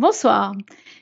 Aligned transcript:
Bonsoir. 0.00 0.54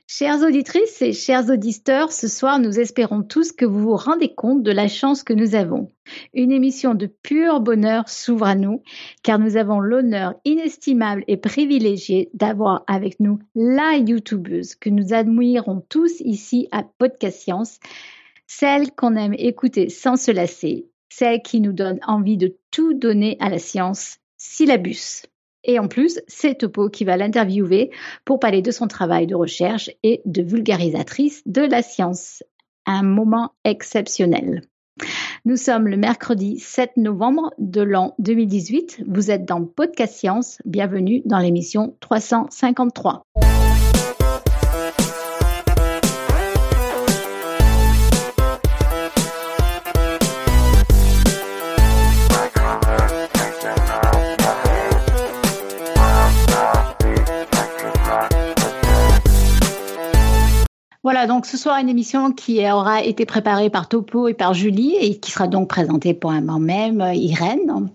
Chères 0.09 0.43
auditrices 0.43 1.03
et 1.03 1.13
chers 1.13 1.49
auditeurs, 1.49 2.11
ce 2.11 2.27
soir, 2.27 2.59
nous 2.59 2.81
espérons 2.81 3.23
tous 3.23 3.53
que 3.53 3.65
vous 3.65 3.79
vous 3.79 3.95
rendez 3.95 4.35
compte 4.35 4.65
de 4.65 4.73
la 4.73 4.89
chance 4.89 5.23
que 5.23 5.33
nous 5.33 5.55
avons. 5.55 5.89
Une 6.35 6.51
émission 6.51 6.97
de 6.97 7.07
pur 7.07 7.61
bonheur 7.61 8.09
s'ouvre 8.09 8.47
à 8.47 8.57
nous, 8.57 8.83
car 9.23 9.39
nous 9.39 9.57
avons 9.57 9.79
l'honneur 9.79 10.35
inestimable 10.45 11.23
et 11.29 11.37
privilégié 11.37 12.29
d'avoir 12.35 12.83
avec 12.89 13.21
nous 13.21 13.39
la 13.55 13.99
youtubeuse 13.99 14.75
que 14.75 14.91
nous 14.91 15.15
admirons 15.15 15.81
tous 15.89 16.19
ici 16.19 16.67
à 16.73 16.83
Podcast 16.83 17.39
Science, 17.39 17.79
celle 18.49 18.91
qu'on 18.91 19.15
aime 19.15 19.35
écouter 19.39 19.91
sans 19.91 20.17
se 20.17 20.33
lasser, 20.33 20.89
celle 21.09 21.41
qui 21.43 21.61
nous 21.61 21.73
donne 21.73 22.01
envie 22.05 22.37
de 22.37 22.57
tout 22.73 22.95
donner 22.95 23.37
à 23.39 23.49
la 23.49 23.61
science, 23.61 24.17
Syllabus. 24.39 25.23
Et 25.65 25.79
en 25.79 25.89
plus, 25.89 26.21
c'est 26.29 26.59
Topo 26.59 26.89
qui 26.89 27.05
va 27.05 27.17
l'interviewer 27.17 27.91
pour 28.25 28.39
parler 28.39 28.63
de 28.63 28.71
son 28.71 28.87
travail 28.87 29.27
de 29.27 29.35
recherche 29.35 29.91
et 30.03 30.23
de 30.25 30.43
vulgarisatrice 30.43 31.43
de 31.47 31.63
la 31.63 31.83
science. 31.83 32.43
Un 32.87 33.03
moment 33.03 33.53
exceptionnel. 33.65 34.63
Nous 35.45 35.57
sommes 35.57 35.89
le 35.89 35.97
mercredi 35.97 36.59
7 36.59 36.97
novembre 36.97 37.53
de 37.59 37.83
l'an 37.83 38.15
2018. 38.19 39.05
Vous 39.07 39.31
êtes 39.31 39.45
dans 39.45 39.65
Podcast 39.65 40.15
Science. 40.15 40.59
Bienvenue 40.65 41.23
dans 41.25 41.39
l'émission 41.39 41.97
353. 42.01 43.23
Voilà, 61.11 61.27
donc 61.27 61.47
ce 61.47 61.57
soir 61.57 61.79
une 61.79 61.89
émission 61.89 62.33
qui 62.33 62.61
aura 62.71 63.03
été 63.03 63.25
préparée 63.25 63.71
par 63.71 63.89
Topo 63.89 64.29
et 64.29 64.35
par 64.35 64.53
Julie 64.53 64.95
et 65.01 65.19
qui 65.19 65.31
sera 65.31 65.49
donc 65.49 65.67
présentée 65.67 66.13
pour 66.13 66.33
un 66.33 66.43
moment 66.43 66.59
même 66.59 67.01
euh, 67.01 67.15
Irène. 67.15 67.89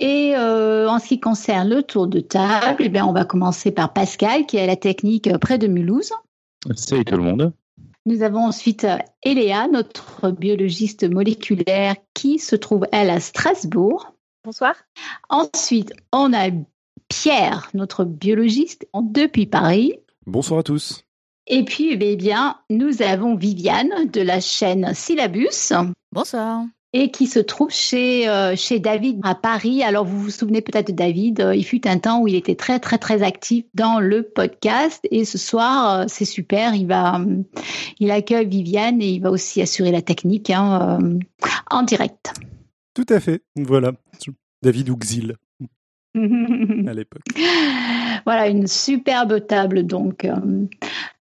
Et 0.00 0.34
euh, 0.36 0.88
en 0.88 0.98
ce 0.98 1.06
qui 1.06 1.20
concerne 1.20 1.68
le 1.68 1.84
tour 1.84 2.08
de 2.08 2.18
table, 2.18 2.78
eh 2.80 2.88
bien, 2.88 3.06
on 3.06 3.12
va 3.12 3.24
commencer 3.24 3.70
par 3.70 3.92
Pascal 3.92 4.44
qui 4.44 4.56
est 4.56 4.62
à 4.62 4.66
la 4.66 4.74
technique 4.74 5.30
près 5.38 5.56
de 5.56 5.68
Mulhouse. 5.68 6.10
Salut 6.74 7.04
tout 7.04 7.16
le 7.16 7.22
monde. 7.22 7.52
Nous 8.06 8.24
avons 8.24 8.44
ensuite 8.44 8.82
euh, 8.82 8.98
Eléa, 9.22 9.68
notre 9.68 10.32
biologiste 10.32 11.08
moléculaire 11.08 11.94
qui 12.12 12.40
se 12.40 12.56
trouve, 12.56 12.88
elle, 12.90 13.10
à 13.10 13.20
Strasbourg. 13.20 14.16
Bonsoir. 14.44 14.74
Ensuite, 15.28 15.92
on 16.12 16.32
a 16.32 16.50
Pierre, 17.06 17.70
notre 17.72 18.04
biologiste 18.04 18.88
depuis 19.00 19.46
Paris. 19.46 19.94
Bonsoir 20.26 20.58
à 20.58 20.62
tous. 20.64 21.04
Et 21.46 21.64
puis, 21.64 21.96
eh 22.00 22.16
bien, 22.16 22.56
nous 22.70 23.02
avons 23.02 23.34
Viviane 23.34 24.08
de 24.12 24.20
la 24.20 24.40
chaîne 24.40 24.92
Syllabus. 24.94 25.72
Bonsoir. 26.12 26.62
Et 26.94 27.10
qui 27.10 27.26
se 27.26 27.38
trouve 27.38 27.70
chez, 27.70 28.28
euh, 28.28 28.54
chez 28.54 28.78
David 28.78 29.18
à 29.24 29.34
Paris. 29.34 29.82
Alors, 29.82 30.04
vous 30.04 30.20
vous 30.20 30.30
souvenez 30.30 30.60
peut-être 30.60 30.88
de 30.88 30.92
David. 30.92 31.40
euh, 31.40 31.56
il 31.56 31.64
fut 31.64 31.88
un 31.88 31.98
temps 31.98 32.20
où 32.20 32.28
il 32.28 32.34
était 32.34 32.54
très, 32.54 32.78
très, 32.78 32.98
très 32.98 33.22
actif 33.22 33.64
dans 33.74 33.98
le 33.98 34.22
podcast. 34.22 35.00
Et 35.10 35.24
ce 35.24 35.38
soir, 35.38 36.00
euh, 36.00 36.04
c'est 36.06 36.26
super. 36.26 36.74
Il 36.74 36.86
va, 36.86 37.18
il 37.98 38.10
accueille 38.10 38.46
Viviane 38.46 39.00
et 39.00 39.08
il 39.08 39.20
va 39.20 39.30
aussi 39.30 39.62
assurer 39.62 39.90
la 39.90 40.02
technique 40.02 40.50
hein, 40.50 41.00
euh, 41.00 41.18
en 41.70 41.82
direct. 41.82 42.34
Tout 42.94 43.06
à 43.08 43.20
fait. 43.20 43.42
Voilà. 43.56 43.92
David 44.62 44.90
Ouxil 44.90 45.36
à 46.88 46.92
l'époque. 46.92 47.22
Voilà, 48.24 48.48
une 48.48 48.66
superbe 48.66 49.46
table 49.46 49.86
donc. 49.86 50.24
euh. 50.24 50.66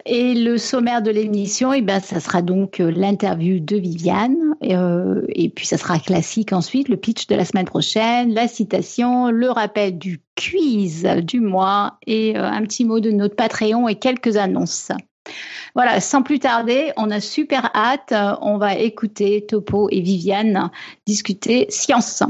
Et 0.06 0.34
le 0.34 0.57
sommaire 0.57 1.02
de 1.02 1.12
l'émission, 1.12 1.74
eh 1.74 1.81
ben, 1.81 2.00
ça 2.00 2.19
sera 2.19 2.41
donc 2.41 2.79
euh, 2.79 2.90
l'interview 2.90 3.59
de 3.59 3.78
Viviane, 3.78 4.56
euh, 4.63 5.22
et 5.29 5.50
puis 5.50 5.68
ça 5.68 5.78
sera 5.78 6.00
classique 6.00 6.53
ensuite, 6.53 6.90
le 6.90 6.97
pitch 6.97 7.28
de 7.28 7.35
la 7.35 7.46
semaine 7.46 7.66
prochaine, 7.66 8.34
la 8.34 8.47
citation, 8.47 9.29
le 9.29 9.52
rappel 9.52 9.97
du 9.97 10.22
quiz 10.35 11.03
du 11.22 11.40
mois, 11.40 12.00
et 12.08 12.35
euh, 12.35 12.44
un 12.44 12.63
petit 12.63 12.84
mot 12.84 13.00
de 13.00 13.12
notre 13.12 13.35
Patreon 13.35 13.88
et 13.88 13.96
quelques 13.96 14.38
annonces. 14.38 14.91
Voilà, 15.75 16.00
sans 16.00 16.23
plus 16.23 16.40
tarder, 16.40 16.91
on 16.97 17.12
a 17.12 17.19
super 17.19 17.69
hâte, 17.75 18.13
on 18.41 18.58
va 18.58 18.75
écouter 18.75 19.46
Topo 19.46 19.88
et 19.91 20.02
Viviane 20.02 20.72
discuter 21.06 21.68
science. 21.69 22.23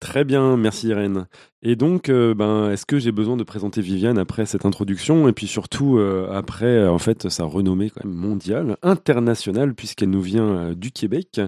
Très 0.00 0.24
bien, 0.24 0.56
merci 0.56 0.88
Irène. 0.88 1.26
Et 1.64 1.76
donc, 1.76 2.08
euh, 2.08 2.34
ben, 2.34 2.70
est-ce 2.72 2.84
que 2.84 2.98
j'ai 2.98 3.12
besoin 3.12 3.36
de 3.36 3.44
présenter 3.44 3.80
Viviane 3.82 4.18
après 4.18 4.46
cette 4.46 4.66
introduction 4.66 5.28
et 5.28 5.32
puis 5.32 5.46
surtout 5.46 5.96
euh, 5.96 6.28
après, 6.32 6.88
en 6.88 6.98
fait, 6.98 7.28
sa 7.28 7.44
renommée 7.44 7.90
quand 7.90 8.04
même 8.04 8.16
mondiale, 8.16 8.76
internationale, 8.82 9.72
puisqu'elle 9.72 10.10
nous 10.10 10.22
vient 10.22 10.48
euh, 10.48 10.74
du 10.74 10.90
Québec, 10.90 11.40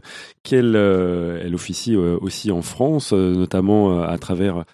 qu'elle 0.45 0.77
elle 0.77 1.55
officie 1.55 1.97
aussi 1.97 2.53
en 2.53 2.63
France, 2.63 3.13
notamment 3.13 4.03
à 4.03 4.17
travers 4.19 4.65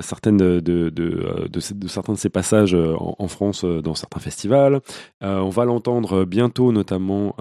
certaines 0.00 0.36
de, 0.36 0.60
de, 0.60 1.60
certains 1.86 2.14
de 2.14 2.18
ses 2.18 2.30
passages 2.30 2.74
en, 2.74 3.16
en 3.18 3.28
France 3.28 3.64
dans 3.64 3.94
certains 3.94 4.20
festivals. 4.20 4.80
On 5.20 5.48
va 5.48 5.64
l'entendre 5.64 6.24
bientôt, 6.24 6.72
notamment 6.72 7.34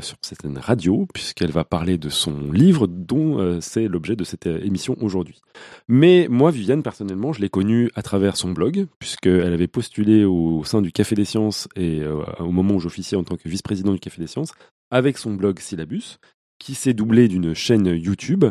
sur 0.00 0.16
certaines 0.22 0.58
radios, 0.58 1.06
puisqu'elle 1.12 1.50
va 1.50 1.64
parler 1.64 1.98
de 1.98 2.08
son 2.08 2.52
livre, 2.52 2.86
dont 2.86 3.58
c'est 3.60 3.88
l'objet 3.88 4.16
de 4.16 4.24
cette 4.24 4.46
émission 4.46 4.96
aujourd'hui. 5.00 5.40
Mais 5.88 6.26
moi, 6.30 6.50
Viviane, 6.50 6.82
personnellement, 6.88 7.34
je 7.34 7.42
l'ai 7.42 7.50
connue 7.50 7.90
à 7.96 8.02
travers 8.02 8.38
son 8.38 8.52
blog, 8.52 8.86
puisqu'elle 8.98 9.52
avait 9.52 9.66
postulé 9.66 10.24
au, 10.24 10.64
sein 10.64 10.80
du 10.80 10.90
Café 10.90 11.14
des 11.14 11.26
Sciences 11.26 11.68
et 11.76 12.00
euh, 12.00 12.24
au 12.38 12.50
moment 12.50 12.76
où 12.76 12.80
j'officiais 12.80 13.18
en 13.18 13.24
tant 13.24 13.36
que 13.36 13.46
vice-président 13.46 13.92
du 13.92 14.00
Café 14.00 14.22
des 14.22 14.26
Sciences, 14.26 14.54
avec 14.90 15.18
son 15.18 15.34
blog 15.34 15.58
Syllabus, 15.58 16.16
qui 16.58 16.74
s'est 16.74 16.94
doublé 16.94 17.28
d'une 17.28 17.52
chaîne 17.52 17.88
YouTube 17.88 18.46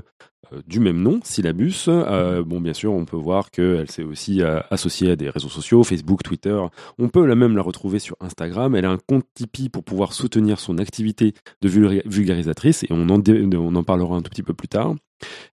euh, 0.54 0.62
du 0.68 0.80
même 0.80 1.02
nom, 1.02 1.20
Syllabus. 1.24 1.88
Euh, 1.88 2.44
bien 2.44 2.74
sûr, 2.74 2.94
on 2.94 3.06
peut 3.06 3.18
voir 3.18 3.50
qu'elle 3.50 3.90
s'est 3.90 4.04
aussi 4.04 4.44
associée 4.70 5.10
à 5.10 5.16
des 5.16 5.32
réseaux 5.32 5.50
sociaux, 5.50 5.84
Facebook, 5.84 6.22
Twitter. 6.22 6.62
On 7.00 7.10
peut 7.10 7.26
la 7.26 7.34
même 7.34 7.56
la 7.56 7.64
retrouver 7.64 7.98
sur 7.98 8.18
Instagram. 8.20 8.76
Elle 8.76 8.86
a 8.86 8.92
un 8.92 9.00
compte 9.00 9.26
Tipeee 9.34 9.70
pour 9.70 9.84
pouvoir 9.84 10.14
soutenir 10.14 10.60
son 10.60 10.78
activité 10.78 11.34
de 11.64 11.70
vulga- 11.70 12.08
vulgarisatrice 12.08 12.84
et 12.84 12.88
on 12.92 13.10
en, 13.10 13.20
on 13.20 13.76
en 13.76 13.84
parlera 13.84 14.16
un 14.16 14.22
tout 14.22 14.30
petit 14.30 14.44
peu 14.44 14.54
plus 14.54 14.68
tard. 14.68 14.94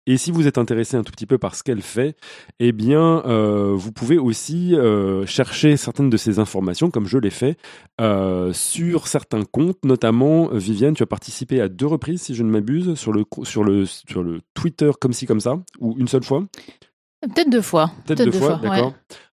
Et 0.06 0.16
si 0.16 0.30
vous 0.32 0.46
êtes 0.46 0.58
intéressé 0.58 0.96
un 0.96 1.02
tout 1.02 1.12
petit 1.12 1.26
peu 1.26 1.38
par 1.38 1.54
ce 1.54 1.62
qu'elle 1.62 1.82
fait, 1.82 2.16
eh 2.58 2.72
bien, 2.72 3.22
euh, 3.26 3.72
vous 3.74 3.92
pouvez 3.92 4.18
aussi 4.18 4.74
euh, 4.74 5.24
chercher 5.26 5.76
certaines 5.76 6.10
de 6.10 6.16
ces 6.16 6.38
informations, 6.38 6.90
comme 6.90 7.06
je 7.06 7.18
l'ai 7.18 7.30
fait, 7.30 7.56
euh, 8.00 8.52
sur 8.52 9.06
certains 9.06 9.44
comptes. 9.44 9.84
Notamment, 9.84 10.48
Viviane, 10.48 10.94
tu 10.94 11.02
as 11.02 11.06
participé 11.06 11.60
à 11.60 11.68
deux 11.68 11.86
reprises, 11.86 12.22
si 12.22 12.34
je 12.34 12.42
ne 12.42 12.50
m'abuse, 12.50 12.94
sur 12.94 13.12
le, 13.12 13.24
sur, 13.44 13.62
le, 13.62 13.86
sur 13.86 14.22
le 14.22 14.40
Twitter 14.54 14.90
comme 15.00 15.12
ci, 15.12 15.26
comme 15.26 15.40
ça, 15.40 15.60
ou 15.78 15.94
une 15.98 16.08
seule 16.08 16.24
fois? 16.24 16.44
Peut-être 17.20 17.50
deux 17.50 17.62
fois. 17.62 17.92
Peut-être 18.04 18.24
deux, 18.24 18.32
fois, 18.32 18.58
d'accord. 18.60 18.94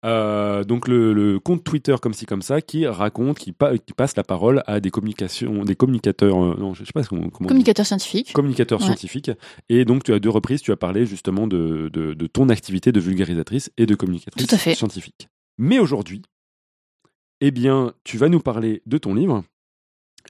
Euh, 0.04 0.64
donc 0.64 0.88
le, 0.88 1.12
le 1.12 1.38
compte 1.38 1.62
Twitter 1.62 1.94
comme 2.02 2.12
ci 2.12 2.26
comme 2.26 2.42
ça 2.42 2.60
qui 2.60 2.86
raconte, 2.88 3.38
qui, 3.38 3.52
pa- 3.52 3.78
qui 3.78 3.92
passe 3.92 4.16
la 4.16 4.24
parole 4.24 4.62
à 4.66 4.80
des 4.80 4.90
communications, 4.90 5.64
des 5.64 5.76
communicateurs, 5.76 6.42
euh, 6.42 6.56
non, 6.58 6.74
je 6.74 6.84
sais 6.84 6.92
pas 6.92 7.04
comment, 7.04 7.28
comment 7.30 7.46
Communicateur 7.48 7.86
scientifique. 7.86 8.32
communicateur 8.32 8.80
Ouais. 8.80 8.86
scientifique. 8.86 9.30
Et 9.68 9.84
donc, 9.84 10.02
tu 10.02 10.12
as 10.12 10.18
deux 10.18 10.28
reprises, 10.30 10.60
tu 10.60 10.72
as 10.72 10.76
parlé 10.76 11.06
justement 11.06 11.46
de, 11.46 11.88
de, 11.92 12.14
de 12.14 12.26
ton 12.26 12.48
activité 12.48 12.90
de 12.90 12.98
vulgarisatrice 12.98 13.70
et 13.76 13.86
de 13.86 13.94
communicatrice 13.94 14.44
Tout 14.46 14.54
à 14.54 14.58
fait. 14.58 14.74
scientifique. 14.74 15.28
Mais 15.58 15.78
aujourd'hui, 15.78 16.22
eh 17.40 17.52
bien, 17.52 17.92
tu 18.02 18.16
vas 18.18 18.28
nous 18.28 18.40
parler 18.40 18.82
de 18.86 18.98
ton 18.98 19.14
livre. 19.14 19.44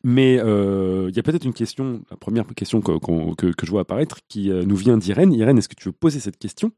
Mais 0.05 0.39
euh, 0.39 1.09
il 1.11 1.17
y 1.17 1.19
a 1.19 1.23
peut-être 1.23 1.45
une 1.45 1.53
question, 1.53 2.03
la 2.11 2.17
première 2.17 2.47
question 2.55 2.81
que, 2.81 2.93
que, 3.37 3.53
que 3.53 3.67
je 3.67 3.71
vois 3.71 3.83
apparaître, 3.83 4.19
qui 4.29 4.49
nous 4.51 4.77
vient 4.77 4.97
d'Irène. 4.97 5.33
Irène, 5.35 5.59
est-ce 5.59 5.69
que 5.69 5.75
tu 5.75 5.89
veux 5.89 5.93
poser 5.93 6.19
cette 6.21 6.39
question? 6.39 6.73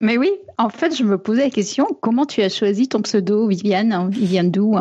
Mais 0.00 0.16
oui, 0.18 0.30
en 0.58 0.70
fait, 0.70 0.96
je 0.96 1.04
me 1.04 1.18
posais 1.18 1.42
la 1.44 1.50
question, 1.50 1.86
comment 2.00 2.24
tu 2.26 2.40
as 2.42 2.48
choisi 2.48 2.88
ton 2.88 3.02
pseudo, 3.02 3.46
Viviane 3.48 4.10
Il 4.18 4.26
vient 4.26 4.44
d'où 4.44 4.76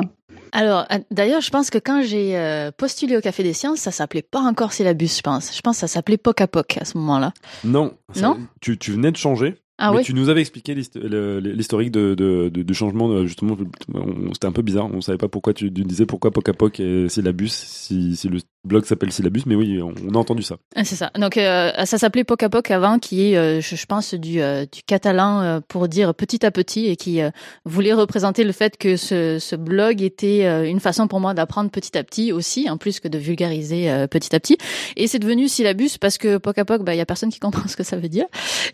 Alors, 0.51 0.85
euh, 0.91 0.97
d'ailleurs, 1.11 1.41
je 1.41 1.49
pense 1.49 1.69
que 1.69 1.77
quand 1.77 2.01
j'ai 2.03 2.37
euh, 2.37 2.71
postulé 2.75 3.17
au 3.17 3.21
Café 3.21 3.43
des 3.43 3.53
Sciences, 3.53 3.79
ça 3.79 3.91
s'appelait 3.91 4.21
pas 4.21 4.39
encore 4.39 4.71
Syllabus, 4.73 5.09
je 5.17 5.21
pense. 5.21 5.55
Je 5.55 5.61
pense 5.61 5.75
que 5.75 5.81
ça 5.81 5.87
s'appelait 5.87 6.17
Poc 6.17 6.39
à 6.41 6.47
Poc 6.47 6.77
à 6.79 6.85
ce 6.85 6.97
moment-là. 6.97 7.33
Non. 7.63 7.93
ça- 8.13 8.21
Non 8.21 8.37
tu, 8.61 8.77
tu 8.77 8.91
venais 8.91 9.11
de 9.11 9.17
changer. 9.17 9.55
Ah 9.81 9.91
Mais 9.91 9.99
oui. 9.99 10.03
tu 10.03 10.13
nous 10.13 10.27
avais 10.27 10.41
expliqué 10.41 10.75
l'historique 10.75 11.91
de, 11.91 12.13
de, 12.13 12.49
de, 12.49 12.63
de 12.63 12.73
changement, 12.73 13.07
de- 13.09 13.25
justement, 13.25 13.55
on- 13.93 14.33
c'était 14.33 14.47
un 14.47 14.51
peu 14.51 14.61
bizarre, 14.61 14.89
on 14.93 14.99
savait 14.99 15.17
pas 15.17 15.29
pourquoi 15.29 15.53
tu, 15.53 15.71
tu 15.71 15.83
disais 15.83 16.05
pourquoi 16.05 16.31
Pocapoc 16.31 16.79
et 16.81 17.07
Syllabus, 17.07 17.47
si, 17.49 18.15
si 18.17 18.27
le 18.27 18.39
blog 18.65 18.85
s'appelle 18.85 19.11
Syllabus, 19.11 19.43
mais 19.45 19.55
oui, 19.55 19.81
on, 19.81 19.93
a 20.13 20.17
entendu 20.17 20.43
ça. 20.43 20.57
Ah, 20.75 20.83
C'est 20.83 20.95
ça. 20.95 21.11
Donc 21.17 21.37
euh, 21.37 21.71
ça 21.85 21.97
s'appelait 21.97 22.23
Poc 22.23 22.43
à 22.43 22.49
Poc 22.49 22.69
avant, 22.71 22.99
qui 22.99 23.31
est, 23.31 23.37
euh, 23.37 23.61
je, 23.61 23.75
je 23.75 23.85
pense, 23.85 24.13
du, 24.13 24.41
euh, 24.41 24.65
du 24.71 24.83
catalan 24.83 25.61
pour 25.67 25.87
dire 25.87 26.13
petit 26.13 26.45
à 26.45 26.51
petit 26.51 26.87
et 26.87 26.95
qui 26.95 27.21
voulait 27.65 27.93
représenter 27.93 28.43
le 28.43 28.51
fait 28.51 28.77
que 28.77 28.97
ce, 28.97 29.37
ce 29.39 29.55
blog 29.55 30.01
était 30.01 30.69
une 30.69 30.79
façon 30.79 31.07
pour 31.07 31.19
moi 31.19 31.33
d'apprendre 31.33 31.69
petit 31.71 31.97
à 31.97 32.03
petit 32.03 32.31
aussi, 32.31 32.69
en 32.69 32.77
plus 32.77 32.99
que 32.99 33.07
de 33.07 33.17
vulgariser 33.17 34.05
petit 34.11 34.35
à 34.35 34.39
petit. 34.39 34.57
Et 34.97 35.07
c'est 35.07 35.19
devenu 35.19 35.47
syllabus 35.47 35.97
parce 35.99 36.17
que 36.17 36.37
Poc 36.37 36.57
à 36.57 36.65
Poc, 36.65 36.83
bah, 36.83 36.93
il 36.93 36.97
y 36.97 37.01
a 37.01 37.05
personne 37.05 37.29
qui 37.31 37.39
comprend 37.39 37.67
ce 37.67 37.75
que 37.75 37.83
ça 37.83 37.97
veut 37.97 38.09
dire. 38.09 38.25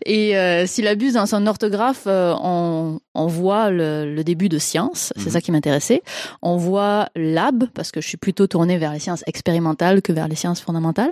Et 0.04 0.34
syllabus, 0.66 1.12
dans 1.12 1.26
son 1.26 1.46
orthographe, 1.46 2.06
on, 2.06 2.98
on 3.14 3.26
voit 3.26 3.70
le, 3.70 4.12
le 4.14 4.24
début 4.24 4.48
de 4.48 4.58
science, 4.58 5.12
c'est 5.16 5.26
Mhm. 5.26 5.32
ça 5.32 5.40
qui 5.40 5.52
m'intéressait. 5.52 6.02
On 6.42 6.56
voit 6.56 7.08
lab, 7.14 7.64
parce 7.74 7.90
que 7.92 8.00
je 8.00 8.08
suis 8.08 8.16
plutôt 8.18 8.46
tournée 8.46 8.78
vers 8.78 8.92
les 8.92 8.98
sciences 8.98 9.22
expérimentales 9.26 9.75
que 9.76 10.12
vers 10.12 10.28
les 10.28 10.34
sciences 10.36 10.60
fondamentales. 10.60 11.10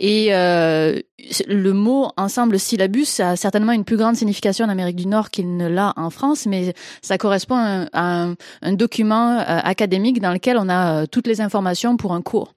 Et 0.00 0.34
euh, 0.34 0.98
le 1.46 1.72
mot 1.72 2.10
ensemble 2.16 2.58
syllabus 2.58 3.20
a 3.20 3.36
certainement 3.36 3.72
une 3.72 3.84
plus 3.84 3.96
grande 3.96 4.16
signification 4.16 4.66
en 4.66 4.68
Amérique 4.68 4.96
du 4.96 5.06
Nord 5.06 5.30
qu'il 5.30 5.56
ne 5.56 5.68
l'a 5.68 5.92
en 5.96 6.10
France, 6.10 6.46
mais 6.46 6.74
ça 7.00 7.18
correspond 7.18 7.56
à 7.92 8.28
un 8.62 8.72
document 8.72 9.38
euh, 9.38 9.44
académique 9.46 10.20
dans 10.20 10.32
lequel 10.32 10.56
on 10.58 10.68
a 10.68 11.02
euh, 11.02 11.06
toutes 11.06 11.26
les 11.26 11.40
informations 11.40 11.96
pour 11.96 12.12
un 12.12 12.22
cours. 12.22 12.54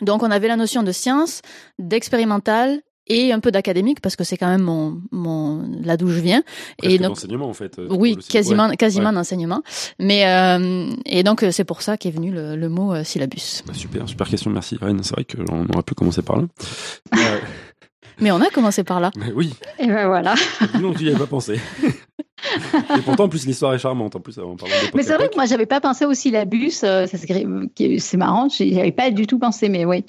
Donc 0.00 0.22
on 0.22 0.30
avait 0.30 0.48
la 0.48 0.56
notion 0.56 0.82
de 0.82 0.92
science, 0.92 1.42
d'expérimental 1.78 2.80
et 3.06 3.32
un 3.32 3.40
peu 3.40 3.50
d'académique 3.50 4.00
parce 4.00 4.16
que 4.16 4.24
c'est 4.24 4.36
quand 4.36 4.48
même 4.48 4.62
mon, 4.62 5.00
mon 5.10 5.62
là 5.82 5.96
d'où 5.96 6.08
je 6.08 6.20
viens. 6.20 6.42
Presque 6.78 6.92
et 6.94 6.98
donc 6.98 7.08
d'enseignement, 7.14 7.48
en 7.48 7.52
fait. 7.54 7.78
euh, 7.78 7.88
oui, 7.90 8.16
quasiment, 8.16 8.68
Ouais. 8.68 8.76
quasiment 8.76 9.08
Ouais. 9.10 9.14
d'enseignement. 9.14 9.62
Mais 9.98 10.26
euh, 10.26 10.92
et 11.06 11.22
donc 11.22 11.42
euh, 11.42 11.50
c'est 11.50 11.64
pour 11.64 11.82
ça 11.82 11.96
qu'est 11.96 12.10
venu 12.10 12.30
le, 12.30 12.56
le 12.56 12.68
mot 12.68 12.94
euh, 12.94 13.04
syllabus. 13.04 13.62
Bah, 13.66 13.74
super, 13.74 14.08
super 14.08 14.28
question, 14.28 14.50
merci. 14.50 14.76
Irène. 14.80 15.02
c'est 15.02 15.14
vrai 15.14 15.24
qu'on 15.24 15.64
aurait 15.68 15.82
pu 15.82 15.94
commencer 15.94 16.22
par 16.22 16.36
là. 16.36 16.44
Euh, 17.16 17.38
Mais 18.20 18.30
on 18.30 18.40
a 18.40 18.48
commencé 18.50 18.84
par 18.84 19.00
là. 19.00 19.10
mais 19.16 19.32
oui, 19.34 19.54
Et 19.78 19.86
ben 19.86 20.06
voilà. 20.06 20.34
non, 20.80 20.92
tu 20.94 21.04
n'y 21.04 21.10
avais 21.10 21.18
pas 21.18 21.26
pensé. 21.26 21.58
Et 22.98 23.02
pourtant, 23.02 23.24
en 23.24 23.28
plus, 23.28 23.46
l'histoire 23.46 23.74
est 23.74 23.78
charmante, 23.78 24.16
en 24.16 24.20
plus, 24.20 24.38
en 24.38 24.56
parlant 24.56 24.74
de 24.74 24.96
Mais 24.96 25.02
c'est 25.02 25.14
vrai 25.14 25.28
que 25.28 25.36
moi, 25.36 25.46
j'avais 25.46 25.66
pas 25.66 25.80
pensé 25.80 26.04
au 26.04 26.14
syllabus. 26.14 26.82
euh, 26.84 27.06
ça 27.06 27.18
s'écrit- 27.18 27.46
qui- 27.74 28.00
c'est 28.00 28.16
marrant. 28.16 28.48
j'y 28.48 28.78
avais 28.80 28.92
pas 28.92 29.10
du 29.10 29.26
tout 29.26 29.38
pensé, 29.38 29.68
mais 29.68 29.84
oui. 29.84 30.04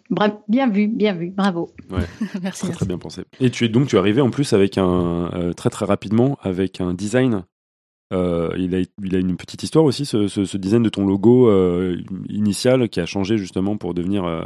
Bien 0.47 0.67
vu, 0.69 0.87
bien 0.87 1.13
vu. 1.13 1.31
Bravo. 1.31 1.71
merci. 1.89 2.17
Très 2.25 2.39
merci. 2.41 2.71
très 2.71 2.85
bien 2.85 2.97
pensé. 2.97 3.23
Et 3.39 3.49
tu 3.49 3.65
es 3.65 3.69
donc 3.69 3.87
tu 3.87 3.95
es 3.95 3.99
arrivé 3.99 4.21
en 4.21 4.29
plus 4.29 4.53
avec 4.53 4.77
un 4.77 5.29
euh, 5.33 5.53
très 5.53 5.69
très 5.69 5.85
rapidement 5.85 6.37
avec 6.41 6.81
un 6.81 6.93
design. 6.93 7.43
Euh, 8.11 8.49
il, 8.57 8.75
a, 8.75 8.79
il 9.03 9.15
a 9.15 9.19
une 9.19 9.37
petite 9.37 9.63
histoire 9.63 9.85
aussi 9.85 10.05
ce, 10.05 10.27
ce- 10.27 10.45
ce 10.45 10.57
design 10.57 10.83
de 10.83 10.89
ton 10.89 11.05
logo 11.07 11.49
euh, 11.49 11.97
initial 12.29 12.87
qui 12.89 12.99
a 12.99 13.07
changé 13.07 13.37
justement 13.37 13.75
pour 13.77 13.93
devenir 13.95 14.23
euh, 14.25 14.43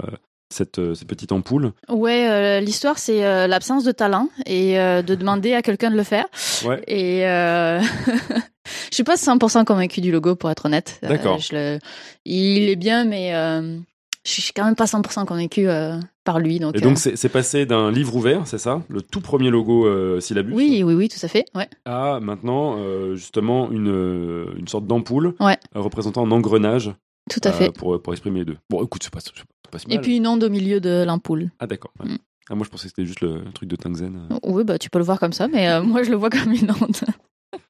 cette, 0.50 0.80
euh, 0.80 0.94
cette 0.96 1.08
petite 1.08 1.32
ampoule. 1.32 1.72
Ouais, 1.90 2.28
euh, 2.30 2.60
l'histoire 2.60 2.98
c'est 3.00 3.26
euh, 3.26 3.48
l'absence 3.48 3.84
de 3.84 3.92
talent 3.92 4.30
et 4.46 4.80
euh, 4.80 5.02
de 5.02 5.16
demander 5.16 5.54
à 5.54 5.62
quelqu'un 5.62 5.92
de 5.92 5.96
le 5.98 6.04
faire. 6.04 6.26
Ouais. 6.66 6.82
Et 6.88 7.22
je 8.90 8.96
suis 8.96 9.04
pas 9.04 9.16
100% 9.16 9.66
convaincue 9.66 10.02
du 10.02 10.12
logo 10.12 10.36
pour 10.36 10.50
être 10.50 10.66
honnête. 10.66 11.00
D'accord. 11.04 11.40
le... 11.52 11.80
Il 12.26 12.70
est 12.70 12.76
bien, 12.76 13.06
mais 13.06 13.32
je 14.26 14.42
suis 14.42 14.52
quand 14.54 14.66
même 14.66 14.76
pas 14.76 14.86
100% 14.86 15.26
convaincue 15.26 15.70
euh, 15.70 15.98
par 16.24 16.40
lui. 16.40 16.60
Donc, 16.60 16.76
Et 16.76 16.82
donc 16.82 16.98
c'est 16.98 17.30
passé 17.30 17.66
d'un 17.66 17.92
livre 17.92 18.16
ouvert, 18.16 18.46
c'est 18.46 18.58
ça, 18.58 18.82
le 18.90 19.02
tout 19.02 19.22
premier 19.22 19.50
logo 19.50 20.20
syllabus, 20.20 20.54
oui, 20.54 20.84
oui, 20.84 20.94
oui, 20.94 21.10
tout 21.10 21.24
à 21.26 21.28
fait. 21.28 21.46
Ouais. 21.56 21.68
à 21.86 22.20
maintenant 22.22 22.78
justement 23.16 23.72
une, 23.72 24.48
une 24.58 24.68
sorte 24.68 24.86
d'ampoule 24.88 25.34
Ouais. 25.40 25.58
représentant 25.76 26.26
un 26.26 26.32
engrenage 26.32 26.92
Tout 27.30 27.40
à 27.44 27.52
fait. 27.52 27.72
pour, 27.72 28.02
pour 28.02 28.14
exprimer 28.14 28.40
les 28.40 28.46
deux. 28.46 28.58
Bon, 28.70 28.84
écoute, 28.84 29.04
c'est 29.04 29.14
pas, 29.14 29.20
pas 29.70 29.80
si 29.80 29.88
mal. 29.88 29.98
Et 29.98 30.02
puis 30.02 30.18
une 30.18 30.28
onde 30.28 30.44
au 30.44 30.50
milieu 30.50 30.80
de 30.80 31.04
l'ampoule. 31.06 31.50
Ah 31.60 31.68
d'accord. 31.68 31.92
ouais. 32.04 32.12
Mm. 32.12 32.18
Ah, 32.50 32.56
moi 32.56 32.66
je 32.66 32.70
pensais 32.70 32.84
que 32.88 32.90
c'était 32.96 33.06
juste 33.06 33.22
le 33.22 33.44
truc 33.54 33.68
de 33.70 33.76
Tangzen. 33.76 34.30
Oui, 34.44 34.64
bah 34.64 34.78
tu 34.80 34.90
peux 34.90 35.00
le 35.00 35.06
voir 35.06 35.20
comme 35.20 35.34
ça, 35.34 35.48
mais 35.50 35.68
euh, 35.70 35.84
moi 35.84 36.04
je 36.04 36.12
le 36.12 36.16
vois 36.16 36.30
comme 36.30 36.52
une 36.54 36.72
onde. 36.82 36.96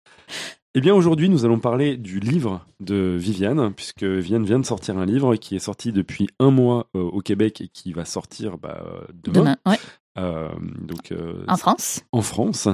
Eh 0.75 0.81
bien, 0.81 0.93
aujourd'hui, 0.93 1.27
nous 1.27 1.43
allons 1.43 1.57
parler 1.59 1.97
du 1.97 2.19
livre 2.19 2.63
de 2.81 3.15
Viviane, 3.17 3.73
puisque 3.73 4.03
Viviane 4.03 4.45
vient 4.45 4.59
de 4.59 4.65
sortir 4.65 4.95
un 4.99 5.07
livre 5.07 5.35
qui 5.35 5.55
est 5.55 5.59
sorti 5.59 5.91
depuis 5.91 6.27
un 6.39 6.51
mois 6.51 6.87
euh, 6.95 6.99
au 7.01 7.21
Québec 7.21 7.61
et 7.61 7.67
qui 7.67 7.93
va 7.93 8.05
sortir 8.05 8.59
bah, 8.59 8.83
euh, 8.85 8.99
demain, 9.11 9.39
Demain, 9.39 9.57
ouais. 9.65 9.79
Euh, 10.19 10.49
donc, 10.81 11.11
euh, 11.11 11.43
En 11.47 11.57
France. 11.57 12.01
en 12.11 12.21
France. 12.21 12.67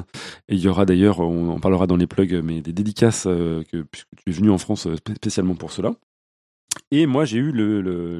Et 0.49 0.55
il 0.55 0.59
y 0.59 0.67
aura 0.67 0.85
d'ailleurs, 0.85 1.19
on 1.21 1.47
en 1.49 1.59
parlera 1.61 1.87
dans 1.87 1.95
les 1.95 2.07
plugs, 2.07 2.41
mais 2.43 2.59
des 2.61 2.73
dédicaces, 2.73 3.23
euh, 3.25 3.63
que, 3.71 3.83
puisque 3.83 4.07
tu 4.17 4.29
es 4.31 4.33
venu 4.33 4.49
en 4.49 4.57
France 4.57 4.85
euh, 4.87 4.95
spé- 4.97 5.15
spécialement 5.15 5.55
pour 5.55 5.71
cela. 5.71 5.93
Et 6.91 7.05
moi, 7.05 7.25
j'ai 7.25 7.37
eu 7.37 7.51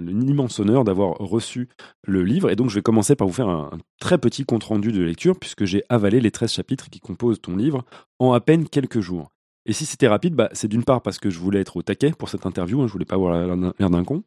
l'immense 0.02 0.60
honneur 0.60 0.84
d'avoir 0.84 1.18
reçu 1.18 1.70
le 2.04 2.24
livre. 2.24 2.50
Et 2.50 2.56
donc, 2.56 2.70
je 2.70 2.76
vais 2.76 2.82
commencer 2.82 3.16
par 3.16 3.28
vous 3.28 3.34
faire 3.34 3.50
un, 3.50 3.70
très 4.00 4.18
petit 4.18 4.46
compte-rendu 4.46 4.92
de 4.92 5.02
lecture, 5.04 5.38
puisque 5.38 5.66
j'ai 5.66 5.84
avalé 5.90 6.20
les 6.20 6.32
13 6.32 6.52
chapitres 6.52 6.90
qui 6.90 7.00
composent 7.00 7.42
ton 7.42 7.56
livre 7.56 7.86
en 8.20 8.34
à 8.34 8.42
peine 8.42 8.68
quelques 8.68 9.00
jours. 9.00 9.32
Et 9.66 9.74
si 9.74 9.86
c'était 9.86 10.08
rapide, 10.08 10.36
bah, 10.36 10.50
c'est 10.54 10.68
d'une 10.68 10.84
part 10.84 11.02
parce 11.02 11.20
que 11.20 11.30
je 11.30 11.40
voulais 11.40 11.60
être 11.60 11.78
au 11.78 11.84
taquet 11.84 12.12
pour 12.12 12.30
cette 12.30 12.46
interview, 12.46 12.82
hein, 12.82 12.88
je 12.88 12.92
voulais 12.94 13.06
pas 13.06 13.16
avoir 13.16 13.34
l'air 13.80 13.90
d'un- 13.90 14.04
con, 14.04 14.24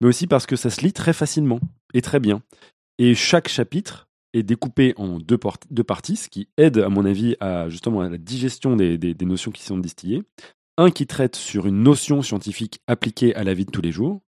mais 0.00 0.08
aussi 0.08 0.26
parce 0.26 0.46
que 0.46 0.56
ça 0.56 0.70
se 0.70 0.80
lit 0.80 0.92
très 0.92 1.12
facilement 1.12 1.60
et 1.92 2.00
très 2.00 2.20
bien. 2.20 2.42
Et 2.98 3.14
chaque 3.14 3.48
chapitre 3.48 4.08
est 4.32 4.42
découpé 4.42 4.94
en 4.96 5.18
deux, 5.18 5.36
parties, 5.38 6.16
ce 6.16 6.28
qui 6.28 6.48
aide, 6.56 6.78
à 6.78 6.88
mon 6.88 7.04
avis, 7.04 7.36
à 7.40 7.68
justement 7.68 8.02
la 8.02 8.16
digestion 8.16 8.76
des 8.76 9.14
notions 9.22 9.50
qui 9.50 9.62
sont 9.62 9.78
distillées. 9.78 10.22
Un 10.80 10.92
qui 10.92 11.08
traite 11.08 11.34
sur 11.34 11.66
une 11.66 11.82
notion 11.82 12.22
scientifique 12.22 12.78
appliquée 12.86 13.34
à 13.34 13.42
la 13.42 13.52
vie 13.52 13.64
de 13.64 13.70
tous 13.72 13.82
les 13.82 13.90
jours, 13.90 14.20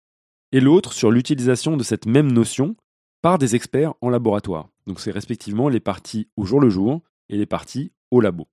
et 0.51 0.61
l'autre 0.61 0.95
sur 0.95 1.11
l'utilisation 1.11 1.77
de 1.77 1.83
cette 1.83 2.07
même 2.07 2.33
notion 2.33 2.75
par 3.21 3.37
des 3.37 3.55
experts 3.55 3.93
en 4.01 4.09
laboratoire. 4.09 4.71
Donc 4.87 4.99
c'est 4.99 5.11
respectivement 5.11 5.69
les 5.69 5.79
parties 5.79 6.31
au 6.39 6.47
jour 6.47 6.59
le 6.59 6.71
jour 6.71 7.03
et 7.29 7.37
les 7.37 7.45
parties 7.45 7.93
au 8.11 8.23
labo. 8.23 8.49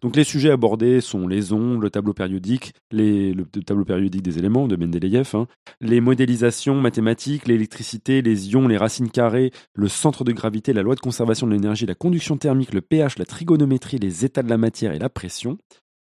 Donc 0.00 0.14
les 0.14 0.22
sujets 0.22 0.52
abordés 0.52 1.00
sont 1.00 1.26
les 1.26 1.52
ondes, 1.52 1.82
le 1.82 1.90
tableau 1.90 2.14
périodique, 2.14 2.72
le 2.92 3.42
tableau 3.66 3.84
périodique 3.84 4.22
des 4.22 4.38
éléments 4.38 4.68
de 4.68 4.76
Mendeleïev, 4.76 5.34
hein, 5.34 5.48
les 5.80 6.00
modélisations 6.00 6.80
mathématiques, 6.80 7.48
l'électricité, 7.48 8.22
les 8.22 8.50
ions, 8.50 8.68
les 8.68 8.76
racines 8.76 9.10
carrées, 9.10 9.50
le 9.74 9.88
centre 9.88 10.22
de 10.22 10.30
gravité, 10.30 10.72
la 10.72 10.82
loi 10.82 10.94
de 10.94 11.00
conservation 11.00 11.48
de 11.48 11.52
l'énergie, 11.52 11.84
la 11.84 11.96
conduction 11.96 12.36
thermique, 12.36 12.72
le 12.72 12.80
pH, 12.80 13.18
la 13.18 13.24
trigonométrie, 13.24 13.98
les 13.98 14.24
états 14.24 14.44
de 14.44 14.50
la 14.50 14.58
matière 14.58 14.92
et 14.92 15.00
la 15.00 15.08
pression. 15.08 15.58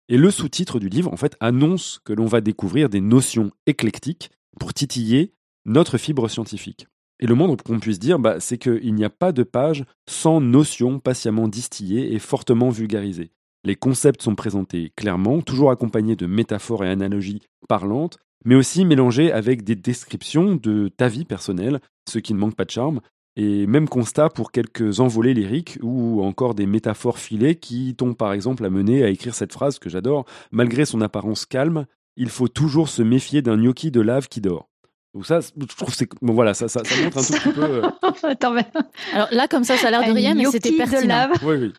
Et 0.08 0.16
le 0.16 0.30
sous-titre 0.30 0.78
du 0.78 0.88
livre, 0.88 1.12
en 1.12 1.16
fait, 1.16 1.36
annonce 1.40 2.00
que 2.04 2.12
l'on 2.12 2.26
va 2.26 2.40
découvrir 2.40 2.88
des 2.88 3.00
notions 3.00 3.50
éclectiques 3.66 4.30
pour 4.58 4.72
titiller 4.72 5.34
notre 5.64 5.98
fibre 5.98 6.28
scientifique. 6.28 6.86
Et 7.18 7.26
le 7.26 7.34
moindre 7.34 7.56
qu'on 7.64 7.80
puisse 7.80 7.98
dire, 7.98 8.18
bah, 8.18 8.38
c'est 8.38 8.58
qu'il 8.58 8.94
n'y 8.94 9.04
a 9.04 9.10
pas 9.10 9.32
de 9.32 9.42
page 9.42 9.84
sans 10.08 10.40
notions 10.40 11.00
patiemment 11.00 11.48
distillées 11.48 12.14
et 12.14 12.18
fortement 12.18 12.68
vulgarisées. 12.68 13.32
Les 13.64 13.74
concepts 13.74 14.22
sont 14.22 14.36
présentés 14.36 14.92
clairement, 14.94 15.40
toujours 15.40 15.72
accompagnés 15.72 16.14
de 16.14 16.26
métaphores 16.26 16.84
et 16.84 16.90
analogies 16.90 17.42
parlantes, 17.68 18.18
mais 18.44 18.54
aussi 18.54 18.84
mélangés 18.84 19.32
avec 19.32 19.64
des 19.64 19.74
descriptions 19.74 20.54
de 20.54 20.88
ta 20.88 21.08
vie 21.08 21.24
personnelle, 21.24 21.80
ce 22.08 22.20
qui 22.20 22.32
ne 22.32 22.38
manque 22.38 22.54
pas 22.54 22.64
de 22.64 22.70
charme, 22.70 23.00
et 23.36 23.66
même 23.66 23.88
constat 23.88 24.30
pour 24.30 24.50
quelques 24.50 25.00
envolées 25.00 25.34
lyriques 25.34 25.78
ou 25.82 26.22
encore 26.22 26.54
des 26.54 26.66
métaphores 26.66 27.18
filées 27.18 27.56
qui 27.56 27.94
t'ont 27.94 28.14
par 28.14 28.32
exemple 28.32 28.64
amené 28.64 29.04
à 29.04 29.08
écrire 29.08 29.34
cette 29.34 29.52
phrase 29.52 29.78
que 29.78 29.90
j'adore 29.90 30.24
Malgré 30.50 30.86
son 30.86 31.00
apparence 31.02 31.44
calme, 31.44 31.86
il 32.16 32.30
faut 32.30 32.48
toujours 32.48 32.88
se 32.88 33.02
méfier 33.02 33.42
d'un 33.42 33.56
gnocchi 33.58 33.90
de 33.90 34.00
lave 34.00 34.28
qui 34.28 34.40
dort. 34.40 34.68
Donc 35.14 35.26
ça, 35.26 35.40
je 35.40 35.76
trouve 35.76 35.90
que 35.90 35.96
c'est 35.96 36.08
bon 36.22 36.34
voilà, 36.34 36.54
ça, 36.54 36.68
ça, 36.68 36.82
ça 36.84 37.02
montre 37.02 37.18
un 37.18 37.22
tout 37.22 37.32
petit 37.32 37.52
peu. 37.52 37.62
euh, 37.62 37.90
Attends, 38.22 38.52
mais... 38.52 38.66
Alors 39.12 39.28
là, 39.30 39.48
comme 39.48 39.64
ça, 39.64 39.76
ça 39.76 39.88
a 39.88 39.90
l'air 39.90 40.06
de 40.06 40.12
rien, 40.12 40.34
mais 40.34 40.44
c'était 40.46 40.72
de 40.72 40.76
pertinent. 40.76 41.28
Oui, 41.42 41.56
oui. 41.56 41.72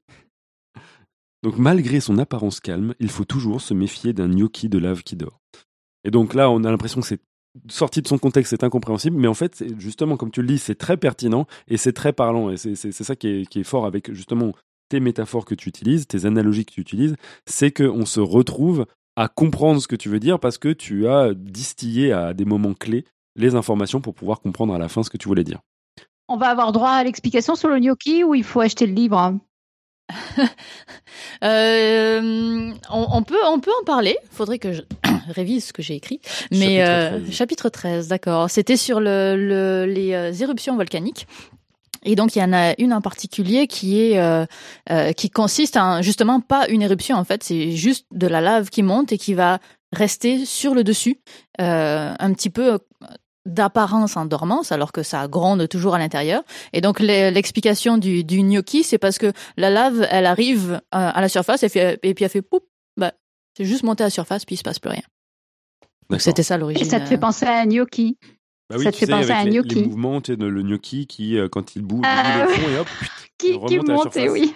Donc 1.43 1.57
malgré 1.57 1.99
son 1.99 2.17
apparence 2.17 2.59
calme, 2.59 2.93
il 2.99 3.09
faut 3.09 3.25
toujours 3.25 3.61
se 3.61 3.73
méfier 3.73 4.13
d'un 4.13 4.27
gnocchi 4.27 4.69
de 4.69 4.79
lave 4.79 5.03
qui 5.03 5.15
dort. 5.15 5.39
Et 6.03 6.11
donc 6.11 6.33
là, 6.33 6.49
on 6.49 6.63
a 6.63 6.71
l'impression 6.71 7.01
que 7.01 7.07
c'est 7.07 7.21
sorti 7.69 8.01
de 8.01 8.07
son 8.07 8.17
contexte, 8.17 8.51
c'est 8.51 8.63
incompréhensible, 8.63 9.17
mais 9.17 9.27
en 9.27 9.33
fait, 9.33 9.63
justement, 9.77 10.17
comme 10.17 10.31
tu 10.31 10.41
le 10.41 10.47
dis, 10.47 10.57
c'est 10.57 10.75
très 10.75 10.97
pertinent 10.97 11.47
et 11.67 11.77
c'est 11.77 11.93
très 11.93 12.13
parlant. 12.13 12.49
Et 12.49 12.57
c'est 12.57 12.91
ça 12.91 13.15
qui 13.15 13.27
est, 13.27 13.45
qui 13.45 13.59
est 13.59 13.63
fort 13.63 13.85
avec 13.85 14.13
justement 14.13 14.53
tes 14.89 14.99
métaphores 14.99 15.45
que 15.45 15.55
tu 15.55 15.69
utilises, 15.69 16.07
tes 16.07 16.25
analogies 16.25 16.65
que 16.65 16.73
tu 16.73 16.81
utilises, 16.81 17.15
c'est 17.45 17.71
qu'on 17.71 18.05
se 18.05 18.19
retrouve 18.19 18.85
à 19.15 19.27
comprendre 19.27 19.81
ce 19.81 19.87
que 19.87 19.95
tu 19.95 20.09
veux 20.09 20.19
dire 20.19 20.39
parce 20.39 20.57
que 20.57 20.69
tu 20.69 21.07
as 21.07 21.33
distillé 21.33 22.11
à 22.11 22.33
des 22.33 22.45
moments 22.45 22.73
clés 22.73 23.05
les 23.35 23.55
informations 23.55 24.01
pour 24.01 24.13
pouvoir 24.13 24.41
comprendre 24.41 24.73
à 24.73 24.77
la 24.77 24.89
fin 24.89 25.03
ce 25.03 25.09
que 25.09 25.17
tu 25.17 25.27
voulais 25.27 25.43
dire. 25.43 25.59
On 26.27 26.37
va 26.37 26.49
avoir 26.49 26.71
droit 26.71 26.89
à 26.89 27.03
l'explication 27.03 27.55
sur 27.55 27.69
le 27.69 27.79
gnocchi 27.79 28.23
ou 28.23 28.35
il 28.35 28.43
faut 28.43 28.59
acheter 28.59 28.85
le 28.85 28.93
livre 28.93 29.17
hein? 29.17 29.39
Euh, 31.43 32.71
on, 32.89 33.07
on 33.11 33.21
peut, 33.23 33.37
on 33.47 33.59
peut 33.59 33.71
en 33.81 33.83
parler. 33.85 34.17
Faudrait 34.31 34.57
que 34.59 34.73
je 34.73 34.81
révise 35.29 35.65
ce 35.65 35.73
que 35.73 35.81
j'ai 35.83 35.95
écrit. 35.95 36.19
Mais 36.51 36.77
Chapitre 36.79 36.89
euh, 36.89 37.19
13. 37.19 37.31
chapitre 37.35 37.69
13, 37.69 38.07
d'accord. 38.07 38.49
C'était 38.49 38.77
sur 38.77 38.99
le, 38.99 39.35
le- 39.37 39.85
les 39.91 40.13
euh, 40.13 40.31
éruptions 40.33 40.75
volcaniques. 40.75 41.27
Et 42.03 42.15
donc 42.15 42.35
il 42.35 42.39
y 42.39 42.43
en 42.43 42.53
a 42.53 42.73
une 42.79 42.93
en 42.93 43.01
particulier 43.01 43.67
qui 43.67 43.99
est 44.01 44.17
euh, 44.19 44.45
euh, 44.91 45.11
qui 45.13 45.29
consiste 45.29 45.77
en 45.77 46.01
justement 46.01 46.39
pas 46.39 46.67
une 46.69 46.81
éruption 46.81 47.17
en 47.17 47.23
fait, 47.23 47.43
c'est 47.43 47.71
juste 47.71 48.05
de 48.11 48.27
la 48.27 48.39
lave 48.39 48.69
qui 48.69 48.81
monte 48.83 49.11
et 49.11 49.17
qui 49.17 49.33
va 49.33 49.59
rester 49.93 50.45
sur 50.45 50.73
le 50.73 50.83
dessus, 50.83 51.19
euh, 51.59 52.13
un 52.17 52.33
petit 52.33 52.49
peu 52.49 52.79
d'apparence 53.47 54.17
en 54.17 54.25
dormance 54.25 54.71
alors 54.71 54.91
que 54.91 55.03
ça 55.03 55.27
gronde 55.27 55.67
toujours 55.67 55.95
à 55.95 55.99
l'intérieur. 55.99 56.43
Et 56.73 56.81
donc 56.81 56.99
l'explication 56.99 57.97
du, 57.97 58.23
du 58.23 58.43
gnocchi, 58.43 58.83
c'est 58.83 58.97
parce 58.97 59.17
que 59.17 59.33
la 59.55 59.69
lave, 59.69 60.07
elle 60.11 60.25
arrive 60.25 60.81
à, 60.91 61.19
la 61.19 61.29
surface 61.29 61.63
et, 61.63 61.69
fait, 61.69 61.99
et 62.03 62.13
puis 62.13 62.25
elle 62.25 62.31
fait 62.31 62.41
poup, 62.41 62.63
bah, 62.97 63.13
c'est 63.55 63.65
juste 63.65 63.83
monter 63.83 64.03
à 64.03 64.07
la 64.07 64.11
surface 64.11 64.45
puis 64.45 64.55
il 64.55 64.57
se 64.59 64.63
passe 64.63 64.79
plus 64.79 64.91
rien. 64.91 65.03
C'était 66.19 66.43
ça 66.43 66.57
l'origine. 66.57 66.85
Et 66.85 66.89
ça 66.89 66.99
te 66.99 67.05
fait 67.05 67.17
penser 67.17 67.45
à 67.45 67.59
un 67.61 67.65
gnocchi. 67.65 68.17
Bah 68.69 68.75
oui, 68.77 68.83
ça 68.83 68.91
te 68.91 68.97
fait 68.97 69.05
sais, 69.05 69.11
penser 69.11 69.31
avec 69.31 69.35
à 69.35 69.39
un 69.39 69.45
les, 69.45 69.51
gnocchi. 69.51 69.75
les 69.75 69.85
mouvements, 69.85 70.21
tu 70.21 70.33
sais, 70.33 70.37
le 70.37 70.61
gnocchi 70.61 71.07
qui, 71.07 71.37
euh, 71.37 71.47
quand 71.47 71.75
il 71.75 71.83
bouge, 71.83 72.03
Ah, 72.05 72.45
il 72.49 72.55
fond 72.55 72.69
et 72.69 72.77
hop, 72.77 72.87
Qui, 73.37 73.47
il 73.49 73.65
qui 73.65 73.79
remonte 73.79 73.89
à 73.89 73.91
la 73.91 73.93
monte, 73.93 74.17
et 74.17 74.29
oui. 74.29 74.53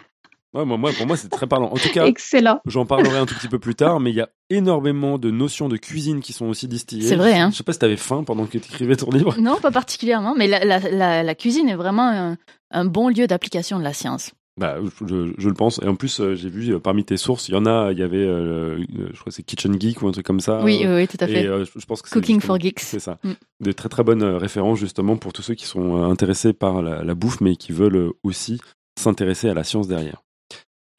Ouais, 0.53 0.65
moi, 0.65 0.77
moi, 0.77 0.91
pour 0.97 1.07
moi, 1.07 1.15
c'est 1.15 1.29
très 1.29 1.47
parlant. 1.47 1.67
En 1.67 1.77
tout 1.77 1.89
cas, 1.93 2.05
Excellent. 2.05 2.59
j'en 2.65 2.85
parlerai 2.85 3.17
un 3.17 3.25
tout 3.25 3.35
petit 3.35 3.47
peu 3.47 3.59
plus 3.59 3.75
tard, 3.75 3.99
mais 4.01 4.09
il 4.09 4.15
y 4.15 4.21
a 4.21 4.29
énormément 4.49 5.17
de 5.17 5.31
notions 5.31 5.69
de 5.69 5.77
cuisine 5.77 6.19
qui 6.19 6.33
sont 6.33 6.47
aussi 6.47 6.67
distillées. 6.67 7.07
C'est 7.07 7.15
vrai, 7.15 7.39
hein. 7.39 7.49
Je 7.51 7.57
sais 7.57 7.63
pas 7.63 7.71
si 7.73 7.79
t'avais 7.79 7.95
faim 7.95 8.23
pendant 8.25 8.45
que 8.45 8.51
tu 8.51 8.57
écrivais 8.57 8.97
ton 8.97 9.09
livre. 9.11 9.35
Non, 9.39 9.57
pas 9.61 9.71
particulièrement, 9.71 10.35
mais 10.35 10.47
la, 10.47 10.65
la, 10.65 10.79
la, 10.79 11.23
la 11.23 11.35
cuisine 11.35 11.69
est 11.69 11.75
vraiment 11.75 12.09
un, 12.09 12.37
un 12.71 12.85
bon 12.85 13.07
lieu 13.07 13.27
d'application 13.27 13.79
de 13.79 13.83
la 13.83 13.93
science. 13.93 14.31
Bah, 14.59 14.75
je, 15.07 15.31
je 15.37 15.47
le 15.47 15.53
pense. 15.53 15.79
Et 15.81 15.87
en 15.87 15.95
plus, 15.95 16.19
euh, 16.19 16.35
j'ai 16.35 16.49
vu 16.49 16.73
euh, 16.73 16.79
parmi 16.79 17.05
tes 17.05 17.15
sources, 17.15 17.47
il 17.47 17.53
y 17.53 17.55
en 17.57 17.65
a, 17.65 17.93
il 17.93 17.99
y 17.99 18.03
avait, 18.03 18.17
euh, 18.17 18.77
je 18.91 19.13
crois 19.13 19.25
que 19.27 19.31
c'est 19.31 19.43
Kitchen 19.43 19.79
Geek 19.79 20.01
ou 20.01 20.09
un 20.09 20.11
truc 20.11 20.25
comme 20.25 20.41
ça. 20.41 20.61
oui, 20.63 20.83
oui, 20.85 21.07
tout 21.07 21.17
à 21.21 21.27
fait. 21.27 21.45
Et 21.45 21.63
je 21.65 21.85
pense 21.85 22.01
que 22.01 22.09
Cooking 22.09 22.41
for 22.41 22.59
Geeks. 22.59 22.81
C'est 22.81 22.99
ça. 22.99 23.17
Mm. 23.23 23.31
De 23.61 23.71
très 23.71 23.87
très 23.87 24.03
bonnes 24.03 24.23
références 24.23 24.79
justement 24.79 25.15
pour 25.15 25.31
tous 25.31 25.41
ceux 25.41 25.55
qui 25.55 25.65
sont 25.65 26.03
intéressés 26.03 26.51
par 26.51 26.81
la, 26.81 27.03
la 27.03 27.15
bouffe 27.15 27.39
mais 27.39 27.55
qui 27.55 27.71
veulent 27.71 28.11
aussi 28.23 28.59
s'intéresser 28.99 29.47
à 29.49 29.53
la 29.53 29.63
science 29.63 29.87
derrière. 29.87 30.21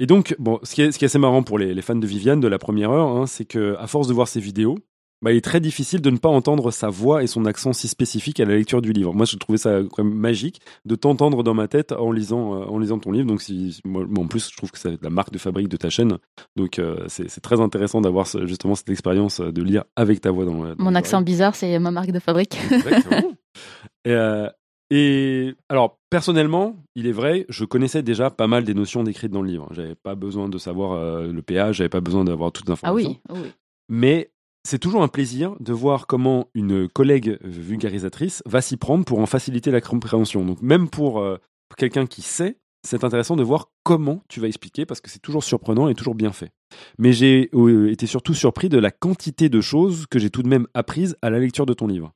Et 0.03 0.07
donc, 0.07 0.35
bon, 0.41 0.59
ce 0.65 0.75
qui 0.75 0.83
est, 0.83 0.91
ce 0.91 0.99
qui 0.99 1.05
est 1.05 1.07
assez 1.07 1.19
marrant 1.21 1.45
pour 1.45 1.61
les, 1.61 1.75
les 1.75 1.81
fans 1.83 1.95
de 1.95 2.05
Viviane 2.09 2.41
de 2.41 2.49
la 2.49 2.59
première 2.59 2.91
heure, 2.91 3.07
hein, 3.07 3.27
c'est 3.29 3.45
que 3.45 3.77
à 3.79 3.87
force 3.87 4.09
de 4.09 4.13
voir 4.13 4.27
ses 4.27 4.41
vidéos, 4.41 4.77
bah, 5.23 5.31
il 5.31 5.37
est 5.37 5.41
très 5.43 5.61
difficile 5.61 6.01
de 6.01 6.11
ne 6.11 6.17
pas 6.17 6.29
entendre 6.29 6.73
sa 6.73 6.89
voix 6.89 7.23
et 7.23 7.29
son 7.29 7.45
accent 7.45 7.73
si 7.73 7.87
spécifique 7.87 8.41
à 8.41 8.45
la 8.45 8.57
lecture 8.57 8.83
du 8.83 8.93
livre. 8.93 9.15
Moi, 9.15 9.27
je 9.27 9.37
trouvais 9.37 9.59
ça 9.59 9.79
quand 9.93 10.03
même 10.03 10.13
magique 10.13 10.61
de 10.87 10.97
t'entendre 10.97 11.45
dans 11.45 11.55
ma 11.55 11.69
tête 11.69 11.93
en 11.93 12.11
lisant, 12.11 12.53
euh, 12.61 12.65
en 12.65 12.81
lisant 12.81 12.99
ton 12.99 13.13
livre. 13.13 13.29
Donc, 13.29 13.43
si, 13.43 13.79
moi, 13.85 14.05
en 14.19 14.27
plus, 14.27 14.51
je 14.51 14.57
trouve 14.57 14.73
que 14.73 14.79
c'est 14.81 15.01
la 15.01 15.11
marque 15.11 15.31
de 15.33 15.39
fabrique 15.39 15.69
de 15.69 15.77
ta 15.77 15.89
chaîne. 15.89 16.19
Donc, 16.57 16.81
euh, 16.81 17.05
c'est 17.07 17.41
très 17.41 17.61
intéressant 17.61 18.01
d'avoir 18.01 18.27
ce- 18.27 18.45
justement 18.49 18.75
cette 18.75 18.91
expérience 18.91 19.39
euh, 19.39 19.53
de 19.53 19.63
lire 19.63 19.85
avec 19.95 20.21
ta 20.21 20.33
voix 20.33 20.45
dans 20.45 20.65
dans 20.75 20.75
Mon 20.83 20.97
accent 20.97 21.23
bizarre, 21.23 21.55
c'est 21.55 21.79
ma 21.79 21.93
marque 21.93 22.11
de 22.11 22.19
fabrique. 22.19 22.59
Exactement. 22.73 23.35
et, 24.05 24.11
euh, 24.11 24.49
et 24.95 25.55
alors, 25.71 25.99
personnellement, 26.11 26.77
il 26.95 27.07
est 27.07 27.13
vrai, 27.13 27.47
je 27.49 27.65
connaissais 27.65 28.03
déjà 28.03 28.29
pas 28.29 28.47
mal 28.47 28.65
des 28.65 28.75
notions 28.75 29.03
décrites 29.03 29.33
dans 29.33 29.41
le 29.41 29.49
livre. 29.49 29.69
J'avais 29.71 29.95
pas 29.95 30.15
besoin 30.15 30.51
de 30.51 30.59
savoir 30.59 30.93
euh, 30.93 31.33
le 31.33 31.41
pH, 31.41 31.77
j'avais 31.77 31.89
pas 31.89 32.03
besoin 32.03 32.25
d'avoir 32.25 32.53
toutes 32.53 32.67
les 32.67 32.73
ah 32.73 32.75
informations. 32.75 33.19
oui, 33.31 33.41
oui. 33.43 33.53
Mais 33.89 34.33
c'est 34.65 34.79
toujours 34.79 35.03
un 35.03 35.09
plaisir 35.09 35.57
de 35.61 35.73
voir 35.73 36.07
comment 36.07 36.51
une 36.53 36.91
collègue 36.91 37.39
vulgarisatrice 37.41 38.43
va 38.45 38.61
s'y 38.61 38.77
prendre 38.77 39.07
pour 39.07 39.19
en 39.21 39.25
faciliter 39.25 39.71
la 39.71 39.81
compréhension. 39.81 40.45
Donc, 40.45 40.61
même 40.61 40.91
pour, 40.91 41.21
euh, 41.21 41.39
pour 41.71 41.79
quelqu'un 41.79 42.05
qui 42.05 42.21
sait, 42.21 42.59
c'est 42.87 43.03
intéressant 43.03 43.37
de 43.37 43.43
voir 43.43 43.71
comment 43.85 44.23
tu 44.29 44.41
vas 44.41 44.47
expliquer 44.47 44.85
parce 44.85 45.01
que 45.01 45.09
c'est 45.09 45.21
toujours 45.21 45.43
surprenant 45.43 45.89
et 45.89 45.95
toujours 45.95 46.15
bien 46.15 46.33
fait. 46.33 46.51
Mais 46.99 47.15
j'ai 47.15 47.49
euh, 47.55 47.91
été 47.91 48.07
surtout 48.07 48.35
surpris 48.35 48.69
de 48.69 48.79
la 48.79 48.91
quantité 48.91 49.49
de 49.49 49.63
choses 49.63 50.05
que 50.05 50.19
j'ai 50.19 50.29
tout 50.29 50.43
de 50.43 50.49
même 50.49 50.67
apprises 50.75 51.17
à 51.23 51.31
la 51.31 51.39
lecture 51.39 51.65
de 51.65 51.73
ton 51.73 51.87
livre. 51.87 52.13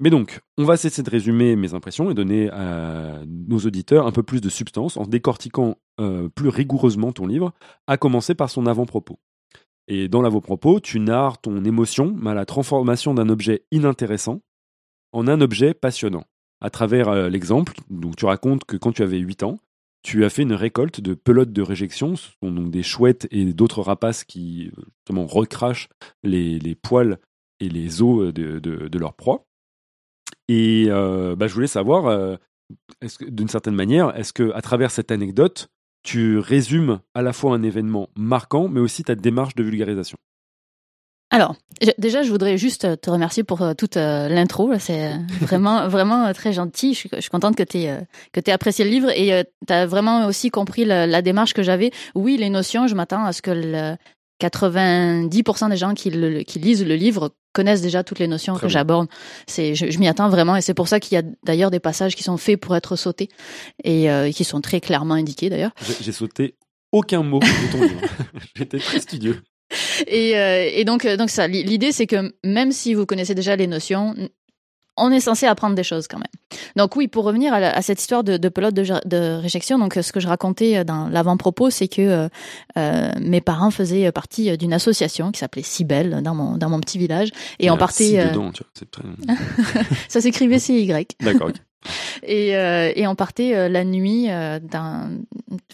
Mais 0.00 0.10
donc, 0.10 0.40
on 0.58 0.64
va 0.64 0.76
cesser 0.76 1.02
de 1.02 1.10
résumer 1.10 1.54
mes 1.56 1.74
impressions 1.74 2.10
et 2.10 2.14
donner 2.14 2.50
à 2.50 3.22
nos 3.26 3.58
auditeurs 3.58 4.06
un 4.06 4.12
peu 4.12 4.22
plus 4.22 4.40
de 4.40 4.48
substance 4.48 4.96
en 4.96 5.06
décortiquant 5.06 5.76
euh, 6.00 6.28
plus 6.28 6.48
rigoureusement 6.48 7.12
ton 7.12 7.26
livre, 7.26 7.52
à 7.86 7.96
commencer 7.96 8.34
par 8.34 8.50
son 8.50 8.66
avant-propos. 8.66 9.20
Et 9.86 10.08
dans 10.08 10.22
l'avant-propos, 10.22 10.80
tu 10.80 10.98
narres 10.98 11.40
ton 11.40 11.64
émotion 11.64 12.16
à 12.26 12.34
la 12.34 12.46
transformation 12.46 13.14
d'un 13.14 13.28
objet 13.28 13.64
inintéressant 13.70 14.40
en 15.12 15.28
un 15.28 15.40
objet 15.40 15.74
passionnant. 15.74 16.24
À 16.60 16.70
travers 16.70 17.08
euh, 17.08 17.28
l'exemple, 17.28 17.74
donc 17.90 18.16
tu 18.16 18.24
racontes 18.24 18.64
que 18.64 18.76
quand 18.76 18.92
tu 18.92 19.02
avais 19.02 19.18
8 19.18 19.44
ans, 19.44 19.58
tu 20.02 20.24
as 20.24 20.30
fait 20.30 20.42
une 20.42 20.52
récolte 20.54 21.00
de 21.00 21.14
pelotes 21.14 21.52
de 21.52 21.62
réjection, 21.62 22.16
ce 22.16 22.30
sont 22.42 22.50
donc 22.50 22.70
des 22.70 22.82
chouettes 22.82 23.28
et 23.30 23.52
d'autres 23.52 23.82
rapaces 23.82 24.24
qui 24.24 24.72
euh, 24.76 24.82
justement 24.96 25.26
recrachent 25.26 25.88
les, 26.22 26.58
les 26.58 26.74
poils 26.74 27.18
et 27.60 27.68
les 27.68 28.02
os 28.02 28.32
de, 28.32 28.58
de, 28.58 28.88
de 28.88 28.98
leur 28.98 29.14
proie. 29.14 29.46
Et 30.48 30.86
euh, 30.88 31.36
bah, 31.36 31.46
je 31.46 31.54
voulais 31.54 31.66
savoir, 31.66 32.06
euh, 32.06 32.36
d'une 33.20 33.48
certaine 33.48 33.74
manière, 33.74 34.16
est-ce 34.16 34.32
que 34.32 34.52
à 34.54 34.62
travers 34.62 34.90
cette 34.90 35.10
anecdote, 35.10 35.68
tu 36.02 36.38
résumes 36.38 37.00
à 37.14 37.22
la 37.22 37.32
fois 37.32 37.54
un 37.54 37.62
événement 37.62 38.10
marquant, 38.16 38.68
mais 38.68 38.80
aussi 38.80 39.04
ta 39.04 39.14
démarche 39.14 39.54
de 39.54 39.62
vulgarisation? 39.62 40.18
Alors, 41.30 41.56
déjà, 41.98 42.22
je 42.22 42.30
voudrais 42.30 42.58
juste 42.58 43.00
te 43.00 43.10
remercier 43.10 43.42
pour 43.42 43.62
euh, 43.62 43.74
toute 43.74 43.96
l'intro. 43.96 44.70
C'est 44.78 45.12
vraiment, 45.40 45.88
vraiment 45.88 46.32
très 46.32 46.52
gentil. 46.52 46.92
Je 46.92 46.98
suis, 46.98 47.10
je 47.12 47.20
suis 47.20 47.30
contente 47.30 47.56
que 47.56 47.62
tu 47.64 47.78
aies 47.78 48.52
apprécié 48.52 48.84
le 48.84 48.90
livre 48.90 49.10
et 49.10 49.44
tu 49.66 49.72
as 49.72 49.86
vraiment 49.86 50.26
aussi 50.26 50.50
compris 50.50 50.84
la, 50.84 51.06
la 51.06 51.22
démarche 51.22 51.54
que 51.54 51.62
j'avais. 51.62 51.90
Oui, 52.14 52.36
les 52.36 52.50
notions, 52.50 52.86
je 52.86 52.94
m'attends 52.94 53.24
à 53.24 53.32
ce 53.32 53.42
que 53.42 53.50
le 53.50 53.96
90% 54.48 55.70
des 55.70 55.76
gens 55.76 55.94
qui, 55.94 56.10
le- 56.10 56.42
qui 56.42 56.58
lisent 56.58 56.84
le 56.84 56.94
livre 56.96 57.34
connaissent 57.52 57.82
déjà 57.82 58.02
toutes 58.02 58.18
les 58.18 58.26
notions 58.26 58.54
Très 58.54 58.62
que 58.66 58.68
j'aborde. 58.68 59.08
C'est, 59.46 59.74
je, 59.74 59.90
je 59.90 59.98
m'y 59.98 60.08
attends 60.08 60.28
vraiment 60.28 60.56
et 60.56 60.60
c'est 60.60 60.74
pour 60.74 60.88
ça 60.88 60.98
qu'il 61.00 61.14
y 61.14 61.18
a 61.18 61.22
d'ailleurs 61.44 61.70
des 61.70 61.80
passages 61.80 62.16
qui 62.16 62.22
sont 62.22 62.36
faits 62.36 62.58
pour 62.60 62.74
être 62.76 62.96
sautés 62.96 63.28
et 63.84 64.10
euh, 64.10 64.30
qui 64.32 64.44
sont 64.44 64.60
très 64.60 64.80
clairement 64.80 65.14
indiqués 65.14 65.50
d'ailleurs. 65.50 65.72
J'ai 66.00 66.12
sauté 66.12 66.56
aucun 66.92 67.22
mot 67.22 67.40
de 67.40 67.72
ton 67.72 67.82
livre. 67.82 68.00
J'étais 68.56 68.78
très 68.78 69.00
studieux. 69.00 69.42
Et, 70.06 70.36
euh, 70.38 70.68
et 70.72 70.84
donc, 70.84 71.04
euh, 71.04 71.16
donc 71.16 71.30
ça, 71.30 71.46
li- 71.48 71.62
l'idée 71.64 71.90
c'est 71.92 72.06
que 72.06 72.32
même 72.44 72.70
si 72.72 72.94
vous 72.94 73.06
connaissez 73.06 73.34
déjà 73.34 73.56
les 73.56 73.66
notions, 73.66 74.14
on 74.96 75.10
est 75.10 75.20
censé 75.20 75.46
apprendre 75.46 75.74
des 75.74 75.82
choses 75.82 76.06
quand 76.08 76.18
même. 76.18 76.60
Donc 76.76 76.94
oui, 76.96 77.08
pour 77.08 77.24
revenir 77.24 77.52
à, 77.52 77.60
la- 77.60 77.76
à 77.76 77.82
cette 77.82 78.00
histoire 78.00 78.22
de, 78.24 78.36
de 78.36 78.48
pelote 78.48 78.74
de, 78.74 79.40
réjection, 79.40 79.78
donc 79.78 79.96
euh, 79.96 80.02
ce 80.02 80.12
que 80.12 80.20
je 80.20 80.28
racontais 80.28 80.78
euh, 80.78 80.84
dans 80.84 81.08
l'avant-propos, 81.08 81.70
c'est 81.70 81.88
que 81.88 82.28
euh, 82.76 83.12
mes 83.20 83.40
parents 83.40 83.70
faisaient 83.70 84.10
partie 84.12 84.56
d'une 84.56 84.72
association 84.72 85.32
qui 85.32 85.40
s'appelait 85.40 85.62
Cybelle 85.62 86.20
dans 86.22 86.34
mon 86.34 86.56
dans 86.56 86.68
mon 86.68 86.80
petit 86.80 86.98
village, 86.98 87.30
et 87.58 87.66
y 87.66 87.70
on 87.70 87.74
un 87.74 87.76
partait. 87.76 88.04
si 88.04 88.16
dedans, 88.16 88.50
tu 88.52 88.62
vois, 88.62 88.70
c'est 88.74 88.90
très... 88.90 89.04
ça 90.08 90.20
s'écrivait 90.20 90.58
CY. 90.58 90.86
D'accord. 91.20 91.48
ok. 91.48 91.56
Et, 92.22 92.56
euh, 92.56 92.92
et 92.96 93.06
on 93.06 93.14
partait 93.14 93.54
euh, 93.54 93.68
la 93.68 93.84
nuit 93.84 94.30
euh, 94.30 94.58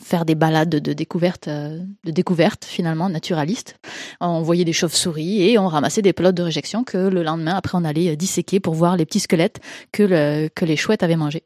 faire 0.02 0.25
des 0.25 0.35
balades 0.35 0.69
de 0.69 0.93
découverte, 0.93 1.49
euh, 1.49 1.79
de 2.05 2.11
découverte 2.11 2.64
finalement 2.64 3.09
naturaliste. 3.09 3.76
On 4.21 4.43
voyait 4.43 4.64
des 4.64 4.73
chauves-souris 4.73 5.43
et 5.49 5.59
on 5.59 5.69
ramassait 5.69 6.02
des 6.02 6.12
pelotes 6.12 6.35
de 6.35 6.43
réjection 6.43 6.83
que 6.83 6.99
le 6.99 7.23
lendemain, 7.23 7.55
après, 7.55 7.79
on 7.79 7.85
allait 7.85 8.11
euh, 8.11 8.17
disséquer 8.17 8.59
pour 8.59 8.75
voir 8.75 8.97
les 8.97 9.07
petits 9.07 9.21
squelettes 9.21 9.61
que, 9.93 10.02
le, 10.02 10.49
que 10.49 10.64
les 10.64 10.76
chouettes 10.76 11.02
avaient 11.02 11.17
mangés. 11.17 11.45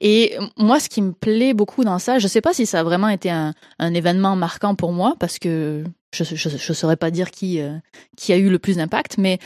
Et 0.00 0.36
moi, 0.56 0.78
ce 0.80 0.88
qui 0.88 1.02
me 1.02 1.12
plaît 1.12 1.54
beaucoup 1.54 1.84
dans 1.84 1.98
ça, 1.98 2.18
je 2.18 2.28
sais 2.28 2.40
pas 2.40 2.52
si 2.54 2.66
ça 2.66 2.80
a 2.80 2.82
vraiment 2.82 3.08
été 3.08 3.30
un, 3.30 3.52
un 3.78 3.94
événement 3.94 4.36
marquant 4.36 4.74
pour 4.74 4.92
moi, 4.92 5.14
parce 5.18 5.38
que 5.38 5.84
je 6.12 6.22
ne 6.22 6.74
saurais 6.74 6.96
pas 6.96 7.10
dire 7.10 7.30
qui, 7.30 7.60
euh, 7.60 7.76
qui 8.16 8.32
a 8.32 8.36
eu 8.36 8.48
le 8.48 8.58
plus 8.58 8.76
d'impact, 8.76 9.18
mais 9.18 9.38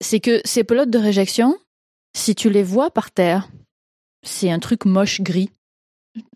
c'est 0.00 0.20
que 0.20 0.40
ces 0.44 0.64
pelotes 0.64 0.90
de 0.90 0.98
réjection, 0.98 1.56
si 2.16 2.34
tu 2.34 2.50
les 2.50 2.62
vois 2.62 2.90
par 2.90 3.10
terre, 3.10 3.48
c'est 4.24 4.50
un 4.50 4.58
truc 4.58 4.84
moche 4.84 5.20
gris. 5.20 5.50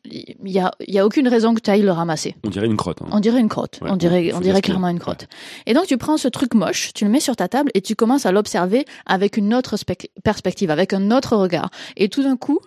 Il 0.04 0.36
y 0.50 0.58
a, 0.58 0.72
y 0.86 0.98
a 0.98 1.06
aucune 1.06 1.26
raison 1.26 1.54
que 1.54 1.60
tu 1.60 1.70
ailles 1.70 1.80
le 1.82 1.90
ramasser. 1.90 2.36
On 2.44 2.50
dirait 2.50 2.66
une 2.66 2.76
crotte. 2.76 3.00
hein. 3.00 3.08
On 3.12 3.20
dirait 3.20 3.40
une 3.40 3.48
crotte. 3.48 3.78
Ouais, 3.80 3.90
on 3.90 3.96
dirait, 3.96 4.32
on 4.34 4.40
dirait 4.40 4.60
clairement 4.60 4.88
une 4.88 4.98
crotte. 4.98 5.26
Et 5.64 5.72
donc 5.72 5.86
tu 5.86 5.96
prends 5.96 6.18
ce 6.18 6.28
truc 6.28 6.52
moche, 6.54 6.92
tu 6.92 7.04
le 7.06 7.10
mets 7.10 7.18
sur 7.20 7.34
ta 7.34 7.48
table 7.48 7.70
et 7.72 7.80
tu 7.80 7.96
commences 7.96 8.26
à 8.26 8.32
l'observer 8.32 8.84
avec 9.06 9.38
une 9.38 9.54
autre 9.54 9.76
spec- 9.78 10.10
perspective, 10.22 10.70
avec 10.70 10.92
un 10.92 11.10
autre 11.10 11.34
regard. 11.36 11.70
Et 11.96 12.10
tout 12.10 12.22
d'un 12.22 12.36
coup, 12.36 12.58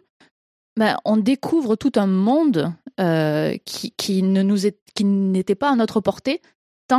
ben, 0.76 0.98
on 1.06 1.18
découvre 1.18 1.76
tout 1.76 1.92
un 1.98 2.08
monde 2.08 2.74
euh, 3.00 3.56
qui, 3.64 3.92
qui 3.92 4.24
ne 4.24 4.42
nous 4.42 4.66
est, 4.66 4.80
qui 4.96 5.04
n'était 5.06 5.54
pas 5.56 5.70
à 5.72 5.76
notre 5.76 6.02
portée 6.02 6.42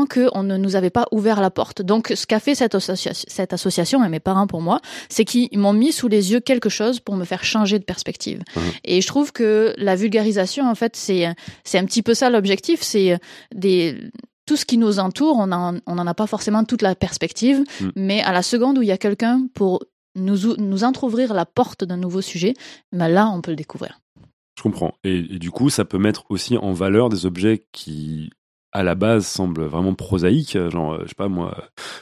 qu'on 0.05 0.43
ne 0.43 0.57
nous 0.57 0.75
avait 0.77 0.91
pas 0.91 1.07
ouvert 1.13 1.41
la 1.41 1.51
porte. 1.51 1.81
Donc, 1.83 2.13
ce 2.15 2.27
qu'a 2.27 2.41
fait 2.41 2.55
cette, 2.55 2.75
associa- 2.75 3.13
cette 3.29 3.53
association 3.53 4.05
et 4.05 4.09
mes 4.09 4.21
parents 4.21 4.47
pour 4.49 4.61
moi, 4.61 4.81
c'est 5.09 5.25
qu'ils 5.25 5.57
m'ont 5.59 5.73
mis 5.73 5.93
sous 5.93 6.09
les 6.09 6.33
yeux 6.33 6.41
quelque 6.41 6.69
chose 6.69 7.01
pour 7.01 7.15
me 7.17 7.25
faire 7.25 7.45
changer 7.45 7.79
de 7.79 7.85
perspective. 7.85 8.41
Mhm. 8.57 8.63
Et 8.85 9.01
je 9.01 9.07
trouve 9.07 9.33
que 9.33 9.73
la 9.79 9.95
vulgarisation, 9.97 10.69
en 10.69 10.75
fait, 10.75 10.97
c'est 10.97 11.27
c'est 11.65 11.79
un 11.79 11.85
petit 11.87 12.03
peu 12.03 12.15
ça 12.15 12.29
l'objectif. 12.31 12.83
C'est 12.83 13.19
des 13.55 13.97
tout 14.47 14.57
ce 14.57 14.67
qui 14.67 14.77
nous 14.77 14.99
entoure, 14.99 15.39
on 15.39 15.47
n'en 15.47 15.77
on 15.87 15.99
en 15.99 16.07
a 16.07 16.13
pas 16.15 16.27
forcément 16.27 16.65
toute 16.65 16.83
la 16.83 16.95
perspective, 16.95 17.65
Mhm. 17.81 17.93
mais 17.97 18.21
à 18.23 18.33
la 18.33 18.43
seconde 18.43 18.77
où 18.79 18.83
il 18.83 18.89
y 18.89 18.93
a 18.93 18.99
quelqu'un 18.99 19.47
pour 19.55 19.83
nous, 20.17 20.47
ou- 20.47 20.57
nous 20.59 20.85
entrouvrir 20.85 21.33
la 21.35 21.47
porte 21.47 21.83
d'un 21.85 21.97
nouveau 21.97 22.21
sujet, 22.21 22.55
ben 22.93 23.09
là, 23.09 23.29
on 23.35 23.41
peut 23.41 23.53
le 23.53 23.57
découvrir. 23.57 24.01
Je 24.57 24.63
comprends. 24.63 24.93
Et, 25.03 25.17
et 25.19 25.39
du 25.41 25.51
coup, 25.51 25.71
ça 25.71 25.85
peut 25.85 25.99
mettre 25.99 26.25
aussi 26.29 26.57
en 26.57 26.73
valeur 26.73 27.09
des 27.09 27.27
objets 27.27 27.65
qui 27.73 28.31
à 28.75 28.83
la 28.83 28.97
base 28.97 29.25
semblent 29.27 29.65
vraiment 29.65 29.95
prosaïques, 29.95 30.59
genre, 30.71 30.99
je 31.03 31.09
sais 31.09 31.15
pas 31.15 31.29
moi, 31.29 31.57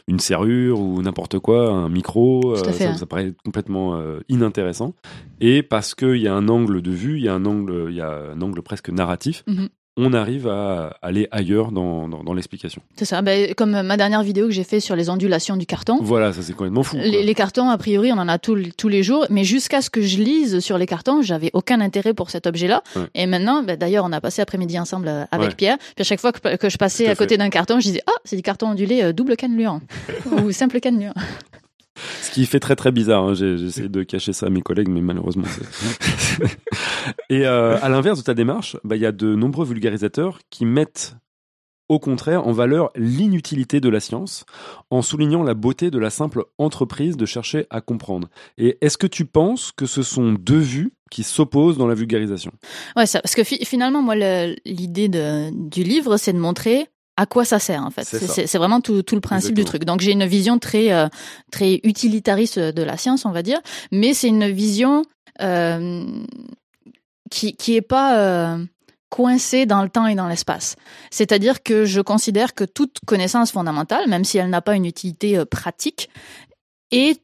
une 0.08 0.18
serrure 0.18 0.80
ou 0.80 1.02
n'importe 1.02 1.38
quoi, 1.38 1.70
un 1.70 1.90
micro, 1.90 2.56
ça, 2.56 2.70
hein. 2.70 2.96
ça 2.96 3.06
paraît 3.06 3.34
complètement 3.44 3.94
euh, 3.96 4.20
inintéressant. 4.30 4.94
Et 5.40 5.62
parce 5.62 5.94
qu'il 5.94 6.16
y 6.16 6.28
a 6.28 6.34
un 6.34 6.48
angle 6.48 6.80
de 6.80 6.90
vue, 6.90 7.18
il 7.18 7.24
y 7.24 7.28
a 7.28 7.34
un 7.34 7.44
angle, 7.44 7.88
il 7.90 7.94
y 7.96 8.00
a 8.00 8.32
un 8.32 8.40
angle 8.40 8.62
presque 8.62 8.88
narratif, 8.88 9.44
Mhm. 9.46 9.68
On 9.96 10.14
arrive 10.14 10.48
à 10.48 10.96
aller 11.02 11.28
ailleurs 11.30 11.70
dans, 11.70 12.08
dans, 12.08 12.24
dans 12.24 12.32
l'explication. 12.32 12.80
C'est 12.96 13.04
ça. 13.04 13.20
Ben, 13.20 13.52
comme 13.54 13.82
ma 13.82 13.96
dernière 13.96 14.22
vidéo 14.22 14.46
que 14.46 14.52
j'ai 14.52 14.64
fait 14.64 14.80
sur 14.80 14.96
les 14.96 15.10
ondulations 15.10 15.56
du 15.56 15.66
carton. 15.66 15.98
Voilà, 16.00 16.32
ça 16.32 16.40
c'est 16.42 16.54
complètement 16.54 16.82
fou. 16.82 16.96
Les, 16.96 17.22
les 17.22 17.34
cartons, 17.34 17.68
a 17.68 17.76
priori, 17.76 18.10
on 18.12 18.16
en 18.18 18.28
a 18.28 18.38
tous 18.38 18.58
tous 18.76 18.88
les 18.88 19.02
jours, 19.02 19.26
mais 19.28 19.44
jusqu'à 19.44 19.82
ce 19.82 19.90
que 19.90 20.00
je 20.00 20.16
lise 20.18 20.60
sur 20.60 20.78
les 20.78 20.86
cartons, 20.86 21.20
j'avais 21.20 21.50
aucun 21.52 21.80
intérêt 21.80 22.14
pour 22.14 22.30
cet 22.30 22.46
objet-là. 22.46 22.82
Ouais. 22.96 23.02
Et 23.14 23.26
maintenant, 23.26 23.62
ben, 23.62 23.76
d'ailleurs, 23.76 24.04
on 24.06 24.12
a 24.12 24.20
passé 24.20 24.40
après-midi 24.40 24.78
ensemble 24.78 25.08
euh, 25.08 25.24
avec 25.30 25.50
Ouais. 25.50 25.54
Pierre. 25.56 25.76
Puis 25.78 26.00
à 26.00 26.04
chaque 26.04 26.20
fois 26.20 26.32
que, 26.32 26.56
que 26.56 26.68
je 26.70 26.78
passais 26.78 27.04
Tout 27.04 27.10
à 27.10 27.12
à, 27.12 27.16
côté 27.16 27.36
d'un 27.36 27.50
carton, 27.50 27.78
je 27.80 27.86
disais 27.88 28.02
ah, 28.06 28.12
c'est 28.24 28.36
du 28.36 28.42
carton 28.42 28.68
ondulé 28.68 29.02
euh, 29.02 29.12
double 29.12 29.36
cannelure 29.36 29.80
ou 30.42 30.52
simple 30.52 30.80
cannelure. 30.80 31.12
Ce 32.22 32.30
qui 32.30 32.46
fait 32.46 32.60
très 32.60 32.76
très 32.76 32.92
bizarre. 32.92 33.24
hein. 33.24 33.34
J'ai 33.34 33.54
essayé 33.54 33.88
de 33.88 34.02
cacher 34.02 34.32
ça 34.32 34.46
à 34.46 34.50
mes 34.50 34.62
collègues, 34.62 34.88
mais 34.88 35.00
malheureusement. 35.00 35.44
Et 37.30 37.46
euh, 37.46 37.78
à 37.80 37.88
l'inverse 37.88 38.18
de 38.18 38.24
ta 38.24 38.34
démarche, 38.34 38.76
bah, 38.84 38.96
il 38.96 39.02
y 39.02 39.06
a 39.06 39.12
de 39.12 39.34
nombreux 39.34 39.64
vulgarisateurs 39.66 40.38
qui 40.50 40.64
mettent 40.64 41.16
au 41.88 41.98
contraire 41.98 42.46
en 42.46 42.52
valeur 42.52 42.90
l'inutilité 42.96 43.80
de 43.80 43.88
la 43.90 44.00
science 44.00 44.46
en 44.90 45.02
soulignant 45.02 45.42
la 45.42 45.52
beauté 45.54 45.90
de 45.90 45.98
la 45.98 46.08
simple 46.10 46.44
entreprise 46.56 47.16
de 47.16 47.26
chercher 47.26 47.66
à 47.70 47.80
comprendre. 47.82 48.28
Et 48.56 48.78
est-ce 48.80 48.96
que 48.96 49.06
tu 49.06 49.26
penses 49.26 49.72
que 49.76 49.84
ce 49.84 50.02
sont 50.02 50.32
deux 50.32 50.58
vues 50.60 50.92
qui 51.10 51.22
s'opposent 51.22 51.76
dans 51.76 51.86
la 51.86 51.94
vulgarisation? 51.94 52.52
Ouais, 52.96 53.04
ça, 53.04 53.20
parce 53.20 53.34
que 53.34 53.44
fi- 53.44 53.62
finalement, 53.66 54.00
moi, 54.00 54.14
l'idée 54.64 55.08
du 55.08 55.82
livre, 55.82 56.16
c'est 56.16 56.32
de 56.32 56.38
montrer 56.38 56.86
à 57.16 57.26
quoi 57.26 57.44
ça 57.44 57.58
sert 57.58 57.84
en 57.84 57.90
fait. 57.90 58.04
C'est 58.04 58.58
vraiment 58.58 58.80
tout, 58.80 59.02
tout 59.02 59.14
le 59.14 59.20
principe 59.20 59.54
du 59.54 59.64
truc. 59.64 59.84
Donc 59.84 60.00
j'ai 60.00 60.12
une 60.12 60.26
vision 60.26 60.58
très 60.58 60.92
euh, 60.92 61.08
très 61.50 61.80
utilitariste 61.84 62.58
de 62.58 62.82
la 62.82 62.96
science, 62.96 63.24
on 63.24 63.30
va 63.30 63.42
dire, 63.42 63.60
mais 63.90 64.14
c'est 64.14 64.28
une 64.28 64.50
vision 64.50 65.04
euh, 65.40 66.04
qui 67.30 67.54
qui 67.56 67.76
est 67.76 67.82
pas 67.82 68.18
euh, 68.18 68.64
coincée 69.10 69.66
dans 69.66 69.82
le 69.82 69.90
temps 69.90 70.06
et 70.06 70.14
dans 70.14 70.28
l'espace. 70.28 70.76
C'est-à-dire 71.10 71.62
que 71.62 71.84
je 71.84 72.00
considère 72.00 72.54
que 72.54 72.64
toute 72.64 72.98
connaissance 73.06 73.52
fondamentale, 73.52 74.08
même 74.08 74.24
si 74.24 74.38
elle 74.38 74.48
n'a 74.48 74.62
pas 74.62 74.74
une 74.74 74.86
utilité 74.86 75.44
pratique, 75.44 76.08
est 76.90 77.20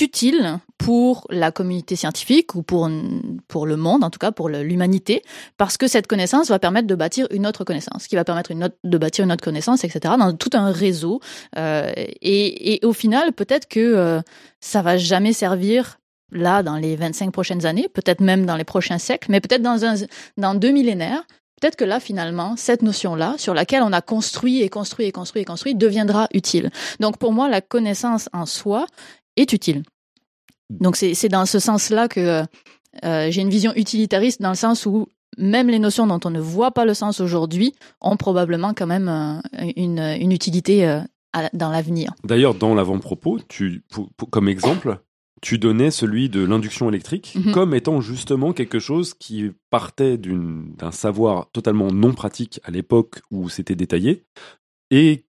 utile 0.00 0.58
pour 0.78 1.26
la 1.30 1.50
communauté 1.50 1.96
scientifique 1.96 2.54
ou 2.54 2.62
pour, 2.62 2.90
pour 3.48 3.66
le 3.66 3.76
monde, 3.76 4.04
en 4.04 4.10
tout 4.10 4.18
cas 4.18 4.32
pour 4.32 4.48
l'humanité, 4.48 5.22
parce 5.56 5.76
que 5.76 5.86
cette 5.86 6.06
connaissance 6.06 6.48
va 6.48 6.58
permettre 6.58 6.86
de 6.86 6.94
bâtir 6.94 7.26
une 7.30 7.46
autre 7.46 7.64
connaissance, 7.64 8.06
qui 8.06 8.14
va 8.14 8.24
permettre 8.24 8.52
de 8.52 8.98
bâtir 8.98 9.24
une 9.24 9.32
autre 9.32 9.44
connaissance, 9.44 9.84
etc., 9.84 10.14
dans 10.18 10.32
tout 10.34 10.50
un 10.52 10.70
réseau. 10.70 11.20
Euh, 11.56 11.92
et, 11.96 12.74
et 12.74 12.84
au 12.84 12.92
final, 12.92 13.32
peut-être 13.32 13.68
que 13.68 13.80
euh, 13.80 14.20
ça 14.60 14.82
va 14.82 14.96
jamais 14.96 15.32
servir 15.32 15.98
là 16.32 16.62
dans 16.62 16.76
les 16.76 16.96
25 16.96 17.32
prochaines 17.32 17.66
années, 17.66 17.88
peut-être 17.92 18.20
même 18.20 18.46
dans 18.46 18.56
les 18.56 18.64
prochains 18.64 18.98
siècles, 18.98 19.30
mais 19.30 19.40
peut-être 19.40 19.62
dans, 19.62 19.78
dans 20.36 20.54
deux 20.54 20.70
millénaires. 20.70 21.24
Peut-être 21.60 21.76
que 21.76 21.84
là, 21.84 22.00
finalement, 22.00 22.54
cette 22.56 22.82
notion-là, 22.82 23.36
sur 23.38 23.54
laquelle 23.54 23.82
on 23.82 23.92
a 23.92 24.02
construit 24.02 24.60
et 24.60 24.68
construit 24.68 25.06
et 25.06 25.12
construit 25.12 25.40
et 25.42 25.44
construit, 25.46 25.74
deviendra 25.74 26.28
utile. 26.34 26.70
Donc, 27.00 27.16
pour 27.16 27.32
moi, 27.32 27.48
la 27.48 27.62
connaissance 27.62 28.28
en 28.34 28.44
soi 28.44 28.86
est 29.36 29.52
utile. 29.52 29.82
Donc, 30.70 30.96
c'est 30.96 31.28
dans 31.28 31.46
ce 31.46 31.58
sens-là 31.58 32.08
que 32.08 32.42
euh, 33.04 33.30
j'ai 33.30 33.40
une 33.42 33.50
vision 33.50 33.72
utilitariste, 33.76 34.40
dans 34.42 34.50
le 34.50 34.56
sens 34.56 34.86
où 34.86 35.06
même 35.38 35.68
les 35.68 35.78
notions 35.78 36.06
dont 36.06 36.20
on 36.24 36.30
ne 36.30 36.40
voit 36.40 36.70
pas 36.72 36.84
le 36.84 36.94
sens 36.94 37.20
aujourd'hui 37.20 37.74
ont 38.00 38.16
probablement 38.16 38.72
quand 38.74 38.86
même 38.86 39.08
euh, 39.08 39.70
une, 39.76 39.98
une 39.98 40.32
utilité 40.32 40.86
euh, 40.88 41.00
à- 41.32 41.50
dans 41.52 41.70
l'avenir. 41.70 42.14
D'ailleurs, 42.24 42.54
dans 42.54 42.74
l'avant-propos, 42.74 43.38
comme 44.30 44.48
exemple, 44.48 44.98
tu 45.42 45.58
donnais 45.58 45.90
celui 45.90 46.30
de 46.30 46.42
l'induction 46.42 46.88
électrique 46.88 47.34
Mhm. 47.36 47.52
comme 47.52 47.74
étant 47.74 48.00
justement 48.00 48.52
quelque 48.54 48.78
chose 48.78 49.12
qui 49.14 49.52
partait 49.70 50.16
d'un 50.16 50.90
savoir 50.90 51.50
totalement 51.52 51.92
non 51.92 52.14
pratique 52.14 52.58
à 52.64 52.70
l'époque 52.70 53.20
où 53.30 53.50
c'était 53.50 53.74
détaillé, 53.76 54.24
et 54.90 55.26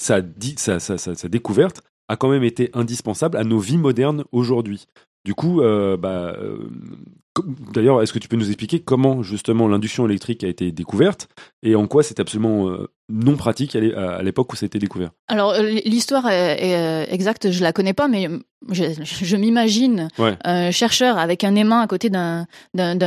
sa, 0.00 0.20
sa- 0.56 0.80
sa- 0.80 0.98
sa 0.98 1.28
découverte 1.28 1.82
a 2.08 2.16
quand 2.16 2.28
même 2.28 2.44
été 2.44 2.70
indispensable 2.74 3.36
à 3.36 3.44
nos 3.44 3.58
vies 3.58 3.78
modernes 3.78 4.24
aujourd'hui. 4.32 4.86
Du 5.24 5.34
coup, 5.34 5.60
euh, 5.62 5.96
bah, 5.96 6.36
euh, 6.38 6.68
d'ailleurs, 7.72 8.02
est-ce 8.02 8.12
que 8.12 8.18
tu 8.18 8.28
peux 8.28 8.36
nous 8.36 8.46
expliquer 8.48 8.80
comment 8.80 9.22
justement 9.22 9.66
l'induction 9.68 10.06
électrique 10.06 10.44
a 10.44 10.48
été 10.48 10.70
découverte 10.72 11.28
et 11.62 11.74
en 11.74 11.86
quoi 11.86 12.02
c'est 12.02 12.20
absolument 12.20 12.68
euh, 12.68 12.88
non 13.08 13.36
pratique 13.36 13.74
à 13.76 13.80
l'é- 13.80 13.94
à 13.94 14.22
l'époque 14.22 14.52
où 14.52 14.56
c'était 14.56 14.78
découvert? 14.78 15.10
Alors 15.28 15.50
euh, 15.52 15.62
l'histoire 15.84 16.28
est, 16.28 16.70
est, 16.70 16.76
euh, 16.76 17.04
exacte, 17.10 17.50
je 17.50 17.62
la 17.62 17.72
connais 17.72 17.92
pas, 17.92 18.06
mais 18.08 18.28
je, 18.70 18.84
je 19.04 19.36
m'imagine 19.36 20.08
Ouais. 20.18 20.36
un 20.44 20.70
chercheur 20.70 21.18
avec 21.18 21.42
un 21.44 21.54
aimant 21.56 21.80
à 21.80 21.86
côté 21.86 22.08
d'un 22.08 22.46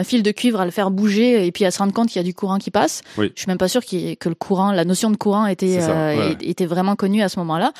fil 0.03 0.23
de 0.23 0.31
cuivre 0.31 0.59
à 0.59 0.65
le 0.65 0.71
faire 0.71 0.91
bouger 0.91 1.45
et 1.47 1.51
puis 1.51 1.63
à 1.65 1.71
se 1.71 1.79
rendre 1.79 1.93
compte 1.93 2.09
qu'il 2.09 2.17
y 2.17 2.19
a 2.19 2.23
du 2.23 2.33
courant 2.33 2.57
qui 2.57 2.69
passe. 2.71 3.01
Oui. 3.17 3.31
Je 3.33 3.41
suis 3.41 3.47
même 3.49 3.57
pas 3.57 3.67
ait- 3.73 4.15
que 4.17 4.29
le 4.29 4.35
courant, 4.35 4.71
la 4.71 4.83
notion 4.85 5.09
de 5.09 5.17
courant 5.17 5.45
était 5.47 5.79
ça, 5.81 5.91
euh, 6.09 6.35
était 6.41 6.65
vraiment 6.65 6.95
connue 6.95 7.21
à 7.21 7.29
ce 7.29 7.39
moment-là. 7.39 7.71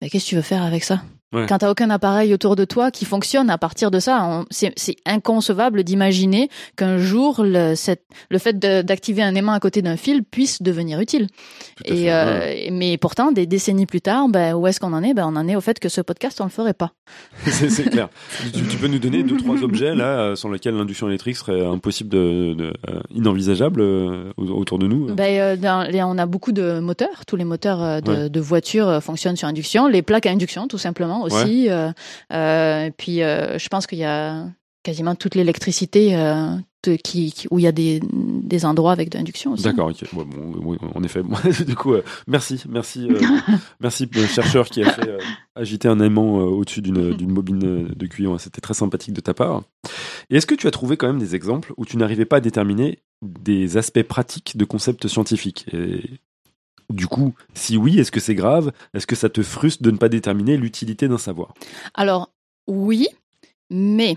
Mais 0.00 0.08
qu'est-ce 0.08 0.24
que 0.26 0.28
tu 0.30 0.36
veux 0.36 0.42
faire 0.42 0.62
avec 0.62 0.84
ça? 0.84 1.02
Ouais. 1.32 1.44
Quand 1.48 1.58
t'as 1.58 1.70
aucun 1.70 1.90
appareil 1.90 2.32
autour 2.32 2.54
de 2.54 2.64
toi 2.64 2.90
qui 2.92 3.04
fonctionne 3.04 3.50
à 3.50 3.58
partir 3.58 3.90
de 3.90 3.98
ça, 3.98 4.44
c'est 4.50 4.96
inconcevable 5.04 5.82
d'imaginer 5.82 6.48
qu'un 6.76 6.98
jour 6.98 7.42
le, 7.42 7.74
cette, 7.74 8.04
le 8.30 8.38
fait 8.38 8.56
d'activer 8.58 9.22
un 9.22 9.34
aimant 9.34 9.52
à 9.52 9.58
côté 9.60 9.82
d'un 9.82 9.96
fil 9.96 10.22
puisse 10.22 10.62
devenir 10.62 11.00
utile. 11.00 11.26
Et 11.84 12.04
fait, 12.04 12.12
euh, 12.12 12.38
ouais. 12.38 12.68
mais 12.70 12.96
pourtant, 12.96 13.32
des 13.32 13.46
décennies 13.46 13.86
plus 13.86 14.00
tard, 14.00 14.28
ben, 14.28 14.54
où 14.54 14.66
est-ce 14.68 14.78
qu'on 14.78 14.92
en 14.92 15.02
est? 15.02 15.14
Ben, 15.14 15.24
On 15.26 15.34
en 15.36 15.48
est 15.48 15.56
au 15.56 15.60
fait 15.60 15.80
que 15.80 15.88
ce 15.88 16.00
podcast, 16.00 16.40
on 16.40 16.44
le 16.44 16.50
ferait 16.50 16.74
pas. 16.74 16.92
c'est 17.46 17.90
clair. 17.90 18.08
tu, 18.54 18.62
tu 18.62 18.76
peux 18.76 18.86
nous 18.88 18.98
donner 19.00 19.22
deux 19.24 19.36
trois 19.36 19.62
objets 19.64 19.94
là 19.94 20.18
euh, 20.20 20.36
sur 20.36 20.48
lesquels 20.50 20.74
l'induction 20.76 21.08
électrique 21.08 21.36
serait 21.36 21.64
impossible 21.66 22.08
de, 22.10 22.54
de- 22.54 22.72
euh, 22.88 23.00
inenvisageable 23.14 23.80
euh, 23.80 24.32
au- 24.36 24.44
autour 24.50 24.78
de 24.78 24.86
nous. 24.86 25.12
Ben, 25.14 25.58
dans 25.60 25.86
on 26.08 26.18
a 26.18 26.26
beaucoup 26.26 26.52
de 26.52 26.78
moteurs. 26.78 27.26
Tous 27.26 27.36
les 27.36 27.44
moteurs 27.44 28.00
de, 28.02 28.10
Ouais. 28.12 28.30
de 28.30 28.40
voitures 28.40 29.02
fonctionnent 29.02 29.36
sur 29.36 29.48
induction. 29.48 29.88
Les 29.88 30.02
plaques 30.02 30.26
à 30.26 30.30
induction, 30.30 30.68
tout 30.68 30.78
simplement 30.78 31.16
aussi. 31.26 31.68
Euh, 31.68 31.90
euh, 32.32 32.86
et 32.86 32.90
puis, 32.90 33.22
euh, 33.22 33.58
je 33.58 33.68
pense 33.68 33.86
qu'il 33.86 33.98
y 33.98 34.04
a 34.04 34.46
quasiment 34.82 35.14
toute 35.16 35.34
l'électricité 35.34 36.12
de- 36.14 36.94
qui, 36.96 37.32
qui- 37.32 37.48
où 37.50 37.58
il 37.58 37.62
y 37.62 37.66
a 37.66 37.72
des, 37.72 38.00
des 38.12 38.64
endroits 38.64 38.92
avec 38.92 39.08
de 39.10 39.18
l'induction 39.18 39.52
aussi. 39.52 39.64
D'accord. 39.64 39.88
Ouais, 39.88 40.24
bon, 40.24 40.76
en 40.94 41.02
effet. 41.02 41.22
Du 41.66 41.74
coup, 41.74 41.94
euh, 41.94 42.04
merci, 42.28 42.62
merci, 42.68 43.08
euh, 43.10 43.18
merci 43.80 44.08
le 44.14 44.24
chercheur 44.26 44.66
qui 44.68 44.84
a 44.84 44.92
fait 44.92 45.08
euh, 45.08 45.18
agiter 45.56 45.88
un 45.88 45.98
aimant 45.98 46.34
au-dessus 46.38 46.82
d'une 46.82 47.10
bobine 47.34 47.88
de 47.88 48.06
cuivre. 48.06 48.38
C'était 48.38 48.60
très 48.60 48.74
sympathique 48.74 49.12
de 49.14 49.20
ta 49.20 49.34
part. 49.34 49.62
Et 50.30 50.36
est-ce 50.36 50.46
que 50.46 50.54
tu 50.54 50.68
as 50.68 50.70
trouvé 50.70 50.96
quand 50.96 51.08
même 51.08 51.18
des 51.18 51.34
exemples 51.34 51.72
où 51.76 51.84
tu 51.84 51.96
n'arrivais 51.96 52.24
pas 52.24 52.36
à 52.36 52.40
déterminer 52.40 53.00
des 53.22 53.76
aspects 53.78 54.02
pratiques 54.04 54.56
de 54.56 54.64
concepts 54.64 55.08
scientifiques? 55.08 55.66
Et 55.72 56.04
du 56.90 57.06
coup, 57.06 57.34
si 57.54 57.76
oui, 57.76 57.98
est-ce 57.98 58.10
que 58.10 58.20
c'est 58.20 58.34
grave? 58.34 58.72
Est-ce 58.94 59.06
que 59.06 59.16
ça 59.16 59.28
te 59.28 59.42
frustre 59.42 59.82
de 59.82 59.90
ne 59.90 59.96
pas 59.96 60.08
déterminer 60.08 60.56
l'utilité 60.56 61.08
d'un 61.08 61.18
savoir? 61.18 61.54
Alors, 61.94 62.30
oui, 62.66 63.08
mais 63.70 64.16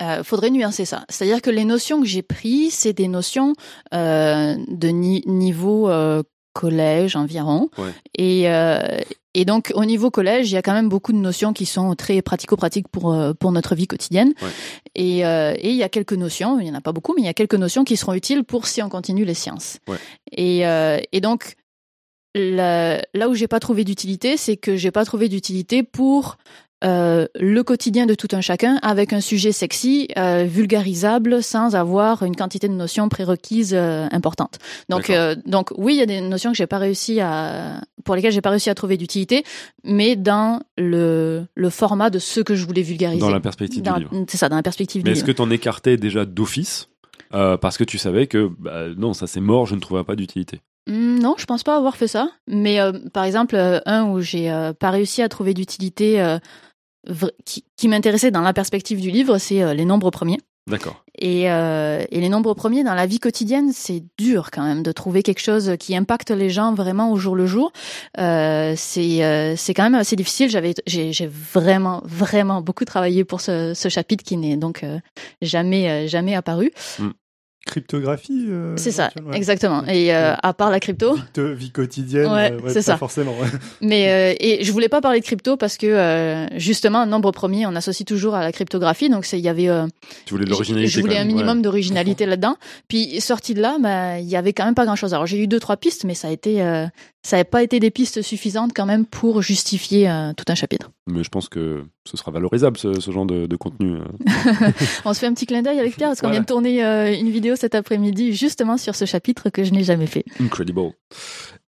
euh, 0.00 0.22
faudrait 0.22 0.50
nuancer 0.50 0.84
ça. 0.84 1.04
C'est-à-dire 1.08 1.42
que 1.42 1.50
les 1.50 1.64
notions 1.64 2.00
que 2.00 2.06
j'ai 2.06 2.22
prises, 2.22 2.74
c'est 2.74 2.92
des 2.92 3.08
notions 3.08 3.54
euh, 3.92 4.56
de 4.68 4.88
ni- 4.88 5.22
niveau 5.26 5.88
euh, 5.88 6.22
collège 6.52 7.16
environ. 7.16 7.68
Ouais. 7.78 7.90
Et, 8.16 8.48
euh, 8.48 8.98
et 9.34 9.44
donc, 9.44 9.72
au 9.74 9.84
niveau 9.84 10.10
collège, 10.10 10.50
il 10.50 10.54
y 10.54 10.56
a 10.56 10.62
quand 10.62 10.72
même 10.72 10.88
beaucoup 10.88 11.12
de 11.12 11.18
notions 11.18 11.52
qui 11.52 11.66
sont 11.66 11.96
très 11.96 12.22
pratico-pratiques 12.22 12.86
pour, 12.86 13.16
pour 13.40 13.50
notre 13.50 13.74
vie 13.74 13.88
quotidienne. 13.88 14.32
Ouais. 14.40 14.48
Et, 14.94 15.18
et 15.18 15.70
il 15.70 15.76
y 15.76 15.82
a 15.82 15.88
quelques 15.88 16.12
notions, 16.12 16.60
il 16.60 16.64
n'y 16.64 16.70
en 16.70 16.74
a 16.74 16.80
pas 16.80 16.92
beaucoup, 16.92 17.14
mais 17.16 17.22
il 17.22 17.26
y 17.26 17.28
a 17.28 17.34
quelques 17.34 17.56
notions 17.56 17.82
qui 17.82 17.96
seront 17.96 18.14
utiles 18.14 18.44
pour 18.44 18.68
si 18.68 18.80
on 18.82 18.88
continue 18.88 19.24
les 19.24 19.34
sciences. 19.34 19.78
Ouais. 19.88 19.98
Et, 20.30 20.60
et 21.10 21.20
donc, 21.20 21.56
la- 22.34 23.02
là 23.14 23.28
où 23.28 23.34
j'ai 23.34 23.48
pas 23.48 23.60
trouvé 23.60 23.84
d'utilité, 23.84 24.36
c'est 24.36 24.56
que 24.56 24.76
j'ai 24.76 24.90
pas 24.90 25.04
trouvé 25.04 25.28
d'utilité 25.28 25.82
pour 25.82 26.36
euh, 26.82 27.26
le 27.40 27.62
quotidien 27.62 28.04
de 28.04 28.14
tout 28.14 28.28
un 28.32 28.42
chacun 28.42 28.78
avec 28.82 29.14
un 29.14 29.20
sujet 29.22 29.52
sexy, 29.52 30.08
euh, 30.18 30.44
vulgarisable, 30.46 31.42
sans 31.42 31.74
avoir 31.76 32.24
une 32.24 32.36
quantité 32.36 32.68
de 32.68 32.74
notions 32.74 33.08
prérequises 33.08 33.72
euh, 33.72 34.06
importantes. 34.10 34.58
Donc, 34.90 35.08
euh, 35.08 35.34
donc 35.46 35.70
oui, 35.78 35.94
il 35.94 35.98
y 35.98 36.02
a 36.02 36.06
des 36.06 36.20
notions 36.20 36.50
que 36.50 36.56
j'ai 36.58 36.66
pas 36.66 36.76
réussi 36.76 37.20
à, 37.20 37.80
pour 38.04 38.14
lesquelles 38.16 38.32
j'ai 38.32 38.42
pas 38.42 38.50
réussi 38.50 38.68
à 38.68 38.74
trouver 38.74 38.98
d'utilité, 38.98 39.44
mais 39.82 40.14
dans 40.14 40.60
le, 40.76 41.46
le 41.54 41.70
format 41.70 42.10
de 42.10 42.18
ce 42.18 42.40
que 42.40 42.54
je 42.54 42.66
voulais 42.66 42.82
vulgariser. 42.82 43.20
dans 43.20 43.30
la 43.30 43.40
perspective 43.40 43.82
Dans- 43.82 43.94
du 43.94 44.00
livre 44.00 44.24
C'est 44.28 44.36
ça, 44.36 44.50
dans 44.50 44.56
la 44.56 44.62
perspective 44.62 45.02
Mais 45.04 45.10
du 45.10 45.12
est-ce 45.12 45.20
livre. 45.24 45.32
que 45.32 45.36
tu 45.36 45.42
en 45.42 45.50
écartais 45.50 45.96
déjà 45.96 46.26
d'office 46.26 46.88
parce 47.30 47.78
que 47.78 47.84
tu 47.84 47.96
savais 47.96 48.26
que 48.26 48.50
bah, 48.58 48.88
non, 48.96 49.14
ça 49.14 49.26
c'est 49.26 49.40
mort, 49.40 49.64
je 49.66 49.74
ne 49.74 49.80
trouverai 49.80 50.04
pas 50.04 50.16
d'utilité? 50.16 50.60
Non, 50.86 51.34
je 51.38 51.46
pense 51.46 51.62
pas 51.62 51.76
avoir 51.76 51.96
fait 51.96 52.08
ça. 52.08 52.30
Mais 52.46 52.80
euh, 52.80 52.92
par 53.12 53.24
exemple, 53.24 53.56
euh, 53.56 53.80
un 53.86 54.04
où 54.04 54.20
j'ai 54.20 54.50
euh, 54.50 54.72
pas 54.72 54.90
réussi 54.90 55.22
à 55.22 55.28
trouver 55.28 55.54
d'utilité 55.54 56.38
qui, 57.44 57.64
qui 57.76 57.88
m'intéressait 57.88 58.30
dans 58.30 58.42
la 58.42 58.52
perspective 58.52 59.00
du 59.00 59.10
livre, 59.10 59.38
c'est 59.38 59.74
les 59.74 59.84
nombres 59.84 60.10
premiers. 60.10 60.40
D'accord. 60.66 61.04
Et, 61.18 61.42
et 61.42 62.20
les 62.20 62.28
nombres 62.30 62.54
premiers 62.54 62.82
dans 62.82 62.94
la 62.94 63.04
vie 63.04 63.18
quotidienne, 63.18 63.72
c'est 63.74 64.02
dur 64.16 64.50
quand 64.50 64.64
même 64.64 64.82
de 64.82 64.92
trouver 64.92 65.22
quelque 65.22 65.42
chose 65.42 65.74
qui 65.78 65.94
impacte 65.94 66.30
les 66.30 66.48
gens 66.48 66.72
vraiment 66.72 67.12
au 67.12 67.16
jour 67.16 67.36
le 67.36 67.46
jour. 67.46 67.72
C'est 68.16 69.54
c'est 69.56 69.74
quand 69.74 69.82
même 69.82 69.94
assez 69.94 70.16
difficile. 70.16 70.48
J'avais 70.48 70.74
j'ai 70.86 71.26
vraiment 71.26 72.00
vraiment 72.06 72.62
beaucoup 72.62 72.86
travaillé 72.86 73.24
pour 73.24 73.42
ce, 73.42 73.74
ce 73.74 73.88
chapitre 73.90 74.24
qui 74.24 74.38
n'est 74.38 74.56
donc 74.56 74.82
jamais 75.42 76.08
jamais 76.08 76.34
apparu. 76.34 76.72
Cryptographie 77.66 78.46
euh, 78.50 78.74
C'est 78.76 78.90
ça, 78.90 79.10
ouais. 79.24 79.36
exactement. 79.36 79.84
Et 79.86 80.14
euh, 80.14 80.32
Ouais. 80.32 80.36
à 80.42 80.52
part 80.52 80.70
la 80.70 80.80
crypto, 80.80 81.14
Vie, 81.14 81.22
de- 81.34 81.42
vie 81.44 81.70
quotidienne, 81.70 82.30
Ouais, 82.30 82.52
euh, 82.52 82.58
c'est 82.68 82.82
ça. 82.82 82.96
forcément. 82.96 83.32
ouais. 83.32 83.48
Mais 83.80 84.10
euh, 84.32 84.36
et 84.38 84.64
je 84.64 84.70
voulais 84.70 84.88
pas 84.90 85.00
parler 85.00 85.20
de 85.20 85.24
crypto 85.24 85.56
parce 85.56 85.76
que 85.78 85.86
euh, 85.86 86.46
justement 86.58 87.06
nombre 87.06 87.32
premier 87.32 87.66
on 87.66 87.74
associe 87.74 88.06
toujours 88.06 88.34
à 88.34 88.42
la 88.42 88.52
cryptographie 88.52 89.08
donc 89.08 89.24
c'est 89.24 89.38
il 89.38 89.44
y 89.44 89.48
avait 89.48 89.68
euh, 89.68 89.86
Tu 90.26 90.34
voulais 90.34 90.44
de 90.44 90.48
je- 90.48 90.52
l'originalité. 90.52 90.90
je 90.90 91.00
voulais 91.00 91.14
quand 91.14 91.20
un 91.22 91.24
minimum 91.24 91.56
ouais. 91.58 91.62
d'originalité 91.62 92.26
là-dedans 92.26 92.56
puis 92.88 93.20
sorti 93.20 93.54
de 93.54 93.60
là 93.62 93.76
bah 93.80 94.18
il 94.18 94.28
y 94.28 94.36
avait 94.36 94.52
quand 94.52 94.64
même 94.66 94.74
pas 94.74 94.84
grand-chose 94.84 95.14
alors 95.14 95.26
j'ai 95.26 95.42
eu 95.42 95.46
deux 95.46 95.60
trois 95.60 95.76
pistes 95.76 96.04
mais 96.04 96.14
ça 96.14 96.28
a 96.28 96.30
été 96.30 96.62
euh, 96.62 96.86
ça 97.26 97.38
n'a 97.38 97.44
pas 97.44 97.62
été 97.62 97.80
des 97.80 97.90
pistes 97.90 98.22
suffisantes 98.22 98.72
quand 98.76 98.86
même 98.86 99.06
pour 99.06 99.42
justifier 99.42 100.08
euh, 100.08 100.32
tout 100.36 100.44
un 100.48 100.54
chapitre. 100.54 100.90
Mais 101.06 101.24
je 101.24 101.28
pense 101.30 101.48
que 101.48 101.84
ce 102.04 102.16
sera 102.16 102.30
valorisable 102.30 102.76
ce, 102.78 103.00
ce 103.00 103.10
genre 103.10 103.26
de, 103.26 103.46
de 103.46 103.56
contenu. 103.56 103.94
euh. 103.96 104.04
On 105.04 105.12
se 105.14 105.18
fait 105.20 105.26
un 105.26 105.34
petit 105.34 105.46
clin 105.46 105.62
d'œil 105.62 105.80
avec 105.80 105.96
Pierre 105.96 106.10
parce 106.10 106.20
qu'on 106.20 106.26
Voilà. 106.28 106.40
vient 106.40 106.42
de 106.42 106.46
tourner 106.46 106.84
euh, 106.84 107.12
une 107.18 107.30
vidéo 107.30 107.56
cet 107.56 107.74
après-midi 107.74 108.32
justement 108.34 108.76
sur 108.76 108.94
ce 108.94 109.04
chapitre 109.06 109.50
que 109.50 109.64
je 109.64 109.72
n'ai 109.72 109.84
jamais 109.84 110.06
fait. 110.06 110.24
Incredible. 110.40 110.80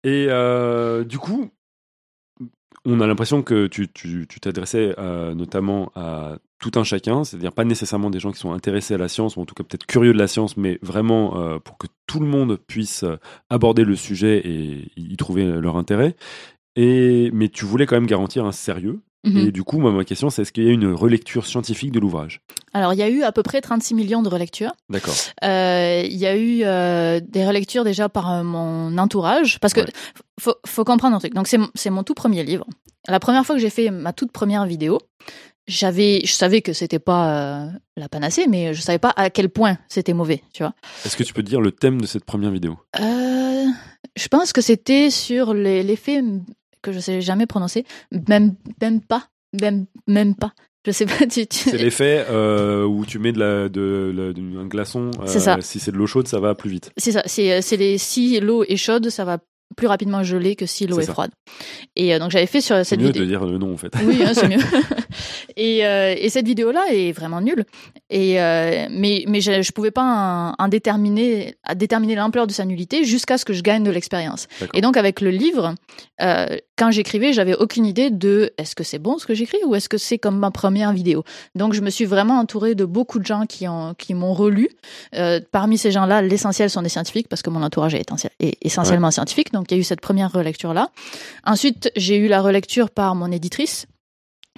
Et 0.03 0.25
euh, 0.29 1.03
du 1.03 1.17
coup, 1.19 1.49
on 2.85 2.99
a 2.99 3.07
l'impression 3.07 3.43
que 3.43 3.67
tu 3.67 3.87
t'adressais 4.41 4.95
notamment 5.35 5.91
à 5.95 6.37
tout 6.63 6.79
un 6.79 6.85
chacun, 6.85 7.25
c'est-à-dire 7.25 7.51
pas 7.51 7.65
nécessairement 7.65 8.09
des 8.09 8.21
gens 8.21 8.31
qui 8.31 8.39
sont 8.39 8.53
intéressés 8.53 8.93
à 8.93 8.97
la 8.97 9.09
science, 9.09 9.35
ou 9.35 9.41
en 9.41 9.45
tout 9.45 9.53
cas 9.53 9.65
peut-être 9.65 9.85
curieux 9.85 10.13
de 10.13 10.17
la 10.17 10.29
science, 10.29 10.55
mais 10.55 10.79
vraiment 10.81 11.37
euh, 11.37 11.59
pour 11.59 11.77
que 11.77 11.87
tout 12.07 12.21
le 12.21 12.25
monde 12.25 12.55
puisse 12.55 13.03
euh, 13.03 13.17
aborder 13.49 13.83
le 13.83 13.97
sujet 13.97 14.37
et 14.45 14.89
y 14.95 15.17
trouver 15.17 15.43
leur 15.43 15.75
intérêt. 15.75 16.15
Et, 16.77 17.31
mais 17.33 17.49
tu 17.49 17.65
voulais 17.65 17.85
quand 17.85 17.97
même 17.97 18.07
garantir 18.07 18.45
un 18.45 18.53
sérieux. 18.53 19.01
Mhm. 19.25 19.37
Et 19.47 19.51
du 19.51 19.63
coup, 19.63 19.79
moi, 19.79 19.91
ma 19.91 20.03
question, 20.03 20.29
c'est 20.29 20.41
est-ce 20.41 20.51
qu'il 20.51 20.65
y 20.65 20.69
a 20.69 20.71
une 20.71 20.91
relecture 20.93 21.45
scientifique 21.45 21.91
de 21.91 21.99
l'ouvrage? 21.99 22.41
Alors 22.73 22.93
il 22.93 22.99
y 22.99 23.03
a 23.03 23.09
eu 23.09 23.23
à 23.23 23.31
peu 23.31 23.41
près 23.43 23.61
36 23.61 23.93
millions 23.93 24.21
de 24.21 24.27
relectures. 24.29 24.71
D'accord. 24.89 25.13
Euh, 25.43 26.01
Il 26.05 26.17
y 26.17 26.25
a 26.25 26.35
eu 26.35 26.61
euh, 26.63 27.19
des 27.25 27.45
relectures 27.45 27.83
déjà 27.85 28.09
par 28.09 28.31
euh, 28.31 28.43
mon 28.43 28.97
entourage, 28.97 29.59
parce 29.59 29.73
que 29.73 29.81
Ouais. 29.81 29.87
faut, 30.39 30.55
faut 30.65 30.83
comprendre 30.83 31.15
un 31.15 31.19
truc. 31.19 31.33
Donc 31.33 31.47
c'est 31.47 31.89
mon- 31.89 32.03
tout 32.03 32.13
premier 32.15 32.43
livre. 32.43 32.65
La 33.07 33.19
première 33.19 33.45
fois 33.45 33.55
que 33.55 33.61
j'ai 33.61 33.69
fait 33.69 33.91
ma 33.91 34.11
toute 34.13 34.31
première 34.31 34.65
vidéo, 34.65 34.99
j'avais, 35.67 36.21
je 36.25 36.33
savais 36.33 36.61
que 36.61 36.73
c'était 36.73 36.99
pas 36.99 37.69
la 37.95 38.09
panacée, 38.09 38.47
mais 38.49 38.73
je 38.73 38.81
savais 38.81 38.97
pas 38.99 39.13
à 39.15 39.29
quel 39.29 39.49
point 39.49 39.77
c'était 39.87 40.13
mauvais, 40.13 40.41
tu 40.53 40.63
vois. 40.63 40.73
Est-ce 41.05 41.15
que 41.15 41.23
tu 41.23 41.33
peux 41.33 41.43
dire 41.43 41.61
le 41.61 41.71
thème 41.71 42.01
de 42.01 42.07
cette 42.07 42.25
première 42.25 42.51
vidéo? 42.51 42.77
Je 42.97 44.27
pense 44.29 44.51
que 44.53 44.61
c'était 44.61 45.09
sur 45.09 45.53
l'effet 45.53 46.21
que 46.83 46.91
je 46.91 46.99
sais 46.99 47.19
jamais 47.21 47.47
prononcer, 47.47 47.85
même 48.29 48.53
même 48.81 49.01
pas, 49.01 49.27
même 49.59 49.85
même 50.07 50.35
pas. 50.35 50.53
Je 50.85 50.91
sais 50.91 51.05
pas. 51.05 51.25
Tu, 51.29 51.47
tu- 51.47 51.69
C'est 51.69 51.77
l'effet 51.77 52.25
euh, 52.29 52.83
où 52.85 53.05
tu 53.05 53.17
mets 53.17 53.31
de 53.31 53.39
la, 53.39 53.69
de, 53.69 54.33
un 54.59 54.67
glaçon. 54.67 55.11
euh, 55.21 55.23
C'est 55.25 55.39
ça. 55.39 55.57
Si 55.61 55.79
c'est 55.79 55.91
de 55.93 55.97
l'eau 55.97 56.07
chaude, 56.07 56.27
ça 56.27 56.39
va 56.41 56.55
plus 56.55 56.69
vite. 56.69 56.91
C'est 56.97 57.13
ça, 57.13 57.23
c'est 57.25 57.61
c'est 57.61 57.77
les 57.77 57.97
si 57.97 58.39
l'eau 58.41 58.63
est 58.65 58.75
chaude, 58.75 59.09
ça 59.09 59.23
va 59.23 59.37
plus 59.75 59.87
rapidement 59.87 60.23
geler 60.23 60.55
que 60.55 60.65
si 60.65 60.87
l'eau 60.87 60.99
est 60.99 61.05
froide. 61.05 61.31
Et 61.95 62.13
euh, 62.13 62.19
donc 62.19 62.31
j'avais 62.31 62.45
fait 62.45 62.61
sur 62.61 62.75
C'est 62.77 62.83
cette 62.85 62.99
mieux 62.99 63.07
vidéo. 63.07 63.23
de 63.23 63.27
dire 63.27 63.45
le 63.45 63.57
nom 63.57 63.73
en 63.73 63.77
fait. 63.77 63.91
Oui, 64.03 64.21
hein, 64.25 64.31
c'est 64.33 64.47
mieux. 64.47 64.57
et, 65.57 65.85
euh, 65.85 66.15
et 66.17 66.29
cette 66.29 66.45
vidéo-là 66.45 66.81
est 66.91 67.11
vraiment 67.11 67.41
nulle. 67.41 67.65
Et 68.09 68.41
euh, 68.41 68.87
mais 68.91 69.23
mais 69.27 69.41
je, 69.41 69.61
je 69.61 69.71
pouvais 69.71 69.91
pas 69.91 70.53
en 70.57 70.67
déterminer 70.67 71.55
à 71.63 71.75
déterminer 71.75 72.15
l'ampleur 72.15 72.47
de 72.47 72.51
sa 72.53 72.65
nullité 72.65 73.03
jusqu'à 73.05 73.37
ce 73.37 73.45
que 73.45 73.53
je 73.53 73.61
gagne 73.61 73.83
de 73.83 73.91
l'expérience. 73.91 74.47
Et 74.73 74.81
donc 74.81 74.97
avec 74.97 75.21
le 75.21 75.29
livre, 75.29 75.75
quand 76.19 76.91
j'écrivais, 76.91 77.33
j'avais 77.33 77.55
aucune 77.55 77.85
idée 77.85 78.09
de 78.09 78.51
est-ce 78.57 78.75
que 78.75 78.83
c'est 78.83 78.99
bon 78.99 79.17
ce 79.17 79.25
que 79.25 79.33
j'écris 79.33 79.57
ou 79.65 79.75
est-ce 79.75 79.89
que 79.89 79.97
c'est 79.97 80.17
comme 80.17 80.37
ma 80.39 80.51
première 80.51 80.91
vidéo. 80.93 81.23
Donc 81.55 81.73
je 81.73 81.81
me 81.81 81.89
suis 81.89 82.05
vraiment 82.05 82.39
entourée 82.39 82.75
de 82.75 82.85
beaucoup 82.85 83.19
de 83.19 83.25
gens 83.25 83.45
qui 83.45 83.67
ont 83.67 83.93
qui 83.97 84.13
m'ont 84.13 84.33
relu. 84.33 84.69
Parmi 85.51 85.77
ces 85.77 85.91
gens-là, 85.91 86.21
l'essentiel 86.21 86.69
sont 86.69 86.81
des 86.81 86.89
scientifiques 86.89 87.27
parce 87.27 87.41
que 87.41 87.49
mon 87.49 87.61
entourage 87.63 87.93
est, 87.95 88.01
essentiel- 88.09 88.31
est 88.39 88.57
essentiellement 88.61 89.11
scientifique. 89.11 89.51
Donc 89.53 89.62
il 89.71 89.75
y 89.75 89.77
a 89.77 89.81
eu 89.81 89.83
cette 89.83 90.01
première 90.01 90.31
relecture 90.31 90.73
là. 90.73 90.89
Ensuite, 91.45 91.91
j'ai 91.95 92.17
eu 92.17 92.27
la 92.27 92.41
relecture 92.41 92.89
par 92.89 93.15
mon 93.15 93.31
éditrice 93.31 93.85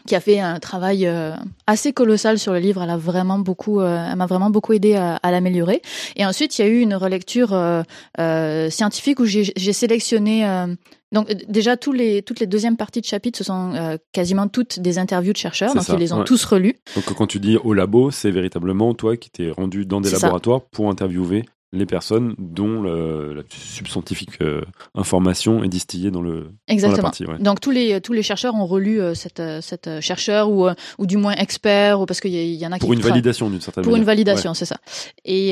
qui 0.08 0.14
a 0.16 0.20
fait 0.20 0.40
un 0.40 0.60
travail 0.60 1.08
euh, 1.08 1.32
assez 1.66 1.92
colossal 1.92 2.38
sur 2.38 2.54
le 2.54 2.60
livre. 2.60 2.84
Elle 2.84 2.92
a 2.92 2.98
vraiment 2.98 3.40
beaucoup, 3.40 3.80
euh, 3.80 4.08
elle 4.12 4.18
m'a 4.18 4.28
vraiment 4.28 4.52
beaucoup 4.52 4.74
aidé 4.74 4.94
à, 4.94 5.16
à 5.16 5.32
l'améliorer. 5.32 5.82
Et 6.16 6.24
ensuite, 6.28 6.60
il 6.60 6.62
y 6.62 6.66
a 6.66 6.68
eu 6.68 6.80
une 6.80 6.94
relecture 6.94 7.54
euh, 7.54 7.82
euh, 8.20 8.70
scientifique 8.70 9.20
où 9.20 9.26
j'ai 9.26 9.74
sélectionné. 9.74 10.46
euh, 10.48 10.68
donc 11.12 11.32
déjà 11.48 11.78
tous 11.78 11.94
les 11.94 12.22
toutes 12.24 12.40
les 12.40 12.46
deuxièmes 12.46 12.76
parties 12.78 13.00
de 13.00 13.06
chapitre, 13.06 13.38
ce 13.38 13.46
sont 13.46 13.98
quasiment 14.12 14.48
toutes 14.50 14.80
des 14.80 14.98
interviews 15.00 15.32
de 15.34 15.38
chercheurs. 15.38 15.74
Donc 15.74 15.84
ça, 15.84 15.94
ils 15.94 16.00
les 16.00 16.12
ont 16.12 16.20
ouais. 16.20 16.24
tous 16.26 16.44
relus. 16.44 16.76
Donc 16.96 17.06
quand 17.16 17.26
tu 17.26 17.40
dis 17.40 17.58
au 17.58 17.74
labo, 17.74 18.12
c'est 18.12 18.32
véritablement 18.32 18.94
toi 18.94 19.16
qui 19.16 19.30
t'es 19.30 19.50
rendu 19.50 19.86
dans 19.86 20.02
des 20.02 20.10
ça. 20.10 20.18
laboratoires 20.18 20.62
pour 20.62 20.90
interviewer 20.90 21.46
les 21.74 21.86
personnes 21.86 22.36
dont 22.38 22.82
le- 22.82 23.34
la 23.34 23.42
subscientifique 23.50 24.42
euh, 24.42 24.62
information 24.94 25.64
est 25.64 25.68
distillée 25.68 26.10
dans, 26.12 26.22
le, 26.22 26.32
dans 26.42 26.48
la 26.68 26.74
Exactement. 26.74 27.02
partie. 27.04 27.26
ouais. 27.26 27.38
Donc 27.40 27.60
tous 27.60 27.72
les 27.72 28.00
tous 28.00 28.14
les 28.14 28.24
chercheurs 28.24 28.56
ont 28.56 28.66
relu 28.66 29.02
euh, 29.02 29.14
cette 29.14 29.40
euh, 29.42 29.60
cette 29.62 29.88
euh, 29.88 30.00
chercheur 30.02 30.50
ou 30.50 30.68
euh, 30.68 30.74
ou 31.00 31.06
du 31.06 31.18
moins 31.18 31.34
expert 31.34 32.00
ou 32.00 32.06
parce 32.06 32.22
qu'il 32.22 32.32
y, 32.34 32.56
y 32.56 32.66
en 32.66 32.72
a 32.72 32.78
Pour 32.78 32.90
qui 32.92 32.96
une 32.96 33.02
tra- 33.02 33.10
validation 33.10 33.50
d'une 33.50 33.60
certaine 33.62 33.84
Pour 33.84 33.94
une 33.96 34.04
manière. 34.04 34.16
validation, 34.16 34.54
c'est 34.54 34.66
ça. 34.66 34.78
Et 35.26 35.52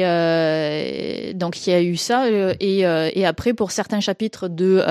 donc 1.36 1.66
il 1.66 1.70
y 1.72 1.74
a 1.74 1.82
eu 1.82 1.98
ça 1.98 2.30
et, 2.30 2.80
et 3.20 3.26
après 3.26 3.54
pour 3.54 3.72
certains 3.72 4.00
chapitres 4.00 4.48
de 4.48 4.82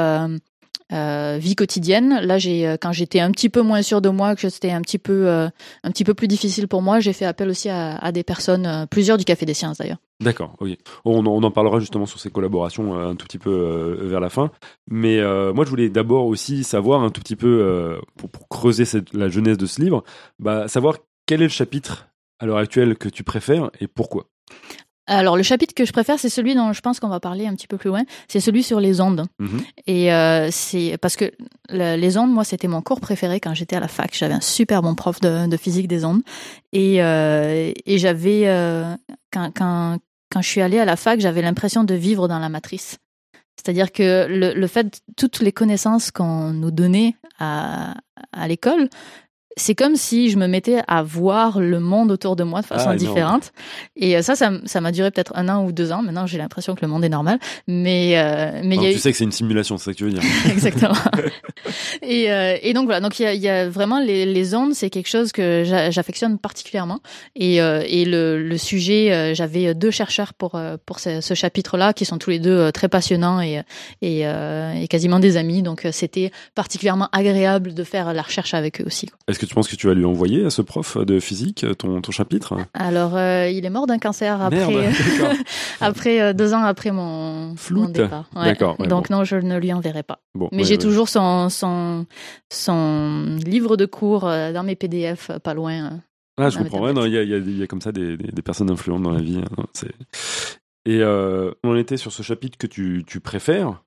euh, 0.93 1.39
vie 1.41 1.55
quotidienne, 1.55 2.21
là 2.21 2.37
j'ai 2.37 2.67
euh, 2.69 2.77
quand 2.79 2.93
j'étais 2.93 3.21
un 3.21 3.31
petit 3.31 3.49
peu 3.49 3.63
moins 3.63 3.81
sûr 3.81 4.03
de 4.03 4.11
moi, 4.11 4.37
que 4.37 4.51
c'était 4.51 4.73
un 4.73 4.83
petit 4.83 4.99
peu 4.99 5.27
euh, 5.27 5.49
un 5.85 5.91
petit 5.91 6.05
peu 6.05 6.13
plus 6.13 6.29
difficile 6.29 6.69
pour 6.69 6.83
moi, 6.83 7.01
j'ai 7.01 7.15
fait 7.15 7.25
appel 7.25 7.49
aussi 7.49 7.71
à, 7.71 7.97
à 7.97 8.13
des 8.13 8.23
personnes, 8.23 8.87
plusieurs 8.91 9.17
du 9.17 9.25
Café 9.25 9.47
des 9.47 9.55
Sciences 9.55 9.79
d'ailleurs. 9.79 9.97
D'accord, 10.23 10.55
ok. 10.61 10.71
On, 11.05 11.27
on 11.27 11.43
en 11.43 11.51
parlera 11.51 11.81
justement 11.81 12.07
sur 12.07 12.19
ces 12.21 12.31
collaborations 12.31 12.95
euh, 12.99 13.11
un 13.11 13.15
tout 13.17 13.27
petit 13.27 13.39
peu 13.39 13.51
euh, 13.51 14.09
vers 14.09 14.21
la 14.21 14.31
fin. 14.31 14.51
Mais 14.89 15.19
euh, 15.19 15.53
moi, 15.53 15.65
je 15.65 15.71
voulais 15.71 15.89
d'abord 15.91 16.27
aussi 16.27 16.65
savoir 16.65 17.03
un 17.03 17.11
tout 17.11 17.21
petit 17.21 17.37
peu, 17.37 17.61
euh, 17.63 17.99
pour, 18.17 18.31
pour 18.31 18.49
creuser 18.49 18.85
cette- 18.85 19.13
la 19.13 19.29
jeunesse 19.29 19.59
de 19.59 19.67
ce 19.67 19.81
livre, 19.83 20.05
bah, 20.39 20.69
savoir 20.69 20.97
quel 21.27 21.41
est 21.41 21.45
le 21.47 21.51
chapitre 21.51 22.09
à 22.39 22.47
l'heure 22.47 22.59
actuelle 22.59 22.97
que 22.97 23.09
tu 23.09 23.25
préfères 23.25 23.71
et 23.81 23.87
pourquoi? 23.89 24.27
Alors 25.09 25.37
le 25.37 25.43
chapitre 25.43 25.75
que 25.75 25.85
je 25.85 25.93
préfère, 25.93 26.19
c'est 26.21 26.29
celui 26.29 26.55
dont 26.55 26.73
je 26.73 26.81
pense 26.81 27.01
qu'on 27.01 27.09
va 27.09 27.19
parler 27.19 27.47
un 27.49 27.55
petit 27.57 27.67
peu 27.67 27.77
plus 27.77 27.89
loin, 27.89 28.03
c'est 28.29 28.39
celui 28.39 28.63
sur 28.63 28.79
les 28.79 29.01
ondes. 29.01 29.27
Mhm. 29.41 29.61
Et 29.89 30.13
euh, 30.13 30.49
c'est 30.53 30.97
parce 31.03 31.17
que 31.17 31.33
le- 31.71 31.97
les 31.97 32.17
ondes, 32.19 32.31
moi, 32.33 32.45
c'était 32.45 32.69
mon 32.69 32.83
cours 32.83 33.01
préféré 33.01 33.41
quand 33.41 33.53
j'étais 33.53 33.75
à 33.75 33.81
la 33.81 33.89
fac. 33.89 34.15
J'avais 34.17 34.35
un 34.35 34.41
super 34.41 34.81
bon 34.81 34.95
prof 34.95 35.21
de, 35.21 35.49
de 35.49 35.57
physique 35.57 35.89
des 35.89 36.05
ondes. 36.05 36.23
Et, 36.73 37.03
euh, 37.03 37.73
et 37.85 37.99
j'avais, 37.99 38.43
euh, 38.47 38.95
quand, 39.33 39.51
quand, 39.55 39.99
quand 40.33 40.41
je 40.41 40.49
suis 40.49 40.63
allée 40.63 40.79
à 40.79 40.85
la 40.85 40.97
fac, 40.97 41.21
j'avais 41.21 41.43
l'impression 41.43 41.85
de 41.85 41.95
vivre 41.95 42.27
dans 42.27 42.39
la 42.39 42.49
matrice. 42.49 42.99
C'est-à-dire 43.57 43.93
que 43.93 44.27
le, 44.29 44.55
le 44.55 44.67
fait, 44.67 45.03
toutes 45.17 45.41
les 45.41 45.53
connaissances 45.53 46.11
qu'on 46.11 46.53
nous 46.53 46.71
donnait 46.71 47.17
à, 47.39 47.95
à 48.33 48.49
l'école, 48.49 48.89
c'est 49.57 49.75
comme 49.75 49.97
si 49.97 50.31
je 50.31 50.39
me 50.39 50.47
mettais 50.47 50.81
à 50.89 51.03
voir 51.03 51.61
le 51.61 51.79
monde 51.81 52.11
autour 52.11 52.37
de 52.37 52.45
moi 52.45 52.61
de 52.63 52.67
façon 52.67 52.91
Ah, 52.91 52.97
différente. 52.97 53.53
Et 53.97 54.17
euh, 54.17 54.23
ça, 54.23 54.35
ça, 54.37 54.81
m'a 54.81 54.93
duré 54.93 55.11
peut-être 55.11 55.33
un 55.37 55.49
an 55.49 55.65
ou 55.65 55.73
deux 55.73 55.93
ans. 55.93 56.03
Maintenant, 56.03 56.27
j'ai 56.27 56.39
l'impression 56.39 56.75
que 56.75 56.81
le 56.83 56.89
monde 56.89 57.05
est 57.05 57.09
normal. 57.09 57.39
Mais, 57.67 58.19
euh, 58.19 58.61
mais 58.65 58.77
il 58.77 58.83
y 58.83 58.87
a 58.87 58.91
tu 58.91 58.97
eu... 58.97 58.99
sais 58.99 59.13
que 59.13 59.19
c'est 59.19 59.25
une 59.25 59.33
simulation, 59.33 59.77
c'est 59.79 59.87
ça 59.87 59.93
que 59.93 59.97
tu 59.99 60.05
veux 60.05 60.13
dire. 60.13 60.23
Exactement. 60.51 60.95
et, 62.03 62.31
euh, 62.33 62.57
et 62.63 62.73
donc 62.73 62.85
voilà, 62.87 63.01
donc 63.01 63.19
il 63.19 63.23
y 63.23 63.27
a, 63.27 63.35
il 63.35 63.41
y 63.41 63.49
a 63.49 63.69
vraiment 63.69 64.01
les, 64.01 64.27
les 64.27 64.55
ondes, 64.55 64.75
c'est 64.75 64.91
quelque 64.91 65.09
chose 65.09 65.33
que 65.33 65.63
j'a- 65.65 65.91
j'affectionne 65.91 66.39
particulièrement. 66.39 67.01
Et, 67.37 67.61
euh, 67.61 67.83
et 67.87 68.05
le, 68.05 68.43
le 68.43 68.59
sujet, 68.59 69.13
euh, 69.13 69.35
j'avais 69.35 69.75
deux 69.75 69.91
chercheurs 69.91 70.35
pour 70.35 70.55
euh, 70.55 70.77
pour 70.87 70.99
ce, 70.99 71.21
ce 71.21 71.35
chapitre-là, 71.35 71.93
qui 71.93 72.05
sont 72.05 72.19
tous 72.19 72.31
les 72.31 72.39
deux 72.39 72.73
très 72.73 72.89
passionnants 72.89 73.41
et 73.41 73.63
et, 74.03 74.27
euh, 74.27 74.73
et 74.75 74.89
quasiment 74.89 75.19
des 75.21 75.37
amis. 75.37 75.63
Donc 75.63 75.87
c'était 75.93 76.31
particulièrement 76.55 77.09
agréable 77.13 77.75
de 77.75 77.85
faire 77.85 78.13
la 78.15 78.23
recherche 78.23 78.55
avec 78.55 78.81
eux 78.81 78.85
aussi. 78.87 79.07
quoi. 79.07 79.19
Que 79.43 79.47
tu 79.49 79.55
penses 79.57 79.67
que 79.67 79.75
tu 79.75 79.89
vas 79.89 79.95
lui 79.95 80.05
envoyer 80.05 80.45
à 80.45 80.51
ce 80.51 80.63
prof 80.63 80.97
de 80.99 81.19
physique 81.19 81.67
ton, 81.77 82.01
ton 82.01 82.13
chapitre? 82.13 82.55
Alors 82.75 83.17
euh, 83.17 83.49
il 83.49 83.65
est 83.67 83.71
mort 83.71 83.89
d'un 83.89 83.99
cancer 83.99 84.41
après 84.41 84.67
Merde, 84.69 84.95
d'accord. 85.19 85.33
après 85.81 86.21
euh, 86.21 86.33
deux 86.33 86.55
ans 86.55 86.63
après 86.63 86.93
mon, 86.93 87.57
Floute. 87.57 87.83
mon 87.83 87.89
départ. 87.89 88.31
Ouais. 88.37 88.45
D'accord, 88.45 88.79
ouais, 88.79 88.87
donc 88.87 89.11
non, 89.11 89.25
je 89.25 89.35
ne 89.35 89.59
lui 89.59 89.73
enverrai 89.73 90.05
pas. 90.05 90.21
Bon, 90.37 90.49
Mais 90.53 90.59
ouais, 90.59 90.65
j'ai 90.65 90.79
toujours 90.79 91.09
son, 91.09 91.49
son, 91.49 92.07
son 92.53 93.37
livre 93.45 93.77
de 93.77 93.85
cours 93.85 94.29
euh, 94.29 94.53
dans 94.53 94.63
mes 94.63 94.77
PDF, 94.77 95.31
euh, 95.31 95.39
pas 95.41 95.55
loin. 95.55 95.73
euh. 95.87 95.97
Ah, 96.39 96.49
je 96.51 96.59
comprends. 96.59 96.81
Ouais, 96.81 96.93
Il 97.09 97.13
y, 97.13 97.19
a, 97.19 97.23
y 97.25 97.63
y 97.63 97.67
comme 97.67 97.81
ça 97.81 97.91
des, 97.91 98.17
des- 98.17 98.31
des 98.31 98.43
personnes 98.43 98.71
influentes 98.71 99.03
dans 99.03 99.11
la 99.11 99.21
vie. 99.23 99.39
hein. 99.39 99.65
Et 100.87 101.01
euh, 101.01 101.51
on 101.65 101.77
était 101.77 101.97
sur 101.97 102.13
ce 102.13 102.23
chapitre 102.23 102.59
que 102.59 102.67
tu, 102.69 103.03
tu 103.07 103.19
préfères. 103.21 103.83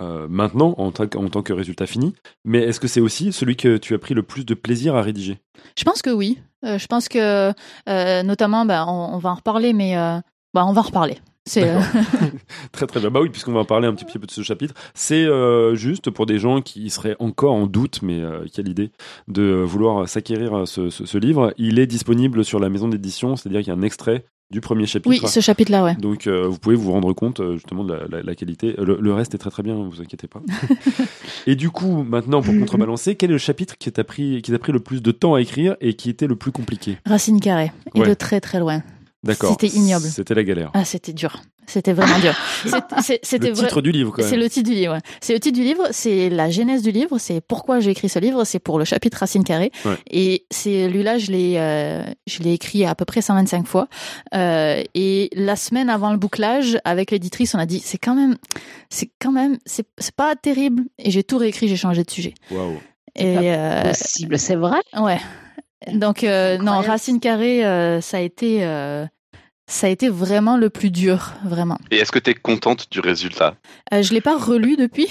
Euh, 0.00 0.26
maintenant 0.28 0.74
en, 0.78 0.90
tant 0.90 1.06
que- 1.06 1.18
en 1.18 1.28
tant 1.28 1.42
que 1.42 1.52
résultat 1.52 1.86
fini, 1.86 2.14
mais 2.44 2.60
est-ce 2.60 2.80
que 2.80 2.88
c'est 2.88 3.00
aussi 3.00 3.32
celui 3.32 3.56
que 3.56 3.76
tu 3.76 3.94
as 3.94 3.98
pris 3.98 4.14
le 4.14 4.22
plus 4.22 4.44
de 4.46 4.54
plaisir 4.54 4.94
à 4.94 5.02
rédiger? 5.02 5.38
Je 5.78 5.84
pense 5.84 6.02
que 6.02 6.10
oui. 6.10 6.38
Euh, 6.64 6.78
je 6.78 6.86
pense 6.86 7.08
que, 7.08 7.52
euh, 7.88 8.22
notamment, 8.22 8.64
bah, 8.64 8.84
on, 8.88 9.14
on 9.14 9.18
va 9.18 9.30
en 9.30 9.34
reparler, 9.34 9.72
mais 9.72 9.94
bah, 10.54 10.64
on 10.66 10.72
va 10.72 10.80
en 10.80 10.84
reparler. 10.84 11.18
C'est 11.44 11.68
euh, 11.68 11.80
Très 12.72 12.86
très 12.86 13.00
bien. 13.00 13.10
Bah 13.10 13.20
oui, 13.20 13.28
puisqu'on 13.28 13.52
va 13.52 13.60
en 13.60 13.64
parler 13.64 13.88
un 13.88 13.94
petit 13.94 14.04
peu 14.16 14.24
de 14.26 14.30
ce 14.30 14.42
chapitre. 14.42 14.74
C'est 14.94 15.24
euh, 15.24 15.74
juste 15.74 16.10
pour 16.10 16.24
des 16.26 16.38
gens 16.38 16.60
qui 16.60 16.88
seraient 16.88 17.16
encore 17.18 17.52
en 17.54 17.66
doute, 17.66 18.00
mais 18.02 18.20
euh, 18.20 18.44
qui 18.46 18.60
a 18.60 18.62
l'idée 18.62 18.92
de 19.28 19.42
vouloir 19.66 20.08
s'acquérir 20.08 20.66
ce, 20.68 20.88
ce- 20.90 21.04
ce 21.04 21.18
livre. 21.18 21.52
Il 21.58 21.78
est 21.80 21.86
disponible 21.88 22.44
sur 22.44 22.60
la 22.60 22.68
maison 22.68 22.86
d'édition, 22.88 23.34
c'est-à-dire 23.34 23.60
qu'il 23.60 23.68
y 23.72 23.76
a 23.76 23.78
un 23.78 23.82
extrait 23.82 24.24
du 24.52 24.60
premier 24.60 24.86
chapitre. 24.86 25.08
oui, 25.08 25.20
ce 25.28 25.40
chapitre-là, 25.40 25.82
ouais. 25.82 25.94
Donc 25.96 26.26
euh, 26.28 26.46
vous 26.46 26.58
pouvez 26.58 26.76
vous 26.76 26.92
rendre 26.92 27.12
compte 27.12 27.40
euh, 27.40 27.54
justement 27.54 27.82
de 27.84 27.94
la, 27.94 28.06
la- 28.06 28.22
la 28.22 28.34
qualité. 28.36 28.74
Le, 28.78 28.98
le 29.00 29.12
reste 29.14 29.34
est 29.34 29.38
très 29.38 29.50
très 29.50 29.62
bien, 29.64 29.74
ne 29.74 29.88
vous 29.88 30.00
inquiétez 30.00 30.28
pas. 30.28 30.42
et 31.46 31.56
du 31.56 31.70
coup, 31.70 32.04
maintenant 32.04 32.42
pour 32.42 32.54
contrebalancer, 32.56 33.16
quel 33.16 33.30
est 33.30 33.32
le 33.32 33.38
chapitre 33.38 33.76
qui 33.78 33.90
t'a 33.90 34.04
pris, 34.04 34.42
qui 34.42 34.52
t'a 34.52 34.58
pris 34.58 34.72
le 34.72 34.80
plus 34.80 35.02
de 35.02 35.10
temps 35.10 35.34
à 35.34 35.40
écrire 35.40 35.76
et 35.80 35.94
qui 35.94 36.10
était 36.10 36.26
le 36.26 36.36
plus 36.36 36.52
compliqué? 36.52 36.98
Racine 37.06 37.40
carrée. 37.40 37.72
Et 37.94 38.00
Ouais. 38.00 38.08
de 38.08 38.14
très 38.14 38.40
très 38.40 38.60
loin. 38.60 38.82
D'accord. 39.24 39.50
C'était 39.58 39.74
ignoble. 39.76 40.06
C'était 40.06 40.34
la 40.34 40.42
galère. 40.44 40.70
Ah, 40.74 40.84
c'était 40.84 41.12
dur. 41.12 41.40
C'était 41.64 41.92
vraiment 41.92 42.18
dur. 42.18 42.34
C'était 43.22 43.48
le 43.48 43.54
vrai- 43.54 43.66
titre 43.68 43.80
du 43.82 43.92
livre 43.92 44.12
quand 44.12 44.22
C'est 44.24 44.36
le 44.36 44.50
titre 44.50 44.68
du 44.68 44.74
livre. 44.74 44.98
C'est 45.20 45.32
le 45.32 45.38
titre 45.38 45.56
du 45.56 45.62
livre, 45.64 45.86
c'est 45.92 46.28
la 46.28 46.50
genèse 46.50 46.82
du 46.82 46.90
livre, 46.90 47.18
c'est 47.18 47.40
pourquoi 47.40 47.78
j'ai 47.78 47.92
écrit 47.92 48.08
ce 48.08 48.18
livre, 48.18 48.44
c'est 48.44 48.58
pour 48.58 48.80
le 48.80 48.84
chapitre 48.84 49.18
Racine 49.18 49.44
carrée. 49.44 49.70
Ouais. 49.84 49.96
Et 50.10 50.44
c'est 50.50 50.88
lui-là, 50.88 51.18
je 51.18 51.30
l'ai, 51.30 51.54
euh, 51.58 52.02
je 52.26 52.42
l'ai 52.42 52.52
écrit 52.54 52.84
à 52.84 52.96
peu 52.96 53.04
près 53.04 53.22
125 53.22 53.64
fois. 53.68 53.86
Euh, 54.34 54.82
et 54.94 55.30
la 55.34 55.54
semaine 55.54 55.88
avant 55.88 56.10
le 56.10 56.18
bouclage, 56.18 56.78
avec 56.84 57.12
l'éditrice, 57.12 57.54
on 57.54 57.58
a 57.60 57.66
dit 57.66 57.80
c'est 57.82 57.98
quand 57.98 58.16
même, 58.16 58.36
c'est 58.90 59.10
quand 59.20 59.32
même, 59.32 59.56
c'est 59.64 59.86
c'est 59.98 60.14
pas 60.16 60.34
terrible. 60.34 60.82
Et 60.98 61.12
j'ai 61.12 61.22
tout 61.22 61.38
réécrit, 61.38 61.68
j'ai 61.68 61.76
changé 61.76 62.02
de 62.02 62.10
sujet. 62.10 62.34
Waouh. 62.50 62.74
Et 63.14 63.36
euh, 63.54 63.82
Possible, 63.90 64.36
c'est 64.38 64.56
vrai? 64.56 64.80
ouais. 64.98 65.18
Donc 65.92 66.24
euh, 66.24 66.58
non. 66.58 66.80
Racine 66.80 67.20
carrée, 67.20 67.64
euh, 67.64 68.00
ça 68.00 68.18
a 68.18 68.20
été. 68.20 68.64
euh, 68.64 69.06
ça 69.68 69.86
a 69.86 69.90
été 69.90 70.08
vraiment 70.10 70.58
le 70.58 70.68
plus 70.68 70.90
dur, 70.90 71.32
vraiment. 71.44 71.78
Et 71.90 71.96
est-ce 71.96 72.12
que 72.12 72.18
tu 72.18 72.30
es 72.30 72.34
contente 72.34 72.88
du 72.90 73.00
résultat? 73.00 73.54
Euh, 73.94 74.02
je 74.02 74.12
l'ai 74.12 74.20
pas 74.20 74.36
relu 74.36 74.76
depuis 74.76 75.06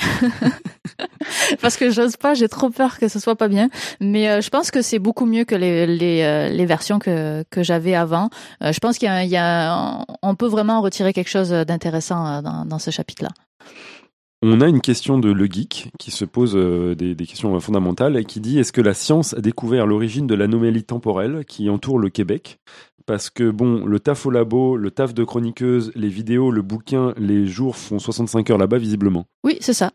parce 1.61 1.77
que 1.77 1.89
j'ose 1.89 2.17
pas, 2.17 2.33
j'ai 2.33 2.47
trop 2.49 2.69
peur 2.69 2.99
que 2.99 3.07
ce 3.07 3.17
soit 3.19 3.35
pas 3.35 3.47
bien. 3.47 3.69
Mais 4.01 4.29
euh, 4.29 4.41
je 4.41 4.49
pense 4.49 4.69
que 4.69 4.81
c'est 4.81 4.99
beaucoup 4.99 5.25
mieux 5.25 5.45
que 5.45 5.55
les 5.55 5.87
les, 5.87 6.49
les 6.51 6.65
versions 6.65 6.99
que 6.99 7.43
que 7.49 7.63
j'avais 7.63 7.95
avant. 7.95 8.29
Euh, 8.61 8.71
je 8.71 8.79
pense 8.79 8.97
qu'il 8.97 9.07
y 9.07 9.11
a, 9.11 9.23
il 9.23 9.29
y 9.29 9.37
a 9.37 10.05
on 10.21 10.35
peut 10.35 10.47
vraiment 10.47 10.77
en 10.79 10.81
retirer 10.81 11.13
quelque 11.13 11.29
chose 11.29 11.49
d'intéressant 11.49 12.41
dans, 12.41 12.65
dans 12.65 12.79
ce 12.79 12.91
chapitre-là. 12.91 13.29
On 14.43 14.59
a 14.59 14.67
une 14.67 14.81
question 14.81 15.19
de 15.19 15.31
Le 15.31 15.45
Geek 15.45 15.91
qui 15.99 16.09
se 16.09 16.25
pose 16.25 16.55
euh, 16.55 16.95
des, 16.95 17.13
des 17.13 17.25
questions 17.27 17.59
fondamentales 17.59 18.17
et 18.17 18.25
qui 18.25 18.39
dit 18.39 18.57
est-ce 18.57 18.73
que 18.73 18.81
la 18.81 18.95
science 18.95 19.35
a 19.35 19.39
découvert 19.39 19.85
l'origine 19.85 20.25
de 20.25 20.33
l'anomalie 20.33 20.83
temporelle 20.83 21.45
qui 21.45 21.69
entoure 21.69 21.99
le 21.99 22.09
Québec? 22.09 22.59
Parce 23.11 23.29
que 23.29 23.49
bon, 23.51 23.85
le 23.85 23.99
taf 23.99 24.25
au 24.25 24.31
labo, 24.31 24.77
le 24.77 24.89
taf 24.89 25.13
de 25.13 25.25
chroniqueuse, 25.25 25.91
les 25.95 26.07
vidéos, 26.07 26.49
le 26.49 26.61
bouquin, 26.61 27.13
les 27.17 27.45
jours 27.45 27.75
font 27.75 27.99
65 27.99 28.49
heures 28.51 28.57
là-bas 28.57 28.77
visiblement. 28.77 29.25
Oui, 29.43 29.57
c'est 29.59 29.73
ça. 29.73 29.91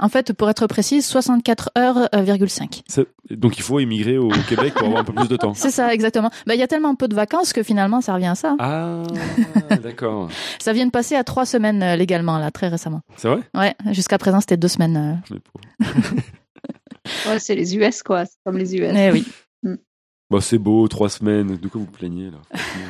en 0.00 0.08
fait 0.08 0.32
pour 0.32 0.48
être 0.48 0.68
précise 0.68 1.04
64 1.04 1.70
heures 1.76 2.08
euh, 2.14 2.20
virgule 2.22 2.48
5. 2.48 2.82
C'est- 2.86 3.08
Donc 3.32 3.58
il 3.58 3.62
faut 3.64 3.80
émigrer 3.80 4.18
au 4.18 4.28
Québec 4.48 4.74
pour 4.74 4.86
avoir 4.86 5.00
un 5.00 5.04
peu 5.04 5.12
plus 5.12 5.26
de 5.26 5.34
temps. 5.36 5.52
C'est 5.52 5.72
ça 5.72 5.92
exactement. 5.92 6.30
Bah 6.46 6.54
il 6.54 6.60
y 6.60 6.62
a 6.62 6.68
tellement 6.68 6.94
peu 6.94 7.08
de 7.08 7.14
vacances 7.16 7.52
que 7.52 7.64
finalement 7.64 8.00
ça 8.02 8.14
revient 8.14 8.26
à 8.26 8.34
ça. 8.36 8.54
Ah, 8.60 9.02
d'accord. 9.82 10.28
Ça 10.60 10.72
vient 10.72 10.86
de 10.86 10.92
passer 10.92 11.16
à 11.16 11.24
trois 11.24 11.46
semaines 11.46 11.82
euh, 11.82 11.96
légalement 11.96 12.38
là 12.38 12.52
très 12.52 12.68
récemment. 12.68 13.00
C'est 13.16 13.26
vrai? 13.26 13.40
Ouais, 13.52 13.74
jusqu'à 13.90 14.18
présent 14.18 14.38
c'était 14.40 14.56
deux 14.56 14.68
semaines. 14.68 15.20
euh. 15.32 15.84
Ouais, 17.28 17.38
c'est 17.40 17.56
les 17.56 17.76
US, 17.76 18.02
quoi. 18.04 18.26
C'est 18.26 18.36
comme 18.44 18.58
les 18.58 18.76
US. 18.76 18.94
Eh 18.94 19.10
oui. 19.10 19.26
Bah, 20.30 20.40
c'est 20.40 20.58
beau, 20.58 20.86
trois 20.88 21.08
semaines. 21.08 21.56
De 21.56 21.68
quoi 21.68 21.80
vous 21.80 21.86
plaignez 21.90 22.30
là 22.30 22.38
franchement. 22.48 22.86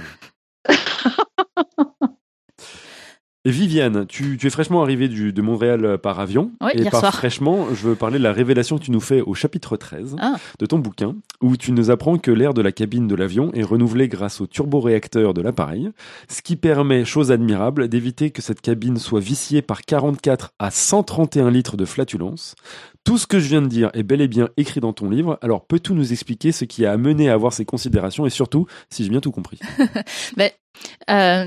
Et 3.40 3.40
Viviane, 3.51 4.07
tu, 4.07 4.37
tu 4.39 4.47
es 4.47 4.51
fraîchement 4.51 4.83
arrivée 4.83 5.09
du, 5.09 5.33
de 5.33 5.43
Montréal 5.43 5.85
euh, 5.85 5.99
par 5.99 6.21
avion. 6.21 6.53
Oui, 6.61 6.71
et 6.75 6.81
hier 6.83 6.91
par 6.91 7.01
soir. 7.01 7.15
fraîchement, 7.15 7.67
je 7.75 7.89
veux 7.89 7.95
parler 7.95 8.19
de 8.19 8.23
la 8.23 8.33
révélation 8.33 8.79
que 8.79 8.85
tu 8.85 8.91
nous 8.91 9.01
fais 9.01 9.21
au 9.21 9.35
chapitre 9.35 9.77
13 9.77 10.17
Ah. 10.21 10.37
de 10.59 10.67
ton 10.67 10.79
bouquin, 10.79 11.17
où 11.41 11.57
tu 11.57 11.73
nous 11.73 11.91
apprends 11.91 12.19
que 12.19 12.31
l'air 12.31 12.55
de 12.55 12.63
la 12.63 12.73
cabine 12.73 13.07
de 13.09 13.15
l'avion 13.15 13.51
est 13.55 13.63
renouvelé 13.63 14.09
grâce 14.09 14.41
au 14.41 14.47
turboréacteur 14.47 15.35
de 15.35 15.43
l'appareil, 15.43 15.91
ce 16.29 16.43
qui 16.43 16.57
permet, 16.57 17.05
chose 17.05 17.31
admirable, 17.33 17.89
d'éviter 17.89 18.31
que 18.31 18.43
cette 18.43 18.61
cabine 18.61 18.97
soit 18.99 19.21
viciée 19.21 19.63
par 19.63 19.83
44 19.83 20.53
à 20.59 20.71
131 20.71 21.51
litres 21.51 21.77
de 21.77 21.85
flatulence. 21.85 22.55
Tout 23.05 23.17
ce 23.17 23.27
que 23.27 23.39
je 23.39 23.49
viens 23.49 23.63
de 23.63 23.67
dire 23.67 23.91
est 23.95 24.03
bel 24.03 24.21
et 24.21 24.29
bien 24.29 24.51
écrit 24.59 24.81
dans 24.81 24.93
ton 24.93 25.09
livre, 25.09 25.39
alors 25.41 25.65
peux-tu 25.67 25.95
nous 25.95 26.13
expliquer 26.13 26.53
ce 26.53 26.65
qui 26.67 26.85
a 26.85 26.93
amené 26.93 27.31
à 27.31 27.33
avoir 27.35 27.53
ces 27.53 27.65
considérations 27.65 28.27
et 28.27 28.31
surtout 28.31 28.67
si 28.91 29.05
j'ai 29.05 29.11
bien 29.11 29.21
tout 29.21 29.33
compris? 29.33 29.59
Euh, 31.11 31.47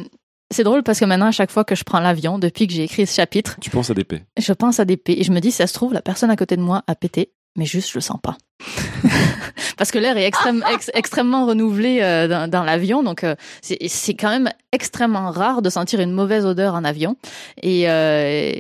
c'est 0.54 0.64
drôle 0.64 0.84
parce 0.84 1.00
que 1.00 1.06
maintenant, 1.06 1.28
à 1.28 1.32
chaque 1.32 1.52
fois 1.52 1.64
que 1.64 1.76
je 1.76 1.84
prends 1.84 2.00
l'avion, 2.00 2.40
depuis 2.40 2.68
que 2.68 2.74
j'ai 2.74 2.84
écrit 2.84 3.06
ce 3.06 3.14
chapitre, 3.16 3.58
Tu 3.62 3.70
penses 3.70 3.90
à 3.90 3.94
des 3.94 4.04
paix 4.04 4.24
je 4.38 4.54
pense 4.54 4.80
à 4.80 4.86
des 4.86 4.98
P 4.98 5.20
et 5.20 5.24
je 5.24 5.32
me 5.32 5.40
dis, 5.40 5.52
si 5.52 5.58
ça 5.58 5.68
se 5.68 5.74
trouve, 5.74 5.94
la 5.94 6.02
personne 6.02 6.30
à 6.30 6.36
côté 6.36 6.56
de 6.58 6.62
moi 6.62 6.84
a 6.88 6.96
pété, 6.96 7.32
mais 7.56 7.66
juste, 7.66 7.90
je 7.90 7.96
le 7.96 8.02
sens 8.02 8.18
pas. 8.22 8.38
parce 9.78 9.92
que 9.92 10.00
l'air 10.00 10.18
est 10.18 10.26
extrême- 10.26 10.64
ex- 10.74 10.92
extrêmement 10.94 11.46
renouvelé 11.46 12.00
euh, 12.02 12.28
dans, 12.28 12.50
dans 12.50 12.64
l'avion, 12.64 13.04
donc 13.04 13.24
euh, 13.24 13.36
c'est 13.62 14.14
quand 14.14 14.30
même 14.30 14.50
extrêmement 14.72 15.30
rare 15.32 15.62
de 15.62 15.70
sentir 15.70 16.00
une 16.00 16.12
mauvaise 16.12 16.46
odeur 16.46 16.74
en 16.76 16.84
avion. 16.84 17.16
Et 17.62 17.90
euh, 17.90 18.54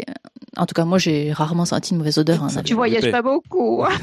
en 0.57 0.65
tout 0.65 0.73
cas, 0.73 0.85
moi, 0.85 0.97
j'ai 0.99 1.31
rarement 1.33 1.65
senti 1.65 1.91
une 1.91 1.97
mauvaise 1.97 2.17
odeur 2.17 2.43
en 2.43 2.47
avion. 2.47 2.61
Tu 2.63 2.73
voyages 2.73 3.09
pas 3.11 3.21
beaucoup. 3.21 3.83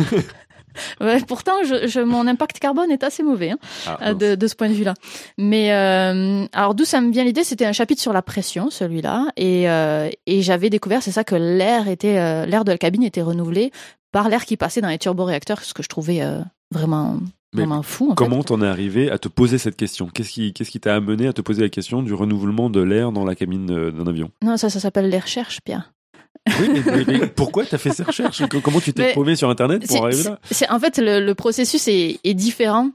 Ouais, 1.01 1.21
pourtant, 1.27 1.53
je, 1.65 1.87
je- 1.89 2.01
mon 2.01 2.27
impact 2.27 2.59
carbone 2.59 2.91
est 2.91 3.03
assez 3.05 3.23
mauvais. 3.23 3.51
hein. 3.51 3.59
Ah, 3.87 3.99
euh, 4.09 4.15
de, 4.15 4.35
de 4.35 4.47
ce 4.47 4.55
point 4.55 4.69
de 4.69 4.75
vue-là. 4.75 4.95
Mais 5.39 5.73
euh, 5.73 6.47
alors 6.53 6.75
d'où 6.75 6.85
ça 6.85 7.01
me 7.01 7.11
vient 7.13 7.25
l'idée 7.25 7.45
C'était 7.45 7.67
un 7.67 7.73
chapitre 7.73 8.01
sur 8.03 8.13
la 8.13 8.23
pression, 8.23 8.71
celui-là, 8.71 9.27
et, 9.37 9.69
euh, 9.69 10.09
et 10.27 10.43
j'avais 10.43 10.71
découvert, 10.71 11.03
c'est 11.03 11.13
ça, 11.13 11.25
que 11.25 11.35
l'air 11.35 11.89
était, 11.89 12.19
euh, 12.19 12.47
l'air 12.47 12.65
de 12.65 12.73
la 12.73 12.79
cabine 12.79 13.03
était 13.03 13.23
renouvelé 13.23 13.71
par 14.13 14.29
l'air 14.29 14.45
qui 14.45 14.57
passait 14.57 14.81
dans 14.81 14.89
les 14.89 14.99
turboréacteurs, 14.99 15.63
ce 15.63 15.73
que 15.75 15.83
je 15.83 15.89
trouvais 15.89 16.21
vraiment, 16.73 17.19
Mais 17.55 17.65
fou. 17.83 18.11
En. 18.11 18.15
Comment 18.15 18.43
t'en 18.43 18.61
es 18.63 18.67
arrivé 18.67 19.11
à 19.11 19.19
te 19.19 19.29
poser 19.29 19.59
cette 19.59 19.77
question? 19.77 20.09
Qu'est-ce 20.13 20.31
qui 20.31 20.53
qu'est-ce 20.53 20.71
qui 20.71 20.81
t'a 20.81 20.95
amené 20.97 21.27
à 21.29 21.33
te 21.33 21.41
poser 21.41 21.63
la 21.63 21.69
question 21.69 22.03
du 22.03 22.13
renouvellement 22.15 22.71
de 22.71 22.81
l'air 22.81 23.13
dans 23.13 23.25
la 23.25 23.35
cabine 23.35 23.67
d'un 23.67 24.07
avion? 24.07 24.31
Non, 24.43 24.57
ça, 24.57 24.69
ça 24.71 24.81
s'appelle 24.81 25.09
les 25.09 25.19
recherches, 25.19 25.61
Pierre. 25.65 25.93
Oui, 26.59 26.83
mais, 27.07 27.27
pourquoi 27.27 27.65
t'as 27.65 27.79
fait 27.79 27.93
ces 27.93 28.03
recherches? 28.03 28.47
Co- 28.49 28.61
Comment 28.61 28.81
tu 28.81 28.93
t'es 28.93 29.13
paumé 29.13 29.37
sur 29.37 29.49
Internet 29.51 29.87
pour 29.87 30.05
arriver 30.05 30.23
là? 30.25 30.39
En 30.71 30.79
fait, 30.79 30.99
le, 30.99 31.21
le 31.25 31.35
processus 31.35 31.87
est, 31.89 32.19
est 32.25 32.35
différent. 32.35 32.91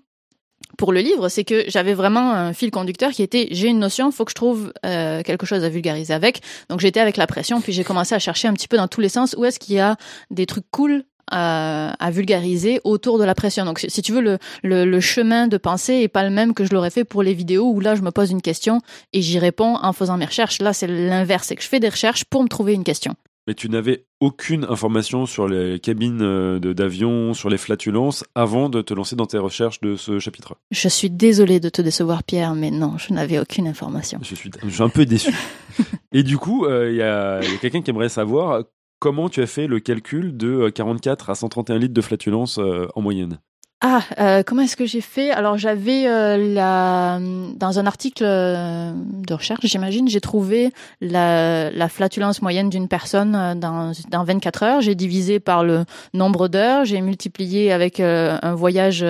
Pour 0.77 0.91
le 0.91 0.99
livre, 0.99 1.29
c'est 1.29 1.43
que 1.45 1.63
j'avais 1.67 1.93
vraiment 1.93 2.31
un 2.33 2.51
fil 2.51 2.69
conducteur 2.71 3.11
qui 3.11 3.23
était 3.23 3.47
j'ai 3.51 3.67
une 3.69 3.79
notion, 3.79 4.11
faut 4.11 4.25
que 4.25 4.31
je 4.31 4.35
trouve 4.35 4.73
euh, 4.85 5.21
quelque 5.23 5.45
chose 5.45 5.63
à 5.63 5.69
vulgariser 5.69 6.13
avec. 6.13 6.41
Donc 6.69 6.79
j'étais 6.81 6.99
avec 6.99 7.17
la 7.17 7.27
pression, 7.27 7.61
puis 7.61 7.71
j'ai 7.71 7.83
commencé 7.85 8.13
à 8.13 8.19
chercher 8.19 8.47
un 8.49 8.53
petit 8.53 8.67
peu 8.67 8.75
dans 8.75 8.87
tous 8.87 8.99
les 8.99 9.07
sens 9.09 9.35
où 9.37 9.45
est-ce 9.45 9.57
qu'il 9.59 9.75
y 9.75 9.79
a 9.79 9.95
des 10.31 10.45
trucs 10.45 10.65
cool 10.71 11.03
à, 11.31 11.93
à 12.03 12.11
vulgariser 12.11 12.81
autour 12.83 13.19
de 13.19 13.23
la 13.23 13.35
pression. 13.35 13.63
Donc 13.63 13.79
si 13.79 13.89
si 13.89 14.01
tu 14.01 14.11
veux, 14.11 14.21
le, 14.21 14.37
le, 14.63 14.85
le 14.85 14.99
chemin 14.99 15.47
de 15.47 15.57
pensée 15.57 15.93
est 16.01 16.07
pas 16.09 16.23
le 16.23 16.29
même 16.29 16.53
que 16.53 16.65
je 16.65 16.73
l'aurais 16.73 16.89
fait 16.91 17.05
pour 17.05 17.23
les 17.23 17.33
vidéos 17.33 17.69
où 17.69 17.79
là 17.79 17.95
je 17.95 18.01
me 18.01 18.11
pose 18.11 18.31
une 18.31 18.41
question 18.41 18.81
et 19.13 19.21
j'y 19.21 19.39
réponds 19.39 19.77
en 19.81 19.93
faisant 19.93 20.17
mes 20.17 20.25
recherches. 20.25 20.59
Là 20.61 20.73
c'est 20.73 20.87
l'inverse, 20.87 21.47
c'est 21.47 21.55
que 21.55 21.63
je 21.63 21.69
fais 21.69 21.79
des 21.79 21.89
recherches 21.89 22.25
pour 22.25 22.43
me 22.43 22.49
trouver 22.49 22.73
une 22.73 22.83
question. 22.83 23.15
Mais 23.47 23.53
tu 23.53 23.69
n'avais 23.69 24.05
aucune 24.19 24.63
information 24.65 25.25
sur 25.25 25.47
les 25.47 25.79
cabines 25.79 26.21
euh, 26.21 26.59
de- 26.59 26.73
d'avion, 26.73 27.33
sur 27.33 27.49
les 27.49 27.57
flatulences, 27.57 28.23
avant 28.33 28.69
de 28.69 28.81
te 28.81 28.93
lancer 28.93 29.15
dans 29.15 29.27
tes 29.27 29.37
recherches 29.37 29.79
de 29.81 29.95
ce 29.95 30.17
chapitre? 30.19 30.55
Je 30.71 30.87
suis 30.89 31.09
désolée 31.11 31.59
de 31.59 31.69
te 31.69 31.81
décevoir 31.81 32.23
Pierre, 32.23 32.55
mais 32.55 32.71
non, 32.71 32.97
je 32.97 33.13
n'avais 33.13 33.37
aucune 33.39 33.67
information. 33.67 34.19
Je 34.23 34.33
suis, 34.35 34.49
je 34.63 34.69
suis 34.69 34.83
un 34.83 34.89
peu 34.89 35.05
déçu. 35.05 35.31
Et 36.11 36.23
du 36.23 36.37
coup, 36.37 36.65
euh, 36.65 36.89
il 36.91 36.97
y 36.97 37.01
a, 37.03 37.39
il 37.43 37.51
y 37.51 37.55
a 37.55 37.57
quelqu'un 37.57 37.81
qui 37.81 37.91
aimerait 37.91 38.09
savoir 38.09 38.63
comment 38.99 39.29
tu 39.29 39.41
as 39.41 39.47
fait 39.47 39.67
le 39.67 39.79
calcul 39.79 40.35
de 40.35 40.47
euh, 40.47 40.71
44 40.71 41.29
à 41.29 41.35
131 41.35 41.77
litres 41.77 41.93
de 41.93 42.01
flatulence 42.01 42.57
euh, 42.57 42.87
en 42.95 43.01
moyenne. 43.01 43.39
Ah, 43.81 44.01
euh, 44.19 44.41
comment 44.43 44.61
est-ce 44.61 44.77
que 44.77 44.85
j'ai 44.85 45.01
fait? 45.01 45.31
Alors 45.31 45.57
j'avais 45.57 46.07
euh, 46.07 46.37
la 46.37 47.19
dans 47.55 47.77
un 47.77 47.85
article 47.85 48.23
euh, 48.25 48.93
de 48.95 49.33
recherche, 49.33 49.65
j'imagine, 49.65 50.07
j'ai 50.07 50.21
trouvé 50.21 50.71
la, 51.01 51.69
la 51.71 51.89
flatulence 51.89 52.41
moyenne 52.41 52.69
d'une 52.69 52.87
personne 52.87 53.59
dans, 53.59 53.91
dans 54.09 54.23
24 54.23 54.63
heures. 54.63 54.81
J'ai 54.81 54.95
divisé 54.95 55.39
par 55.41 55.63
le 55.65 55.83
nombre 56.13 56.47
d'heures, 56.47 56.85
j'ai 56.85 57.01
multiplié 57.01 57.71
avec 57.73 57.99
un 57.99 58.55
voyage 58.55 59.03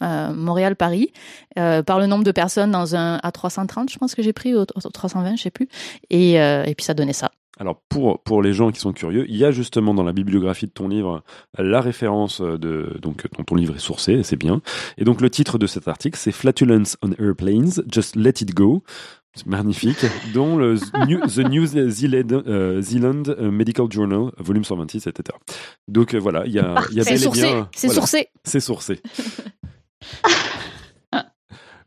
Montréal-Paris 0.00 1.12
par 1.56 1.98
le 1.98 2.06
nombre 2.06 2.24
de 2.24 2.32
personnes 2.32 2.70
dans 2.70 2.94
un 2.94 3.18
à 3.22 3.32
330, 3.32 3.90
je 3.90 3.98
pense 3.98 4.14
que 4.14 4.22
j'ai 4.22 4.32
pris, 4.32 4.54
ou 4.54 4.64
320, 4.64 5.36
je 5.36 5.42
sais 5.42 5.50
plus, 5.50 5.68
et, 6.10 6.34
et 6.34 6.74
puis 6.76 6.84
ça 6.84 6.94
donnait 6.94 7.12
ça. 7.12 7.30
Alors 7.58 7.80
pour, 7.88 8.22
pour 8.22 8.42
les 8.42 8.52
gens 8.54 8.70
qui 8.72 8.80
sont 8.80 8.92
curieux, 8.92 9.26
il 9.28 9.36
y 9.36 9.44
a 9.44 9.50
justement 9.50 9.92
dans 9.94 10.02
la 10.02 10.12
bibliographie 10.12 10.66
de 10.66 10.72
ton 10.72 10.88
livre 10.88 11.22
la 11.58 11.80
référence 11.82 12.40
de 12.40 12.98
donc 13.00 13.26
dont 13.36 13.44
ton 13.44 13.54
livre 13.56 13.76
est 13.76 13.80
sourcé, 13.80 14.22
c'est 14.22 14.36
bien. 14.36 14.62
Et 14.96 15.04
donc 15.04 15.20
le 15.20 15.28
titre 15.30 15.58
de 15.58 15.66
cet 15.66 15.86
article 15.86 16.18
c'est 16.18 16.32
Flatulence 16.32 16.96
on 17.02 17.12
Airplanes, 17.22 17.82
Just 17.90 18.16
Let 18.16 18.40
It 18.40 18.54
Go. 18.54 18.82
C'est 19.34 19.46
magnifique, 19.46 20.04
dont 20.34 20.58
le 20.58 20.74
New- 21.06 21.20
The 21.26 21.38
New 21.48 21.64
Zealand, 21.64 22.42
euh, 22.46 22.82
Zealand 22.82 23.22
euh, 23.28 23.50
Medical 23.50 23.86
Journal, 23.90 24.30
volume 24.36 24.62
126, 24.62 25.06
etc. 25.06 25.38
Donc 25.88 26.14
euh, 26.14 26.18
voilà, 26.18 26.44
il 26.44 26.52
y 26.52 26.58
a, 26.58 26.74
il 26.90 26.96
y 26.98 27.00
a 27.00 27.04
C'est 27.04 27.16
sourcé, 27.16 27.40
c'est 27.74 27.88
sourcé. 27.88 28.28
C'est 28.44 28.60
sourcé. 28.60 29.00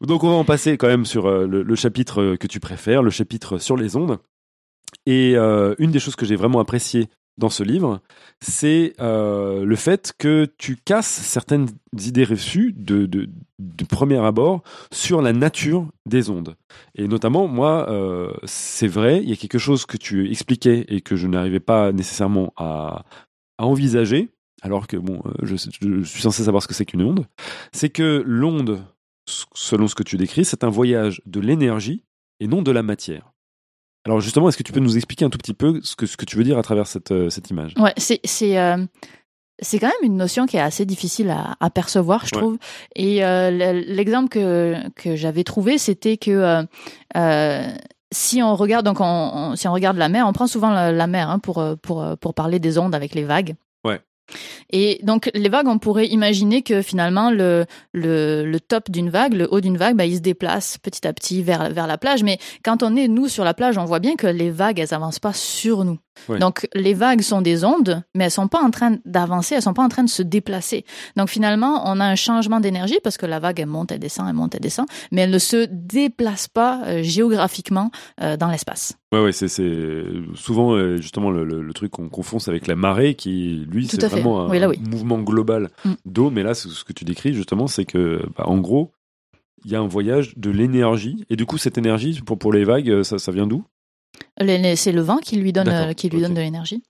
Donc 0.01 0.23
on 0.23 0.30
va 0.30 0.36
en 0.36 0.43
passer 0.43 0.78
quand 0.78 0.88
même 0.88 1.06
sur 1.06 1.25
euh, 1.28 1.47
le, 1.47 1.63
le 1.63 1.75
chapitre 1.75 2.21
euh, 2.21 2.36
que 2.38 2.47
tu 2.47 2.60
préfères, 2.60 3.01
le 3.01 3.10
chapitre 3.10 3.58
sur 3.58 3.78
les 3.78 3.95
ondes. 3.95 4.17
Et 5.05 5.33
euh, 5.35 5.75
une 5.77 5.91
des 5.91 5.99
choses 5.99 6.15
que 6.15 6.25
j'ai 6.25 6.35
vraiment 6.35 6.59
apprécié 6.59 7.09
dans 7.37 7.49
ce 7.49 7.63
livre, 7.63 7.99
c'est 8.39 8.93
euh, 9.01 9.65
le 9.65 9.75
fait 9.75 10.13
que 10.17 10.47
tu 10.57 10.77
casses 10.77 11.07
certaines 11.07 11.67
idées 11.93 12.23
reçues 12.23 12.73
de, 12.73 13.05
de, 13.05 13.27
premier 13.89 14.17
abord 14.17 14.63
sur 14.91 15.21
la 15.21 15.33
nature 15.33 15.85
des 16.05 16.29
ondes. 16.29 16.55
Et 16.95 17.07
notamment, 17.07 17.47
moi, 17.47 17.89
euh, 17.89 18.31
c'est 18.45 18.87
vrai, 18.87 19.21
il 19.21 19.29
y 19.29 19.33
a 19.33 19.35
quelque 19.35 19.57
chose 19.57 19.85
que 19.85 19.97
tu 19.97 20.29
expliquais 20.31 20.85
et 20.87 21.01
que 21.01 21.15
je 21.15 21.27
n'arrivais 21.27 21.59
pas 21.59 21.91
nécessairement 21.91 22.53
à, 22.55 23.03
à 23.57 23.65
envisager, 23.65 24.29
alors 24.61 24.87
que 24.87 24.97
bon, 24.97 25.21
je, 25.43 25.55
je 25.55 26.03
suis 26.03 26.21
censé 26.21 26.43
savoir 26.43 26.63
ce 26.63 26.67
que 26.67 26.73
c'est 26.73 26.85
qu'une 26.85 27.03
onde, 27.03 27.25
c'est 27.73 27.89
que 27.89 28.23
l'onde, 28.25 28.81
selon 29.53 29.87
ce 29.87 29.95
que 29.95 30.03
tu 30.03 30.17
décris, 30.17 30.45
c'est 30.45 30.63
un 30.63 30.69
voyage 30.69 31.21
de 31.25 31.41
l'énergie 31.41 32.03
et 32.39 32.47
non 32.47 32.61
de 32.61 32.71
la 32.71 32.81
matière. 32.81 33.34
Alors 34.05 34.21
justement, 34.21 34.47
est-ce 34.49 34.57
que 34.57 34.63
tu 34.63 34.71
peux 34.71 34.79
nous 34.79 34.95
expliquer 34.97 35.25
un 35.25 35.29
tout 35.29 35.37
petit 35.37 35.53
peu 35.53 35.79
ce 35.83 35.95
que, 35.95 36.05
ce 36.05 36.15
que 36.17 36.25
tu 36.25 36.37
veux 36.37 36.43
dire 36.43 36.57
à 36.57 36.61
travers 36.61 36.85
cette, 36.87 37.11
euh, 37.11 37.29
cette 37.29 37.49
image? 37.49 37.73
Ouais, 37.77 37.93
c'est 37.97 38.19
c'est 38.23 38.57
euh, 38.59 38.77
c'est 39.61 39.79
quand 39.79 39.87
même 39.87 39.95
une 40.11 40.17
notion 40.17 40.45
qui 40.45 40.57
est 40.57 40.61
assez 40.61 40.85
difficile 40.85 41.29
à, 41.31 41.55
à 41.59 41.69
percevoir, 41.69 42.25
je 42.25 42.35
Ouais. 42.35 42.41
trouve. 42.41 42.57
Et 42.95 43.25
euh, 43.25 43.49
le- 43.51 43.79
l'exemple 43.93 44.29
que 44.29 44.75
que 44.95 45.15
j'avais 45.15 45.43
trouvé, 45.43 45.77
c'était 45.77 46.17
que 46.17 46.29
euh, 46.31 46.63
euh, 47.17 47.63
si 48.11 48.43
on 48.43 48.55
regarde 48.55 48.85
donc 48.85 48.99
on, 49.01 49.03
on- 49.05 49.55
si 49.55 49.67
on 49.67 49.73
regarde 49.73 49.97
la 49.97 50.07
mer, 50.09 50.25
on 50.27 50.33
prend 50.33 50.47
souvent 50.47 50.69
la, 50.69 50.91
la 50.91 51.07
mer 51.07 51.29
hein, 51.29 51.39
pour 51.39 51.63
pour 51.81 52.05
pour 52.19 52.33
parler 52.33 52.59
des 52.59 52.77
ondes 52.77 52.93
avec 52.93 53.15
les 53.15 53.23
vagues. 53.23 53.55
Et 54.71 54.99
donc 55.03 55.29
les 55.33 55.49
vagues, 55.49 55.67
on 55.67 55.79
pourrait 55.79 56.07
imaginer 56.07 56.61
que 56.61 56.81
finalement 56.81 57.31
le 57.31 58.57
top 58.67 58.89
d'une 58.89 59.09
vague, 59.09 59.33
le 59.33 59.47
haut 59.51 59.61
d'une 59.61 59.77
vague, 59.77 59.95
bah, 59.95 60.05
il 60.05 60.15
se 60.15 60.21
déplace 60.21 60.77
petit 60.77 61.07
à 61.07 61.13
petit 61.13 61.43
vers 61.43 61.71
vers 61.71 61.88
la 61.88 61.97
plage. 61.97 62.23
Mais 62.23 62.39
quand 62.63 62.83
on 62.83 62.95
est 62.95 63.07
nous 63.07 63.27
sur 63.27 63.43
la 63.43 63.53
plage, 63.53 63.77
on 63.77 63.85
voit 63.85 63.99
bien 63.99 64.15
que 64.15 64.27
les 64.27 64.49
vagues, 64.49 64.79
elles 64.79 64.93
avancent 64.93 65.19
pas 65.19 65.33
sur 65.33 65.85
nous. 65.85 65.99
Donc 66.39 66.67
les 66.73 66.93
vagues 66.93 67.21
sont 67.21 67.41
des 67.41 67.63
ondes, 67.63 68.04
mais 68.15 68.25
elles 68.25 68.32
sont 68.32 68.47
pas 68.47 68.62
en 68.62 68.71
train 68.71 68.97
d'avancer, 69.06 69.56
elles 69.56 69.62
sont 69.62 69.73
pas 69.73 69.84
en 69.84 69.89
train 69.89 70.04
de 70.04 70.10
se 70.10 70.21
déplacer. 70.23 70.86
Donc 71.15 71.30
finalement, 71.30 71.84
on 71.86 71.99
a 71.99 72.06
un 72.06 72.15
changement 72.15 72.60
d'énergie 72.60 72.99
parce 73.04 73.17
que 73.17 73.25
la 73.25 73.39
vague 73.39 73.60
elle 73.60 73.67
monte, 73.67 73.91
elle 73.91 73.99
descend, 73.99 74.28
elle 74.30 74.34
monte, 74.36 74.56
elle 74.56 74.62
descend, 74.62 74.86
mais 75.12 75.21
elle 75.21 75.32
ne 75.32 75.39
se 75.39 75.67
déplace 75.69 76.47
pas 76.47 76.82
euh, 76.86 77.04
géographiquement 77.04 77.91
euh, 78.21 78.38
dans 78.38 78.49
l'espace. 78.49 78.93
Ouais, 79.12 79.21
ouais, 79.23 79.32
c'est 79.32 79.47
souvent 80.36 80.73
euh, 80.73 80.97
justement 80.97 81.32
le, 81.32 81.43
le- 81.43 81.62
le 81.62 81.73
truc 81.73 81.91
qu'on 81.91 82.10
confond 82.10 82.38
avec 82.47 82.67
la 82.67 82.75
marée 82.75 83.15
qui, 83.15 83.65
lui, 83.69 83.88
c'est 83.88 84.01
fait. 84.01 84.08
vraiment 84.08 84.41
un 84.41 84.49
Oui, 84.49 84.60
là, 84.60 84.67
oui. 84.69 84.80
mouvement 84.80 85.19
global 85.19 85.69
Mm. 85.86 85.91
d'eau. 86.06 86.30
Mais 86.32 86.43
là, 86.43 86.54
ce 86.54 86.84
que 86.84 86.93
tu 86.93 87.06
décris 87.06 87.34
justement, 87.34 87.67
c'est 87.67 87.86
que, 87.86 88.21
bah, 88.38 88.45
en 88.47 88.58
gros, 88.58 88.91
il 89.63 89.71
y 89.71 89.75
a 89.75 89.80
un 89.80 89.88
voyage 89.88 90.34
de 90.38 90.49
l'énergie. 90.49 91.25
Et 91.30 91.36
du 91.36 91.45
coup, 91.45 91.58
cette 91.58 91.78
énergie, 91.78 92.19
pour, 92.25 92.38
pour 92.38 92.51
les 92.54 92.63
vagues, 92.65 93.04
ça, 93.04 93.17
ça 93.19 93.32
vient 93.32 93.47
d'où? 93.47 93.63
C'est 94.39 94.91
le 94.91 95.01
vent 95.01 95.17
qui 95.17 95.38
lui 95.38 95.54
donne, 95.54 95.69
euh, 95.69 95.93
qui 95.93 96.10
lui 96.10 96.21
donne 96.21 96.34
de 96.34 96.41
l'énergie. 96.41 96.84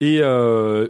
Et 0.00 0.18
euh, 0.20 0.88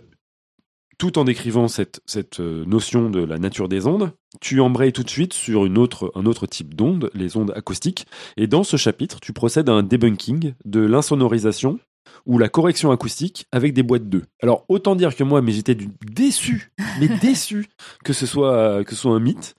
tout 0.98 1.18
en 1.18 1.24
décrivant 1.24 1.68
cette, 1.68 2.00
cette 2.06 2.40
euh, 2.40 2.64
notion 2.64 3.10
de 3.10 3.22
la 3.22 3.38
nature 3.38 3.68
des 3.68 3.86
ondes, 3.86 4.12
tu 4.40 4.60
embrayes 4.60 4.92
tout 4.92 5.02
de 5.02 5.10
suite 5.10 5.32
sur 5.32 5.64
une 5.66 5.78
autre, 5.78 6.12
un 6.14 6.26
autre 6.26 6.46
type 6.46 6.74
d'ondes, 6.74 7.10
les 7.14 7.36
ondes 7.36 7.52
acoustiques. 7.54 8.06
Et 8.36 8.46
dans 8.46 8.64
ce 8.64 8.76
chapitre, 8.76 9.20
tu 9.20 9.32
procèdes 9.32 9.68
à 9.68 9.72
un 9.72 9.82
debunking 9.82 10.54
de 10.64 10.80
l'insonorisation 10.80 11.78
ou 12.26 12.38
la 12.38 12.48
correction 12.48 12.90
acoustique 12.90 13.46
avec 13.52 13.72
des 13.74 13.82
boîtes 13.82 14.08
2. 14.08 14.22
Alors 14.42 14.64
autant 14.68 14.94
dire 14.96 15.14
que 15.14 15.24
moi, 15.24 15.42
mais 15.42 15.52
j'étais 15.52 15.76
déçu, 16.06 16.70
mais 17.00 17.08
déçu 17.20 17.66
que 18.04 18.12
ce 18.12 18.26
soit 18.26 18.84
que 18.84 18.94
ce 18.94 19.02
soit 19.02 19.12
un 19.14 19.20
mythe. 19.20 19.56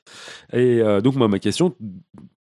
Et 0.54 0.82
euh, 0.82 1.02
donc 1.02 1.16
moi, 1.16 1.28
ma 1.28 1.40
question 1.40 1.76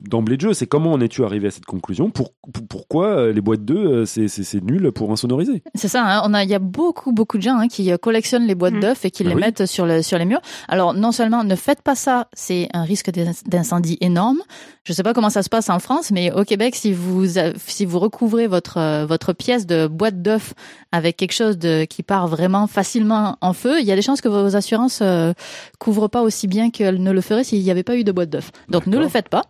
d'emblée 0.09 0.37
de 0.37 0.43
jeu, 0.43 0.55
c'est 0.55 0.67
comment 0.67 0.93
en 0.93 1.01
es-tu 1.01 1.25
arrivé 1.25 1.49
à 1.49 1.51
cette 1.51 1.65
conclusion? 1.67 2.11
Pour- 2.11 2.33
pour- 2.53 2.67
Pourquoi 2.69 3.07
euh, 3.07 3.33
les 3.33 3.41
boîtes 3.41 3.65
2, 3.65 3.75
euh, 3.77 4.05
c'est- 4.05 4.63
nul 4.63 4.91
pour 4.93 5.11
insonoriser? 5.13 5.63
C'est 5.75 5.89
ça, 5.89 6.05
hein, 6.05 6.23
on 6.25 6.35
a, 6.35 6.45
il 6.45 6.51
y 6.51 6.55
a 6.55 6.59
beaucoup, 6.59 7.13
beaucoup 7.13 7.39
de 7.39 7.43
gens 7.43 7.57
hein, 7.59 7.69
qui 7.69 7.91
euh, 7.93 7.97
collectionnent 7.97 8.47
les 8.47 8.55
boîtes 8.55 8.75
Mm. 8.75 8.81
d'œufs 8.81 9.05
et 9.05 9.11
qui 9.11 9.23
Bah 9.25 9.31
les 9.31 9.35
oui. 9.37 9.41
mettent 9.41 9.67
sur, 9.67 9.87
le, 9.87 10.03
sur 10.03 10.19
les 10.19 10.25
murs. 10.25 10.41
Alors, 10.69 10.95
non 10.95 11.13
seulement 11.13 11.45
ne 11.45 11.55
faites 11.57 11.83
pas 11.83 11.95
ça, 11.95 12.29
c'est 12.33 12.69
un 12.75 12.83
risque 12.83 13.11
d'in- 13.11 13.33
d'incendie 13.47 13.97
énorme. 14.01 14.39
Je 14.85 14.93
sais 14.93 15.03
pas 15.03 15.15
comment 15.15 15.31
ça 15.31 15.43
se 15.43 15.49
passe 15.49 15.71
en 15.71 15.79
France, 15.79 16.11
mais 16.11 16.31
au 16.33 16.45
Québec, 16.45 16.75
si 16.77 16.93
vous, 16.93 17.25
si 17.67 17.85
vous 17.87 17.99
recouvrez 17.99 18.47
votre, 18.47 19.05
votre 19.07 19.33
pièce 19.33 19.67
de 19.67 19.87
boîte 19.87 20.21
d'œufs 20.21 20.53
avec 20.93 21.17
quelque 21.17 21.33
chose 21.33 21.57
de, 21.59 21.85
qui 21.85 22.03
part 22.03 22.29
vraiment 22.29 22.67
facilement 22.67 23.37
en 23.41 23.53
feu, 23.55 23.81
il 23.81 23.87
y 23.87 23.93
a 23.93 23.97
des 23.97 24.03
chances 24.03 24.21
que 24.21 24.29
vos 24.29 24.57
assurances 24.57 24.99
euh, 25.03 25.33
couvrent 25.79 26.09
pas 26.09 26.23
aussi 26.23 26.47
bien 26.49 26.71
qu'elles 26.71 27.03
ne 27.03 27.13
le 27.13 27.21
feraient 27.23 27.45
s'il 27.45 27.63
n'y 27.63 27.71
avait 27.71 27.83
pas 27.83 27.97
eu 27.97 28.05
de 28.05 28.13
boîte 28.13 28.29
d'œufs. 28.31 28.51
Donc, 28.69 28.87
ne 28.87 28.99
le 28.99 29.09
faites 29.09 29.29
pas. 29.31 29.43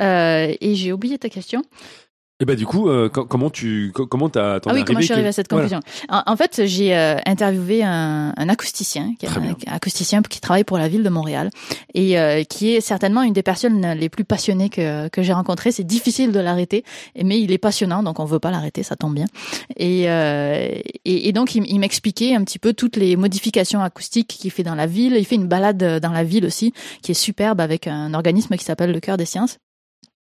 Euh, 0.00 0.54
et 0.60 0.74
j'ai 0.74 0.92
oublié 0.92 1.18
ta 1.18 1.28
question. 1.28 1.62
Et 2.38 2.44
bah 2.44 2.54
du 2.54 2.66
coup, 2.66 2.90
euh, 2.90 3.08
co- 3.08 3.24
comment 3.24 3.48
tu 3.48 3.92
co- 3.94 4.06
comment 4.06 4.28
t'as 4.28 4.56
Ah 4.66 4.74
oui, 4.74 4.84
comment 4.84 5.00
je 5.00 5.06
suis 5.06 5.14
arrivée 5.14 5.28
à 5.28 5.32
cette 5.32 5.50
Voilà. 5.50 5.70
conclusion? 5.70 5.80
En, 6.10 6.22
en 6.30 6.36
fait, 6.36 6.66
j'ai 6.66 6.94
euh, 6.94 7.16
interviewé 7.24 7.82
un, 7.82 8.34
un 8.36 8.48
acousticien, 8.50 9.14
qui 9.18 9.24
est 9.24 9.30
un, 9.30 9.56
acousticien 9.74 10.20
qui 10.20 10.38
travaille 10.42 10.64
pour 10.64 10.76
la 10.76 10.86
ville 10.86 11.02
de 11.02 11.08
Montréal 11.08 11.48
et 11.94 12.18
euh, 12.18 12.44
qui 12.44 12.74
est 12.74 12.82
certainement 12.82 13.22
une 13.22 13.32
des 13.32 13.42
personnes 13.42 13.90
les 13.94 14.10
plus 14.10 14.24
passionnées 14.24 14.68
que, 14.68 15.08
que 15.08 15.22
j'ai 15.22 15.32
rencontrées. 15.32 15.72
C'est 15.72 15.82
difficile 15.84 16.30
de 16.30 16.38
l'arrêter, 16.38 16.84
mais 17.24 17.40
il 17.40 17.52
est 17.52 17.58
passionnant, 17.58 18.02
donc 18.02 18.20
on 18.20 18.26
veut 18.26 18.38
pas 18.38 18.50
l'arrêter, 18.50 18.82
ça 18.82 18.96
tombe 18.96 19.14
bien. 19.14 19.24
Et, 19.78 20.10
euh, 20.10 20.68
et, 21.06 21.28
et 21.28 21.32
donc 21.32 21.54
il 21.54 21.78
m'expliquait 21.80 22.34
un 22.34 22.44
petit 22.44 22.58
peu 22.58 22.74
toutes 22.74 22.96
les 22.96 23.16
modifications 23.16 23.80
acoustiques 23.80 24.28
qu'il 24.28 24.50
fait 24.50 24.62
dans 24.62 24.74
la 24.74 24.84
ville. 24.86 25.14
Il 25.16 25.24
fait 25.24 25.36
une 25.36 25.48
balade 25.48 26.00
dans 26.02 26.12
la 26.12 26.22
ville 26.22 26.44
aussi, 26.44 26.74
qui 27.02 27.12
est 27.12 27.14
superbe 27.14 27.62
avec 27.62 27.86
un 27.86 28.12
organisme 28.12 28.54
qui 28.58 28.64
s'appelle 28.66 28.92
le 28.92 29.00
Cœur 29.00 29.16
des 29.16 29.24
Sciences 29.24 29.56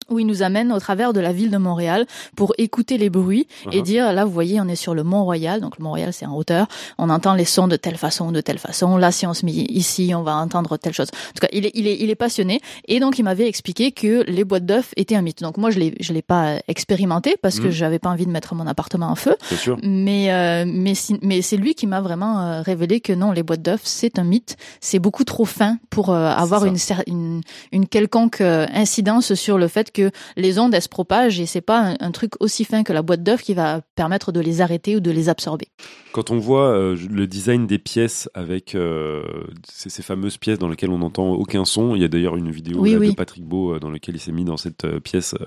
où 0.09 0.19
il 0.19 0.25
nous 0.27 0.41
amène 0.43 0.71
au 0.71 0.79
travers 0.79 1.13
de 1.13 1.19
la 1.19 1.31
ville 1.31 1.51
de 1.51 1.57
Montréal 1.57 2.05
pour 2.35 2.53
écouter 2.57 2.97
les 2.97 3.09
bruits 3.09 3.47
et 3.71 3.79
Uh-huh. 3.79 3.83
dire 3.83 4.13
là 4.13 4.25
vous 4.25 4.31
voyez 4.31 4.59
on 4.61 4.67
est 4.67 4.75
sur 4.75 4.93
le 4.95 5.03
Mont 5.03 5.23
Royal 5.23 5.61
donc 5.61 5.77
le 5.77 5.83
Mont 5.83 5.89
Royal 5.91 6.13
c'est 6.13 6.25
en 6.25 6.35
hauteur. 6.35 6.67
On 6.97 7.09
entend 7.09 7.33
les 7.33 7.45
sons 7.45 7.67
de 7.67 7.75
telle 7.75 7.97
façon 7.97 8.31
de 8.31 8.41
telle 8.41 8.59
façon. 8.59 8.97
Là 8.97 9.11
si 9.11 9.25
on 9.27 9.33
se 9.33 9.45
met 9.45 9.51
ici 9.51 10.13
on 10.15 10.23
va 10.23 10.35
entendre 10.35 10.77
telle 10.77 10.93
chose. 10.93 11.07
En 11.13 11.33
tout 11.33 11.41
cas 11.41 11.47
il 11.51 11.65
est 11.65 11.71
il 11.75 11.87
est 11.87 11.97
il 11.99 12.09
est 12.09 12.15
passionné. 12.15 12.61
Et 12.87 12.99
donc 12.99 13.19
il 13.19 13.23
m'avait 13.23 13.47
expliqué 13.47 13.91
que 13.91 14.23
les 14.27 14.43
boîtes 14.43 14.65
d'œufs 14.65 14.91
étaient 14.97 15.15
un 15.15 15.21
mythe. 15.21 15.41
Donc 15.41 15.57
moi 15.57 15.69
je 15.71 15.79
l'ai 15.79 15.93
je 15.99 16.13
l'ai 16.13 16.21
pas 16.21 16.57
expérimenté 16.67 17.35
parce 17.41 17.59
que 17.59 17.65
Mhm. 17.67 17.71
j'avais 17.71 17.99
pas 17.99 18.09
envie 18.09 18.25
de 18.25 18.31
mettre 18.31 18.55
mon 18.55 18.67
appartement 18.67 19.07
en 19.07 19.15
feu. 19.15 19.35
Sûr. 19.57 19.77
mais 19.83 20.31
euh, 20.31 20.63
mais 20.67 20.95
si- 20.95 21.19
mais 21.21 21.41
c'est 21.41 21.57
lui 21.57 21.73
qui 21.75 21.87
m'a 21.87 22.01
vraiment 22.01 22.39
euh, 22.41 22.61
révélé 22.61 22.99
que 23.01 23.13
non 23.13 23.31
les 23.31 23.43
boîtes 23.43 23.61
d'œufs 23.61 23.81
c'est 23.83 24.19
un 24.19 24.23
mythe. 24.23 24.55
C'est 24.79 24.99
beaucoup 24.99 25.23
trop 25.23 25.45
fin 25.45 25.77
pour 25.89 26.09
euh, 26.11 26.29
avoir 26.29 26.65
une, 26.65 26.77
une 27.07 27.41
une 27.71 27.87
quelconque 27.87 28.41
euh, 28.41 28.65
incidence 28.73 29.33
sur 29.33 29.57
le 29.57 29.67
fait 29.67 29.91
que 29.91 29.96
les 30.35 30.59
ondes 30.59 30.73
elles 30.73 30.81
se 30.81 30.89
propagent 30.89 31.39
et 31.39 31.45
c'est 31.45 31.61
pas 31.61 31.79
un, 31.91 31.95
un 31.99 32.11
truc 32.11 32.33
aussi 32.39 32.65
fin 32.65 32.83
que 32.83 32.93
la 32.93 33.01
boîte 33.01 33.23
d'œufs 33.23 33.41
qui 33.41 33.53
va 33.53 33.81
permettre 33.95 34.31
de 34.31 34.39
les 34.39 34.61
arrêter 34.61 34.95
ou 34.95 34.99
de 34.99 35.11
les 35.11 35.29
absorber 35.29 35.67
Quand 36.13 36.31
on 36.31 36.37
voit 36.37 36.69
euh, 36.69 36.95
le 37.09 37.27
design 37.27 37.67
des 37.67 37.77
pièces 37.79 38.29
avec 38.33 38.75
euh, 38.75 39.23
ces, 39.69 39.89
ces 39.89 40.03
fameuses 40.03 40.37
pièces 40.37 40.59
dans 40.59 40.69
lesquelles 40.69 40.89
on 40.91 40.99
n'entend 40.99 41.29
aucun 41.31 41.65
son, 41.65 41.95
il 41.95 42.01
y 42.01 42.05
a 42.05 42.07
d'ailleurs 42.07 42.35
une 42.37 42.51
vidéo 42.51 42.77
Oui, 42.79 42.91
là, 42.93 42.97
oui. 42.99 43.09
de 43.11 43.15
Patrick 43.15 43.43
Beau 43.45 43.73
euh, 43.75 43.79
dans 43.79 43.89
laquelle 43.89 44.15
il 44.15 44.19
s'est 44.19 44.31
mis 44.31 44.45
dans 44.45 44.57
cette 44.57 44.85
euh, 44.85 44.99
pièce 44.99 45.33
euh, 45.39 45.45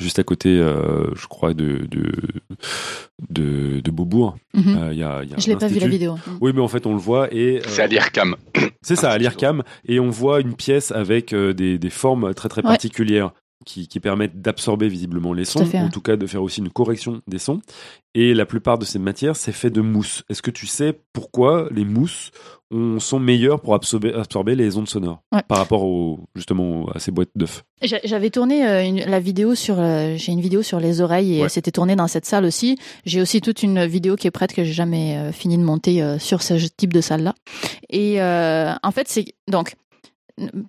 juste 0.00 0.18
à 0.18 0.24
côté, 0.24 0.48
euh, 0.58 1.06
je 1.14 1.26
crois, 1.26 1.54
de 1.54 1.86
de 1.90 2.12
de, 3.28 3.80
de 3.80 3.90
Beaubourg. 3.90 4.36
Mhm. 4.54 4.76
Euh, 4.76 4.92
il 4.92 4.98
y 4.98 5.02
a, 5.02 5.22
il 5.22 5.30
y 5.30 5.34
a 5.34 5.38
je 5.38 5.48
l'ai 5.48 5.56
pas 5.56 5.66
vu 5.68 5.78
la 5.78 5.88
vidéo 5.88 6.16
Oui, 6.40 6.52
mais 6.54 6.60
en 6.60 6.68
fait, 6.68 6.86
on 6.86 6.92
le 6.92 6.98
voit 6.98 7.32
et 7.32 7.58
euh, 7.58 7.62
C'est 7.68 7.82
à 7.82 7.86
l'IRCAM. 7.86 8.36
C'est 8.82 8.96
ça, 8.96 9.10
à 9.10 9.18
l'IRCAM. 9.18 9.62
Et 9.86 10.00
on 10.00 10.10
voit 10.10 10.40
une 10.40 10.54
pièce 10.54 10.90
avec 10.92 11.32
euh, 11.32 11.52
des, 11.52 11.78
des 11.78 11.90
formes 11.90 12.34
très 12.34 12.48
très 12.48 12.60
Ouais. 12.62 12.68
particulières 12.68 13.32
qui, 13.66 13.88
qui 13.88 14.00
permettent 14.00 14.40
d'absorber 14.40 14.88
visiblement 14.88 15.32
les 15.32 15.44
sons, 15.44 15.64
fait, 15.66 15.78
en 15.78 15.90
tout 15.90 16.00
cas 16.00 16.16
de 16.16 16.26
faire 16.26 16.42
aussi 16.42 16.60
une 16.60 16.70
correction 16.70 17.20
des 17.26 17.38
sons. 17.38 17.60
Et 18.14 18.34
la 18.34 18.46
plupart 18.46 18.78
de 18.78 18.84
ces 18.84 18.98
matières, 18.98 19.36
c'est 19.36 19.52
fait 19.52 19.70
de 19.70 19.80
mousse. 19.80 20.24
Est-ce 20.30 20.42
que 20.42 20.50
tu 20.50 20.66
sais 20.66 20.98
pourquoi 21.12 21.68
les 21.70 21.84
mousses 21.84 22.30
ont- 22.72 22.98
sont 22.98 23.20
meilleures 23.20 23.60
pour 23.60 23.74
absorber, 23.74 24.12
absorber 24.14 24.54
les 24.56 24.76
ondes 24.78 24.88
sonores 24.88 25.22
Ouais. 25.32 25.42
par 25.46 25.58
rapport 25.58 25.84
au, 25.84 26.20
justement 26.34 26.88
à 26.88 26.98
ces 26.98 27.12
boîtes 27.12 27.28
d'œufs? 27.36 27.62
J'a- 27.82 28.00
J'avais 28.02 28.30
tourné 28.30 28.66
euh, 28.66 28.84
une- 28.84 29.04
la 29.04 29.20
vidéo 29.20 29.54
sur, 29.54 29.78
euh, 29.78 30.14
j'ai 30.16 30.32
une 30.32 30.40
vidéo 30.40 30.62
sur 30.62 30.80
les 30.80 31.00
oreilles 31.02 31.38
et 31.38 31.42
Ouais. 31.42 31.48
c'était 31.48 31.70
tourné 31.70 31.94
dans 31.96 32.08
cette 32.08 32.26
salle 32.26 32.44
aussi. 32.46 32.78
J'ai 33.04 33.20
aussi 33.20 33.40
toute 33.40 33.62
une 33.62 33.84
vidéo 33.84 34.16
qui 34.16 34.26
est 34.26 34.30
prête 34.32 34.52
que 34.54 34.64
j'ai 34.64 34.72
jamais 34.72 35.16
euh, 35.18 35.32
fini 35.32 35.56
de 35.58 35.62
monter 35.62 36.02
sur 36.18 36.42
ce 36.42 36.54
type 36.54 36.92
de 36.92 37.00
salle 37.00 37.22
là. 37.22 37.34
Et 37.90 38.20
en 38.20 38.90
fait 38.90 39.06
c'est 39.08 39.26
donc 39.48 39.74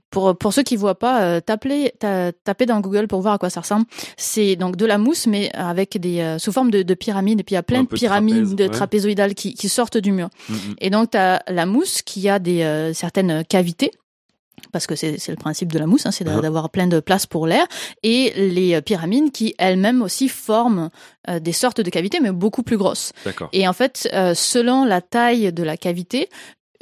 pour 0.09 0.37
pour 0.37 0.53
ceux 0.53 0.63
qui 0.63 0.75
voient 0.75 0.97
pas, 0.99 1.21
euh, 1.23 1.39
tapez 1.41 1.93
ta- 1.99 2.31
tapez 2.31 2.65
dans 2.65 2.79
Google 2.79 3.07
pour 3.07 3.21
voir 3.21 3.33
à 3.35 3.37
quoi 3.37 3.49
ça 3.49 3.61
ressemble. 3.61 3.85
C'est 4.17 4.55
donc 4.55 4.75
de 4.75 4.85
la 4.85 4.97
mousse 4.97 5.27
mais 5.27 5.49
avec 5.53 5.99
des 5.99 6.19
euh, 6.19 6.39
sous 6.39 6.51
forme 6.51 6.71
de, 6.71 6.83
de 6.83 6.93
pyramides 6.93 7.39
et 7.39 7.43
puis 7.43 7.53
il 7.53 7.57
y 7.57 7.59
a 7.59 7.63
plein 7.63 7.83
de 7.83 7.87
pyramides 7.87 8.35
trapèze, 8.43 8.55
de 8.55 8.63
ouais. 8.63 8.69
trapézoïdales 8.69 9.33
qui, 9.35 9.53
qui 9.53 9.69
sortent 9.69 9.97
du 9.97 10.11
mur. 10.11 10.29
Et 10.79 10.89
donc, 10.89 11.11
tu 11.11 11.17
as 11.17 11.43
la 11.47 11.65
mousse 11.65 12.01
qui 12.01 12.27
a 12.29 12.39
des 12.39 12.63
euh, 12.63 12.93
certaines 12.93 13.43
cavités 13.45 13.91
parce 14.71 14.85
que 14.85 14.95
c'est 14.95 15.17
le 15.27 15.35
principe 15.35 15.71
de 15.71 15.79
la 15.79 15.87
mousse, 15.87 16.05
hein, 16.05 16.11
c'est 16.11 16.23
Uh-huh. 16.23 16.39
d'avoir 16.39 16.69
plein 16.69 16.85
de 16.87 16.99
place 16.99 17.25
pour 17.25 17.47
l'air, 17.47 17.65
et 18.03 18.31
les 18.35 18.75
euh, 18.75 18.81
pyramides 18.81 19.31
qui 19.31 19.55
elles-mêmes 19.57 20.01
aussi 20.03 20.29
forment 20.29 20.89
euh, 21.27 21.39
des 21.39 21.51
sortes 21.51 21.81
de 21.81 21.89
cavités, 21.89 22.19
mais 22.21 22.31
beaucoup 22.31 22.61
plus 22.61 22.77
grosses. 22.77 23.11
Et 23.53 23.67
en 23.67 23.73
fait, 23.73 24.07
euh, 24.13 24.33
selon 24.35 24.85
la 24.85 25.01
taille 25.01 25.51
de 25.51 25.63
la 25.63 25.77
cavité, 25.77 26.29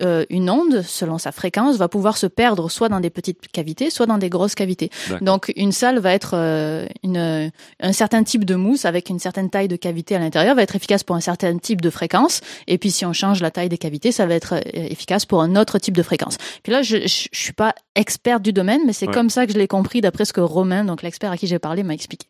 euh, 0.01 0.25
une 0.29 0.49
onde, 0.49 0.81
selon 0.81 1.17
sa 1.17 1.31
fréquence, 1.31 1.77
va 1.77 1.87
pouvoir 1.87 2.17
se 2.17 2.27
perdre 2.27 2.69
soit 2.69 2.89
dans 2.89 2.99
des 2.99 3.09
petites 3.09 3.47
cavités, 3.51 3.89
soit 3.89 4.05
dans 4.05 4.17
des 4.17 4.29
grosses 4.29 4.55
cavités. 4.55 4.89
Donc, 5.21 5.51
une 5.55 5.71
salle 5.71 5.99
va 5.99 6.13
être 6.13 6.31
euh, 6.35 6.85
une, 7.03 7.51
un 7.79 7.93
certain 7.93 8.23
type 8.23 8.45
de 8.45 8.55
mousse 8.55 8.85
avec 8.85 9.09
une 9.09 9.19
certaine 9.19 9.49
taille 9.49 9.67
de 9.67 9.75
cavité 9.75 10.15
à 10.15 10.19
l'intérieur, 10.19 10.55
va 10.55 10.63
être 10.63 10.75
efficace 10.75 11.03
pour 11.03 11.15
un 11.15 11.21
certain 11.21 11.57
type 11.57 11.81
de 11.81 11.89
fréquence. 11.89 12.41
Et 12.67 12.77
puis, 12.77 12.91
si 12.91 13.05
on 13.05 13.13
change 13.13 13.41
la 13.41 13.51
taille 13.51 13.69
des 13.69 13.77
cavités, 13.77 14.11
ça 14.11 14.25
va 14.25 14.33
être 14.35 14.53
euh, 14.53 14.61
efficace 14.73 15.25
pour 15.25 15.41
un 15.41 15.55
autre 15.55 15.79
type 15.79 15.95
de 15.95 16.03
fréquence. 16.03 16.37
Puis 16.63 16.71
là, 16.71 16.81
je, 16.81 16.97
je 17.07 17.27
suis 17.31 17.53
pas 17.53 17.73
experte 17.95 18.43
du 18.43 18.53
domaine, 18.53 18.81
mais 18.85 18.93
c'est 18.93 19.07
Ouais. 19.07 19.13
comme 19.13 19.29
ça 19.29 19.45
que 19.47 19.53
je 19.53 19.57
l'ai 19.57 19.67
compris 19.67 20.01
d'après 20.01 20.25
ce 20.25 20.33
que 20.33 20.41
Romain, 20.41 20.83
donc 20.85 21.01
l'expert 21.01 21.31
à 21.31 21.37
qui 21.37 21.47
j'ai 21.47 21.59
parlé, 21.59 21.83
m'a 21.83 21.93
expliqué. 21.93 22.27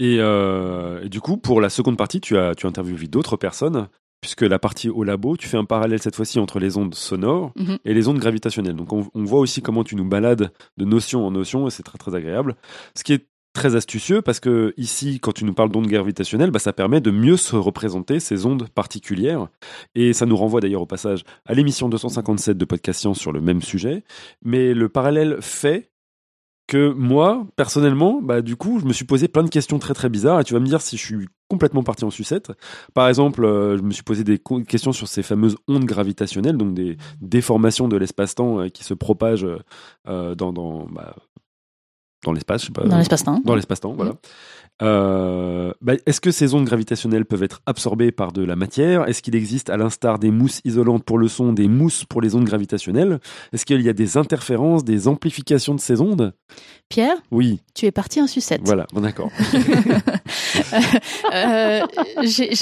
Et, 0.00 0.18
euh, 0.20 1.04
et 1.04 1.08
du 1.08 1.20
coup, 1.20 1.36
pour 1.36 1.60
la 1.60 1.70
seconde 1.70 1.96
partie, 1.96 2.20
tu 2.20 2.38
as, 2.38 2.54
tu 2.54 2.66
as 2.66 2.68
interviewé 2.68 3.06
d'autres 3.08 3.36
personnes, 3.36 3.88
puisque 4.20 4.42
la 4.42 4.58
partie 4.58 4.88
au 4.88 5.04
labo, 5.04 5.36
tu 5.36 5.46
fais 5.48 5.56
un 5.56 5.64
parallèle 5.64 6.00
cette 6.00 6.16
fois-ci 6.16 6.38
entre 6.38 6.58
les 6.58 6.76
ondes 6.76 6.94
sonores 6.94 7.52
Mhm. 7.56 7.78
et 7.84 7.94
les 7.94 8.08
ondes 8.08 8.18
gravitationnelles. 8.18 8.76
Donc 8.76 8.92
on, 8.92 9.08
on 9.14 9.24
voit 9.24 9.40
aussi 9.40 9.62
comment 9.62 9.84
tu 9.84 9.96
nous 9.96 10.04
balades 10.04 10.50
de 10.76 10.84
notion 10.84 11.26
en 11.26 11.30
notion, 11.30 11.66
et 11.66 11.70
c'est 11.70 11.82
très 11.82 11.98
très 11.98 12.14
agréable. 12.14 12.56
Ce 12.96 13.04
qui 13.04 13.12
est 13.12 13.26
très 13.54 13.74
astucieux, 13.74 14.22
parce 14.22 14.38
que 14.38 14.72
ici, 14.76 15.18
quand 15.20 15.32
tu 15.32 15.44
nous 15.44 15.54
parles 15.54 15.70
d'ondes 15.70 15.88
gravitationnelles, 15.88 16.50
bah, 16.52 16.58
ça 16.60 16.72
permet 16.72 17.00
de 17.00 17.10
mieux 17.10 17.36
se 17.36 17.56
représenter 17.56 18.20
ces 18.20 18.46
ondes 18.46 18.68
particulières. 18.68 19.48
Et 19.96 20.12
ça 20.12 20.26
nous 20.26 20.36
renvoie 20.36 20.60
d'ailleurs 20.60 20.82
au 20.82 20.86
passage 20.86 21.24
à 21.44 21.54
l'émission 21.54 21.88
257 21.88 22.56
de 22.56 22.64
Podcast 22.64 23.00
Science 23.00 23.18
sur 23.18 23.32
le 23.32 23.40
même 23.40 23.62
sujet. 23.62 24.04
Mais 24.44 24.74
le 24.74 24.88
parallèle 24.88 25.38
fait 25.40 25.90
que 26.68 26.92
moi, 26.92 27.46
personnellement, 27.56 28.20
bah, 28.22 28.42
du 28.42 28.54
coup, 28.54 28.78
je 28.78 28.84
me 28.84 28.92
suis 28.92 29.06
posé 29.06 29.26
plein 29.26 29.42
de 29.42 29.48
questions 29.48 29.78
très 29.78 29.94
très 29.94 30.08
bizarres 30.08 30.38
et 30.38 30.44
tu 30.44 30.52
vas 30.52 30.60
me 30.60 30.66
dire 30.66 30.80
si 30.82 30.96
je 30.96 31.04
suis 31.04 31.28
complètement 31.48 31.82
parti 31.82 32.04
en 32.04 32.10
sucette. 32.10 32.52
Par 32.94 33.08
exemple, 33.08 33.44
euh, 33.44 33.78
je 33.78 33.82
me 33.82 33.90
suis 33.90 34.02
posé 34.02 34.22
des 34.22 34.38
questions 34.68 34.92
sur 34.92 35.08
ces 35.08 35.22
fameuses 35.22 35.56
ondes 35.66 35.86
gravitationnelles, 35.86 36.58
donc 36.58 36.74
des 36.74 36.98
déformations 37.22 37.88
de 37.88 37.96
l'espace-temps 37.96 38.60
euh, 38.60 38.68
qui 38.68 38.84
se 38.84 38.92
propagent 38.92 39.48
euh, 40.06 40.34
dans, 40.34 40.52
dans, 40.52 40.86
bah, 40.86 41.16
dans 42.24 42.32
l'espace, 42.32 42.62
je 42.62 42.66
sais 42.66 42.72
pas. 42.72 42.84
Dans 42.84 42.98
l'espace-temps. 42.98 43.40
Dans 43.44 43.54
l'espace-temps, 43.54 43.94
voilà. 43.94 44.16
Euh, 44.82 45.72
bah, 45.80 45.94
Est-ce 46.06 46.20
que 46.20 46.30
ces 46.30 46.54
ondes 46.54 46.64
gravitationnelles 46.64 47.24
peuvent 47.24 47.42
être 47.42 47.60
absorbées 47.66 48.12
par 48.12 48.32
de 48.32 48.44
la 48.44 48.54
matière? 48.56 49.08
Est-ce 49.08 49.22
qu'il 49.22 49.34
existe, 49.34 49.70
à 49.70 49.76
l'instar 49.76 50.18
des 50.18 50.30
mousses 50.30 50.60
isolantes 50.64 51.04
pour 51.04 51.18
le 51.18 51.28
son, 51.28 51.52
des 51.52 51.68
mousses 51.68 52.04
pour 52.04 52.20
les 52.20 52.34
ondes 52.34 52.44
gravitationnelles? 52.44 53.18
Est-ce 53.52 53.66
qu'il 53.66 53.80
y 53.82 53.88
a 53.88 53.92
des 53.92 54.16
interférences, 54.16 54.84
des 54.84 55.08
amplifications 55.08 55.74
de 55.74 55.80
ces 55.80 56.00
ondes? 56.00 56.32
Pierre, 56.88 57.16
Oui, 57.30 57.60
tu 57.74 57.84
es 57.86 57.90
parti 57.90 58.22
en 58.22 58.26
sucette. 58.26 58.62
voilà, 58.64 58.86
bon, 58.92 59.00
d'accord. 59.00 59.30
Euh, 61.34 61.80
j'ai- 62.22 62.54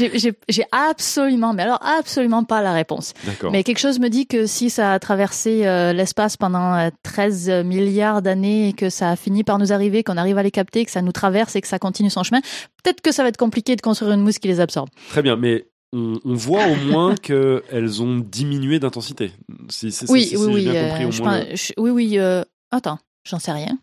j'ai 0.49 0.64
absolument, 0.73 1.53
mais 1.53 1.62
alors 1.62 1.79
absolument 1.99 2.45
pas 2.45 2.62
la 2.62 2.73
réponse. 2.73 3.14
D'accord. 3.25 3.51
Mais 3.53 3.62
quelque 3.62 3.79
chose 3.79 3.99
me 4.01 4.09
dit 4.09 4.27
que 4.27 4.47
si 4.47 4.71
ça 4.71 4.93
a 4.93 4.99
traversé 4.99 5.67
euh, 5.67 5.93
l'espace 5.93 6.37
pendant 6.37 6.75
euh, 6.75 6.91
13 7.03 7.64
milliards 7.64 8.23
d'années 8.23 8.69
et 8.69 8.73
que 8.73 8.91
ça 8.91 9.11
a 9.11 9.17
fini 9.17 9.45
par 9.45 9.59
nous 9.59 9.73
arriver, 9.73 10.03
qu'on 10.03 10.17
arrive 10.17 10.39
à 10.39 10.43
les 10.43 10.51
capter, 10.51 10.85
que 10.85 10.91
ça 10.91 11.03
nous 11.03 11.12
traverse 11.12 11.55
et 11.57 11.61
que 11.61 11.69
ça 11.69 11.79
continue 11.79 12.05
son 12.11 12.22
chemin, 12.22 12.40
peut-être 12.82 13.00
que 13.00 13.12
ça 13.12 13.22
va 13.22 13.28
être 13.28 13.36
compliqué 13.36 13.76
de 13.76 13.80
construire 13.80 14.12
une 14.12 14.20
mousse 14.22 14.38
qui 14.38 14.48
les 14.48 14.61
absorbe. 14.61 14.88
Très 15.09 15.22
bien, 15.22 15.36
mais 15.36 15.66
on, 15.92 16.18
on 16.24 16.34
voit 16.34 16.66
au 16.66 16.76
moins 16.76 17.14
qu'elles 17.22 18.02
ont 18.02 18.18
diminué 18.18 18.78
d'intensité. 18.78 19.32
Si, 19.68 19.92
si- 19.92 20.04
oui, 20.09 20.24
si 20.26 20.36
oui, 20.36 20.46
oui, 20.54 20.62
bien 20.64 20.74
euh, 20.74 20.88
compris 20.88 21.04
au 21.07 21.11
je 21.12 21.22
moins. 21.22 21.40
pense- 21.44 21.54
je- 21.59 21.72
oui, 21.78 21.90
oui. 21.90 22.18
euh, 22.18 22.42
attends, 22.70 22.98
j'en 23.24 23.38
sais 23.38 23.52
rien. 23.52 23.78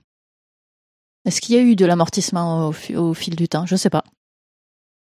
Est-ce 1.26 1.40
qu'il 1.40 1.56
y 1.56 1.58
a 1.58 1.62
eu 1.62 1.76
de 1.76 1.86
l'amortissement 1.86 2.68
au, 2.68 2.72
fi- 2.74 2.96
au 2.98 3.14
fil 3.14 3.36
du 3.36 3.48
temps? 3.48 3.66
Je 3.66 3.76
sais 3.78 3.90
pas. 3.90 4.04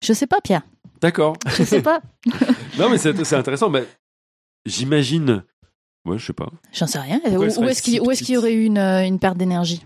Je 0.05 0.13
sais 0.13 0.27
pas, 0.27 0.41
Pierre. 0.43 0.63
D'accord. 1.01 1.37
Je 1.57 1.65
sais 1.65 1.83
pas. 1.83 2.01
Non, 2.79 2.91
mais 2.91 2.99
c'est 2.99 3.35
intéressant. 3.37 3.71
mais 3.71 3.87
J'imagine. 4.67 5.45
Ouais, 6.05 6.19
je 6.19 6.27
sais 6.27 6.33
pas. 6.33 6.51
J'en 6.73 6.87
sais 6.87 6.99
rien. 6.99 7.21
Pourquoi 7.21 7.47
Où, 7.47 7.65
est-ce 7.69 7.81
qu'il 7.83 8.01
si 8.17 8.33
y 8.33 8.37
aurait 8.37 8.53
eu 8.53 8.65
une, 8.65 8.79
une 8.79 9.19
perte 9.19 9.39
d'énergie? 9.39 9.83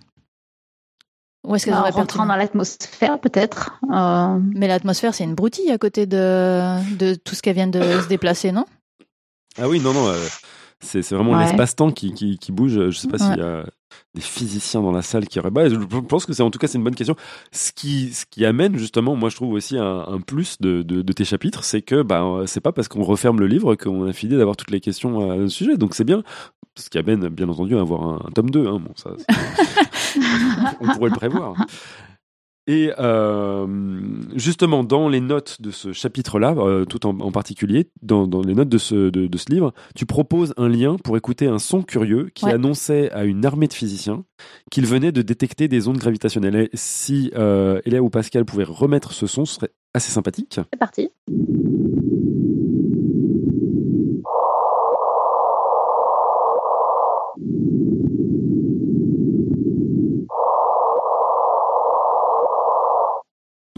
Où 1.48 1.54
est-ce 1.56 1.64
qu'elles 1.64 1.74
En 1.74 1.80
auraient 1.80 1.90
rentrant 1.90 2.26
dans 2.26 2.36
l'atmosphère, 2.36 3.18
peut-être. 3.18 3.78
Euh, 3.92 4.38
Mais 4.54 4.68
l'atmosphère, 4.68 5.14
c'est 5.14 5.24
une 5.24 5.34
broutille 5.34 5.70
à 5.70 5.78
côté 5.78 6.06
de, 6.06 6.76
de 6.98 7.14
tout 7.14 7.34
ce 7.34 7.42
qu'elle 7.42 7.54
vient 7.56 7.66
de 7.66 7.80
se 7.80 8.06
déplacer, 8.08 8.52
non? 8.52 8.66
Ah 9.58 9.68
oui, 9.68 9.80
non, 9.80 9.92
non. 9.94 10.08
euh, 10.08 10.14
c'est 10.80 11.00
vraiment 11.12 11.32
Ouais. 11.32 11.44
l'espace-temps 11.44 11.90
qui, 11.90 12.12
qui, 12.12 12.38
qui 12.38 12.52
bouge. 12.52 12.90
Je 12.90 12.96
sais 12.96 13.08
pas 13.08 13.16
Ouais. 13.16 13.32
s'il 13.34 13.38
y 13.42 13.46
a 13.46 13.64
des 14.14 14.20
physiciens 14.20 14.80
dans 14.82 14.92
la 14.92 15.02
salle 15.02 15.26
qui 15.26 15.40
auraient. 15.40 15.50
Bah, 15.50 15.68
je 15.68 15.76
pense 16.00 16.26
que 16.26 16.32
c'est 16.32 16.42
en 16.42 16.50
tout 16.50 16.58
cas 16.58 16.66
c'est 16.68 16.78
une 16.78 16.84
bonne 16.84 16.94
question. 16.94 17.16
Ce 17.50 17.72
qui, 17.72 18.12
ce 18.12 18.26
qui 18.30 18.44
amène 18.44 18.76
justement, 18.78 19.16
moi 19.16 19.28
je 19.30 19.36
trouve 19.36 19.54
aussi 19.54 19.76
un, 19.78 20.04
un 20.06 20.20
plus 20.20 20.58
de, 20.60 20.82
de, 20.82 21.02
de 21.02 21.12
tes 21.12 21.24
chapitres, 21.24 21.64
c'est 21.64 21.82
que 21.82 22.02
bah, 22.02 22.22
euh, 22.22 22.46
c'est 22.46 22.60
pas 22.60 22.70
parce 22.72 22.86
qu'on 22.88 23.02
referme 23.02 23.40
le 23.40 23.46
livre 23.46 23.74
qu'on 23.74 24.06
a 24.06 24.12
fini 24.12 24.36
d'avoir 24.36 24.54
toutes 24.56 24.70
les 24.70 24.80
questions 24.80 25.30
à 25.32 25.36
ce 25.36 25.48
sujet. 25.48 25.76
Donc 25.78 25.94
c'est 25.94 26.04
bien. 26.04 26.22
Ce 26.78 26.88
qui 26.90 26.98
amène 26.98 27.28
bien 27.28 27.48
entendu 27.48 27.76
à 27.76 27.80
avoir 27.80 28.02
un, 28.04 28.22
un 28.26 28.30
tome 28.30 28.50
2. 28.50 28.66
Hein. 28.66 28.78
Bon, 28.80 28.92
ça, 28.96 29.10
c'est- 29.18 30.20
on 30.80 30.86
pourrait 30.94 31.10
le 31.10 31.16
prévoir. 31.16 31.54
Et 32.70 32.92
euh, 32.98 33.66
justement, 34.36 34.84
dans 34.84 35.08
les 35.08 35.20
notes 35.20 35.62
de 35.62 35.70
ce 35.70 35.94
chapitre-là, 35.94 36.54
euh, 36.58 36.84
tout 36.84 37.06
en, 37.06 37.18
en 37.20 37.32
particulier, 37.32 37.88
dans, 38.02 38.26
dans 38.26 38.42
les 38.42 38.54
notes 38.54 38.68
de 38.68 38.76
ce, 38.76 39.08
de, 39.08 39.26
de 39.26 39.38
ce 39.38 39.46
livre, 39.50 39.72
tu 39.94 40.04
proposes 40.04 40.52
un 40.58 40.68
lien 40.68 40.96
pour 41.02 41.16
écouter 41.16 41.46
un 41.46 41.58
son 41.58 41.82
curieux 41.82 42.28
qui 42.34 42.44
Ouais. 42.44 42.52
annonçait 42.52 43.10
à 43.12 43.24
une 43.24 43.46
armée 43.46 43.68
de 43.68 43.72
physiciens 43.72 44.24
qu'il 44.70 44.84
venait 44.84 45.12
de 45.12 45.22
détecter 45.22 45.66
des 45.66 45.88
ondes 45.88 45.96
gravitationnelles. 45.96 46.56
Et 46.56 46.68
si 46.74 47.30
euh, 47.36 47.80
ou 48.00 48.10
Pascal 48.10 48.44
pouvaient 48.44 48.64
remettre 48.64 49.12
ce 49.12 49.26
son, 49.26 49.46
ce 49.46 49.54
serait 49.54 49.70
assez 49.94 50.10
sympathique. 50.12 50.60
C'est 50.70 50.78
parti. 50.78 51.08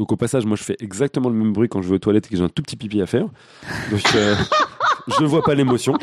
Donc 0.00 0.12
au 0.12 0.16
passage, 0.16 0.46
moi 0.46 0.56
je 0.56 0.62
fais 0.64 0.76
exactement 0.80 1.28
le 1.28 1.34
même 1.34 1.52
bruit 1.52 1.68
quand 1.68 1.82
je 1.82 1.88
vais 1.90 1.96
aux 1.96 1.98
toilettes 1.98 2.24
et 2.24 2.30
que 2.30 2.36
j'ai 2.38 2.42
un 2.42 2.48
tout 2.48 2.62
petit 2.62 2.76
pipi 2.76 3.02
à 3.02 3.06
faire. 3.06 3.26
Euh, 4.14 4.34
je 5.06 5.22
ne 5.22 5.26
vois 5.26 5.42
pas 5.42 5.54
l'émotion. 5.54 5.94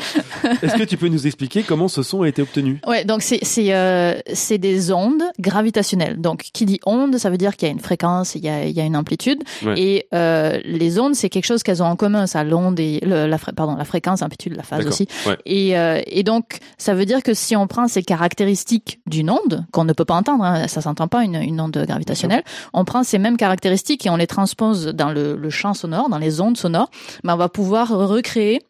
Est-ce 0.62 0.76
que 0.76 0.82
tu 0.82 0.96
peux 0.96 1.08
nous 1.08 1.26
expliquer 1.26 1.62
comment 1.62 1.88
ce 1.88 2.02
son 2.02 2.22
a 2.22 2.28
été 2.28 2.42
obtenu? 2.42 2.80
Ouais, 2.86 3.04
donc 3.04 3.22
c'est 3.22 3.40
c'est 3.42 3.74
euh, 3.74 4.18
c'est 4.32 4.58
des 4.58 4.92
ondes 4.92 5.22
gravitationnelles. 5.38 6.20
Donc 6.20 6.48
qui 6.52 6.66
dit 6.66 6.80
onde, 6.86 7.16
ça 7.18 7.30
veut 7.30 7.38
dire 7.38 7.56
qu'il 7.56 7.68
y 7.68 7.70
a 7.70 7.72
une 7.72 7.80
fréquence, 7.80 8.34
il 8.34 8.44
y 8.44 8.48
a 8.48 8.64
il 8.64 8.76
y 8.76 8.80
a 8.80 8.84
une 8.84 8.96
amplitude. 8.96 9.42
Ouais. 9.64 9.74
Et 9.80 10.06
euh, 10.14 10.58
les 10.64 10.98
ondes, 10.98 11.14
c'est 11.14 11.28
quelque 11.28 11.46
chose 11.46 11.62
qu'elles 11.62 11.82
ont 11.82 11.86
en 11.86 11.96
commun, 11.96 12.26
ça 12.26 12.44
l'onde 12.44 12.78
et 12.80 13.00
le, 13.02 13.26
la 13.26 13.38
pardon 13.38 13.76
la 13.76 13.84
fréquence, 13.84 14.20
l'amplitude, 14.20 14.56
la 14.56 14.62
phase 14.62 14.86
aussi. 14.86 15.08
Ouais. 15.26 15.36
Et 15.46 15.78
euh, 15.78 16.00
et 16.06 16.22
donc 16.22 16.58
ça 16.78 16.94
veut 16.94 17.06
dire 17.06 17.22
que 17.22 17.34
si 17.34 17.56
on 17.56 17.66
prend 17.66 17.88
ces 17.88 18.02
caractéristiques 18.02 19.00
d'une 19.06 19.30
onde 19.30 19.66
qu'on 19.72 19.84
ne 19.84 19.92
peut 19.92 20.04
pas 20.04 20.14
entendre, 20.14 20.44
hein, 20.44 20.68
ça 20.68 20.80
s'entend 20.80 21.08
pas 21.08 21.24
une 21.24 21.36
une 21.36 21.60
onde 21.60 21.84
gravitationnelle, 21.86 22.42
on 22.72 22.84
prend 22.84 23.02
ces 23.02 23.18
mêmes 23.18 23.36
caractéristiques 23.36 24.06
et 24.06 24.10
on 24.10 24.16
les 24.16 24.26
transpose 24.26 24.86
dans 24.86 25.10
le, 25.10 25.36
le 25.36 25.50
champ 25.50 25.74
sonore, 25.74 26.08
dans 26.08 26.18
les 26.18 26.40
ondes 26.40 26.56
sonores, 26.56 26.90
ben 27.24 27.34
on 27.34 27.36
va 27.36 27.48
pouvoir 27.48 27.88
recréer 27.88 28.62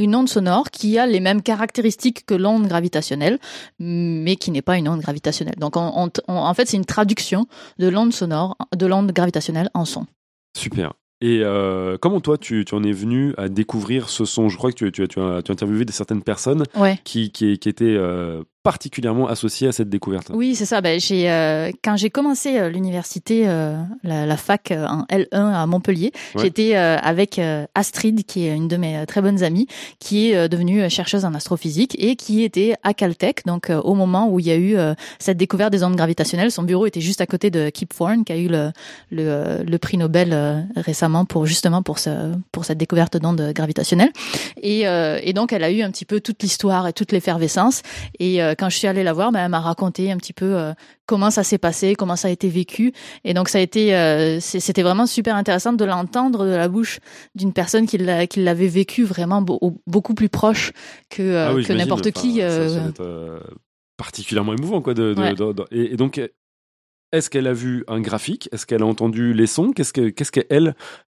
une 0.00 0.14
onde 0.16 0.28
sonore 0.28 0.70
qui 0.70 0.98
a 0.98 1.06
les 1.06 1.20
mêmes 1.20 1.42
caractéristiques 1.42 2.24
que 2.26 2.34
l'onde 2.34 2.66
gravitationnelle, 2.66 3.38
mais 3.78 4.36
qui 4.36 4.50
n'est 4.50 4.62
pas 4.62 4.76
une 4.78 4.88
onde 4.88 5.00
gravitationnelle. 5.00 5.56
Donc, 5.58 5.76
on- 5.76 5.92
on- 5.94 6.10
on- 6.28 6.34
en 6.34 6.54
fait, 6.54 6.66
c'est 6.66 6.76
une 6.76 6.84
traduction 6.84 7.46
de 7.78 7.88
l'onde 7.88 8.12
sonore, 8.12 8.56
de 8.74 8.86
l'onde 8.86 9.12
gravitationnelle 9.12 9.70
en 9.74 9.84
son. 9.84 10.06
Super. 10.56 10.94
Et 11.22 11.40
euh, 11.42 11.98
comment 12.00 12.20
toi, 12.20 12.38
tu, 12.38 12.64
tu 12.64 12.74
en 12.74 12.82
es 12.82 12.92
venu 12.92 13.34
à 13.36 13.48
découvrir 13.50 14.08
ce 14.08 14.24
son? 14.24 14.48
Je 14.48 14.56
crois 14.56 14.72
que 14.72 14.76
tu, 14.76 14.90
tu, 14.90 15.02
as- 15.02 15.06
tu 15.06 15.20
as, 15.20 15.42
tu 15.42 15.50
as 15.50 15.52
interviewé 15.52 15.84
des 15.84 15.92
certaines 15.92 16.22
personnes 16.22 16.64
Ouais. 16.76 16.98
qui, 17.04 17.30
qui, 17.30 17.58
qui 17.58 17.68
étaient 17.68 17.84
euh, 17.96 18.42
particulièrement 18.62 19.26
associées 19.26 19.68
à 19.68 19.72
cette 19.72 19.88
découverte. 19.88 20.30
Oui, 20.34 20.54
c'est 20.54 20.66
ça. 20.66 20.80
Ben, 20.80 21.00
j'ai 21.00 21.30
euh, 21.30 21.70
quand 21.82 21.96
j'ai 21.96 22.10
commencé 22.10 22.58
euh, 22.58 22.68
l'université, 22.68 23.44
euh, 23.46 23.76
la, 24.02 24.26
la 24.26 24.36
fac 24.36 24.70
euh, 24.70 24.86
en 24.86 25.04
L1 25.04 25.26
à 25.54 25.66
Montpellier, 25.66 26.12
Ouais. 26.34 26.42
j'étais 26.44 26.76
euh, 26.76 26.96
avec 26.98 27.38
euh, 27.38 27.66
Astrid, 27.74 28.24
qui 28.24 28.46
est 28.46 28.54
une 28.54 28.68
de 28.68 28.76
mes 28.76 29.04
très 29.06 29.22
bonnes 29.22 29.42
amies, 29.42 29.66
qui 29.98 30.30
est 30.30 30.48
devenue 30.48 30.88
chercheuse 30.90 31.24
en 31.24 31.34
astrophysique 31.34 31.96
et 31.98 32.16
qui 32.16 32.42
était 32.42 32.74
à 32.82 32.92
Caltech. 32.94 33.44
Donc, 33.46 33.70
euh, 33.70 33.80
au 33.80 33.94
moment 33.94 34.28
où 34.28 34.38
il 34.40 34.46
y 34.46 34.50
a 34.50 34.56
eu 34.56 34.76
euh, 34.76 34.94
cette 35.18 35.36
découverte 35.38 35.72
des 35.72 35.82
ondes 35.82 35.96
gravitationnelles, 35.96 36.50
son 36.52 36.62
bureau 36.62 36.86
était 36.86 37.00
juste 37.00 37.20
à 37.20 37.26
côté 37.26 37.50
de 37.50 37.70
Kip 37.70 37.94
Thorne, 37.96 38.24
qui 38.24 38.32
a 38.32 38.36
eu 38.36 38.48
le 38.48 38.70
le, 39.10 39.62
le 39.66 39.78
prix 39.78 39.96
Nobel 39.96 40.30
euh, 40.32 40.60
récemment 40.76 41.24
pour 41.24 41.46
justement 41.46 41.82
pour 41.82 41.98
ce 41.98 42.32
pour 42.52 42.64
cette 42.64 42.78
découverte 42.78 43.16
d'ondes 43.16 43.52
gravitationnelles. 43.54 44.12
Et, 44.62 44.86
euh, 44.86 45.18
et 45.22 45.32
donc, 45.32 45.52
elle 45.52 45.64
a 45.64 45.70
eu 45.70 45.82
un 45.82 45.90
petit 45.90 46.04
peu 46.04 46.20
toute 46.20 46.42
l'histoire 46.42 46.86
et 46.86 46.92
toute 46.92 47.12
l'effervescence. 47.12 47.82
Et 48.18 48.42
euh, 48.50 48.54
quand 48.58 48.68
je 48.68 48.76
suis 48.76 48.86
allée 48.86 49.02
la 49.02 49.12
voir, 49.12 49.32
ben, 49.32 49.44
elle 49.44 49.50
m'a 49.50 49.60
raconté 49.60 50.10
un 50.12 50.16
petit 50.16 50.32
peu 50.32 50.56
euh, 50.56 50.72
comment 51.06 51.30
ça 51.30 51.42
s'est 51.42 51.58
passé, 51.58 51.94
comment 51.94 52.16
ça 52.16 52.28
a 52.28 52.30
été 52.30 52.48
vécu. 52.48 52.92
Et 53.24 53.34
donc, 53.34 53.48
ça 53.48 53.58
a 53.58 53.60
été, 53.60 53.94
euh, 53.94 54.38
c'était 54.40 54.82
vraiment 54.82 55.06
super 55.06 55.36
intéressant 55.36 55.72
de 55.72 55.84
l'entendre 55.84 56.44
de 56.44 56.50
la 56.50 56.68
bouche 56.68 57.00
d'une 57.34 57.52
personne 57.52 57.86
qui 57.86 57.98
l'a- 57.98 58.26
qui 58.26 58.40
l'avait 58.42 58.68
vécu 58.68 59.04
vraiment 59.04 59.42
beau- 59.42 59.58
au- 59.60 59.80
beaucoup 59.86 60.14
plus 60.14 60.28
proche 60.28 60.72
que, 61.08 61.36
Ah 61.36 61.54
oui, 61.54 61.64
que 61.64 61.72
n'importe 61.72 62.10
qui. 62.10 62.38
ça- 62.40 62.68
ça 62.68 62.80
doit 62.80 62.88
être, 62.88 63.42
particulièrement 63.96 64.54
émouvant, 64.54 64.80
quoi. 64.82 64.94
De, 64.94 65.14
de- 65.14 65.20
Ouais. 65.20 65.34
de- 65.34 65.52
de- 65.52 65.66
et, 65.70 65.92
et 65.92 65.96
donc, 65.96 66.20
est-ce 67.12 67.28
qu'elle 67.30 67.46
a 67.46 67.52
vu 67.52 67.84
un 67.88 68.00
graphique? 68.00 68.48
Est-ce 68.52 68.66
qu'elle 68.66 68.82
a 68.82 68.86
entendu 68.86 69.32
les 69.34 69.46
sons? 69.46 69.72
Qu'est-ce 69.72 69.92
que, 69.92 70.08
qu'est-ce 70.10 70.32
qu'elle, 70.32 70.74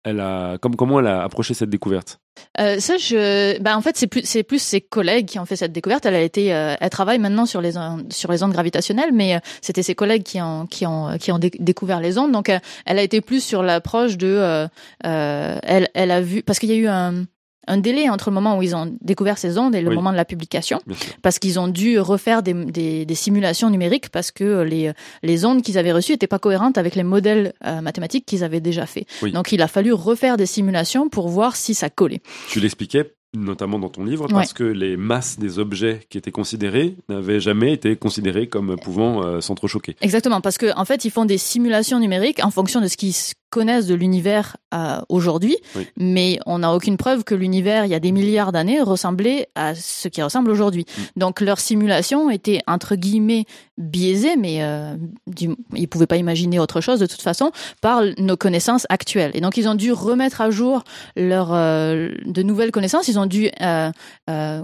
elle 0.05 0.21
a, 0.21 0.57
comme, 0.59 0.77
comment 0.77 1.01
elle 1.01 1.09
a 1.09 1.23
approché 1.23 1.53
cette 1.55 1.69
découverte? 1.71 2.21
Euh, 2.59 2.79
ça, 2.81 2.97
je, 2.99 3.59
bah 3.61 3.77
en 3.77 3.81
fait, 3.81 3.97
c'est 3.97 4.07
plus, 4.07 4.23
c'est 4.25 4.43
plus 4.43 4.61
ses 4.61 4.81
collègues 4.81 5.27
qui 5.27 5.39
ont 5.39 5.45
fait 5.47 5.57
cette 5.57 5.73
découverte. 5.73 6.05
Elle 6.07 6.15
a 6.15 6.21
été, 6.23 6.53
euh, 6.55 6.75
elle 6.81 6.91
travaille 6.91 7.19
maintenant 7.19 7.47
sur 7.47 7.61
les 7.61 7.77
on- 7.77 8.05
sur 8.11 8.31
les 8.33 8.43
ondes 8.43 8.53
gravitationnelles, 8.53 9.13
mais 9.13 9.37
euh, 9.37 9.39
c'était 9.63 9.83
ses 9.83 9.95
collègues 9.95 10.23
qui 10.25 10.41
ont 10.41 10.67
qui 10.67 10.87
ont 10.87 11.17
qui 11.19 11.33
ont 11.33 11.39
dé- 11.39 11.53
découvert 11.59 12.01
les 12.01 12.19
ondes. 12.19 12.33
Donc, 12.33 12.49
euh, 12.49 12.59
elle 12.87 12.99
a 12.99 13.03
été 13.03 13.21
plus 13.21 13.43
sur 13.43 13.63
l'approche 13.63 14.17
de, 14.17 14.27
euh, 14.27 14.67
euh, 15.07 15.59
elle 15.63 15.89
elle 15.95 16.11
a 16.11 16.21
vu 16.21 16.43
parce 16.43 16.59
qu'il 16.59 16.69
y 16.71 16.73
a 16.73 16.77
eu 16.77 16.89
un 16.89 17.25
un 17.71 17.79
délai 17.79 18.09
entre 18.11 18.31
le 18.31 18.35
moment 18.35 18.59
où 18.59 18.63
ils 18.63 18.75
ont 18.77 18.95
découvert 19.01 19.39
ces 19.39 19.57
ondes 19.59 19.75
et 19.75 19.81
le 19.81 19.89
Oui. 19.89 19.95
moment 19.95 20.11
de 20.13 20.17
la 20.17 20.25
publication, 20.25 20.81
parce 21.23 21.39
qu'ils 21.39 21.59
ont 21.59 21.69
dû 21.69 21.99
refaire 21.99 22.43
des, 22.43 22.53
des, 22.53 23.05
des 23.07 23.15
simulations 23.15 23.71
numériques 23.71 24.09
parce 24.11 24.31
que 24.31 24.63
les, 24.63 24.93
les 25.23 25.45
ondes 25.45 25.63
qu'ils 25.63 25.79
avaient 25.79 25.93
reçues 25.93 26.13
n'étaient 26.13 26.27
pas 26.27 26.39
cohérentes 26.39 26.77
avec 26.79 26.95
les 26.95 27.05
modèles 27.05 27.53
euh, 27.65 27.81
mathématiques 27.81 28.27
qu'ils 28.27 28.45
avaient 28.45 28.61
déjà 28.61 28.87
fait. 28.87 29.07
Oui. 29.23 29.33
Donc 29.33 29.53
il 29.53 29.63
a 29.63 29.69
fallu 29.69 29.93
refaire 29.93 30.37
des 30.37 30.47
simulations 30.47 31.09
pour 31.09 31.29
voir 31.29 31.57
si 31.57 31.75
ça 31.75 31.89
collait. 31.91 32.21
Tu 32.51 32.61
l'expliquais 32.61 33.13
notamment 33.33 33.79
dans 33.79 33.89
ton 33.91 34.03
livre, 34.05 34.27
parce 34.27 34.53
que 34.53 34.65
les 34.65 34.97
masses 34.97 35.39
des 35.39 35.61
objets 35.61 36.01
qui 36.11 36.19
étaient 36.19 36.33
considérés 36.33 36.97
n'avaient 37.09 37.39
jamais 37.39 37.73
été 37.73 37.95
considérés 37.95 38.49
comme 38.49 38.77
pouvant 38.77 39.23
euh, 39.23 39.41
s'entrechoquer. 39.41 39.95
Exactement, 40.01 40.41
parce 40.41 40.59
qu'en 40.59 40.77
en 40.77 40.85
fait, 40.85 41.05
ils 41.05 41.13
font 41.13 41.25
des 41.27 41.39
simulations 41.39 42.01
numériques 42.01 42.45
en 42.45 42.51
fonction 42.51 42.81
de 42.81 42.89
ce 42.89 42.97
qu'ils 42.97 43.11
s- 43.11 43.35
connaissent 43.51 43.87
de 43.87 43.95
l'univers 43.95 44.57
euh, 44.73 45.01
aujourd'hui, 45.09 45.57
Oui. 45.77 45.87
mais 45.97 46.39
on 46.47 46.61
n'a 46.61 46.73
aucune 46.73 46.97
preuve 46.97 47.25
que 47.25 47.35
l'univers, 47.35 47.85
il 47.85 47.91
y 47.91 47.95
a 47.95 48.01
des 48.01 48.13
milliards 48.13 48.53
d'années, 48.53 48.81
ressemblait 48.81 49.49
à 49.55 49.75
ce 49.75 50.09
qui 50.09 50.23
ressemble 50.23 50.51
aujourd'hui. 50.51 50.87
Mm. 51.17 51.21
Donc 51.21 51.41
leurs 51.41 51.59
simulations 51.61 52.31
étaient 52.31 52.61
entre 52.67 52.95
guillemets 52.95 53.45
biaisées, 53.79 54.37
mais 54.37 54.63
euh, 54.63 54.95
du- 55.27 55.57
ils 55.75 55.89
pouvaient 55.89 56.07
pas 56.07 56.17
imaginer 56.17 56.59
autre 56.59 56.81
chose 56.81 57.01
de 57.01 57.07
toute 57.07 57.23
façon 57.23 57.51
par 57.83 58.03
nos 58.19 58.37
connaissances 58.37 58.87
actuelles. 58.89 59.33
Et 59.35 59.41
donc 59.41 59.57
ils 59.57 59.69
ont 59.69 59.75
dû 59.75 59.93
remettre 59.93 60.41
à 60.41 60.51
jour 60.51 60.83
leur 61.17 61.53
euh, 61.53 62.11
de 62.27 62.43
nouvelles 62.43 62.71
connaissances. 62.71 63.09
Ils 63.09 63.19
ont 63.19 63.27
dû 63.27 63.51
euh, 63.61 63.91
euh, 64.29 64.63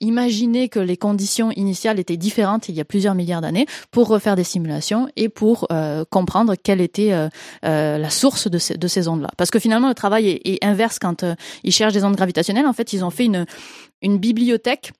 imaginer 0.00 0.68
que 0.68 0.78
les 0.78 0.96
conditions 0.96 1.50
initiales 1.52 1.98
étaient 1.98 2.16
différentes 2.16 2.68
il 2.68 2.74
y 2.74 2.80
a 2.80 2.84
plusieurs 2.84 3.14
milliards 3.14 3.40
d'années 3.40 3.66
pour 3.90 4.08
refaire 4.08 4.36
des 4.36 4.44
simulations 4.44 5.08
et 5.16 5.28
pour 5.28 5.66
euh, 5.72 6.04
comprendre 6.08 6.54
quelle 6.62 6.80
était 6.80 7.12
euh, 7.12 7.28
euh, 7.64 7.98
la 7.98 8.10
source 8.10 8.50
de 8.50 8.58
ces, 8.58 8.76
de 8.76 8.88
ces 8.88 9.08
ondes-là. 9.08 9.30
Parce 9.36 9.50
que 9.50 9.58
finalement, 9.58 9.88
le 9.88 9.94
travail 9.94 10.40
est, 10.44 10.64
inverse 10.64 10.98
quand 10.98 11.24
ils 11.62 11.72
cherchent 11.72 11.92
des 11.92 12.04
ondes 12.04 12.16
gravitationnelles. 12.16 12.66
En 12.66 12.72
fait, 12.72 12.92
ils 12.92 13.04
ont 13.04 13.10
fait 13.10 13.28
une 14.02 14.18
bibliothèque 14.18 14.92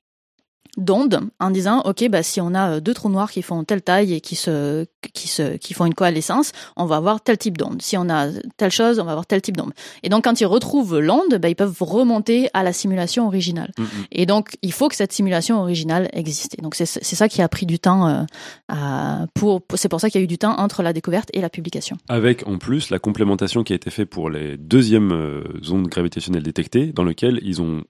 d'ondes 0.77 1.21
en 1.41 1.51
disant 1.51 1.81
ok 1.85 2.09
bah 2.09 2.23
si 2.23 2.41
on 2.41 2.55
a 2.55 2.73
euh, 2.77 2.81
deux 2.81 2.95
trous 2.95 3.09
noirs 3.09 3.31
qui 3.31 3.43
font 3.43 3.63
telle 3.65 3.83
taille 3.83 4.15
et 4.15 4.21
qui 4.21 4.35
se 4.37 4.87
qui 5.13 5.29
se 5.29 5.57
qui 5.57 5.75
font 5.75 5.87
une 5.87 5.95
coalescence 5.95 6.53
on 6.77 6.85
va 6.87 6.97
avoir 6.97 7.21
tel 7.23 7.39
type 7.39 7.57
d'onde 7.59 7.81
si 7.83 7.97
on 7.97 8.09
a 8.11 8.29
telle 8.57 8.71
chose 8.71 8.99
on 8.99 9.05
va 9.05 9.13
avoir 9.13 9.27
tel 9.27 9.41
type 9.43 9.57
d'onde 9.57 9.73
et 10.03 10.09
donc 10.09 10.25
quand 10.25 10.41
ils 10.41 10.47
retrouvent 10.47 10.99
l'onde 10.99 11.35
bah, 11.41 11.49
ils 11.49 11.57
peuvent 11.57 11.77
remonter 11.81 12.49
à 12.55 12.63
la 12.63 12.73
simulation 12.73 13.27
originale 13.27 13.71
Mm, 13.79 13.83
mm. 13.83 13.87
et 14.13 14.27
donc, 14.27 14.57
il 14.63 14.73
faut 14.73 14.89
que 14.89 14.95
cette 14.97 15.13
simulation 15.13 15.61
originale 15.61 16.09
existe. 16.13 16.59
Et 16.59 16.63
donc, 16.63 16.75
c'est 16.75 16.87
c'est 16.87 17.17
ça 17.17 17.29
qui 17.29 17.41
a 17.43 17.49
pris 17.49 17.67
du 17.67 17.79
temps. 17.79 18.09
euh, 18.09 18.23
à- 18.69 19.27
pour, 19.35 19.63
pour- 19.63 19.79
c'est 19.79 19.89
pour 19.89 20.01
ça 20.01 20.11
qu'il 20.11 20.21
y 20.21 20.23
a 20.23 20.25
eu 20.25 20.29
du 20.29 20.39
temps 20.39 20.55
entre 20.59 20.83
la 20.83 20.93
découverte 20.93 21.29
et 21.33 21.41
la 21.41 21.51
publication. 21.51 21.97
Avec 22.09 22.47
en 22.47 22.59
plus 22.59 22.91
la 22.91 22.99
complémentation 22.99 23.63
qui 23.65 23.73
a 23.73 23.77
été 23.77 23.91
faite 23.91 24.09
pour 24.11 24.31
les 24.31 24.57
deuxièmes 24.57 25.13
euh, 25.13 25.43
ondes 25.71 25.89
gravitationnelles 25.89 26.43
détectées, 26.43 26.87
dans 26.93 27.05
lequel 27.05 27.41
ils 27.43 27.61
ont 27.63 27.83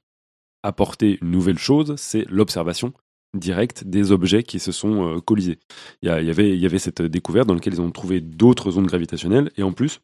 apporté 0.65 1.19
une 1.23 1.31
nouvelle 1.31 1.59
chose, 1.59 1.95
c'est 1.97 2.25
l'observation 2.29 2.93
directe 3.35 3.85
des 3.85 4.13
objets 4.13 4.43
qui 4.43 4.59
se 4.59 4.73
sont 4.73 5.17
euh, 5.17 5.21
collisés. 5.21 5.59
Il 6.03 6.09
y, 6.09 6.11
avait, 6.11 6.51
il 6.51 6.61
y 6.61 6.67
avait 6.67 6.79
cette 6.79 7.03
découverte 7.03 7.47
dans 7.47 7.55
laquelle 7.55 7.75
ils 7.75 7.81
ont 7.81 7.91
trouvé 7.91 8.21
d'autres 8.21 8.79
ondes 8.79 8.87
gravitationnelles 8.87 9.51
et 9.57 9.63
en 9.63 9.73
plus, 9.73 10.01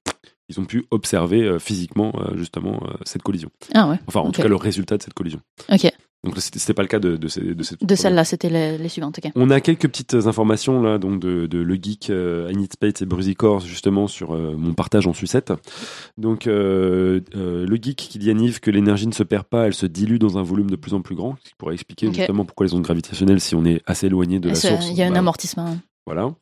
ils 0.48 0.61
ont 0.61 0.64
pu 0.64 0.84
observer 0.90 1.42
euh, 1.42 1.58
physiquement 1.58 2.12
euh, 2.16 2.36
justement 2.36 2.82
cette 3.04 3.22
collision. 3.22 3.50
Ah 3.74 3.88
ouais. 3.88 3.98
Enfin, 4.06 4.20
en 4.20 4.30
tout 4.30 4.42
cas, 4.42 4.48
le 4.48 4.56
résultat 4.56 4.96
de 4.96 5.02
cette 5.02 5.14
collision. 5.14 5.40
Ok. 5.70 5.90
Donc, 6.22 6.34
c'était 6.38 6.74
pas 6.74 6.82
le 6.82 6.88
cas 6.88 6.98
de, 6.98 7.16
de, 7.16 7.28
ces- 7.28 7.54
de 7.54 7.62
cette 7.62 7.82
De 7.82 7.94
celle-là, 7.94 8.24
c'était 8.24 8.50
les, 8.50 8.76
les 8.76 8.88
suivantes. 8.90 9.18
On 9.36 9.48
a 9.48 9.60
quelques 9.62 9.88
petites 9.88 10.12
informations 10.14 10.82
là, 10.82 10.98
donc 10.98 11.18
de, 11.20 11.46
de 11.46 11.58
le 11.58 11.74
geek 11.80 12.10
euh, 12.10 12.50
I 12.52 12.56
Need 12.56 12.72
Space 12.74 13.00
et 13.00 13.06
Brusicor 13.06 13.60
justement 13.60 14.06
sur 14.06 14.34
euh, 14.34 14.54
mon 14.56 14.74
partage 14.74 15.06
en 15.06 15.14
sucette. 15.14 15.52
Donc 16.18 16.46
euh, 16.46 17.20
euh, 17.36 17.64
le 17.66 17.76
geek 17.76 17.96
qui 17.96 18.18
dit 18.18 18.30
à 18.30 18.34
Nive 18.34 18.60
que 18.60 18.70
l'énergie 18.70 19.06
ne 19.06 19.12
se 19.12 19.22
perd 19.22 19.44
pas, 19.44 19.66
elle 19.66 19.74
se 19.74 19.86
dilue 19.86 20.18
dans 20.18 20.36
un 20.36 20.42
volume 20.42 20.70
de 20.70 20.76
plus 20.76 20.92
en 20.92 21.00
plus 21.00 21.14
grand, 21.14 21.36
ce 21.42 21.48
qui 21.50 21.54
pourrait 21.56 21.74
expliquer 21.74 22.06
justement 22.12 22.44
pourquoi 22.44 22.66
les 22.66 22.74
ondes 22.74 22.82
gravitationnelles, 22.82 23.40
si 23.40 23.54
on 23.54 23.64
est 23.64 23.80
assez 23.86 24.06
éloigné 24.06 24.40
de 24.40 24.48
la 24.50 24.54
source, 24.56 24.88
Il 24.90 24.96
y 24.96 25.02
a 25.02 25.06
un 25.06 25.14
amortissement. 25.14 25.78
voilà. 26.06 26.34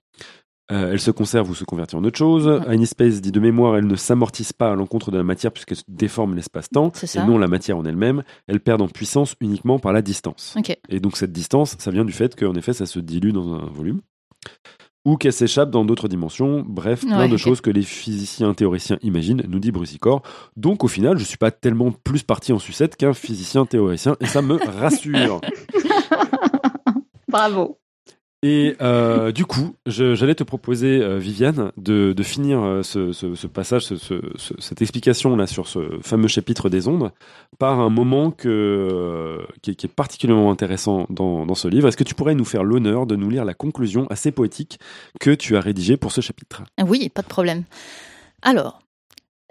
Euh, 0.70 0.92
elle 0.92 1.00
se 1.00 1.10
conserve 1.10 1.48
ou 1.48 1.54
se 1.54 1.64
convertit 1.64 1.96
en 1.96 2.04
autre 2.04 2.18
chose. 2.18 2.62
I 2.68 2.76
Need 2.76 2.86
Space 2.86 3.20
dit 3.22 3.32
de 3.32 3.40
mémoire, 3.40 3.76
elle 3.76 3.86
ne 3.86 3.96
s'amortisse 3.96 4.52
pas 4.52 4.72
à 4.72 4.74
l'encontre 4.74 5.10
de 5.10 5.16
la 5.16 5.24
matière 5.24 5.50
puisqu'elle 5.50 5.78
se 5.78 5.84
déforme 5.88 6.34
l'espace-temps 6.34 6.90
C'est 6.94 7.16
et 7.16 7.24
non 7.24 7.38
la 7.38 7.46
matière 7.48 7.78
en 7.78 7.84
elle-même. 7.84 8.22
Elle 8.48 8.60
perd 8.60 8.82
en 8.82 8.88
puissance 8.88 9.34
uniquement 9.40 9.78
par 9.78 9.92
la 9.92 10.02
distance. 10.02 10.54
Et 10.90 11.00
donc 11.00 11.16
cette 11.16 11.32
distance, 11.32 11.76
ça 11.78 11.90
vient 11.90 12.04
du 12.04 12.12
fait 12.12 12.36
qu'en 12.36 12.54
effet, 12.54 12.74
ça 12.74 12.84
se 12.84 12.98
dilue 12.98 13.32
dans 13.32 13.54
un 13.54 13.66
volume 13.66 14.00
ou 15.04 15.16
qu'elle 15.16 15.32
s'échappe 15.32 15.70
dans 15.70 15.86
d'autres 15.86 16.06
dimensions. 16.08 16.62
Bref, 16.66 17.00
plein 17.00 17.20
Ouais, 17.20 17.28
de 17.28 17.36
choses 17.38 17.62
que 17.62 17.70
les 17.70 17.82
physiciens 17.82 18.52
théoriciens 18.52 18.98
imaginent, 19.00 19.42
nous 19.48 19.58
dit 19.58 19.72
Brusicor. 19.72 20.20
Donc 20.56 20.84
au 20.84 20.88
final, 20.88 21.16
je 21.16 21.24
suis 21.24 21.38
pas 21.38 21.50
tellement 21.50 21.92
plus 21.92 22.22
parti 22.22 22.52
en 22.52 22.58
sucette 22.58 22.96
qu'un 22.96 23.14
physicien 23.14 23.64
théoricien 23.64 24.16
et 24.20 24.26
ça 24.26 24.42
me 24.42 24.56
rassure. 24.56 25.40
Bravo. 27.28 27.78
Et 28.44 28.76
euh, 28.80 29.32
du 29.32 29.44
coup, 29.46 29.74
j'allais 29.86 30.36
te 30.36 30.44
proposer, 30.44 31.00
euh, 31.02 31.18
Viviane, 31.18 31.72
de, 31.76 32.12
de 32.12 32.22
finir 32.22 32.62
euh, 32.62 32.82
ce, 32.84 33.12
ce- 33.12 33.34
ce 33.34 33.46
passage, 33.48 33.82
ce- 33.86 33.96
ce- 33.96 34.22
ce- 34.36 34.54
cette 34.60 34.80
explication 34.80 35.34
là 35.34 35.48
sur 35.48 35.66
ce 35.66 35.98
fameux 36.02 36.28
chapitre 36.28 36.68
des 36.68 36.86
ondes, 36.86 37.10
par 37.58 37.80
un 37.80 37.90
moment 37.90 38.30
que, 38.30 38.48
euh, 38.48 39.38
qui, 39.60 39.72
est, 39.72 39.74
qui 39.74 39.86
est 39.86 39.92
particulièrement 39.92 40.52
intéressant 40.52 41.06
dans, 41.10 41.46
dans 41.46 41.56
ce 41.56 41.66
livre. 41.66 41.88
Est-ce 41.88 41.96
que 41.96 42.04
tu 42.04 42.14
pourrais 42.14 42.36
nous 42.36 42.44
faire 42.44 42.62
l'honneur 42.62 43.06
de 43.06 43.16
nous 43.16 43.28
lire 43.28 43.44
la 43.44 43.54
conclusion 43.54 44.06
assez 44.08 44.30
poétique 44.30 44.78
que 45.18 45.30
tu 45.34 45.56
as 45.56 45.60
rédigée 45.60 45.96
pour 45.96 46.12
ce 46.12 46.20
chapitre? 46.20 46.62
Oui, 46.86 47.08
pas 47.08 47.22
de 47.22 47.26
problème. 47.28 47.64
Alors, 48.42 48.78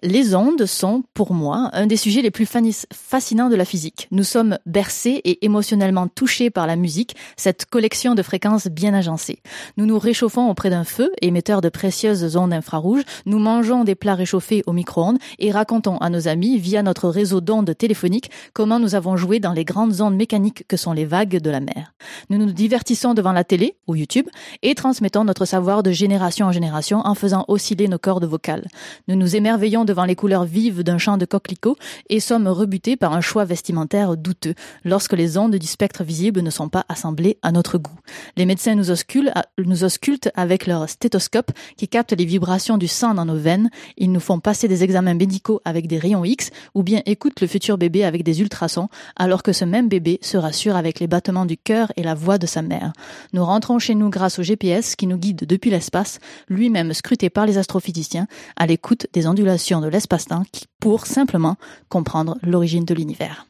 les 0.04 0.36
ondes 0.36 0.66
sont, 0.66 1.04
pour 1.16 1.34
moi, 1.34 1.70
un 1.74 1.88
des 1.88 1.98
sujets 1.98 2.22
les 2.22 2.30
plus 2.30 2.48
fascinants 2.93 3.50
de 3.50 3.56
la 3.56 3.66
physique. 3.66 4.08
Nous 4.12 4.24
sommes 4.24 4.60
bercés 4.68 5.22
et 5.24 5.43
émotionnellement 5.43 6.08
touchés 6.08 6.52
par 6.52 6.68
la 6.68 6.76
musique, 6.76 7.16
cette 7.36 7.66
collection 7.66 8.14
de 8.14 8.22
fréquences 8.22 8.68
bien 8.68 8.93
agencées. 8.93 9.41
Nous 9.76 9.88
nous 9.88 9.98
réchauffons 9.98 10.50
auprès 10.50 10.70
d'un 10.70 10.84
feu, 10.84 11.12
émetteur 11.22 11.62
de 11.62 11.70
précieuses 11.70 12.38
ondes 12.38 12.54
infrarouges, 12.54 13.02
nous 13.26 13.39
mangeons 13.39 13.84
des 13.84 13.95
plats 13.95 14.14
réchauffés 14.14 14.62
au 14.68 14.74
micro-ondes 14.74 15.18
et 15.39 15.52
racontons 15.52 15.98
à 15.98 16.12
nos 16.12 16.28
amis, 16.28 16.60
via 16.60 16.84
notre 16.84 17.10
réseau 17.10 17.41
d'ondes 17.41 17.76
téléphoniques, 17.76 18.30
comment 18.54 18.80
nous 18.80 18.93
avons 18.93 19.18
joué 19.18 19.39
dans 19.39 19.54
les 19.54 19.66
grandes 19.66 20.02
ondes 20.02 20.16
mécaniques 20.16 20.66
que 20.68 20.78
sont 20.78 20.93
les 20.93 21.06
vagues 21.06 21.39
de 21.39 21.50
la 21.50 21.60
mer. 21.60 21.93
Nous 22.30 22.38
nous 22.38 22.52
divertissons 22.52 23.16
devant 23.16 23.32
la 23.32 23.43
télé 23.43 23.78
ou 23.88 23.95
YouTube 23.95 24.28
et 24.62 24.76
transmettons 24.76 25.24
notre 25.24 25.45
savoir 25.45 25.82
de 25.82 25.91
génération 25.91 26.45
en 26.45 26.52
génération 26.52 27.00
en 27.04 27.16
faisant 27.16 27.45
osciller 27.48 27.88
nos 27.88 27.98
cordes 27.98 28.26
vocales. 28.26 28.68
Nous 29.08 29.16
nous 29.16 29.36
émerveillons 29.36 29.87
devant 29.88 30.06
les 30.06 30.16
couleurs 30.16 30.46
vives 30.46 30.84
d'un 30.84 31.00
champ 31.00 31.18
de 31.18 31.26
coquelicots 31.26 31.78
et 32.10 32.20
sommes 32.20 32.48
rebutés 32.48 32.96
par 32.96 33.14
un 33.14 33.22
choix 33.22 33.46
vestimentaire 33.46 34.16
douteux 34.16 34.54
lorsque 34.86 35.14
les 35.14 35.40
ondes 35.40 35.56
du 35.56 35.66
spectre 35.66 36.04
visible 36.04 36.42
ne 36.42 36.52
sont 36.52 36.70
pas 36.70 36.86
assemblées 36.90 37.40
à 37.42 37.52
notre 37.52 37.80
goût. 37.80 37.98
Les 38.36 38.46
médecins 38.46 38.76
nous 38.76 38.92
auscultent, 38.92 40.30
avec 40.36 40.68
leur 40.68 40.90
stéthoscope 40.90 41.52
qui 41.78 41.88
capte 41.88 42.12
les 42.12 42.26
vibrations 42.26 42.78
du 42.78 42.88
sang 42.88 43.14
dans 43.14 43.26
nos 43.26 43.38
veines. 43.38 43.70
Ils 43.98 44.12
nous 44.12 44.20
font 44.20 44.40
passer 44.40 44.68
des 44.68 44.84
examens 44.84 45.16
médicaux 45.16 45.62
avec 45.66 45.88
des 45.88 45.98
rayons 45.98 46.24
X 46.24 46.52
ou 46.76 46.84
bien 46.84 47.02
écoutent 47.06 47.42
le 47.42 47.48
futur 47.48 47.78
bébé 47.78 48.04
avec 48.04 48.24
des 48.24 48.42
ultrasons 48.42 48.90
alors 49.16 49.42
que 49.44 49.54
ce 49.54 49.66
même 49.66 49.88
bébé 49.88 50.20
se 50.22 50.38
rassure 50.38 50.76
avec 50.76 51.00
les 51.00 51.08
battements 51.08 51.46
du 51.46 51.58
cœur 51.58 51.92
et 51.96 52.04
la 52.04 52.14
voix 52.14 52.38
de 52.38 52.46
sa 52.46 52.62
mère. 52.62 52.94
Nous 53.34 53.44
rentrons 53.44 53.80
chez 53.80 53.96
nous 53.96 54.10
grâce 54.10 54.40
au 54.40 54.44
GPS 54.44 54.96
qui 54.96 55.08
nous 55.08 55.18
guide 55.18 55.46
depuis 55.48 55.70
l'espace, 55.70 56.20
lui-même 56.50 56.94
scruté 56.94 57.30
par 57.30 57.46
les 57.46 57.58
astrophysiciens, 57.58 58.28
à 58.56 58.66
l'écoute 58.68 59.08
des 59.14 59.28
ondulations 59.28 59.76
de 59.82 59.88
l'espace-temps 59.88 60.43
qui- 60.51 60.65
pour 60.80 61.05
simplement 61.05 61.55
comprendre 61.89 62.38
l'origine 62.43 62.86
de 62.86 62.93
l'univers. 62.93 63.45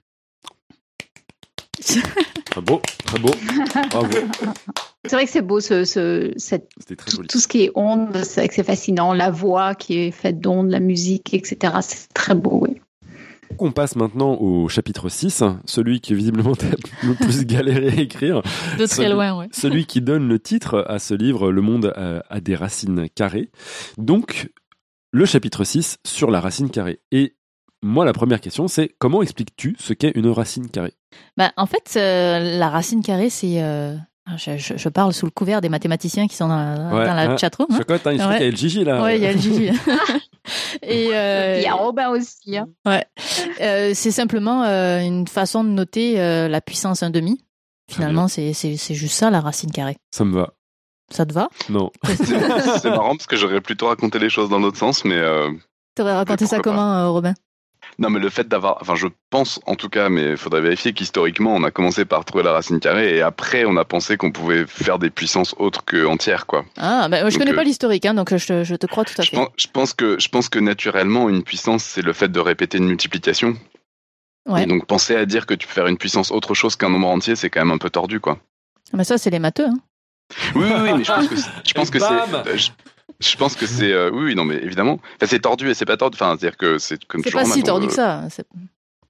Très 2.45 2.61
beau, 2.61 2.81
très 3.05 3.19
beau. 3.19 3.29
Bravo. 3.91 4.07
C'est 5.05 5.15
vrai 5.15 5.25
que 5.25 5.31
c'est 5.31 5.41
beau, 5.41 5.59
ce, 5.59 5.85
ce- 5.85 6.33
cette- 6.37 6.69
C'était 6.79 6.95
très 6.95 7.11
tout, 7.11 7.17
joli. 7.17 7.27
tout 7.27 7.39
ce 7.39 7.47
qui 7.47 7.63
est 7.63 7.71
ondes, 7.75 8.17
c'est 8.23 8.41
vrai 8.41 8.47
que 8.49 8.55
c'est 8.55 8.63
fascinant. 8.63 9.13
La 9.13 9.29
voix 9.31 9.75
qui 9.75 9.97
est 9.99 10.11
faite 10.11 10.39
d'ondes, 10.41 10.69
la 10.69 10.79
musique, 10.79 11.33
etc. 11.33 11.75
C'est 11.81 12.11
très 12.13 12.35
beau, 12.35 12.59
oui. 12.63 12.81
On 13.59 13.71
passe 13.71 13.95
maintenant 13.95 14.33
au 14.35 14.67
chapitre 14.67 15.07
6, 15.07 15.43
celui 15.65 16.01
qui 16.01 16.13
visiblement 16.13 16.55
t'a 16.55 16.65
le 17.03 17.13
plus 17.13 17.45
galéré 17.45 17.87
à 17.89 18.01
écrire. 18.01 18.41
De 18.77 18.85
très 18.85 19.07
loin, 19.09 19.37
ouais. 19.39 19.47
celui 19.53 19.85
qui 19.85 20.01
donne 20.01 20.27
le 20.27 20.39
titre 20.39 20.83
à 20.89 20.99
ce 20.99 21.13
livre, 21.13 21.51
Le 21.51 21.61
monde 21.61 21.93
a, 21.95 22.23
a 22.29 22.39
des 22.41 22.55
racines 22.55 23.07
carrées. 23.15 23.49
Donc, 23.97 24.49
le 25.11 25.25
chapitre 25.25 25.63
6 25.63 25.97
sur 26.05 26.31
la 26.31 26.39
racine 26.41 26.69
carrée. 26.69 26.99
Et 27.11 27.35
moi, 27.83 28.05
la 28.05 28.13
première 28.13 28.41
question, 28.41 28.67
c'est 28.67 28.89
comment 28.99 29.21
expliques-tu 29.21 29.75
ce 29.79 29.93
qu'est 29.93 30.11
une 30.15 30.29
racine 30.29 30.69
carrée? 30.69 30.93
Bah, 31.37 31.51
en 31.57 31.65
fait, 31.65 31.93
euh, 31.95 32.57
la 32.57 32.69
racine 32.69 33.01
carrée, 33.03 33.29
c'est 33.29 33.61
euh, 33.61 33.95
Ah, 34.29 34.35
Je, 34.35 34.57
je- 34.57 34.75
je 34.75 34.89
parle 34.89 35.13
sous 35.13 35.25
le 35.25 35.31
couvert 35.31 35.61
des 35.61 35.69
mathématiciens 35.69 36.27
qui 36.27 36.35
sont 36.35 36.49
dans 36.49 36.57
la, 36.57 36.73
Ouais, 36.93 37.05
dans 37.05 37.13
la 37.13 37.31
hein. 37.31 37.37
chatroom. 37.37 37.67
hein. 37.71 37.77
Chocotte, 37.77 38.05
hein, 38.07 38.11
il 38.11 38.21
Ouais. 38.21 38.41
y 38.41 38.47
a 38.47 38.49
le 38.51 38.55
Gigi 38.57 38.83
là. 38.83 39.01
Ouais, 39.01 39.17
il 39.17 39.23
y 39.23 39.25
a 39.25 39.31
le 39.31 39.39
Gigi. 39.39 39.69
Et 40.81 41.15
euh, 41.15 41.55
Il 41.59 41.63
y 41.63 41.67
a 41.67 41.73
Robin 41.75 42.09
aussi. 42.09 42.57
hein. 42.57 42.67
euh, 43.61 43.91
c'est 43.93 44.11
simplement 44.11 44.63
euh, 44.63 44.99
une 44.99 45.27
façon 45.27 45.63
de 45.63 45.69
noter 45.69 46.19
euh, 46.19 46.47
la 46.49 46.59
puissance 46.61 47.03
1,5. 47.03 47.37
Finalement, 47.89 48.27
c'est 48.27 48.51
c'est- 48.51 48.75
c'est 48.75 48.95
juste 48.95 49.15
ça, 49.15 49.29
la 49.29 49.39
racine 49.39 49.71
carrée. 49.71 49.95
Ça 50.11 50.25
me 50.25 50.33
va. 50.35 50.53
Ça 51.09 51.25
te 51.25 51.33
va 51.33 51.49
Non. 51.69 51.91
C'est 52.05 52.89
marrant 52.89 53.15
parce 53.15 53.27
que 53.27 53.35
j'aurais 53.35 53.61
plutôt 53.61 53.87
raconté 53.87 54.19
les 54.19 54.29
choses 54.29 54.49
dans 54.49 54.59
l'autre 54.59 54.77
sens, 54.77 55.05
mais 55.05 55.15
euh, 55.17 55.49
T'aurais 55.95 56.15
raconté 56.15 56.45
ça 56.45 56.59
comment, 56.59 56.93
euh, 56.97 57.09
Robin? 57.09 57.33
Non, 57.99 58.09
mais 58.09 58.19
le 58.19 58.29
fait 58.29 58.47
d'avoir, 58.47 58.77
enfin, 58.81 58.95
je 58.95 59.07
pense 59.29 59.59
en 59.65 59.75
tout 59.75 59.89
cas, 59.89 60.09
mais 60.09 60.31
il 60.31 60.37
faudrait 60.37 60.61
vérifier 60.61 60.93
qu'historiquement, 60.93 61.55
on 61.55 61.63
a 61.63 61.71
commencé 61.71 62.05
par 62.05 62.25
trouver 62.25 62.43
la 62.43 62.51
racine 62.51 62.79
carrée 62.79 63.15
et 63.15 63.21
après, 63.21 63.65
on 63.65 63.75
a 63.77 63.85
pensé 63.85 64.17
qu'on 64.17 64.31
pouvait 64.31 64.67
faire 64.67 64.99
des 64.99 65.09
puissances 65.09 65.55
autres 65.57 65.83
que 65.85 66.05
entières, 66.05 66.45
quoi. 66.45 66.65
Ah, 66.77 67.07
ben, 67.09 67.27
je 67.29 67.31
Donc, 67.31 67.39
connais 67.39 67.53
euh, 67.53 67.55
pas 67.55 67.63
l'historique, 67.63 68.05
hein, 68.05 68.13
donc 68.13 68.31
euh, 68.33 68.37
je 68.37 68.47
te, 68.47 68.63
je 68.63 68.75
te 68.75 68.85
crois 68.85 69.05
tout 69.05 69.15
à 69.17 69.23
Je 69.23 69.29
fait. 69.31 69.37
pense, 69.37 69.47
je 69.57 69.67
pense 69.67 69.93
que, 69.93 70.19
je 70.19 70.27
pense 70.29 70.49
que 70.49 70.59
naturellement, 70.59 71.29
une 71.29 71.43
puissance, 71.43 71.83
c'est 71.83 72.03
le 72.03 72.13
fait 72.13 72.27
de 72.31 72.39
répéter 72.39 72.77
une 72.77 72.87
multiplication. 72.87 73.55
Ouais. 74.47 74.63
Et 74.63 74.65
donc, 74.67 74.85
penser 74.85 75.15
à 75.15 75.25
dire 75.25 75.45
que 75.45 75.53
tu 75.55 75.65
peux 75.65 75.73
faire 75.73 75.87
une 75.87 75.97
puissance 75.97 76.31
autre 76.31 76.53
chose 76.53 76.75
qu'un 76.75 76.89
nombre 76.89 77.07
entier, 77.07 77.35
c'est 77.35 77.49
quand 77.49 77.61
même 77.61 77.71
un 77.71 77.77
peu 77.79 77.89
tordu, 77.89 78.19
quoi. 78.19 78.37
Mais 78.93 79.03
ça, 79.05 79.17
c'est 79.17 79.29
les 79.31 79.39
matheux. 79.39 79.67
Hein. 79.67 79.79
Oui, 80.55 80.63
oui, 80.65 80.71
oui, 80.83 80.89
mais 80.97 81.03
je 81.03 81.11
pense 81.13 81.27
que 81.27 81.35
c'est- 81.37 81.49
je 81.67 81.73
pense 81.73 81.89
que 81.89 81.99
c'est. 81.99 82.05
euh, 82.11 82.57
Je, 82.57 82.69
je 83.19 83.37
pense 83.37 83.55
que 83.55 83.65
c'est. 83.65 83.91
euh, 83.91 84.09
oui, 84.11 84.25
oui, 84.25 84.35
non, 84.35 84.45
mais 84.45 84.55
évidemment. 84.57 84.99
Enfin, 85.15 85.25
c'est 85.27 85.39
tordu 85.39 85.69
et 85.69 85.73
c'est 85.73 85.85
pas 85.85 85.97
tordu. 85.97 86.15
Enfin, 86.19 86.35
c'est-à-dire 86.37 86.57
que 86.57 86.77
c'est 86.77 87.03
comme 87.05 87.21
C'est 87.23 87.31
toujours. 87.31 87.47
pas 87.47 87.53
si 87.53 87.59
on- 87.61 87.65
tordu 87.65 87.87
que 87.87 87.93
ça. 87.93 88.23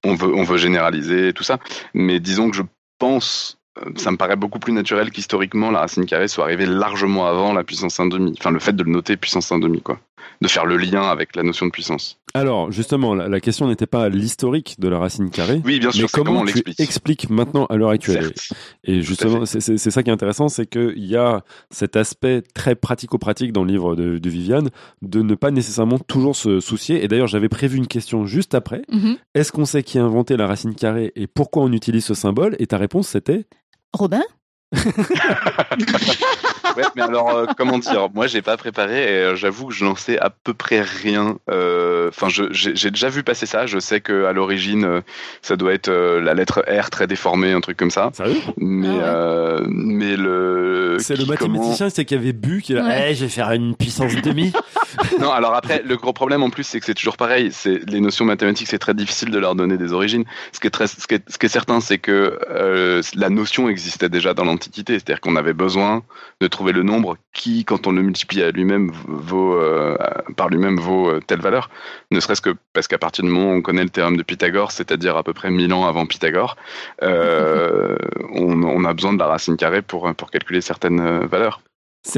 On 0.04 0.14
veut, 0.14 0.32
on 0.34 0.44
veut 0.44 0.58
généraliser 0.58 1.32
tout 1.32 1.42
ça. 1.42 1.58
Mais 1.94 2.20
disons 2.20 2.50
que 2.50 2.56
je 2.56 2.62
pense. 2.98 3.58
euh, 3.84 3.90
Ça 3.96 4.10
me 4.10 4.16
paraît 4.16 4.36
beaucoup 4.36 4.58
plus 4.58 4.72
naturel 4.72 5.10
qu'historiquement 5.10 5.70
la 5.70 5.80
racine 5.80 6.04
carrée 6.06 6.26
soit 6.28 6.44
arrivée 6.44 6.66
largement 6.66 7.26
avant 7.26 7.52
la 7.52 7.62
puissance 7.64 7.98
1,5. 8.00 8.34
Enfin, 8.38 8.50
le 8.50 8.58
fait 8.60 8.72
de 8.74 8.82
le 8.82 8.90
noter 8.90 9.16
puissance 9.16 9.50
1,5, 9.52 9.80
quoi. 9.82 10.00
De 10.40 10.48
faire 10.48 10.66
le 10.66 10.76
lien 10.76 11.02
avec 11.02 11.34
la 11.36 11.42
notion 11.42 11.66
de 11.66 11.70
puissance. 11.70 12.18
Alors, 12.34 12.70
justement, 12.70 13.14
la, 13.14 13.26
la 13.28 13.40
question 13.40 13.68
n'était 13.68 13.86
pas 13.86 14.08
l'historique 14.08 14.76
de 14.78 14.86
la 14.88 14.98
racine 14.98 15.30
carrée. 15.30 15.60
Oui, 15.64 15.78
bien 15.80 15.88
Mais 15.88 15.98
sûr, 15.98 16.08
c'est 16.10 16.14
comment 16.14 16.30
comment 16.32 16.40
on 16.42 16.44
tu 16.44 16.52
l'explique. 16.54 16.80
expliques 16.80 17.30
maintenant 17.30 17.64
à 17.66 17.76
l'heure 17.76 17.88
actuelle 17.90 18.32
Certes. 18.36 18.52
Et 18.84 19.00
justement, 19.02 19.46
c'est 19.46 19.60
ça 19.78 20.02
qui 20.02 20.10
est 20.10 20.12
intéressant, 20.12 20.48
c'est 20.48 20.66
qu'il 20.66 21.04
y 21.04 21.16
a 21.16 21.42
cet 21.70 21.96
aspect 21.96 22.42
très 22.54 22.74
pratico-pratique 22.74 23.52
dans 23.52 23.64
le 23.64 23.70
livre 23.72 23.96
de, 23.96 24.18
de 24.18 24.30
Viviane, 24.30 24.68
de 25.02 25.22
ne 25.22 25.34
pas 25.34 25.50
nécessairement 25.50 25.98
toujours 25.98 26.36
se 26.36 26.60
soucier. 26.60 27.02
Et 27.02 27.08
d'ailleurs, 27.08 27.28
j'avais 27.28 27.48
prévu 27.48 27.78
une 27.78 27.86
question 27.88 28.26
juste 28.26 28.54
après. 28.54 28.82
Mhm. 28.92 29.16
Est-ce 29.34 29.50
qu'on 29.50 29.64
sait 29.64 29.82
qui 29.82 29.98
a 29.98 30.04
inventé 30.04 30.36
la 30.36 30.46
racine 30.46 30.74
carrée 30.74 31.12
et 31.16 31.26
pourquoi 31.26 31.62
on 31.62 31.72
utilise 31.72 32.04
ce 32.04 32.14
symbole? 32.14 32.56
Et 32.58 32.66
ta 32.66 32.76
réponse, 32.78 33.08
c'était? 33.08 33.46
Robin? 33.94 34.22
Ouais, 36.76 36.84
mais 36.94 37.02
alors, 37.02 37.30
euh, 37.30 37.46
comment 37.56 37.78
dire? 37.78 38.08
Moi, 38.14 38.26
j'ai 38.28 38.42
pas 38.42 38.56
préparé 38.56 39.02
et 39.02 39.16
euh, 39.24 39.34
j'avoue 39.36 39.66
que 39.68 39.74
je 39.74 39.84
n'en 39.84 39.96
sais 39.96 40.18
à 40.18 40.30
peu 40.30 40.54
près 40.54 40.80
rien. 40.80 41.36
Euh, 41.50 42.08
Enfin, 42.08 42.28
j'ai 42.30 42.90
déjà 42.90 43.08
vu 43.08 43.22
passer 43.22 43.44
ça. 43.46 43.66
Je 43.66 43.78
sais 43.78 44.00
que 44.00 44.24
à 44.24 44.32
l'origine, 44.32 44.84
euh, 44.84 45.00
ça 45.42 45.56
doit 45.56 45.72
être 45.74 45.88
euh, 45.88 46.20
la 46.20 46.32
lettre 46.34 46.64
R 46.68 46.88
très 46.90 47.06
déformée, 47.06 47.52
un 47.52 47.60
truc 47.60 47.76
comme 47.76 47.90
ça. 47.90 48.10
Sérieux? 48.14 48.36
Mais, 48.56 48.88
Ah 48.88 48.92
ouais. 48.92 49.00
euh, 49.04 49.66
mais 49.68 50.16
le. 50.16 50.96
C'est 51.00 51.16
le 51.16 51.24
qui, 51.24 51.30
comment- 51.36 51.52
mathématicien, 51.54 51.90
c'est 51.90 52.04
qui 52.04 52.14
avait 52.14 52.32
bu, 52.32 52.62
qui 52.62 52.76
a 52.76 52.82
Ouais. 52.82 53.08
Eh, 53.10 53.14
je 53.14 53.24
vais 53.24 53.28
faire 53.30 53.50
une 53.52 53.74
puissance 53.74 54.14
demi. 54.22 54.52
Non, 55.20 55.30
alors 55.30 55.54
après, 55.54 55.82
le 55.84 55.96
gros 55.96 56.12
problème 56.12 56.42
en 56.42 56.50
plus, 56.50 56.64
c'est 56.64 56.80
que 56.80 56.86
c'est 56.86 56.94
toujours 56.94 57.16
pareil. 57.16 57.50
C'est 57.52 57.80
les 57.88 58.00
notions 58.00 58.24
mathématiques, 58.24 58.68
c'est 58.68 58.78
très 58.78 58.94
difficile 58.94 59.30
de 59.30 59.38
leur 59.38 59.54
donner 59.54 59.76
des 59.76 59.92
origines. 59.92 60.24
Ce 60.52 60.60
qui 60.60 60.66
est 60.66 60.70
très, 60.70 60.86
ce 60.86 61.06
qui 61.06 61.14
est, 61.14 61.22
ce 61.30 61.38
qui 61.38 61.46
est 61.46 61.50
certain, 61.50 61.80
c'est 61.80 61.98
que 61.98 62.38
euh, 62.50 63.02
la 63.14 63.28
notion 63.28 63.68
existait 63.68 64.08
déjà 64.08 64.32
dans 64.34 64.44
c'est-à-dire 64.62 65.20
qu'on 65.20 65.36
avait 65.36 65.52
besoin 65.52 66.02
de 66.40 66.46
trouver 66.46 66.72
le 66.72 66.82
nombre 66.82 67.16
qui, 67.32 67.64
quand 67.64 67.86
on 67.86 67.92
le 67.92 68.02
multiplie 68.02 68.42
à 68.42 68.50
lui-même, 68.50 68.90
vaut 69.06 69.54
euh, 69.54 69.96
par 70.36 70.48
lui-même 70.48 70.78
vaut 70.78 71.08
euh, 71.08 71.20
telle 71.26 71.40
valeur. 71.40 71.70
Ne 72.10 72.20
serait-ce 72.20 72.40
que 72.40 72.54
parce 72.72 72.88
qu'à 72.88 72.98
partir 72.98 73.24
du 73.24 73.30
moment 73.30 73.52
où 73.52 73.56
on 73.56 73.62
connaît 73.62 73.84
le 73.84 73.90
théorème 73.90 74.16
de 74.16 74.22
Pythagore, 74.22 74.72
c'est-à-dire 74.72 75.16
à 75.16 75.22
peu 75.22 75.32
près 75.32 75.50
1000 75.50 75.72
ans 75.72 75.86
avant 75.86 76.06
Pythagore, 76.06 76.56
euh, 77.02 77.96
on, 78.32 78.62
on 78.62 78.84
a 78.84 78.94
besoin 78.94 79.12
de 79.12 79.18
la 79.18 79.26
racine 79.26 79.56
carrée 79.56 79.82
pour 79.82 80.12
pour 80.14 80.30
calculer 80.30 80.60
certaines 80.60 81.26
valeurs. 81.26 81.60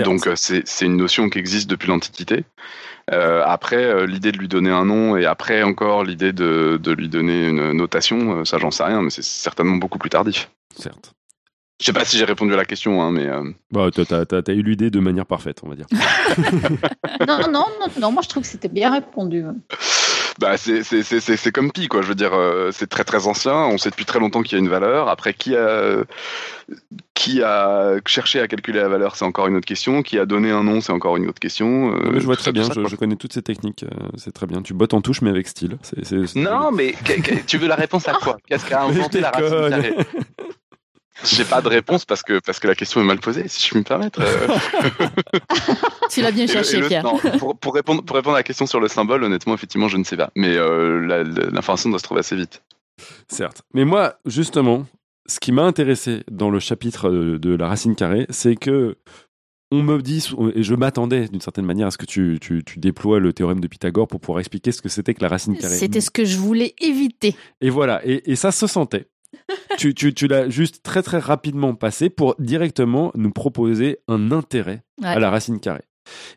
Donc 0.05 0.29
c'est 0.37 0.63
c'est 0.67 0.87
une 0.87 0.97
notion 0.97 1.29
qui 1.31 1.39
existe 1.39 1.69
depuis 1.69 1.89
l'Antiquité. 1.89 2.45
Euh, 3.13 3.43
après, 3.45 3.85
euh, 3.85 4.07
l'idée 4.07 4.31
de 4.31 4.39
lui 4.39 4.49
donner 4.49 4.71
un 4.71 4.85
nom 4.85 5.17
et 5.17 5.27
après 5.27 5.63
encore 5.63 6.05
l'idée 6.05 6.33
de, 6.33 6.79
de 6.81 6.93
lui 6.93 7.09
donner 7.09 7.49
une 7.49 7.73
notation, 7.73 8.41
euh, 8.41 8.45
ça 8.45 8.59
j'en 8.59 8.71
sais 8.71 8.85
rien, 8.85 9.03
mais 9.03 9.11
c'est 9.11 9.25
certainement 9.25 9.77
beaucoup 9.77 9.99
plus 9.99 10.11
tardif. 10.11 10.51
Certes. 10.77 11.13
Je 11.81 11.85
sais 11.87 11.93
pas 11.95 12.05
si 12.05 12.19
j'ai 12.19 12.25
répondu 12.27 12.53
à 12.53 12.57
la 12.57 12.67
question, 12.67 13.03
hein, 13.03 13.11
mais 13.11 13.27
euh, 13.27 13.43
Bah, 13.73 13.89
t'as- 13.95 14.05
t'as 14.05 14.27
t'as- 14.27 14.43
t'as 14.43 14.53
eu 14.53 14.63
l'idée 14.63 14.91
de 14.91 15.01
manière 15.01 15.25
parfaite, 15.27 15.61
on 15.63 15.69
va 15.71 15.77
dire. 15.77 15.87
Non, 17.27 17.39
non, 17.51 17.65
non, 17.81 17.87
non, 18.01 18.13
moi 18.13 18.23
je 18.23 18.29
trouve 18.29 18.43
que 18.43 18.49
c'était 18.49 18.69
bien 18.69 18.93
répondu. 18.93 19.45
bah 20.39 20.57
c'est 20.57 20.83
c'est 20.83 21.03
c'est 21.03 21.21
c'est 21.21 21.37
c'est 21.37 21.53
comme 21.53 21.71
pi 21.71 21.87
quoi. 21.89 22.01
Je 22.03 22.07
veux 22.09 22.15
dire, 22.15 22.33
euh, 22.33 22.71
c'est 22.73 22.87
très 22.89 23.05
très 23.05 23.27
ancien. 23.27 23.53
On 23.55 23.77
sait 23.79 23.91
depuis 23.91 24.05
très 24.07 24.19
longtemps 24.19 24.43
qu'il 24.43 24.57
y 24.57 24.61
a 24.61 24.65
une 24.65 24.71
valeur. 24.71 25.09
Après, 25.09 25.35
qui 25.35 25.55
a 25.57 26.03
qui 27.15 27.43
a 27.43 27.97
cherché 28.07 28.41
à 28.41 28.49
calculer 28.49 28.81
la 28.81 28.89
valeur, 28.89 29.17
c'est 29.17 29.25
encore 29.25 29.49
une 29.49 29.57
autre 29.57 29.67
question. 29.67 30.03
Qui 30.03 30.19
a 30.19 30.25
donné 30.27 30.51
un 30.51 30.65
nom, 30.65 30.81
c'est 30.81 30.93
encore 30.93 31.17
une 31.19 31.29
autre 31.29 31.41
question. 31.41 31.93
Euh, 31.95 32.11
mais 32.13 32.21
je 32.21 32.25
vois 32.27 32.37
très 32.37 32.53
bien, 32.53 32.65
ça, 32.65 32.73
je, 32.89 32.97
connais 32.97 33.17
toutes 33.17 33.35
ces 33.35 33.43
techniques, 33.43 33.83
euh, 33.85 34.09
c'est 34.17 34.33
très 34.33 34.47
bien. 34.47 34.63
Tu 34.63 34.73
bottes 34.73 34.95
en 34.95 35.03
touche, 35.03 35.21
mais 35.21 35.31
avec 35.31 35.47
style. 35.47 35.77
C'est- 35.83 36.05
c'est- 36.05 36.27
c'est- 36.27 36.39
Non, 36.39 36.71
mais 36.73 36.93
que- 36.93 37.21
que- 37.21 37.45
tu 37.47 37.59
veux 37.59 37.69
la 37.69 37.77
réponse 37.77 38.09
à 38.09 38.13
quoi? 38.15 38.39
Qu'est-ce 38.47 38.67
qu'a 38.67 38.83
inventé 38.85 39.21
la 39.21 39.31
racine 39.31 39.69
carrée 39.71 39.95
J'ai 41.25 41.45
pas 41.45 41.61
de 41.61 41.69
réponse 41.69 42.05
parce 42.05 42.23
que 42.23 42.41
parce 42.41 42.59
que 42.59 42.67
la 42.67 42.75
question 42.75 43.01
est 43.01 43.05
mal 43.05 43.19
posée, 43.19 43.47
si 43.49 43.63
je 43.63 43.69
puis 43.69 43.79
me 43.79 43.85
permettre. 43.85 44.21
Euh, 44.21 44.49
Tu 46.11 46.23
l'as 46.23 46.33
bien 46.33 46.47
cherché, 46.47 46.81
Pierre. 46.83 47.05
non, 47.05 47.19
pour, 47.39 47.57
pour 47.57 47.75
répondre 47.75 48.03
pour 48.03 48.17
répondre 48.17 48.35
à 48.37 48.41
la 48.41 48.43
question 48.43 48.67
sur 48.67 48.81
le 48.81 48.89
symbole, 48.89 49.23
honnêtement, 49.23 49.55
effectivement, 49.55 49.89
je 49.89 49.97
ne 49.97 50.05
sais 50.05 50.17
pas. 50.17 50.31
Mais 50.35 50.57
euh, 50.57 51.25
l'information 51.53 51.91
doit 51.91 51.99
se 51.99 52.05
trouver 52.05 52.21
assez 52.21 52.37
vite. 52.37 52.63
Certes. 53.29 53.63
Mais 53.75 53.85
moi, 53.85 54.15
justement, 54.27 54.87
ce 55.27 55.39
qui 55.41 55.53
m'a 55.53 55.63
intéressé 55.63 56.23
dans 56.31 56.51
le 56.51 56.59
chapitre 56.59 57.11
de, 57.11 57.39
de 57.39 57.55
la 57.55 57.69
racine 57.69 57.95
carrée, 57.95 58.27
c'est 58.31 58.57
que 58.57 58.97
on 59.73 59.83
me 59.85 60.03
dit, 60.03 60.29
et 60.57 60.65
je 60.65 60.75
m'attendais 60.75 61.29
d'une 61.29 61.41
certaine 61.41 61.65
manière 61.65 61.87
à 61.87 61.91
ce 61.93 61.99
que 61.99 62.07
tu, 62.07 62.39
tu, 62.41 62.65
tu 62.65 62.81
déploies 62.81 63.21
le 63.21 63.33
théorème 63.33 63.61
de 63.61 63.69
Pythagore 63.69 64.09
pour 64.09 64.21
pouvoir 64.21 64.41
expliquer 64.41 64.73
ce 64.73 64.83
que 64.83 64.89
c'était 64.89 65.15
que 65.15 65.23
la 65.23 65.29
racine 65.29 65.57
carrée. 65.57 65.77
C'était 65.77 66.01
ce 66.01 66.11
que 66.11 66.25
je 66.25 66.39
voulais 66.39 66.75
éviter. 66.81 67.37
Et 67.61 67.71
voilà, 67.71 68.01
et, 68.05 68.33
et 68.33 68.35
ça 68.35 68.51
se 68.51 68.67
sentait. 68.67 69.07
Tu 69.79 69.95
tu, 69.95 70.15
tu 70.15 70.27
l'as 70.27 70.49
juste 70.49 70.83
très 70.83 71.03
très 71.03 71.19
rapidement 71.19 71.75
passé 71.75 72.11
pour 72.11 72.35
directement 72.39 73.13
nous 73.15 73.31
proposer 73.31 73.99
un 74.09 74.33
intérêt 74.33 74.85
à 75.03 75.19
la 75.19 75.31
racine 75.31 75.61
carrée. 75.61 75.85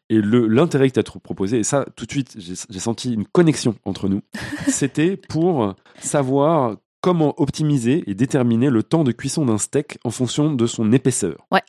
Et 0.09 0.21
l'intérêt 0.21 0.89
que 0.89 0.93
tu 0.93 0.99
as 0.99 1.19
proposé, 1.19 1.59
et 1.59 1.63
ça 1.63 1.85
tout 1.95 2.05
de 2.05 2.11
suite 2.11 2.35
j'ai 2.37 2.53
j'ai 2.69 2.79
senti 2.79 3.13
une 3.13 3.25
connexion 3.25 3.75
entre 3.85 4.07
nous, 4.09 4.21
c'était 4.67 5.17
pour 5.17 5.75
savoir 5.99 6.77
comment 7.03 7.33
optimiser 7.37 8.03
et 8.07 8.15
déterminer 8.15 8.69
le 8.69 8.81
temps 8.81 9.03
de 9.03 9.11
cuisson 9.11 9.45
d'un 9.45 9.57
steak 9.57 9.97
en 10.05 10.09
fonction 10.09 10.53
de 10.53 10.65
son 10.65 10.93
épaisseur. 10.93 11.45
Ouais. 11.51 11.61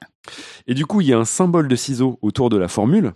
Et 0.68 0.74
du 0.74 0.86
coup, 0.86 1.01
il 1.01 1.09
y 1.09 1.12
a 1.12 1.18
un 1.18 1.24
symbole 1.24 1.66
de 1.66 1.74
ciseau 1.74 2.20
autour 2.22 2.51
de 2.51 2.57
la 2.57 2.68
formule 2.68 3.14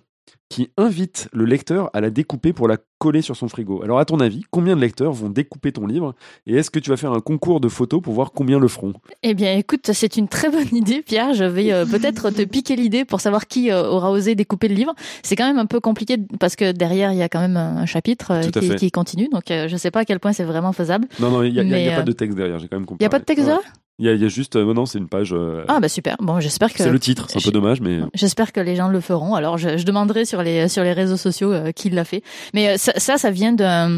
qui 0.48 0.70
invite 0.76 1.28
le 1.32 1.44
lecteur 1.44 1.90
à 1.92 2.00
la 2.00 2.10
découper 2.10 2.52
pour 2.52 2.68
la 2.68 2.78
coller 2.98 3.22
sur 3.22 3.36
son 3.36 3.48
frigo. 3.48 3.82
Alors 3.82 3.98
à 3.98 4.04
ton 4.04 4.18
avis, 4.20 4.42
combien 4.50 4.74
de 4.74 4.80
lecteurs 4.80 5.12
vont 5.12 5.28
découper 5.28 5.72
ton 5.72 5.86
livre 5.86 6.14
et 6.46 6.56
est-ce 6.56 6.70
que 6.70 6.78
tu 6.78 6.90
vas 6.90 6.96
faire 6.96 7.12
un 7.12 7.20
concours 7.20 7.60
de 7.60 7.68
photos 7.68 8.00
pour 8.02 8.14
voir 8.14 8.32
combien 8.32 8.58
le 8.58 8.68
feront? 8.68 8.94
Eh 9.22 9.34
bien, 9.34 9.56
écoute, 9.56 9.90
c'est 9.92 10.16
une 10.16 10.28
très 10.28 10.50
bonne 10.50 10.68
idée, 10.72 11.02
Pierre. 11.02 11.34
Je 11.34 11.44
vais 11.44 11.72
euh, 11.72 11.84
peut-être 11.84 12.30
te 12.30 12.42
piquer 12.42 12.76
l'idée 12.76 13.04
pour 13.04 13.20
savoir 13.20 13.46
qui 13.46 13.70
euh, 13.70 13.88
aura 13.88 14.10
osé 14.10 14.34
découper 14.34 14.68
le 14.68 14.74
livre. 14.74 14.94
C'est 15.22 15.36
quand 15.36 15.46
même 15.46 15.58
un 15.58 15.66
peu 15.66 15.80
compliqué 15.80 16.16
parce 16.40 16.56
que 16.56 16.72
derrière, 16.72 17.12
il 17.12 17.18
y 17.18 17.22
a 17.22 17.28
quand 17.28 17.40
même 17.40 17.56
un 17.56 17.86
chapitre 17.86 18.32
euh, 18.32 18.76
qui, 18.76 18.90
continue. 18.90 19.28
Donc, 19.28 19.44
je 19.48 19.76
sais 19.76 19.90
pas 19.90 20.00
à 20.00 20.04
quel 20.04 20.18
point 20.18 20.32
c'est 20.32 20.44
vraiment 20.44 20.72
faisable. 20.72 21.06
Non, 21.20 21.30
non, 21.30 21.42
il 21.42 21.52
n'y 21.52 21.88
a, 21.88 21.96
pas 21.96 22.02
de 22.02 22.12
texte 22.12 22.36
derrière, 22.36 22.58
j'ai 22.58 22.68
quand 22.68 22.76
même 22.76 22.86
compris. 22.86 23.02
Il 23.02 23.04
y 23.04 23.06
a 23.06 23.10
pas 23.10 23.18
de 23.18 23.24
texte 23.24 23.46
là 23.46 23.60
Il 24.00 24.06
y, 24.06 24.08
a- 24.08 24.12
il 24.12 24.22
y 24.22 24.24
a 24.24 24.28
juste, 24.28 24.54
euh, 24.54 24.64
non, 24.64 24.74
non, 24.74 24.86
c'est 24.86 24.98
une 24.98 25.08
page. 25.08 25.32
euh, 25.32 25.64
Ah, 25.66 25.80
bah 25.80 25.88
super. 25.88 26.16
Bon, 26.20 26.38
j'espère 26.38 26.72
que 26.72 26.78
c'est 26.82 26.90
le 26.90 27.00
titre, 27.00 27.26
c'est 27.28 27.38
un 27.38 27.40
peu 27.42 27.50
dommage, 27.50 27.80
mais 27.80 27.98
J'espère 28.14 28.52
que 28.52 28.60
les 28.60 28.76
gens 28.76 28.88
le 28.88 29.00
feront. 29.00 29.34
Alors, 29.34 29.58
je, 29.58 29.76
je 29.76 29.84
demanderai 29.84 30.24
sur 30.24 30.42
les 30.42 30.68
sur 30.68 30.84
les 30.84 30.92
réseaux 30.92 31.16
sociaux 31.16 31.52
euh, 31.52 31.72
qui 31.72 31.90
l'a 31.90 32.04
fait. 32.04 32.22
Mais 32.54 32.68
euh, 32.68 32.76
ça, 32.76 32.92
ça, 32.96 33.18
ça 33.18 33.30
vient 33.32 33.52
d'un. 33.52 33.96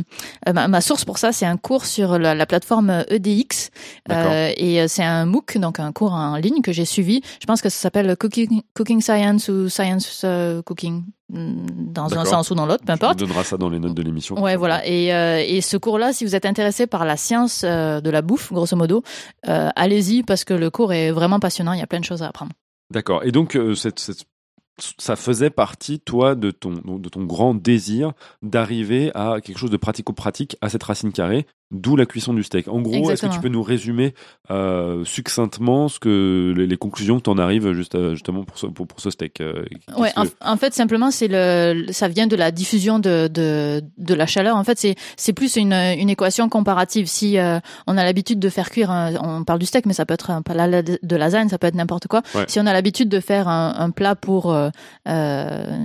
euh, 0.48 0.53
ma, 0.55 0.68
ma 0.68 0.80
source 0.80 1.05
pour 1.05 1.18
ça, 1.18 1.32
c'est 1.32 1.44
un 1.46 1.57
cours 1.59 1.84
sur 1.84 2.18
la, 2.18 2.34
la 2.34 2.46
plateforme 2.46 3.05
EDX 3.11 3.70
D'accord. 4.09 4.32
Euh, 4.32 4.53
et 4.57 4.80
euh, 4.80 4.86
c'est 4.88 5.05
un 5.05 5.26
MOOC, 5.26 5.59
donc 5.59 5.78
un 5.80 5.92
cours 5.92 6.14
en 6.14 6.36
ligne 6.36 6.62
que 6.62 6.72
j'ai 6.72 6.86
suivi. 6.86 7.20
Je 7.40 7.46
pense 7.46 7.61
que 7.61 7.68
ça 7.68 7.78
s'appelle 7.78 8.16
Cooking 8.16 8.62
Cooking 8.74 9.03
Science 9.03 9.48
ou 9.48 9.68
Science 9.68 10.22
euh, 10.24 10.62
Cooking 10.62 11.03
dans 11.32 12.18
un 12.18 12.24
sens 12.24 12.50
ou 12.50 12.54
dans 12.54 12.66
l'autre, 12.66 12.80
peu 12.80 12.86
tu 12.86 12.92
importe. 12.92 13.18
donneras 13.18 13.44
ça 13.44 13.56
dans 13.56 13.68
les 13.68 13.78
notes 13.78 13.94
de 13.94 14.02
l'émission. 14.02 14.40
Ouais, 14.42 14.56
voilà. 14.56 14.86
Et, 14.86 15.14
euh, 15.14 15.42
et 15.46 15.60
ce 15.60 15.76
cours-là, 15.76 16.12
si 16.12 16.24
vous 16.24 16.34
êtes 16.34 16.46
intéressé 16.46 16.86
par 16.86 17.04
la 17.04 17.16
science 17.16 17.62
euh, 17.64 18.00
de 18.00 18.10
la 18.10 18.22
bouffe, 18.22 18.52
grosso 18.52 18.76
modo, 18.76 19.02
euh, 19.48 19.68
allez-y 19.76 20.22
parce 20.22 20.44
que 20.44 20.54
le 20.54 20.70
cours 20.70 20.92
est 20.92 21.10
vraiment 21.12 21.38
passionnant. 21.40 21.72
Il 21.72 21.78
y 21.78 21.82
a 21.82 21.86
plein 21.86 22.00
de 22.00 22.04
choses 22.04 22.22
à 22.22 22.28
apprendre. 22.28 22.52
D'accord. 22.92 23.22
Et 23.24 23.30
donc, 23.32 23.56
cette, 23.76 24.00
cette- 24.00 24.24
ça 24.98 25.14
faisait 25.14 25.50
partie, 25.50 26.00
toi, 26.00 26.34
de 26.34 26.50
ton, 26.50 26.70
de 26.98 27.08
ton 27.08 27.24
grand 27.24 27.54
désir 27.54 28.12
d'arriver 28.42 29.10
à 29.14 29.36
quelque 29.42 29.58
chose 29.58 29.70
de 29.70 29.76
pratico-pratique 29.76 30.56
à 30.62 30.68
cette 30.70 30.82
racine 30.82 31.12
carrée 31.12 31.46
d'où 31.70 31.94
la 31.96 32.04
cuisson 32.06 32.34
du 32.34 32.42
steak. 32.42 32.66
En 32.68 32.80
gros, 32.80 32.92
est-ce 33.12 33.22
que 33.22 33.26
tu 33.32 33.40
peux 33.40 33.48
nous 33.48 33.62
résumer 33.62 34.14
euh, 34.50 35.04
succinctement 35.04 35.88
ce 35.88 36.00
que 36.00 36.52
les, 36.56 36.66
les 36.66 36.76
conclusions 36.76 37.18
que 37.18 37.22
tu 37.22 37.30
en 37.30 37.38
arrives 37.38 37.72
juste, 37.72 37.94
euh, 37.94 38.14
justement 38.14 38.42
pour 38.44 38.58
ce, 38.58 38.66
pour, 38.66 38.86
pour 38.88 39.00
ce 39.00 39.10
steak 39.10 39.40
euh, 39.40 39.64
Ouais, 39.96 40.10
en, 40.16 40.24
que- 40.24 40.30
en 40.40 40.56
fait, 40.56 40.74
simplement, 40.74 41.10
c'est 41.10 41.28
le, 41.28 41.86
ça 41.92 42.08
vient 42.08 42.26
de 42.26 42.34
la 42.36 42.50
diffusion 42.50 42.98
de, 42.98 43.28
de, 43.28 43.82
de 43.98 44.14
la 44.14 44.26
chaleur. 44.26 44.56
En 44.56 44.64
fait, 44.64 44.78
c'est, 44.78 44.96
c'est 45.16 45.32
plus 45.32 45.56
une, 45.56 45.72
une 45.72 46.10
équation 46.10 46.48
comparative. 46.48 47.06
Si 47.06 47.38
euh, 47.38 47.60
on 47.86 47.96
a 47.96 48.02
l'habitude 48.04 48.40
de 48.40 48.48
faire 48.48 48.70
cuire, 48.70 48.90
un- 48.90 49.14
on 49.22 49.44
parle 49.44 49.60
du 49.60 49.66
steak, 49.66 49.86
mais 49.86 49.92
ça 49.94 50.04
peut 50.06 50.14
être 50.14 50.30
un 50.30 50.42
plat 50.42 50.66
la- 50.66 50.82
de 50.82 51.16
lasagne, 51.16 51.48
ça 51.48 51.58
peut 51.58 51.66
être 51.68 51.74
n'importe 51.76 52.08
quoi. 52.08 52.22
Ouais. 52.34 52.44
Si 52.48 52.58
on 52.58 52.66
a 52.66 52.72
l'habitude 52.72 53.08
de 53.08 53.20
faire 53.20 53.46
un, 53.48 53.74
un 53.78 53.90
plat 53.90 54.14
pour, 54.16 54.52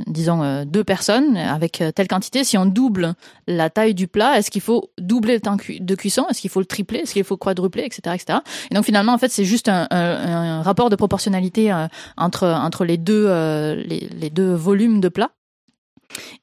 disons, 0.08 0.64
deux 0.66 0.84
personnes 0.84 1.38
avec 1.38 1.84
telle 1.96 2.08
quantité, 2.08 2.44
si 2.44 2.58
on 2.58 2.66
double 2.66 3.14
la 3.48 3.70
taille 3.70 3.94
du 3.94 4.08
plat, 4.08 4.38
est-ce 4.38 4.52
qu'il 4.52 4.62
faut 4.62 4.90
doubler 5.00 5.36
le 5.36 5.42
temps 5.42 5.58
cui- 5.58 5.75
de 5.80 5.96
cuisson 5.96 6.26
Est-ce 6.30 6.42
qu'il 6.42 6.50
faut 6.50 6.60
le 6.60 6.66
tripler 6.66 7.00
Est-ce 7.00 7.14
qu'il 7.14 7.24
faut 7.24 7.38
quadrupler, 7.38 7.84
etc., 7.84 8.16
etc. 8.16 8.40
Et 8.72 8.76
donc 8.76 8.86
finalement, 8.86 9.14
en 9.14 9.18
fait, 9.18 9.30
c'est 9.30 9.46
juste 9.46 9.70
un, 9.70 10.62
rapport 10.62 10.90
de 10.90 10.96
proportionnalité 10.96 11.72
euh, 11.72 11.88
entre 12.18 12.48
entre 12.48 12.86
les 12.86 12.98
deux 12.98 13.26
euh, 13.28 13.76
les, 13.76 14.08
les 14.20 14.30
deux 14.30 14.54
volumes 14.54 15.02
de 15.02 15.10
plat. 15.10 15.32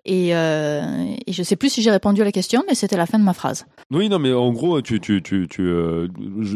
Et, 0.04 0.34
euh, 0.34 0.82
et 1.26 1.32
je 1.32 1.42
sais 1.42 1.56
plus 1.56 1.70
si 1.70 1.82
j'ai 1.82 1.90
répondu 1.90 2.20
à 2.20 2.24
la 2.24 2.32
question, 2.32 2.62
mais 2.68 2.74
c'était 2.74 2.96
la 2.96 3.06
fin 3.06 3.18
de 3.18 3.24
ma 3.24 3.32
phrase. 3.34 3.66
Oui, 3.90 4.08
non, 4.08 4.18
mais 4.18 4.32
en 4.32 4.52
gros, 4.52 4.80
tu, 4.82 5.00
tu, 5.00 5.22
tu, 5.22 5.46
tu, 5.48 5.62
euh, 5.62 6.08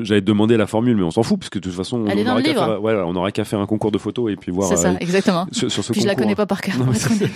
j'allais 0.03 0.21
te 0.21 0.27
demander 0.27 0.57
la 0.57 0.67
formule, 0.67 0.97
mais 0.97 1.03
on 1.03 1.11
s'en 1.11 1.23
fout, 1.23 1.39
parce 1.39 1.51
que 1.51 1.59
de 1.59 1.65
toute 1.65 1.75
façon, 1.75 1.99
on 2.01 2.05
le 2.05 2.43
qu'à 2.43 2.55
faire, 2.55 2.83
ouais, 2.83 2.95
on 2.95 3.13
n'aurait 3.13 3.33
qu'à 3.33 3.45
faire 3.45 3.61
un 3.61 3.67
concours 3.67 3.91
de 3.93 3.99
photos 3.99 4.33
et 4.33 4.37
puis 4.37 4.53
voir 4.53 4.69
C'est 4.69 4.77
ça, 4.77 4.91
euh, 4.91 4.97
exactement. 5.01 5.47
sur, 5.53 5.71
sur 5.71 5.85
ce 5.85 5.93
Puis 5.93 6.03
je 6.03 6.07
la 6.07 6.15
concours. 6.15 6.25
connais 6.25 6.35
pas 6.37 6.47
par 6.47 6.61
cœur. 6.61 6.75
Non, 6.79 6.87
mais. 6.87 7.29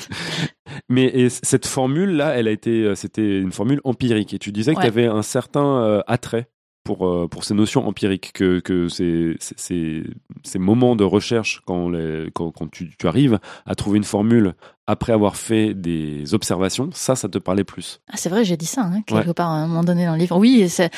Mais 0.89 1.05
et 1.07 1.29
cette 1.29 1.67
formule-là, 1.67 2.35
elle 2.37 2.49
a 2.49 2.51
été, 2.51 2.83
euh, 2.85 2.95
c'était 2.95 3.39
une 3.39 3.53
formule 3.53 3.81
empirique. 3.85 4.35
Et 4.35 4.39
tu 4.39 4.53
disais 4.53 4.73
que 4.75 4.79
Ouais. 4.79 4.85
tu 4.85 4.89
avais 4.89 5.07
un 5.07 5.23
certain 5.23 6.03
attrait 6.07 6.49
pour, 6.97 7.07
euh, 7.07 7.29
pour 7.29 7.45
ces 7.45 7.55
notions 7.55 7.87
empiriques, 7.87 8.33
que, 8.33 8.59
que 8.59 8.89
ces, 8.89 9.37
ces- 9.39 9.55
ces, 9.57 10.03
ces 10.43 10.59
moments 10.59 10.97
de 10.97 11.05
recherche, 11.05 11.63
quand, 11.67 11.89
les, 11.89 12.31
quand, 12.35 12.51
quand 12.51 12.69
tu, 12.71 12.91
tu 12.99 13.07
arrives 13.07 13.39
à 13.65 13.75
trouver 13.77 13.99
une 13.99 14.05
formule 14.05 14.55
après 14.89 15.13
avoir 15.13 15.37
fait 15.37 15.73
des 15.75 16.35
observations, 16.35 16.91
ça, 16.93 17.15
ça 17.15 17.29
te 17.29 17.39
parlait 17.39 17.63
plus. 17.65 18.01
Ah, 18.09 18.17
c'est 18.17 18.29
vrai, 18.29 18.45
j'ai 18.45 18.57
dit 18.57 18.67
ça 18.67 18.83
hein, 18.83 19.03
quelque 19.07 19.31
part 19.31 19.51
à 19.51 19.55
un 19.55 19.69
moment 19.69 19.85
donné 19.85 20.05
dans 20.05 20.13
le 20.15 20.19
livre. 20.19 20.37
Oui, 20.37 20.67
euh, 20.81 20.89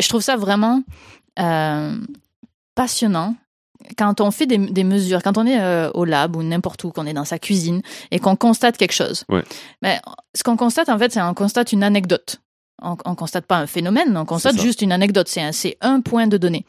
je 0.00 0.08
trouve 0.08 0.22
ça 0.22 0.36
vraiment 0.36 0.82
euh, 1.38 1.98
passionnant. 2.74 3.34
Quand 3.98 4.20
on 4.20 4.30
fait 4.30 4.46
des, 4.46 4.58
des 4.58 4.84
mesures, 4.84 5.22
quand 5.22 5.36
on 5.38 5.44
est 5.46 5.60
euh, 5.60 5.90
au 5.92 6.04
lab 6.04 6.36
ou 6.36 6.42
n'importe 6.42 6.84
où, 6.84 6.90
qu'on 6.92 7.04
est 7.04 7.12
dans 7.12 7.24
sa 7.24 7.38
cuisine 7.38 7.82
et 8.12 8.20
qu'on 8.20 8.36
constate 8.36 8.76
quelque 8.76 8.92
chose. 8.94 9.24
Ouais. 9.28 9.42
Ce 10.34 10.42
qu'on 10.44 10.56
constate, 10.56 10.88
en 10.88 10.98
fait, 10.98 11.12
c'est 11.12 11.20
on 11.20 11.34
constate 11.34 11.72
une 11.72 11.82
anecdote. 11.82 12.40
On, 12.82 12.96
on 13.04 13.14
constate 13.14 13.46
pas 13.46 13.58
un 13.58 13.66
phénomène, 13.66 14.16
on 14.16 14.24
constate 14.24 14.60
juste 14.60 14.82
une 14.82 14.92
anecdote. 14.92 15.28
C'est 15.28 15.40
un, 15.42 15.52
c'est 15.52 15.76
un 15.80 16.00
point 16.00 16.26
de 16.26 16.36
données. 16.36 16.64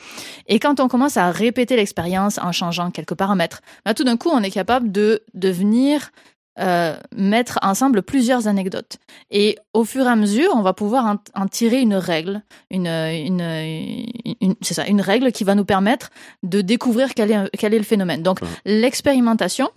Et 0.47 0.59
quand 0.59 0.79
on 0.79 0.87
commence 0.87 1.17
à 1.17 1.31
répéter 1.31 1.75
l'expérience 1.75 2.37
en 2.37 2.51
changeant 2.51 2.91
quelques 2.91 3.15
paramètres, 3.15 3.61
bah, 3.85 3.93
tout 3.93 4.03
d'un 4.03 4.17
coup, 4.17 4.29
on 4.31 4.41
est 4.43 4.51
capable 4.51 4.91
de 4.91 5.23
devenir 5.33 6.11
euh, 6.59 6.95
mettre 7.15 7.57
ensemble 7.63 8.03
plusieurs 8.03 8.47
anecdotes. 8.47 8.97
Et 9.31 9.57
au 9.73 9.85
fur 9.85 10.05
et 10.05 10.09
à 10.09 10.15
mesure, 10.15 10.51
on 10.55 10.61
va 10.61 10.73
pouvoir 10.73 11.05
en, 11.07 11.15
en 11.41 11.47
tirer 11.47 11.81
une 11.81 11.95
règle, 11.95 12.43
une, 12.69 12.85
une, 12.85 13.41
une- 13.41 14.35
une- 14.39 14.55
c'est 14.61 14.75
ça, 14.75 14.85
une 14.85 15.01
règle 15.01 15.31
qui 15.31 15.43
va 15.45 15.55
nous 15.55 15.65
permettre 15.65 16.11
de 16.43 16.61
découvrir 16.61 17.15
quel 17.15 17.31
est, 17.31 17.49
quel 17.57 17.73
est 17.73 17.79
le 17.79 17.83
phénomène. 17.83 18.21
Donc, 18.21 18.39
Ouais. 18.43 18.47
l'expérimentation, 18.65 19.69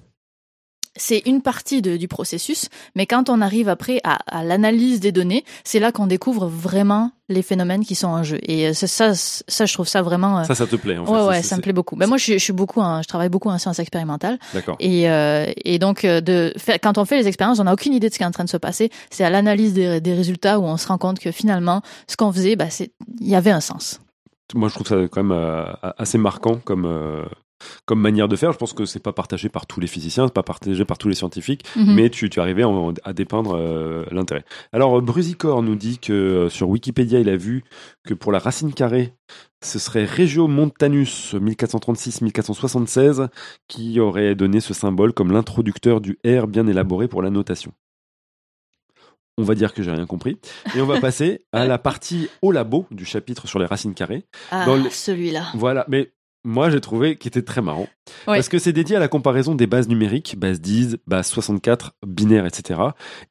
c'est 0.97 1.23
une 1.27 1.43
partie 1.43 1.83
de- 1.83 1.97
du 1.97 2.09
processus, 2.09 2.69
mais 2.95 3.07
quand 3.07 3.29
on 3.31 3.41
arrive 3.41 3.69
après 3.69 4.01
à, 4.05 4.19
à 4.27 4.45
l'analyse 4.45 5.01
des 5.01 5.13
données, 5.13 5.45
c'est 5.65 5.79
là 5.79 5.93
qu'on 5.93 6.07
découvre 6.07 6.47
vraiment 6.47 7.11
les 7.29 7.43
phénomènes 7.43 7.85
qui 7.85 7.95
sont 7.95 8.07
en 8.09 8.23
jeu. 8.23 8.39
Et 8.43 8.69
euh, 8.69 8.73
ça, 8.73 8.87
ça, 9.15 9.67
je 9.67 9.73
trouve 9.73 9.89
ça 9.89 10.01
vraiment. 10.03 10.39
euh, 10.41 10.45
Ça, 10.45 10.55
ça 10.55 10.67
te 10.67 10.77
plaît, 10.77 10.97
en 10.97 11.05
fait. 11.07 11.13
ouais, 11.13 11.25
ouais, 11.27 11.43
ça 11.43 11.57
me 11.57 11.63
plaît 11.63 11.73
beaucoup. 11.73 11.97
Ben 11.97 12.07
moi, 12.07 12.17
je, 12.19 12.23
suis- 12.23 12.33
je 12.39 12.45
suis 12.45 12.53
beaucoup, 12.53 12.81
je 12.81 13.07
travaille 13.09 13.29
beaucoup 13.29 13.49
en 13.49 13.59
sciences 13.59 13.79
expérimentales. 13.81 14.39
D'accord. 14.55 14.77
Et, 14.81 15.11
euh, 15.11 15.47
et 15.65 15.79
donc, 15.79 16.03
de 16.07 16.55
quand 16.83 16.99
on 16.99 17.05
fait 17.05 17.19
les 17.19 17.27
expériences, 17.29 17.59
on 17.59 17.65
n'a 17.65 17.73
aucune 17.73 17.93
idée 17.93 18.09
de 18.09 18.13
ce 18.13 18.19
qui 18.19 18.23
est 18.25 18.27
en 18.27 18.31
train 18.31 18.45
de 18.45 18.49
se 18.49 18.57
passer. 18.57 18.91
C'est 19.11 19.25
à 19.25 19.31
l'analyse 19.31 19.73
des, 19.75 20.01
des 20.01 20.15
résultats 20.15 20.59
où 20.61 20.65
on 20.65 20.77
se 20.77 20.87
rend 20.87 20.99
compte 20.99 21.19
que 21.19 21.33
finalement, 21.33 21.83
ce 22.09 22.17
qu'on 22.17 22.33
faisait, 22.33 22.55
bah, 22.57 22.71
c'est, 22.71 22.93
il 23.21 23.29
y 23.29 23.35
avait 23.35 23.51
un 23.51 23.61
sens. 23.61 24.01
Moi, 24.55 24.69
je 24.69 24.75
trouve 24.75 24.87
ça 24.87 24.97
quand 25.11 25.25
même 25.25 25.67
assez 25.99 26.19
marquant 26.19 26.55
comme, 26.65 26.87
comme 27.85 28.01
manière 28.01 28.29
de 28.29 28.37
faire. 28.37 28.53
Je 28.53 28.59
pense 28.59 28.73
que 28.73 28.85
c'est 28.85 29.03
pas 29.03 29.13
partagé 29.13 29.49
par 29.49 29.67
tous 29.67 29.81
les 29.81 29.87
physiciens, 29.87 30.27
c'est 30.27 30.35
pas 30.35 30.43
partagé 30.43 30.85
par 30.85 30.99
tous 30.99 31.09
les 31.09 31.15
scientifiques, 31.15 31.65
Mhm. 31.77 31.95
mais 31.95 32.11
tu, 32.11 32.29
tu 32.31 32.41
arrivais 32.41 32.65
en- 32.65 32.93
à 33.05 33.13
dépeindre 33.13 33.57
euh, 33.57 34.05
l'intérêt. 34.11 34.45
Alors, 34.73 34.99
euh, 34.99 35.01
Brusicor 35.01 35.63
nous 35.63 35.77
dit 35.77 35.99
que 35.99 36.13
euh, 36.13 36.49
sur 36.49 36.69
Wikipédia, 36.69 37.21
il 37.21 37.29
a 37.29 37.37
vu 37.37 37.65
que 38.05 38.15
pour 38.15 38.33
la 38.33 38.39
racine 38.39 38.73
carrée, 38.73 39.13
ce 39.65 39.79
serait 39.79 40.05
Regio 40.05 40.47
Montanus 40.49 41.35
1436-1476 41.35 43.29
qui 43.69 43.99
aurait 44.01 44.35
donné 44.35 44.61
ce 44.61 44.75
symbole 44.75 45.13
comme 45.13 45.33
l'introducteur 45.33 46.01
du 46.01 46.19
R 46.27 46.47
bien 46.47 46.67
élaboré 46.67 47.09
pour 47.09 47.23
la 47.23 47.31
notation. 47.31 47.73
On 49.39 49.43
va 49.43 49.55
dire 49.55 49.75
que 49.75 49.83
j'ai 49.83 49.91
rien 49.91 50.07
compris. 50.07 50.39
Et 50.75 50.81
on 50.81 50.87
va 50.87 51.01
passer 51.01 51.45
à 51.53 51.67
la 51.67 51.79
partie 51.79 52.29
au 52.43 52.53
labo 52.53 52.87
du 52.91 53.05
chapitre 53.05 53.47
sur 53.47 53.59
les 53.59 53.67
racines 53.67 53.95
carrées. 53.95 54.25
Ah, 54.51 54.67
celui-là. 54.91 55.45
Voilà, 55.55 55.85
mais 55.89 56.13
moi 56.47 56.71
j'ai 56.71 56.81
trouvé 56.81 57.17
qu'il 57.17 57.29
était 57.29 57.43
très 57.43 57.61
marrant. 57.61 57.89
Ouais. 58.29 58.37
Parce 58.37 58.49
que 58.49 58.59
c'est 58.59 58.73
dédié 58.73 58.95
à 58.97 59.01
la 59.01 59.09
comparaison 59.09 59.57
des 59.57 59.67
bases 59.67 59.89
numériques, 59.89 60.39
base 60.39 60.61
10, 60.61 60.99
base 61.09 61.27
64, 61.27 61.97
binaire, 62.07 62.47
etc. 62.47 62.81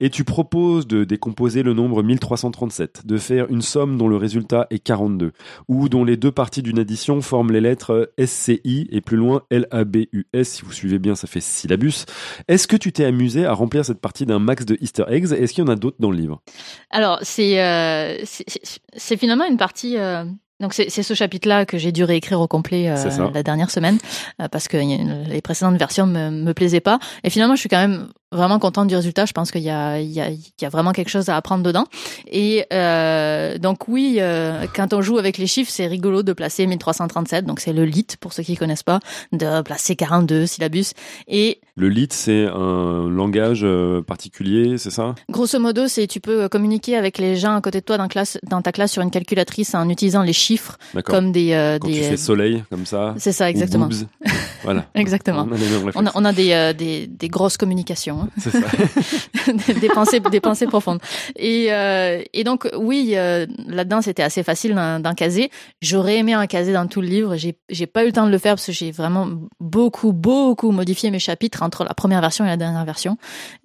Et 0.01 0.09
tu 0.09 0.25
proposes 0.25 0.85
de 0.85 1.05
décomposer 1.05 1.63
le 1.63 1.73
nombre 1.73 2.03
1337, 2.03 3.05
de 3.05 3.17
faire 3.17 3.49
une 3.49 3.61
somme 3.61 3.97
dont 3.97 4.09
le 4.09 4.17
résultat 4.17 4.67
est 4.69 4.79
42, 4.79 5.31
ou 5.69 5.87
dont 5.87 6.03
les 6.03 6.17
deux 6.17 6.31
parties 6.31 6.61
d'une 6.61 6.77
addition 6.77 7.21
forment 7.21 7.51
les 7.51 7.61
lettres 7.61 8.11
SCI 8.23 8.87
et 8.91 8.99
plus 8.99 9.15
loin 9.17 9.43
LABUS, 9.49 10.25
si 10.43 10.63
vous 10.63 10.73
suivez 10.73 10.99
bien 10.99 11.15
ça 11.15 11.27
fait 11.27 11.39
syllabus. 11.41 12.05
Est-ce 12.49 12.67
que 12.67 12.75
tu 12.75 12.91
t'es 12.91 13.05
amusé 13.05 13.45
à 13.45 13.53
remplir 13.53 13.85
cette 13.85 14.01
partie 14.01 14.25
d'un 14.25 14.39
max 14.39 14.65
de 14.65 14.77
easter 14.81 15.05
eggs 15.07 15.31
Est-ce 15.31 15.53
qu'il 15.53 15.63
y 15.63 15.67
en 15.67 15.71
a 15.71 15.77
d'autres 15.77 15.97
dans 15.99 16.11
le 16.11 16.17
livre? 16.17 16.41
Alors, 16.89 17.19
c'est, 17.21 17.63
euh, 17.63 18.17
c'est 18.25 19.17
finalement 19.17 19.45
une 19.45 19.57
partie. 19.57 19.97
euh, 19.97 20.25
donc, 20.61 20.73
c'est, 20.73 20.89
ce 20.89 21.13
chapitre-là 21.13 21.65
que 21.65 21.77
j'ai 21.77 21.91
dû 21.91 22.05
réécrire 22.05 22.39
au 22.39 22.47
complet 22.47 22.89
euh, 22.89 23.29
la 23.33 23.43
dernière 23.43 23.69
semaine 23.69 23.97
euh, 24.41 24.47
parce 24.47 24.69
que 24.69 24.77
les 24.77 25.41
précédentes 25.41 25.77
versions 25.77 26.07
me, 26.07 26.29
me 26.29 26.53
plaisaient 26.53 26.79
pas. 26.79 26.97
Et 27.25 27.29
finalement, 27.29 27.55
je 27.55 27.59
suis 27.59 27.69
quand 27.69 27.79
même 27.79 28.07
vraiment 28.35 28.59
contente 28.59 28.87
du 28.87 28.95
résultat. 28.95 29.25
Je 29.25 29.33
pense 29.33 29.51
qu'il 29.51 29.61
y 29.63 29.69
a, 29.69 29.99
il 29.99 30.11
y 30.11 30.21
a, 30.21 30.29
il 30.29 30.39
y 30.61 30.65
a 30.65 30.69
vraiment 30.69 30.91
quelque 30.91 31.09
chose 31.09 31.29
à 31.29 31.35
apprendre 31.37 31.63
dedans. 31.63 31.85
Et 32.27 32.65
euh, 32.73 33.57
donc, 33.57 33.87
oui, 33.87 34.17
euh, 34.19 34.65
quand 34.75 34.93
on 34.93 35.01
joue 35.01 35.17
avec 35.17 35.37
les 35.37 35.47
chiffres, 35.47 35.71
c'est 35.73 35.87
rigolo 35.87 36.23
de 36.23 36.33
placer 36.33 36.67
1337. 36.67 37.45
Donc, 37.45 37.59
c'est 37.59 37.73
le 37.73 37.85
lit 37.85 38.07
pour 38.19 38.33
ceux 38.33 38.43
qui 38.43 38.55
connaissent 38.57 38.83
pas, 38.83 38.99
de 39.31 39.61
placer 39.61 39.95
42 39.95 40.45
syllabus. 40.45 40.93
Et 41.27 41.59
Le 41.75 41.89
lit, 41.89 42.07
c'est 42.11 42.45
un 42.45 43.09
langage 43.09 43.61
euh, 43.63 44.01
particulier, 44.01 44.77
c'est 44.77 44.91
ça? 44.91 45.15
Grosso 45.29 45.59
modo, 45.59 45.87
c'est 45.87 46.07
tu 46.07 46.19
peux 46.19 46.47
communiquer 46.49 46.95
avec 46.95 47.17
les 47.17 47.35
gens 47.35 47.55
à 47.55 47.61
côté 47.61 47.79
de 47.79 47.85
toi 47.85 47.97
dans, 47.97 48.07
classe, 48.07 48.37
dans 48.49 48.61
ta 48.61 48.71
classe 48.71 48.91
sur 48.91 49.01
une 49.01 49.11
calculatrice 49.11 49.73
en 49.75 49.89
utilisant 49.89 50.21
les 50.23 50.33
chiffres 50.33 50.77
comme 51.05 51.31
des. 51.31 51.51
euh, 51.53 51.77
Quand 51.79 51.87
des 51.87 51.93
tu 51.95 52.03
fais 52.03 52.17
soleil, 52.17 52.63
comme 52.69 52.85
ça. 52.85 53.13
c'est 53.17 53.31
ça, 53.31 53.45
ou 53.45 53.47
exactement. 53.49 53.87
boobs. 53.87 54.07
Voilà. 54.65 54.85
Exactement. 54.95 55.47
On 55.49 55.53
a 55.53 55.57
les 55.57 55.65
On 55.95 56.05
a, 56.05 56.11
on 56.15 56.25
a 56.25 56.33
des, 56.33 56.51
euh, 56.51 56.73
des, 56.73 57.07
des 57.07 57.27
grosses 57.27 57.57
communications, 57.57 58.23
hein. 58.23 58.29
C'est 58.37 58.51
ça. 58.51 58.59
des, 59.81 59.87
pensées, 59.87 60.19
des 60.19 60.39
pensées 60.41 60.67
profondes. 60.67 60.99
Et, 61.35 61.71
euh, 61.71 62.21
et 62.33 62.43
donc, 62.43 62.67
oui, 62.77 63.13
euh, 63.15 63.45
là-dedans, 63.67 64.01
c'était 64.01 64.23
assez 64.23 64.43
facile 64.43 64.75
d'en 64.75 64.99
d'en 64.99 65.13
caser. 65.13 65.51
J'aurais 65.81 66.17
aimé 66.17 66.35
en 66.35 66.45
caser 66.47 66.73
dans 66.73 66.87
tout 66.87 67.01
le 67.01 67.07
livre. 67.07 67.35
J'ai 67.35 67.57
j'ai 67.69 67.87
pas 67.87 68.03
eu 68.03 68.07
le 68.07 68.11
temps 68.11 68.25
de 68.25 68.31
le 68.31 68.37
faire 68.37 68.55
parce 68.55 68.65
que 68.65 68.71
j'ai 68.71 68.91
vraiment 68.91 69.27
beaucoup, 69.59 70.13
beaucoup 70.13 70.71
modifié 70.71 71.11
mes 71.11 71.19
chapitres 71.19 71.61
entre 71.63 71.83
la 71.83 71.93
première 71.93 72.21
version 72.21 72.45
et 72.45 72.47
la 72.47 72.57
dernière 72.57 72.85
version. 72.85 73.17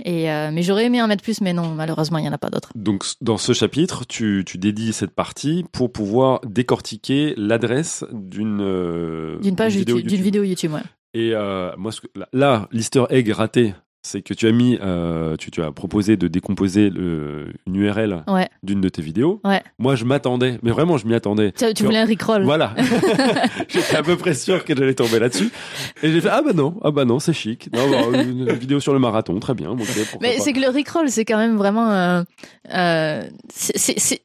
Et, 0.04 0.30
euh, 0.30 0.50
mais 0.52 0.62
j'aurais 0.62 0.84
aimé 0.84 1.02
en 1.02 1.06
mettre 1.06 1.22
plus, 1.22 1.40
mais 1.40 1.52
non, 1.52 1.74
malheureusement, 1.74 2.18
il 2.18 2.24
y 2.24 2.28
en 2.28 2.32
a 2.32 2.38
pas 2.38 2.50
d'autres. 2.50 2.70
Donc, 2.74 3.04
dans 3.20 3.38
ce 3.38 3.52
chapitre, 3.52 4.04
tu, 4.06 4.44
tu 4.46 4.58
dédies 4.58 4.92
cette 4.92 5.12
partie 5.12 5.64
pour 5.72 5.92
pouvoir 5.92 6.40
décortiquer 6.44 7.34
l'adresse 7.36 8.04
d'une 8.12 8.60
euh, 8.60 9.38
D'une 9.40 9.56
page 9.56 9.76
vidéo 9.76 9.96
YouTube, 9.96 10.10
d'une 10.10 10.22
vidéo 10.22 10.42
YouTube, 10.42 10.72
ouais. 10.72 10.80
Et 11.14 11.32
euh, 11.34 11.70
moi, 11.76 11.92
ce 11.92 12.00
que- 12.00 12.06
là, 12.32 12.68
l'easter 12.72 13.04
egg 13.10 13.28
raté, 13.30 13.74
c'est 14.02 14.22
que 14.22 14.32
tu 14.32 14.46
as 14.46 14.52
mis, 14.52 14.78
euh, 14.80 15.36
tu, 15.36 15.50
tu 15.50 15.62
as 15.62 15.72
proposé 15.72 16.16
de 16.16 16.26
décomposer 16.26 16.88
le- 16.88 17.52
une 17.66 17.76
URL 17.76 18.22
Ouais. 18.28 18.48
d'une 18.62 18.80
de 18.80 18.88
tes 18.88 19.02
vidéos. 19.02 19.40
Ouais. 19.44 19.62
Moi, 19.78 19.94
je 19.94 20.06
m'attendais, 20.06 20.58
mais 20.62 20.70
vraiment, 20.70 20.96
je 20.96 21.06
m'y 21.06 21.14
attendais. 21.14 21.52
Tu, 21.52 21.74
tu 21.74 21.84
voulais 21.84 21.98
un 21.98 22.06
Rickroll. 22.06 22.44
Voilà. 22.44 22.74
J'étais 23.68 23.96
à 23.96 24.02
peu 24.02 24.16
près 24.16 24.32
sûr 24.34 24.64
que 24.64 24.74
j'allais 24.74 24.94
tomber 24.94 25.18
là-dessus. 25.18 25.50
Et 26.02 26.10
j'ai 26.12 26.20
fait, 26.22 26.30
ah 26.30 26.40
bah 26.42 26.52
non, 26.54 26.78
ah 26.82 26.90
bah 26.92 27.04
non, 27.04 27.18
c'est 27.18 27.34
chic. 27.34 27.68
Non, 27.74 27.90
bah, 27.90 28.22
une, 28.22 28.50
vidéo 28.54 28.80
sur 28.80 28.94
le 28.94 29.00
marathon, 29.00 29.38
très 29.38 29.52
bien. 29.54 29.76
Mais 30.22 30.38
c'est 30.38 30.52
que 30.54 30.60
le 30.60 30.68
Rickroll, 30.70 31.10
c'est 31.10 31.26
quand 31.26 31.36
même 31.38 31.56
vraiment. 31.58 31.90
euh, 32.72 33.22
c'est- 33.50 34.22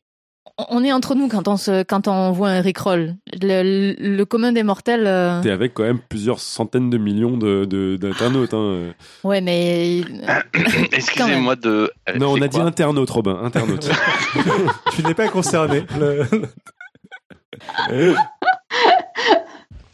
on 0.57 0.83
est 0.83 0.91
entre 0.93 1.15
nous 1.15 1.27
quand 1.27 1.47
on 1.47 1.57
se, 1.57 1.83
quand 1.83 2.07
on 2.07 2.31
voit 2.31 2.49
un 2.49 2.61
Rickroll. 2.61 3.15
Le, 3.41 3.93
le, 3.99 4.15
le 4.17 4.25
commun 4.25 4.51
des 4.53 4.63
mortels. 4.63 5.05
euh, 5.05 5.41
T'es 5.41 5.51
avec 5.51 5.73
quand 5.73 5.83
même 5.83 5.99
plusieurs 5.99 6.39
centaines 6.39 6.89
de 6.89 6.97
millions 6.97 7.37
de, 7.37 7.65
de- 7.65 7.97
d'internautes. 7.97 8.53
hein. 8.53 8.93
Ouais, 9.23 9.41
mais 9.41 10.01
Excusez-moi 10.93 11.55
de. 11.57 11.91
Non, 12.17 12.31
on 12.33 12.41
a 12.41 12.47
dit 12.47 12.59
internaute, 12.59 13.09
Robin, 13.09 13.37
internaute. 13.43 13.89
Tu 14.95 15.03
n'es 15.03 15.13
pas 15.13 15.27
concerné. 15.27 15.83
Le- 15.99 16.25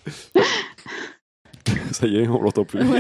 Ça 1.91 2.07
y 2.07 2.17
est, 2.17 2.27
on 2.27 2.41
l'entend 2.41 2.63
plus. 2.65 2.79
Non, 2.79 2.85
non, 2.85 2.95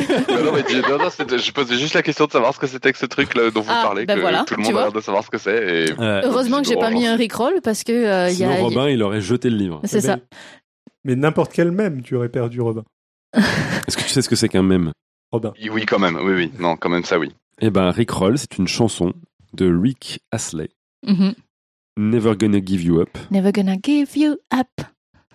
mais 0.53 0.63
non, 0.63 1.09
je 1.37 1.51
posais 1.51 1.75
juste 1.77 1.93
la 1.93 2.03
question 2.03 2.25
de 2.25 2.31
savoir 2.31 2.53
ce 2.53 2.59
que 2.59 2.67
c'était 2.67 2.91
que 2.91 2.97
ce 2.97 3.05
truc 3.05 3.35
là 3.35 3.49
dont 3.51 3.61
vous 3.61 3.69
Ah, 3.71 3.81
parlez, 3.83 4.05
ben 4.05 4.15
que 4.15 4.21
voilà, 4.21 4.43
tout 4.45 4.55
le 4.55 4.63
monde 4.63 4.75
a 4.77 4.81
l'air 4.81 4.91
de 4.91 5.01
savoir 5.01 5.23
ce 5.23 5.29
que 5.29 5.37
c'est. 5.37 5.85
Et... 5.85 5.91
Euh, 5.99 6.21
heureusement 6.25 6.61
que 6.61 6.67
j'ai 6.67 6.75
pas 6.75 6.91
mis 6.91 7.05
un 7.07 7.15
Rickroll 7.15 7.61
parce 7.63 7.83
que 7.83 7.91
euh, 7.91 8.27
il 8.29 8.33
y 8.33 8.37
sinon, 8.37 8.51
a. 8.51 8.59
Robin, 8.59 8.89
il 8.89 9.01
aurait 9.03 9.21
jeté 9.21 9.49
le 9.49 9.57
livre. 9.57 9.81
C'est 9.85 10.01
ça. 10.01 10.17
Mais 11.03 11.15
n'importe 11.15 11.51
quel 11.53 11.71
même, 11.71 12.01
tu 12.03 12.15
aurais 12.15 12.29
perdu, 12.29 12.61
Robin. 12.61 12.83
Est-ce 13.33 13.97
que 13.97 14.03
tu 14.03 14.09
sais 14.09 14.21
ce 14.21 14.29
que 14.29 14.35
c'est 14.35 14.49
qu'un 14.49 14.63
mème? 14.63 14.91
Robin. 15.31 15.53
Oui, 15.71 15.85
quand 15.85 15.99
même. 15.99 16.17
Oui, 16.17 16.33
oui. 16.33 16.51
Non, 16.59 16.75
quand 16.75 16.89
même, 16.89 17.03
ça, 17.03 17.17
oui. 17.17 17.31
Eh 17.61 17.69
ben, 17.69 17.89
Rick 17.89 18.11
Roll, 18.11 18.37
c'est 18.37 18.57
une 18.57 18.67
chanson 18.67 19.13
de 19.53 19.73
Rick 19.73 20.19
Astley. 20.31 20.69
Mhm. 21.07 21.33
Never 21.97 22.35
Gonna 22.35 22.59
Give 22.63 22.83
You 22.83 23.01
Up. 23.01 23.17
Never 23.31 23.51
gonna 23.51 23.75
give 23.81 24.15
you 24.15 24.37
up. 24.53 24.67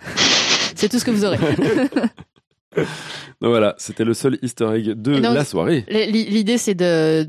C'est 0.75 0.89
tout 0.89 0.99
ce 0.99 1.05
que 1.05 1.11
vous 1.11 1.25
aurez. 1.25 1.39
Donc 3.41 3.51
voilà, 3.51 3.75
c'était 3.79 4.05
le 4.05 4.15
seul 4.15 4.39
easter 4.43 4.69
egg 4.75 4.87
de 4.93 5.21
donc- 5.21 5.35
la 5.35 5.45
soirée. 5.45 5.85
L'idée, 5.89 6.59
c'est 6.59 6.75
de 6.75 7.29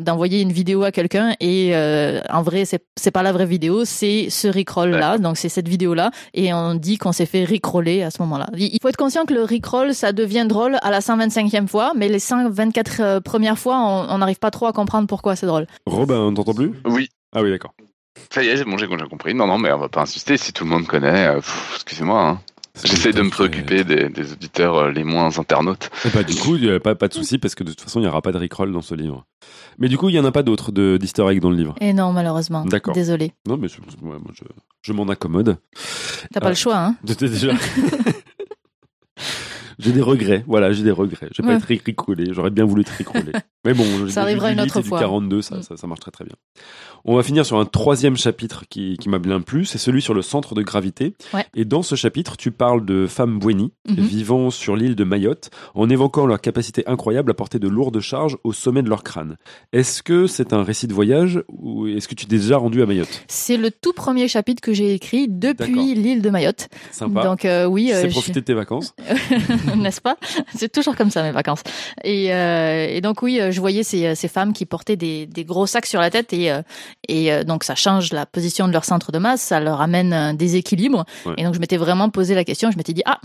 d'envoyer 0.00 0.40
une 0.42 0.52
vidéo 0.52 0.82
à 0.82 0.92
quelqu'un 0.92 1.34
et 1.40 1.74
euh, 1.74 2.20
en 2.30 2.42
vrai, 2.42 2.64
c'est 2.64 2.84
c'est 2.96 3.10
pas 3.10 3.22
la 3.22 3.32
vraie 3.32 3.46
vidéo, 3.46 3.84
c'est 3.84 4.28
ce 4.30 4.48
rickroll 4.48 4.90
là. 4.90 5.18
Donc 5.18 5.36
c'est 5.38 5.48
cette 5.48 5.68
vidéo 5.68 5.94
là 5.94 6.10
et 6.34 6.52
on 6.52 6.74
dit 6.74 6.98
qu'on 6.98 7.12
s'est 7.12 7.26
fait 7.26 7.44
rickroller 7.44 8.02
à 8.02 8.10
ce 8.10 8.20
moment-là. 8.22 8.48
Il 8.56 8.76
il 8.76 8.78
faut 8.82 8.88
être 8.88 8.96
conscient 8.96 9.24
que 9.24 9.32
le 9.32 9.42
rickroll, 9.42 9.94
ça 9.94 10.12
devient 10.12 10.44
drôle 10.46 10.76
à 10.82 10.90
la 10.90 11.00
125e 11.00 11.66
fois, 11.66 11.92
mais 11.96 12.08
les 12.08 12.18
124 12.18 13.00
euh, 13.00 13.20
premières 13.20 13.58
fois, 13.58 13.78
on 13.78 14.18
n'arrive 14.18 14.38
pas 14.38 14.50
trop 14.50 14.66
à 14.66 14.72
comprendre 14.72 15.06
pourquoi 15.06 15.34
c'est 15.36 15.46
drôle. 15.46 15.66
Robin, 15.86 16.18
on 16.18 16.34
t'entend 16.34 16.54
plus? 16.54 16.72
Oui. 16.84 17.08
Ah 17.34 17.42
oui, 17.42 17.50
d'accord. 17.50 17.72
Ça 18.30 18.42
y 18.42 18.48
est, 18.48 18.56
c'est 18.56 18.64
bon, 18.64 18.76
j'ai 18.76 18.86
j'ai 18.88 19.08
compris. 19.08 19.34
Non, 19.34 19.46
non, 19.46 19.58
mais 19.58 19.72
on 19.72 19.78
va 19.78 19.88
pas 19.88 20.02
insister. 20.02 20.36
Si 20.36 20.52
tout 20.52 20.64
le 20.64 20.70
monde 20.70 20.86
connaît, 20.86 21.26
euh, 21.28 21.36
pff, 21.36 21.72
excusez-moi. 21.76 22.22
Hein. 22.22 22.40
J'essaie 22.84 23.12
de 23.12 23.22
me 23.22 23.30
préoccuper 23.30 23.84
des, 23.84 24.08
des 24.08 24.32
auditeurs 24.32 24.74
euh, 24.76 24.90
les 24.90 25.04
moins 25.04 25.38
internautes. 25.38 25.90
Et 26.04 26.10
bah, 26.10 26.22
du 26.22 26.34
coup, 26.34 26.56
il 26.56 26.64
y 26.66 26.70
a 26.70 26.78
pas, 26.78 26.94
pas 26.94 27.08
de 27.08 27.14
souci 27.14 27.38
parce 27.38 27.54
que 27.54 27.64
de 27.64 27.70
toute 27.70 27.80
façon, 27.80 28.00
il 28.00 28.02
n'y 28.02 28.08
aura 28.08 28.20
pas 28.22 28.32
de 28.32 28.38
Rickroll 28.38 28.70
dans 28.72 28.82
ce 28.82 28.94
livre. 28.94 29.24
Mais 29.78 29.88
du 29.88 29.96
coup, 29.96 30.08
il 30.10 30.12
n'y 30.12 30.18
en 30.18 30.24
a 30.24 30.32
pas 30.32 30.42
d'autres 30.42 30.72
de- 30.72 30.98
d'easter 30.98 31.26
egg 31.30 31.40
dans 31.40 31.50
le 31.50 31.56
livre. 31.56 31.74
Et 31.80 31.92
non, 31.92 32.12
malheureusement. 32.12 32.64
D'accord. 32.66 32.94
Désolé. 32.94 33.32
Non, 33.48 33.56
mais 33.56 33.68
je, 33.68 33.78
ouais, 33.80 34.18
moi, 34.18 34.30
je, 34.34 34.44
je 34.82 34.92
m'en 34.92 35.06
accommode. 35.08 35.56
T'as 36.32 36.40
pas 36.40 36.46
Ah. 36.46 36.50
le 36.50 36.54
choix, 36.54 36.76
hein. 36.76 36.96
J'étais 37.04 37.28
déjà. 37.28 37.52
j'ai 39.78 39.92
des 39.92 40.02
regrets. 40.02 40.44
Voilà, 40.46 40.72
j'ai 40.72 40.82
des 40.82 40.90
regrets. 40.90 41.28
Je 41.36 41.42
vais 41.42 41.48
Ouais. 41.48 41.58
pas 41.58 41.64
ricolé. 41.66 42.32
J'aurais 42.32 42.50
bien 42.50 42.64
voulu 42.64 42.82
être 42.82 42.90
ricolé. 42.90 43.32
Mais 43.64 43.74
bon, 43.74 43.84
j'ai 44.06 44.12
Ça 44.12 44.22
arrivera 44.22 44.50
une 44.52 44.58
8 44.58 44.62
autre 44.64 44.80
du 44.82 44.88
fois. 44.88 45.00
42, 45.00 45.42
ça, 45.42 45.56
Mm. 45.56 45.62
ça, 45.62 45.76
ça 45.76 45.86
marche 45.86 46.00
très 46.00 46.10
très 46.10 46.24
bien. 46.24 46.34
On 47.08 47.14
va 47.14 47.22
finir 47.22 47.46
sur 47.46 47.56
un 47.58 47.64
troisième 47.64 48.16
chapitre 48.16 48.64
qui, 48.68 48.96
qui 48.98 49.08
m'a 49.08 49.18
bien 49.20 49.40
plu. 49.40 49.64
C'est 49.64 49.78
celui 49.78 50.02
sur 50.02 50.12
le 50.12 50.22
centre 50.22 50.54
de 50.56 50.62
gravité. 50.62 51.14
Ouais. 51.32 51.46
Et 51.54 51.64
dans 51.64 51.82
ce 51.82 51.94
chapitre, 51.94 52.36
tu 52.36 52.50
parles 52.50 52.84
de 52.84 53.06
femmes 53.06 53.38
Bweni 53.38 53.72
Mhm. 53.88 53.94
vivant 54.04 54.50
sur 54.50 54.74
l'île 54.74 54.96
de 54.96 55.04
Mayotte 55.04 55.50
en 55.76 55.88
évoquant 55.88 56.26
leur 56.26 56.40
capacité 56.40 56.82
incroyable 56.88 57.30
à 57.30 57.34
porter 57.34 57.60
de 57.60 57.68
lourdes 57.68 58.00
charges 58.00 58.36
au 58.42 58.52
sommet 58.52 58.82
de 58.82 58.88
leur 58.88 59.04
crâne. 59.04 59.36
Est-ce 59.72 60.02
que 60.02 60.26
c'est 60.26 60.52
un 60.52 60.64
récit 60.64 60.88
de 60.88 60.92
voyage 60.94 61.40
ou 61.48 61.86
est-ce 61.86 62.08
que 62.08 62.16
tu 62.16 62.26
t'es 62.26 62.36
déjà 62.38 62.56
rendu 62.56 62.82
à 62.82 62.86
Mayotte? 62.86 63.20
C'est 63.28 63.56
le 63.56 63.70
tout 63.70 63.92
premier 63.92 64.26
chapitre 64.26 64.60
que 64.60 64.72
j'ai 64.72 64.92
écrit 64.94 65.28
depuis 65.28 65.94
l'île 65.94 66.22
de 66.22 66.30
Mayotte. 66.30 66.68
Sympa. 66.90 67.22
Donc 67.22 67.44
euh, 67.44 67.66
oui, 67.66 67.92
euh, 67.92 68.02
je- 68.06 68.08
profiter 68.10 68.40
de 68.40 68.44
tes 68.44 68.54
vacances. 68.54 68.94
n'est-ce 69.76 70.00
pas? 70.00 70.16
C'est 70.56 70.70
toujours 70.72 70.96
comme 70.96 71.10
ça 71.10 71.22
mes 71.22 71.30
vacances. 71.32 71.62
Et, 72.02 72.34
euh, 72.34 72.86
et 72.90 73.00
donc 73.00 73.22
oui, 73.22 73.40
euh, 73.40 73.52
je 73.52 73.60
voyais 73.60 73.84
ces, 73.84 74.14
ces 74.16 74.28
femmes 74.28 74.52
qui 74.52 74.66
portaient 74.66 74.96
des, 74.96 75.26
des 75.26 75.44
gros 75.44 75.66
sacs 75.66 75.86
sur 75.86 76.00
la 76.00 76.10
tête 76.10 76.32
et, 76.32 76.50
et 77.08 77.32
euh, 77.32 77.44
donc 77.44 77.64
ça 77.64 77.74
change 77.74 78.12
la 78.12 78.26
position 78.26 78.68
de 78.68 78.72
leur 78.72 78.84
centre 78.84 79.12
de 79.12 79.18
masse, 79.18 79.40
ça 79.40 79.60
leur 79.60 79.80
amène 79.80 80.12
un 80.12 80.34
déséquilibre. 80.34 81.04
Ouais. 81.24 81.34
Et 81.38 81.44
donc 81.44 81.54
je 81.54 81.60
m'étais 81.60 81.76
vraiment 81.76 82.10
posé 82.10 82.34
la 82.34 82.44
question, 82.44 82.70
je 82.70 82.76
m'étais 82.76 82.92
dit 82.92 83.02
ah 83.06 83.20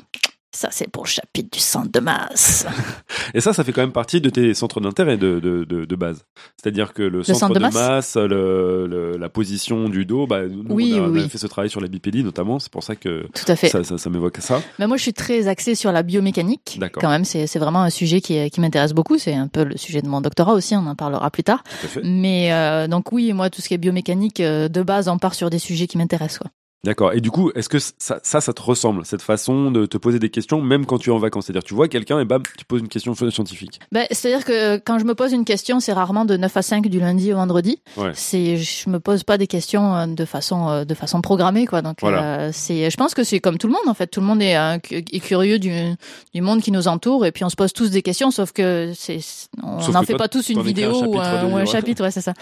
ça 0.53 0.69
c'est 0.71 0.89
pour 0.89 1.03
le 1.03 1.09
chapitre 1.09 1.49
du 1.51 1.59
centre 1.59 1.91
de 1.91 1.99
masse. 1.99 2.65
Et 3.33 3.39
ça, 3.41 3.53
ça 3.53 3.63
fait 3.63 3.71
quand 3.71 3.81
même 3.81 3.91
partie 3.91 4.19
de 4.21 4.29
tes 4.29 4.53
centres 4.53 4.81
d'intérêt 4.81 5.17
de, 5.17 5.39
de, 5.39 5.63
de, 5.63 5.85
de 5.85 5.95
base. 5.95 6.25
C'est-à-dire 6.61 6.93
que 6.93 7.03
le 7.03 7.23
centre, 7.23 7.39
centre 7.39 7.53
de 7.55 7.59
masse 7.59 7.73
masse, 7.73 8.15
le, 8.17 8.87
le- 8.87 9.17
la 9.17 9.29
position 9.29 9.87
du 9.89 10.05
dos, 10.05 10.27
bah, 10.27 10.45
nous, 10.47 10.63
Oui, 10.69 10.93
on, 10.95 11.05
a, 11.05 11.07
oui, 11.07 11.11
on 11.17 11.19
a 11.19 11.23
oui. 11.23 11.29
fait 11.29 11.37
ce 11.37 11.47
travail 11.47 11.69
sur 11.69 11.79
la 11.81 11.87
bipédie 11.87 12.23
notamment, 12.23 12.59
c'est 12.59 12.71
pour 12.71 12.83
ça 12.83 12.95
que 12.95 13.25
Tout 13.33 13.45
à 13.49 13.55
fait. 13.55 13.69
ça, 13.69 13.83
ça, 13.83 13.97
ça 13.97 14.09
m'évoque 14.09 14.37
ça. 14.39 14.61
Mais 14.79 14.87
moi, 14.87 14.97
je 14.97 15.03
suis 15.03 15.13
très 15.13 15.47
axée 15.47 15.75
sur 15.75 15.91
la 15.91 16.03
biomécanique. 16.03 16.77
D'accord. 16.79 17.01
Quand 17.01 17.09
même, 17.09 17.25
c'est 17.25 17.47
c'est 17.47 17.59
vraiment 17.59 17.81
un 17.81 17.89
sujet 17.89 18.19
qui, 18.21 18.49
qui 18.49 18.59
m'intéresse 18.61 18.93
beaucoup. 18.93 19.17
C'est 19.17 19.33
un 19.33 19.47
peu 19.47 19.63
le 19.63 19.77
sujet 19.77 20.01
de 20.01 20.07
mon 20.07 20.21
doctorat 20.21 20.53
aussi. 20.53 20.75
On 20.75 20.85
en 20.87 20.95
parlera 20.95 21.29
plus 21.31 21.43
tard. 21.43 21.63
Tout 21.63 21.85
à 21.85 21.89
fait. 21.89 22.01
Mais 22.03 22.51
euh, 22.51 22.87
donc 22.87 23.11
oui, 23.11 23.31
moi, 23.33 23.49
tout 23.49 23.61
ce 23.61 23.67
qui 23.69 23.73
est 23.73 23.77
biomécanique, 23.77 24.39
euh, 24.41 24.67
de 24.67 24.81
base, 24.83 25.07
on 25.07 25.17
part 25.17 25.33
sur 25.33 25.49
des 25.49 25.59
sujets 25.59 25.87
qui 25.87 25.97
m'intéressent. 25.97 26.43
D'accord. 26.83 27.13
Et 27.13 27.21
du 27.21 27.29
coup, 27.29 27.51
est-ce 27.53 27.69
que 27.69 27.77
ça, 27.77 28.19
ça, 28.23 28.41
ça 28.41 28.53
te 28.53 28.61
ressemble, 28.61 29.05
cette 29.05 29.21
façon 29.21 29.69
de 29.69 29.85
te 29.85 29.97
poser 29.97 30.17
des 30.17 30.29
questions, 30.31 30.61
même 30.61 30.87
quand 30.87 30.97
tu 30.97 31.11
es 31.11 31.13
en 31.13 31.19
vacances? 31.19 31.45
C'est-à-dire, 31.45 31.63
tu 31.63 31.75
vois 31.75 31.87
quelqu'un 31.87 32.19
et 32.19 32.25
bam, 32.25 32.41
tu 32.57 32.65
poses 32.65 32.81
une 32.81 32.87
question 32.87 33.13
scientifique. 33.13 33.79
Ben, 33.91 34.07
C'est-à-dire 34.09 34.43
que 34.45 34.77
quand 34.77 34.97
je 34.97 35.05
me 35.05 35.13
pose 35.13 35.31
une 35.31 35.45
question, 35.45 35.79
c'est 35.79 35.93
rarement 35.93 36.25
de 36.25 36.35
9 36.37 36.57
à 36.57 36.61
5 36.63 36.87
du 36.87 36.99
lundi 36.99 37.31
au 37.33 37.35
vendredi. 37.35 37.79
Ouais. 37.97 38.09
C'est, 38.15 38.57
je 38.57 38.89
me 38.89 38.99
pose 38.99 39.23
pas 39.23 39.37
des 39.37 39.45
questions 39.45 39.95
euh, 39.95 40.07
de 40.07 40.25
façon, 40.25 40.69
euh, 40.69 40.83
de 40.83 40.93
façon 40.95 41.21
programmée, 41.21 41.67
quoi. 41.67 41.83
Donc, 41.83 41.97
Voilà. 42.01 42.23
euh, 42.39 42.49
c'est, 42.51 42.89
je 42.89 42.97
pense 42.97 43.13
que 43.13 43.23
c'est 43.23 43.39
comme 43.39 43.59
tout 43.59 43.67
le 43.67 43.73
monde, 43.73 43.87
en 43.87 43.93
fait. 43.93 44.07
Tout 44.07 44.19
le 44.21 44.25
monde 44.25 44.41
est, 44.41 44.57
euh, 44.57 44.77
est 44.91 45.19
curieux 45.19 45.59
du, 45.59 45.71
du 46.33 46.41
monde 46.41 46.61
qui 46.61 46.71
nous 46.71 46.87
entoure 46.87 47.27
et 47.27 47.31
puis 47.31 47.43
on 47.43 47.49
se 47.49 47.55
pose 47.55 47.73
tous 47.73 47.91
des 47.91 48.01
questions, 48.01 48.31
sauf 48.31 48.53
que 48.53 48.91
c'est, 48.95 49.19
on 49.61 49.87
n'en 49.91 50.01
fait 50.01 50.13
toi, 50.13 50.17
pas 50.17 50.27
tous 50.29 50.49
une 50.49 50.57
un 50.59 50.63
vidéo 50.63 50.93
ou 51.03 51.15
ou 51.17 51.19
un 51.19 51.65
chapitre, 51.65 52.01
ouais, 52.03 52.11
c'est 52.11 52.21
ça. 52.21 52.33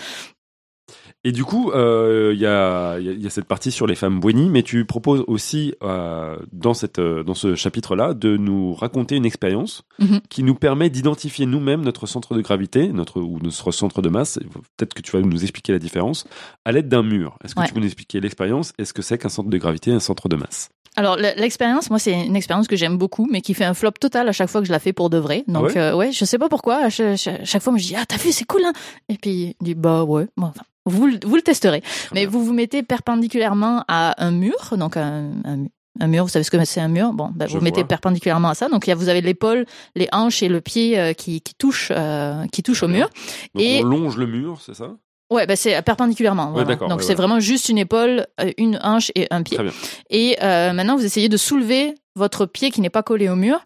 Et 1.26 1.34
du 1.34 1.43
coup, 1.43 1.72
euh, 1.72 2.32
il 2.34 2.39
y, 2.39 2.45
a, 2.45 2.97
il 2.97 3.05
y 3.05 3.09
a- 3.09 3.11
il 3.11 3.22
y 3.22 3.28
a 3.28 3.30
cette 3.30 3.43
partie 3.45 3.72
sur 3.72 3.86
les 3.88 3.95
femmes 3.95 4.22
Bweni, 4.22 4.49
mais 4.49 4.63
tu 4.63 4.86
proposes 4.86 5.24
aussi 5.28 5.74
euh, 5.84 6.38
dans, 6.53 6.74
cette, 6.74 6.97
euh, 6.99 7.24
dans 7.24 7.34
ce 7.34 7.55
chapitre-là 7.55 8.13
de 8.13 8.38
nous 8.38 8.74
raconter 8.74 9.17
une 9.17 9.26
expérience 9.26 9.84
Mhm. 9.99 10.22
qui 10.30 10.43
nous 10.43 10.55
permet 10.55 10.89
d'identifier 10.89 11.45
nous-mêmes 11.45 11.82
notre 11.82 12.07
centre 12.07 12.36
de 12.36 12.41
gravité, 12.41 12.88
notre 12.93 13.20
ou 13.20 13.38
notre 13.43 13.72
centre 13.72 14.01
de 14.01 14.07
masse. 14.07 14.39
Peut-être 14.78 14.93
que 14.93 15.01
tu 15.01 15.11
vas 15.11 15.20
nous 15.22 15.41
expliquer 15.41 15.74
la 15.74 15.80
différence 15.80 16.26
à 16.63 16.72
l'aide 16.72 16.88
d'un 16.88 17.03
mur. 17.03 17.38
Est-ce 17.43 17.53
que 17.53 17.59
Ouais. 17.59 17.67
tu 17.67 17.74
peux 17.74 17.82
nous 17.82 17.86
expliquer 17.88 18.22
l'expérience? 18.22 18.72
Est-ce 18.78 18.93
que 18.93 19.01
c'est 19.01 19.17
qu'un 19.17 19.28
centre 19.30 19.49
de 19.49 19.57
gravité 19.57 19.91
un 19.91 19.99
centre 19.99 20.30
de 20.30 20.38
masse? 20.38 20.70
Alors 20.95 21.17
le- 21.17 21.38
l'expérience, 21.39 21.89
moi 21.89 21.99
c'est 21.99 22.13
une 22.26 22.36
expérience 22.38 22.67
que 22.70 22.78
j'aime 22.78 22.97
beaucoup, 22.97 23.28
mais 23.30 23.41
qui 23.41 23.53
fait 23.53 23.65
un 23.65 23.74
flop 23.74 23.91
total 23.99 24.28
à 24.30 24.32
chaque 24.32 24.49
fois 24.49 24.61
que 24.61 24.67
je 24.67 24.72
la 24.72 24.80
fais 24.80 24.93
pour 24.93 25.09
de 25.09 25.17
vrai. 25.17 25.43
Donc 25.49 25.57
Ah 25.57 25.74
ouais? 25.74 25.78
euh, 25.78 25.95
ouais, 25.95 26.11
je 26.13 26.24
sais 26.24 26.38
pas 26.39 26.47
pourquoi. 26.49 26.78
À 26.78 26.89
chaque, 26.89 27.17
chaque- 27.17 27.45
chaque 27.45 27.61
fois, 27.61 27.74
je 27.74 27.84
me 27.84 27.88
dis 27.89 27.95
ah 27.97 28.05
t'as 28.07 28.17
vu 28.17 28.32
c'est 28.32 28.45
cool 28.45 28.61
hein. 28.65 28.72
Et 29.09 29.15
puis 29.22 29.55
il 29.59 29.63
dit 29.65 29.76
bah 29.76 30.03
ouais. 30.05 30.28
Bon, 30.38 30.47
enfin, 30.47 30.61
vous 30.90 31.08
le- 31.08 31.20
vous 31.26 31.36
le 31.36 31.42
testerez. 31.42 31.82
Mais 32.14 32.26
vous 32.26 32.44
vous 32.44 32.54
mettez 32.54 32.84
perpendiculairement 32.84 33.84
à 33.88 34.24
un 34.24 34.32
mur, 34.32 34.56
donc 34.78 34.98
un, 34.98 35.32
un, 35.46 35.66
un 36.00 36.08
mur. 36.08 36.24
Vous 36.24 36.30
savez 36.30 36.44
ce 36.44 36.52
que 36.52 36.64
c'est 36.66 36.82
un 36.82 36.88
mur? 36.88 37.14
Bon, 37.14 37.30
ben, 37.34 37.48
vous 37.48 37.62
mettez 37.62 37.84
perpendiculairement 37.84 38.50
à 38.50 38.56
ça. 38.56 38.70
Donc 38.70 38.88
y 38.88 38.92
a, 38.92 38.96
vous 38.96 39.10
avez 39.10 39.22
l'épaule, 39.22 39.66
les 39.96 40.08
hanches 40.12 40.44
et 40.44 40.50
le 40.50 40.62
pied 40.62 41.00
euh, 41.00 41.14
qui, 41.14 41.42
qui 41.42 41.54
touchent 41.56 41.92
euh, 41.96 42.46
qui 42.52 42.64
touchent 42.64 42.84
au 42.84 42.88
mur. 42.88 43.10
Donc 43.56 43.64
Et- 43.64 43.82
on 43.84 43.88
longe 43.88 44.18
le 44.18 44.28
mur, 44.28 44.60
c'est 44.66 44.74
ça? 44.76 44.92
Ouais, 45.32 45.46
bah 45.46 45.56
c'est 45.56 45.80
perpendiculairement. 45.84 46.52
voilà. 46.52 46.76
Donc 46.76 46.90
ouais, 46.90 46.98
c'est 47.02 47.10
ouais. 47.10 47.16
vraiment 47.16 47.40
juste 47.40 47.70
une 47.70 47.78
épaule, 47.78 48.26
euh, 48.42 48.52
une 48.58 48.80
hanche 48.82 49.12
et 49.14 49.28
un 49.30 49.44
pied. 49.44 49.58
Très 49.58 49.64
bien. 49.64 49.74
Et 50.10 50.38
euh, 50.42 50.74
maintenant, 50.74 50.96
vous 50.98 51.06
essayez 51.06 51.30
de 51.30 51.38
soulever 51.38 51.94
votre 52.16 52.48
pied 52.48 52.72
qui 52.72 52.82
n'est 52.82 52.90
pas 52.90 53.04
collé 53.04 53.30
au 53.30 53.36
mur 53.36 53.60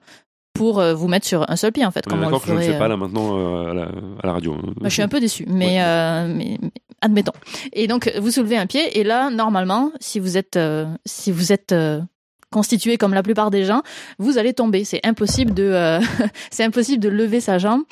pour 0.54 0.82
euh, 0.82 0.94
vous 0.94 1.08
mettre 1.08 1.26
sur 1.26 1.50
un 1.50 1.56
seul 1.56 1.72
pied, 1.72 1.86
en 1.86 1.92
fait. 1.92 2.06
D'accord 2.06 2.44
je 2.46 2.52
ne 2.52 2.58
le 2.58 2.64
fais 2.64 2.78
pas 2.78 2.90
là 2.90 2.98
maintenant 2.98 3.38
euh, 3.38 3.72
à, 3.72 3.74
la, 3.74 3.84
à 3.84 4.28
la 4.28 4.34
radio. 4.34 4.56
bah, 4.62 4.72
je 4.84 4.90
suis 4.90 5.02
un 5.02 5.08
peu 5.08 5.22
mais, 5.48 5.78
mais 6.28 6.60
admettons. 7.04 7.34
Et 7.74 7.88
donc, 7.88 8.12
vous 8.20 8.32
soulevez 8.32 8.58
un 8.58 8.66
pied, 8.66 8.99
et 8.99 9.04
là, 9.04 9.30
normalement, 9.30 9.91
si 9.99 10.20
vous 10.20 10.38
êtes, 10.38 10.58
euh, 10.58 10.86
si 11.06 11.32
vous 11.32 11.51
êtes 11.51 11.72
euh, 11.72 12.01
constitué 12.51 12.97
comme 12.97 13.14
la 13.14 13.24
plupart 13.24 13.51
des 13.51 13.66
gens, 13.66 13.84
vous 14.20 14.38
allez 14.38 14.54
tomber. 14.54 14.84
C'est 14.84 15.06
impossible 15.06 15.54
de, 15.54 15.64
euh, 15.64 15.99
c'est 16.51 16.64
impossible 16.64 17.01
de 17.01 17.10
lever 17.10 17.41
sa 17.41 17.58
jambe 17.58 17.84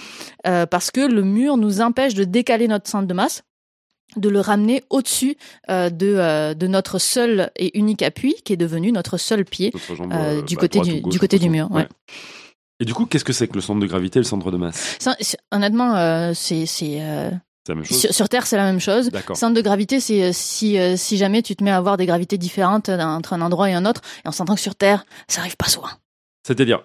parce 0.44 0.92
que 0.92 1.02
le 1.02 1.24
mur 1.24 1.58
nous 1.58 1.82
empêche 1.82 2.14
de 2.14 2.24
décaler 2.24 2.68
notre 2.68 2.90
centre 2.90 3.08
de 3.08 3.14
masse 3.14 3.44
de 4.16 4.30
le 4.30 4.40
ramener 4.40 4.84
au-dessus 4.90 5.38
euh, 5.70 5.90
de, 5.90 6.16
euh, 6.18 6.54
de 6.54 6.68
notre 6.68 7.00
seul 7.00 7.52
et 7.56 7.78
unique 7.78 8.02
appui, 8.02 8.36
qui 8.44 8.54
est 8.54 8.58
devenu 8.58 8.92
notre 8.92 9.18
seul 9.18 9.46
pied 9.46 9.72
jambe, 9.96 10.12
euh, 10.12 10.40
euh, 10.40 10.42
du 10.42 10.56
bah, 10.56 10.62
côté 10.62 10.80
du, 10.82 11.02
gauche, 11.02 11.14
du 11.14 11.20
côté 11.20 11.40
du 11.40 11.50
mur. 11.50 11.72
Ouais. 11.72 11.88
Et 12.80 12.86
du 12.86 12.94
coup, 12.94 13.06
qu'est-ce 13.06 13.24
que 13.24 13.34
c'est 13.34 13.48
que 13.48 13.54
le 13.54 13.62
centre 13.62 13.80
de 13.80 13.86
gravité 13.86 14.20
et 14.20 14.22
le 14.22 14.28
centre 14.28 14.52
de 14.52 14.58
masse? 14.58 14.98
Honnêtement, 15.52 16.34
C'est 16.34 16.66
la 17.68 17.76
même 17.76 17.86
chose 17.86 18.00
sur, 18.00 18.14
sur 18.14 18.30
Terre, 18.30 18.48
c'est 18.48 18.58
la 18.58 18.66
même 18.66 18.80
chose. 18.80 19.10
Centre 19.34 19.54
de 19.54 19.62
gravité, 19.62 20.00
c'est 20.00 20.24
euh, 20.24 20.32
si 20.34 20.80
euh, 20.80 20.96
si 20.98 21.18
jamais 21.18 21.42
tu 21.42 21.56
te 21.56 21.64
mets 21.64 21.72
à 21.72 21.78
avoir 21.78 21.98
des 21.98 22.06
gravités 22.06 22.38
différentes 22.38 22.90
euh, 22.90 23.00
entre 23.00 23.34
un 23.34 23.42
endroit 23.42 23.70
et 23.70 23.74
un 23.74 23.86
autre, 23.86 24.02
et 24.26 24.28
on 24.28 24.32
s'entend 24.32 24.56
que 24.56 24.62
sur 24.62 24.76
Terre, 24.76 25.06
ça 25.28 25.42
arrive 25.42 25.58
pas 25.58 25.68
souvent. 25.68 25.90
C'est-à-dire, 26.46 26.84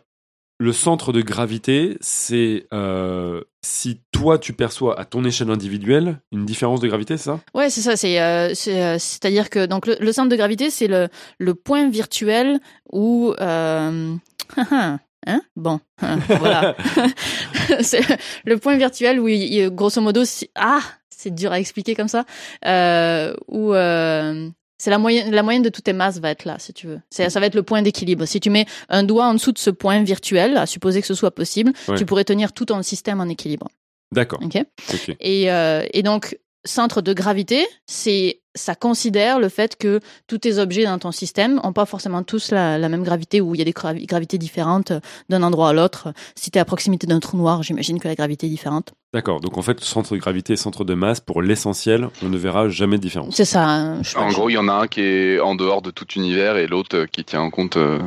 le 0.59 0.72
centre 0.72 1.12
de 1.12 1.20
gravité, 1.20 1.99
c'est 2.01 2.66
euh, 2.72 3.43
si 3.62 4.01
toi 4.11 4.39
tu 4.39 4.53
perçois 4.53 4.99
à 4.99 5.05
ton 5.05 5.24
échelle 5.24 5.51
individuelle 5.51 6.20
une 6.33 6.47
différence 6.47 6.81
de 6.81 6.89
gravité, 6.89 7.16
c'est 7.16 7.24
ça? 7.24 7.41
Ouais, 7.55 7.68
c'est 7.68 7.83
ça. 7.83 7.97
C'est 7.97 8.20
euh, 8.20 8.55
c'est, 8.55 8.83
euh, 8.83 8.99
c'est-à-dire 8.99 9.51
que 9.51 9.66
donc 9.66 9.87
le, 9.87 9.97
le 10.01 10.12
centre 10.12 10.31
de 10.31 10.37
gravité, 10.37 10.70
c'est 10.70 10.87
le 10.87 11.09
le 11.39 11.55
point 11.55 11.91
virtuel 11.91 12.61
où 12.91 13.35
euh, 13.41 14.14
hein? 15.27 15.43
Bon 15.57 15.81
hein, 16.03 16.18
voilà 16.29 16.77
c'est 17.81 18.01
le 18.45 18.59
point 18.59 18.77
virtuel 18.77 19.20
où 19.20 19.29
il, 19.29 19.70
grosso 19.70 20.01
modo 20.01 20.24
si- 20.24 20.51
ah 20.55 20.81
c'est 21.11 21.35
dur 21.35 21.53
à 21.53 21.59
expliquer 21.61 21.95
comme 21.95 22.09
ça 22.09 22.24
euh, 22.66 23.35
où 23.49 23.74
euh, 23.74 24.49
c'est 24.79 24.91
la 24.91 24.99
moyenne, 24.99 25.31
la 25.33 25.43
moyenne 25.43 25.62
de 25.62 25.70
toutes 25.70 25.85
tes 25.85 25.95
masses 25.95 26.18
va 26.20 26.31
être 26.31 26.45
là, 26.45 26.57
si 26.59 26.74
tu 26.74 26.87
veux. 26.87 27.01
C'est, 27.09 27.31
ça 27.31 27.41
va 27.41 27.47
être 27.47 27.55
le 27.55 27.62
point 27.62 27.81
d'équilibre. 27.81 28.27
Si 28.27 28.41
tu 28.41 28.51
mets 28.51 28.66
un 28.91 29.03
doigt 29.05 29.24
en 29.24 29.33
dessous 29.33 29.53
de 29.53 29.59
ce 29.59 29.70
point 29.70 30.03
virtuel, 30.03 30.59
à 30.59 30.66
supposer 30.66 31.01
que 31.01 31.07
ce 31.07 31.14
soit 31.14 31.31
possible, 31.35 31.72
Ouais. 31.89 31.97
tu 31.97 32.05
pourrais 32.05 32.24
tenir 32.24 32.53
tout 32.53 32.66
ton 32.66 32.83
système 32.83 33.18
en 33.22 33.24
équilibre. 33.31 33.68
D'accord. 34.12 34.39
Ok? 34.45 34.62
Ok. 34.93 35.16
et, 35.18 35.51
euh, 35.51 35.83
et 35.95 36.03
donc, 36.03 36.37
centre 36.67 37.01
de 37.01 37.12
gravité, 37.12 37.67
c'est 37.87 38.41
ça 38.55 38.75
considère 38.75 39.39
le 39.39 39.51
fait 39.51 39.77
que 39.77 40.01
tous 40.27 40.39
tes 40.39 40.57
objets 40.59 40.85
dans 40.85 40.99
ton 40.99 41.12
système 41.12 41.61
ont 41.62 41.75
pas 41.75 41.85
forcément 41.85 42.23
tous 42.23 42.51
la, 42.53 42.79
la 42.79 42.89
même 42.89 43.03
gravité 43.03 43.43
ou 43.43 43.55
il 43.55 43.59
y 43.59 43.61
a 43.62 43.67
des 43.67 43.73
gravi- 43.73 44.07
gravités 44.07 44.39
différentes 44.39 44.93
d'un 45.29 45.43
endroit 45.43 45.69
à 45.69 45.73
l'autre. 45.75 46.14
Si 46.37 46.51
tu 46.51 46.57
es 46.57 46.61
à 46.61 46.64
proximité 46.64 47.07
d'un 47.07 47.21
trou 47.21 47.37
noir, 47.37 47.62
j'imagine 47.62 48.01
que 48.01 48.09
la 48.09 48.14
gravité 48.14 48.47
est 48.47 48.51
différente. 48.51 48.95
D'accord. 49.12 49.41
Donc 49.41 49.59
en 49.59 49.62
fait, 49.62 49.81
centre 49.85 50.14
de 50.14 50.19
gravité 50.19 50.55
et 50.55 50.57
centre 50.57 50.85
de 50.85 50.95
masse, 50.95 51.21
pour 51.21 51.43
l'essentiel, 51.43 52.09
on 52.23 52.29
ne 52.31 52.39
verra 52.39 52.69
jamais 52.71 52.97
de 52.97 53.03
différence. 53.03 53.35
C'est 53.37 53.45
ça. 53.45 53.64
hein, 53.67 54.03
je- 54.03 54.17
En 54.17 54.29
gros, 54.31 54.49
il 54.49 54.55
y 54.55 54.59
en 54.59 54.69
a 54.69 54.73
un 54.73 54.87
qui 54.89 55.03
est 55.03 55.39
en 55.41 55.55
dehors 55.55 55.83
de 55.83 55.91
tout 55.91 56.07
univers 56.17 56.57
et 56.57 56.67
l'autre 56.67 56.97
euh, 56.97 57.07
qui 57.07 57.25
tient 57.25 57.43
en 57.43 57.51
compte. 57.51 57.77
euh, 57.77 57.99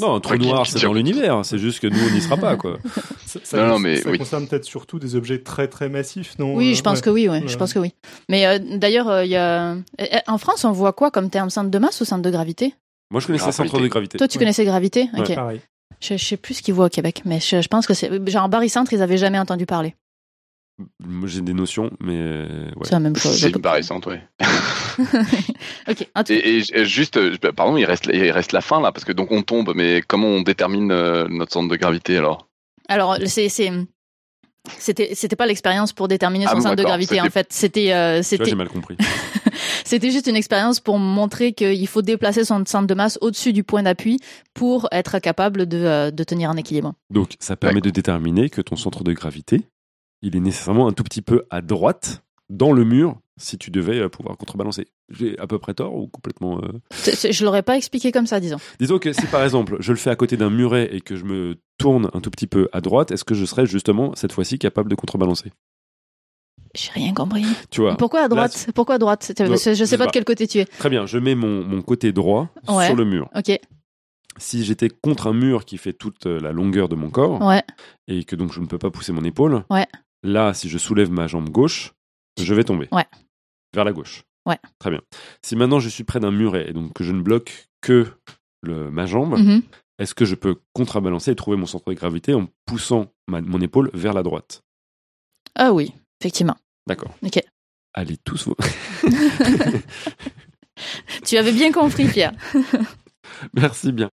Non, 0.00 0.14
un 0.16 0.20
trou 0.20 0.36
noir, 0.36 0.66
c'est 0.66 0.78
tient- 0.78 0.88
dans 0.88 0.94
l'univers. 0.94 1.44
C'est 1.44 1.58
juste 1.58 1.80
que 1.80 1.86
nous, 1.88 1.98
on 1.98 2.10
n'y 2.14 2.20
sera 2.20 2.36
pas, 2.36 2.56
quoi. 2.56 2.78
Ça, 3.26 3.40
ça 3.42 3.56
Non, 3.56 3.62
con- 3.64 3.68
non, 3.70 3.78
mais 3.80 3.96
ça 3.96 4.10
oui. 4.10 4.18
concerne 4.18 4.46
peut-être 4.46 4.64
surtout 4.64 4.98
des 4.98 5.16
objets 5.16 5.42
très 5.42 5.66
très 5.68 5.88
massifs, 5.88 6.38
non 6.38 6.54
Oui, 6.54 6.70
Euh, 6.70 6.74
je 6.74 6.82
pense 6.82 6.98
ouais. 6.98 7.02
que 7.02 7.10
oui, 7.10 7.28
ouais, 7.28 7.42
je 7.46 7.56
pense 7.56 7.72
que 7.72 7.78
oui. 7.80 7.92
Mais 8.28 8.46
euh, 8.46 8.58
d'ailleurs, 8.76 9.08
euh, 9.08 9.24
y 9.24 9.34
a 9.36 9.72
euh, 9.72 9.80
en 10.28 10.38
France, 10.38 10.64
on 10.64 10.72
voit 10.72 10.92
quoi 10.92 11.10
comme 11.10 11.30
terme? 11.30 11.50
Centre 11.50 11.70
de 11.70 11.78
masse 11.78 12.00
ou 12.00 12.04
centre 12.04 12.22
de 12.22 12.30
gravité? 12.30 12.74
Moi, 13.10 13.20
je 13.20 13.26
connaissais 13.26 13.44
Gravité. 13.50 13.68
centre 13.68 13.80
de 13.82 13.88
gravité. 13.88 14.18
Toi, 14.18 14.28
tu 14.28 14.36
Ouais. 14.38 14.44
connaissais 14.44 14.64
gravité? 14.64 15.08
Ok. 15.16 15.34
Pareil. 15.34 15.60
Je, 16.00 16.16
je 16.16 16.24
sais 16.24 16.36
plus 16.36 16.54
ce 16.54 16.62
qu'ils 16.62 16.74
voient 16.74 16.86
au 16.86 16.90
Québec, 16.90 17.22
mais 17.24 17.40
je, 17.40 17.60
je 17.60 17.68
pense 17.68 17.86
que 17.88 17.94
c'est 17.94 18.10
genre 18.30 18.48
barycentre, 18.48 18.92
ils 18.92 19.02
avaient 19.02 19.16
jamais 19.18 19.38
entendu 19.38 19.66
parler. 19.66 19.96
J'ai 21.24 21.40
des 21.40 21.54
notions, 21.54 21.90
mais 21.98 22.20
ouais. 22.22 22.72
C'est 22.84 22.92
la 22.92 23.00
même 23.00 23.16
chose. 23.16 23.36
C'est 23.40 23.50
une 23.50 23.60
paraissante, 23.60 24.06
ouais. 24.06 24.22
ok. 25.88 26.08
En 26.14 26.24
tout- 26.24 26.32
Et, 26.32 26.58
et- 26.58 26.78
et 26.80 26.84
juste, 26.84 27.16
euh, 27.16 27.32
je- 27.32 27.48
pardon, 27.50 27.76
il 27.76 27.84
reste, 27.84 28.06
il 28.12 28.30
reste 28.30 28.52
la 28.52 28.60
fin 28.60 28.80
là, 28.80 28.92
parce 28.92 29.04
que 29.04 29.12
donc 29.12 29.30
on 29.32 29.42
tombe, 29.42 29.72
mais 29.74 30.02
comment 30.06 30.28
on 30.28 30.42
détermine 30.42 30.90
euh, 30.92 31.26
notre 31.28 31.52
centre 31.52 31.68
de 31.68 31.76
gravité 31.76 32.16
alors? 32.18 32.48
Alors, 32.88 33.18
c'est, 33.26 33.48
c'était, 34.78 35.14
c'était 35.14 35.36
pas 35.36 35.46
l'expérience 35.46 35.92
pour 35.92 36.08
déterminer 36.08 36.44
Ah 36.46 36.50
son 36.50 36.56
bon, 36.56 36.62
centre 36.62 36.76
de 36.76 36.82
gravité. 36.82 37.20
En 37.20 37.30
fait, 37.30 37.46
c'était, 37.52 37.92
euh, 37.92 38.22
c'était, 38.22 38.44
j'ai 38.46 38.54
mal 38.54 38.68
compris. 38.68 38.96
c'était 39.84 40.10
juste 40.10 40.26
une 40.26 40.36
expérience 40.36 40.80
pour 40.80 40.98
montrer 40.98 41.52
qu'il 41.52 41.86
faut 41.86 42.02
déplacer 42.02 42.44
son 42.44 42.64
centre 42.66 42.86
de 42.86 42.94
masse 42.94 43.18
au-dessus 43.20 43.52
du 43.52 43.64
point 43.64 43.82
d'appui 43.82 44.18
pour 44.54 44.88
être 44.92 45.18
capable 45.20 45.66
de, 45.66 45.78
euh, 45.78 46.10
de 46.10 46.24
tenir 46.24 46.50
en 46.50 46.56
équilibre. 46.56 46.94
Donc, 47.10 47.34
ça 47.40 47.56
permet 47.56 47.80
de 47.80 47.90
déterminer 47.90 48.50
que 48.50 48.60
ton 48.60 48.76
centre 48.76 49.04
de 49.04 49.12
gravité, 49.12 49.62
il 50.22 50.36
est 50.36 50.40
nécessairement 50.40 50.88
un 50.88 50.92
tout 50.92 51.04
petit 51.04 51.22
peu 51.22 51.44
à 51.50 51.60
droite, 51.62 52.22
dans 52.50 52.72
le 52.72 52.84
mur, 52.84 53.16
si 53.38 53.56
tu 53.58 53.70
devais 53.70 53.98
euh, 54.00 54.08
pouvoir 54.08 54.36
contrebalancer. 54.36 54.88
J'ai 55.08 55.38
à 55.38 55.46
peu 55.46 55.58
près 55.58 55.74
tort 55.74 55.94
ou 55.94 56.08
complètement. 56.08 56.60
euh, 56.62 56.78
je 57.30 57.44
l'aurais 57.44 57.62
pas 57.62 57.76
expliqué 57.76 58.12
comme 58.12 58.26
ça, 58.26 58.40
disons. 58.40 58.58
Disons 58.78 58.98
que 58.98 59.12
si 59.12 59.26
par 59.26 59.42
exemple 59.44 59.76
je 59.80 59.92
le 59.92 59.98
fais 59.98 60.10
à 60.10 60.16
côté 60.16 60.36
d'un 60.36 60.50
muret 60.50 60.88
et 60.94 61.00
que 61.00 61.16
je 61.16 61.24
me 61.24 61.56
tourne 61.78 62.10
un 62.12 62.20
tout 62.20 62.30
petit 62.30 62.46
peu 62.46 62.68
à 62.72 62.80
droite, 62.80 63.10
est-ce 63.12 63.24
que 63.24 63.34
je 63.34 63.44
serais 63.44 63.66
justement 63.66 64.14
cette 64.16 64.32
fois-ci 64.32 64.58
capable 64.58 64.90
de 64.90 64.94
contrebalancer? 64.94 65.52
J'ai 66.74 66.90
rien 66.92 67.14
compris. 67.14 67.44
Tu 67.70 67.80
vois 67.80 67.96
Pourquoi 67.96 68.20
à 68.20 68.28
droite? 68.28 68.66
là, 68.66 68.72
Pourquoi 68.74 68.96
à 68.96 68.98
droite? 68.98 69.32
Je 69.38 69.56
sais 69.56 69.74
je 69.74 69.84
sais 69.84 69.96
pas 69.96 70.06
de 70.06 70.10
quel 70.12 70.24
côté 70.24 70.46
tu 70.46 70.58
es. 70.58 70.64
Très 70.66 70.90
bien, 70.90 71.06
je 71.06 71.18
mets 71.18 71.34
mon, 71.34 71.64
mon 71.64 71.80
côté 71.82 72.12
droit 72.12 72.50
Ouais. 72.68 72.86
sur 72.86 72.94
le 72.96 73.04
mur. 73.04 73.30
Ok. 73.34 73.58
Si 74.36 74.64
j'étais 74.64 74.88
contre 74.88 75.26
un 75.28 75.32
mur 75.32 75.64
qui 75.64 75.78
fait 75.78 75.92
toute 75.92 76.26
euh, 76.26 76.38
la 76.38 76.52
longueur 76.52 76.88
de 76.88 76.94
mon 76.94 77.10
corps 77.10 77.40
Ouais. 77.40 77.62
et 78.06 78.22
que 78.24 78.36
donc 78.36 78.52
je 78.52 78.60
ne 78.60 78.66
peux 78.66 78.78
pas 78.78 78.90
pousser 78.90 79.12
mon 79.12 79.24
épaule, 79.24 79.64
Ouais. 79.70 79.86
là, 80.22 80.54
si 80.54 80.68
je 80.68 80.78
soulève 80.78 81.10
ma 81.10 81.26
jambe 81.26 81.48
gauche, 81.48 81.94
je 82.40 82.54
vais 82.54 82.62
tomber. 82.64 82.86
Ouais. 82.92 83.06
Vers 83.78 83.84
la 83.84 83.92
gauche. 83.92 84.24
Ouais. 84.44 84.58
Très 84.80 84.90
bien. 84.90 85.00
Si 85.40 85.54
maintenant 85.54 85.78
je 85.78 85.88
suis 85.88 86.02
près 86.02 86.18
d'un 86.18 86.32
muret 86.32 86.68
et 86.68 86.72
donc 86.72 86.92
que 86.94 87.04
je 87.04 87.12
ne 87.12 87.20
bloque 87.22 87.68
que 87.80 88.06
le, 88.62 88.90
ma 88.90 89.06
jambe, 89.06 89.38
Mhm. 89.38 89.62
est-ce 90.00 90.14
que 90.16 90.24
je 90.24 90.34
peux 90.34 90.56
contrebalancer 90.72 91.30
et 91.30 91.36
trouver 91.36 91.56
mon 91.56 91.66
centre 91.66 91.88
de 91.88 91.94
gravité 91.94 92.34
en 92.34 92.48
poussant 92.66 93.12
ma- 93.28 93.40
mon 93.40 93.60
épaule 93.60 93.90
vers 93.94 94.14
la 94.14 94.24
droite? 94.24 94.62
Ah 95.54 95.72
oui, 95.72 95.92
effectivement. 96.20 96.56
D'accord. 96.88 97.14
Ok. 97.22 97.40
Allez 97.94 98.16
tous 98.16 98.48
vous. 98.48 98.56
Tu 101.24 101.36
avais 101.36 101.52
bien 101.52 101.72
compris, 101.72 102.06
Pierre. 102.06 102.32
Merci 103.54 103.92
bien. 103.92 104.10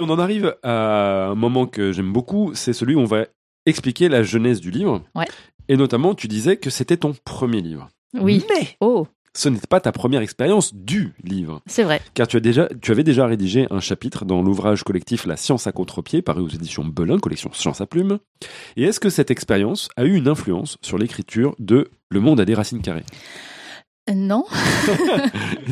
On 0.00 0.10
en 0.10 0.18
arrive 0.18 0.56
à 0.62 1.28
un 1.30 1.34
moment 1.34 1.66
que 1.66 1.92
j'aime 1.92 2.12
beaucoup, 2.12 2.54
c'est 2.54 2.72
celui 2.72 2.94
où 2.94 3.00
on 3.00 3.04
va 3.04 3.26
expliquer 3.66 4.08
la 4.08 4.22
genèse 4.22 4.60
du 4.60 4.70
livre. 4.70 5.02
Ouais. 5.14 5.26
Et 5.68 5.76
notamment, 5.76 6.14
tu 6.14 6.28
disais 6.28 6.56
que 6.56 6.70
c'était 6.70 6.96
ton 6.96 7.14
premier 7.24 7.60
livre. 7.60 7.88
Oui. 8.14 8.44
Mais 8.48 8.76
Oh, 8.80 9.06
ce 9.34 9.48
n'était 9.48 9.66
pas 9.66 9.80
ta 9.80 9.92
première 9.92 10.20
expérience 10.22 10.74
du 10.74 11.14
livre, 11.22 11.60
c'est 11.66 11.84
vrai. 11.84 12.00
car 12.14 12.26
tu, 12.26 12.36
as 12.36 12.40
déjà, 12.40 12.68
tu 12.80 12.90
avais 12.90 13.04
déjà 13.04 13.26
rédigé 13.26 13.66
un 13.70 13.78
chapitre 13.80 14.24
dans 14.24 14.42
l'ouvrage 14.42 14.82
collectif 14.82 15.26
La 15.26 15.36
science 15.36 15.66
à 15.66 15.72
contre-pied, 15.72 16.22
paru 16.22 16.42
aux 16.42 16.48
éditions 16.48 16.84
Belin, 16.84 17.18
collection 17.18 17.50
Science 17.52 17.80
à 17.80 17.86
plume. 17.86 18.18
Et 18.76 18.82
est-ce 18.84 18.98
que 18.98 19.10
cette 19.10 19.30
expérience 19.30 19.90
a 19.96 20.04
eu 20.04 20.14
une 20.14 20.28
influence 20.28 20.78
sur 20.82 20.98
l'écriture 20.98 21.54
de 21.58 21.90
Le 22.10 22.20
monde 22.20 22.40
a 22.40 22.44
des 22.44 22.54
racines 22.54 22.82
carrées? 22.82 23.04
Non. 24.14 24.44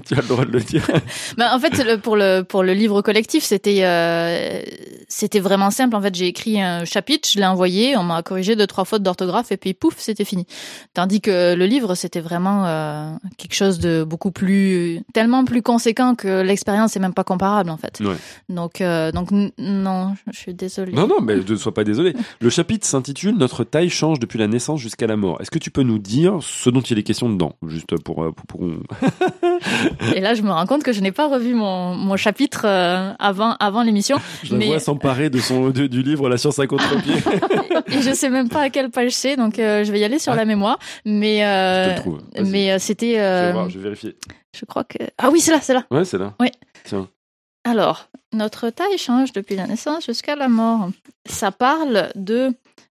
Tu 0.06 0.14
as 0.14 0.20
le 0.20 0.28
droit 0.28 0.44
de 0.44 0.52
le 0.52 0.60
dire. 0.60 0.86
Bah, 1.36 1.52
en 1.54 1.58
fait, 1.58 2.00
pour 2.00 2.16
le 2.16 2.42
pour 2.42 2.62
le 2.62 2.74
livre 2.74 3.02
collectif, 3.02 3.42
c'était 3.42 3.80
euh, 3.82 4.62
c'était 5.08 5.40
vraiment 5.40 5.70
simple. 5.70 5.96
En 5.96 6.02
fait, 6.02 6.14
j'ai 6.14 6.26
écrit 6.26 6.60
un 6.60 6.84
chapitre, 6.84 7.28
je 7.28 7.38
l'ai 7.38 7.46
envoyé, 7.46 7.96
on 7.96 8.04
m'a 8.04 8.22
corrigé 8.22 8.56
deux 8.56 8.66
trois 8.66 8.84
fautes 8.84 9.02
d'orthographe 9.02 9.52
et 9.52 9.56
puis 9.56 9.74
pouf, 9.74 9.94
c'était 9.98 10.24
fini. 10.24 10.46
Tandis 10.94 11.20
que 11.20 11.54
le 11.54 11.66
livre, 11.66 11.94
c'était 11.94 12.20
vraiment 12.20 12.66
euh, 12.66 13.10
quelque 13.36 13.54
chose 13.54 13.78
de 13.78 14.04
beaucoup 14.04 14.30
plus 14.30 15.00
tellement 15.12 15.44
plus 15.44 15.62
conséquent 15.62 16.14
que 16.14 16.42
l'expérience 16.42 16.96
est 16.96 17.00
même 17.00 17.14
pas 17.14 17.24
comparable 17.24 17.70
en 17.70 17.76
fait. 17.76 18.00
Ouais. 18.00 18.16
Donc 18.48 18.80
euh, 18.80 19.12
donc 19.12 19.30
non, 19.58 20.14
je 20.30 20.38
suis 20.38 20.54
désolée. 20.54 20.92
Non, 20.92 21.06
non, 21.06 21.20
mais 21.20 21.36
ne 21.36 21.56
sois 21.56 21.74
pas 21.74 21.84
désolé. 21.84 22.14
Le 22.40 22.50
chapitre 22.50 22.86
s'intitule 22.86 23.36
Notre 23.36 23.64
taille 23.64 23.90
change 23.90 24.20
depuis 24.20 24.38
la 24.38 24.46
naissance 24.46 24.80
jusqu'à 24.80 25.06
la 25.06 25.16
mort. 25.16 25.40
Est-ce 25.40 25.50
que 25.50 25.58
tu 25.58 25.70
peux 25.70 25.82
nous 25.82 25.98
dire 25.98 26.38
ce 26.42 26.70
dont 26.70 26.80
il 26.80 26.98
est 26.98 27.02
question 27.02 27.28
dedans 27.28 27.54
Juste 27.66 27.98
pour. 28.02 28.25
Euh, 28.60 30.14
Et 30.14 30.20
là, 30.20 30.34
je 30.34 30.42
me 30.42 30.50
rends 30.50 30.66
compte 30.66 30.82
que 30.82 30.92
je 30.92 31.00
n'ai 31.00 31.12
pas 31.12 31.28
revu 31.28 31.54
mon 31.54 31.94
mon 31.94 32.16
chapitre 32.16 32.62
euh, 32.64 33.12
avant 33.18 33.54
avant 33.60 33.82
l'émission 33.82 34.18
Je 34.42 34.54
Mais- 34.54 34.66
vois 34.66 34.80
s'emparer 34.80 35.30
de 35.30 35.38
son, 35.38 35.70
de- 35.70 35.86
du 35.86 36.02
livre 36.02 36.28
La 36.28 36.38
science 36.38 36.58
à 36.58 36.66
contre-pied. 36.66 37.14
et 37.88 38.00
je 38.02 38.12
sais 38.14 38.30
même 38.30 38.48
pas 38.48 38.62
à 38.62 38.70
quelle 38.70 38.90
page 38.90 39.12
c'est, 39.12 39.36
donc 39.36 39.58
euh, 39.58 39.84
je 39.84 39.92
vais 39.92 40.00
y 40.00 40.04
aller 40.04 40.18
sur 40.18 40.32
Ah. 40.32 40.36
la 40.36 40.44
mémoire. 40.44 40.78
Mais 41.04 41.38
Je 41.40 41.84
te 41.90 41.94
le 41.94 42.00
trouve. 42.00 42.20
Mais 42.44 42.78
c'était 42.78 43.14
Je 43.14 43.46
vais 43.46 43.52
voir, 43.52 43.70
je 43.70 43.78
vais 43.78 43.84
vérifier. 43.84 44.16
Je 44.58 44.64
crois 44.64 44.84
que. 44.84 44.98
Ah 45.18 45.28
oui, 45.30 45.40
c'est 45.40 45.52
là, 45.52 45.60
c'est 45.60 45.74
là. 45.74 45.84
Ouais, 45.90 46.04
c'est 46.04 46.18
là. 46.18 46.32
Oui. 46.40 46.48
Tiens. 46.84 47.08
Alors, 47.64 48.08
notre 48.32 48.70
taille 48.70 48.96
change 48.96 49.32
depuis 49.32 49.56
la 49.56 49.66
naissance 49.66 50.06
jusqu'à 50.06 50.36
la 50.36 50.48
mort. 50.48 50.88
Ça 51.28 51.50
parle 51.50 52.08
de. 52.14 52.52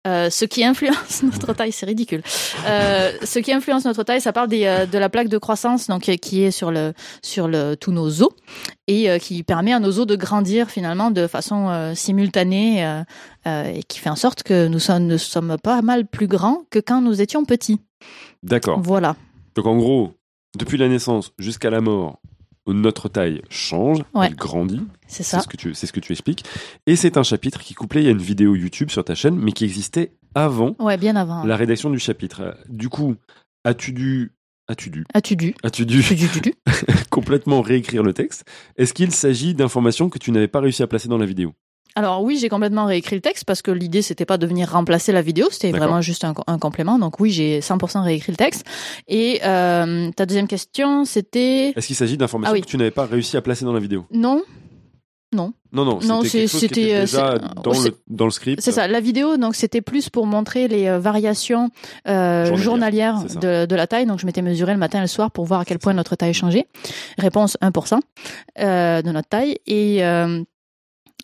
Euh, 0.08 0.30
ce 0.30 0.45
qui 0.45 0.64
influence 0.64 1.22
notre 1.24 1.53
taille, 1.53 1.72
c'est 1.72 1.86
ridicule. 1.86 2.24
Euh, 2.66 3.12
ce 3.24 3.39
qui 3.39 3.51
influence 3.51 3.86
notre 3.86 4.03
taille, 4.03 4.22
ça 4.22 4.34
parle 4.34 4.47
des, 4.47 4.66
euh, 4.66 4.86
de 4.86 4.97
la 4.97 5.10
plaque 5.10 5.28
de 5.28 5.38
croissance, 5.38 5.88
donc 5.88 6.03
qui 6.03 6.43
est 6.43 6.51
sur 6.51 6.72
le 6.72 6.93
sur 7.22 7.47
le 7.47 7.76
tous 7.76 7.91
nos 7.91 8.24
os 8.24 8.30
et 8.88 9.10
euh, 9.10 9.18
qui 9.20 9.43
permet 9.43 9.74
à 9.74 9.80
nos 9.80 9.99
os 9.99 10.08
de 10.08 10.16
grandir 10.16 10.70
finalement 10.70 11.12
de 11.12 11.28
façon 11.28 11.93
simultanée 11.95 12.82
et 13.45 13.84
qui 13.88 13.99
fait 13.99 14.10
en 14.10 14.16
sorte 14.16 14.43
que 14.43 14.68
nous 14.68 14.80
sommes, 14.80 15.05
ne 15.05 15.18
sommes 15.18 15.58
pas 15.62 15.82
mal 15.82 16.05
plus 16.05 16.28
grands 16.28 16.64
que 16.70 16.80
quand 16.80 17.01
nous 17.01 17.22
étions 17.22 17.45
petits. 17.45 17.82
D'accord. 18.43 18.80
Voilà. 18.82 19.16
Donc 19.55 19.66
en 19.66 19.78
gros, 19.78 20.12
depuis 20.58 20.78
la 20.78 20.88
naissance 20.88 21.34
jusqu'à 21.39 21.70
la 21.70 21.82
mort, 21.82 22.20
notre 22.74 23.09
taille 23.09 23.41
change, 23.49 23.99
Ouais. 24.13 24.28
elle 24.28 24.36
grandit. 24.36 24.82
C'est 25.07 25.24
C'est 25.24 25.24
ça. 25.38 25.39
ce, 25.41 25.47
que 25.47 25.57
tu, 25.57 25.74
c'est 25.74 25.88
ce 25.88 25.93
que 25.93 25.99
tu 25.99 26.11
expliques. 26.11 26.43
Et 26.86 26.95
c'est 26.95 27.18
un 27.18 27.24
chapitre 27.24 27.61
qui 27.61 27.74
couplé, 27.74 28.01
il 28.01 28.05
y 28.05 28.09
a 28.09 28.11
une 28.11 28.18
vidéo 28.22 28.55
YouTube 28.55 28.89
sur 28.89 29.03
ta 29.05 29.15
chaîne, 29.15 29.36
mais 29.38 29.51
qui 29.51 29.63
existait 29.65 30.11
avant 30.36 30.76
Ouais, 30.80 30.97
bien 30.97 31.15
avant. 31.15 31.43
la 31.43 31.55
rédaction 31.55 31.89
du 31.89 31.99
chapitre. 31.99 32.57
Du 32.70 32.89
coup, 32.89 33.15
as-tu 33.63 33.93
dû, 33.93 34.34
as-tu 34.68 34.89
dû, 34.89 35.05
As-tu 35.13 35.36
dû 35.36 35.55
as-tu 35.63 35.86
dû 35.86 36.01
Tu 36.03 36.15
dû, 36.15 36.28
tu 36.30 36.41
dû 36.41 36.53
complètement 37.09 37.61
réécrire 37.61 38.03
le 38.03 38.13
texte? 38.13 38.43
Est-ce 38.76 38.93
qu'il 38.93 39.11
s'agit 39.13 39.53
d'informations 39.53 40.09
que 40.09 40.18
tu 40.20 40.32
n'avais 40.32 40.47
pas 40.49 40.59
réussi 40.59 40.84
à 40.84 40.88
placer 40.88 41.07
dans 41.07 41.18
la 41.18 41.26
vidéo? 41.26 41.53
Alors 41.97 42.21
oui, 42.21 42.37
j'ai 42.37 42.47
complètement 42.47 42.85
réécrit 42.85 43.15
le 43.15 43.21
texte 43.23 43.43
parce 43.43 43.63
que 43.63 43.71
l'idée 43.71 44.03
c'était 44.03 44.23
pas 44.25 44.37
de 44.37 44.45
venir 44.45 44.69
remplacer 44.69 45.11
la 45.11 45.23
vidéo, 45.23 45.47
c'était 45.49 45.71
vraiment 45.71 45.99
juste 45.99 46.23
un, 46.23 46.35
un 46.45 46.59
complément. 46.59 46.99
Donc 46.99 47.19
oui, 47.19 47.31
j'ai 47.31 47.59
100% 47.59 48.03
réécrit 48.03 48.31
le 48.31 48.37
texte. 48.37 48.65
Et 49.07 49.41
euh, 49.43 50.11
ta 50.11 50.27
deuxième 50.27 50.47
question, 50.47 51.05
c'était 51.05 51.69
Est-ce 51.75 51.87
qu'il 51.87 51.95
s'agit 51.95 52.15
d'informations 52.15 52.51
Ah 52.51 52.53
oui. 52.53 52.61
que 52.61 52.67
tu 52.67 52.77
n'avais 52.77 52.91
pas 52.91 53.07
réussi 53.07 53.35
à 53.35 53.41
placer 53.41 53.65
dans 53.65 53.73
la 53.73 53.79
vidéo? 53.79 54.05
Non 54.11 54.43
Non, 55.33 55.53
non, 55.73 55.99
non 56.03 56.21
c'était 56.21 56.45
c'était 56.45 56.93
euh, 56.93 57.01
déjà 57.01 57.39
dans 57.63 57.71
le, 57.71 57.97
dans 58.07 58.25
le 58.25 58.31
script. 58.31 58.61
C'est 58.61 58.71
ça. 58.71 58.87
La 58.87 58.99
vidéo, 58.99 59.37
donc 59.37 59.55
c'était 59.55 59.81
plus 59.81 60.11
pour 60.11 60.27
montrer 60.27 60.67
les 60.67 60.87
euh, 60.87 60.99
variations 60.99 61.71
euh, 62.07 62.55
journalières, 62.57 63.23
de, 63.41 63.65
de, 63.65 63.75
la 63.75 63.87
taille. 63.87 64.05
Donc 64.05 64.19
je 64.19 64.27
m'étais 64.27 64.43
mesuré 64.43 64.71
le 64.71 64.79
matin 64.79 64.99
et 64.99 65.01
le 65.01 65.07
soir 65.07 65.31
pour 65.31 65.45
voir 65.45 65.61
à 65.61 65.65
quel 65.65 65.79
point 65.79 65.93
notre 65.93 66.15
taille 66.15 66.35
changeait. 66.35 66.67
Réponse 67.17 67.57
1% 67.63 67.99
euh, 68.59 69.01
de 69.01 69.11
notre 69.11 69.29
taille. 69.29 69.57
Et 69.65 70.05
euh, 70.05 70.43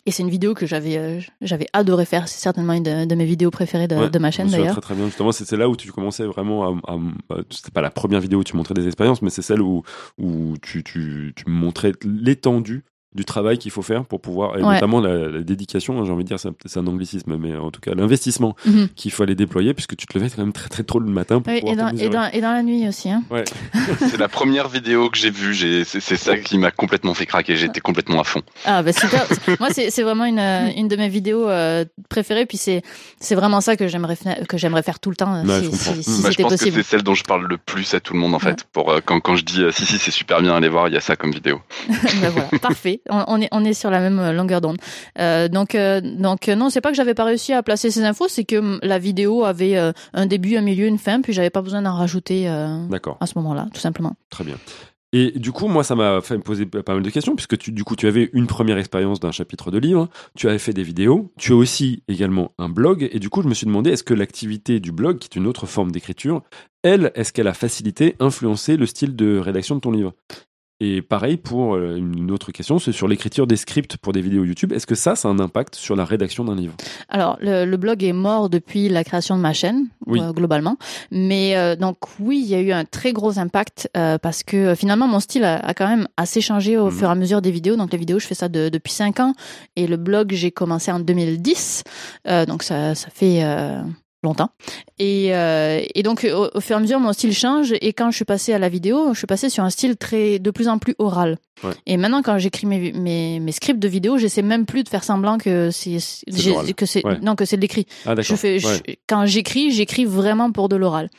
et 0.06 0.10
c'est 0.10 0.22
une 0.22 0.30
vidéo 0.30 0.54
que 0.54 0.66
j'avais 0.66 0.98
euh, 0.98 1.20
j'avais 1.40 1.66
adoré 1.72 2.04
faire. 2.04 2.28
C'est 2.28 2.40
certainement 2.40 2.74
une 2.74 3.06
de, 3.06 3.14
mes 3.14 3.24
vidéos 3.24 3.50
préférées 3.50 3.88
de, 3.88 4.08
de 4.08 4.18
ma 4.18 4.30
chaîne 4.30 4.48
d'ailleurs. 4.48 4.72
Très 4.72 4.80
très 4.80 4.94
bien. 4.94 5.06
Justement, 5.06 5.32
c'est 5.32 5.50
là 5.56 5.68
où 5.68 5.76
tu 5.76 5.90
commençais 5.92 6.24
vraiment 6.24 6.64
à. 6.64 6.92
à, 6.92 6.94
à 6.94 7.36
c'était 7.50 7.70
pas 7.70 7.80
la 7.80 7.90
première 7.90 8.20
vidéo 8.20 8.40
où 8.40 8.44
tu 8.44 8.56
montrais 8.56 8.74
des 8.74 8.86
expériences, 8.86 9.22
mais 9.22 9.30
c'est 9.30 9.42
celle 9.42 9.62
où 9.62 9.82
où 10.18 10.54
tu 10.60 10.84
tu, 10.84 11.32
tu 11.34 11.44
montrais 11.46 11.92
l'étendue 12.04 12.84
du 13.14 13.24
travail 13.24 13.58
qu'il 13.58 13.70
faut 13.70 13.82
faire 13.82 14.04
pour 14.04 14.20
pouvoir, 14.20 14.58
et 14.58 14.62
notamment 14.62 15.00
la, 15.00 15.28
la 15.28 15.40
dédication, 15.40 16.00
hein, 16.00 16.04
j'ai 16.04 16.12
envie 16.12 16.24
de 16.24 16.28
dire, 16.28 16.38
c'est 16.38 16.78
un 16.78 16.86
anglicisme, 16.86 17.36
mais 17.36 17.56
en 17.56 17.70
tout 17.70 17.80
cas 17.80 17.94
l'investissement 17.94 18.56
mm-hmm. 18.66 18.88
qu'il 18.94 19.12
faut 19.12 19.22
aller 19.22 19.34
déployer, 19.34 19.72
puisque 19.72 19.96
tu 19.96 20.06
te 20.06 20.18
levais 20.18 20.30
quand 20.30 20.42
même 20.42 20.52
très 20.52 20.68
très 20.68 20.82
tôt 20.82 20.98
le 20.98 21.10
matin. 21.10 21.40
Pour 21.40 21.52
oui, 21.52 21.60
et, 21.64 21.76
dans, 21.76 21.88
et, 21.90 22.08
dans, 22.08 22.28
et, 22.30 22.40
dans, 22.40 22.52
la 22.52 22.62
nuit 22.62 22.88
aussi. 22.88 23.10
Hein. 23.10 23.22
Ouais. 23.30 23.44
c'est 23.98 24.18
la 24.18 24.28
première 24.28 24.68
vidéo 24.68 25.10
que 25.10 25.16
j'ai 25.16 25.30
vue, 25.30 25.84
c'est 25.84 26.00
ça 26.00 26.36
qui 26.38 26.58
m'a 26.58 26.70
complètement 26.70 27.14
fait 27.14 27.26
craquer, 27.26 27.56
j'étais 27.56 27.80
complètement 27.80 28.20
à 28.20 28.24
fond. 28.24 28.42
Ah 28.64 28.82
bah 28.82 28.92
super, 28.92 29.26
moi 29.60 29.68
c'est 29.70 30.02
vraiment 30.02 30.24
une, 30.24 30.40
une 30.76 30.88
de 30.88 30.96
mes 30.96 31.08
vidéos 31.08 31.48
euh, 31.48 31.84
préférées, 32.08 32.46
puis 32.46 32.58
c'est 32.58 32.82
vraiment 33.34 33.60
ça 33.60 33.76
que 33.76 33.86
j'aimerais 33.86 34.16
que 34.48 34.58
j'aimerais 34.58 34.82
faire 34.82 34.98
tout 34.98 35.10
le 35.10 35.16
temps, 35.16 35.42
bah, 35.44 35.60
si, 35.60 35.76
si, 35.76 36.02
si 36.02 36.22
bah, 36.22 36.30
c'était 36.30 36.42
possible. 36.42 36.70
que 36.70 36.82
c'est 36.82 36.82
celle 36.82 37.02
dont 37.02 37.14
je 37.14 37.24
parle 37.24 37.46
le 37.46 37.58
plus 37.58 37.94
à 37.94 38.00
tout 38.00 38.12
le 38.12 38.18
monde 38.18 38.34
en 38.34 38.38
fait, 38.40 38.64
pour, 38.72 38.90
euh, 38.90 39.00
quand, 39.04 39.20
quand 39.20 39.36
je 39.36 39.44
dis 39.44 39.62
si 39.70 39.86
si 39.86 39.98
c'est 39.98 40.10
super 40.10 40.42
bien, 40.42 40.54
allez 40.54 40.68
voir, 40.68 40.88
il 40.88 40.94
y 40.94 40.96
a 40.96 41.00
ça 41.00 41.16
comme 41.16 41.30
vidéo. 41.30 41.60
bah, 41.88 42.30
voilà, 42.30 42.48
parfait, 42.60 43.00
on, 43.10 43.24
on, 43.26 43.40
est, 43.40 43.48
on 43.52 43.64
est 43.64 43.74
sur 43.74 43.90
la 43.90 44.00
même 44.00 44.18
euh, 44.18 44.32
longueur 44.32 44.60
d'onde. 44.60 44.78
Euh, 45.18 45.48
donc, 45.48 45.74
euh, 45.74 46.00
donc 46.00 46.48
non, 46.48 46.70
c'est 46.70 46.80
pas 46.80 46.90
que 46.90 46.96
j'avais 46.96 47.14
pas 47.14 47.24
réussi 47.24 47.52
à 47.52 47.62
placer 47.62 47.90
ces 47.90 48.04
infos, 48.04 48.28
c'est 48.28 48.44
que 48.44 48.78
la 48.84 48.98
vidéo 48.98 49.44
avait 49.44 49.76
un 50.12 50.26
début, 50.26 50.56
un 50.56 50.62
milieu, 50.62 50.86
une 50.86 50.98
fin, 50.98 51.20
puis 51.20 51.32
j'avais 51.32 51.50
pas 51.50 51.62
besoin 51.62 51.82
d'en 51.82 51.94
rajouter 51.94 52.46
à 52.48 53.26
ce 53.26 53.32
moment-là, 53.36 53.68
tout 53.72 53.80
simplement. 53.80 54.14
Très 54.30 54.44
bien. 54.44 54.56
Et 55.16 55.30
du 55.30 55.52
coup, 55.52 55.68
moi, 55.68 55.84
ça 55.84 55.94
m'a 55.94 56.20
fait 56.22 56.36
me 56.36 56.42
poser 56.42 56.66
pas 56.66 56.92
mal 56.92 57.04
de 57.04 57.10
questions, 57.10 57.36
puisque 57.36 57.56
tu, 57.56 57.70
du 57.70 57.84
coup, 57.84 57.94
tu 57.94 58.08
avais 58.08 58.30
une 58.32 58.48
première 58.48 58.78
expérience 58.78 59.20
d'un 59.20 59.30
chapitre 59.30 59.70
de 59.70 59.78
livre, 59.78 60.08
tu 60.36 60.48
avais 60.48 60.58
fait 60.58 60.72
des 60.72 60.82
vidéos, 60.82 61.32
tu 61.38 61.52
as 61.52 61.54
aussi 61.54 62.02
également 62.08 62.50
un 62.58 62.68
blog, 62.68 63.08
et 63.12 63.20
du 63.20 63.28
coup, 63.30 63.40
je 63.40 63.46
me 63.46 63.54
suis 63.54 63.64
demandé, 63.64 63.90
est-ce 63.90 64.02
que 64.02 64.12
l'activité 64.12 64.80
du 64.80 64.90
blog, 64.90 65.18
qui 65.18 65.28
est 65.28 65.36
une 65.38 65.46
autre 65.46 65.66
forme 65.66 65.92
d'écriture, 65.92 66.42
elle, 66.82 67.12
est-ce 67.14 67.32
qu'elle 67.32 67.46
a 67.46 67.54
facilité, 67.54 68.16
influencé 68.18 68.76
le 68.76 68.86
style 68.86 69.14
de 69.14 69.38
rédaction 69.38 69.76
de 69.76 69.80
ton 69.80 69.92
livre? 69.92 70.14
Et 70.80 71.02
pareil 71.02 71.36
pour 71.36 71.76
euh, 71.76 71.96
une 71.96 72.32
autre 72.32 72.50
question, 72.50 72.80
c'est 72.80 72.90
sur 72.90 73.06
l'écriture 73.06 73.46
des 73.46 73.56
scripts 73.56 73.96
pour 73.96 74.12
des 74.12 74.20
vidéos 74.20 74.44
YouTube. 74.44 74.72
Est-ce 74.72 74.86
que 74.86 74.96
ça, 74.96 75.14
ça 75.14 75.28
a 75.28 75.30
un 75.30 75.38
impact 75.38 75.76
sur 75.76 75.94
la 75.94 76.04
rédaction 76.04 76.44
d'un 76.44 76.56
livre? 76.56 76.74
Alors, 77.08 77.38
le, 77.40 77.76
blog 77.76 78.02
est 78.02 78.12
mort 78.12 78.50
depuis 78.50 78.88
la 78.88 79.04
création 79.04 79.36
de 79.36 79.40
ma 79.40 79.52
chaîne, 79.52 79.86
euh, 80.08 80.32
globalement. 80.32 80.76
Mais 81.12 81.56
euh, 81.56 81.76
donc 81.76 81.98
oui, 82.18 82.40
il 82.44 82.48
y 82.48 82.56
a 82.56 82.60
eu 82.60 82.72
un 82.72 82.84
très 82.84 83.12
gros 83.12 83.38
impact 83.38 83.88
parce 83.92 84.42
que 84.42 84.74
finalement, 84.74 85.06
mon 85.06 85.20
style 85.20 85.44
a, 85.44 85.74
quand 85.74 85.88
même 85.88 86.08
assez 86.16 86.40
changé 86.40 86.76
au 86.76 86.88
mmh. 86.88 86.92
fur 86.92 87.08
et 87.08 87.12
à 87.12 87.14
mesure 87.14 87.40
des 87.40 87.50
vidéos. 87.50 87.76
Donc 87.76 87.92
les 87.92 87.98
vidéos, 87.98 88.18
je 88.18 88.26
fais 88.26 88.34
ça 88.34 88.48
depuis 88.48 88.92
5 88.92 89.20
ans. 89.20 89.34
Et 89.76 89.86
le 89.86 89.96
blog, 89.96 90.32
j'ai 90.32 90.50
commencé 90.50 90.90
en 90.90 91.00
2010. 91.00 91.84
donc 92.46 92.62
ça, 92.62 92.94
ça 92.94 93.08
fait 93.10 93.42
longtemps. 94.24 94.50
Et, 94.98 95.34
euh, 95.34 95.80
et 95.94 96.02
donc, 96.02 96.26
au, 96.28 96.60
fur 96.60 96.76
et 96.76 96.78
à 96.78 96.80
mesure, 96.80 96.98
mon 96.98 97.12
style 97.12 97.32
change. 97.32 97.72
Et 97.80 97.92
quand 97.92 98.10
je 98.10 98.16
suis 98.16 98.24
passée 98.24 98.52
à 98.52 98.58
la 98.58 98.68
vidéo, 98.68 99.12
je 99.12 99.18
suis 99.18 99.26
passée 99.26 99.48
sur 99.48 99.62
un 99.62 99.70
style 99.70 99.96
très, 99.96 100.38
de 100.38 100.50
plus 100.50 100.68
en 100.68 100.78
plus 100.78 100.94
oral. 100.98 101.38
Ouais. 101.62 101.70
Et 101.86 101.96
maintenant, 101.96 102.22
quand 102.22 102.38
j'écris 102.38 102.66
mes, 102.66 102.92
mes, 102.92 103.38
mes, 103.38 103.52
scripts 103.52 103.78
de 103.78 103.88
vidéo, 103.88 104.18
j'essaie 104.18 104.42
même 104.42 104.66
plus 104.66 104.82
de 104.82 104.88
faire 104.88 105.04
semblant 105.04 105.38
que 105.38 105.70
c'est, 105.70 105.98
que 106.76 106.86
c'est, 106.86 107.06
ouais. 107.06 107.18
non, 107.22 107.36
que 107.36 107.44
c'est 107.44 107.56
de 107.56 107.62
l'écrit. 107.62 107.86
Ah, 108.06 108.14
je 108.18 108.34
fais, 108.34 108.58
je, 108.58 108.68
quand 109.06 109.24
j'écris, 109.26 109.70
j'écris 109.70 110.04
vraiment 110.04 110.50
pour 110.50 110.68
de 110.68 110.76
l'oral. 110.76 111.10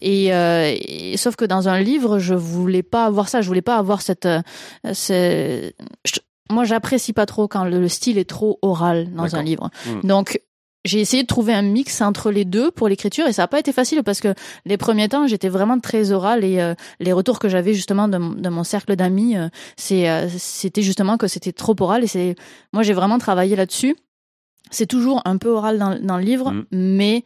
Et, 0.00 0.32
euh, 0.32 0.74
et, 0.74 1.16
sauf 1.16 1.36
que 1.36 1.44
dans 1.44 1.68
un 1.68 1.80
livre, 1.80 2.18
je 2.18 2.34
voulais 2.34 2.82
pas 2.82 3.04
avoir 3.04 3.28
ça. 3.28 3.42
Je 3.42 3.46
voulais 3.48 3.62
pas 3.62 3.76
avoir 3.76 4.00
cette, 4.00 4.26
euh, 4.26 4.40
cette 4.92 5.74
je, 6.04 6.20
moi, 6.50 6.64
j'apprécie 6.64 7.12
pas 7.12 7.26
trop 7.26 7.48
quand 7.48 7.64
le, 7.64 7.88
style 7.88 8.18
est 8.18 8.28
trop 8.28 8.58
oral 8.62 9.12
dans 9.14 9.34
un 9.34 9.42
livre. 9.42 9.70
Mmh. 9.86 10.06
Donc, 10.06 10.40
j'ai 10.84 11.00
essayé 11.00 11.22
de 11.22 11.26
trouver 11.26 11.54
un 11.54 11.62
mix 11.62 12.00
entre 12.00 12.30
les 12.30 12.44
deux 12.44 12.70
pour 12.70 12.88
l'écriture 12.88 13.26
et 13.26 13.32
ça 13.32 13.42
n'a 13.42 13.48
pas 13.48 13.58
été 13.58 13.72
facile 13.72 14.02
parce 14.02 14.20
que 14.20 14.34
les 14.64 14.76
premiers 14.76 15.08
temps 15.08 15.26
j'étais 15.26 15.48
vraiment 15.48 15.80
très 15.80 16.12
orale 16.12 16.44
et 16.44 16.60
euh, 16.60 16.74
les 17.00 17.12
retours 17.12 17.38
que 17.38 17.48
j'avais 17.48 17.74
justement 17.74 18.08
de, 18.08 18.18
de, 18.18 18.48
mon 18.48 18.64
cercle 18.64 18.94
d'amis 18.96 19.36
euh, 19.36 19.48
c'est 19.76 20.08
euh, 20.08 20.28
c'était 20.28 20.82
justement 20.82 21.16
que 21.16 21.26
c'était 21.26 21.52
trop 21.52 21.74
oral 21.80 22.04
et 22.04 22.06
c'est 22.06 22.36
moi 22.72 22.82
j'ai 22.82 22.92
vraiment 22.92 23.18
travaillé 23.18 23.56
là-dessus 23.56 23.96
c'est 24.70 24.86
toujours 24.86 25.22
un 25.24 25.38
peu 25.38 25.48
oral 25.48 25.78
dans, 25.78 25.98
dans 25.98 26.18
le 26.18 26.24
livre 26.24 26.50
mmh. 26.50 26.64
mais 26.72 27.24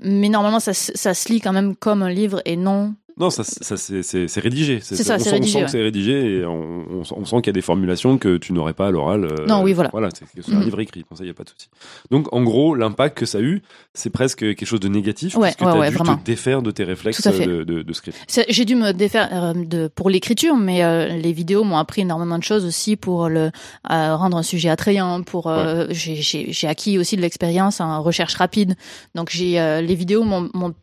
mais 0.00 0.28
normalement 0.28 0.60
ça, 0.60 0.74
ça 0.74 1.14
se 1.14 1.32
lit 1.32 1.40
quand 1.40 1.52
même 1.52 1.74
comme 1.74 2.02
un 2.02 2.10
livre 2.10 2.40
et 2.44 2.56
non 2.56 2.94
non, 3.18 3.30
ça, 3.30 3.44
ça 3.44 3.76
c'est 3.76 4.40
rédigé. 4.40 4.80
C'est 4.80 4.96
ça, 4.96 5.18
c'est 5.18 5.30
rédigé. 5.30 5.58
On 5.58 5.60
sent 5.60 5.64
que 5.64 5.70
c'est 5.70 5.82
rédigé 5.82 6.38
et 6.38 6.44
on, 6.44 7.04
on, 7.10 7.24
sent 7.24 7.36
qu'il 7.36 7.46
y 7.46 7.50
a 7.50 7.52
des 7.52 7.62
formulations 7.62 8.18
que 8.18 8.36
tu 8.36 8.52
n'aurais 8.52 8.74
pas 8.74 8.88
à 8.88 8.90
l'oral. 8.90 9.24
Euh, 9.24 9.46
non, 9.46 9.62
oui, 9.62 9.72
voilà. 9.72 9.90
Voilà, 9.92 10.08
c'est 10.12 10.24
un 10.52 10.58
mmh. 10.58 10.62
livre 10.62 10.80
écrit, 10.80 11.04
ça, 11.10 11.16
il 11.20 11.24
n'y 11.24 11.30
a 11.30 11.34
pas 11.34 11.44
de 11.44 11.48
souci. 11.48 11.68
Donc, 12.10 12.32
en 12.32 12.42
gros, 12.42 12.74
l'impact 12.74 13.18
que 13.18 13.26
ça 13.26 13.38
a 13.38 13.40
eu, 13.40 13.62
c'est 13.94 14.10
presque 14.10 14.40
quelque 14.40 14.66
chose 14.66 14.80
de 14.80 14.88
négatif, 14.88 15.36
ouais, 15.36 15.40
parce 15.40 15.56
que 15.56 15.64
tu 15.64 15.98
as 15.98 16.14
dû 16.16 16.20
te 16.20 16.24
défaire 16.24 16.62
de 16.62 16.70
tes 16.70 16.84
réflexes 16.84 17.26
de, 17.26 17.64
de, 17.64 17.82
de, 17.82 17.92
script. 17.92 18.16
J'ai 18.48 18.64
dû 18.64 18.76
me 18.76 18.92
défaire 18.92 19.28
euh, 19.32 19.52
de, 19.54 19.88
pour 19.88 20.10
l'écriture, 20.10 20.56
mais 20.56 20.84
euh, 20.84 21.08
les 21.08 21.32
vidéos 21.32 21.64
m'ont 21.64 21.78
appris 21.78 22.02
énormément 22.02 22.38
de 22.38 22.44
choses 22.44 22.64
aussi 22.64 22.96
pour 22.96 23.28
le 23.28 23.50
euh, 23.90 24.16
rendre 24.16 24.36
un 24.36 24.42
sujet 24.42 24.68
attrayant. 24.68 25.22
Pour 25.22 25.48
euh, 25.48 25.86
j'ai 25.90 26.68
acquis 26.68 26.98
aussi 26.98 27.16
de 27.16 27.22
l'expérience 27.22 27.80
en 27.80 28.02
recherche 28.02 28.34
rapide. 28.34 28.76
Donc, 29.14 29.30
j'ai 29.30 29.58
les 29.82 29.94
vidéos 29.94 30.22
m'ont 30.24 30.74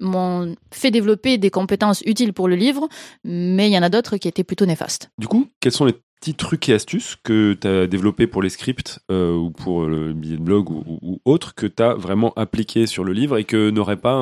m'ont 0.00 0.54
fait 0.72 0.90
développer 0.90 1.38
des 1.38 1.50
compétences 1.50 2.02
utiles 2.06 2.32
pour 2.32 2.48
le 2.48 2.56
livre, 2.56 2.88
mais 3.24 3.68
il 3.68 3.72
y 3.72 3.78
en 3.78 3.82
a 3.82 3.88
d'autres 3.88 4.16
qui 4.16 4.28
étaient 4.28 4.44
plutôt 4.44 4.66
néfastes. 4.66 5.10
Du 5.18 5.28
coup, 5.28 5.48
quels 5.60 5.72
sont 5.72 5.84
les 5.84 5.94
petits 6.20 6.34
trucs 6.34 6.68
et 6.68 6.74
astuces 6.74 7.16
que 7.22 7.54
tu 7.54 7.68
as 7.68 7.86
développés 7.86 8.26
pour 8.26 8.42
les 8.42 8.48
scripts 8.48 9.00
euh, 9.10 9.34
ou 9.34 9.50
pour 9.50 9.84
le 9.84 10.12
billet 10.12 10.36
de 10.36 10.42
blog 10.42 10.70
ou, 10.70 11.20
autre 11.24 11.54
que 11.54 11.66
tu 11.66 11.82
as 11.82 11.94
vraiment 11.94 12.32
appliqué 12.36 12.86
sur 12.86 13.04
le 13.04 13.12
livre 13.12 13.36
et 13.38 13.44
que 13.44 13.70
n'aurait 13.70 13.96
pas, 13.96 14.16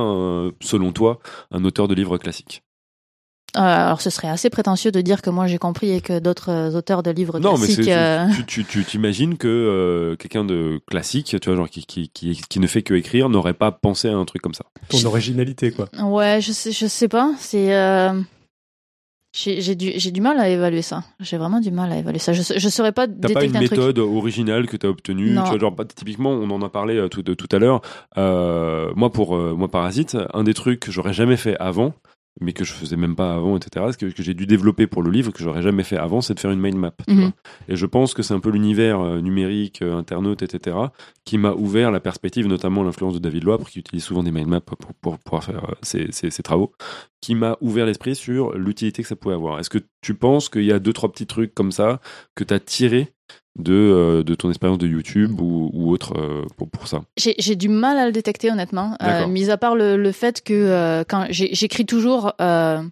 selon 0.60 0.92
toi, 0.92 1.20
un 1.50 1.64
auteur 1.64 1.88
de 1.88 1.94
livre 1.94 2.18
classique? 2.18 2.62
Euh, 3.56 3.60
alors, 3.60 4.00
ce 4.00 4.08
serait 4.08 4.28
assez 4.28 4.48
prétentieux 4.48 4.90
de 4.90 5.00
dire 5.02 5.20
que 5.20 5.28
moi 5.28 5.46
j'ai 5.46 5.58
compris 5.58 5.90
et 5.90 6.00
que 6.00 6.18
d'autres 6.18 6.50
euh, 6.50 6.78
auteurs 6.78 7.02
de 7.02 7.10
livres 7.10 7.38
non, 7.38 7.56
classiques. 7.56 7.80
mais 7.80 7.94
euh... 7.94 8.26
tu, 8.46 8.64
tu, 8.64 8.82
t'imagines 8.82 9.36
que 9.36 9.46
euh, 9.46 10.16
quelqu'un 10.16 10.44
de 10.44 10.80
classique, 10.86 11.36
tu 11.38 11.50
vois, 11.50 11.56
genre 11.56 11.68
qui, 11.68 11.84
qui, 11.84 12.08
qui, 12.08 12.40
qui 12.48 12.60
ne 12.60 12.66
fait 12.66 12.82
que 12.82 12.94
écrire, 12.94 13.28
n'aurait 13.28 13.52
pas 13.52 13.70
pensé 13.70 14.08
à 14.08 14.16
un 14.16 14.24
truc 14.24 14.40
comme 14.40 14.54
ça. 14.54 14.64
Ton 14.88 15.04
originalité, 15.04 15.70
quoi. 15.70 15.88
Ouais, 16.02 16.40
je 16.40 16.50
sais, 16.52 16.72
je 16.72 16.86
sais 16.86 17.08
pas. 17.08 17.34
C'est 17.36 17.74
euh, 17.74 18.18
j'ai 19.34 19.74
du, 19.74 19.98
du 19.98 20.20
mal 20.22 20.40
à 20.40 20.48
évaluer 20.48 20.80
ça. 20.80 21.04
J'ai 21.20 21.36
vraiment 21.36 21.60
du 21.60 21.70
mal 21.70 21.92
à 21.92 21.98
évaluer 21.98 22.20
ça. 22.20 22.32
Je 22.32 22.54
ne 22.54 22.70
saurais 22.70 22.92
pas 22.92 23.06
T'as 23.06 23.34
pas 23.34 23.44
une 23.44 23.58
méthode 23.58 23.98
originale 23.98 24.66
que 24.66 24.78
tu 24.78 24.86
as 24.86 24.90
obtenue 24.90 25.28
tu 25.28 25.34
vois, 25.34 25.58
genre, 25.58 25.76
Typiquement, 25.94 26.30
on 26.30 26.48
en 26.50 26.62
a 26.62 26.70
parlé 26.70 27.06
tout, 27.10 27.22
de, 27.22 27.34
tout 27.34 27.48
à 27.54 27.58
l'heure. 27.58 27.82
Euh, 28.16 28.90
moi, 28.96 29.12
pour 29.12 29.36
moi, 29.36 29.68
Parasite, 29.68 30.16
un 30.32 30.42
des 30.42 30.54
trucs 30.54 30.80
que 30.80 30.90
j'aurais 30.90 31.12
jamais 31.12 31.36
fait 31.36 31.56
avant, 31.58 31.92
mais 32.40 32.52
que 32.52 32.64
je 32.64 32.72
faisais 32.72 32.96
même 32.96 33.14
pas 33.14 33.34
avant, 33.34 33.56
etc. 33.56 33.86
Ce 33.92 33.98
que, 33.98 34.06
que 34.06 34.22
j'ai 34.22 34.34
dû 34.34 34.46
développer 34.46 34.86
pour 34.86 35.02
le 35.02 35.10
livre, 35.10 35.32
que 35.32 35.42
j'aurais 35.42 35.62
jamais 35.62 35.84
fait 35.84 35.96
avant, 35.96 36.20
c'est 36.20 36.34
de 36.34 36.40
faire 36.40 36.50
une 36.50 36.60
mind 36.60 36.76
map. 36.76 36.94
-hmm. 37.06 37.32
Et 37.68 37.76
je 37.76 37.86
pense 37.86 38.14
que 38.14 38.22
c'est 38.22 38.34
un 38.34 38.40
peu 38.40 38.50
l'univers 38.50 39.00
euh, 39.00 39.20
numérique, 39.20 39.82
euh, 39.82 39.96
internaute, 39.96 40.42
etc., 40.42 40.76
qui 41.24 41.38
m'a 41.38 41.52
ouvert 41.52 41.90
la 41.90 42.00
perspective, 42.00 42.46
notamment 42.46 42.82
l'influence 42.82 43.14
de 43.14 43.18
David 43.18 43.44
Loibre, 43.44 43.68
qui 43.68 43.78
utilise 43.78 44.04
souvent 44.04 44.22
des 44.22 44.32
mind 44.32 44.48
maps 44.48 44.60
pour, 44.60 44.78
pour, 44.94 45.18
pour 45.18 45.44
faire 45.44 45.64
euh, 45.64 45.74
ses, 45.82 46.10
ses, 46.10 46.30
ses, 46.30 46.42
travaux, 46.42 46.72
qui 47.20 47.34
m'a 47.34 47.56
ouvert 47.60 47.86
l'esprit 47.86 48.16
sur 48.16 48.52
l'utilité 48.56 49.02
que 49.02 49.08
ça 49.08 49.16
pouvait 49.16 49.34
avoir. 49.34 49.60
Est-ce 49.60 49.70
que 49.70 49.82
tu 50.00 50.14
penses 50.14 50.48
qu'il 50.48 50.64
y 50.64 50.72
a 50.72 50.78
deux, 50.78 50.92
trois 50.92 51.10
petits 51.12 51.26
trucs 51.26 51.54
comme 51.54 51.72
ça 51.72 52.00
que 52.34 52.44
tu 52.44 52.54
as 52.54 52.60
tiré 52.60 53.14
de, 53.58 53.74
euh, 53.74 54.22
de 54.22 54.34
ton 54.34 54.48
expérience 54.48 54.78
de 54.78 54.86
YouTube 54.86 55.40
ou, 55.40 55.70
ou 55.72 55.90
autre 55.90 56.14
euh, 56.16 56.44
pour, 56.56 56.70
pour 56.70 56.88
ça. 56.88 57.02
J'ai 57.16 57.56
du 57.56 57.68
mal 57.68 57.98
à 57.98 58.06
le 58.06 58.12
détecter 58.12 58.50
honnêtement, 58.50 58.96
euh, 59.02 59.26
mis 59.26 59.50
à 59.50 59.58
part 59.58 59.74
le, 59.74 59.96
le 59.96 60.12
fait 60.12 60.42
que 60.42 61.04
quand 61.08 61.26
j'écris 61.30 61.86
toujours 61.86 62.32
en 62.38 62.88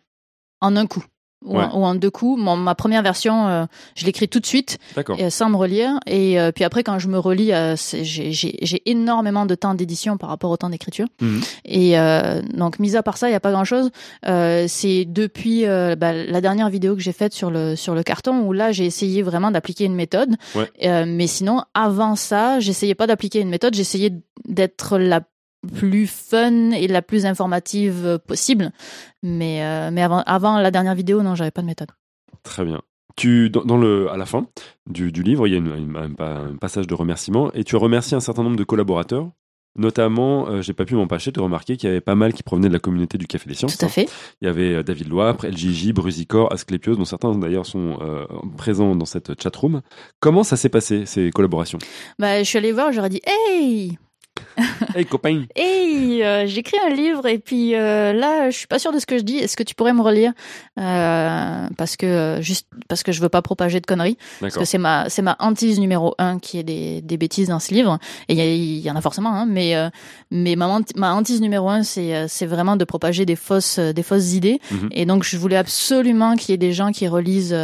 un 0.77 0.87
coup 0.87 1.05
ou, 1.45 1.57
Ouais. 1.57 1.65
en, 1.65 1.81
ou 1.81 1.85
en 1.85 1.95
deux 1.95 2.11
coups. 2.11 2.41
Mon, 2.41 2.57
ma 2.57 2.75
première 2.75 3.03
version, 3.03 3.49
euh, 3.49 3.65
je 3.95 4.05
l'écris 4.07 4.29
tout 4.29 4.41
de 4.41 4.47
suite 4.47 4.79
et, 5.19 5.31
sans 5.31 5.49
me 5.51 5.57
relire. 5.57 5.99
Et 6.07 6.39
euh, 6.41 6.53
puis 6.53 6.65
après, 6.65 6.83
quand 6.83 6.99
je 6.99 7.09
me 7.09 7.19
relis, 7.19 7.53
euh, 7.53 7.77
j'ai 7.77 8.33
j'ai- 8.33 8.59
j'ai 8.61 8.83
énormément 8.91 9.47
de 9.47 9.55
temps 9.55 9.75
d'édition 9.75 10.17
par 10.17 10.29
rapport 10.29 10.51
au 10.51 10.57
temps 10.57 10.69
d'écriture. 10.71 11.07
Mhm. 11.21 11.41
Et 11.65 11.99
euh, 11.99 12.43
donc, 12.55 12.79
mis 12.79 12.97
à 12.97 13.03
part 13.03 13.17
ça, 13.17 13.29
il 13.29 13.33
n'y 13.33 13.37
a 13.37 13.41
pas 13.41 13.53
grand-chose. 13.53 13.91
Euh, 14.27 14.67
c'est 14.69 15.05
depuis 15.07 15.67
euh, 15.67 15.97
bah, 15.97 16.13
la 16.13 16.41
dernière 16.41 16.69
vidéo 16.71 16.95
que 16.95 17.01
j'ai 17.03 17.13
faite 17.13 17.33
sur 17.33 17.51
le 17.51 17.77
sur 17.77 17.95
le 17.95 18.03
carton 18.03 18.41
où 18.41 18.53
là, 18.53 18.73
j'ai 18.73 18.85
essayé 18.87 19.23
vraiment 19.23 19.51
d'appliquer 19.51 19.85
une 19.85 19.95
méthode. 19.95 20.37
Ouais. 20.55 20.71
Euh, 20.85 21.05
mais 21.07 21.27
sinon, 21.27 21.63
avant 21.75 22.17
ça, 22.17 22.61
j'essayais 22.61 22.95
pas 22.95 23.07
d'appliquer 23.07 23.41
une 23.41 23.49
méthode. 23.49 23.75
J'essayais 23.75 24.13
d'être 24.49 24.99
la 24.99 25.21
plus 25.69 26.07
fun 26.07 26.71
et 26.71 26.89
la 26.89 27.03
plus 27.03 27.27
informative 27.27 28.19
possible. 28.27 28.73
Mais, 29.23 29.65
euh, 29.65 29.91
mais 29.93 30.03
avant, 30.03 30.23
avant 30.27 30.59
la 30.59 30.71
dernière 30.71 30.95
vidéo, 30.95 31.23
non, 31.23 31.35
j'avais 31.35 31.51
pas 31.51 31.63
de 31.63 31.67
méthode. 31.67 31.91
Très 32.43 32.65
bien. 32.65 32.81
tu, 33.17 33.51
dans, 33.51 33.77
le, 33.77 34.11
à 34.11 34.17
la 34.17 34.27
fin 34.27 34.47
du, 34.89 35.11
livre, 35.11 35.47
il 35.47 35.55
y 35.55 35.57
a 35.57 35.61
un, 35.61 36.57
passage 36.57 36.87
de 36.87 36.95
remerciement 36.95 37.53
et 37.53 37.65
tu 37.65 37.77
remercies 37.77 38.15
un 38.15 38.21
certain 38.21 38.43
nombre 38.43 38.57
de 38.57 38.65
collaborateurs. 38.65 39.31
Notamment, 39.77 40.49
euh, 40.49 40.63
j'ai 40.63 40.73
pas 40.73 40.85
pu 40.85 40.97
m'empêcher 40.97 41.31
de 41.31 41.39
remarquer 41.39 41.77
qu'il 41.77 41.89
y 41.89 41.93
avait 41.93 42.01
pas 42.01 42.17
mal 42.17 42.33
qui 42.33 42.43
provenaient 42.43 42.67
de 42.67 42.73
la 42.73 42.81
communauté 42.81 43.19
du 43.19 43.29
Café 43.29 43.49
des 43.49 43.55
Sciences. 43.55 43.79
Tout 43.79 43.85
à 43.85 43.89
fait. 43.89 44.11
Il 44.41 44.47
y 44.47 44.49
avait 44.49 44.75
euh, 44.75 44.83
David 44.83 45.09
Loapre, 45.09 45.47
LGJ, 45.47 45.93
Brusicor, 45.93 46.53
Asclepios, 46.53 46.97
dont 46.97 47.05
certains 47.05 47.37
d'ailleurs 47.39 47.67
sont 47.67 47.99
euh, 48.01 48.27
présents 48.57 48.97
dans 48.97 49.05
cette 49.05 49.41
chatroom. 49.41 49.81
Comment 50.19 50.43
ça 50.43 50.57
s'est 50.57 50.71
passé, 50.71 51.07
ces 51.07 51.31
collaborations? 51.31 51.79
Bah, 52.19 52.43
Je 52.43 52.49
suis 52.49 52.59
allée 52.59 52.73
voir, 52.73 52.91
j'aurais 52.91 53.11
dit 53.11 53.21
Hey 53.25 53.97
hey 54.95 55.07
copain. 55.07 55.45
Hey, 55.55 56.23
euh, 56.23 56.47
j'écris 56.47 56.77
un 56.87 56.91
livre 56.91 57.27
et 57.27 57.39
puis 57.39 57.75
euh, 57.75 58.13
là, 58.13 58.51
je 58.51 58.57
suis 58.57 58.67
pas 58.67 58.79
sûre 58.79 58.93
de 58.93 58.99
ce 58.99 59.07
que 59.07 59.19
je 59.19 59.23
dis. 59.23 59.37
Est-ce 59.37 59.57
que 59.57 59.63
tu 59.63 59.75
pourrais 59.75 59.93
me 59.93 60.03
relire 60.03 60.33
euh, 60.79 61.69
Parce 61.77 61.97
que 61.97 62.39
juste 62.41 62.67
parce 62.89 63.03
que 63.03 63.13
je 63.13 63.21
veux 63.21 63.29
pas 63.29 63.43
propager 63.43 63.81
de 63.81 63.87
conneries? 63.87 64.17
Parce 64.41 64.57
que 64.57 64.65
c'est 64.65 64.79
ma 64.79 65.09
c'est 65.09 65.23
ma 65.23 65.37
hantise 65.39 65.81
numéro 65.81 66.15
un 66.19 66.39
qui 66.39 66.59
est 66.59 66.63
des, 66.63 67.03
des 67.03 67.17
bêtises 67.17 67.49
dans 67.49 67.59
ce 67.59 67.75
livre. 67.75 67.99
Et 68.29 68.57
il 68.57 68.79
y, 68.79 68.91
en 68.91 68.97
a 68.97 69.01
forcément, 69.01 69.33
hein, 69.33 69.47
mais 69.47 69.75
mais 70.31 70.57
ma 70.57 70.81
ma 70.97 71.15
hantise 71.15 71.41
numéro 71.41 71.69
un, 71.69 71.83
c'est 71.83 72.29
c'est 72.29 72.47
vraiment 72.47 72.77
de 72.77 72.85
propager 72.85 73.27
des 73.27 73.37
fausses 73.37 73.79
des 73.79 74.03
fausses 74.03 74.35
idées. 74.35 74.61
Mhm. 74.71 74.89
Et 74.93 75.07
donc 75.07 75.25
je 75.25 75.37
voulais 75.37 75.57
absolument 75.57 76.37
qu'il 76.37 76.51
y 76.51 76.55
ait 76.55 76.59
des 76.59 76.73
gens 76.73 76.93
qui 76.93 77.09
relisent 77.09 77.57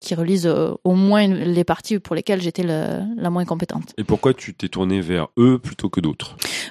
qui 0.00 0.14
relisent 0.14 0.52
au 0.84 0.94
moins 0.94 1.26
les 1.26 1.64
parties 1.64 1.98
pour 1.98 2.14
lesquelles 2.14 2.40
j'étais 2.40 2.62
la 2.62 3.30
moins 3.30 3.44
compétente. 3.44 3.92
Et 3.98 4.04
pourquoi 4.04 4.34
tu 4.34 4.54
t'es 4.54 4.68
tourné 4.68 5.00
vers 5.00 5.28
eux 5.38 5.58
plutôt 5.58 5.88
que 5.88 6.00
d'autres? 6.00 6.13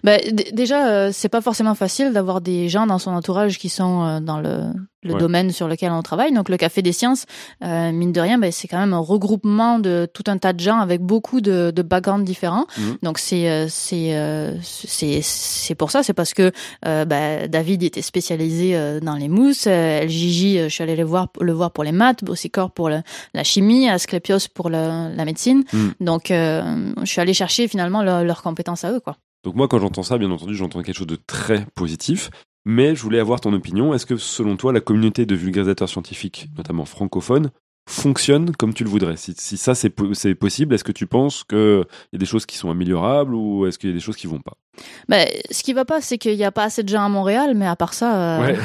Bah, 0.04 0.18
déjà, 0.52 0.88
euh, 0.88 1.10
c'est 1.14 1.30
pas 1.30 1.42
forcément 1.42 1.76
facile 1.76 2.12
d'avoir 2.12 2.42
des 2.42 2.68
gens 2.68 2.86
dans 2.86 3.00
son 3.00 3.12
entourage 3.12 3.58
qui 3.58 3.70
sont 3.70 4.04
euh, 4.04 4.20
dans 4.20 4.40
le, 4.40 4.64
le 5.02 5.14
domaine 5.14 5.52
sur 5.52 5.68
lequel 5.70 5.92
on 5.92 6.02
travaille. 6.02 6.34
Donc 6.34 6.50
le 6.50 6.58
Café 6.58 6.82
des 6.82 6.92
Sciences, 6.92 7.26
euh, 7.64 7.92
mine 7.94 8.12
de 8.12 8.20
rien, 8.20 8.38
bah, 8.38 8.52
c'est 8.52 8.68
quand 8.68 8.80
même 8.80 8.94
un 8.94 9.00
regroupement 9.00 9.80
de 9.80 10.08
tout 10.14 10.24
un 10.28 10.38
tas 10.38 10.52
de 10.52 10.60
gens 10.60 10.80
avec 10.80 11.02
beaucoup 11.02 11.40
de, 11.40 11.72
de 11.72 11.82
backgrounds 11.82 12.26
différents. 12.26 12.66
Mhm. 12.78 12.98
Donc 13.02 13.18
c'est 13.18 13.68
c'est 13.70 14.14
c'est 14.62 15.22
c'est 15.22 15.76
pour 15.76 15.92
ça, 15.92 16.04
c'est 16.04 16.14
parce 16.14 16.34
que 16.34 16.52
bah, 16.84 17.48
David 17.48 17.84
était 17.84 18.02
spécialisé 18.02 19.00
dans 19.02 19.16
les 19.16 19.30
mousses, 19.30 19.68
LJJ, 19.68 20.64
je 20.64 20.70
suis 20.70 20.84
allée 20.84 20.96
le 20.96 21.04
voir 21.04 21.30
le 21.40 21.54
voir 21.54 21.72
pour 21.72 21.84
les 21.84 21.92
maths, 21.92 22.24
Bossicor 22.24 22.72
pour 22.72 22.90
la 22.90 23.44
chimie, 23.44 23.90
Asclepios 23.90 24.50
pour 24.54 24.70
la 24.70 25.26
médecine. 25.26 25.64
Mhm. 25.72 25.94
Donc 26.02 26.26
je 26.30 27.06
suis 27.06 27.22
allée 27.22 27.34
chercher 27.34 27.68
finalement 27.68 28.04
leurs 28.04 28.42
compétences 28.42 28.84
à 28.84 28.92
eux, 28.92 29.00
quoi. 29.00 29.18
Donc 29.44 29.56
moi, 29.56 29.68
quand 29.68 29.80
j'entends 29.80 30.04
ça, 30.04 30.18
bien 30.18 30.32
entendu, 30.32 30.56
j'entends 30.56 30.82
quelque 30.82 30.98
chose 30.98 31.08
de 31.08 31.18
très 31.28 31.66
positif. 31.76 32.30
Mais 32.66 32.96
je 32.96 33.02
voulais 33.02 33.20
avoir 33.20 33.42
ton 33.42 33.54
opinion. 33.54 33.94
Est-ce 33.94 34.06
que 34.06 34.16
selon 34.16 34.56
toi, 34.56 34.72
la 34.72 34.80
communauté 34.80 35.26
de 35.26 35.36
vulgarisateurs 35.36 35.90
scientifiques, 35.90 36.48
notamment 36.58 36.86
francophones, 36.86 37.52
fonctionne 37.90 38.56
comme 38.56 38.74
tu 38.74 38.86
le 38.86 38.90
voudrais? 38.90 39.16
Si, 39.18 39.58
ça 39.58 39.76
c'est 39.76 39.90
possible, 39.90 40.74
est-ce 40.74 40.86
que 40.86 40.94
tu 40.94 41.06
penses 41.06 41.44
qu'il 41.44 41.84
y 42.14 42.16
a 42.16 42.20
des 42.20 42.26
choses 42.26 42.46
qui 42.46 42.58
sont 42.58 42.72
améliorables 42.72 43.36
ou 43.36 43.66
est-ce 43.66 43.78
qu'il 43.78 43.90
y 43.90 43.94
a 43.94 43.96
des 43.96 44.02
choses 44.02 44.16
qui 44.16 44.28
vont 44.28 44.40
pas? 44.40 44.54
Bah, 45.10 45.26
Ce 45.52 45.62
qui 45.62 45.74
va 45.74 45.84
pas, 45.84 46.00
c'est 46.00 46.18
qu'il 46.18 46.38
n'y 46.38 46.46
a 46.46 46.52
pas 46.52 46.64
assez 46.64 46.84
de 46.84 46.90
gens 46.90 47.04
à 47.04 47.10
Montréal, 47.10 47.54
mais 47.56 47.68
à 47.68 47.76
part 47.76 47.94
ça... 47.94 48.42
Euh, 48.44 48.56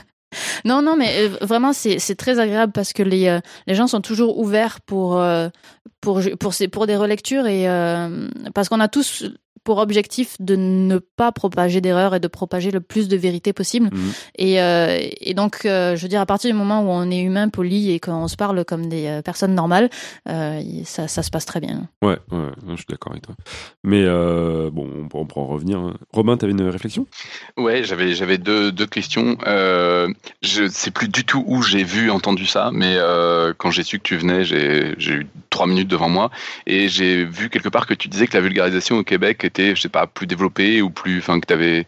non, 0.64 0.80
non, 0.80 0.96
mais 0.96 1.28
euh, 1.28 1.36
vraiment, 1.42 1.74
c'est 1.74 2.16
très 2.16 2.38
agréable 2.38 2.72
parce 2.72 2.94
que 2.94 3.02
les, 3.02 3.28
euh, 3.28 3.40
les 3.66 3.74
gens 3.74 3.86
sont 3.86 4.00
toujours 4.00 4.38
ouverts 4.38 4.80
pour, 4.80 5.22
pour, 6.00 6.22
pour, 6.40 6.54
pour 6.72 6.86
des 6.86 6.96
relectures 6.96 7.46
et 7.46 7.66
parce 8.54 8.70
qu'on 8.70 8.80
a 8.80 8.88
tous 8.88 9.26
pour 9.66 9.78
objectif 9.78 10.36
de 10.38 10.54
ne 10.54 10.98
pas 10.98 11.32
propager 11.32 11.80
d'erreurs 11.80 12.14
et 12.14 12.20
de 12.20 12.28
propager 12.28 12.70
le 12.70 12.80
plus 12.80 13.08
de 13.08 13.16
vérité 13.16 13.52
possible. 13.52 13.90
Mhm. 13.92 14.12
Et, 14.38 14.62
euh, 14.62 14.96
et, 15.20 15.34
donc, 15.34 15.66
euh, 15.66 15.96
je 15.96 16.02
veux 16.02 16.08
dire, 16.08 16.20
à 16.20 16.26
partir 16.26 16.48
du 16.52 16.56
moment 16.56 16.82
où 16.82 16.88
on 16.88 17.10
est 17.10 17.20
humain, 17.20 17.48
poli 17.48 17.90
et 17.90 17.98
qu'on 17.98 18.28
se 18.28 18.36
parle 18.36 18.64
comme 18.64 18.88
des 18.88 19.06
euh, 19.06 19.22
personnes 19.22 19.56
normales, 19.56 19.90
euh, 20.28 20.62
ça, 20.84 21.08
ça, 21.08 21.24
se 21.24 21.30
passe 21.30 21.46
très 21.46 21.58
bien. 21.58 21.88
Ouais, 22.00 22.16
ouais 22.30 22.52
je 22.70 22.76
suis 22.76 22.86
d'accord 22.88 23.10
avec 23.10 23.24
toi. 23.24 23.34
Mais 23.82 24.04
euh, 24.04 24.70
bon, 24.70 24.88
on 25.02 25.08
pourra, 25.08 25.22
on 25.24 25.26
pourra 25.26 25.46
en 25.46 25.48
revenir. 25.48 25.78
Hein. 25.80 25.94
Robin, 26.12 26.36
tu 26.36 26.44
avais 26.44 26.52
une 26.52 26.62
réflexion? 26.62 27.08
Ouais, 27.56 27.82
j'avais 27.82 28.14
j'avais 28.14 28.38
deux, 28.38 28.70
deux 28.70 28.86
questions. 28.86 29.36
je 29.44 30.68
sais 30.68 30.92
plus 30.92 31.08
du 31.08 31.24
tout 31.24 31.42
où 31.48 31.60
j'ai 31.62 31.82
vu, 31.82 32.08
entendu 32.08 32.46
ça, 32.46 32.70
mais 32.72 32.96
quand 33.58 33.72
j'ai 33.72 33.82
su 33.82 33.98
que 33.98 34.04
tu 34.04 34.16
venais, 34.16 34.44
j'ai 34.44 34.94
eu 35.12 35.26
trois 35.50 35.66
minutes 35.66 35.88
devant 35.88 36.08
moi 36.08 36.30
et 36.66 36.88
j'ai 36.88 37.24
vu 37.24 37.48
quelque 37.48 37.70
part 37.70 37.86
que 37.86 37.94
tu 37.94 38.08
disais 38.08 38.26
que 38.26 38.36
la 38.36 38.42
vulgarisation 38.42 38.98
au 38.98 39.02
Québec 39.02 39.42
était, 39.42 39.55
je 39.58 39.80
sais 39.80 39.88
pas, 39.88 40.06
plus 40.06 40.26
développé 40.26 40.82
ou 40.82 40.90
plus, 40.90 41.18
enfin, 41.18 41.40
que 41.40 41.46
tu 41.46 41.52
avais 41.54 41.86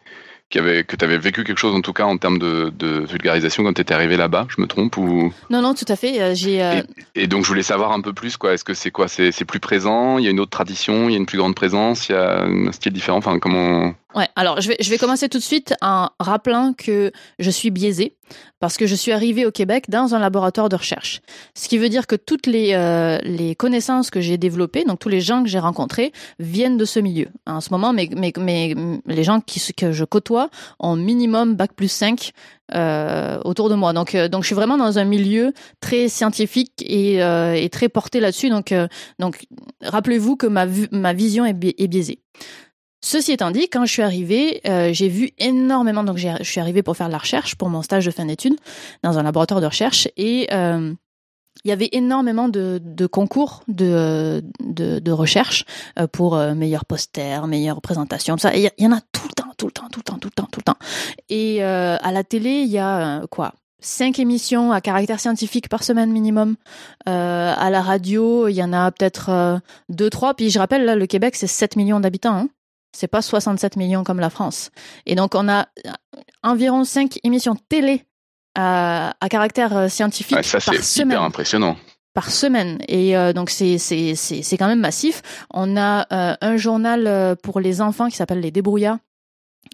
avait, 0.57 0.85
que 0.85 0.97
tu 0.97 1.05
avais 1.05 1.19
vécu 1.19 1.45
quelque 1.45 1.59
chose 1.59 1.75
en 1.75 1.83
tout 1.83 1.93
cas 1.93 2.05
en 2.05 2.17
termes 2.17 2.39
de, 2.39 2.73
de 2.75 3.05
vulgarisation 3.05 3.65
quand 3.65 3.75
tu 3.75 3.83
étais 3.83 3.93
arrivé 3.93 4.17
là-bas, 4.17 4.47
je 4.49 4.63
me 4.63 4.67
trompe 4.67 4.97
ou? 4.97 5.33
Non 5.51 5.61
non, 5.61 5.75
tout 5.75 5.85
à 5.89 5.97
fait, 5.97 6.23
euh, 6.23 6.35
j'ai 6.35 6.63
euh, 6.63 6.81
et, 7.15 7.27
donc 7.27 7.45
je 7.45 7.49
voulais 7.49 7.63
savoir 7.63 7.93
un 7.93 8.01
peu 8.01 8.15
plus 8.15 8.39
quoi, 8.39 8.55
est-ce 8.55 8.65
que 8.65 8.73
c'est 8.73 8.91
quoi? 8.91 9.09
C'est 9.09 9.45
plus 9.45 9.61
présent, 9.61 10.17
il 10.17 10.25
y 10.25 10.29
a 10.29 10.31
une 10.31 10.41
autre 10.41 10.51
tradition, 10.51 11.09
il 11.09 11.13
y 11.13 11.15
a 11.17 11.19
une 11.19 11.27
plus 11.27 11.39
grande 11.39 11.55
présence, 11.55 12.09
il 12.09 12.13
y 12.13 12.15
a 12.15 12.45
un 12.45 12.73
style 12.73 12.93
différent, 12.93 13.19
enfin 13.19 13.39
comment 13.39 13.95
Ouais, 14.15 14.27
alors 14.37 14.61
je 14.63 14.69
vais, 14.69 14.77
je 14.81 14.89
vais 14.89 14.97
commencer 14.97 15.29
tout 15.29 15.37
de 15.37 15.43
suite 15.43 15.75
en 15.83 16.09
rappelant 16.19 16.73
que 16.73 17.13
je 17.39 17.51
suis 17.51 17.71
biaisée 17.71 18.17
parce 18.59 18.79
que 18.79 18.87
je 18.87 18.95
suis 18.95 19.13
arrivée 19.13 19.45
au 19.45 19.51
Québec 19.51 19.91
dans 19.91 20.15
un 20.15 20.19
laboratoire 20.19 20.71
de 20.71 20.77
recherche. 20.77 21.21
Ce 21.55 21.69
qui 21.69 21.77
veut 21.77 21.91
dire 21.91 22.07
que 22.07 22.17
toutes 22.17 22.47
les, 22.47 22.73
euh, 22.73 23.19
les 23.23 23.55
connaissances 23.55 24.11
que 24.11 24.23
j'ai 24.23 24.39
développées, 24.39 24.85
donc 24.85 24.99
tous 24.99 25.11
les 25.11 25.21
gens 25.21 25.43
que 25.43 25.49
j'ai 25.49 25.59
rencontrés, 25.59 26.13
viennent 26.39 26.79
de 26.79 26.87
ce 26.87 27.01
milieu. 27.01 27.29
En 27.47 27.61
ce 27.61 27.69
moment, 27.71 27.93
mes, 27.93 28.09
mes, 28.17 28.33
mes, 28.39 28.75
les 29.07 29.25
gens 29.25 29.41
qui, 29.41 29.61
que 29.75 29.93
je 29.93 30.05
côtoie 30.05 30.49
ont 30.79 30.97
minimum 30.97 31.55
bac 31.55 31.75
plus 31.75 31.89
5 31.89 32.33
euh, 32.75 33.39
autour 33.45 33.69
de 33.69 33.75
moi. 33.75 33.93
Donc, 33.93 34.15
euh, 34.15 34.29
donc 34.29 34.43
je 34.43 34.49
suis 34.49 34.55
vraiment 34.55 34.77
dans 34.77 34.99
un 34.99 35.05
milieu 35.05 35.53
très 35.81 36.09
scientifique 36.09 36.73
et, 36.81 37.23
euh, 37.23 37.55
et 37.55 37.69
très 37.69 37.89
porté 37.89 38.21
là-dessus. 38.21 38.51
Donc, 38.51 38.73
euh, 38.73 38.89
donc 39.19 39.47
rappelez-vous 39.83 40.37
que 40.37 40.47
ma, 40.47 40.67
ma 40.93 41.13
vision 41.13 41.45
est, 41.45 41.55
bi 41.55 41.75
est 41.79 41.89
biaisée. 41.89 42.21
Ceci 43.01 43.33
étant 43.33 43.51
dit, 43.51 43.69
quand 43.69 43.85
je 43.85 43.93
suis 43.93 44.03
arrivée, 44.03 44.61
euh, 44.67 44.93
j'ai 44.93 45.09
vu 45.09 45.31
énormément. 45.39 46.03
Donc, 46.03 46.19
je 46.19 46.43
suis 46.43 46.61
arrivée 46.61 46.83
pour 46.83 46.97
faire 46.97 47.07
de 47.07 47.13
la 47.13 47.19
recherche 47.19 47.55
pour 47.55 47.69
mon 47.69 47.83
stage 47.83 48.05
de 48.07 48.11
fin 48.11 48.25
d'études 48.25 48.57
dans 49.03 49.19
un 49.19 49.23
laboratoire 49.23 49.61
de 49.61 49.67
recherche 49.67 50.09
et 50.17 50.49
euh, 50.53 50.93
il 51.65 51.69
y 51.69 51.73
avait 51.73 51.89
énormément 51.93 52.49
de, 52.49 52.81
de 52.83 53.07
concours 53.07 53.63
de, 53.69 54.43
de, 54.61 54.99
de 54.99 55.13
recherche 55.13 55.65
euh, 55.99 56.07
pour 56.07 56.37
euh, 56.37 56.55
meilleur 56.55 56.85
poster, 56.85 57.47
meilleure 57.47 57.81
présentation, 57.81 58.37
tout 58.37 58.43
ça. 58.43 58.55
il 58.55 58.71
y, 58.79 58.87
en 58.87 58.93
a 58.93 59.01
tout 59.13 59.27
le 59.29 59.35
temps, 59.35 59.53
tout 59.57 59.67
le 59.67 59.73
temps, 59.73 59.89
tout 59.91 60.01
le 60.01 60.05
temps, 60.05 60.19
tout 60.19 60.29
le 60.29 60.33
temps, 60.33 60.49
tout 60.51 60.61
le 60.61 60.65
temps. 60.65 60.79
Et 61.29 61.63
euh, 61.63 61.97
à 62.01 62.13
la 62.13 62.25
télé, 62.25 62.63
il 62.63 62.69
y 62.71 62.79
a 62.79 63.23
quoi 63.31 63.55
cinq 63.81 64.19
émissions 64.19 64.73
à 64.73 64.81
caractère 64.81 65.21
scientifique 65.21 65.69
par 65.69 65.85
semaine 65.85 66.11
minimum. 66.11 66.57
Euh, 67.09 67.55
à 67.57 67.71
la 67.71 67.81
radio, 67.81 68.49
il 68.49 68.55
y 68.55 68.63
en 68.63 68.73
a 68.73 68.91
peut-être 68.91 69.61
deux, 69.89 70.11
trois. 70.11 70.35
Puis 70.35 70.51
je 70.51 70.59
rappelle, 70.59 70.85
là, 70.85 70.97
le 70.97 71.07
Québec, 71.07 71.37
c'est 71.37 71.47
7 71.47 71.77
millions 71.77 72.01
d'habitants. 72.01 72.35
Hein. 72.35 72.49
C'est 72.93 73.09
pas 73.09 73.23
67 73.23 73.77
millions 73.77 74.05
comme 74.05 74.21
la 74.21 74.31
France. 74.31 74.71
Et 75.07 75.15
donc, 75.15 75.35
on 75.35 75.49
a 75.49 75.67
environ 76.43 76.85
5 76.85 77.19
émissions 77.25 77.55
télé 77.69 78.05
à, 78.55 79.15
à 79.21 79.29
caractère 79.29 79.77
euh, 79.77 79.89
scientifique 79.89 80.37
ouais, 80.37 80.43
ça, 80.43 80.59
par 80.61 80.75
semaine. 80.75 81.11
hyper 81.11 81.23
impressionnant. 81.23 81.77
Par 82.15 82.31
semaine. 82.31 82.79
Et 82.89 83.17
euh, 83.17 83.33
donc, 83.33 83.51
c'est, 83.51 83.79
c'est, 83.79 84.15
c'est, 84.15 84.43
c'est 84.43 84.57
quand 84.57 84.67
même 84.67 84.81
massif. 84.81 85.23
On 85.53 85.77
a 85.77 86.07
euh, 86.13 86.35
un 86.41 86.57
journal 86.57 87.07
euh, 87.07 87.35
pour 87.37 87.61
les 87.61 87.81
enfants 87.81 88.09
qui 88.09 88.17
s'appelle 88.17 88.41
Les 88.41 88.51
Débrouillards 88.51 88.99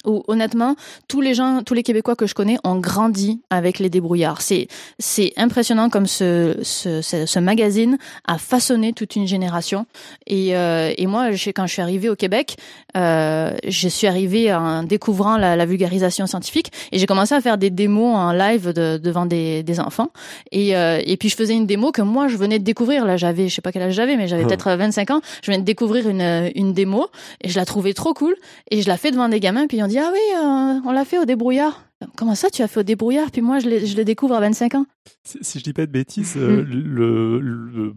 où 0.05 0.23
honnêtement, 0.29 0.77
tous 1.09 1.21
les 1.21 1.35
gens, 1.35 1.63
tous 1.65 1.75
les 1.75 1.83
Québécois 1.83 2.17
que 2.17 2.27
je 2.27 2.35
connais 2.35 2.57
ont 2.65 2.77
grandi 2.77 3.41
avec 3.51 3.79
les 3.79 3.91
débrouillards. 3.91 4.43
C'est 4.43 4.69
c'est 4.99 5.33
impressionnant 5.37 5.91
comme 5.91 6.07
ce, 6.07 6.59
ce, 6.63 7.03
ce, 7.03 7.39
magazine 7.39 7.99
a 8.27 8.39
façonné 8.39 8.93
toute 8.93 9.17
une 9.17 9.27
génération. 9.27 9.87
Et, 10.27 10.57
euh, 10.57 10.93
et 10.97 11.07
moi, 11.07 11.33
je, 11.33 11.51
quand 11.51 11.67
je 11.67 11.73
suis 11.73 11.83
arrivée 11.83 12.09
au 12.09 12.17
Québec, 12.17 12.57
euh, 12.97 13.55
je 13.67 13.89
suis 13.89 14.07
arrivée 14.07 14.53
en 14.53 14.83
découvrant 14.83 15.37
la, 15.37 15.57
la 15.57 15.67
vulgarisation 15.67 16.27
scientifique 16.27 16.73
et 16.93 16.99
j'ai 16.99 17.07
commencé 17.07 17.35
à 17.35 17.41
faire 17.41 17.59
des 17.59 17.71
démos 17.71 18.15
en 18.17 18.33
live 18.33 18.73
de, 18.73 18.99
devant 18.99 19.27
des, 19.27 19.63
des 19.63 19.81
enfants. 19.81 20.11
Et, 20.53 20.77
euh, 20.77 21.01
et 21.05 21.17
puis 21.17 21.29
je 21.29 21.37
faisais 21.37 21.55
une 21.55 21.67
démo 21.67 21.93
que 21.93 22.03
moi 22.03 22.29
je 22.29 22.37
venais 22.37 22.59
de 22.59 22.65
découvrir. 22.65 23.05
Là, 23.05 23.17
j'avais, 23.17 23.49
je 23.49 23.55
sais 23.55 23.63
pas 23.63 23.73
quel 23.73 23.83
âge 23.83 23.95
j'avais, 23.95 24.17
mais 24.17 24.29
j'avais 24.29 24.45
peut-être 24.45 24.71
25 24.71 25.11
ans. 25.11 25.21
Je 25.43 25.51
venais 25.51 25.61
de 25.61 25.67
découvrir 25.67 26.09
une, 26.09 26.51
une 26.55 26.73
démo 26.73 27.09
et 27.43 27.49
je 27.49 27.59
la 27.59 27.65
trouvais 27.65 27.93
trop 27.93 28.15
cool. 28.15 28.35
Et 28.71 28.83
je 28.83 28.89
la 28.89 28.97
fais 28.97 29.11
devant 29.11 29.29
des 29.29 29.41
gamins. 29.41 29.67
Puis 29.67 29.83
on 29.83 29.87
dit 29.87 29.94
ah 29.99 30.11
oui, 30.13 30.19
euh, 30.37 30.81
on 30.89 30.93
l'a 30.93 31.05
fait 31.05 31.19
au 31.19 31.25
débrouillard. 31.25 31.85
Comment 32.17 32.35
ça, 32.35 32.51
tu 32.51 32.63
as 32.63 32.69
fait 32.69 32.81
au 32.81 32.85
débrouillard? 32.85 33.31
Puis 33.31 33.41
moi, 33.41 33.59
je, 33.59 33.85
je 33.85 33.97
le 33.97 34.05
découvre 34.05 34.35
à 34.35 34.41
25 34.41 34.75
ans. 34.75 34.87
Si, 35.25 35.59
je 35.59 35.65
dis 35.65 35.73
pas 35.73 35.87
de 35.87 35.93
bêtises, 35.93 36.35
euh, 36.37 36.63
le, 36.63 37.41
le, 37.41 37.95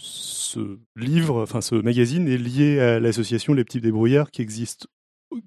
ce 0.00 0.78
livre, 0.96 1.42
enfin 1.42 1.60
ce 1.60 1.74
magazine 1.76 2.28
est 2.28 2.36
lié 2.36 2.80
à 2.80 3.00
l'association 3.00 3.54
Les 3.54 3.64
Petits 3.64 3.80
Débrouillards 3.80 4.30
qui 4.30 4.42
existe 4.42 4.86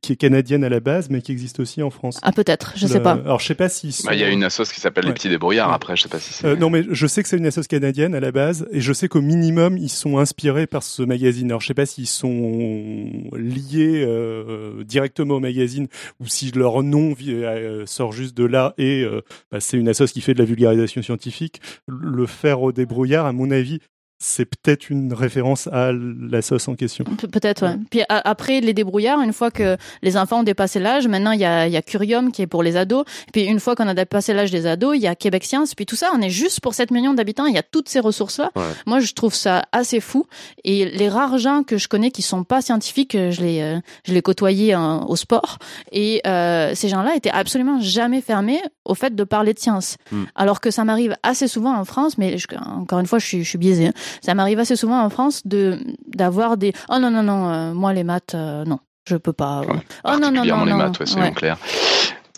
qui 0.02 0.14
est 0.14 0.16
canadienne 0.16 0.64
à 0.64 0.70
la 0.70 0.80
base, 0.80 1.10
mais 1.10 1.22
qui 1.22 1.32
existe 1.32 1.60
aussi 1.60 1.82
en 1.84 1.90
France. 1.90 2.20
Ah 2.24 2.32
peut-être, 2.32 2.74
je 2.76 2.88
sais 2.88 2.98
Le- 2.98 3.04
pas. 3.04 3.14
Alors 3.14 3.40
je 3.40 3.46
sais 3.48 3.56
pas 3.56 3.70
si. 3.70 3.96
Bah, 4.06 4.14
Il 4.14 4.20
y 4.20 4.24
a 4.24 4.30
une 4.30 4.44
assoce 4.44 4.72
qui 4.72 4.80
s'appelle 4.80 5.04
les 5.06 5.10
Ouais. 5.10 5.14
petits 5.16 5.30
débrouillards. 5.30 5.70
Ouais. 5.70 5.76
Après, 5.76 5.96
je 5.96 6.04
sais 6.04 6.10
pas 6.10 6.20
si 6.20 6.34
c'est. 6.34 6.48
Euh, 6.48 6.56
non, 6.56 6.70
mais 6.70 6.84
je 6.90 7.08
sais 7.08 7.24
que 7.24 7.30
c'est 7.30 7.38
une 7.38 7.46
association 7.46 7.78
canadienne 7.80 8.16
à 8.16 8.20
la 8.20 8.32
base, 8.32 8.68
et 8.72 8.82
je 8.82 8.94
sais 8.94 9.08
qu'au 9.08 9.22
minimum, 9.22 9.78
ils 9.78 9.90
sont 9.90 10.18
inspirés 10.18 10.68
par 10.68 10.84
ce 10.84 11.02
magazine. 11.04 11.48
Alors, 11.52 11.62
je 11.62 11.68
sais 11.68 11.74
pas 11.74 11.86
s'ils 11.86 12.08
sont 12.08 13.30
liés 13.36 14.04
euh, 14.06 14.84
directement 14.84 15.36
au 15.36 15.40
magazine 15.40 15.88
ou 16.20 16.28
si 16.28 16.52
leur 16.52 16.84
nom 16.84 17.14
euh, 17.28 17.86
sort 17.86 18.12
juste 18.12 18.36
de 18.38 18.46
là 18.46 18.74
et 18.78 19.04
euh, 19.04 19.22
bah, 19.52 19.60
c'est 19.60 19.78
une 19.78 19.88
association 19.90 20.14
qui 20.14 20.22
fait 20.22 20.34
de 20.34 20.40
la 20.40 20.46
vulgarisation 20.46 21.02
scientifique. 21.02 21.62
Le 21.88 22.26
faire 22.26 22.62
au 22.62 22.72
débrouillard, 22.72 23.26
à 23.26 23.32
mon 23.34 23.52
avis, 23.52 23.80
c'est 24.20 24.46
peut-être 24.46 24.90
une 24.90 25.14
référence 25.14 25.68
à 25.68 25.92
la 25.94 26.42
sauce 26.42 26.68
en 26.68 26.76
question. 26.76 27.04
Pe- 27.06 27.28
Peut-être, 27.28 27.66
ouais. 27.68 27.76
Puis 27.92 28.02
a- 28.10 28.28
après, 28.28 28.62
les 28.62 28.74
débrouillards, 28.74 29.22
une 29.22 29.34
fois 29.34 29.52
que 29.52 29.78
les 30.02 30.18
enfants 30.18 30.40
ont 30.40 30.44
dépassé 30.44 30.80
l'âge, 30.80 31.08
maintenant 31.08 31.32
il 31.32 31.40
y 31.40 31.46
a, 31.46 31.68
il 31.68 31.74
y 31.74 31.78
a 31.78 31.82
Curium 31.84 32.32
qui 32.32 32.42
est 32.42 32.48
pour 32.48 32.64
les 32.64 32.78
ados. 32.78 33.06
Puis 33.32 33.44
une 33.44 33.60
fois 33.60 33.76
qu'on 33.76 33.88
a 33.88 33.94
dépassé 33.94 34.34
l'âge 34.34 34.50
des 34.50 34.66
ados, 34.66 34.96
il 34.96 35.02
y 35.04 35.08
a 35.08 35.16
Québec 35.16 35.44
Science. 35.44 35.76
Puis 35.76 35.86
tout 35.86 35.96
ça, 35.96 36.10
on 36.16 36.22
est 36.22 36.30
juste 36.32 36.62
pour 36.62 36.74
7 36.74 36.90
millions 36.92 37.14
d'habitants. 37.14 37.46
Il 37.46 37.54
y 37.54 37.60
a 37.60 37.64
toutes 37.64 37.90
ces 37.90 38.00
ressources-là. 38.00 38.50
Ouais. 38.56 38.64
Moi, 38.88 39.00
je 39.02 39.14
trouve 39.14 39.36
ça 39.36 39.64
assez 39.72 40.00
fou. 40.00 40.26
Et 40.64 40.86
les 40.86 41.10
rares 41.10 41.38
gens 41.38 41.62
que 41.64 41.78
je 41.78 41.88
connais 41.88 42.10
qui 42.12 42.22
sont 42.24 42.44
pas 42.44 42.62
scientifiques, 42.62 43.14
euh, 43.16 43.30
je 43.32 43.42
les, 43.42 43.62
euh, 43.62 43.80
je 44.06 44.14
les 44.14 44.22
côtoyais 44.24 44.74
euh, 44.76 44.98
au 45.00 45.16
sport. 45.16 45.60
Et 45.92 46.22
euh, 46.26 46.74
ces 46.74 46.90
gens-là 46.90 47.16
étaient 47.16 47.30
absolument 47.30 47.80
jamais 47.82 48.22
fermés 48.22 48.60
au 48.86 48.96
fait 48.96 49.14
de 49.16 49.24
parler 49.24 49.54
de 49.54 49.60
science. 49.60 49.98
Mm. 50.12 50.24
Alors 50.36 50.60
que 50.60 50.72
ça 50.72 50.84
m'arrive 50.86 51.16
assez 51.22 51.48
souvent 51.48 51.76
en 51.78 51.86
France, 51.86 52.18
mais 52.18 52.38
je- 52.38 52.48
encore 52.58 53.00
une 53.00 53.06
fois, 53.06 53.20
je 53.20 53.26
suis, 53.28 53.44
je 53.44 53.50
suis 53.50 53.58
biaisée. 53.58 53.88
hein. 53.88 53.94
Ça 54.22 54.34
m'arrive 54.34 54.60
assez 54.60 54.76
souvent 54.76 55.02
en 55.02 55.10
France 55.10 55.42
de 55.46 55.78
d'avoir 56.08 56.58
des 56.58 56.74
oh 56.90 57.00
non 57.00 57.10
non 57.12 57.24
non 57.24 57.50
euh, 57.50 57.74
moi 57.74 57.94
les 57.94 58.04
maths 58.04 58.34
euh, 58.36 58.66
non 58.66 58.80
je 59.06 59.16
peux 59.16 59.34
pas 59.34 59.62
Ouais. 59.62 59.68
oh 60.04 60.18
non 60.20 60.32
non 60.32 60.44
non 60.44 60.66
les 60.66 60.72
non 60.72 60.78
maths, 60.78 61.00
ouais, 61.00 61.22
Ouais. 61.22 61.54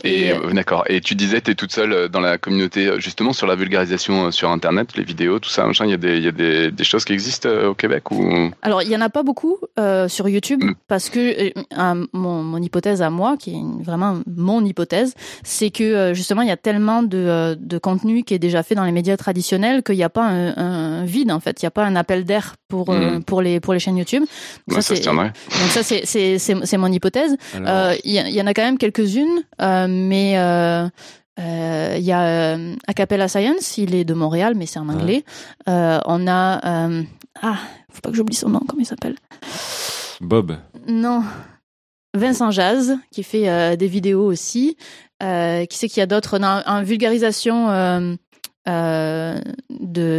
Et 0.03 0.31
euh, 0.31 0.51
d'accord. 0.53 0.83
Et 0.87 1.01
tu 1.01 1.15
disais, 1.15 1.41
tu 1.41 1.51
es 1.51 1.55
toute 1.55 1.71
seule 1.71 1.91
euh, 1.93 2.07
dans 2.07 2.19
la 2.19 2.37
communauté, 2.37 2.87
euh, 2.87 2.99
justement, 2.99 3.33
sur 3.33 3.47
la 3.47 3.55
vulgarisation 3.55 4.31
sur 4.31 4.49
Internet, 4.49 4.95
les 4.95 5.03
vidéos, 5.03 5.39
tout 5.39 5.49
ça, 5.49 5.65
machin. 5.65 5.85
Il 5.85 5.91
y 5.91 5.93
a 5.93 5.97
des, 5.97 6.17
il 6.17 6.23
y 6.23 6.27
a 6.27 6.31
des, 6.31 6.71
des 6.71 6.83
choses 6.83 7.05
qui 7.05 7.13
existent 7.13 7.49
au 7.49 7.73
Québec 7.73 8.11
ou? 8.11 8.51
Alors, 8.61 8.81
il 8.81 8.89
y 8.89 8.95
en 8.95 9.01
a 9.01 9.09
pas 9.09 9.23
beaucoup 9.23 9.57
euh, 9.77 10.07
sur 10.07 10.27
YouTube 10.29 10.63
Mm. 10.63 10.73
parce 10.87 11.09
que 11.09 11.19
euh, 11.79 12.05
mon, 12.13 12.43
mon 12.43 12.61
hypothèse 12.61 13.01
à 13.01 13.09
moi, 13.09 13.35
qui 13.37 13.51
est 13.55 13.83
vraiment 13.83 14.19
mon 14.35 14.63
hypothèse, 14.65 15.13
c'est 15.43 15.69
que 15.69 16.13
justement 16.13 16.41
il 16.41 16.47
y 16.47 16.51
a 16.51 16.57
tellement 16.57 17.01
de, 17.03 17.55
de 17.59 17.77
contenu 17.77 18.23
qui 18.23 18.33
est 18.33 18.39
déjà 18.39 18.63
fait 18.63 18.75
dans 18.75 18.83
les 18.83 18.91
médias 18.91 19.15
traditionnels 19.17 19.83
qu'il 19.83 19.95
n'y 19.95 20.03
a 20.03 20.09
pas 20.09 20.25
un, 20.25 20.57
un 20.57 21.05
vide 21.05 21.31
en 21.31 21.39
fait, 21.39 21.61
il 21.61 21.65
n'y 21.65 21.67
a 21.67 21.71
pas 21.71 21.85
un 21.85 21.95
appel 21.95 22.23
d'air 22.25 22.55
pour 22.67 22.89
euh, 22.89 22.99
Mm. 23.19 23.23
pour 23.23 23.41
les 23.41 23.59
pour 23.59 23.73
les 23.73 23.79
chaînes 23.79 23.97
YouTube. 23.97 24.23
Donc 24.67 24.77
Ouais, 24.77 24.81
ça 24.81 24.89
se 24.89 24.95
c'est 24.95 25.01
tiendrait. 25.01 25.31
donc 25.49 25.69
ça 25.69 25.83
c'est 25.83 26.01
c'est 26.05 26.37
c'est 26.39 26.55
c'est 26.63 26.77
mon 26.77 26.91
hypothèse. 26.91 27.35
Alors, 27.55 27.67
Euh, 27.69 27.95
Il 28.03 28.13
y, 28.13 28.41
en 28.41 28.47
a 28.47 28.53
quand 28.53 28.63
même 28.63 28.77
quelques-unes, 28.77 29.43
euh, 29.61 29.87
mais 29.89 30.37
euh, 30.37 30.87
euh, 31.39 31.95
il 31.97 32.03
y 32.03 32.11
a 32.11 32.53
euh, 32.55 32.75
Acapella 32.87 33.27
Science, 33.27 33.77
il 33.77 33.95
est 33.95 34.05
de 34.05 34.13
Montréal, 34.13 34.53
mais 34.55 34.65
c'est 34.65 34.79
en 34.79 34.89
anglais. 34.89 35.23
Euh, 35.67 35.99
on 36.05 36.27
a 36.27 36.89
ah, 37.41 37.57
faut 37.91 38.01
pas 38.01 38.09
que 38.09 38.15
j'oublie 38.15 38.35
son 38.35 38.49
nom, 38.49 38.61
comment 38.67 38.81
il 38.81 38.85
s'appelle? 38.85 39.15
Bob. 40.21 40.57
Non, 40.87 41.23
Vincent 42.13 42.51
Jazz 42.51 42.97
qui 43.11 43.23
fait 43.23 43.49
euh, 43.49 43.75
des 43.75 43.87
vidéos 43.87 44.25
aussi. 44.25 44.77
Euh, 45.21 45.65
qui 45.65 45.77
c'est 45.77 45.87
qu'il 45.87 45.99
y 45.99 46.03
a 46.03 46.07
d'autres? 46.07 46.39
En 46.41 46.83
vulgarisation 46.83 47.69
euh, 47.69 49.35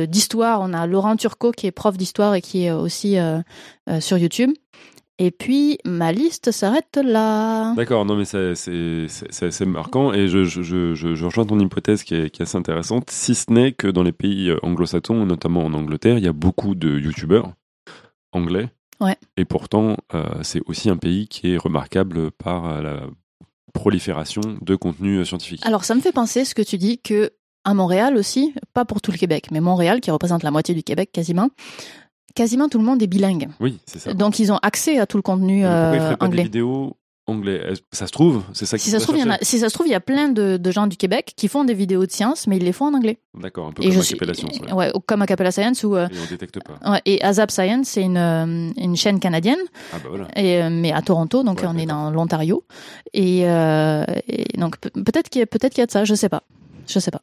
d'histoire, 0.06 0.60
on 0.62 0.72
a 0.72 0.86
Laurent 0.86 1.16
Turcot 1.16 1.52
qui 1.52 1.66
est 1.66 1.72
prof 1.72 1.96
d'histoire 1.96 2.34
et 2.34 2.42
qui 2.42 2.64
est 2.64 2.72
aussi 2.72 3.16
sur 4.00 4.18
YouTube. 4.18 4.50
Et 5.22 5.30
puis 5.30 5.78
ma 5.84 6.12
liste 6.12 6.50
s'arrête 6.50 6.98
là. 7.00 7.74
D'accord, 7.74 8.06
non 8.06 8.16
mais 8.16 8.24
c'est 8.24 8.54
assez 9.42 9.66
marquant 9.66 10.14
et 10.14 10.28
je, 10.28 10.44
je, 10.44 10.62
je, 10.94 11.24
rejoins 11.24 11.44
ton 11.44 11.60
hypothèse 11.60 12.04
qui 12.04 12.14
est, 12.14 12.30
qui 12.30 12.40
est 12.40 12.44
assez 12.44 12.56
intéressante, 12.56 13.10
si 13.10 13.34
ce 13.34 13.52
n'est 13.52 13.72
que 13.72 13.86
dans 13.86 14.02
les 14.02 14.12
pays 14.12 14.48
euh, 14.48 14.58
anglo-saxons, 14.62 15.26
notamment 15.26 15.64
en 15.64 15.74
Angleterre, 15.74 16.16
il 16.16 16.24
y 16.24 16.28
a 16.28 16.32
beaucoup 16.32 16.74
de 16.74 16.98
youtubeurs 16.98 17.52
anglais. 18.32 18.70
Ouais. 19.00 19.16
Et 19.36 19.44
pourtant, 19.44 19.96
euh, 20.14 20.42
c'est 20.42 20.62
aussi 20.66 20.88
un 20.90 20.96
pays 20.96 21.28
qui 21.28 21.52
est 21.52 21.58
remarquable 21.58 22.30
par 22.30 22.66
euh, 22.66 22.82
la 22.82 23.00
prolifération 23.72 24.40
de 24.60 24.76
contenu 24.76 25.18
euh, 25.18 25.24
scientifique. 25.24 25.64
Alors 25.64 25.84
ça 25.84 25.94
me 25.94 26.00
fait 26.00 26.12
penser 26.12 26.44
ce 26.44 26.54
que 26.54 26.62
tu 26.62 26.78
dis 26.78 26.98
que 26.98 27.30
à 27.64 27.74
Montréal 27.74 28.16
aussi, 28.16 28.54
pas 28.72 28.86
pour 28.86 29.02
tout 29.02 29.12
le 29.12 29.18
Québec, 29.18 29.48
mais 29.50 29.60
Montréal 29.60 30.00
qui 30.00 30.10
représente 30.10 30.42
la 30.42 30.50
moitié 30.50 30.74
du 30.74 30.82
Québec 30.82 31.10
quasiment, 31.12 31.50
quasiment 32.34 32.68
tout 32.68 32.78
le 32.78 32.84
monde 32.84 33.02
est 33.02 33.06
bilingue. 33.06 33.48
Oui, 33.60 33.78
c'est 33.86 33.98
ça. 33.98 34.12
Donc 34.14 34.38
ils 34.38 34.52
ont 34.52 34.58
accès 34.62 34.98
à 34.98 35.06
tout 35.06 35.16
le 35.18 35.22
contenu 35.22 35.62
Mais 35.62 35.68
pourquoi 35.68 35.96
ils 35.96 36.00
euh, 36.00 36.10
pas 36.16 36.16
des 36.16 36.26
anglais. 36.26 36.42
vidéos 36.44 36.96
anglais? 37.26 37.72
Ça 37.92 38.06
se 38.06 38.12
trouve, 38.12 38.42
c'est 38.52 38.66
ça 38.66 38.76
qui 38.78 38.84
Si 38.84 38.90
ça, 38.90 38.98
se 38.98 39.04
trouve, 39.06 39.16
a, 39.30 39.38
si 39.42 39.58
ça 39.58 39.68
se 39.68 39.74
trouve, 39.74 39.86
il 39.86 39.90
y 39.90 39.94
a 39.94 40.00
plein 40.00 40.28
de, 40.30 40.56
de 40.56 40.70
gens 40.70 40.86
du 40.88 40.96
Québec 40.96 41.32
qui 41.36 41.46
font 41.48 41.64
des 41.64 41.74
vidéos 41.74 42.04
de 42.06 42.10
science, 42.10 42.46
mais 42.46 42.56
ils 42.56 42.64
les 42.64 42.72
font 42.72 42.86
en 42.86 42.94
anglais. 42.94 43.18
D'accord, 43.38 43.68
un 43.68 43.72
peu 43.72 43.82
Et 43.84 43.88
comme 43.90 44.00
Acapella 44.00 44.34
Science. 44.34 44.58
ouais. 44.60 44.72
ouais, 44.72 44.90
ou 44.96 45.00
comme 45.00 45.22
Acapella 45.22 45.52
Science 45.52 45.84
ou 45.84 45.94
euh, 45.96 46.08
Et 46.10 46.14
on 46.24 46.28
détecte 46.28 46.58
pas. 46.64 46.90
ouais, 46.90 47.00
et 47.06 47.22
Azap 47.22 47.50
Science, 47.50 47.86
c'est 47.88 48.02
une 48.02 48.16
euh, 48.16 48.70
une 48.76 48.96
chaîne 48.96 49.20
canadienne, 49.20 49.58
Ah 49.92 49.96
bah 50.02 50.08
voilà. 50.08 50.28
et, 50.36 50.60
euh, 50.62 50.70
mais 50.70 50.92
à 50.92 51.02
Toronto, 51.02 51.42
donc 51.44 51.60
Ouais, 51.60 51.66
on 51.68 51.76
est 51.78 51.86
dans 51.86 52.10
l'Ontario, 52.10 52.64
et, 53.12 53.42
euh, 53.48 54.04
et 54.26 54.56
donc 54.58 54.78
pe- 54.78 54.88
peut-être 54.90 55.28
qu'il 55.28 55.40
y 55.40 55.42
a 55.42 55.46
peut-être 55.46 55.72
qu'il 55.72 55.82
y 55.82 55.84
a 55.84 55.86
de 55.86 55.90
ça, 55.92 56.04
je 56.04 56.14
sais 56.14 56.28
pas, 56.28 56.42
je 56.88 56.98
sais 56.98 57.10
pas. 57.12 57.22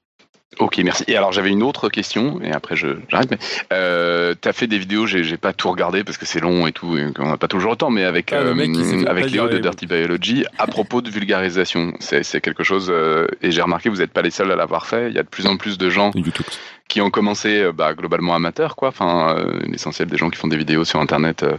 Ok, 0.60 0.78
merci. 0.84 1.03
Et 1.07 1.15
alors 1.18 1.34
j'avais 1.34 1.49
une 1.52 1.61
autre 1.61 1.90
question, 1.90 2.41
et 2.41 2.52
après 2.52 2.76
je 2.76 2.88
j'arrête. 3.10 3.30
Mais 3.30 3.38
euh, 3.74 4.34
t'as 4.40 4.53
fait 4.53 4.65
des 4.65 4.80
vidéos, 4.80 5.06
j'ai 5.06 5.24
j'ai 5.24 5.38
pas 5.38 5.53
tout 5.53 5.69
regardé 5.69 6.03
parce 6.03 6.18
que 6.18 6.26
c'est 6.26 6.40
long 6.40 6.65
et 6.65 6.72
tout, 6.72 6.98
et 6.98 7.11
qu'on 7.14 7.28
n'a 7.28 7.38
pas 7.38 7.49
toujours 7.49 7.72
le 7.72 7.78
temps. 7.78 7.90
Mais 7.91 8.06
avec 8.06 8.32
Ah, 8.34 8.41
le 8.41 8.49
euh, 8.52 9.06
avec 9.07 9.30
Léo 9.30 9.49
de 9.49 9.57
Dirty 9.60 9.86
Biology 9.86 10.45
à 10.57 10.65
propos 10.65 11.02
de 11.02 11.10
vulgarisation, 11.11 11.94
c'est 11.99 12.24
c'est 12.24 12.41
quelque 12.41 12.64
chose. 12.64 12.88
euh, 12.90 13.28
et 13.41 13.52
j'ai 13.52 13.61
remarqué, 13.61 13.90
vous 13.90 13.98
n'êtes 13.98 14.14
pas 14.14 14.22
les 14.22 14.32
seuls 14.32 14.52
à 14.52 14.56
l'avoir 14.56 14.88
fait. 14.88 15.10
Il 15.10 15.15
y 15.15 15.19
a 15.19 15.24
de 15.24 15.28
plus 15.28 15.45
en 15.48 15.57
plus 15.57 15.78
de 15.78 15.90
gens 15.90 16.11
YouTube. 16.15 16.45
Qui 16.88 17.01
ont 17.01 17.09
commencé 17.09 17.61
euh, 17.61 17.72
bah, 17.72 17.93
globalement 17.93 18.34
amateurs, 18.35 18.76
quoi. 18.76 18.89
Enfin, 18.89 19.35
euh, 19.38 19.59
l'essentiel 19.68 20.07
des 20.07 20.18
gens 20.18 20.30
qui 20.30 20.38
font 20.38 20.47
des 20.47 20.57
vidéos 20.57 20.85
sur 20.85 20.99
Internet, 20.99 21.43
euh, 21.43 21.57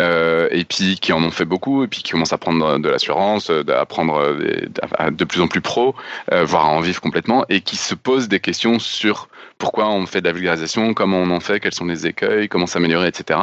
euh, 0.00 0.48
et 0.50 0.64
puis 0.64 0.96
qui 0.98 1.12
en 1.12 1.22
ont 1.22 1.30
fait 1.30 1.44
beaucoup, 1.44 1.84
et 1.84 1.88
puis 1.88 2.02
qui 2.02 2.12
commencent 2.12 2.32
à 2.32 2.38
prendre 2.38 2.78
de 2.78 2.88
l'assurance, 2.88 3.50
euh, 3.50 3.62
à 3.68 3.84
prendre 3.86 4.16
euh, 4.16 4.38
des- 4.38 5.10
de 5.10 5.24
plus 5.24 5.40
en 5.40 5.48
plus 5.48 5.60
pro, 5.60 5.94
euh, 6.32 6.44
voire 6.44 6.64
à 6.66 6.68
en 6.68 6.80
vivre 6.80 7.00
complètement, 7.00 7.44
et 7.48 7.60
qui 7.60 7.76
se 7.76 7.94
posent 7.94 8.28
des 8.28 8.40
questions 8.40 8.78
sur 8.78 9.28
pourquoi 9.58 9.88
on 9.90 10.06
fait 10.06 10.22
de 10.22 10.26
la 10.26 10.32
vulgarisation, 10.32 10.94
comment 10.94 11.18
on 11.18 11.30
en 11.30 11.40
fait, 11.40 11.60
quels 11.60 11.74
sont 11.74 11.84
les 11.84 12.06
écueils, 12.06 12.48
comment 12.48 12.66
s'améliorer, 12.66 13.08
etc. 13.08 13.38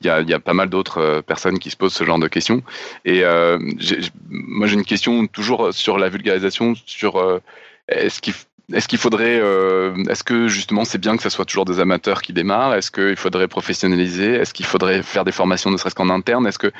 Il 0.00 0.06
y 0.08 0.10
a, 0.10 0.20
y 0.22 0.34
a 0.34 0.40
pas 0.40 0.54
mal 0.54 0.68
d'autres 0.68 0.98
euh, 0.98 1.22
personnes 1.22 1.60
qui 1.60 1.70
se 1.70 1.76
posent 1.76 1.94
ce 1.94 2.02
genre 2.04 2.18
de 2.18 2.26
questions. 2.26 2.62
Et 3.04 3.22
euh, 3.24 3.58
moi, 4.28 4.66
j'ai 4.66 4.74
une 4.74 4.84
question 4.84 5.26
toujours 5.28 5.72
sur 5.72 5.98
la 5.98 6.08
vulgarisation, 6.08 6.74
sur 6.86 7.16
euh, 7.20 7.40
est-ce 7.88 8.20
qu'il 8.20 8.34
est-ce 8.72 8.88
qu'il 8.88 8.98
faudrait, 8.98 9.40
euh, 9.40 9.94
est-ce 10.08 10.24
que 10.24 10.48
justement 10.48 10.84
c'est 10.84 10.98
bien 10.98 11.16
que 11.16 11.22
ce 11.22 11.30
soit 11.30 11.44
toujours 11.44 11.64
des 11.64 11.80
amateurs 11.80 12.22
qui 12.22 12.32
démarrent? 12.32 12.74
Est-ce 12.74 12.90
qu'il 12.90 13.16
faudrait 13.16 13.48
professionnaliser? 13.48 14.34
Est-ce 14.34 14.54
qu'il 14.54 14.66
faudrait 14.66 15.02
faire 15.02 15.24
des 15.24 15.32
formations 15.32 15.70
ne 15.70 15.76
serait-ce 15.76 15.94
qu'en 15.94 16.10
interne? 16.10 16.46
Est-ce 16.46 16.58
que 16.58 16.72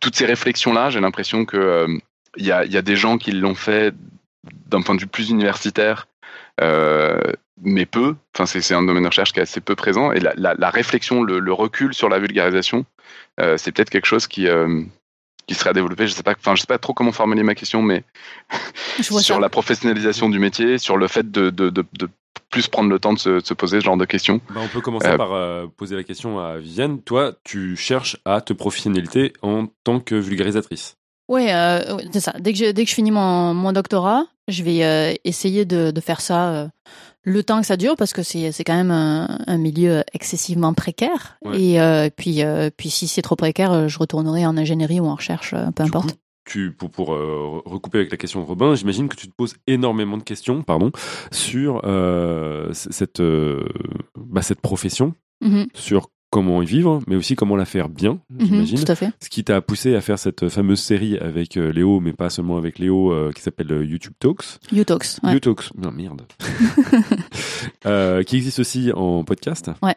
toutes 0.00 0.16
ces 0.16 0.26
réflexions-là, 0.26 0.90
j'ai 0.90 1.00
l'impression 1.00 1.44
que 1.44 1.56
euh, 1.56 1.98
il 2.36 2.46
y, 2.46 2.52
a, 2.52 2.64
il 2.64 2.72
y 2.72 2.76
a 2.76 2.82
des 2.82 2.96
gens 2.96 3.18
qui 3.18 3.32
l'ont 3.32 3.54
fait 3.54 3.94
d'un 4.66 4.82
point 4.82 4.94
de 4.94 5.00
vue 5.00 5.06
plus 5.06 5.30
universitaire, 5.30 6.08
euh, 6.60 7.20
mais 7.62 7.86
peu. 7.86 8.16
Enfin, 8.34 8.46
c'est 8.46 8.60
c'est 8.60 8.74
un 8.74 8.82
domaine 8.82 9.04
de 9.04 9.08
recherche 9.08 9.32
qui 9.32 9.38
est 9.38 9.42
assez 9.42 9.60
peu 9.60 9.74
présent. 9.74 10.12
Et 10.12 10.20
la, 10.20 10.32
la, 10.36 10.54
la 10.54 10.70
réflexion, 10.70 11.22
le, 11.22 11.38
le 11.38 11.52
recul 11.52 11.94
sur 11.94 12.08
la 12.08 12.18
vulgarisation, 12.18 12.84
euh, 13.40 13.56
c'est 13.56 13.72
peut-être 13.72 13.90
quelque 13.90 14.06
chose 14.06 14.26
qui 14.26 14.48
euh, 14.48 14.82
qui 15.46 15.54
serait 15.54 15.70
à 15.70 15.72
développer. 15.72 16.06
Je 16.06 16.12
sais 16.14 16.22
pas. 16.22 16.34
Enfin, 16.38 16.54
je 16.54 16.60
sais 16.62 16.66
pas 16.66 16.78
trop 16.78 16.92
comment 16.94 17.12
formuler 17.12 17.42
ma 17.42 17.54
question, 17.54 17.82
mais 17.82 18.04
sur 19.00 19.20
ça. 19.20 19.38
la 19.38 19.48
professionnalisation 19.48 20.28
du 20.28 20.38
métier, 20.38 20.78
sur 20.78 20.96
le 20.96 21.08
fait 21.08 21.30
de, 21.30 21.50
de, 21.50 21.70
de, 21.70 21.84
de 21.98 22.08
plus 22.50 22.68
prendre 22.68 22.88
le 22.90 22.98
temps 22.98 23.12
de 23.12 23.18
se, 23.18 23.28
de 23.40 23.44
se 23.44 23.54
poser 23.54 23.80
ce 23.80 23.84
genre 23.84 23.96
de 23.96 24.04
questions. 24.04 24.40
Bah, 24.50 24.60
on 24.64 24.68
peut 24.68 24.80
commencer 24.80 25.08
Euh, 25.08 25.16
par 25.16 25.32
euh, 25.32 25.66
poser 25.76 25.96
la 25.96 26.04
question 26.04 26.38
à 26.38 26.58
Viviane. 26.58 27.00
Toi, 27.02 27.32
tu 27.44 27.76
cherches 27.76 28.16
à 28.24 28.40
te 28.40 28.52
professionnaliser 28.52 29.32
en 29.42 29.66
tant 29.84 30.00
que 30.00 30.14
vulgarisatrice. 30.14 30.96
Ouais, 31.28 31.52
euh, 31.54 31.96
c'est 32.12 32.20
ça. 32.20 32.34
Dès 32.38 32.52
que 32.52 32.58
je, 32.58 32.70
dès 32.70 32.84
que 32.84 32.90
je 32.90 32.94
finis 32.94 33.10
mon, 33.10 33.54
mon 33.54 33.72
doctorat, 33.72 34.26
je 34.46 34.62
vais 34.62 34.84
euh, 34.84 35.14
essayer 35.24 35.64
de, 35.64 35.90
de 35.90 36.00
faire 36.00 36.20
ça 36.20 36.50
euh, 36.52 36.68
le 37.24 37.42
temps 37.42 37.60
que 37.60 37.66
ça 37.66 37.76
dure 37.76 37.96
parce 37.96 38.12
que 38.12 38.22
c'est 38.22 38.52
c'est 38.52 38.64
quand 38.64 38.76
même 38.76 38.90
un, 38.90 39.38
un 39.46 39.56
milieu 39.58 40.02
excessivement 40.12 40.74
précaire. 40.74 41.38
Ouais. 41.44 41.60
Et 41.60 41.80
euh, 41.80 42.08
puis 42.14 42.42
euh, 42.42 42.70
puis 42.76 42.90
si 42.90 43.08
c'est 43.08 43.22
trop 43.22 43.36
précaire, 43.36 43.72
euh, 43.72 43.88
je 43.88 43.98
retournerai 43.98 44.44
en 44.46 44.56
ingénierie 44.56 45.00
ou 45.00 45.06
en 45.06 45.14
recherche, 45.14 45.52
peu 45.74 45.82
Du 45.84 45.88
importe. 45.88 46.12
coup, 46.12 46.16
tu, 46.44 46.72
pour, 46.72 46.90
pour 46.90 47.14
euh, 47.14 47.62
recouper 47.64 47.98
avec 47.98 48.10
la 48.10 48.18
question 48.18 48.40
de 48.40 48.46
Robin, 48.46 48.74
j'imagine 48.74 49.08
que 49.08 49.16
tu 49.16 49.26
te 49.28 49.34
poses 49.34 49.54
énormément 49.66 50.18
de 50.18 50.22
questions 50.22 50.62
pardon, 50.62 50.92
sur 51.32 51.80
cette, 52.72 53.22
bah, 54.16 54.42
cette 54.42 54.60
profession, 54.60 55.14
Mhm, 55.42 55.66
sur 55.74 56.08
comment 56.30 56.62
y 56.62 56.66
vivre, 56.66 57.00
mais 57.06 57.14
aussi 57.16 57.36
comment 57.36 57.54
la 57.54 57.64
faire 57.64 57.88
bien, 57.88 58.18
mhm, 58.30 58.46
j'imagine. 58.46 58.78
tout 58.84 58.90
à 58.92 58.94
fait. 58.96 59.10
Ce 59.22 59.28
qui 59.28 59.44
t'a 59.44 59.60
poussé 59.60 59.94
à 59.94 60.00
faire 60.00 60.18
cette 60.18 60.48
fameuse 60.48 60.80
série 60.80 61.16
avec 61.18 61.54
Léo, 61.54 62.00
mais 62.00 62.12
pas 62.12 62.28
seulement 62.28 62.56
avec 62.56 62.78
Léo, 62.80 63.12
euh, 63.12 63.30
qui 63.32 63.40
s'appelle 63.40 63.70
YouTube 63.88 64.14
Talks. 64.18 64.58
Utox. 64.72 65.20
Ouais. 65.22 65.32
YouTalks, 65.34 65.70
non 65.76 65.92
merde. 65.92 66.22
Euh, 67.86 68.22
qui 68.22 68.36
existe 68.36 68.58
aussi 68.58 68.90
en 68.94 69.24
podcast. 69.24 69.70
Ouais. 69.82 69.94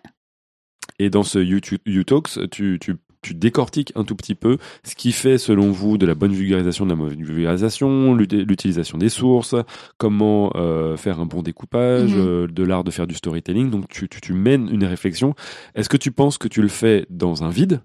Et 1.00 1.10
dans 1.10 1.24
ce 1.24 1.40
YouTube 1.40 1.80
YouTalks, 1.86 2.50
tu, 2.50 2.78
tu, 2.82 2.96
tu 3.22 3.34
décortiques 3.34 3.92
un 3.96 4.04
tout 4.04 4.16
petit 4.16 4.36
peu 4.36 4.58
ce 4.84 4.96
qui 4.96 5.12
fait, 5.12 5.38
selon 5.38 5.72
vous, 5.72 5.98
de 5.98 6.06
la 6.06 6.16
bonne 6.16 6.34
vulgarisation, 6.34 6.86
de 6.86 6.90
la 6.92 6.96
mauvaise 6.96 7.18
vulgarisation, 7.18 8.16
l'utilisation 8.16 8.98
des 8.98 9.10
sources, 9.10 9.56
comment 9.98 10.52
euh, 10.56 10.98
faire 10.98 11.20
un 11.20 11.26
bon 11.26 11.42
découpage, 11.44 12.14
Mhm. 12.14 12.20
euh, 12.28 12.48
de 12.48 12.64
l'art 12.64 12.84
de 12.84 12.92
faire 12.92 13.06
du 13.08 13.16
storytelling. 13.16 13.70
Donc, 13.70 13.88
tu, 13.90 14.10
tu, 14.10 14.22
tu 14.22 14.34
mènes 14.34 14.70
une 14.72 14.86
réflexion. 14.86 15.36
Est-ce 15.76 15.90
que 15.90 15.98
tu 15.98 16.12
penses 16.12 16.38
que 16.38 16.48
tu 16.48 16.62
le 16.62 16.68
fais 16.70 17.06
dans 17.10 17.44
un 17.44 17.50
vide 17.50 17.82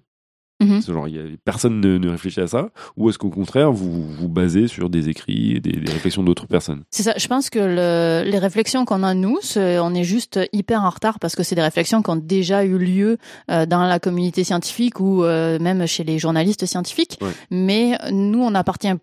Mhm. 0.63 0.81
Genre, 0.81 1.07
y 1.07 1.19
a- 1.19 1.23
personne 1.45 1.79
ne, 1.79 1.97
ne 1.97 2.09
réfléchit 2.09 2.39
à 2.41 2.47
ça 2.47 2.69
Ou 2.97 3.09
est-ce 3.09 3.17
qu'au 3.17 3.29
contraire, 3.29 3.71
vous 3.71 4.03
vous 4.03 4.29
basez 4.29 4.67
sur 4.67 4.89
des 4.89 5.09
écrits, 5.09 5.59
des, 5.61 5.71
des 5.71 5.91
réflexions 5.91 6.23
d'autres 6.23 6.47
personnes? 6.47 6.83
C'est 6.91 7.03
ça. 7.03 7.13
Je 7.17 7.27
pense 7.27 7.49
que 7.49 7.59
le, 7.59 8.29
les 8.29 8.39
réflexions 8.39 8.85
qu'on 8.85 9.03
a 9.03 9.13
nous, 9.13 9.37
on 9.55 9.93
est 9.95 10.03
juste 10.03 10.39
hyper 10.53 10.83
en 10.83 10.89
retard 10.89 11.19
parce 11.19 11.35
que 11.35 11.43
c'est 11.43 11.55
des 11.55 11.61
réflexions 11.61 12.01
qui 12.01 12.09
ont 12.09 12.15
déjà 12.15 12.63
eu 12.65 12.77
lieu 12.77 13.17
euh, 13.51 13.65
dans 13.65 13.83
la 13.83 13.99
communauté 13.99 14.43
scientifique 14.43 14.99
ou 14.99 15.23
euh, 15.23 15.59
même 15.59 15.85
chez 15.87 16.03
les 16.03 16.19
journalistes 16.19 16.65
scientifiques. 16.65 17.17
Ouais. 17.21 17.31
Mais 17.51 17.97
nous, 18.11 18.41
on 18.41 18.51
n'appartient 18.51 18.93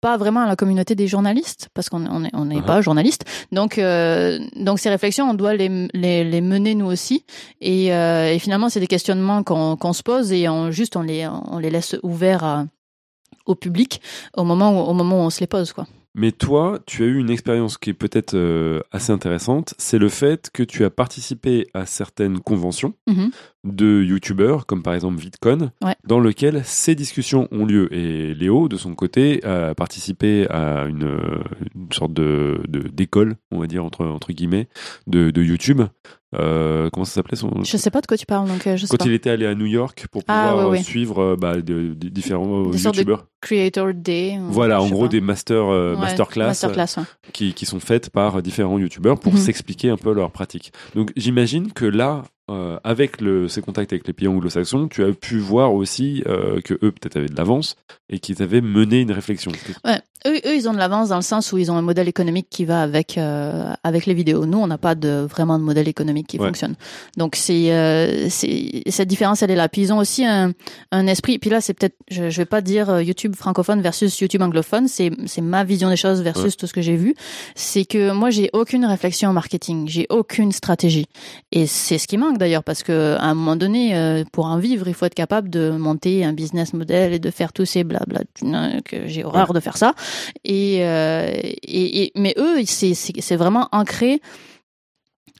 pas 0.00 0.16
vraiment 0.16 0.40
à 0.40 0.46
la 0.46 0.56
communauté 0.56 0.94
des 0.94 1.06
journalistes 1.08 1.68
parce 1.74 1.88
qu'on 1.88 2.06
on 2.06 2.24
est- 2.24 2.30
on 2.34 2.44
n'est 2.46 2.56
Uh-huh. 2.60 2.64
pas 2.64 2.80
journaliste. 2.80 3.24
Donc, 3.52 3.78
euh, 3.78 4.38
donc 4.56 4.78
ces 4.78 4.90
réflexions, 4.90 5.28
on 5.28 5.34
doit 5.34 5.54
les, 5.54 5.88
les, 5.92 6.22
les 6.24 6.40
mener 6.40 6.74
nous 6.74 6.86
aussi. 6.86 7.24
Et, 7.60 7.92
euh, 7.92 8.32
et 8.32 8.38
finalement, 8.38 8.68
c'est 8.68 8.80
des 8.80 8.86
questionnements 8.86 9.42
qu'on 9.42 9.76
qu'on 9.76 9.92
se 9.92 10.02
pose 10.02 10.32
et 10.32 10.48
on 10.48 10.70
juste 10.70 10.94
on 10.96 11.02
les 11.02 11.26
on 11.26 11.58
les 11.58 11.70
laisse 11.70 11.96
ouverts 12.02 12.44
à- 12.44 12.66
au 13.46 13.54
public 13.54 14.00
au 14.36 14.44
moment 14.44 14.70
où, 14.72 14.90
au 14.90 14.92
moment 14.94 15.16
où 15.16 15.26
on 15.26 15.30
se 15.30 15.40
les 15.40 15.46
pose 15.46 15.72
quoi. 15.72 15.86
Mais 16.20 16.32
toi, 16.32 16.80
tu 16.84 17.04
as 17.04 17.06
eu 17.06 17.16
une 17.16 17.30
expérience 17.30 17.78
qui 17.78 17.90
est 17.90 17.94
peut-être 17.94 18.34
euh, 18.34 18.80
assez 18.90 19.12
intéressante. 19.12 19.74
C'est 19.78 19.98
le 19.98 20.08
fait 20.08 20.50
que 20.52 20.64
tu 20.64 20.84
as 20.84 20.90
participé 20.90 21.68
à 21.74 21.86
certaines 21.86 22.40
conventions 22.40 22.94
Mhm. 23.06 23.30
de 23.64 24.02
youtubeurs, 24.02 24.66
comme 24.66 24.82
par 24.82 24.94
exemple 24.94 25.20
VidCon, 25.20 25.70
Ouais. 25.80 25.94
dans 26.04 26.18
lesquelles 26.18 26.62
ces 26.64 26.96
discussions 26.96 27.46
ont 27.52 27.64
lieu. 27.64 27.88
Et 27.94 28.34
Léo, 28.34 28.68
de 28.68 28.76
son 28.76 28.96
côté, 28.96 29.44
a 29.44 29.76
participé 29.76 30.48
à 30.50 30.86
une, 30.86 31.04
euh, 31.04 31.42
une 31.76 31.92
sorte 31.92 32.12
de 32.14 32.62
de- 32.68 32.88
d'école, 32.88 33.36
on 33.52 33.60
va 33.60 33.68
dire 33.68 33.84
entre 33.84 34.04
entre 34.04 34.32
guillemets, 34.32 34.68
de, 35.06 35.30
de 35.30 35.42
YouTube. 35.42 35.82
Euh, 36.34 36.90
comment 36.92 37.06
ça 37.06 37.14
s'appelait 37.14 37.36
son 37.38 37.50
Je 37.64 37.76
sais 37.78 37.90
pas 37.90 38.02
de 38.02 38.06
quoi 38.06 38.18
tu 38.18 38.26
parles 38.26 38.46
donc 38.48 38.66
euh, 38.66 38.76
je 38.76 38.84
sais 38.84 38.90
quand 38.90 39.02
pas. 39.02 39.06
il 39.10 39.14
était 39.14 39.30
allé 39.30 39.46
à 39.46 39.54
New 39.54 39.64
York 39.64 40.06
pour 40.12 40.22
Ah, 40.28 40.48
pouvoir 40.50 40.56
ouais, 40.58 40.62
euh, 40.64 40.70
ouais. 40.72 40.82
suivre 40.82 41.36
bah, 41.36 41.56
de- 41.56 41.94
de- 41.94 42.08
différents 42.10 42.64
Des 42.68 42.76
sortes 42.78 42.96
de 42.96 43.00
youtubeurs. 43.00 43.26
Creator 43.40 43.94
Day. 43.94 44.38
Voilà, 44.50 44.82
en 44.82 44.88
gros 44.90 45.02
pas. 45.04 45.08
des 45.08 45.22
master, 45.22 45.66
Ouais, 45.68 45.96
masterclass, 45.96 46.52
qui, 47.32 47.54
qui 47.54 47.64
sont 47.64 47.80
faites 47.80 48.10
par 48.10 48.42
différents 48.42 48.78
youtubeurs 48.78 49.18
pour 49.18 49.32
Mhm. 49.32 49.38
s'expliquer 49.38 49.88
un 49.88 49.96
peu 49.96 50.12
leur 50.12 50.30
pratique. 50.30 50.70
Donc 50.94 51.12
j'imagine 51.16 51.72
que 51.72 51.86
là, 51.86 52.24
euh, 52.50 52.78
avec 52.84 53.20
le, 53.20 53.48
ces 53.48 53.60
contacts 53.62 53.92
avec 53.92 54.06
les 54.06 54.12
pays 54.12 54.28
anglo-saxons, 54.28 54.88
tu 54.88 55.04
as 55.04 55.12
pu 55.12 55.38
voir 55.38 55.74
aussi 55.74 56.22
euh, 56.26 56.60
que 56.60 56.74
eux 56.74 56.92
peut-être 56.92 57.16
avaient 57.16 57.28
de 57.28 57.36
l'avance 57.36 57.76
et 58.10 58.18
qu'ils 58.20 58.42
avaient 58.42 58.60
mené 58.62 59.00
une 59.02 59.12
réflexion. 59.12 59.52
Ouais. 59.84 60.00
Eux, 60.26 60.34
eux, 60.46 60.56
ils 60.56 60.68
ont 60.68 60.72
de 60.72 60.78
l'avance 60.78 61.10
dans 61.10 61.16
le 61.16 61.22
sens 61.22 61.52
où 61.52 61.58
ils 61.58 61.70
ont 61.70 61.76
un 61.76 61.82
modèle 61.82 62.08
économique 62.08 62.48
qui 62.50 62.64
va 62.64 62.82
avec 62.82 63.16
euh, 63.18 63.72
avec 63.84 64.04
les 64.06 64.14
vidéos. 64.14 64.46
Nous, 64.46 64.58
on 64.58 64.66
n'a 64.66 64.78
pas 64.78 64.96
de 64.96 65.24
vraiment 65.30 65.58
de 65.60 65.64
modèle 65.64 65.86
économique 65.86 66.26
qui 66.26 66.38
Ouais. 66.38 66.46
fonctionne. 66.46 66.74
Donc 67.16 67.36
c'est 67.36 68.28
cette 68.28 69.08
différence, 69.08 69.42
elle 69.42 69.50
est 69.52 69.56
là. 69.56 69.68
Puis 69.68 69.82
ils 69.82 69.92
ont 69.92 69.98
aussi 69.98 70.24
un, 70.24 70.52
un 70.90 71.06
esprit. 71.06 71.38
Puis 71.38 71.50
là, 71.50 71.60
c'est 71.60 71.74
peut-être, 71.74 71.96
je, 72.10 72.30
je 72.30 72.36
vais 72.38 72.46
pas 72.46 72.60
dire 72.62 73.00
YouTube 73.00 73.36
francophone 73.36 73.80
versus 73.80 74.18
YouTube 74.18 74.42
anglophone. 74.42 74.88
C'est 74.88 75.10
c'est 75.26 75.40
ma 75.42 75.62
vision 75.64 75.88
des 75.88 75.96
choses 75.96 76.22
versus 76.22 76.44
Ouais. 76.46 76.50
tout 76.58 76.66
ce 76.66 76.72
que 76.72 76.80
j'ai 76.82 76.96
vu. 76.96 77.14
C'est 77.54 77.84
que 77.84 78.10
moi, 78.12 78.30
j'ai 78.30 78.50
aucune 78.54 78.84
réflexion 78.86 79.30
en 79.30 79.32
marketing. 79.32 79.86
J'ai 79.88 80.06
aucune 80.10 80.50
stratégie. 80.52 81.06
Et 81.52 81.66
c'est 81.66 81.98
ce 81.98 82.08
qui 82.08 82.16
manque 82.18 82.37
d'ailleurs 82.38 82.64
parce 82.64 82.82
que 82.82 83.16
à 83.18 83.24
un 83.24 83.34
moment 83.34 83.56
donné, 83.56 83.94
euh, 83.96 84.24
pour 84.32 84.46
en 84.46 84.58
vivre, 84.58 84.88
il 84.88 84.94
faut 84.94 85.04
être 85.06 85.14
capable 85.14 85.50
de 85.50 85.70
monter 85.70 86.24
un 86.24 86.32
business 86.32 86.72
model 86.72 87.12
et 87.12 87.18
de 87.18 87.30
faire 87.30 87.52
tous 87.52 87.66
ces 87.66 87.84
blabla 87.84 88.20
que 88.84 89.06
j'ai 89.06 89.24
horreur 89.24 89.52
de 89.52 89.60
faire 89.60 89.76
ça. 89.76 89.94
Et, 90.44 90.78
euh, 90.86 91.28
et, 91.34 92.04
et- 92.04 92.12
mais 92.14 92.34
eux, 92.38 92.62
c'est 92.64 93.36
vraiment 93.36 93.68
ancré. 93.72 94.20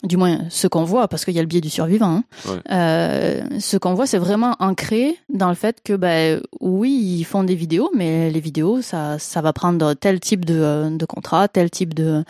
Du 0.04 0.16
moins, 0.16 0.42
ce 0.48 0.68
qu'on 0.68 0.84
voit, 0.84 1.08
parce 1.08 1.24
qu'il 1.24 1.34
y 1.34 1.40
a 1.40 1.42
le 1.42 1.48
biais 1.48 1.60
du 1.60 1.70
survivant. 1.70 2.06
hein. 2.18 2.24
Ouais. 2.46 2.58
Euh, 2.70 3.42
ce 3.58 3.76
qu'on 3.76 3.94
voit, 3.94 4.06
c'est 4.06 4.18
vraiment 4.18 4.54
ancré 4.60 5.16
dans 5.28 5.48
le 5.48 5.56
fait 5.56 5.78
que, 5.82 5.94
ben, 5.94 6.40
oui, 6.60 7.16
ils 7.18 7.24
font 7.24 7.42
des 7.42 7.56
vidéos, 7.56 7.90
mais 7.96 8.30
les 8.30 8.38
vidéos, 8.38 8.80
ça, 8.80 9.18
ça 9.18 9.40
va 9.40 9.52
prendre 9.52 9.94
tel 9.94 10.20
type 10.20 10.44
de, 10.44 10.96
de 10.96 11.04
contrat, 11.04 11.48
tel 11.48 11.68
type 11.70 11.94
de, 11.94 12.22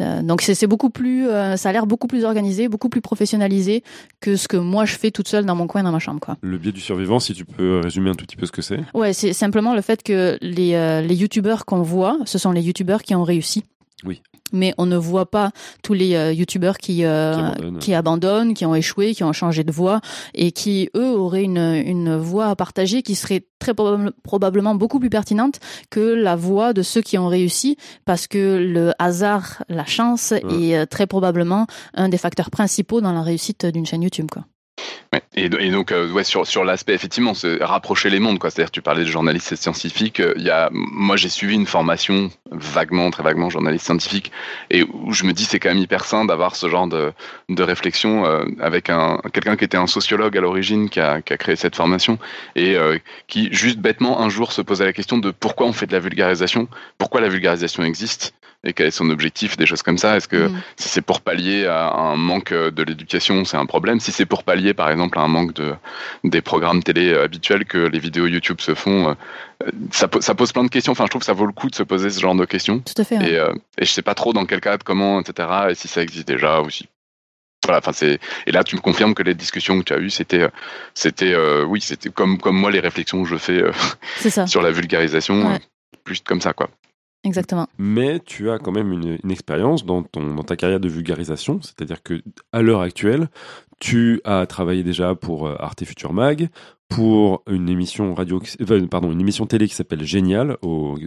euh, 0.00 0.22
donc 0.22 0.40
c'est 0.40 0.66
beaucoup 0.68 0.88
plus, 0.90 1.26
euh, 1.28 1.56
ça 1.56 1.70
a 1.70 1.72
l'air 1.72 1.86
beaucoup 1.86 2.06
plus 2.06 2.24
organisé, 2.24 2.68
beaucoup 2.68 2.88
plus 2.88 3.00
professionnalisé 3.00 3.82
que 4.20 4.36
ce 4.36 4.46
que 4.46 4.56
moi 4.56 4.84
je 4.84 4.94
fais 4.96 5.10
toute 5.10 5.26
seule 5.26 5.44
dans 5.46 5.56
mon 5.56 5.66
coin 5.66 5.82
dans 5.82 5.92
ma 5.92 5.98
chambre, 5.98 6.20
quoi. 6.20 6.36
Le 6.42 6.58
biais 6.58 6.70
du 6.72 6.80
survivant, 6.80 7.18
si 7.18 7.34
tu 7.34 7.44
peux 7.44 7.80
résumer 7.82 8.10
un 8.10 8.14
tout 8.14 8.24
petit 8.24 8.36
peu 8.36 8.46
ce 8.46 8.52
que 8.52 8.62
c'est. 8.62 8.78
Ouais, 8.94 9.12
c'est 9.12 9.32
simplement 9.32 9.74
le 9.74 9.80
fait 9.80 10.04
que 10.04 10.38
les 10.42 11.02
les 11.02 11.14
youtubeurs 11.16 11.64
qu'on 11.66 11.82
voit, 11.82 12.18
ce 12.24 12.38
sont 12.38 12.52
les 12.52 12.62
youtubeurs 12.62 13.02
qui 13.02 13.14
ont 13.16 13.24
réussi. 13.24 13.64
Oui. 14.04 14.22
Mais 14.52 14.74
on 14.78 14.86
ne 14.86 14.96
voit 14.96 15.30
pas 15.30 15.50
tous 15.82 15.92
les 15.92 16.14
euh, 16.14 16.32
youtubeurs 16.32 16.78
qui 16.78 17.04
euh, 17.04 17.34
Qui 17.34 17.40
abandonnent. 17.40 17.78
qui 17.78 17.94
abandonnent, 17.94 18.54
qui 18.54 18.64
ont 18.66 18.74
échoué, 18.74 19.14
qui 19.14 19.24
ont 19.24 19.32
changé 19.32 19.64
de 19.64 19.72
voie 19.72 20.00
et 20.34 20.52
qui 20.52 20.88
eux 20.96 21.10
auraient 21.10 21.42
une 21.44 21.56
une 21.86 22.16
voie 22.16 22.46
à 22.46 22.56
partager 22.56 23.02
qui 23.02 23.14
serait 23.16 23.44
très 23.58 23.74
probable- 23.74 24.12
probablement 24.22 24.74
beaucoup 24.74 25.00
plus 25.00 25.10
pertinente 25.10 25.58
que 25.90 26.00
la 26.00 26.36
voie 26.36 26.72
de 26.72 26.82
ceux 26.82 27.02
qui 27.02 27.18
ont 27.18 27.26
réussi 27.28 27.76
parce 28.04 28.26
que 28.26 28.56
le 28.58 28.92
hasard, 28.98 29.62
la 29.68 29.84
chance 29.84 30.32
Ouais. 30.32 30.42
est 30.70 30.76
euh, 30.76 30.86
très 30.86 31.06
probablement 31.06 31.66
un 31.94 32.08
des 32.08 32.18
facteurs 32.18 32.50
principaux 32.50 33.00
dans 33.00 33.12
la 33.12 33.22
réussite 33.22 33.66
d'une 33.66 33.86
chaîne 33.86 34.02
YouTube 34.02 34.28
quoi. 34.30 34.44
Ouais. 35.12 35.22
Et, 35.34 35.48
do- 35.48 35.58
et 35.58 35.70
donc, 35.70 35.92
euh, 35.92 36.10
ouais, 36.10 36.24
sur, 36.24 36.46
sur 36.46 36.64
l'aspect, 36.64 36.94
effectivement, 36.94 37.34
c'est 37.34 37.62
rapprocher 37.62 38.10
les 38.10 38.18
mondes. 38.18 38.38
quoi. 38.38 38.50
C'est-à-dire, 38.50 38.70
tu 38.70 38.82
parlais 38.82 39.02
de 39.04 39.08
journaliste 39.08 39.54
scientifique. 39.56 40.20
euh, 40.20 40.34
y 40.36 40.50
a, 40.50 40.68
moi, 40.72 41.16
j'ai 41.16 41.28
suivi 41.28 41.54
une 41.54 41.66
formation 41.66 42.30
vaguement, 42.50 43.10
très 43.10 43.22
vaguement, 43.22 43.50
journaliste 43.50 43.86
scientifique, 43.86 44.32
et 44.70 44.82
où 44.82 45.12
je 45.12 45.24
me 45.24 45.32
dis, 45.32 45.44
c'est 45.44 45.58
quand 45.60 45.68
même 45.68 45.78
hyper 45.78 46.04
sain 46.04 46.24
d'avoir 46.24 46.56
ce 46.56 46.68
genre 46.68 46.86
de, 46.86 47.12
de 47.48 47.62
réflexion 47.62 48.26
euh, 48.26 48.44
avec 48.60 48.90
un 48.90 49.20
quelqu'un 49.32 49.56
qui 49.56 49.64
était 49.64 49.76
un 49.76 49.86
sociologue 49.86 50.36
à 50.36 50.40
l'origine, 50.40 50.88
qui 50.88 51.00
a, 51.00 51.22
qui 51.22 51.32
a 51.32 51.36
créé 51.36 51.56
cette 51.56 51.76
formation, 51.76 52.18
et 52.54 52.76
euh, 52.76 52.98
qui, 53.26 53.48
juste 53.52 53.78
bêtement, 53.78 54.20
un 54.20 54.28
jour 54.28 54.52
se 54.52 54.62
posait 54.62 54.84
la 54.84 54.92
question 54.92 55.18
de 55.18 55.30
pourquoi 55.30 55.66
on 55.66 55.72
fait 55.72 55.86
de 55.86 55.92
la 55.92 56.00
vulgarisation, 56.00 56.68
pourquoi 56.98 57.20
la 57.20 57.28
vulgarisation 57.28 57.82
existe, 57.84 58.34
et 58.66 58.72
quel 58.72 58.88
est 58.88 58.90
son 58.90 59.08
objectif, 59.10 59.56
des 59.56 59.64
choses 59.64 59.82
comme 59.82 59.96
ça? 59.96 60.16
Est-ce 60.16 60.28
que 60.28 60.48
Mm. 60.48 60.62
si 60.76 60.88
c'est 60.88 61.00
pour 61.02 61.20
pallier 61.22 61.66
à 61.66 61.90
un 61.94 62.16
manque 62.16 62.52
de 62.52 62.82
l'éducation, 62.82 63.44
c'est 63.44 63.56
un 63.56 63.64
problème? 63.66 64.00
Si 64.00 64.12
c'est 64.12 64.26
pour 64.26 64.42
pallier, 64.44 64.74
par 64.74 64.90
exemple, 64.90 65.18
à 65.18 65.22
un 65.22 65.28
manque 65.28 65.54
de, 65.54 65.74
des 66.24 66.42
programmes 66.42 66.82
télé 66.82 67.12
euh, 67.12 67.24
habituels 67.24 67.64
que 67.64 67.78
les 67.78 67.98
vidéos 67.98 68.26
YouTube 68.26 68.60
se 68.60 68.74
font, 68.74 69.08
euh, 69.10 69.14
euh, 69.66 69.70
ça, 69.92 70.08
ça 70.20 70.34
pose 70.34 70.52
plein 70.52 70.64
de 70.64 70.68
questions. 70.68 70.92
Enfin, 70.92 71.04
je 71.04 71.10
trouve 71.10 71.20
que 71.20 71.26
ça 71.26 71.32
vaut 71.32 71.46
le 71.46 71.52
coup 71.52 71.70
de 71.70 71.74
se 71.74 71.82
poser 71.84 72.10
ce 72.10 72.20
genre 72.20 72.34
de 72.34 72.44
questions. 72.44 72.80
Tout 72.80 73.00
à 73.00 73.04
fait. 73.04 73.16
ouais. 73.18 73.30
Et, 73.30 73.38
euh, 73.38 73.52
et 73.78 73.84
je 73.86 73.90
sais 73.90 74.02
pas 74.02 74.14
trop 74.14 74.32
dans 74.32 74.44
quel 74.46 74.60
cadre, 74.60 74.84
comment, 74.84 75.20
etc. 75.20 75.48
Et 75.70 75.74
si 75.74 75.88
ça 75.88 76.02
existe 76.02 76.26
déjà 76.28 76.60
ou 76.60 76.68
si. 76.68 76.88
Voilà, 77.64 77.78
enfin 77.78 77.92
c'est 77.92 78.20
et 78.46 78.52
là 78.52 78.62
tu 78.62 78.76
me 78.76 78.80
confirmes 78.80 79.12
que 79.14 79.24
les 79.24 79.34
discussions 79.34 79.76
que 79.80 79.84
tu 79.84 79.92
as 79.92 79.98
eues 79.98 80.10
c'était 80.10 80.46
c'était 80.94 81.32
euh, 81.32 81.64
oui 81.64 81.80
c'était 81.80 82.10
comme 82.10 82.38
comme 82.38 82.56
moi 82.56 82.70
les 82.70 82.78
réflexions 82.78 83.20
que 83.24 83.28
je 83.28 83.36
fais 83.36 83.60
euh, 83.60 83.72
sur 84.46 84.62
la 84.62 84.70
vulgarisation 84.70 85.48
Ouais. 85.50 85.58
plus 86.04 86.20
comme 86.20 86.40
ça 86.40 86.52
quoi. 86.52 86.68
Exactement. 87.26 87.66
Mais 87.76 88.20
tu 88.20 88.50
as 88.50 88.58
quand 88.58 88.70
même 88.70 88.92
une, 88.92 89.18
expérience 89.30 89.84
dans, 89.84 90.02
ton, 90.02 90.34
dans 90.34 90.44
ta 90.44 90.56
carrière 90.56 90.78
de 90.78 90.88
vulgarisation, 90.88 91.60
c'est-à-dire 91.60 92.02
que 92.02 92.22
à 92.52 92.62
l'heure 92.62 92.82
actuelle, 92.82 93.28
tu 93.80 94.20
as 94.24 94.46
travaillé 94.46 94.84
déjà 94.84 95.14
pour 95.16 95.48
euh, 95.48 95.56
Arte 95.58 95.84
Future 95.84 96.12
Mag, 96.12 96.48
pour 96.88 97.42
une 97.48 97.68
émission 97.68 98.14
radio, 98.14 98.40
pardon, 98.88 99.10
une 99.10 99.20
émission 99.20 99.44
télé 99.46 99.66
qui 99.66 99.74
s'appelle 99.74 100.04
Génial, 100.04 100.56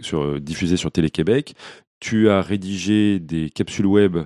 sur, 0.02 0.22
euh, 0.22 0.40
diffusée 0.40 0.76
sur 0.76 0.92
Télé 0.92 1.08
Québec. 1.08 1.54
Tu 2.00 2.28
as 2.28 2.42
rédigé 2.42 3.18
des 3.18 3.48
capsules 3.48 3.86
web 3.86 4.18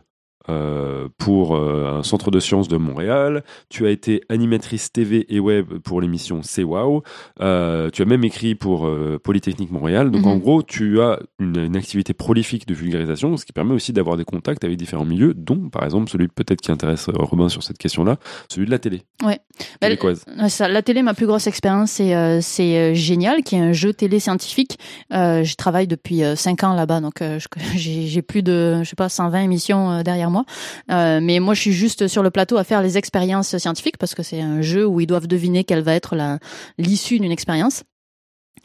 euh, 0.51 1.09
pour 1.19 1.57
euh, 1.57 1.99
un 1.99 2.03
centre 2.03 2.31
de 2.31 2.39
sciences 2.41 2.69
de 2.69 2.77
Montréal. 2.77 3.45
Tu 3.71 3.87
as 3.87 3.91
été 3.91 4.23
animatrice 4.29 4.93
TV 4.93 5.25
et 5.35 5.41
web 5.41 5.79
pour 5.83 6.01
l'émission 6.01 6.41
C'est 6.43 6.63
Wow. 6.65 7.03
Euh, 7.41 7.89
tu 7.91 8.03
as 8.03 8.05
même 8.05 8.25
écrit 8.25 8.55
pour 8.55 8.89
Polytechnique 9.23 9.71
Montréal. 9.71 10.11
Donc 10.11 10.23
Mhm. 10.23 10.29
en 10.31 10.37
gros, 10.37 10.63
tu 10.63 11.01
as 11.01 11.19
une, 11.39 11.57
une 11.57 11.77
activité 11.77 12.13
prolifique 12.15 12.67
de 12.67 12.75
vulgarisation, 12.75 13.37
ce 13.37 13.45
qui 13.45 13.53
permet 13.53 13.73
aussi 13.75 13.93
d'avoir 13.93 14.17
des 14.17 14.25
contacts 14.25 14.65
avec 14.65 14.77
différents 14.77 15.05
milieux, 15.05 15.33
dont 15.35 15.69
par 15.71 15.85
exemple 15.85 16.11
celui 16.11 16.29
peut-être 16.29 16.61
qui 16.61 16.71
intéresse 16.73 17.09
Robin 17.15 17.49
sur 17.49 17.63
cette 17.63 17.79
question-là, 17.79 18.17
celui 18.49 18.67
de 18.67 18.71
la 18.71 18.79
télé. 18.79 19.03
Ouais. 19.23 19.39
Bah, 19.81 19.87
Québécoise. 19.89 20.25
Ouais, 20.39 20.49
ça, 20.49 20.69
la 20.69 20.83
télé, 20.83 21.03
ma 21.03 21.15
plus 21.15 21.27
grosse 21.27 21.47
expérience, 21.47 21.93
c'est 21.93 22.95
génial, 22.95 23.43
qui 23.45 23.55
est 23.55 23.61
un 23.61 23.73
jeu 23.73 23.93
télé 23.93 24.19
scientifique. 24.21 24.79
Je 25.11 25.55
travaille 25.55 25.87
depuis 25.87 26.23
5 26.35 26.65
ans 26.65 26.75
là-bas, 26.75 27.01
donc 27.01 27.23
j'ai 27.77 28.23
plus 28.23 28.43
de, 28.43 28.81
je 28.83 28.89
sais 28.89 28.97
pas, 28.97 29.09
120 29.09 29.41
émissions 29.43 30.03
derrière 30.03 30.31
moi. 30.31 30.34
Euh, 30.91 31.21
mais 31.23 31.39
moi, 31.41 31.55
je 31.55 31.61
suis 31.61 31.73
juste 31.73 32.09
sur 32.09 32.23
le 32.23 32.31
plateau 32.31 32.57
à 32.57 32.65
faire 32.65 32.83
les 32.83 32.99
expériences 32.99 33.57
scientifiques 33.57 33.99
parce 33.99 34.15
que 34.15 34.23
c'est 34.23 34.41
un 34.41 34.63
jeu 34.63 34.87
où 34.87 35.01
ils 35.01 35.07
doivent 35.07 35.27
deviner 35.27 35.65
quelle 35.65 35.83
va 35.83 35.95
être 35.95 36.17
l'issue 36.79 37.19
d'une 37.19 37.33
expérience. 37.33 37.85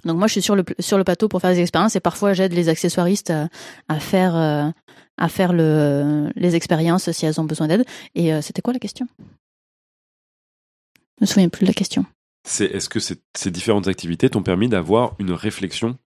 Donc 0.05 0.17
moi, 0.17 0.27
je 0.27 0.39
suis 0.39 0.41
sur 0.41 0.55
le 0.97 1.03
plateau 1.03 1.27
pour 1.27 1.41
faire 1.41 1.51
des 1.53 1.61
expériences 1.61 1.95
et 1.95 1.99
parfois 1.99 2.33
j'aide 2.33 2.53
les 2.53 2.69
accessoiristes 2.69 3.31
à, 3.31 3.49
à 3.87 3.99
faire 3.99 4.35
euh, 4.35 4.69
à 5.17 5.27
faire 5.27 5.51
le 5.51 6.31
les 6.35 6.55
expériences 6.55 7.11
si 7.11 7.25
elles 7.25 7.39
ont 7.41 7.43
besoin 7.43 7.67
d'aide. 7.67 7.85
Et 8.15 8.33
euh, 8.33 8.41
c'était 8.41 8.61
quoi 8.61 8.73
la 8.73 8.79
question? 8.79 9.07
Je 11.19 11.23
me 11.23 11.25
souviens 11.25 11.49
plus 11.49 11.65
de 11.65 11.69
la 11.69 11.73
question. 11.73 12.05
est-ce 12.59 12.87
que 12.87 12.99
ces 12.99 13.51
différentes 13.51 13.87
activités 13.89 14.29
t'ont 14.29 14.43
permis 14.43 14.69
d'avoir 14.69 15.15
une 15.19 15.33
réflexion 15.33 15.97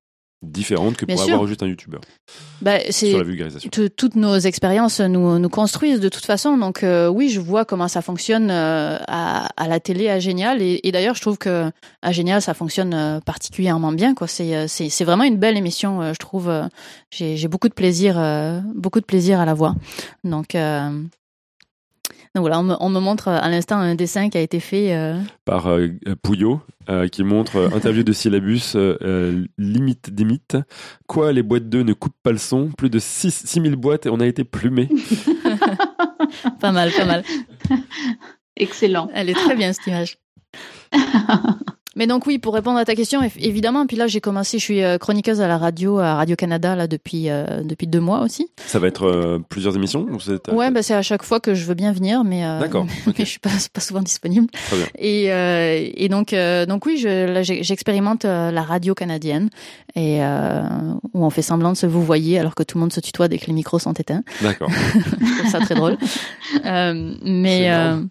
différente 0.44 0.98
que 0.98 1.06
Bien 1.06 1.15
pour 1.15 1.26
sûr. 1.26 1.34
avoir 1.34 1.48
juste 1.48 1.64
un 1.64 1.68
youtubeur 1.68 2.02
Bah, 2.61 2.80
sur 2.91 3.18
la 3.18 3.24
vulgarisation. 3.24 3.70
Tout- 3.72 3.90
toutes 3.90 4.15
nos 4.15 4.38
expériences 4.38 4.99
nous, 4.99 5.40
nous 5.40 5.49
construisent 5.49 5.99
de 5.99 6.10
toute 6.10 6.26
façon. 6.26 6.57
Donc 6.57 6.84
euh, 6.84 7.07
oui, 7.07 7.30
je 7.30 7.40
vois 7.40 7.65
comment 7.65 7.88
ça 7.88 8.02
fonctionne 8.02 8.49
euh, 8.52 8.98
à, 9.07 9.48
à 9.57 9.68
la 9.68 9.80
télé 9.80 10.10
à 10.10 10.20
Génial. 10.20 10.61
Et, 10.61 10.80
et 10.84 10.91
d'ailleurs, 10.91 11.15
je 11.15 11.22
trouve 11.22 11.38
que 11.38 11.72
à 12.02 12.11
Génial, 12.11 12.41
ça 12.41 12.53
fonctionne 12.53 12.94
euh, 12.94 13.20
particulièrement 13.20 13.91
bien. 13.91 14.14
Quoi. 14.14 14.28
C'est, 14.28 14.68
c'est, 14.68 14.90
c'est 14.90 15.03
vraiment 15.06 15.24
une 15.24 15.38
belle 15.38 15.57
émission, 15.57 16.14
je 16.14 16.20
trouve. 16.20 16.52
J'ai, 17.11 17.38
j'ai 17.38 17.48
beaucoup 17.48 17.70
de 17.70 17.74
plaisir, 17.74 18.15
euh, 18.20 18.60
beaucoup 18.76 18.99
de 18.99 19.06
plaisir 19.06 19.40
à 19.40 19.45
la 19.45 19.53
voir. 19.53 19.76
Donc, 20.24 20.56
donc 22.36 22.42
voilà, 22.42 22.60
on 22.60 22.64
me, 22.64 22.76
on 22.80 22.90
me 22.90 23.00
montre 23.00 23.28
à 23.28 23.48
l'instant 23.50 23.78
un 23.78 23.96
dessin 23.96 24.30
qui 24.30 24.38
a 24.38 24.42
été 24.42 24.60
fait. 24.60 24.94
euh, 24.96 25.20
Par 25.46 25.68
euh, 25.68 25.88
Pouillot, 26.22 26.62
euh, 26.90 27.08
qui 27.08 27.24
montre 27.24 27.58
euh, 27.58 27.70
interview 27.76 28.04
de 28.04 28.12
syllabus, 28.12 28.76
euh, 28.76 28.98
euh, 29.04 29.46
limite 29.58 30.10
des 30.14 30.26
mythes. 30.26 30.58
Quoi, 31.08 31.32
les 31.32 31.44
boîtes 31.44 31.70
d'œufs 31.70 31.86
ne 31.86 31.94
coupent 31.94 32.16
pas 32.24 32.32
le 32.32 32.38
son? 32.40 32.70
Plus 32.78 32.90
de 32.90 33.00
6 33.00 33.44
6000 33.46 33.76
boîtes 33.76 34.06
et 34.08 34.10
on 34.10 34.20
a 34.20 34.26
été 34.26 34.44
plumés. 34.44 34.90
pas 36.60 36.72
mal, 36.72 36.92
pas 36.92 37.06
mal. 37.06 37.24
Excellent. 38.58 39.10
Elle 39.14 39.30
est 39.30 39.34
très 39.34 39.56
bien 39.56 39.72
cette 39.74 39.88
image. 39.88 40.18
Mais 41.95 42.07
donc 42.07 42.26
oui, 42.26 42.40
pour 42.40 42.53
répondre 42.53 42.78
à 42.80 42.86
ta 42.86 42.95
question, 42.95 43.22
évidemment. 43.38 43.86
Puis 43.86 43.98
là, 43.98 44.07
j'ai 44.07 44.20
commencé, 44.22 44.57
je 44.57 44.64
suis 44.64 44.84
euh, 44.84 44.98
chroniqueuse 44.98 45.41
à 45.41 45.48
la 45.48 45.57
radio, 45.57 45.99
à 45.99 46.15
Radio 46.15 46.36
Canada 46.36 46.76
là 46.76 46.88
depuis 46.88 47.30
euh, 47.30 47.61
depuis 47.64 47.86
deux 47.88 47.99
mois 47.99 48.22
aussi. 48.22 48.48
Ça 48.65 48.80
va 48.80 48.88
être 48.88 49.03
euh, 49.06 49.40
plusieurs 49.48 49.76
émissions 49.76 50.07
ou 50.10 50.20
c'est- 50.20 50.52
Ouais, 50.52 50.72
bah 50.72 50.82
c'est 50.84 50.95
à 50.95 51.02
chaque 51.03 51.24
fois 51.24 51.40
que 51.40 51.53
je 51.53 51.65
veux 51.65 51.76
bien 51.76 51.91
venir, 51.91 52.24
mais 52.24 52.45
euh, 52.45 52.60
D'accord, 52.60 52.86
mais 53.07 53.14
je 53.20 53.24
suis 53.26 53.40
pas 53.40 53.49
pas 53.74 53.82
souvent 53.82 54.02
disponible. 54.02 54.48
Très 54.52 54.78
bien. 54.78 54.88
Et 54.98 55.32
euh, 55.32 55.88
et 55.95 56.10
donc 56.10 56.34
euh, 56.34 56.65
donc 56.65 56.86
oui, 56.86 56.98
je 56.98 57.32
là, 57.32 57.44
j'expérimente 57.44 58.24
la 58.26 58.61
radio 58.64 58.94
canadienne 58.95 59.49
et 59.95 60.24
euh, 60.24 60.64
où 61.14 61.24
on 61.26 61.30
fait 61.30 61.41
semblant 61.41 61.72
de 61.72 61.78
se 61.78 61.86
vous 61.86 62.03
voyez 62.03 62.40
alors 62.40 62.56
que 62.56 62.64
tout 62.64 62.78
le 62.78 62.82
monde 62.82 62.94
se 62.94 62.99
tutoie 63.02 63.28
dès 63.28 63.38
que 63.38 63.45
les 63.48 63.53
micros 63.53 63.80
sont 63.80 63.94
éteints. 63.94 64.24
D'accord. 64.41 64.70
Je 64.94 65.38
trouve 65.40 65.52
ça 65.52 65.60
très 65.60 65.76
drôle. 65.76 65.98
Euh, 66.65 67.14
mais 67.24 67.70
euh. 67.72 68.02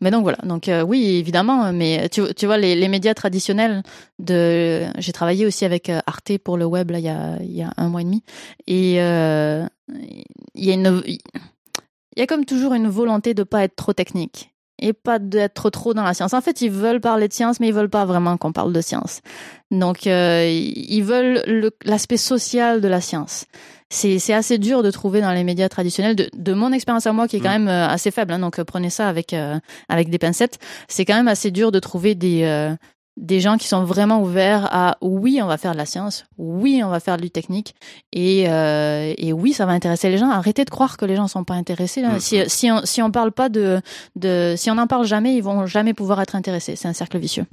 Mais 0.00 0.10
donc 0.10 0.22
voilà. 0.22 0.38
Donc 0.44 0.68
euh, 0.68 0.82
oui, 0.82 1.16
évidemment. 1.16 1.72
Mais 1.72 2.08
tu, 2.08 2.22
tu 2.34 2.46
vois 2.46 2.58
les, 2.58 2.74
les 2.74 2.88
médias 2.88 3.14
traditionnels 3.14 3.82
de. 4.18 4.86
J'ai 4.98 5.12
travaillé 5.12 5.46
aussi 5.46 5.64
avec 5.64 5.88
euh, 5.88 6.00
Arte 6.06 6.38
pour 6.38 6.56
le 6.56 6.64
web 6.64 6.90
là 6.90 6.98
il 6.98 7.04
y 7.04 7.08
a 7.08 7.38
il 7.40 7.54
y 7.54 7.62
a 7.62 7.72
un 7.76 7.88
mois 7.88 8.00
et 8.00 8.04
demi 8.04 8.22
et 8.66 9.00
euh, 9.00 9.66
il 10.54 10.64
y 10.64 10.70
a 10.70 10.74
une 10.74 11.02
il 11.06 11.18
y 12.16 12.22
a 12.22 12.26
comme 12.26 12.44
toujours 12.44 12.74
une 12.74 12.88
volonté 12.88 13.34
de 13.34 13.42
pas 13.42 13.64
être 13.64 13.76
trop 13.76 13.92
technique 13.92 14.52
et 14.78 14.92
pas 14.92 15.18
d'être 15.18 15.70
trop 15.70 15.94
dans 15.94 16.02
la 16.02 16.12
science. 16.14 16.34
En 16.34 16.40
fait, 16.40 16.60
ils 16.60 16.70
veulent 16.70 17.00
parler 17.00 17.28
de 17.28 17.32
science, 17.32 17.60
mais 17.60 17.68
ils 17.68 17.74
veulent 17.74 17.88
pas 17.90 18.04
vraiment 18.04 18.36
qu'on 18.36 18.52
parle 18.52 18.72
de 18.72 18.80
science. 18.80 19.20
Donc, 19.70 20.06
euh, 20.06 20.46
ils 20.48 21.02
veulent 21.02 21.42
le- 21.46 21.70
l'aspect 21.84 22.16
social 22.18 22.80
de 22.80 22.88
la 22.88 23.00
science. 23.00 23.46
C'est 23.88 24.18
c'est 24.18 24.34
assez 24.34 24.58
dur 24.58 24.82
de 24.82 24.90
trouver 24.90 25.20
dans 25.20 25.32
les 25.32 25.44
médias 25.44 25.68
traditionnels, 25.68 26.16
de, 26.16 26.28
de 26.34 26.52
mon 26.54 26.72
expérience 26.72 27.06
à 27.06 27.12
moi, 27.12 27.28
qui 27.28 27.36
est 27.36 27.40
quand 27.40 27.50
Mm. 27.58 27.64
même 27.64 27.68
euh, 27.68 27.88
assez 27.88 28.10
faible. 28.10 28.32
hein, 28.32 28.38
donc, 28.40 28.58
euh, 28.58 28.64
prenez 28.64 28.90
ça 28.90 29.08
avec 29.08 29.32
euh, 29.32 29.58
avec 29.88 30.10
des 30.10 30.18
pincettes. 30.18 30.58
C'est 30.88 31.04
quand 31.04 31.14
même 31.14 31.28
assez 31.28 31.50
dur 31.52 31.70
de 31.72 31.78
trouver 31.78 32.14
des 32.16 32.42
euh, 32.42 32.74
des 33.16 33.40
gens 33.40 33.56
qui 33.56 33.66
sont 33.66 33.84
vraiment 33.84 34.20
ouverts 34.20 34.68
à 34.72 34.98
oui, 35.00 35.40
on 35.42 35.46
va 35.46 35.56
faire 35.56 35.72
de 35.72 35.78
la 35.78 35.86
science, 35.86 36.26
oui, 36.38 36.82
on 36.84 36.88
va 36.88 37.00
faire 37.00 37.16
du 37.16 37.30
technique, 37.30 37.74
et, 38.12 38.48
euh, 38.48 39.14
et 39.16 39.32
oui, 39.32 39.52
ça 39.52 39.66
va 39.66 39.72
intéresser 39.72 40.10
les 40.10 40.18
gens. 40.18 40.30
Arrêtez 40.30 40.64
de 40.64 40.70
croire 40.70 40.96
que 40.96 41.04
les 41.04 41.16
gens 41.16 41.28
sont 41.28 41.44
pas 41.44 41.54
intéressés. 41.54 42.02
Là. 42.02 42.14
Mhm. 42.14 42.20
Si, 42.20 42.42
si 42.48 42.70
on 42.70 42.80
si 42.84 43.02
on 43.02 43.10
parle 43.10 43.32
pas 43.32 43.48
de 43.48 43.80
de 44.16 44.54
si 44.56 44.70
on 44.70 44.74
n'en 44.74 44.86
parle 44.86 45.06
jamais, 45.06 45.34
ils 45.34 45.42
vont 45.42 45.66
jamais 45.66 45.94
pouvoir 45.94 46.20
être 46.20 46.36
intéressés. 46.36 46.76
C'est 46.76 46.88
un 46.88 46.92
cercle 46.92 47.18
vicieux. 47.18 47.46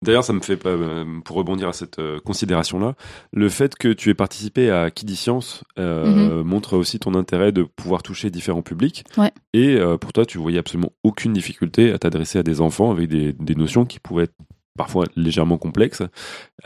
D'ailleurs, 0.00 0.22
ça 0.22 0.32
me 0.32 0.40
fait 0.40 0.64
euh, 0.64 1.04
pour 1.24 1.36
rebondir 1.36 1.68
à 1.68 1.72
cette 1.72 1.98
euh, 1.98 2.20
considération-là, 2.20 2.94
le 3.32 3.48
fait 3.48 3.74
que 3.74 3.88
tu 3.92 4.10
aies 4.10 4.14
participé 4.14 4.70
à 4.70 4.92
Qui 4.92 5.04
dit 5.04 5.16
Science 5.16 5.64
euh, 5.78 6.44
montre 6.44 6.76
aussi 6.76 7.00
ton 7.00 7.14
intérêt 7.14 7.50
de 7.50 7.64
pouvoir 7.64 8.04
toucher 8.04 8.30
différents 8.30 8.62
publics. 8.62 9.04
Ouais. 9.16 9.32
Et 9.54 9.74
euh, 9.74 9.98
pour 9.98 10.12
toi, 10.12 10.24
tu 10.24 10.38
voyais 10.38 10.58
absolument 10.58 10.92
aucune 11.02 11.32
difficulté 11.32 11.92
à 11.92 11.98
t'adresser 11.98 12.38
à 12.38 12.44
des 12.44 12.60
enfants 12.60 12.92
avec 12.92 13.08
des, 13.08 13.32
des 13.32 13.56
notions 13.56 13.86
qui 13.86 13.98
pouvaient 13.98 14.24
être 14.24 14.34
parfois 14.78 15.04
légèrement 15.16 15.58
complexes. 15.58 16.02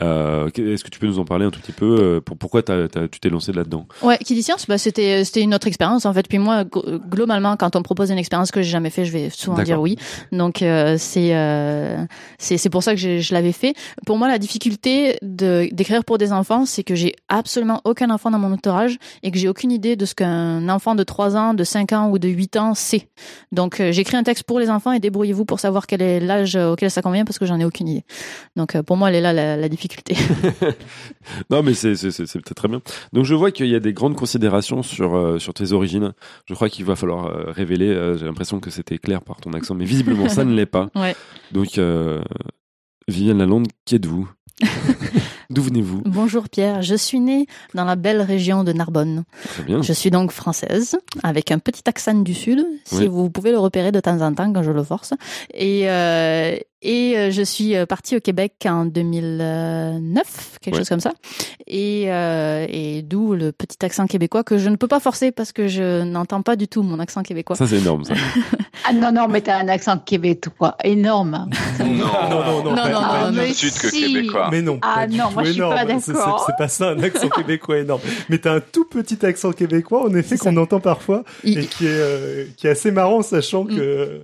Euh, 0.01 0.47
Est-ce 0.47 0.83
que 0.83 0.89
tu 0.89 0.99
peux 0.99 1.07
nous 1.07 1.19
en 1.19 1.25
parler 1.25 1.45
un 1.45 1.51
tout 1.51 1.59
petit 1.59 1.73
peu 1.73 1.97
euh, 1.99 2.21
pour 2.21 2.37
pourquoi 2.37 2.63
tu 2.63 3.19
t'es 3.19 3.29
lancé 3.29 3.51
là-dedans? 3.51 3.85
Ouais, 4.01 4.17
qui 4.19 4.33
dit 4.33 4.41
science, 4.43 4.65
bah 4.67 4.77
c'était 4.77 5.25
c'était 5.25 5.41
une 5.41 5.53
autre 5.53 5.67
expérience 5.67 6.05
en 6.05 6.13
fait. 6.13 6.27
Puis 6.27 6.37
moi, 6.39 6.63
gl- 6.63 6.99
globalement, 7.09 7.57
quand 7.57 7.75
on 7.75 7.79
me 7.79 7.83
propose 7.83 8.09
une 8.09 8.17
expérience 8.17 8.51
que 8.51 8.61
j'ai 8.61 8.69
jamais 8.71 8.89
fait, 8.89 9.03
je 9.05 9.11
vais 9.11 9.29
souvent 9.29 9.57
dire 9.65 9.81
oui. 9.81 9.97
Donc 10.31 10.61
euh, 10.61 10.95
c'est 10.97 11.35
euh, 11.35 12.05
pour 12.71 12.81
ça 12.83 12.93
que 12.93 12.99
je, 12.99 13.19
je 13.19 13.33
l'avais 13.33 13.51
fait. 13.51 13.73
Pour 14.05 14.17
moi, 14.17 14.27
la 14.27 14.37
difficulté 14.39 15.17
de 15.21 15.67
d'écrire 15.71 16.03
pour 16.05 16.17
des 16.17 16.31
enfants, 16.31 16.65
c'est 16.65 16.83
que 16.83 16.95
j'ai 16.95 17.13
absolument 17.29 17.81
aucun 17.83 18.09
enfant 18.09 18.31
dans 18.31 18.39
mon 18.39 18.51
entourage 18.53 18.97
et 19.23 19.31
que 19.31 19.37
j'ai 19.37 19.49
aucune 19.49 19.71
idée 19.71 19.95
de 19.95 20.05
ce 20.05 20.15
qu'un 20.15 20.69
enfant 20.69 20.95
de 20.95 21.03
3 21.03 21.35
ans, 21.35 21.53
de 21.53 21.63
5 21.63 21.91
ans 21.93 22.09
ou 22.09 22.19
de 22.19 22.27
8 22.29 22.57
ans 22.57 22.73
sait. 22.75 23.09
Donc 23.51 23.79
euh, 23.79 23.91
j'écris 23.91 24.17
un 24.17 24.23
texte 24.23 24.43
pour 24.43 24.59
les 24.59 24.69
enfants 24.69 24.91
et 24.91 24.99
débrouillez-vous 24.99 25.45
pour 25.45 25.59
savoir 25.59 25.87
quel 25.87 26.01
est 26.01 26.19
l'âge 26.19 26.55
auquel 26.55 26.89
ça 26.91 27.01
convient 27.01 27.25
parce 27.25 27.39
que 27.39 27.45
j'en 27.45 27.59
ai 27.59 27.65
aucune 27.65 27.87
idée. 27.87 28.02
Donc 28.55 28.75
euh, 28.75 28.83
pour 28.83 28.97
moi, 28.97 29.09
elle 29.09 29.15
est 29.15 29.21
là 29.21 29.33
la, 29.33 29.57
la 29.57 29.69
difficulté. 29.69 30.15
Non, 31.49 31.63
mais 31.63 31.73
c'est 31.73 31.93
peut-être 31.95 32.53
très 32.55 32.67
bien. 32.67 32.81
Donc 33.13 33.25
je 33.25 33.33
vois 33.33 33.51
qu'il 33.51 33.67
y 33.67 33.75
a 33.75 33.79
des 33.79 33.93
grandes 33.93 34.15
considérations 34.15 34.83
sur, 34.83 35.15
euh, 35.15 35.39
sur 35.39 35.53
tes 35.53 35.71
origines. 35.71 36.13
Je 36.47 36.53
crois 36.53 36.69
qu'il 36.69 36.85
va 36.85 36.95
falloir 36.95 37.27
euh, 37.27 37.51
révéler. 37.51 37.87
euh, 37.87 38.17
J'ai 38.17 38.25
l'impression 38.25 38.59
que 38.59 38.69
c'était 38.69 38.97
clair 38.97 39.21
par 39.21 39.37
ton 39.37 39.53
accent, 39.53 39.73
mais 39.75 39.85
visiblement 39.85 40.29
ça 40.29 40.43
ne 40.43 40.53
l'est 40.53 40.65
pas. 40.65 40.89
Ouais. 40.95 41.15
Donc 41.51 41.77
euh, 41.77 42.21
Viviane 43.07 43.37
Lalonde, 43.39 43.67
qui 43.85 43.95
êtes-vous? 43.95 44.29
D'où 45.49 45.61
venez-vous? 45.61 46.01
Bonjour 46.05 46.49
Pierre, 46.49 46.81
je 46.81 46.95
suis 46.95 47.19
née 47.19 47.47
dans 47.73 47.83
la 47.85 47.95
belle 47.95 48.21
région 48.21 48.63
de 48.63 48.73
Narbonne. 48.73 49.23
Très 49.53 49.63
bien. 49.63 49.81
Je 49.81 49.93
suis 49.93 50.09
donc 50.11 50.31
française, 50.31 50.97
avec 51.23 51.51
un 51.51 51.59
petit 51.59 51.83
accent 51.85 52.13
du 52.15 52.33
sud, 52.33 52.65
si 52.85 52.95
Oui. 52.95 53.07
vous 53.07 53.29
pouvez 53.29 53.51
le 53.51 53.59
repérer 53.59 53.91
de 53.91 53.99
temps 53.99 54.21
en 54.21 54.33
temps 54.33 54.51
quand 54.53 54.63
je 54.63 54.71
le 54.71 54.83
force. 54.83 55.13
Et, 55.53 55.89
euh, 55.89 56.55
et 56.81 57.17
euh, 57.17 57.31
je 57.31 57.41
suis 57.41 57.75
euh, 57.75 57.85
partie 57.85 58.15
au 58.17 58.19
Québec 58.19 58.53
en 58.65 58.85
2009, 58.85 60.57
quelque 60.61 60.73
Ouais. 60.75 60.79
chose 60.81 60.89
comme 60.89 60.99
ça. 60.99 61.11
Et, 61.67 62.05
euh, 62.11 62.65
et 62.69 63.01
d'où 63.03 63.33
le 63.33 63.51
petit 63.51 63.83
accent 63.85 64.05
québécois 64.07 64.43
que 64.43 64.57
je 64.57 64.69
ne 64.69 64.75
peux 64.75 64.87
pas 64.87 64.99
forcer 64.99 65.31
parce 65.31 65.51
que 65.51 65.67
je 65.67 66.03
n'entends 66.03 66.41
pas 66.41 66.55
du 66.55 66.67
tout 66.67 66.83
mon 66.83 66.99
accent 66.99 67.23
québécois. 67.23 67.55
Ça 67.55 67.67
c'est 67.67 67.77
énorme. 67.77 68.03
Ça. 68.03 68.13
Ah 68.85 68.91
non, 68.93 69.11
non, 69.13 69.27
mais 69.29 69.39
t'as 69.41 69.59
un 69.59 69.67
accent 69.69 69.97
québécois 69.97 70.75
énorme. 70.83 71.47
Non, 71.79 71.85
non, 71.85 72.63
non, 72.63 72.63
Non, 72.63 72.75
pas- 72.75 72.89
non, 72.89 73.01
non, 73.01 73.27
plus 73.31 73.37
mais 73.37 73.53
sud 73.53 73.73
que 73.73 73.89
si. 73.89 74.13
québécois. 74.13 74.49
Mais 74.51 74.61
non, 74.61 74.77
Ah 74.81 74.95
pas 74.95 75.07
du 75.07 75.17
non, 75.17 75.29
tout 75.29 75.32
moi, 75.33 75.43
je 75.43 75.51
suis 75.51 75.59
énorme. 75.59 75.75
pas 75.75 75.93
C'est- 75.99 75.99
c'est- 76.05 76.13
d'accord. 76.13 76.43
C'est 76.47 76.57
pas 76.57 76.67
ça 76.67 76.89
un 76.89 77.03
accent 77.03 77.29
québécois 77.35 77.77
énorme. 77.79 78.01
Mais 78.29 78.37
t'as 78.37 78.53
un 78.55 78.59
tout 78.59 78.85
petit 78.85 79.25
accent 79.25 79.51
québécois, 79.51 80.03
en 80.03 80.13
effet, 80.15 80.37
qu'on 80.37 80.55
entend 80.57 80.79
parfois 80.79 81.23
Il- 81.43 81.59
et 81.59 81.65
qui 81.65 81.85
est, 81.85 81.89
euh, 81.91 82.45
qui 82.57 82.67
est 82.67 82.71
assez 82.71 82.91
marrant, 82.91 83.21
sachant 83.21 83.65
que. 83.65 84.21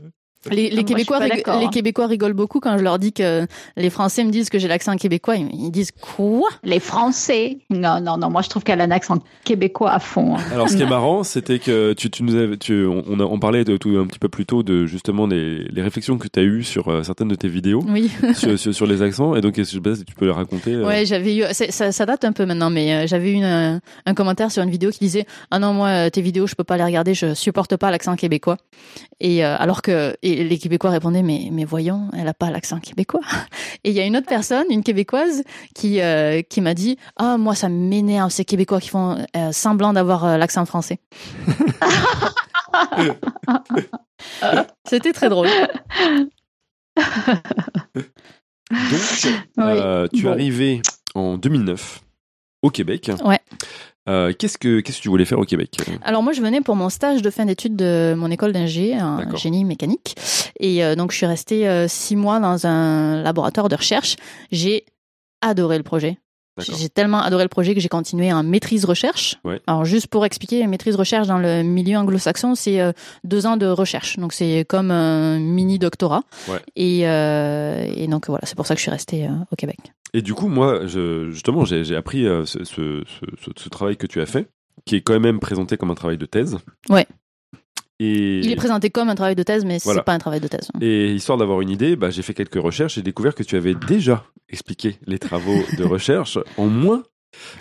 Les, 0.49 0.69
Québécois, 0.85 1.19
rig- 1.19 1.43
les 1.59 1.65
hein. 1.65 1.69
Québécois 1.69 2.07
rigolent 2.07 2.33
beaucoup 2.33 2.61
quand 2.61 2.77
je 2.77 2.83
leur 2.83 2.97
dis 2.97 3.11
que 3.11 3.45
les 3.75 3.89
Français 3.89 4.23
me 4.23 4.31
disent 4.31 4.49
que 4.49 4.57
j'ai 4.57 4.69
l'accent 4.69 4.95
québécois. 4.95 5.35
Ils, 5.35 5.49
ils 5.53 5.69
disent 5.71 5.91
quoi? 5.91 6.47
Les 6.63 6.79
Français? 6.79 7.57
Non, 7.69 7.99
non, 7.99 8.17
non, 8.17 8.29
moi 8.29 8.41
je 8.41 8.47
trouve 8.49 8.63
qu'elle 8.63 8.79
a 8.79 8.85
un 8.85 8.91
accent 8.91 9.17
québécois 9.43 9.91
à 9.91 9.99
fond. 9.99 10.37
hein. 10.37 10.41
Alors 10.53 10.69
ce 10.69 10.77
qui 10.77 10.83
est 10.83 10.89
marrant, 10.89 11.23
c'était 11.23 11.59
que 11.59 11.91
tu, 11.93 12.09
tu 12.09 12.23
nous 12.23 12.35
avais, 12.35 12.55
tu, 12.55 12.85
on, 12.85 13.03
on 13.09 13.19
a- 13.19 13.23
on 13.23 13.37
parlait 13.37 13.65
de, 13.65 13.75
tout 13.75 13.97
un 14.01 14.07
petit 14.07 14.19
peu 14.19 14.29
plus 14.29 14.45
tôt 14.45 14.63
de 14.63 14.85
justement 14.85 15.27
les, 15.27 15.65
les 15.65 15.81
réflexions 15.81 16.17
que 16.17 16.27
tu 16.29 16.39
as 16.39 16.43
eues 16.43 16.63
sur 16.63 16.87
euh, 16.87 17.03
certaines 17.03 17.27
de 17.27 17.35
tes 17.35 17.49
vidéos. 17.49 17.83
Oui. 17.87 18.09
sur, 18.33 18.57
sur, 18.57 18.73
sur 18.73 18.85
les 18.85 19.01
accents 19.01 19.35
et 19.35 19.41
donc 19.41 19.57
est-ce 19.59 19.71
que 19.71 19.77
je 19.77 19.83
sais 19.83 19.89
pas 19.89 19.95
si 19.95 20.05
tu 20.05 20.15
peux 20.15 20.25
les 20.27 20.31
raconter 20.31 20.73
euh, 20.73 20.85
Ouais, 20.87 21.05
j'avais 21.05 21.35
eu, 21.35 21.43
ça, 21.51 21.91
ça 21.91 22.05
date 22.05 22.23
un 22.23 22.31
peu 22.31 22.45
maintenant, 22.45 22.69
mais 22.69 22.93
euh, 22.93 23.07
j'avais 23.07 23.31
eu 23.31 23.33
une- 23.33 23.81
un 24.05 24.13
commentaire 24.13 24.51
sur 24.51 24.63
une 24.63 24.69
vidéo 24.71 24.89
qui 24.91 24.99
disait 24.99 25.25
ah 25.51 25.59
non 25.59 25.73
moi 25.73 25.87
euh, 25.89 26.09
tes 26.09 26.21
vidéos 26.21 26.47
je 26.47 26.55
peux 26.55 26.63
pas 26.63 26.77
les 26.77 26.83
regarder, 26.85 27.13
je 27.13 27.33
supporte 27.33 27.75
pas 27.75 27.91
l'accent 27.91 28.15
québécois. 28.15 28.57
Et 29.19 29.43
euh, 29.45 29.55
alors 29.59 29.81
que 29.81 30.15
et 30.23 30.28
les 30.35 30.57
Québécois 30.57 30.91
répondaient 30.91 31.23
mais 31.23 31.49
mais 31.51 31.65
voyons, 31.65 32.09
elle 32.17 32.27
a 32.27 32.33
pas 32.33 32.51
l'accent 32.51 32.79
québécois. 32.79 33.21
Et 33.83 33.89
il 33.89 33.95
y 33.95 33.99
a 33.99 34.05
une 34.05 34.15
autre 34.17 34.27
personne, 34.27 34.65
une 34.69 34.83
Québécoise, 34.83 35.43
qui 35.75 36.01
euh, 36.01 36.41
qui 36.41 36.61
m'a 36.61 36.73
dit 36.73 36.97
ah 37.17 37.37
moi 37.37 37.55
ça 37.55 37.69
m'énerve 37.69 38.31
ces 38.31 38.45
Québécois 38.45 38.79
qui 38.79 38.89
font 38.89 39.17
euh, 39.35 39.51
semblant 39.51 39.93
d'avoir 39.93 40.25
euh, 40.25 40.37
l'accent 40.37 40.65
français. 40.65 40.99
C'était 44.85 45.13
très 45.13 45.29
drôle. 45.29 45.47
donc 46.95 47.09
tu 50.13 50.25
es 50.25 50.27
arrivé 50.27 50.81
en 51.15 51.37
2009 51.37 52.01
au 52.61 52.69
Québec 52.69 53.09
Ouais. 53.23 53.39
Euh, 54.09 54.33
qu'est-ce 54.37 54.57
que 54.57 54.79
qu'est-ce 54.79 54.97
que 54.97 55.03
tu 55.03 55.09
voulais 55.09 55.25
faire 55.25 55.39
au 55.39 55.45
Québec 55.45 55.77
Alors 56.03 56.23
moi, 56.23 56.33
je 56.33 56.41
venais 56.41 56.61
pour 56.61 56.75
mon 56.75 56.89
stage 56.89 57.21
de 57.21 57.29
fin 57.29 57.45
d'études 57.45 57.75
de 57.75 58.15
mon 58.17 58.31
école 58.31 58.51
d'ingé, 58.51 58.95
un 58.95 59.35
génie 59.35 59.63
mécanique. 59.63 60.15
Et 60.59 60.83
euh, 60.83 60.95
donc, 60.95 61.11
je 61.11 61.17
suis 61.17 61.25
restée 61.25 61.67
euh, 61.67 61.87
six 61.87 62.15
mois 62.15 62.39
dans 62.39 62.65
un 62.65 63.21
laboratoire 63.21 63.69
de 63.69 63.75
recherche. 63.75 64.15
J'ai 64.51 64.85
adoré 65.41 65.77
le 65.77 65.83
projet. 65.83 66.17
J'ai 66.59 66.89
tellement 66.89 67.21
adoré 67.21 67.43
le 67.43 67.49
projet 67.49 67.73
que 67.73 67.79
j'ai 67.79 67.89
continué 67.89 68.31
en 68.31 68.43
maîtrise 68.43 68.85
recherche. 68.85 69.37
Ouais. 69.43 69.61
Alors 69.67 69.85
juste 69.85 70.07
pour 70.07 70.25
expliquer, 70.25 70.65
maîtrise 70.67 70.95
recherche 70.95 71.27
dans 71.27 71.37
le 71.37 71.63
milieu 71.63 71.97
anglo-saxon, 71.97 72.55
c'est 72.55 72.81
euh, 72.81 72.91
deux 73.23 73.45
ans 73.45 73.57
de 73.57 73.65
recherche. 73.65 74.17
Donc 74.17 74.33
c'est 74.33 74.65
comme 74.67 74.91
un 74.91 75.39
mini 75.39 75.79
doctorat. 75.79 76.23
Ouais. 76.47 76.59
Et, 76.75 77.07
euh, 77.07 77.85
et 77.95 78.07
donc 78.07 78.27
voilà, 78.27 78.45
c'est 78.45 78.55
pour 78.55 78.65
ça 78.65 78.75
que 78.75 78.79
je 78.79 78.83
suis 78.83 78.91
restée 78.91 79.25
euh, 79.25 79.31
au 79.51 79.55
Québec. 79.55 79.77
Et 80.13 80.21
du 80.21 80.33
coup, 80.33 80.47
moi, 80.47 80.85
je, 80.87 81.29
justement, 81.31 81.65
j'ai 81.65 81.95
appris 81.95 82.25
euh, 82.25 82.45
ce, 82.45 82.63
ce, 82.63 83.03
ce, 83.05 83.25
ce- 83.43 83.51
ce 83.55 83.69
travail 83.69 83.95
que 83.97 84.07
tu 84.07 84.19
as 84.21 84.25
fait, 84.25 84.49
qui 84.85 84.95
est 84.95 85.01
quand 85.01 85.19
même 85.19 85.39
présenté 85.39 85.77
comme 85.77 85.91
un 85.91 85.95
travail 85.95 86.17
de 86.17 86.25
thèse. 86.25 86.57
Ouais. 86.89 87.05
Et, 88.01 88.39
Il 88.39 88.51
est 88.51 88.55
présenté 88.55 88.89
comme 88.89 89.09
un 89.09 89.15
travail 89.15 89.35
de 89.35 89.43
thèse, 89.43 89.65
mais 89.65 89.77
Voilà. 89.83 89.99
c'est 89.99 90.05
pas 90.05 90.13
un 90.13 90.19
travail 90.19 90.39
de 90.39 90.47
thèse. 90.47 90.69
et 90.81 91.13
histoire 91.13 91.37
d'avoir 91.37 91.59
une 91.61 91.69
idée, 91.69 91.95
bah, 91.97 92.09
j'ai 92.09 92.21
fait 92.21 92.33
quelques 92.33 92.55
recherches 92.61 92.97
et 92.97 93.01
découvert 93.01 93.35
que 93.35 93.43
tu 93.43 93.55
avais 93.57 93.75
déjà 93.75 94.23
expliqué 94.47 94.97
les 95.05 95.19
travaux 95.19 95.59
de 95.77 95.83
recherche 95.83 96.39
en 96.57 96.67
moins 96.67 97.03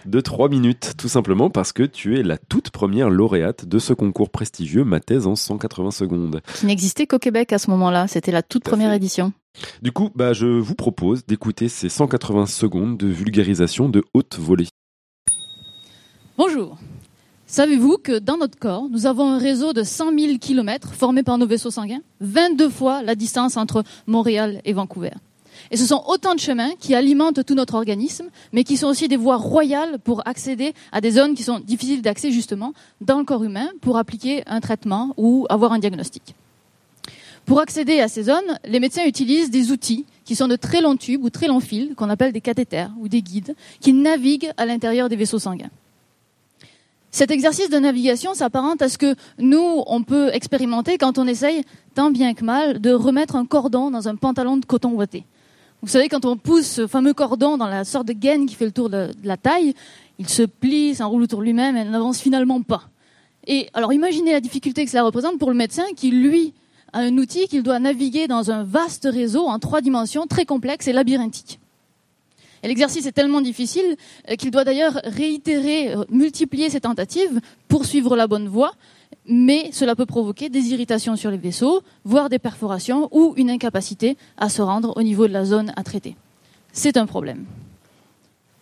de 0.07 0.20
trois 0.20 0.49
minutes, 0.49 0.95
tout 0.97 1.09
simplement 1.09 1.51
parce 1.51 1.73
que 1.73 1.83
tu 1.83 2.19
es 2.19 2.23
la 2.23 2.39
toute 2.39 2.70
première 2.70 3.11
lauréate 3.11 3.66
de 3.66 3.79
ce 3.79 3.93
concours 3.93 4.31
prestigieux, 4.31 4.85
ma 4.85 4.99
thèse 5.01 5.27
en 5.27 5.35
180 5.35 5.91
secondes. 5.91 6.41
Qui 6.55 6.66
n'existait 6.66 7.07
qu'au 7.07 7.19
Québec 7.19 7.53
à 7.53 7.59
ce 7.59 7.69
moment-là. 7.73 8.07
C'était 8.07 8.33
la 8.33 8.43
toute 8.43 8.62
Tout 8.65 8.70
première 8.70 8.91
fait. 8.91 8.97
édition. 8.97 9.33
Du 9.82 9.93
coup, 9.93 10.10
bah, 10.14 10.32
je 10.32 10.47
vous 10.47 10.74
propose 10.74 11.24
d'écouter 11.26 11.68
ces 11.68 11.89
180 11.89 12.47
secondes 12.47 12.97
de 12.97 13.06
vulgarisation 13.06 13.89
de 13.89 14.05
haute 14.14 14.36
volée. 14.39 14.68
Bonjour. 16.36 16.78
Savez-vous 17.47 17.97
que 17.97 18.18
dans 18.18 18.36
notre 18.36 18.59
corps, 18.59 18.89
nous 18.90 19.06
avons 19.06 19.30
un 19.30 19.39
réseau 19.39 19.72
de 19.72 19.82
100 19.82 20.18
000 20.18 20.39
km 20.39 20.93
formé 20.93 21.22
par 21.22 21.39
nos 21.39 21.47
vaisseaux 21.47 21.70
sanguins, 21.70 22.02
22 22.20 22.68
fois 22.68 23.02
la 23.02 23.14
distance 23.14 23.56
entre 23.56 23.85
Montréal 24.06 24.60
et 24.64 24.74
Vancouver? 24.74 25.12
Et 25.70 25.76
ce 25.76 25.86
sont 25.86 26.05
autant 26.06 26.35
de 26.35 26.40
chemins 26.40 26.70
qui 26.78 26.94
alimentent 26.94 27.44
tout 27.44 27.55
notre 27.55 27.74
organisme, 27.74 28.26
mais 28.52 28.64
qui 28.64 28.76
sont 28.76 28.86
aussi 28.86 29.09
des 29.09 29.16
voies 29.16 29.36
royales 29.36 29.98
pour 29.98 30.26
accéder 30.28 30.74
à 30.93 31.01
des 31.01 31.12
zones 31.12 31.35
qui 31.35 31.43
sont 31.43 31.59
difficiles 31.59 32.02
d'accès 32.02 32.30
justement 32.30 32.74
dans 33.01 33.18
le 33.18 33.24
corps 33.24 33.44
humain 33.44 33.68
pour 33.80 33.97
appliquer 33.97 34.43
un 34.47 34.60
traitement 34.60 35.14
ou 35.16 35.47
avoir 35.48 35.72
un 35.72 35.78
diagnostic. 35.78 36.35
Pour 37.49 37.61
accéder 37.61 38.01
à 38.01 38.09
ces 38.09 38.25
zones, 38.25 38.59
les 38.66 38.79
médecins 38.79 39.07
utilisent 39.07 39.51
des 39.51 39.73
outils 39.73 40.05
qui 40.27 40.37
sont 40.37 40.49
de 40.49 40.57
très 40.57 40.83
longs 40.83 40.99
tubes 40.99 41.25
ou 41.25 41.31
très 41.31 41.49
longs 41.49 41.61
fils, 41.61 41.95
qu'on 41.95 42.11
appelle 42.11 42.31
des 42.31 42.43
cathéters 42.43 42.91
ou 43.01 43.09
des 43.09 43.23
guides, 43.23 43.57
qui 43.81 43.95
naviguent 43.95 44.53
à 44.59 44.66
l'intérieur 44.66 45.09
des 45.09 45.16
vaisseaux 45.16 45.39
sanguins. 45.39 45.70
Cet 47.11 47.31
exercice 47.31 47.70
de 47.70 47.79
navigation 47.79 48.35
s'apparente 48.35 48.83
à 48.83 48.91
ce 48.91 48.99
que 48.99 49.15
nous, 49.39 49.83
on 49.87 50.03
peut 50.03 50.29
expérimenter 50.35 50.99
quand 50.99 51.16
on 51.16 51.27
essaye, 51.27 51.62
tant 51.95 52.11
bien 52.11 52.35
que 52.35 52.45
mal, 52.45 52.83
de 52.83 52.93
remettre 52.93 53.35
un 53.35 53.47
cordon 53.47 53.91
dans 53.91 54.09
un 54.09 54.16
pantalon 54.16 54.59
de 54.59 54.66
coton 54.66 54.91
ouaté. 54.91 55.25
Vous 55.81 55.89
savez, 55.89 56.11
quand 56.11 56.27
on 56.27 56.37
pousse 56.37 56.66
ce 56.66 56.87
fameux 56.87 57.15
cordon 57.15 57.57
dans 57.57 57.66
la 57.66 57.85
sorte 57.85 58.09
de 58.09 58.12
gaine 58.12 58.45
qui 58.45 58.57
fait 58.57 58.66
le 58.66 58.73
tour 58.73 58.91
de, 58.91 59.09
la 59.25 59.39
taille, 59.39 59.73
il 60.19 60.29
se 60.29 60.43
plie, 60.43 60.95
s'enroule 60.97 61.23
autour 61.23 61.39
de 61.39 61.45
lui-même 61.45 61.79
et 61.79 61.85
n'avance 61.85 62.20
finalement 62.20 62.61
pas. 62.61 62.91
Et 63.47 63.70
alors 63.73 63.95
imaginez 63.95 64.33
la 64.33 64.41
difficulté 64.41 64.85
que 64.85 64.91
cela 64.91 65.05
représente 65.05 65.39
pour 65.39 65.49
le 65.49 65.57
médecin 65.57 65.85
qui, 65.97 66.11
lui, 66.11 66.53
un 66.93 67.16
outil 67.19 67.48
qu'il 67.48 67.62
doit 67.62 67.78
naviguer 67.78 68.28
dans 68.28 68.51
un 68.51 68.65
vaste 68.65 69.09
réseau 69.10 69.47
en 69.47 69.59
trois 69.59 69.81
dimensions 69.81 70.27
très 70.27 70.44
complexe 70.44 70.89
et 70.89 70.93
labyrinthique. 70.93 71.59
Et 72.62 72.69
l'exercice 72.69 73.06
est 73.06 73.12
tellement 73.12 73.40
difficile 73.40 73.97
euh, 74.31 74.35
qu'il 74.35 74.51
doit 74.51 74.65
d'ailleurs 74.65 75.01
réitérer, 75.05 75.94
euh, 75.94 76.05
multiplier 76.10 76.70
ses 76.70 76.81
tentatives 76.81 77.40
pour 77.69 77.85
suivre 77.85 78.16
la 78.16 78.27
bonne 78.27 78.48
voie, 78.48 78.73
mais 79.27 79.70
cela 79.73 79.94
peut 79.94 80.06
provoquer 80.06 80.48
des 80.48 80.73
irritations 80.73 81.16
sur 81.16 81.31
les 81.31 81.36
vaisseaux, 81.36 81.82
voire 82.05 82.28
des 82.28 82.39
perforations 82.39 83.09
ou 83.12 83.35
une 83.36 83.51
incapacité 83.51 84.16
à 84.36 84.48
se 84.48 84.62
rendre 84.62 84.97
au 84.97 85.02
niveau 85.02 85.28
de 85.28 85.32
la 85.32 85.44
zone 85.44 85.73
à 85.77 85.85
traiter. 85.85 86.16
C'est 86.73 86.97
un 86.97 87.06
problème. 87.06 87.44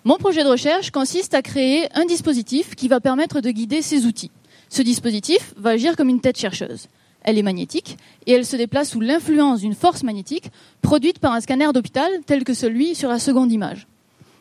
Mon 0.05 0.19
projet 0.19 0.45
de 0.45 0.49
recherche 0.49 0.91
consiste 0.91 1.35
à 1.35 1.43
créer 1.43 1.89
un 1.99 2.05
dispositif 2.05 2.75
qui 2.75 2.87
va 2.89 3.01
permettre 3.01 3.41
de 3.41 3.51
guider 3.51 3.83
ces 3.83 4.07
outils. 4.07 4.31
Ce 4.69 4.83
dispositif 4.83 5.55
va 5.57 5.71
agir 5.71 5.97
comme 5.97 6.09
une 6.09 6.21
tête 6.21 6.39
chercheuse. 6.39 6.89
Elle 7.27 7.37
est 7.39 7.43
magnétique 7.43 7.99
et 8.27 8.33
elle 8.33 8.47
se 8.47 8.57
déplace 8.57 8.91
sous 8.91 9.01
l'influence 9.01 9.61
d'une 9.61 9.75
force 9.75 10.03
magnétique 10.05 10.51
produite 10.81 11.19
par 11.19 11.33
un 11.33 11.41
scanner 11.41 11.69
d'hôpital 11.75 12.09
tel 12.25 12.45
que 12.45 12.55
celui 12.55 12.95
sur 12.95 13.09
la 13.11 13.19
seconde 13.19 13.53
image. 13.53 13.87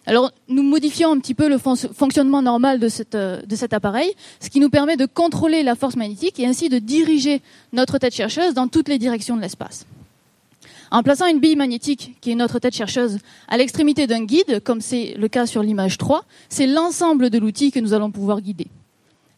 Alors, 0.06 0.32
nous 0.48 0.62
modifions 0.62 1.12
un 1.12 1.18
petit 1.20 1.34
peu 1.34 1.50
le 1.50 1.58
fon- 1.58 1.76
fonctionnement 1.76 2.44
normal 2.44 2.80
de, 2.80 2.88
euh, 3.16 3.42
de 3.42 3.56
cet 3.56 3.74
appareil, 3.74 4.14
ce 4.40 4.52
qui 4.52 4.60
nous 4.60 4.70
permet 4.70 4.98
de 4.98 5.08
contrôler 5.08 5.64
la 5.64 5.74
force 5.74 5.96
magnétique 5.96 6.40
et 6.40 6.46
ainsi 6.46 6.70
de 6.70 6.78
diriger 6.78 7.42
notre 7.74 7.98
tête 7.98 8.14
chercheuse 8.14 8.54
dans 8.54 8.68
toutes 8.68 8.88
les 8.88 9.00
directions 9.00 9.36
de 9.36 9.42
l'espace. 9.42 9.88
En 10.92 11.02
plaçant 11.02 11.26
une 11.26 11.40
bille 11.40 11.56
magnétique, 11.56 12.16
qui 12.22 12.30
est 12.32 12.36
notre 12.36 12.60
tête 12.60 12.76
chercheuse, 12.76 13.18
à 13.48 13.58
l'extrémité 13.58 14.06
d'un 14.06 14.24
guide, 14.24 14.62
comme 14.64 14.80
c'est 14.80 15.16
le 15.18 15.28
cas 15.28 15.48
sur 15.48 15.64
l'image 15.64 15.98
3, 15.98 16.24
c'est 16.50 16.68
l'ensemble 16.68 17.32
de 17.32 17.40
l'outil 17.40 17.72
que 17.72 17.80
nous 17.80 17.94
allons 17.94 18.12
pouvoir 18.12 18.42
guider. 18.42 18.68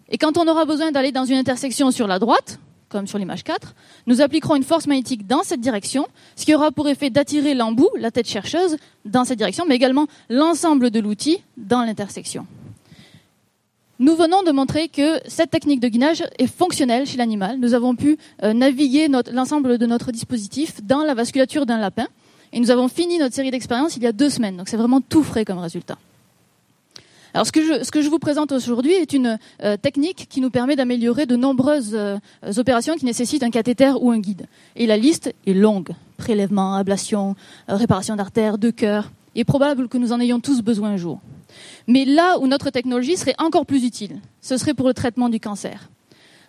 Et 0.10 0.18
quand 0.18 0.38
on 0.38 0.46
aura 0.50 0.66
besoin 0.66 0.92
d'aller 0.92 1.14
dans 1.14 1.24
une 1.24 1.38
intersection 1.38 1.92
sur 1.92 2.08
la 2.08 2.20
droite, 2.20 2.60
comme 2.90 3.08
sur 3.08 3.18
l'image 3.18 3.44
4, 3.44 3.76
nous 4.06 4.22
appliquerons 4.22 4.56
une 4.56 4.64
force 4.64 4.88
magnétique 4.88 5.28
dans 5.28 5.44
cette 5.44 5.62
direction, 5.62 6.08
ce 6.36 6.46
qui 6.46 6.56
aura 6.56 6.72
pour 6.72 6.88
effet 6.88 7.10
d'attirer 7.10 7.54
l'embout, 7.54 7.90
la 7.98 8.12
tête 8.12 8.28
chercheuse, 8.28 8.78
dans 9.06 9.26
cette 9.26 9.38
direction, 9.38 9.66
mais 9.68 9.76
également 9.76 10.08
l'ensemble 10.30 10.92
de 10.92 11.00
l'outil 11.00 11.44
dans 11.58 11.84
l'intersection. 11.84 12.46
Nous 14.00 14.16
venons 14.16 14.44
de 14.44 14.52
montrer 14.52 14.90
que 14.90 15.20
cette 15.28 15.50
technique 15.50 15.80
de 15.80 15.88
guinage 15.88 16.24
est 16.38 16.48
fonctionnelle 16.48 17.08
chez 17.08 17.18
l'animal. 17.18 17.58
Nous 17.60 17.74
avons 17.74 17.96
pu 17.96 18.18
euh, 18.44 18.54
naviguer 18.54 19.08
l'ensemble 19.32 19.80
de 19.80 19.86
notre 19.88 20.12
dispositif 20.12 20.84
dans 20.84 21.02
la 21.02 21.16
vasculature 21.16 21.66
d'un 21.66 21.80
lapin. 21.80 22.08
Et 22.54 22.60
nous 22.60 22.70
avons 22.70 22.90
fini 22.90 23.18
notre 23.18 23.34
série 23.34 23.50
d'expériences 23.50 23.98
il 23.98 24.04
y 24.04 24.08
a 24.08 24.12
deux 24.12 24.30
semaines. 24.30 24.56
Donc 24.56 24.70
c'est 24.70 24.78
vraiment 24.78 25.02
tout 25.02 25.24
frais 25.24 25.46
comme 25.46 25.58
résultat. 25.58 25.98
Alors 27.34 27.46
ce 27.46 27.52
que 27.52 28.02
je, 28.02 28.10
vous 28.10 28.20
présente 28.20 28.52
aujourd'hui 28.52 28.94
est 28.94 29.14
une 29.14 29.38
euh, 29.64 29.78
technique 29.78 30.28
qui 30.30 30.42
nous 30.42 30.50
permet 30.50 30.76
d'améliorer 30.76 31.26
de 31.26 31.36
nombreuses 31.36 31.94
euh, 31.94 32.18
opérations 32.58 32.96
qui 32.96 33.06
nécessitent 33.06 33.44
un 33.44 33.50
cathéter 33.50 33.94
ou 34.00 34.12
un 34.12 34.20
guide. 34.20 34.48
Et 34.76 34.88
la 34.88 34.98
liste 34.98 35.34
est 35.46 35.54
longue. 35.54 35.90
Prélèvement, 36.18 36.76
ablation, 36.76 37.36
euh, 37.70 37.76
réparation 37.76 38.16
d'artères, 38.16 38.58
de 38.58 38.70
cœur. 38.70 39.12
Il 39.36 39.42
est 39.42 39.46
probable 39.46 39.88
que 39.88 39.98
nous 39.98 40.14
en 40.14 40.20
ayons 40.20 40.40
tous 40.40 40.62
besoin 40.62 40.92
un 40.92 40.98
jour. 40.98 41.20
Mais 41.88 42.06
là 42.06 42.40
où 42.40 42.48
notre 42.48 42.70
technologie 42.70 43.18
serait 43.18 43.36
encore 43.38 43.66
plus 43.66 43.84
utile, 43.84 44.20
ce 44.42 44.58
serait 44.58 44.74
pour 44.74 44.88
le 44.88 44.94
traitement 44.94 45.30
du 45.30 45.40
cancer. 45.40 45.90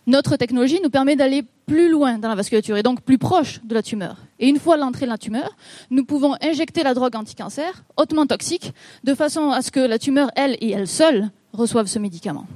Notre 0.08 0.36
technologie 0.36 0.80
nous 0.82 0.88
permet 0.88 1.16
d'aller 1.16 1.44
plus 1.66 1.90
loin 1.90 2.16
dans 2.16 2.30
la 2.30 2.34
vasculature 2.34 2.78
et 2.78 2.82
donc 2.82 3.02
plus 3.02 3.18
proche 3.18 3.60
de 3.62 3.74
la 3.74 3.82
tumeur. 3.82 4.16
Et 4.38 4.48
une 4.48 4.58
fois 4.58 4.78
l'entrée 4.78 5.04
de 5.04 5.10
la 5.10 5.18
tumeur, 5.18 5.54
nous 5.90 6.06
pouvons 6.06 6.34
injecter 6.40 6.82
la 6.82 6.94
drogue 6.94 7.14
anti-cancer, 7.14 7.84
hautement 7.98 8.24
toxique, 8.24 8.72
de 9.04 9.14
façon 9.14 9.50
à 9.50 9.60
ce 9.60 9.70
que 9.70 9.80
la 9.80 9.98
tumeur, 9.98 10.30
elle 10.34 10.56
et 10.62 10.70
elle 10.70 10.88
seule, 10.88 11.28
reçoive 11.52 11.88
ce 11.88 11.98
médicament. 11.98 12.46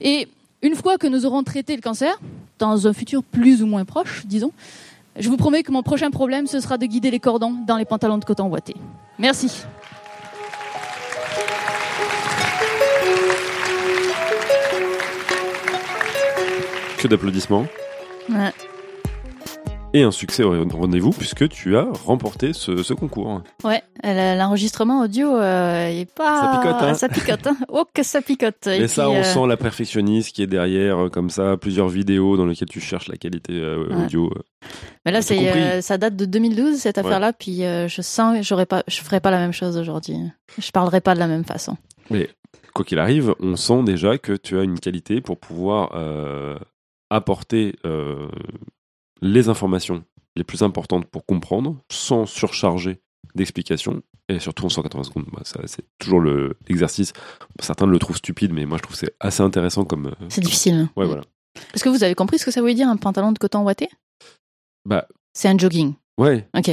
Et 0.00 0.28
une 0.62 0.74
fois 0.74 0.96
que 0.96 1.06
nous 1.06 1.26
aurons 1.26 1.42
traité 1.42 1.76
le 1.76 1.82
cancer, 1.82 2.18
dans 2.58 2.86
un 2.86 2.94
futur 2.94 3.22
plus 3.22 3.62
ou 3.62 3.66
moins 3.66 3.84
proche, 3.84 4.24
disons, 4.24 4.52
je 5.18 5.28
vous 5.28 5.36
promets 5.36 5.62
que 5.62 5.72
mon 5.72 5.82
prochain 5.82 6.10
problème, 6.10 6.46
ce 6.46 6.58
sera 6.58 6.78
de 6.78 6.86
guider 6.86 7.10
les 7.10 7.20
cordons 7.20 7.54
dans 7.66 7.76
les 7.76 7.84
pantalons 7.84 8.16
de 8.16 8.24
coton 8.24 8.48
ouaté. 8.48 8.74
Merci. 9.18 9.64
Que 17.02 17.08
d'applaudissements. 17.08 17.66
Ouais. 18.28 18.52
Et 19.92 20.04
un 20.04 20.12
succès 20.12 20.44
au 20.44 20.68
rendez-vous 20.68 21.10
puisque 21.10 21.48
tu 21.48 21.76
as 21.76 21.88
remporté 22.04 22.52
ce, 22.52 22.84
ce 22.84 22.94
concours. 22.94 23.42
Ouais, 23.64 23.82
l'enregistrement 24.04 25.00
audio 25.00 25.36
euh, 25.36 25.88
est 25.88 26.08
pas. 26.14 26.40
Ça 26.40 26.60
picote, 26.60 26.82
hein. 26.82 26.94
Ça 27.02 27.08
picote, 27.08 27.46
hein. 27.48 27.56
Oh 27.70 27.84
que 27.92 28.04
ça 28.04 28.22
picote. 28.22 28.68
Et, 28.68 28.82
Et 28.82 28.86
ça, 28.86 29.10
on 29.10 29.16
euh, 29.16 29.24
sent 29.24 29.48
la 29.48 29.56
perfectionniste 29.56 30.32
qui 30.32 30.44
est 30.44 30.46
derrière, 30.46 31.06
euh, 31.06 31.08
comme 31.08 31.28
ça, 31.28 31.56
plusieurs 31.56 31.88
vidéos 31.88 32.36
dans 32.36 32.46
lesquelles 32.46 32.68
tu 32.68 32.80
cherches 32.80 33.08
la 33.08 33.16
qualité 33.16 33.54
euh, 33.54 33.88
Ouais. 33.88 34.04
audio. 34.04 34.32
Mais 35.04 35.10
là, 35.10 35.22
c'est, 35.22 35.82
ça 35.82 35.98
date 35.98 36.14
de 36.14 36.24
2012 36.24 36.76
cette 36.76 36.98
affaire-là, 36.98 37.32
puis 37.32 37.62
je 37.62 38.00
sens, 38.02 38.36
que 38.36 38.44
j'aurais 38.44 38.66
pas, 38.66 38.84
je 38.86 39.00
ferais 39.00 39.18
pas 39.18 39.32
la 39.32 39.38
même 39.38 39.52
chose 39.52 39.76
aujourd'hui. 39.76 40.18
Je 40.56 40.70
parlerai 40.70 41.00
pas 41.00 41.14
de 41.14 41.18
la 41.18 41.26
même 41.26 41.44
façon. 41.44 41.76
Mais 42.10 42.28
quoi 42.72 42.84
qu'il 42.84 42.98
arrive, 42.98 43.34
on 43.40 43.56
sent 43.56 43.82
déjà 43.84 44.18
que 44.18 44.32
tu 44.32 44.58
as 44.58 44.62
une 44.62 44.78
qualité 44.78 45.20
pour 45.20 45.38
pouvoir 45.38 45.92
euh, 45.94 46.56
apporter 47.14 47.76
euh, 47.84 48.28
les 49.20 49.48
informations 49.48 50.04
les 50.36 50.44
plus 50.44 50.62
importantes 50.62 51.06
pour 51.06 51.26
comprendre, 51.26 51.76
sans 51.90 52.24
surcharger 52.26 53.00
d'explications, 53.34 54.02
et 54.28 54.38
surtout 54.38 54.64
en 54.64 54.68
180 54.68 55.04
secondes. 55.04 55.26
Bah, 55.32 55.42
ça, 55.44 55.60
c'est 55.66 55.84
toujours 55.98 56.20
le- 56.20 56.56
l'exercice. 56.68 57.12
Certains 57.60 57.86
le 57.86 57.98
trouvent 57.98 58.16
stupide, 58.16 58.52
mais 58.52 58.64
moi 58.66 58.78
je 58.78 58.82
trouve 58.82 58.94
que 58.94 58.98
c'est 59.06 59.14
assez 59.20 59.42
intéressant 59.42 59.84
comme. 59.84 60.06
euh, 60.06 60.26
C'est 60.28 60.40
difficile. 60.40 60.88
Ouais, 60.96 61.06
voilà. 61.06 61.22
Est-ce 61.74 61.84
que 61.84 61.88
vous 61.90 62.02
avez 62.02 62.14
compris 62.14 62.38
ce 62.38 62.44
que 62.46 62.50
ça 62.50 62.60
voulait 62.60 62.74
dire 62.74 62.88
un 62.88 62.96
pantalon 62.96 63.32
de 63.32 63.38
coton 63.38 63.62
ouaté? 63.62 63.88
Bah, 64.86 65.06
C'est 65.34 65.48
un 65.48 65.56
jogging. 65.58 65.94
ouais. 66.18 66.48
Ok. 66.56 66.70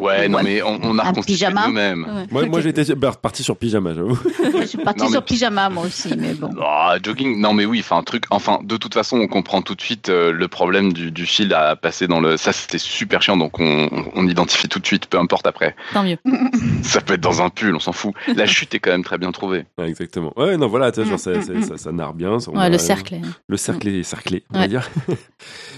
Ouais, 0.00 0.28
non, 0.28 0.40
mais 0.42 0.62
on, 0.62 0.78
on 0.82 0.98
a 0.98 1.04
Un 1.04 1.08
reconstitué 1.10 1.46
nous-mêmes. 1.66 2.26
Ouais. 2.32 2.46
Moi, 2.48 2.60
j'étais 2.60 2.94
bah, 2.94 3.12
parti 3.20 3.42
sur 3.42 3.56
pyjama, 3.56 3.94
j'avoue. 3.94 4.18
Je 4.60 4.66
suis 4.66 4.78
mais- 4.84 5.08
sur 5.10 5.22
pyjama 5.24 5.68
moi 5.68 5.84
aussi, 5.84 6.14
mais 6.16 6.34
bon. 6.34 6.50
Ah, 6.60 6.96
jogging, 7.02 7.40
non 7.40 7.52
mais 7.54 7.64
oui, 7.66 7.80
enfin 7.80 7.96
un 7.98 8.02
truc, 8.02 8.24
enfin 8.30 8.58
de 8.62 8.76
toute 8.76 8.94
façon 8.94 9.18
on 9.18 9.26
comprend 9.26 9.62
tout 9.62 9.74
de 9.74 9.80
suite 9.80 10.08
euh, 10.08 10.32
le 10.32 10.48
problème 10.48 10.92
du, 10.92 11.10
du 11.10 11.26
fil 11.26 11.52
à 11.54 11.76
passer 11.76 12.06
dans 12.06 12.20
le, 12.20 12.36
ça 12.36 12.52
c'était 12.52 12.78
super 12.78 13.22
chiant 13.22 13.36
donc 13.36 13.58
on, 13.60 13.88
on- 14.14 14.26
identifie 14.28 14.68
tout 14.68 14.78
de 14.78 14.86
suite, 14.86 15.06
peu 15.06 15.18
importe 15.18 15.46
après. 15.46 15.76
Tant 15.92 16.02
mieux. 16.02 16.16
Ça 16.82 17.00
peut 17.00 17.14
être 17.14 17.20
dans 17.20 17.42
un 17.42 17.50
pull, 17.50 17.74
on 17.74 17.80
s'en 17.80 17.92
fout. 17.92 18.14
La 18.34 18.46
chute 18.46 18.74
est 18.74 18.78
quand 18.78 18.90
même 18.90 19.04
très 19.04 19.18
bien 19.18 19.30
trouvée. 19.32 19.64
Ouais, 19.78 19.88
exactement. 19.88 20.32
Ouais, 20.36 20.56
non, 20.56 20.66
voilà, 20.68 20.90
genre, 20.92 21.04
Mm, 21.06 21.12
mm, 21.12 21.18
c'est- 21.18 21.54
mm. 21.54 21.62
ça, 21.62 21.76
ça 21.76 21.92
narre 21.92 22.14
bien. 22.14 22.38
ça, 22.40 22.50
Ouais, 22.50 22.70
le 22.70 22.78
cercle. 22.78 23.16
Le 23.48 23.56
cercle 23.56 23.88
est 23.88 24.02
cerclé, 24.02 24.44
on 24.52 24.58
va 24.58 24.66
dire. 24.68 24.88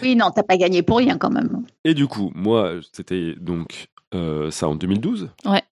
Oui, 0.03 0.15
non, 0.17 0.31
t'as 0.35 0.43
pas 0.43 0.57
gagné 0.57 0.83
pour 0.83 0.99
rien 0.99 1.19
quand 1.19 1.31
même. 1.31 1.63
Et 1.85 1.95
du 1.95 2.07
coup, 2.07 2.31
moi, 2.35 2.73
c'était 2.93 3.35
donc 3.41 3.89
euh, 4.17 4.51
ça 4.51 4.69
en 4.69 4.75
2012. 4.75 5.31
Ouais. 5.45 5.63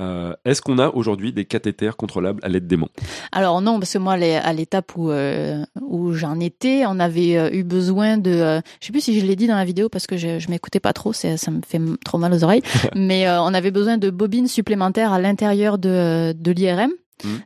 Euh, 0.00 0.32
Est-ce 0.44 0.62
qu'on 0.62 0.78
a 0.78 0.90
aujourd'hui 0.90 1.32
des 1.32 1.44
cathéters 1.44 1.96
contrôlables 1.96 2.38
à 2.44 2.48
l'aide 2.48 2.68
d'aimants 2.68 2.90
Alors 3.32 3.60
non, 3.60 3.80
parce 3.80 3.92
que 3.94 3.98
moi, 3.98 4.16
les- 4.16 4.36
à 4.36 4.52
l'étape 4.52 4.96
où 4.96 5.10
euh, 5.10 5.64
où 5.80 6.12
j'en 6.12 6.38
étais, 6.38 6.84
on 6.86 7.00
avait 7.00 7.52
eu 7.52 7.64
besoin 7.64 8.16
de. 8.16 8.30
euh, 8.30 8.60
je 8.80 8.86
sais 8.86 8.92
plus 8.92 9.00
si 9.00 9.18
je 9.18 9.26
l'ai 9.26 9.34
dit 9.34 9.48
dans 9.48 9.56
la 9.56 9.64
vidéo 9.64 9.88
parce 9.88 10.06
que 10.06 10.16
je, 10.16 10.38
je 10.38 10.48
m'écoutais 10.50 10.78
pas 10.78 10.92
trop, 10.92 11.12
ça 11.12 11.30
me 11.50 11.60
fait 11.66 11.80
trop 12.04 12.18
mal 12.18 12.32
aux 12.32 12.44
oreilles. 12.44 12.62
mais 12.94 13.28
on 13.28 13.52
avait 13.52 13.72
besoin 13.72 13.98
de 13.98 14.10
bobines 14.10 14.46
supplémentaires 14.46 15.12
à 15.12 15.18
l'intérieur 15.20 15.78
de 15.78 16.32
de 16.32 16.50
l'IRM. 16.52 16.92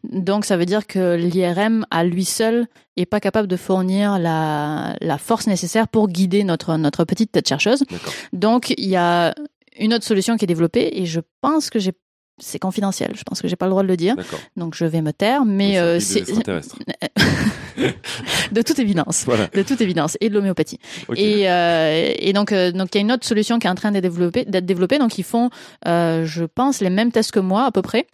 Donc 0.04 0.44
ça 0.44 0.58
veut 0.58 0.66
dire 0.66 0.86
que 0.86 1.16
l'IRM 1.16 1.86
à 1.90 2.04
lui 2.04 2.26
seul 2.26 2.66
est 2.98 3.06
pas 3.06 3.20
capable 3.20 3.48
de 3.48 3.56
fournir 3.56 4.18
la 4.18 4.94
la 5.00 5.16
force 5.16 5.46
nécessaire 5.46 5.88
pour 5.88 6.08
guider 6.08 6.44
notre 6.44 6.76
notre 6.76 7.06
petite 7.06 7.32
tête 7.32 7.48
chercheuse. 7.48 7.82
Donc 8.34 8.74
il 8.76 8.90
y 8.90 8.96
a 8.96 9.34
une 9.78 9.94
autre 9.94 10.04
solution 10.04 10.36
qui 10.36 10.44
est 10.44 10.48
développée 10.48 10.90
et 11.00 11.06
je 11.06 11.20
pense 11.40 11.70
que 11.70 11.78
j'ai 11.78 11.92
c'est 12.38 12.58
confidentiel. 12.58 13.12
Je 13.14 13.22
pense 13.24 13.42
que 13.42 13.48
j'ai 13.48 13.56
pas 13.56 13.66
le 13.66 13.70
droit 13.70 13.82
de 13.82 13.88
le 13.88 13.96
dire, 13.96 14.16
donc 14.56 14.74
je 14.74 14.84
vais 14.84 15.02
me 15.02 15.12
taire. 15.12 15.44
Mais 15.44 15.78
euh, 15.78 16.00
c'est 16.00 16.22
de 18.52 18.62
toute 18.62 18.78
évidence, 18.78 19.24
Voilà. 19.24 19.46
de 19.48 19.62
toute 19.62 19.80
évidence, 19.80 20.16
et 20.20 20.28
de 20.28 20.34
l'homéopathie. 20.34 20.78
Et, 21.16 21.50
euh, 21.50 22.12
et 22.18 22.32
donc, 22.32 22.52
euh, 22.52 22.72
donc 22.72 22.94
il 22.94 22.98
y 22.98 23.00
a 23.00 23.00
une 23.02 23.12
autre 23.12 23.26
solution 23.26 23.58
qui 23.58 23.66
est 23.66 23.70
en 23.70 23.74
train 23.74 23.92
d'être 23.92 24.02
développée. 24.02 24.44
D'être 24.44 24.66
développée. 24.66 24.98
Donc 24.98 25.18
ils 25.18 25.24
font, 25.24 25.50
euh, 25.86 26.24
je 26.24 26.44
pense, 26.44 26.80
les 26.80 26.90
mêmes 26.90 27.12
tests 27.12 27.32
que 27.32 27.40
moi 27.40 27.64
à 27.64 27.70
peu 27.70 27.82
près. 27.82 28.06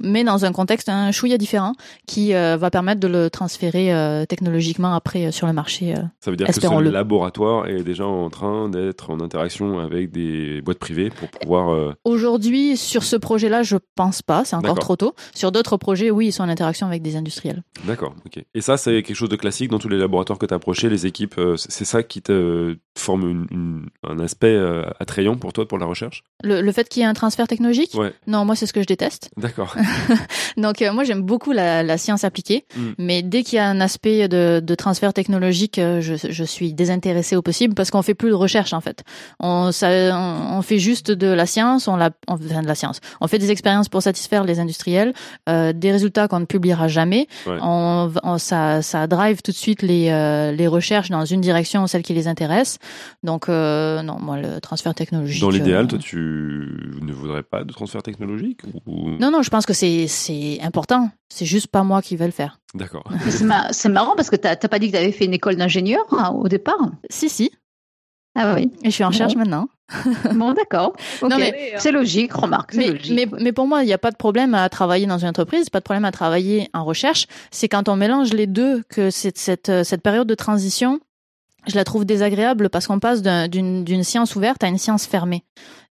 Mais 0.00 0.24
dans 0.24 0.44
un 0.44 0.52
contexte 0.52 0.88
un 0.88 1.12
chouïa 1.12 1.38
différent 1.38 1.74
qui 2.06 2.34
euh, 2.34 2.56
va 2.56 2.70
permettre 2.70 3.00
de 3.00 3.08
le 3.08 3.30
transférer 3.30 3.92
euh, 3.94 4.24
technologiquement 4.26 4.94
après 4.94 5.26
euh, 5.26 5.30
sur 5.30 5.46
le 5.46 5.52
marché. 5.52 5.94
Ça 6.20 6.30
veut 6.30 6.36
dire 6.36 6.46
que 6.46 6.52
ce 6.52 6.78
laboratoire 6.90 7.66
est 7.68 7.82
déjà 7.82 8.06
en 8.06 8.28
train 8.30 8.68
d'être 8.68 9.10
en 9.10 9.20
interaction 9.20 9.78
avec 9.78 10.10
des 10.10 10.60
boîtes 10.62 10.78
privées 10.78 11.10
pour 11.10 11.28
pouvoir. 11.28 11.94
Aujourd'hui, 12.04 12.76
sur 12.76 13.02
ce 13.04 13.16
projet-là, 13.16 13.62
je 13.62 13.76
pense 13.94 14.22
pas, 14.22 14.44
c'est 14.44 14.56
encore 14.56 14.78
trop 14.78 14.96
tôt. 14.96 15.14
Sur 15.34 15.52
d'autres 15.52 15.76
projets, 15.76 16.10
oui, 16.10 16.28
ils 16.28 16.32
sont 16.32 16.42
en 16.42 16.48
interaction 16.48 16.86
avec 16.86 17.02
des 17.02 17.16
industriels. 17.16 17.62
D'accord, 17.86 18.14
ok. 18.26 18.42
Et 18.54 18.60
ça, 18.60 18.76
c'est 18.76 19.02
quelque 19.02 19.16
chose 19.16 19.28
de 19.28 19.36
classique 19.36 19.70
dans 19.70 19.78
tous 19.78 19.88
les 19.88 19.98
laboratoires 19.98 20.38
que 20.38 20.46
tu 20.46 20.54
as 20.54 20.56
approchés, 20.56 20.88
les 20.88 21.06
équipes. 21.06 21.40
c'est 21.56 21.84
ça 21.84 22.02
qui 22.02 22.22
te 22.22 22.76
forme 22.98 23.28
une- 23.28 23.46
une- 23.50 23.86
un 24.08 24.18
aspect 24.20 24.58
attrayant 25.00 25.36
pour 25.36 25.52
toi, 25.52 25.66
pour 25.66 25.78
la 25.78 25.86
recherche? 25.86 26.24
Le, 26.42 26.60
le 26.60 26.72
fait 26.72 26.88
qu'il 26.88 27.00
y 27.00 27.04
ait 27.04 27.08
un 27.08 27.14
transfert 27.14 27.46
technologique, 27.48 27.94
Ouais, 27.94 28.12
non, 28.26 28.44
moi 28.44 28.56
c'est 28.56 28.66
ce 28.66 28.72
que 28.72 28.80
je 28.82 28.86
déteste. 28.86 29.30
d'accord. 29.36 29.74
Donc 30.56 30.82
euh, 30.82 30.92
moi 30.92 31.04
j'aime 31.04 31.22
beaucoup 31.22 31.52
la, 31.52 31.82
la 31.82 31.98
science 31.98 32.24
appliquée, 32.24 32.64
Mm. 32.76 32.80
mais 32.98 33.22
dès 33.22 33.42
qu'il 33.42 33.56
y 33.56 33.58
a 33.58 33.66
un 33.66 33.80
aspect 33.80 34.28
de, 34.28 34.60
de 34.64 34.74
transfert 34.74 35.12
technologique, 35.12 35.78
euh, 35.78 36.00
je, 36.00 36.14
je 36.16 36.44
suis 36.44 36.72
désintéressée 36.72 37.36
au 37.36 37.42
possible 37.42 37.74
parce 37.74 37.90
qu'on 37.90 38.02
fait 38.02 38.14
plus 38.14 38.30
de 38.30 38.34
recherche 38.34 38.72
en 38.72 38.80
fait. 38.80 39.02
On, 39.40 39.72
ça, 39.72 39.88
on, 39.90 40.58
on 40.58 40.62
fait 40.62 40.78
juste 40.78 41.10
de 41.10 41.26
la 41.26 41.46
science, 41.46 41.88
on 41.88 41.96
la, 41.96 42.10
on, 42.28 42.34
enfin, 42.34 42.62
de 42.62 42.66
la 42.66 42.74
science. 42.74 43.00
On 43.20 43.28
fait 43.28 43.38
des 43.38 43.50
expériences 43.50 43.88
pour 43.88 44.02
satisfaire 44.02 44.44
les 44.44 44.60
industriels, 44.60 45.12
euh, 45.48 45.72
des 45.72 45.90
résultats 45.92 46.28
qu'on 46.28 46.40
ne 46.40 46.44
publiera 46.46 46.88
jamais. 46.88 47.26
Ouais. 47.46 47.58
On, 47.62 48.10
on- 48.22 48.38
ça, 48.38 48.82
ça 48.82 49.06
drive 49.06 49.42
tout 49.42 49.50
de 49.52 49.56
suite 49.56 49.82
les, 49.82 50.08
euh, 50.10 50.52
les 50.52 50.66
recherches 50.66 51.10
dans 51.10 51.24
une 51.24 51.40
direction, 51.40 51.86
celle 51.86 52.02
qui 52.02 52.14
les 52.14 52.28
intéresse. 52.28 52.78
Donc 53.22 53.48
non, 53.48 54.18
moi 54.20 54.38
le 54.38 54.60
transfert 54.60 54.94
technologique. 54.94 55.40
Dans 55.42 55.50
l'idéal, 55.50 55.86
toi, 55.86 55.98
tu 55.98 56.16
ne 57.02 57.12
voudrais 57.12 57.42
pas 57.42 57.64
de 57.64 57.72
transfert 57.72 58.02
technologique 58.02 58.60
ou... 58.86 59.10
non, 59.20 59.30
non, 59.30 59.42
je 59.42 59.50
pense 59.50 59.66
que 59.66 59.71
c'est 59.72 60.06
c'est 60.08 60.58
important. 60.62 61.10
C'est 61.28 61.46
juste 61.46 61.68
pas 61.68 61.82
moi 61.82 62.02
qui 62.02 62.16
vais 62.16 62.26
le 62.26 62.32
faire. 62.32 62.58
D'accord. 62.74 63.04
C'est 63.28 63.44
ma- 63.44 63.72
c'est 63.72 63.88
marrant 63.88 64.14
parce 64.16 64.30
que 64.30 64.36
t'as 64.36 64.56
pas 64.56 64.78
dit 64.78 64.88
que 64.88 64.92
t'avais 64.96 65.12
fait 65.12 65.24
une 65.24 65.34
école 65.34 65.56
d'ingénieur 65.56 66.04
hein, 66.12 66.30
au 66.30 66.48
départ. 66.48 66.90
Si, 67.10 67.28
si. 67.28 67.50
Ah 68.34 68.54
oui. 68.54 68.70
Et 68.82 68.86
je 68.86 68.94
suis 68.94 69.04
en 69.04 69.08
recherche 69.08 69.34
maintenant. 69.36 69.68
Bon, 70.34 70.52
d'accord. 70.54 70.94
Ok. 71.20 71.28
Non, 71.30 71.36
mais- 71.38 71.74
C'est 71.76 71.92
logique, 71.92 72.32
remarque. 72.32 72.74
Mais, 72.74 72.88
logique. 72.92 73.12
mais, 73.14 73.26
mais 73.40 73.52
pour 73.52 73.66
moi, 73.66 73.82
il 73.82 73.86
n'y 73.86 73.92
a 73.92 73.98
pas 73.98 74.10
de 74.10 74.16
problème 74.16 74.54
à 74.54 74.66
travailler 74.70 75.04
dans 75.04 75.18
une 75.18 75.28
entreprise, 75.28 75.68
pas 75.68 75.80
de 75.80 75.84
problème 75.84 76.06
à 76.06 76.12
travailler 76.12 76.70
en 76.72 76.84
recherche. 76.84 77.26
C'est 77.50 77.68
quand 77.68 77.90
on 77.90 77.96
mélange 77.96 78.32
les 78.32 78.46
deux 78.46 78.82
que 78.88 79.10
cette, 79.10 79.36
cette, 79.36 79.68
euh, 79.68 79.84
période 80.02 80.26
de 80.26 80.34
transition, 80.34 80.98
je 81.66 81.74
la 81.76 81.84
trouve 81.84 82.06
désagréable 82.06 82.70
parce 82.70 82.86
qu'on 82.86 83.00
passe 83.00 83.20
d'un- 83.20 83.48
d'une 83.48 83.84
d'une 83.84 84.02
science 84.02 84.34
ouverte 84.34 84.64
à 84.64 84.68
une 84.68 84.78
science 84.78 85.04
fermée. 85.06 85.44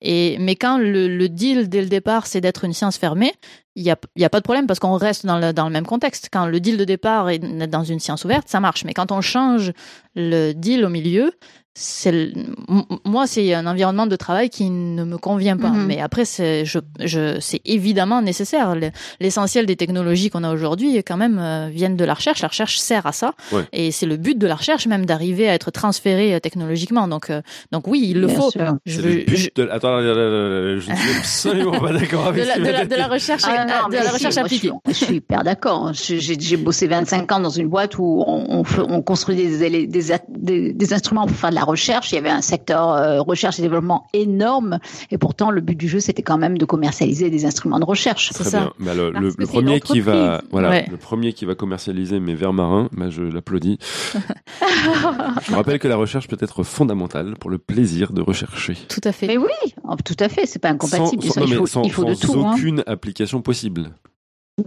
Et, 0.02 0.38
mais 0.40 0.56
quand 0.56 0.78
le, 0.78 1.07
le 1.07 1.30
deal 1.30 1.69
dès 1.69 1.82
le 1.82 1.88
départ, 1.88 2.28
c'est 2.28 2.41
d'être 2.41 2.64
une 2.65 2.74
science 2.74 2.98
fermée, 2.98 3.34
il 3.76 3.84
n'y 3.84 3.91
a, 3.91 3.98
y 4.15 4.26
a 4.26 4.30
pas 4.30 4.40
de 4.40 4.44
problème 4.44 4.68
parce 4.68 4.80
qu'on 4.80 4.94
reste 4.95 5.26
dans 5.26 5.40
le, 5.40 5.53
dans 5.53 5.65
le 5.65 5.72
même 5.72 5.86
contexte. 5.86 6.30
Quand 6.32 6.45
le 6.45 6.60
deal 6.60 6.78
de 6.78 6.84
départ 6.84 7.30
est 7.30 7.40
dans 7.40 7.84
une 7.84 7.99
science 7.99 8.26
ouverte, 8.26 8.48
ça 8.48 8.60
marche. 8.60 8.84
Mais 8.86 8.94
quand 8.94 9.11
on 9.11 9.22
change 9.22 9.72
le 10.15 10.53
deal 10.53 10.84
au 10.86 10.90
milieu, 10.90 11.32
moi 13.05 13.27
c'est 13.27 13.53
un 13.53 13.67
environnement 13.67 14.07
de 14.07 14.15
travail 14.15 14.49
qui 14.49 14.69
ne 14.69 15.03
me 15.03 15.17
convient 15.17 15.57
pas 15.57 15.69
Mhm. 15.69 15.85
mais 15.85 15.99
après 16.01 16.25
c'est 16.25 16.65
je, 16.65 16.79
je 16.99 17.37
c'est 17.39 17.61
évidemment 17.65 18.21
nécessaire 18.21 18.75
Le- 18.75 18.91
l'essentiel 19.19 19.65
des 19.65 19.75
technologies 19.75 20.29
qu'on 20.29 20.43
a 20.43 20.51
aujourd'hui 20.53 20.95
quand 21.03 21.17
même 21.17 21.37
euh, 21.39 21.69
viennent 21.71 21.95
de 21.97 22.05
la 22.05 22.13
recherche 22.15 22.41
la 22.41 22.47
recherche 22.47 22.77
sert 22.77 23.05
à 23.05 23.11
ça 23.11 23.33
Ouais. 23.51 23.63
et 23.73 23.91
c'est 23.91 24.05
le 24.07 24.17
but 24.17 24.37
de 24.37 24.47
la 24.47 24.55
recherche 24.55 24.87
même 24.87 25.05
d'arriver 25.05 25.47
à 25.49 25.53
être 25.53 25.71
transféré 25.71 26.33
euh, 26.35 26.39
technologiquement 26.39 27.07
donc 27.07 27.29
euh, 27.29 27.41
donc 27.71 27.87
oui 27.87 28.01
il 28.11 28.21
le 28.21 28.27
Bien 28.27 28.35
faut 28.37 28.49
sûr. 28.51 28.77
je 28.85 28.95
C'est 28.95 29.01
veux 29.01 29.13
le 29.13 29.23
but 29.25 29.37
je- 29.37 29.49
de... 29.55 29.69
Attends, 29.69 29.91
là, 29.97 30.01
là, 30.01 30.13
là, 30.13 30.29
là, 30.29 30.59
là, 30.73 30.79
je 30.79 30.89
ne 30.91 30.95
suis 30.95 31.17
absolument 31.19 31.79
pas 31.79 31.93
d'accord 31.93 32.23
de 32.23 32.29
avec 32.41 32.47
la, 32.47 32.57
de, 32.57 32.63
la, 32.71 32.85
de 32.85 32.95
la 32.95 33.07
recherche 33.07 33.43
Ah, 33.45 33.65
non, 33.65 33.89
de 33.89 33.95
la 33.95 34.03
si, 34.03 34.13
recherche 34.13 34.37
appliquée 34.37 34.71
Je 34.87 34.93
suis, 34.93 34.99
je 35.01 35.05
suis 35.05 35.15
hyper 35.17 35.43
d'accord. 35.43 35.91
J'ai 35.93 36.57
bossé 36.57 36.87
25 36.87 37.31
ans 37.31 37.39
dans 37.39 37.49
une 37.49 37.67
boîte 37.67 37.97
où 37.99 38.23
on, 38.25 38.45
on, 38.59 38.63
fait- 38.63 38.81
on 38.81 39.01
construit 39.01 39.35
des, 39.35 39.87
des 39.87 40.93
instruments 40.93 41.27
pour 41.27 41.35
faire 41.35 41.49
de 41.51 41.55
la 41.55 41.63
recherche. 41.68 42.11
Il 42.11 42.15
y 42.15 42.18
avait 42.18 42.30
un 42.31 42.41
secteur 42.41 42.89
euh, 42.94 43.22
recherche 43.22 43.60
et 43.60 43.61
développement 43.61 44.07
énorme. 44.14 44.80
Et 45.11 45.18
pourtant, 45.19 45.52
le 45.52 45.61
but 45.61 45.76
du 45.77 45.88
jeu, 45.88 45.99
c'était 45.99 46.23
quand 46.23 46.39
même 46.39 46.57
de 46.57 46.65
commercialiser 46.65 47.30
des 47.30 47.45
instruments 47.45 47.80
de 47.80 47.85
recherche. 47.85 48.30
c'est 48.34 48.39
Très 48.44 48.49
ça 48.49 48.60
bien. 48.61 48.73
Bah, 48.80 48.94
le, 48.95 49.11
le- 49.11 49.45
premier 49.45 49.80
qui 49.80 49.99
va, 49.99 50.41
voilà, 50.52 50.69
Ouais. 50.69 50.88
le 50.89 50.98
premier 50.98 51.34
qui 51.34 51.45
va 51.45 51.53
commercialiser 51.56 52.19
mes 52.19 52.34
verres 52.34 52.53
marins, 52.53 52.89
bah, 52.91 53.10
je 53.10 53.22
l'applaudis. 53.22 53.77
je 55.48 55.53
rappelle 55.56 55.80
que 55.80 55.88
la 55.88 55.95
recherche 55.95 56.27
peut 56.27 56.38
être 56.39 56.64
fondamentale 56.64 57.35
pour 57.39 57.49
le 57.49 57.57
plaisir 57.57 58.14
de 58.14 58.22
rechercher. 58.22 58.76
tout 58.89 59.02
à 59.03 59.11
fait 59.11 59.27
Mais 59.27 59.38
oui, 59.38 59.73
oh, 59.84 59.95
tout 60.03 60.15
à 60.19 60.30
fait. 60.30 60.45
C'est 60.45 60.60
pas 60.60 60.69
incompatible. 60.69 61.23
Sans- 61.23 61.34
sans- 61.34 61.41
il, 61.41 61.44
non, 61.44 61.49
mais 61.49 61.56
faut, 61.57 61.68
sans- 61.68 61.84
il 61.84 61.91
faut 61.91 62.03
de 62.06 62.14
sans 62.14 62.34
tout. 62.34 62.39
hein. 62.45 62.53
aucune 62.56 62.84
application 62.88 63.41
possible. 63.41 63.91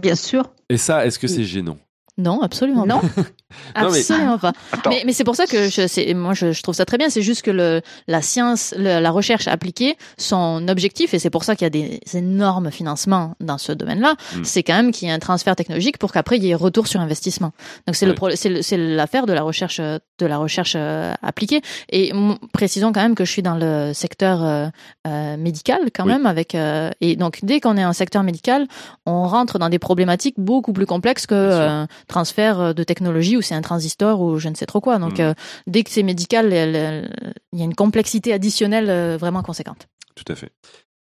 Bien 0.01 0.15
sûr. 0.15 0.43
Et 0.69 0.77
ça, 0.77 1.05
est-ce 1.05 1.19
que 1.19 1.27
c'est 1.27 1.43
gênant? 1.43 1.77
Non 2.17 2.41
absolument 2.41 2.85
Non. 2.85 2.99
pas 2.99 3.07
Non, 3.81 3.89
mais- 3.91 3.97
absolument 3.99 4.37
pas 4.37 4.53
Attends. 4.71 4.89
Mais, 4.91 5.03
mais 5.05 5.11
c'est 5.13 5.23
pour 5.25 5.35
ça 5.35 5.45
que 5.45 5.69
je, 5.69 6.13
moi 6.13 6.33
je, 6.33 6.51
je 6.53 6.61
trouve 6.63 6.73
ça 6.75 6.85
très 6.85 6.97
bien. 6.97 7.09
C'est 7.09 7.21
juste 7.21 7.41
que 7.41 7.51
le, 7.51 7.81
la 8.07 8.21
science, 8.21 8.73
le- 8.77 8.99
la 9.01 9.11
recherche 9.11 9.47
appliquée, 9.47 9.97
son 10.17 10.67
objectif, 10.69 11.13
et 11.13 11.19
c'est 11.19 11.29
pour 11.29 11.43
ça 11.43 11.55
qu'il 11.55 11.65
y 11.65 11.67
a 11.67 11.69
des 11.69 11.99
énormes 12.13 12.71
financements 12.71 13.35
dans 13.41 13.57
ce 13.57 13.71
domaine-là, 13.73 14.15
Mm. 14.35 14.43
c'est 14.43 14.63
quand 14.63 14.73
même 14.75 14.91
qu'il 14.91 15.07
y 15.07 15.11
ait 15.11 15.13
un 15.13 15.19
transfert 15.19 15.55
technologique 15.55 15.97
pour 15.97 16.11
qu'après 16.13 16.37
il 16.37 16.43
y 16.45 16.49
ait 16.51 16.55
retour 16.55 16.87
sur 16.87 17.01
investissement. 17.01 17.51
Donc 17.87 17.95
c'est 17.95 18.05
le- 18.05 18.95
l'affaire 18.95 19.25
de 19.25 19.33
la 19.33 19.41
recherche, 19.41 19.79
de 19.81 20.25
la 20.25 20.37
recherche 20.37 20.73
euh, 20.77 21.13
appliquée. 21.21 21.61
Et 21.89 22.13
précisons 22.53 22.91
quand 22.93 23.01
même 23.01 23.15
que 23.15 23.25
je 23.25 23.31
suis 23.31 23.41
dans 23.41 23.55
le 23.55 23.91
secteur 23.93 24.43
euh, 24.45 24.67
euh, 25.07 25.35
médical 25.37 25.79
quand 25.93 26.03
Oui. 26.05 26.13
même 26.13 26.25
avec 26.25 26.55
et 26.55 27.15
donc 27.17 27.39
dès 27.43 27.59
qu'on 27.59 27.75
est 27.77 27.85
en 27.85 27.93
secteur 27.93 28.23
médical, 28.23 28.67
on 29.05 29.23
rentre 29.27 29.59
dans 29.59 29.69
des 29.69 29.79
problématiques 29.79 30.35
beaucoup 30.37 30.71
plus 30.73 30.85
complexes 30.85 31.25
que 31.25 31.85
transfert 32.07 32.73
de 32.75 32.83
technologie 32.83 33.37
ou 33.37 33.41
c'est 33.41 33.55
un 33.55 33.61
transistor 33.61 34.21
ou 34.21 34.37
je 34.39 34.49
ne 34.49 34.55
sais 34.55 34.65
trop 34.65 34.81
quoi. 34.81 34.97
Donc 34.99 35.19
Mm. 35.19 35.21
euh, 35.21 35.33
dès 35.67 35.83
que 35.83 35.89
c'est 35.89 36.03
médical, 36.03 36.47
il 36.51 37.59
y 37.59 37.61
a 37.61 37.65
une 37.65 37.75
complexité 37.75 38.33
additionnelle 38.33 38.89
euh, 38.89 39.17
vraiment 39.17 39.43
conséquente. 39.43 39.87
Tout 40.15 40.25
à 40.31 40.35
fait. 40.35 40.51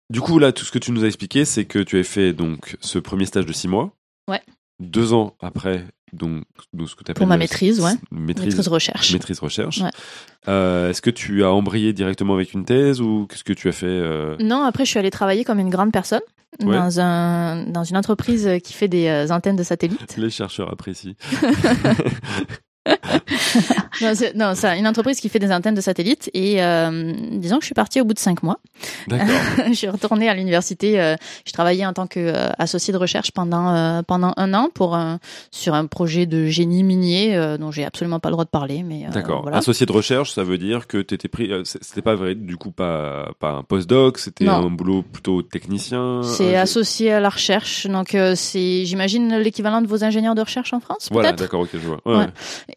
Du 0.10 0.22
coup, 0.22 0.38
là, 0.40 0.52
tout 0.52 0.66
ce 0.66 0.72
que 0.72 0.78
tu 0.80 0.92
nous 0.92 1.04
as 1.04 1.08
expliqué, 1.08 1.46
c'est 1.46 1.66
que 1.66 1.80
tu 1.80 1.98
as 2.00 2.04
fait 2.04 2.32
donc 2.34 2.78
ce 2.80 3.00
premier 3.00 3.26
stage 3.26 3.46
de 3.46 3.54
six 3.54 3.68
mois. 3.68 3.92
Ouais. 4.30 4.42
Deux 4.80 5.14
ans 5.14 5.36
après, 5.42 5.84
donc, 6.16 6.44
donc 6.74 6.90
ce 6.90 6.96
que 6.96 7.04
tu 7.04 7.14
Pour 7.14 7.28
ma 7.28 7.38
maîtrise, 7.38 7.80
ouais. 7.80 7.92
Maîtrise, 8.12 8.48
Maîtrise 8.48 8.68
recherche. 8.68 9.14
maîtrise 9.14 9.40
recherche. 9.40 9.80
Ouais. 9.82 9.90
Euh, 10.48 10.90
Est-ce 10.90 11.02
que 11.02 11.10
tu 11.10 11.44
as 11.44 11.52
embrayé 11.52 11.94
directement 11.94 12.34
avec 12.34 12.54
une 12.54 12.66
thèse 12.66 13.02
ou 13.02 13.28
qu'est-ce 13.30 13.44
que 13.44 13.54
tu 13.54 13.68
as 13.68 13.72
fait 13.72 13.86
euh, 13.88 14.36
Non, 14.40 14.64
après 14.64 14.86
je 14.86 14.90
suis 14.92 15.00
allée 15.00 15.12
travailler 15.12 15.44
comme 15.44 15.60
une 15.60 15.70
grande 15.70 15.92
personne 15.92 16.22
Ouais. 16.64 16.74
dans 16.78 17.02
un 17.02 17.66
dans 17.66 17.84
une 17.84 17.98
entreprise 17.98 18.50
qui 18.64 18.72
fait 18.72 18.88
des 18.88 19.08
euh, 19.08 19.28
antennes 19.34 19.58
de 19.58 19.64
satellites. 19.64 20.16
Les 20.16 20.30
chercheurs 20.30 20.72
apprécient. 20.72 21.16
Non, 24.02 24.12
c'est 24.14 24.36
non, 24.36 24.54
c'est 24.56 24.78
une 24.78 24.88
entreprise 24.88 25.20
qui 25.20 25.30
fait 25.30 25.40
des 25.40 25.52
antennes 25.52 25.76
de 25.76 25.82
satellite 25.82 26.30
et 26.34 26.62
euh, 26.64 27.14
disons 27.32 27.56
que 27.58 27.62
je 27.62 27.68
suis 27.68 27.74
partie 27.76 28.02
au 28.02 28.06
bout 28.06 28.14
de 28.14 28.20
cinq 28.20 28.44
mois. 28.44 28.60
D'accord. 29.08 29.28
je 29.68 29.74
suis 29.74 29.90
retournée 29.90 30.30
à 30.30 30.34
l'université. 30.34 31.00
Euh, 31.00 31.16
je 31.46 31.52
travaillais 31.54 31.86
en 31.86 31.94
tant 31.94 32.08
qu'associée 32.08 32.94
de 32.94 32.98
recherche 32.98 33.32
pendant 33.32 33.74
euh, 33.76 34.02
pendant 34.02 34.34
un 34.38 34.54
an 34.54 34.70
pour 34.74 34.98
sur 35.52 35.74
un 35.74 35.86
projet 35.86 36.26
de 36.26 36.46
génie 36.48 36.84
minier 36.84 37.36
euh, 37.36 37.58
dont 37.58 37.72
j'ai 37.72 37.86
absolument 37.86 38.20
pas 38.20 38.30
le 38.30 38.34
droit 38.34 38.46
de 38.46 38.50
parler. 38.50 38.84
Mais 38.84 39.06
euh, 39.08 39.12
D'accord. 39.12 39.42
voilà. 39.44 39.58
Associé 39.58 39.86
de 39.86 39.92
recherche, 39.92 40.34
ça 40.34 40.44
veut 40.44 40.58
dire 40.58 40.88
que 40.88 41.02
t'étais 41.02 41.28
pris. 41.28 41.52
euh, 41.52 41.62
C'était 41.64 42.02
pas 42.02 42.16
vrai, 42.16 42.36
du 42.36 42.58
coup, 42.58 42.72
pas, 42.72 43.30
pas 43.40 43.52
un 43.52 43.64
postdoc, 43.64 44.18
c'était 44.20 44.46
Non. 44.46 44.54
un 44.68 44.70
boulot 44.70 45.04
plutôt 45.04 45.42
technicien. 45.42 46.22
C'est 46.24 46.58
euh, 46.58 46.62
associé 46.62 47.12
à 47.14 47.20
la 47.20 47.30
recherche, 47.30 47.88
donc 47.88 48.16
euh, 48.16 48.34
c'est, 48.36 48.86
j'imagine, 48.86 49.38
l'équivalent 49.38 49.82
de 49.82 49.88
vos 49.88 50.04
ingénieurs 50.04 50.36
de 50.36 50.42
recherche 50.42 50.74
en 50.74 50.80
France, 50.80 51.08
Voilà, 51.12 51.32
d'accord, 51.32 51.62
ok, 51.62 51.70
je 51.74 51.78
vois. 51.80 52.00
Ouais. 52.06 52.26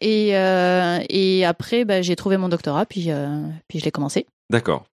Et 0.01 0.35
euh, 0.37 0.99
et 1.09 1.45
après, 1.45 1.85
bah, 1.85 2.01
j'ai 2.01 2.15
trouvé 2.15 2.37
mon 2.37 2.49
doctorat, 2.49 2.85
puis 2.85 3.11
euh, 3.11 3.41
puis 3.67 3.79
je 3.79 3.85
l'ai 3.85 3.91
commencé. 3.91 4.25
D'accord. 4.49 4.85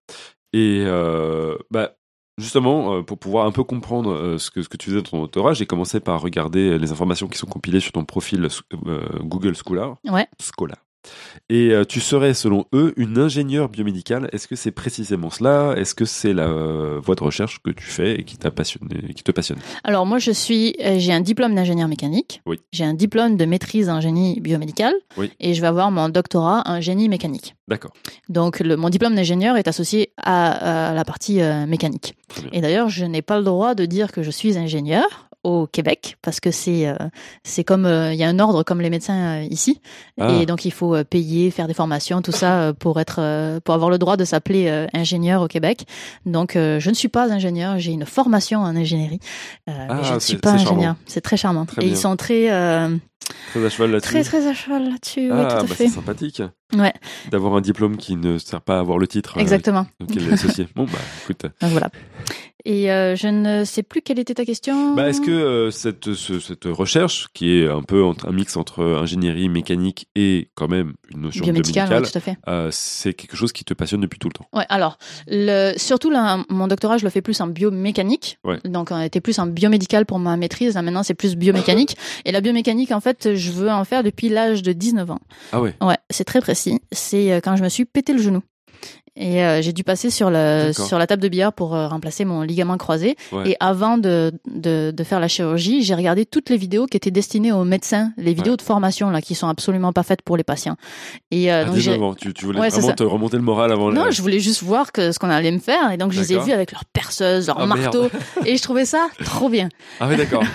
Et 0.53 0.83
euh, 0.85 1.57
bah, 1.71 1.95
justement, 2.37 2.95
euh, 2.95 3.01
pour 3.03 3.17
pouvoir 3.17 3.45
un 3.45 3.51
peu 3.51 3.63
comprendre 3.63 4.37
ce, 4.37 4.49
que, 4.51 4.61
ce 4.61 4.69
que 4.69 4.77
tu 4.77 4.89
faisais 4.89 5.01
dans 5.01 5.09
ton 5.09 5.21
doctorat, 5.21 5.53
j'ai 5.53 5.65
commencé 5.65 5.99
par 5.99 6.21
regarder 6.21 6.77
les 6.77 6.91
informations 6.91 7.27
qui 7.27 7.37
sont 7.37 7.47
compilées 7.47 7.79
sur 7.79 7.91
ton 7.91 8.05
profil 8.05 8.47
Google 9.21 9.55
Scholar. 9.55 9.97
Ouais. 10.05 10.27
Scholar. 10.41 10.77
Et 11.49 11.71
euh, 11.71 11.85
tu 11.85 11.99
serais, 11.99 12.33
selon 12.33 12.65
eux, 12.73 12.93
une 12.97 13.17
ingénieure 13.17 13.69
biomédicale. 13.69 14.29
Est-ce 14.33 14.47
que 14.47 14.55
c'est 14.55 14.71
précisément 14.71 15.29
cela? 15.29 15.75
Est-ce 15.77 15.95
que 15.95 16.05
c'est 16.05 16.33
la 16.33 16.47
euh, 16.47 16.99
voie 17.01 17.15
de 17.15 17.23
recherche 17.23 17.59
que 17.63 17.69
tu 17.69 17.85
fais 17.85 18.15
et 18.15 18.23
qui 18.23 18.37
t'a 18.37 18.51
passionné, 18.51 19.13
qui 19.13 19.23
te 19.23 19.31
passionne? 19.31 19.59
Alors 19.83 20.05
moi, 20.05 20.19
je 20.19 20.31
suis, 20.31 20.75
euh, 20.83 20.95
j'ai 20.97 21.13
un 21.13 21.21
diplôme 21.21 21.55
d'ingénieur 21.55 21.87
mécanique. 21.87 22.41
Oui. 22.45 22.59
J'ai 22.71 22.83
un 22.83 22.93
diplôme 22.93 23.37
de 23.37 23.45
maîtrise 23.45 23.89
en 23.89 24.01
génie 24.01 24.39
biomédical. 24.41 24.93
Oui. 25.15 25.31
Et 25.39 25.53
je 25.53 25.61
vais 25.61 25.67
avoir 25.67 25.91
mon 25.91 26.09
doctorat 26.09 26.63
en 26.65 26.81
génie 26.81 27.07
mécanique. 27.07 27.55
D'accord. 27.67 27.93
Donc 28.29 28.59
le, 28.59 28.75
mon 28.75 28.89
diplôme 28.89 29.15
d'ingénieur 29.15 29.57
est 29.57 29.67
associé 29.67 30.11
à, 30.17 30.89
à 30.89 30.93
la 30.93 31.05
partie 31.05 31.41
euh, 31.41 31.65
mécanique. 31.65 32.15
Et 32.51 32.59
d'ailleurs, 32.59 32.89
je 32.89 33.05
n'ai 33.05 33.21
pas 33.21 33.37
le 33.37 33.43
droit 33.43 33.75
de 33.75 33.85
dire 33.85 34.11
que 34.11 34.23
je 34.23 34.31
suis 34.31 34.57
ingénieur 34.57 35.26
au 35.47 35.65
Québec 35.65 36.17
parce 36.21 36.41
que 36.41 36.51
c'est 36.51 36.87
euh, 36.87 36.95
c'est 37.43 37.63
comme 37.63 37.85
euh, 37.85 38.13
il 38.13 38.19
y 38.19 38.23
a 38.23 38.27
un 38.27 38.37
ordre 38.39 38.63
comme 38.63 38.81
les 38.81 38.89
médecins 38.89 39.39
euh, 39.39 39.47
ici. 39.49 39.79
Ah. 40.19 40.29
et 40.33 40.45
donc 40.45 40.65
il 40.65 40.73
faut 40.73 41.01
payer 41.05 41.51
faire 41.51 41.67
des 41.67 41.73
formations 41.73 42.21
tout 42.21 42.31
ça 42.31 42.73
pour 42.77 42.99
être 42.99 43.59
pour 43.63 43.73
avoir 43.73 43.89
le 43.89 43.97
droit 43.97 44.17
de 44.17 44.25
s'appeler 44.25 44.87
ingénieur 44.93 45.41
au 45.41 45.47
Québec. 45.47 45.85
Donc 46.25 46.51
je 46.55 46.89
ne 46.89 46.93
suis 46.93 47.07
pas 47.07 47.31
ingénieur 47.31 47.77
j'ai 47.77 47.91
une 47.91 48.05
formation 48.05 48.61
en 48.61 48.75
ingénierie 48.75 49.19
Ah, 49.67 49.95
mais 49.95 50.03
je 50.03 50.13
ne 50.15 50.19
suis 50.19 50.37
pas 50.37 50.51
ingénieur. 50.51 50.95
c'est 51.05 51.21
très 51.21 51.37
charmant. 51.37 51.65
Très 51.65 51.81
et 51.81 51.85
bien. 51.85 51.93
ils 51.93 51.97
sont 51.97 52.15
très 52.15 52.49
Très 53.49 53.65
à 53.65 53.69
cheval 53.69 53.91
là-dessus. 53.91 54.09
très 54.11 54.23
très 54.23 54.47
à 54.47 54.53
cheval 54.53 54.83
là-dessus 54.89 55.31
oui, 55.31 55.37
ah, 55.39 55.45
tout 55.45 55.55
à 55.57 55.61
bah, 55.63 55.67
fait 55.67 55.87
c'est 55.87 55.93
sympathique 55.95 56.41
Ouais. 56.75 56.93
d'avoir 57.31 57.55
un 57.55 57.61
diplôme 57.61 57.95
qui 57.97 58.15
ne 58.17 58.37
sert 58.37 58.59
pas 58.61 58.75
à 58.75 58.79
avoir 58.79 58.97
le 58.97 59.07
titre 59.07 59.37
euh, 59.37 59.41
exactement 59.41 59.87
auquel 60.01 60.27
est 60.27 60.33
associé. 60.33 60.67
Bon, 60.75 60.83
bah, 60.83 60.99
écoute. 61.23 61.43
donc 61.61 61.71
voilà 61.71 61.89
et 62.65 62.91
euh, 62.91 63.15
je 63.15 63.29
ne 63.29 63.63
sais 63.63 63.81
plus 63.83 64.01
quelle 64.01 64.19
était 64.19 64.33
ta 64.33 64.43
question 64.43 64.93
Bah, 64.93 65.07
est-ce 65.07 65.21
que 65.21 65.31
euh, 65.31 65.71
cette, 65.71 66.13
ce- 66.15 66.41
cette 66.41 66.65
recherche, 66.65 67.27
qui 67.33 67.51
est 67.59 67.69
un 67.69 67.81
peu 67.83 68.03
entre- 68.03 68.27
un 68.27 68.33
mix 68.33 68.57
entre 68.57 68.83
ingénierie 68.83 69.47
mécanique 69.47 70.09
et 70.15 70.49
quand 70.55 70.67
même 70.67 70.93
une 71.13 71.21
notion 71.21 71.45
biomédicale 71.45 71.87
biomédicale, 71.87 72.03
ouais, 72.03 72.11
tout 72.11 72.17
à 72.17 72.19
fait 72.19 72.37
euh, 72.49 72.67
c'est 72.73 73.13
quelque 73.13 73.37
chose 73.37 73.53
qui 73.53 73.63
te 73.63 73.73
passionne 73.73 74.01
depuis 74.01 74.19
tout 74.19 74.27
le 74.27 74.33
temps 74.33 74.47
Ouais, 74.51 74.65
alors, 74.67 74.97
le, 75.27 75.77
surtout 75.77 76.09
là, 76.09 76.43
mon 76.49 76.67
doctorat, 76.67 76.97
je 76.97 77.05
le 77.05 77.09
fais 77.09 77.21
plus 77.21 77.39
en 77.39 77.47
biomécanique. 77.47 78.37
Ouais. 78.43 78.59
Donc, 78.65 78.91
on 78.91 78.99
était 78.99 79.21
plus 79.21 79.39
en 79.39 79.47
biomédical 79.47 80.05
pour 80.05 80.19
ma 80.19 80.35
maîtrise. 80.35 80.73
Là, 80.75 80.81
maintenant, 80.81 81.03
c'est 81.03 81.13
plus 81.13 81.37
biomécanique. 81.37 81.95
Et 82.25 82.33
la 82.33 82.41
biomécanique, 82.41 82.91
en 82.91 82.99
fait, 82.99 83.06
je 83.21 83.51
veux 83.51 83.69
en 83.69 83.83
faire 83.83 84.03
depuis 84.03 84.29
l'âge 84.29 84.63
de 84.63 84.73
19 84.73 85.11
ans. 85.11 85.19
Ah 85.51 85.61
ouais 85.61 85.73
Ouais, 85.81 85.97
c'est 86.09 86.23
très 86.23 86.41
précis. 86.41 86.79
C'est 86.91 87.31
euh, 87.31 87.39
quand 87.41 87.55
je 87.55 87.63
me 87.63 87.69
suis 87.69 87.85
pété 87.85 88.13
le 88.13 88.21
genou. 88.21 88.41
Et 89.19 89.43
euh, 89.43 89.61
j'ai 89.63 89.73
dû 89.73 89.83
passer 89.83 90.11
sur, 90.11 90.29
D'accord. 90.29 90.85
sur 90.87 90.99
la 90.99 91.07
table 91.07 91.23
de 91.23 91.27
billard 91.27 91.51
pour 91.51 91.75
euh, 91.75 91.87
remplacer 91.87 92.23
mon 92.23 92.43
ligament 92.43 92.77
croisé. 92.77 93.15
Ouais. 93.31 93.49
Et 93.51 93.57
avant 93.59 93.97
de, 93.97 94.31
de, 94.47 94.91
de 94.95 95.03
faire 95.03 95.19
la 95.19 95.27
chirurgie, 95.27 95.81
j'ai 95.81 95.95
regardé 95.95 96.25
toutes 96.25 96.49
les 96.51 96.57
vidéos 96.57 96.85
qui 96.85 96.97
étaient 96.97 97.09
destinées 97.11 97.51
aux 97.51 97.63
médecins, 97.63 98.11
les 98.17 98.33
vidéos 98.35 98.55
de 98.57 98.61
formation 98.61 99.09
là, 99.09 99.21
qui 99.21 99.33
sont 99.33 99.47
absolument 99.47 99.91
pas 99.91 100.03
faites 100.03 100.21
pour 100.21 100.37
les 100.37 100.43
patients. 100.43 100.75
Et 101.31 101.51
euh, 101.51 101.65
donc, 101.65 101.75
19 101.75 101.95
j'ai- 101.99 102.15
tu, 102.27 102.33
tu 102.33 102.45
voulais 102.45 102.59
Ouais, 102.59 102.69
vraiment 102.69 102.91
te 102.93 103.03
remonter 103.03 103.37
le 103.37 103.43
moral 103.43 103.71
avant 103.71 103.91
non, 103.91 104.11
je 104.11 104.21
voulais 104.21 104.39
juste 104.39 104.61
voir 104.63 104.91
que, 104.91 105.11
ce 105.11 105.17
qu'on 105.19 105.29
allait 105.29 105.51
me 105.51 105.59
faire. 105.59 105.91
Et 105.91 105.97
donc, 105.97 106.11
je 106.11 106.19
les 106.21 106.33
ai 106.33 106.37
vus 106.39 106.51
avec 106.51 106.71
leurs 106.71 106.85
perceuses, 106.85 107.47
leurs 107.47 107.59
Ah, 107.59 107.65
merde. 107.65 107.79
marteaux. 107.81 108.09
et 108.45 108.55
je 108.55 108.61
trouvais 108.61 108.85
ça 108.85 109.07
trop 109.25 109.49
bien. 109.49 109.69
Ah 109.99 110.07
ouais, 110.07 110.15
d'accord. 110.15 110.43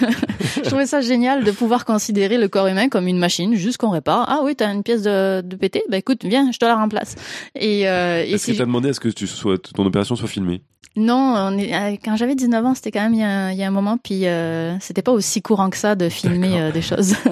Je 0.54 0.68
trouvais 0.68 0.86
ça 0.86 1.00
génial 1.00 1.44
de 1.44 1.50
pouvoir 1.50 1.84
considérer 1.84 2.36
le 2.38 2.46
corps 2.48 2.66
humain 2.66 2.88
comme 2.88 3.08
une 3.08 3.18
machine, 3.18 3.54
juste 3.54 3.78
qu'on 3.78 3.90
répare. 3.90 4.26
Ah 4.28 4.40
oui, 4.44 4.54
t'as 4.54 4.72
une 4.72 4.82
pièce 4.82 5.02
de, 5.02 5.40
de 5.40 5.56
pété? 5.56 5.82
Bah 5.88 5.96
écoute, 5.96 6.24
viens, 6.24 6.50
je 6.52 6.58
te 6.58 6.64
la 6.64 6.76
remplace. 6.76 7.14
Et, 7.54 7.88
euh, 7.88 8.22
et 8.26 8.38
Tu 8.54 8.62
as 8.62 8.66
demandé 8.66 8.88
à 8.88 8.92
ce 8.92 9.00
que 9.00 9.08
tu 9.08 9.26
sois, 9.26 9.58
ton 9.58 9.84
opération 9.86 10.16
soit 10.16 10.28
filmée 10.28 10.62
Non, 10.96 11.34
on 11.36 11.58
est, 11.58 11.74
euh, 11.74 11.96
quand 12.04 12.16
j'avais 12.16 12.34
19 12.34 12.64
ans, 12.64 12.74
c'était 12.74 12.90
quand 12.90 13.02
même 13.02 13.14
il 13.14 13.20
y 13.20 13.22
a, 13.22 13.28
un- 13.46 13.50
il 13.52 13.58
y 13.58 13.62
a 13.62 13.66
un 13.68 13.70
moment, 13.70 13.96
puis 13.98 14.26
euh, 14.26 14.78
c'était 14.80 15.02
pas 15.02 15.12
aussi 15.12 15.40
courant 15.42 15.70
que 15.70 15.76
ça 15.76 15.94
de 15.94 16.08
filmer 16.08 16.60
euh, 16.60 16.72
des 16.72 16.82
choses. 16.82 17.14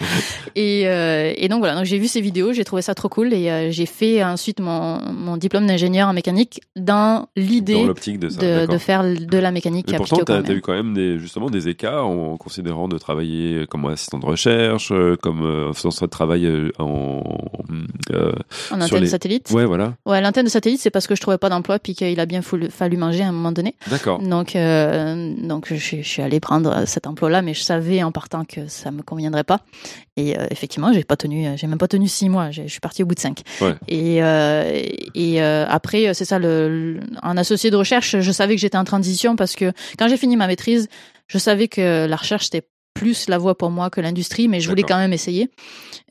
et, 0.56 0.88
euh, 0.88 1.32
et 1.36 1.48
donc 1.48 1.60
voilà, 1.60 1.76
donc 1.76 1.84
j'ai 1.84 1.98
vu 1.98 2.08
ces 2.08 2.20
vidéos, 2.20 2.52
j'ai 2.52 2.64
trouvé 2.64 2.82
ça 2.82 2.94
trop 2.94 3.08
cool 3.08 3.32
et 3.32 3.50
euh, 3.50 3.70
j'ai 3.70 3.86
fait 3.86 4.24
ensuite 4.24 4.58
mon, 4.60 5.00
mon 5.12 5.36
diplôme 5.36 5.66
d'ingénieur 5.66 6.08
en 6.08 6.12
mécanique 6.12 6.60
dans 6.74 7.28
l'idée 7.36 7.86
de 7.86 8.28
de, 8.28 8.66
de 8.66 8.78
faire 8.78 9.04
de 9.04 9.38
la 9.38 9.52
mécanique 9.52 9.86
Mais 9.90 9.96
pourtant, 9.96 10.18
tu 10.24 10.32
as, 10.32 10.52
eu 10.52 10.60
quand 10.60 10.72
même 10.72 10.94
des, 10.94 11.18
justement 11.18 11.48
des 11.48 11.68
écarts 11.68 12.06
en 12.06 12.36
considérant 12.36 12.88
de 12.88 12.98
travailler 12.98 13.66
comme 13.68 13.86
assistant 13.86 14.18
de 14.18 14.26
recherche, 14.26 14.90
euh, 14.90 15.16
comme 15.20 15.44
euh, 15.44 15.72
faisant 15.72 15.92
ce 15.92 16.04
travail 16.04 16.50
en. 16.78 17.22
en 18.70 18.80
antenne 18.80 19.00
les- 19.00 19.06
satellite. 19.06 19.50
Ouais, 19.50 19.64
voilà. 19.66 19.94
Ouais, 20.06 20.20
l'antenne 20.20 20.44
de 20.44 20.50
satellite, 20.50 20.80
c'est 20.80 20.90
parce 20.90 21.06
que 21.06 21.14
je 21.14 21.20
trouvais 21.20 21.38
pas 21.38 21.48
d'emploi 21.48 21.78
puis 21.78 21.94
qu'il 21.94 22.18
a 22.18 22.26
bien 22.26 22.42
fallu, 22.42 22.96
manger 22.96 23.22
à 23.22 23.28
un 23.28 23.32
moment 23.32 23.52
donné. 23.52 23.76
D'accord. 23.88 24.18
Donc, 24.18 24.56
donc 24.56 25.66
je, 25.68 25.76
je 25.76 26.02
suis 26.02 26.22
allée 26.22 26.40
prendre 26.40 26.84
cet 26.86 27.06
emploi-là, 27.06 27.42
mais 27.42 27.54
je 27.54 27.62
savais 27.62 28.02
en 28.02 28.10
partant 28.12 28.44
que 28.44 28.66
ça 28.66 28.90
me 28.90 29.02
conviendrait 29.02 29.44
pas. 29.44 29.60
Et 30.16 30.38
euh, 30.38 30.46
effectivement, 30.50 30.92
j'ai 30.92 31.04
pas 31.04 31.16
tenu, 31.16 31.46
j'ai 31.56 31.66
même 31.66 31.78
pas 31.78 31.88
tenu 31.88 32.08
six 32.08 32.28
mois. 32.28 32.50
Je 32.50 32.66
suis 32.66 32.80
partie 32.80 33.02
au 33.02 33.06
bout 33.06 33.14
de 33.14 33.20
cinq. 33.20 33.42
Ouais. 33.60 33.74
Et, 33.88 34.22
euh, 34.22 34.82
et 35.14 35.42
euh, 35.42 35.66
après, 35.68 36.14
c'est 36.14 36.24
ça, 36.24 36.38
le, 36.38 36.94
le- 36.94 37.00
en 37.22 37.36
associé 37.36 37.70
de 37.70 37.76
recherche, 37.76 38.18
je 38.20 38.32
savais 38.32 38.54
que 38.54 38.60
j'étais 38.60 38.78
en 38.78 38.84
transition 38.84 39.36
parce 39.36 39.54
que 39.56 39.72
quand 39.98 40.08
j'ai 40.08 40.16
fini 40.16 40.36
ma 40.36 40.46
maîtrise, 40.46 40.88
je 41.26 41.38
savais 41.38 41.68
que 41.68 42.06
la 42.06 42.16
recherche 42.16 42.44
c'était 42.44 42.66
plus 42.94 43.28
la 43.28 43.38
voie 43.38 43.58
pour 43.58 43.70
moi 43.70 43.90
que 43.90 44.00
l'industrie, 44.00 44.48
mais 44.48 44.60
je 44.60 44.68
voulais 44.68 44.84
quand 44.84 44.96
même 44.96 45.12
essayer. 45.12 45.50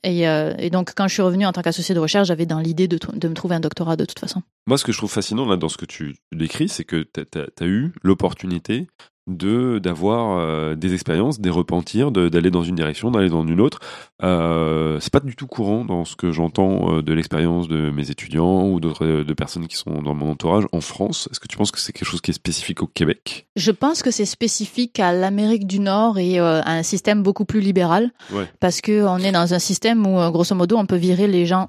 Et, 0.03 0.27
euh, 0.27 0.53
et 0.59 0.69
donc, 0.69 0.91
quand 0.95 1.07
je 1.07 1.13
suis 1.13 1.21
revenue 1.21 1.45
en 1.45 1.53
tant 1.53 1.61
qu'associé 1.61 1.95
de 1.95 1.99
recherche, 1.99 2.27
j'avais 2.27 2.45
dans 2.45 2.59
l'idée 2.59 2.89
de, 2.89 2.99
me 3.27 3.33
trouver 3.33 3.55
un 3.55 3.61
doctorat 3.61 3.95
de 3.95 4.05
toute 4.05 4.19
façon. 4.19 4.43
Moi, 4.67 4.77
ce 4.77 4.83
que 4.83 4.91
je 4.91 4.97
trouve 4.97 5.11
fascinant 5.11 5.45
là, 5.45 5.55
dans 5.55 5.69
ce 5.69 5.77
que 5.77 5.85
tu 5.85 6.17
décris, 6.33 6.67
c'est 6.67 6.83
que 6.83 7.07
tu 7.13 7.21
as, 7.39 7.65
eu 7.65 7.93
l'opportunité 8.03 8.87
de 9.27 9.79
d'avoir 9.79 10.37
euh, 10.39 10.75
des 10.75 10.93
expériences, 10.93 11.39
des 11.39 11.49
repentirs, 11.49 12.11
de- 12.11 12.27
d'aller 12.29 12.51
dans 12.51 12.63
une 12.63 12.75
direction, 12.75 13.09
d'aller 13.11 13.29
dans 13.29 13.45
une 13.47 13.61
autre. 13.61 13.79
Euh, 14.21 14.99
c'est 14.99 15.11
pas 15.11 15.19
du 15.19 15.35
tout 15.35 15.47
courant 15.47 15.85
dans 15.85 16.05
ce 16.05 16.15
que 16.15 16.31
j'entends 16.31 16.97
euh, 16.97 17.01
de 17.01 17.13
l'expérience 17.13 17.67
de 17.67 17.89
mes 17.89 18.09
étudiants 18.11 18.67
ou 18.69 18.79
d'autres 18.79 19.05
euh, 19.05 19.23
de 19.23 19.33
personnes 19.33 19.67
qui 19.67 19.77
sont 19.77 20.01
dans 20.01 20.13
mon 20.13 20.31
entourage 20.31 20.65
en 20.71 20.81
France. 20.81 21.27
Est-ce 21.31 21.39
que 21.39 21.47
tu 21.47 21.57
penses 21.57 21.71
que 21.71 21.79
c'est 21.79 21.93
quelque 21.93 22.07
chose 22.07 22.21
qui 22.21 22.31
est 22.31 22.33
spécifique 22.33 22.81
au 22.83 22.87
Québec? 22.87 23.47
Je 23.55 23.71
pense 23.71 24.03
que 24.03 24.11
c'est 24.11 24.25
spécifique 24.25 24.99
à 24.99 25.13
l'Amérique 25.13 25.67
du 25.67 25.79
Nord 25.79 26.19
et 26.19 26.39
euh, 26.39 26.61
à 26.61 26.73
un 26.73 26.83
système 26.83 27.23
beaucoup 27.23 27.45
plus 27.45 27.59
libéral, 27.61 28.11
Ouais. 28.33 28.45
parce 28.59 28.81
que 28.81 29.03
on 29.05 29.17
est 29.17 29.31
dans 29.31 29.53
un 29.53 29.59
système 29.59 30.05
où, 30.05 30.15
grosso 30.31 30.55
modo, 30.55 30.77
on 30.77 30.85
peut 30.85 30.95
virer 30.95 31.27
les 31.27 31.45
gens 31.45 31.67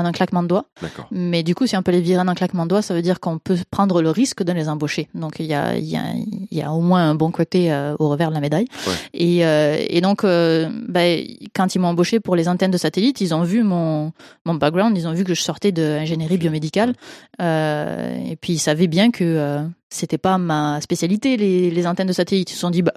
en 0.00 0.04
un 0.04 0.12
claquement 0.12 0.42
de 0.42 0.48
doigts. 0.48 0.64
Mais 1.10 1.42
du 1.42 1.54
coup, 1.54 1.66
si 1.66 1.76
on 1.76 1.82
peut 1.82 1.92
les 1.92 2.00
virer 2.00 2.20
en 2.20 2.28
un 2.28 2.34
claquement 2.34 2.64
de 2.64 2.70
doigts, 2.70 2.82
ça 2.82 2.94
veut 2.94 3.02
dire 3.02 3.20
qu'on 3.20 3.38
peut 3.38 3.56
prendre 3.70 4.02
le 4.02 4.10
risque 4.10 4.42
de 4.42 4.52
les 4.52 4.68
embaucher. 4.68 5.08
Donc 5.14 5.36
il 5.38 5.46
y 5.46 5.54
a, 5.54 5.76
il 5.76 5.84
y 5.84 5.96
a, 5.96 6.02
il 6.14 6.58
y 6.58 6.62
a 6.62 6.72
au 6.72 6.80
moins 6.80 7.08
un 7.10 7.14
bon 7.14 7.30
côté 7.30 7.72
euh, 7.72 7.94
au 7.98 8.08
revers 8.08 8.30
de 8.30 8.34
la 8.34 8.40
médaille. 8.40 8.66
Ouais. 8.86 8.94
Et, 9.14 9.46
euh, 9.46 9.76
et 9.88 10.00
donc, 10.00 10.24
euh, 10.24 10.68
ben, 10.88 11.24
quand 11.54 11.74
ils 11.74 11.78
m'ont 11.78 11.88
embauché 11.88 12.20
pour 12.20 12.36
les 12.36 12.48
antennes 12.48 12.70
de 12.70 12.78
satellite, 12.78 13.20
ils 13.20 13.34
ont 13.34 13.42
vu 13.42 13.62
mon, 13.62 14.12
mon 14.44 14.54
background, 14.54 14.96
ils 14.96 15.06
ont 15.06 15.12
vu 15.12 15.24
que 15.24 15.34
je 15.34 15.42
sortais 15.42 15.72
de 15.72 15.82
ingénierie 15.82 16.38
biomédicale. 16.38 16.94
Et 17.40 18.36
puis 18.40 18.54
ils 18.54 18.58
savaient 18.58 18.88
bien 18.88 19.10
que 19.10 19.60
c'était 19.88 20.18
pas 20.18 20.38
ma 20.38 20.80
spécialité, 20.80 21.36
les, 21.36 21.70
les 21.70 21.86
antennes 21.86 22.08
de 22.08 22.12
satellite. 22.12 22.50
Ils 22.50 22.54
se 22.54 22.60
sont 22.60 22.70
dit, 22.70 22.82
bah, 22.82 22.94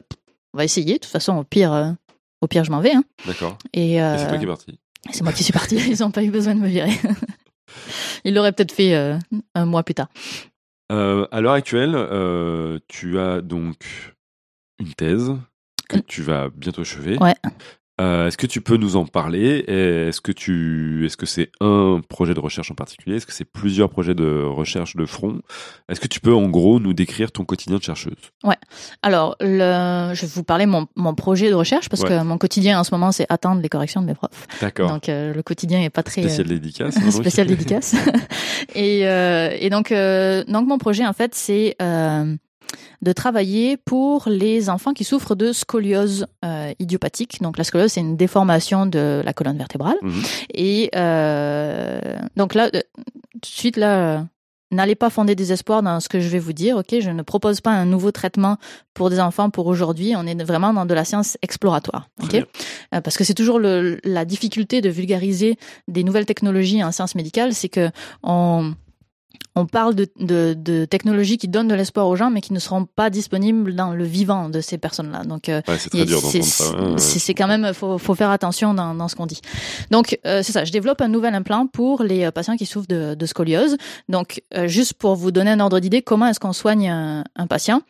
on 0.53 0.57
va 0.57 0.63
essayer. 0.63 0.93
De 0.93 0.99
toute 0.99 1.11
façon, 1.11 1.37
au 1.37 1.43
pire, 1.43 1.95
au 2.41 2.47
pire, 2.47 2.63
je 2.63 2.71
m'en 2.71 2.79
vais. 2.79 2.93
Hein. 2.93 3.03
D'accord. 3.25 3.57
Et, 3.73 4.01
euh, 4.01 4.15
Et 4.15 4.17
c'est 4.19 4.27
toi 4.27 4.37
qui 4.37 4.43
es 4.43 4.47
parti. 4.47 4.79
C'est 5.11 5.23
moi 5.23 5.33
qui 5.33 5.43
suis 5.43 5.53
partie, 5.53 5.75
ils 5.77 5.99
n'ont 6.01 6.11
pas 6.11 6.23
eu 6.23 6.31
besoin 6.31 6.55
de 6.55 6.59
me 6.61 6.67
virer. 6.67 6.91
Ils 8.25 8.33
l'auraient 8.33 8.51
peut-être 8.51 8.71
fait 8.71 8.95
euh, 8.95 9.17
un 9.55 9.65
mois 9.65 9.83
plus 9.83 9.95
tard. 9.95 10.07
Euh, 10.91 11.27
à 11.31 11.41
l'heure 11.41 11.53
actuelle, 11.53 11.93
euh, 11.95 12.79
tu 12.87 13.17
as 13.19 13.41
donc 13.41 13.77
une 14.79 14.93
thèse 14.93 15.33
que 15.89 15.97
Mm. 15.97 16.01
tu 16.07 16.21
vas 16.21 16.49
bientôt 16.49 16.81
achever. 16.81 17.17
Ouais. 17.17 17.35
Euh, 18.01 18.27
est-ce 18.27 18.37
que 18.37 18.47
tu 18.47 18.59
peux 18.61 18.77
nous 18.77 18.95
en 18.95 19.05
parler? 19.05 19.63
Est-ce 19.67 20.19
que 20.19 20.31
tu, 20.31 21.05
est-ce 21.05 21.15
que 21.15 21.27
c'est 21.27 21.51
un 21.61 22.01
projet 22.07 22.33
de 22.33 22.39
recherche 22.39 22.71
en 22.71 22.75
particulier? 22.75 23.17
Est-ce 23.17 23.27
que 23.27 23.33
c'est 23.33 23.45
plusieurs 23.45 23.89
projets 23.89 24.15
de 24.15 24.43
recherche 24.43 24.95
de 24.95 25.05
front? 25.05 25.39
Est-ce 25.89 25.99
que 25.99 26.07
tu 26.07 26.19
peux 26.19 26.33
en 26.33 26.49
gros 26.49 26.79
nous 26.79 26.93
décrire 26.93 27.31
ton 27.31 27.45
quotidien 27.45 27.77
de 27.77 27.83
chercheuse? 27.83 28.13
Alors, 29.03 29.35
le, 29.39 30.11
je 30.15 30.21
vais 30.21 30.31
vous 30.33 30.43
parler 30.43 30.65
de 30.65 30.71
mon, 30.71 30.87
mon 30.95 31.13
projet 31.13 31.49
de 31.49 31.55
recherche 31.55 31.87
parce 31.89 32.01
Ouais. 32.01 32.09
que 32.09 32.23
mon 32.23 32.37
quotidien 32.39 32.79
en 32.79 32.83
ce 32.83 32.93
moment, 32.93 33.11
c'est 33.11 33.27
attendre 33.29 33.61
les 33.61 33.69
corrections 33.69 34.01
de 34.01 34.07
mes 34.07 34.15
profs. 34.15 34.47
D'accord. 34.59 34.89
Donc, 34.89 35.07
euh, 35.07 35.33
le 35.33 35.43
quotidien 35.43 35.81
est 35.81 35.89
pas 35.91 36.03
très 36.03 36.21
euh, 36.21 36.23
Spécial 36.25 36.47
dédicace. 36.47 36.97
hein, 36.97 37.01
donc. 37.01 37.11
spécial 37.11 37.47
dédicace. 37.47 37.95
et, 38.75 39.07
euh, 39.07 39.55
et 39.59 39.69
donc, 39.69 39.91
euh, 39.91 40.43
donc 40.47 40.67
mon 40.67 40.77
projet 40.79 41.05
en 41.05 41.13
fait, 41.13 41.35
c'est 41.35 41.75
euh, 41.81 42.35
de 43.01 43.11
travailler 43.11 43.77
pour 43.77 44.27
les 44.27 44.69
enfants 44.69 44.93
qui 44.93 45.03
souffrent 45.03 45.35
de 45.35 45.51
scoliose 45.51 46.25
euh, 46.45 46.73
idiopathique. 46.79 47.41
Donc, 47.41 47.57
la 47.57 47.63
scoliose, 47.63 47.91
c'est 47.91 48.01
une 48.01 48.17
déformation 48.17 48.85
de 48.85 49.21
la 49.25 49.33
colonne 49.33 49.57
vertébrale. 49.57 49.97
Mhm. 50.01 50.23
Et 50.53 50.89
euh, 50.95 51.99
donc 52.35 52.53
là, 52.53 52.69
euh, 52.73 52.81
tout 53.33 53.39
de 53.41 53.45
suite 53.45 53.77
là. 53.77 53.97
euh, 53.97 54.21
N'allez 54.71 54.95
pas 54.95 55.11
fonder 55.11 55.35
des 55.35 55.51
espoirs 55.51 55.83
dans 55.83 55.99
ce 55.99 56.09
que 56.09 56.19
je 56.19 56.27
vais 56.29 56.39
vous 56.39 56.51
dire, 56.53 56.77
ok? 56.77 56.95
Je 56.99 57.11
ne 57.11 57.21
propose 57.21 57.61
pas 57.61 57.69
un 57.69 57.85
nouveau 57.85 58.11
traitement 58.11 58.57
pour 58.95 59.11
des 59.11 59.19
enfants 59.19 59.51
pour 59.51 59.67
aujourd'hui. 59.67 60.15
On 60.17 60.25
est 60.25 60.43
vraiment 60.43 60.73
dans 60.73 60.87
de 60.87 60.95
la 60.95 61.05
science 61.05 61.37
exploratoire, 61.43 62.09
ok? 62.23 62.33
Euh, 62.95 62.99
parce 63.01 63.15
que 63.15 63.23
c'est 63.23 63.35
toujours 63.35 63.59
le, 63.59 63.99
la 64.03 64.25
difficulté 64.25 64.81
de 64.81 64.89
vulgariser 64.89 65.57
des 65.87 66.03
nouvelles 66.03 66.25
technologies 66.25 66.83
en 66.83 66.91
sciences 66.91 67.13
médicales, 67.13 67.53
c'est 67.53 67.69
que 67.69 67.91
on, 68.23 68.73
on 69.55 69.65
parle 69.67 69.93
de, 69.93 70.07
de, 70.19 70.55
de 70.57 70.85
technologies 70.85 71.37
qui 71.37 71.47
donnent 71.47 71.67
de 71.67 71.75
l'espoir 71.75 72.07
aux 72.07 72.15
gens, 72.15 72.31
mais 72.31 72.41
qui 72.41 72.53
ne 72.53 72.59
seront 72.59 72.85
pas 72.85 73.09
disponibles 73.11 73.75
dans 73.75 73.93
le 73.93 74.03
vivant 74.03 74.49
de 74.49 74.61
ces 74.61 74.77
personnes-là. 74.79 75.23
Donc, 75.25 75.47
euh, 75.47 75.61
Ouais, 75.67 75.77
c'est 75.77 75.89
très 75.89 76.05
dur 76.05 76.19
c'est- 76.19 76.41
c'est 76.97 77.19
c'est 77.19 77.33
quand 77.35 77.47
même, 77.47 77.71
faut, 77.73 77.97
faut 77.99 78.15
faire 78.15 78.31
attention 78.31 78.73
dans, 78.73 78.95
dans 78.95 79.07
ce 79.07 79.15
qu'on 79.15 79.27
dit. 79.27 79.41
Donc, 79.91 80.17
euh, 80.25 80.41
c'est 80.43 80.51
ça. 80.53 80.65
Je 80.65 80.71
développe 80.71 81.01
un 81.01 81.07
nouvel 81.07 81.35
implant 81.35 81.67
pour 81.67 82.01
les 82.03 82.25
euh, 82.25 82.31
patients 82.31 82.57
qui 82.57 82.65
souffrent 82.65 82.87
de, 82.87 83.13
de 83.13 83.25
scoliose. 83.27 83.77
Donc, 84.09 84.41
euh, 84.55 84.67
juste 84.67 84.93
pour 84.95 85.15
vous 85.15 85.31
donner 85.31 85.51
un 85.51 85.59
ordre 85.59 85.79
d'idée, 85.79 86.01
comment 86.01 86.25
est-ce 86.27 86.39
qu'on 86.39 86.53
soigne 86.53 86.89
un, 86.89 87.23
un 87.35 87.45
patient? 87.47 87.81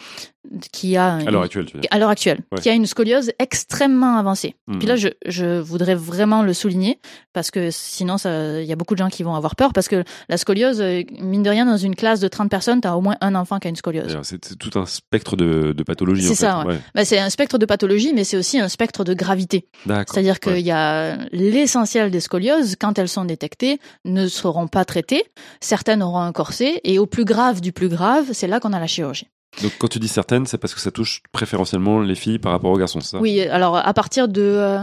Qui 0.72 0.98
a 0.98 1.16
À 1.16 1.32
l'heure 1.32 1.44
actuelle, 1.44 1.66
tu 1.66 1.74
veux 1.76 1.82
dire. 1.82 1.90
à 1.92 2.00
l'heure 2.00 2.10
actuelle, 2.10 2.40
Ouais. 2.52 2.60
qui 2.62 2.70
a 2.70 2.74
une 2.74 2.86
scoliose 2.86 3.32
extrêmement 3.40 4.18
avancée. 4.18 4.56
Mhm. 4.68 4.80
Puis 4.80 4.88
là, 4.88 4.96
je, 4.96 5.08
je 5.26 5.60
voudrais 5.60 5.96
vraiment 5.96 6.44
le 6.44 6.54
souligner 6.54 7.00
parce 7.34 7.52
que 7.52 7.70
sinon, 7.72 8.18
ça- 8.18 8.62
il 8.62 8.66
y 8.68 8.72
a 8.72 8.76
beaucoup 8.76 8.94
de 8.94 9.00
gens 9.00 9.10
qui 9.10 9.24
vont 9.24 9.36
avoir 9.36 9.56
peur 9.56 9.74
parce 9.74 9.88
que 9.88 10.04
la 10.30 10.38
scoliose, 10.38 10.82
euh, 10.82 11.02
mine 11.20 11.44
de 11.44 11.50
rien, 11.50 11.66
dans 11.66 11.78
une 11.78 11.96
classe 11.96 12.20
de 12.20 12.28
30 12.28 12.50
personnes, 12.50 12.82
tu 12.82 12.88
as 12.88 12.96
au 12.98 13.02
moins 13.02 13.16
un 13.22 13.36
enfant 13.36 13.60
qui 13.60 13.68
a 13.68 13.70
une 13.70 13.76
scoliose. 13.76 14.18
C'est 14.24 14.58
tout 14.58 14.78
un 14.80 14.86
spectre 14.86 15.36
de, 15.36 15.74
de 15.74 15.84
pathologies. 15.84 16.24
C'est 16.28 16.36
ça, 16.36 16.64
ouais. 16.66 16.78
Bah, 16.96 17.06
c'est 17.06 17.20
un 17.20 17.30
spectre 17.30 17.58
de 17.58 17.66
pathologie, 17.66 18.14
mais 18.14 18.24
c'est 18.24 18.38
aussi 18.38 18.60
un 18.60 18.68
spectre 18.70 19.04
de 19.04 19.14
gravité. 19.14 19.68
C'est-à-dire 19.88 20.40
qu'il 20.40 20.60
y 20.60 20.72
a 20.72 21.18
l'essentiel 21.32 22.12
des 22.12 22.20
scolioses, 22.20 22.76
quand 22.80 22.98
elles 23.00 23.10
sont 23.10 23.26
détectées, 23.26 23.80
ne 24.06 24.28
seront 24.28 24.68
pas 24.68 24.86
traitées. 24.86 25.24
Certaines 25.62 26.02
auront 26.04 26.20
un 26.22 26.32
corset, 26.32 26.82
et 26.84 27.00
au 27.00 27.06
plus 27.06 27.26
grave 27.26 27.62
du 27.62 27.72
plus 27.72 27.90
grave, 27.90 28.26
c'est 28.34 28.48
là 28.48 28.60
qu'on 28.60 28.74
a 28.74 28.80
la 28.80 28.88
chirurgie. 28.88 29.28
Donc 29.62 29.74
quand 29.80 29.88
tu 29.88 30.00
dis 30.00 30.08
certaines, 30.08 30.46
c'est 30.46 30.58
parce 30.58 30.74
que 30.74 30.80
ça 30.80 30.92
touche 30.92 31.22
préférentiellement 31.32 32.02
les 32.02 32.16
filles 32.16 32.40
par 32.40 32.52
rapport 32.52 32.72
aux 32.72 32.78
garçons, 32.78 33.02
ça? 33.02 33.20
Oui, 33.20 33.42
alors 33.42 33.78
à 33.78 33.94
partir 33.94 34.28
de 34.28 34.80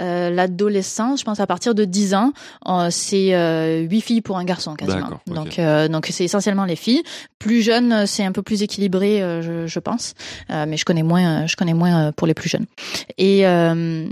euh, 0.00 0.30
l'adolescence, 0.30 1.20
je 1.20 1.24
pense 1.24 1.40
à 1.40 1.46
partir 1.46 1.74
de 1.74 1.84
10 1.84 2.14
ans, 2.14 2.32
euh, 2.68 2.88
c'est 2.90 3.34
euh, 3.34 3.80
8 3.80 4.00
filles 4.00 4.20
pour 4.22 4.38
un 4.38 4.44
garçon 4.44 4.74
quasiment. 4.74 5.00
D'accord, 5.00 5.20
ok. 5.28 5.34
Donc 5.34 5.58
euh, 5.58 5.88
donc 5.88 6.06
c'est 6.10 6.24
essentiellement 6.24 6.64
les 6.64 6.76
filles. 6.76 7.02
Plus 7.38 7.62
jeunes, 7.62 8.06
c'est 8.06 8.24
un 8.24 8.32
peu 8.32 8.42
plus 8.42 8.62
équilibré, 8.62 9.20
euh, 9.22 9.42
je, 9.42 9.66
je 9.66 9.78
pense, 9.80 10.14
Euh, 10.50 10.64
mais 10.68 10.76
je 10.76 10.84
connais 10.84 11.02
moins, 11.02 11.46
je 11.46 11.56
connais 11.56 11.74
moins 11.74 12.08
euh, 12.08 12.12
pour 12.12 12.26
les 12.26 12.34
plus 12.34 12.48
jeunes. 12.48 12.66
Et 13.18 13.46
euh, 13.46 14.06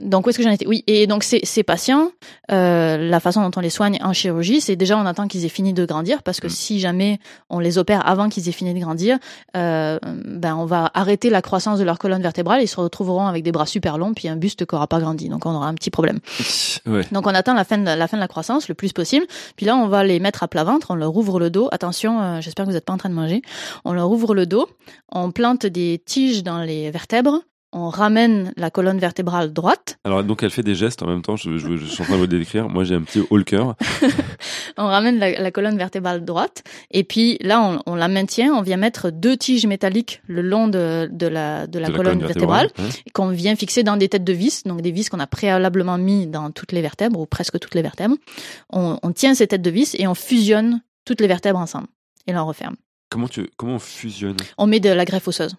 donc 0.00 0.26
où 0.26 0.30
est-ce 0.30 0.38
que 0.38 0.44
j'en 0.44 0.50
étais? 0.50 0.66
Oui, 0.66 0.82
et 0.86 1.06
donc 1.06 1.22
ces, 1.22 1.40
ces 1.44 1.62
patients, 1.62 2.10
euh, 2.50 2.96
la 2.96 3.20
façon 3.20 3.42
dont 3.42 3.50
on 3.56 3.60
les 3.60 3.70
soigne 3.70 3.98
en 4.02 4.12
chirurgie, 4.12 4.60
c'est 4.60 4.76
déjà 4.76 4.98
on 4.98 5.06
attend 5.06 5.28
qu'ils 5.28 5.44
aient 5.44 5.48
fini 5.48 5.72
de 5.72 5.84
grandir, 5.84 6.22
parce 6.22 6.40
que 6.40 6.46
Mm. 6.48 6.50
si 6.50 6.80
jamais 6.80 7.20
on 7.50 7.58
les 7.60 7.78
opère 7.78 8.06
avant 8.08 8.28
qu'ils 8.28 8.48
aient 8.48 8.52
fini 8.52 8.74
de 8.74 8.80
grandir, 8.80 9.18
euh, 9.56 9.98
ben 10.24 10.56
on 10.56 10.64
va 10.66 10.90
arrêter 10.94 11.30
la 11.30 11.42
croissance 11.42 11.78
de 11.78 11.84
leur 11.84 11.98
colonne 11.98 12.22
vertébrale, 12.22 12.62
ils 12.62 12.68
se 12.68 12.80
retrouveront 12.80 13.26
avec 13.26 13.42
des 13.44 13.52
bras 13.52 13.66
super 13.66 13.96
longs 13.98 14.12
puis 14.14 14.26
un 14.28 14.36
buste 14.36 14.64
aura 14.72 14.86
pas 14.90 15.00
grandi, 15.00 15.30
donc 15.30 15.46
on 15.46 15.54
aura 15.54 15.68
un 15.68 15.74
petit 15.74 15.90
problème. 15.90 16.20
Ouais. 16.86 17.06
Donc 17.12 17.26
on 17.26 17.34
attend 17.34 17.52
la 17.54 17.64
fin 17.64 17.78
de 17.78 17.84
la 17.84 18.08
fin 18.08 18.16
de 18.16 18.22
la 18.22 18.26
croissance 18.26 18.68
le 18.68 18.74
plus 18.74 18.92
possible. 18.92 19.26
Puis 19.56 19.66
là 19.66 19.76
on 19.76 19.86
va 19.86 20.02
les 20.02 20.18
mettre 20.18 20.42
à 20.42 20.48
plat 20.48 20.64
ventre, 20.64 20.90
on 20.90 20.94
leur 20.94 21.14
ouvre 21.14 21.38
le 21.38 21.50
dos. 21.50 21.68
Attention, 21.72 22.20
euh, 22.20 22.40
j'espère 22.40 22.64
que 22.64 22.70
vous 22.70 22.74
n'êtes 22.74 22.86
pas 22.86 22.94
en 22.94 22.96
train 22.96 23.10
de 23.10 23.14
manger. 23.14 23.42
On 23.84 23.92
leur 23.92 24.10
ouvre 24.10 24.34
le 24.34 24.46
dos, 24.46 24.66
on 25.10 25.30
plante 25.30 25.66
des 25.66 26.02
tiges 26.04 26.42
dans 26.42 26.60
les 26.62 26.90
vertèbres, 26.90 27.42
on 27.72 27.88
ramène 27.88 28.52
la 28.56 28.70
colonne 28.70 28.98
vertébrale 28.98 29.52
droite, 29.52 29.98
Alors 30.04 30.24
donc 30.24 30.42
elle 30.42 30.50
fait 30.50 30.62
des 30.64 30.74
gestes 30.74 31.02
en 31.02 31.06
même 31.06 31.22
temps, 31.22 31.36
je, 31.36 31.56
je, 31.56 31.76
je 31.76 31.84
suis 31.86 32.02
en 32.02 32.06
train 32.06 32.16
de 32.16 32.22
le 32.22 32.26
décrire. 32.26 32.68
Moi 32.68 32.82
j'ai 32.84 32.94
un 32.96 33.02
petit 33.02 33.22
haut 33.30 33.36
le 33.36 33.44
cœur. 33.44 33.76
on 34.76 34.86
ramène 34.86 35.18
la, 35.18 35.40
la 35.40 35.50
colonne 35.50 35.76
vertébrale 35.76 36.24
droite, 36.24 36.62
et 36.90 37.04
puis 37.04 37.38
là 37.42 37.60
on, 37.62 37.80
on 37.86 37.94
la 37.94 38.08
maintient, 38.08 38.52
on 38.54 38.62
vient 38.62 38.76
mettre 38.76 39.10
deux 39.10 39.36
tiges 39.36 39.66
métalliques 39.66 40.20
le 40.26 40.42
long 40.42 40.68
de, 40.68 41.08
de 41.12 41.26
la 41.26 41.66
de 41.66 41.78
la 41.78 41.88
de 41.88 41.96
colonne, 41.96 42.18
vertébrale. 42.20 42.70
hein. 42.78 42.88
qu'on 43.12 43.28
vient 43.28 43.54
fixer 43.56 43.82
dans 43.82 43.96
des 43.96 44.08
têtes 44.08 44.24
de 44.24 44.32
vis, 44.32 44.64
donc 44.64 44.80
des 44.80 44.90
vis 44.90 45.08
qu'on 45.08 45.20
a 45.20 45.26
préalablement 45.26 45.98
mis 45.98 46.26
dans 46.26 46.50
toutes 46.50 46.72
les 46.72 46.82
vertèbres 46.82 47.20
ou 47.20 47.26
presque 47.26 47.58
toutes 47.58 47.74
les 47.74 47.82
vertèbres. 47.82 48.16
On, 48.70 48.98
on 49.02 49.12
tient 49.12 49.34
ces 49.34 49.46
têtes 49.46 49.62
de 49.62 49.70
vis 49.70 49.94
et 49.98 50.06
on 50.06 50.14
fusionne 50.14 50.82
toutes 51.04 51.20
les 51.20 51.28
vertèbres 51.28 51.58
ensemble 51.58 51.86
et 52.26 52.32
là 52.32 52.44
on 52.44 52.48
referme. 52.48 52.76
Comment 53.10 53.28
tu 53.28 53.48
comment 53.56 53.74
on 53.76 53.78
fusionne? 53.78 54.36
On 54.58 54.66
met 54.66 54.80
de 54.80 54.88
la 54.90 55.04
greffe 55.04 55.28
osseuse. 55.28 55.56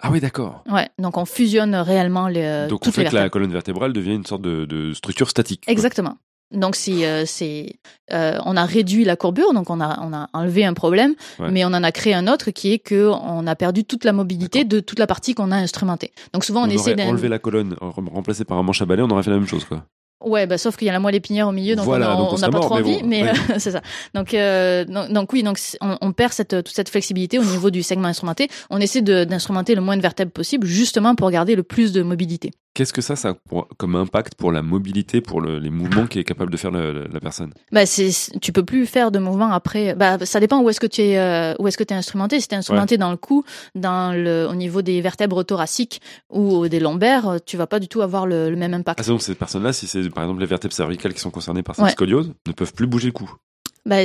Ah 0.00 0.10
oui 0.12 0.20
d'accord. 0.20 0.62
Ouais, 0.70 0.88
donc 0.98 1.16
on 1.16 1.24
fusionne 1.24 1.74
réellement 1.74 2.28
les, 2.28 2.66
donc 2.68 2.80
on 2.82 2.84
toutes 2.84 2.94
fait 2.94 3.04
les 3.04 3.10
que 3.10 3.14
la 3.16 3.28
colonne 3.30 3.52
vertébrale 3.52 3.92
devient 3.92 4.14
une 4.14 4.26
sorte 4.26 4.42
de, 4.42 4.64
de 4.64 4.92
structure 4.92 5.28
statique. 5.28 5.64
quoi. 5.64 5.72
Exactement. 5.72 6.16
Donc 6.50 6.76
c'est 6.76 7.04
euh, 7.06 7.24
c'est 7.26 7.74
euh, 8.10 8.38
on 8.46 8.56
a 8.56 8.64
réduit 8.64 9.04
la 9.04 9.16
courbure, 9.16 9.52
donc 9.52 9.68
on 9.68 9.80
a 9.82 9.98
on 10.02 10.14
a 10.14 10.28
enlevé 10.32 10.64
un 10.64 10.72
problème, 10.72 11.14
Ouais. 11.38 11.50
mais 11.50 11.64
on 11.66 11.68
en 11.74 11.82
a 11.84 11.92
créé 11.92 12.14
un 12.14 12.26
autre 12.26 12.52
qui 12.52 12.72
est 12.72 12.78
que 12.78 13.10
on 13.10 13.46
a 13.46 13.54
perdu 13.54 13.84
toute 13.84 14.04
la 14.04 14.12
mobilité 14.14 14.64
de 14.64 14.80
toute 14.80 14.98
la 14.98 15.06
partie 15.06 15.34
qu'on 15.34 15.50
a 15.50 15.56
instrumentée. 15.56 16.12
Donc 16.32 16.44
souvent 16.44 16.62
on, 16.62 16.66
On, 16.66 16.70
essaie 16.70 16.94
enlevé 17.02 17.28
la 17.28 17.38
colonne, 17.38 17.76
rem- 17.80 18.08
remplacé 18.08 18.44
par 18.46 18.56
un 18.56 18.62
manche 18.62 18.80
à 18.80 18.86
balai, 18.86 19.02
on 19.02 19.10
aurait 19.10 19.22
fait 19.24 19.30
la 19.30 19.36
même 19.36 19.46
chose 19.48 19.66
quoi. 19.66 19.84
Ouais, 20.20 20.46
bah, 20.46 20.58
sauf 20.58 20.76
qu'il 20.76 20.86
y 20.86 20.88
a 20.88 20.92
la 20.92 20.98
moelle 20.98 21.14
épinière 21.14 21.46
au 21.46 21.52
milieu, 21.52 21.76
donc 21.76 21.84
Voilà, 21.84 22.20
on 22.20 22.36
n'a 22.36 22.50
pas 22.50 22.58
trop 22.58 22.74
envie, 22.74 23.02
bon, 23.02 23.06
mais 23.06 23.32
c'est 23.58 23.70
ça. 23.70 23.82
Donc, 24.14 24.34
euh, 24.34 24.84
donc, 24.84 25.12
donc 25.12 25.32
oui, 25.32 25.44
donc 25.44 25.60
on, 25.80 25.96
on 26.00 26.12
perd 26.12 26.32
cette, 26.32 26.64
toute 26.64 26.74
cette 26.74 26.88
flexibilité 26.88 27.38
au 27.38 27.44
niveau 27.44 27.70
du 27.70 27.84
segment 27.84 28.08
instrumenté. 28.08 28.48
On 28.68 28.80
essaie 28.80 29.00
d'instrumenter 29.00 29.76
le 29.76 29.80
moins 29.80 29.96
de 29.96 30.02
vertèbres 30.02 30.32
possible, 30.32 30.66
justement 30.66 31.14
pour 31.14 31.30
garder 31.30 31.54
le 31.54 31.62
plus 31.62 31.92
de 31.92 32.02
mobilité. 32.02 32.50
Qu'est-ce 32.78 32.92
que 32.92 33.02
ça, 33.02 33.16
ça 33.16 33.30
a 33.30 33.34
pour- 33.34 33.66
comme 33.76 33.96
impact 33.96 34.36
pour 34.36 34.52
la 34.52 34.62
mobilité, 34.62 35.20
pour 35.20 35.40
le- 35.40 35.58
les 35.58 35.68
mouvements 35.68 36.06
qu'est 36.06 36.22
capable 36.22 36.52
de 36.52 36.56
faire 36.56 36.70
la, 36.70 36.92
la- 36.92 37.08
la 37.08 37.18
personne? 37.18 37.52
Bah, 37.72 37.86
c'est, 37.86 38.10
tu 38.40 38.52
peux 38.52 38.64
plus 38.64 38.86
faire 38.86 39.10
de 39.10 39.18
mouvement 39.18 39.50
après. 39.50 39.96
Bah, 39.96 40.16
ça 40.24 40.38
dépend 40.38 40.60
où 40.62 40.70
est-ce 40.70 40.78
que 40.78 40.86
tu 40.86 41.00
es, 41.00 41.18
euh, 41.18 41.54
où 41.58 41.66
est-ce 41.66 41.76
que 41.76 41.82
tu 41.82 41.92
es 41.92 41.96
instrumenté. 41.96 42.38
Si 42.38 42.46
tu 42.46 42.54
es 42.54 42.58
instrumenté 42.58 42.96
dans 42.96 43.10
le 43.10 43.16
cou, 43.16 43.42
dans 43.74 44.12
le, 44.16 44.46
au 44.48 44.54
niveau 44.54 44.80
des 44.80 45.00
vertèbres 45.00 45.42
thoraciques 45.42 46.00
ou 46.30 46.68
des 46.68 46.78
lombaires, 46.78 47.38
tu 47.44 47.56
vas 47.56 47.66
pas 47.66 47.80
du 47.80 47.88
tout 47.88 48.00
avoir 48.00 48.26
le, 48.28 48.48
le 48.48 48.54
même 48.56 48.74
impact. 48.74 49.00
Ah, 49.02 49.08
donc 49.08 49.22
ces 49.22 49.34
personnes-là, 49.34 49.72
si 49.72 49.88
c'est 49.88 50.08
par 50.10 50.22
exemple 50.22 50.38
les 50.38 50.46
vertèbres 50.46 50.72
cervicales 50.72 51.14
qui 51.14 51.20
sont 51.20 51.30
concernées 51.32 51.64
par 51.64 51.74
cette 51.74 51.84
Ouais. 51.84 51.90
scoliose, 51.90 52.32
ne 52.46 52.52
peuvent 52.52 52.72
plus 52.74 52.86
bouger 52.86 53.06
le 53.08 53.12
cou? 53.12 53.28
Bah, 53.86 54.04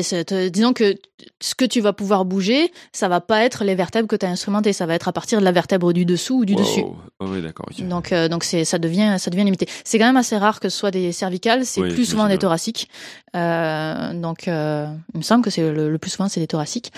disons 0.49 0.73
que 0.73 0.95
ce 1.41 1.55
que 1.55 1.65
tu 1.65 1.81
vas 1.81 1.91
pouvoir 1.93 2.23
bouger, 2.25 2.71
ça 2.93 3.07
va 3.09 3.19
pas 3.21 3.43
être 3.43 3.63
les 3.63 3.75
vertèbres 3.75 4.07
que 4.07 4.15
tu 4.15 4.25
as 4.25 4.29
instrumentées, 4.29 4.71
ça 4.71 4.85
va 4.85 4.95
être 4.95 5.07
à 5.07 5.13
partir 5.13 5.39
de 5.39 5.43
la 5.45 5.51
vertèbre 5.51 5.91
du 5.93 6.05
dessous 6.05 6.39
ou 6.39 6.45
du 6.45 6.53
Wow. 6.53 6.59
dessus. 6.59 6.83
Ah 7.19 7.25
oui, 7.27 7.41
d'accord. 7.41 7.65
Donc, 7.79 8.11
euh, 8.11 8.27
donc 8.29 8.43
c'est, 8.43 8.63
ça 8.65 8.79
devient, 8.79 9.15
ça 9.19 9.29
devient 9.29 9.43
limité. 9.43 9.67
C'est 9.83 9.99
quand 9.99 10.05
même 10.05 10.17
assez 10.17 10.37
rare 10.37 10.59
que 10.59 10.69
ce 10.69 10.77
soit 10.77 10.91
des 10.91 11.11
cervicales, 11.11 11.65
c'est 11.65 11.81
Oui, 11.81 11.89
plus 11.93 12.05
souvent 12.05 12.27
des 12.27 12.37
thoraciques. 12.37 12.89
Euh, 13.35 14.13
donc, 14.13 14.47
euh, 14.47 14.87
il 15.13 15.17
me 15.17 15.23
semble 15.23 15.43
que 15.43 15.49
c'est 15.49 15.69
le, 15.71 15.89
le 15.89 15.97
plus 15.97 16.11
souvent 16.11 16.29
c'est 16.29 16.39
des 16.39 16.47
thoraciques. 16.47 16.91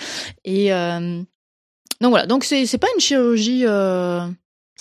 Et 0.44 0.72
euh, 0.72 1.20
donc 2.00 2.10
voilà. 2.10 2.26
Donc 2.26 2.44
c'est, 2.44 2.66
c'est 2.66 2.78
pas 2.78 2.88
une 2.94 3.00
chirurgie 3.00 3.64
euh, 3.66 4.26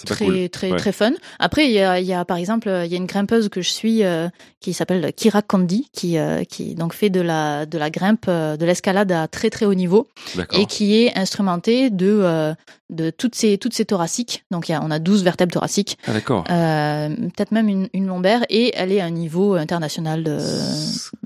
très, 0.03 0.25
cool. 0.25 0.49
très, 0.49 0.71
Ouais. 0.71 0.77
très 0.77 0.91
fun. 0.91 1.11
Après, 1.39 1.65
il 1.65 1.71
y 1.71 1.79
a, 1.79 1.99
il 1.99 2.05
y 2.05 2.13
a 2.13 2.25
par 2.25 2.37
exemple, 2.37 2.67
il 2.85 2.91
y 2.91 2.95
a 2.95 2.97
une 2.97 3.05
grimpeuse 3.05 3.47
que 3.49 3.61
je 3.61 3.69
suis 3.69 4.03
euh, 4.03 4.27
qui 4.59 4.73
s'appelle 4.73 5.13
Kira 5.13 5.41
Kandi, 5.41 5.87
qui, 5.93 6.17
euh, 6.17 6.43
qui 6.43 6.75
donc 6.75 6.93
fait 6.93 7.09
de 7.09 7.21
la, 7.21 7.65
de 7.65 7.77
la 7.77 7.89
grimpe, 7.89 8.25
euh, 8.27 8.57
de 8.57 8.65
l'escalade 8.65 9.11
à 9.11 9.27
très 9.27 9.49
très 9.49 9.65
haut 9.65 9.73
niveau 9.73 10.07
et 10.51 10.65
qui 10.65 10.95
est 10.97 11.17
instrumentée 11.17 11.89
de, 11.89 12.07
euh, 12.21 12.53
de 12.89 13.09
toutes 13.09 13.35
ces, 13.35 13.57
toutes 13.57 13.73
ces 13.73 13.85
thoraciques. 13.85 14.43
Donc 14.51 14.67
il 14.67 14.73
y 14.73 14.75
a, 14.75 14.83
on 14.83 14.91
a 14.91 14.99
12 14.99 15.23
vertèbres 15.23 15.53
thoraciques, 15.53 15.97
Ah, 16.07 16.13
d'accord. 16.13 16.43
peut-être 16.43 17.51
même 17.51 17.69
une, 17.69 17.87
une 17.93 18.07
lombaire, 18.07 18.43
et 18.49 18.71
elle 18.75 18.91
est 18.91 18.99
à 19.01 19.05
un 19.05 19.11
niveau 19.11 19.53
international 19.53 20.23
de, 20.23 20.39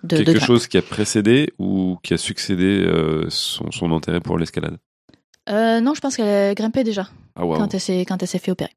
de, 0.03 0.23
Quelque 0.23 0.39
chose 0.39 0.67
qui 0.67 0.77
a 0.77 0.81
précédé 0.81 1.51
ou 1.59 1.97
qui 2.03 2.13
a 2.13 2.17
succédé 2.17 2.85
son, 3.29 3.71
son 3.71 3.91
intérêt 3.93 4.19
pour 4.19 4.37
l'escalade? 4.37 4.77
Non, 5.49 5.93
je 5.95 5.99
pense 6.01 6.15
qu'elle 6.15 6.53
grimpait 6.55 6.83
déjà. 6.83 7.07
Ah, 7.40 7.44
quand 7.57 7.74
elle 7.74 7.80
s'est 7.80 8.06
quand 8.06 8.22
elle 8.22 8.28
s'est 8.28 8.40
fait 8.40 8.52
opérer. 8.52 8.72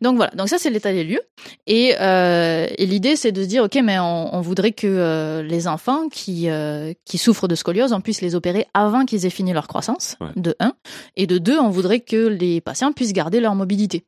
Donc 0.00 0.16
voilà, 0.16 0.32
donc 0.32 0.48
ça 0.48 0.58
c'est 0.58 0.70
l'état 0.70 0.92
des 0.92 1.04
lieux. 1.04 1.20
Et, 1.66 1.94
euh, 2.00 2.66
et 2.76 2.86
l'idée 2.86 3.16
c'est 3.16 3.32
de 3.32 3.42
se 3.42 3.48
dire 3.48 3.64
ok, 3.64 3.78
mais 3.82 3.98
on, 3.98 4.34
on 4.34 4.40
voudrait 4.40 4.72
que 4.72 4.86
euh, 4.86 5.42
les 5.42 5.68
enfants 5.68 6.08
qui 6.08 6.50
euh, 6.50 6.92
qui 7.04 7.18
souffrent 7.18 7.48
de 7.48 7.54
scoliose, 7.54 7.92
on 7.92 8.00
puisse 8.00 8.20
les 8.20 8.34
opérer 8.34 8.66
avant 8.74 9.04
qu'ils 9.04 9.24
aient 9.26 9.30
fini 9.30 9.52
leur 9.52 9.68
croissance. 9.68 10.16
Ouais. 10.20 10.28
De 10.36 10.56
un 10.60 10.72
et 11.16 11.26
de 11.26 11.38
deux, 11.38 11.58
on 11.58 11.70
voudrait 11.70 12.00
que 12.00 12.26
les 12.26 12.60
patients 12.60 12.92
puissent 12.92 13.12
garder 13.12 13.40
leur 13.40 13.54
mobilité. 13.54 14.04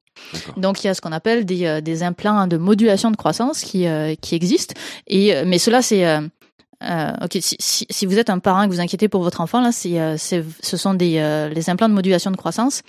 Donc 0.56 0.82
il 0.82 0.88
y 0.88 0.90
a 0.90 0.94
ce 0.94 1.00
qu'on 1.00 1.12
appelle 1.12 1.44
des, 1.44 1.64
euh, 1.66 1.80
des 1.80 2.02
implants 2.02 2.46
de 2.46 2.56
modulation 2.56 3.10
de 3.10 3.16
croissance 3.16 3.62
qui, 3.62 3.86
euh, 3.86 4.14
qui 4.20 4.34
existent. 4.34 4.74
Et, 5.06 5.34
euh, 5.34 5.44
mais 5.46 5.58
cela, 5.58 5.82
c'est... 5.82 6.04
euh, 6.82 7.12
ok, 7.22 7.38
si, 7.40 7.56
si, 7.58 7.86
si 7.90 8.06
vous 8.06 8.18
êtes 8.18 8.30
un 8.30 8.38
parent 8.38 8.62
et 8.62 8.68
que 8.68 8.72
vous 8.72 8.80
inquiétez 8.80 9.08
pour 9.08 9.22
votre 9.22 9.40
enfant, 9.40 9.60
là, 9.60 9.72
c'est, 9.72 10.00
euh, 10.00 10.16
c'est, 10.16 10.44
ce 10.62 10.76
sont 10.76 10.94
des 10.94 11.18
euh, 11.18 11.48
les 11.48 11.68
implants 11.68 11.88
de 11.88 11.94
modulation 11.94 12.30
de 12.30 12.36
croissance. 12.36 12.82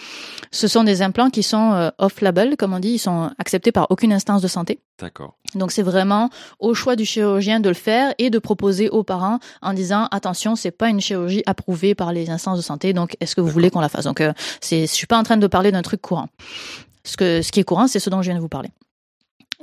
Ce 0.52 0.68
sont 0.68 0.84
des 0.84 1.02
implants 1.02 1.30
qui 1.30 1.44
sont 1.44 1.74
euh, 1.74 1.90
off-label, 1.98 2.56
comme 2.58 2.74
on 2.74 2.80
dit, 2.80 2.92
ils 2.92 3.00
sont 3.00 3.32
acceptés 3.38 3.72
par 3.72 3.88
aucune 3.90 4.14
instance 4.14 4.42
de 4.42 4.48
santé. 4.48 4.80
D'accord. 5.00 5.36
Donc 5.56 5.72
c'est 5.72 5.82
vraiment 5.82 6.30
au 6.60 6.74
choix 6.74 6.96
du 6.96 7.06
chirurgien 7.06 7.60
de 7.60 7.70
le 7.70 7.76
faire 7.76 8.14
et 8.18 8.30
de 8.30 8.40
proposer 8.40 8.90
aux 8.90 9.04
parents 9.04 9.40
en 9.62 9.74
disant 9.74 10.08
attention, 10.12 10.56
c'est 10.56 10.72
pas 10.72 10.90
une 10.90 11.02
chirurgie 11.02 11.44
approuvée 11.46 11.96
par 11.96 12.14
les 12.14 12.30
instances 12.30 12.58
de 12.58 12.64
santé, 12.64 12.94
donc 12.94 13.18
est-ce 13.20 13.36
que 13.36 13.42
vous 13.42 13.50
voulez 13.50 13.70
qu'on 13.70 13.82
la 13.82 13.90
fasse? 13.90 14.06
Donc 14.06 14.22
euh, 14.22 14.34
c'est, 14.62 14.82
je 14.82 14.94
suis 14.94 15.08
pas 15.08 15.18
en 15.18 15.24
train 15.24 15.38
de 15.38 15.48
parler 15.48 15.72
d'un 15.72 15.82
truc 15.82 16.02
courant. 16.02 16.28
Ce 17.04 17.18
que 17.18 17.42
ce 17.42 17.52
qui 17.52 17.60
est 17.60 17.64
courant, 17.64 17.88
c'est 17.88 18.00
ce 18.00 18.10
dont 18.10 18.22
je 18.22 18.30
viens 18.30 18.36
de 18.36 18.42
vous 18.42 18.48
parler. 18.48 18.70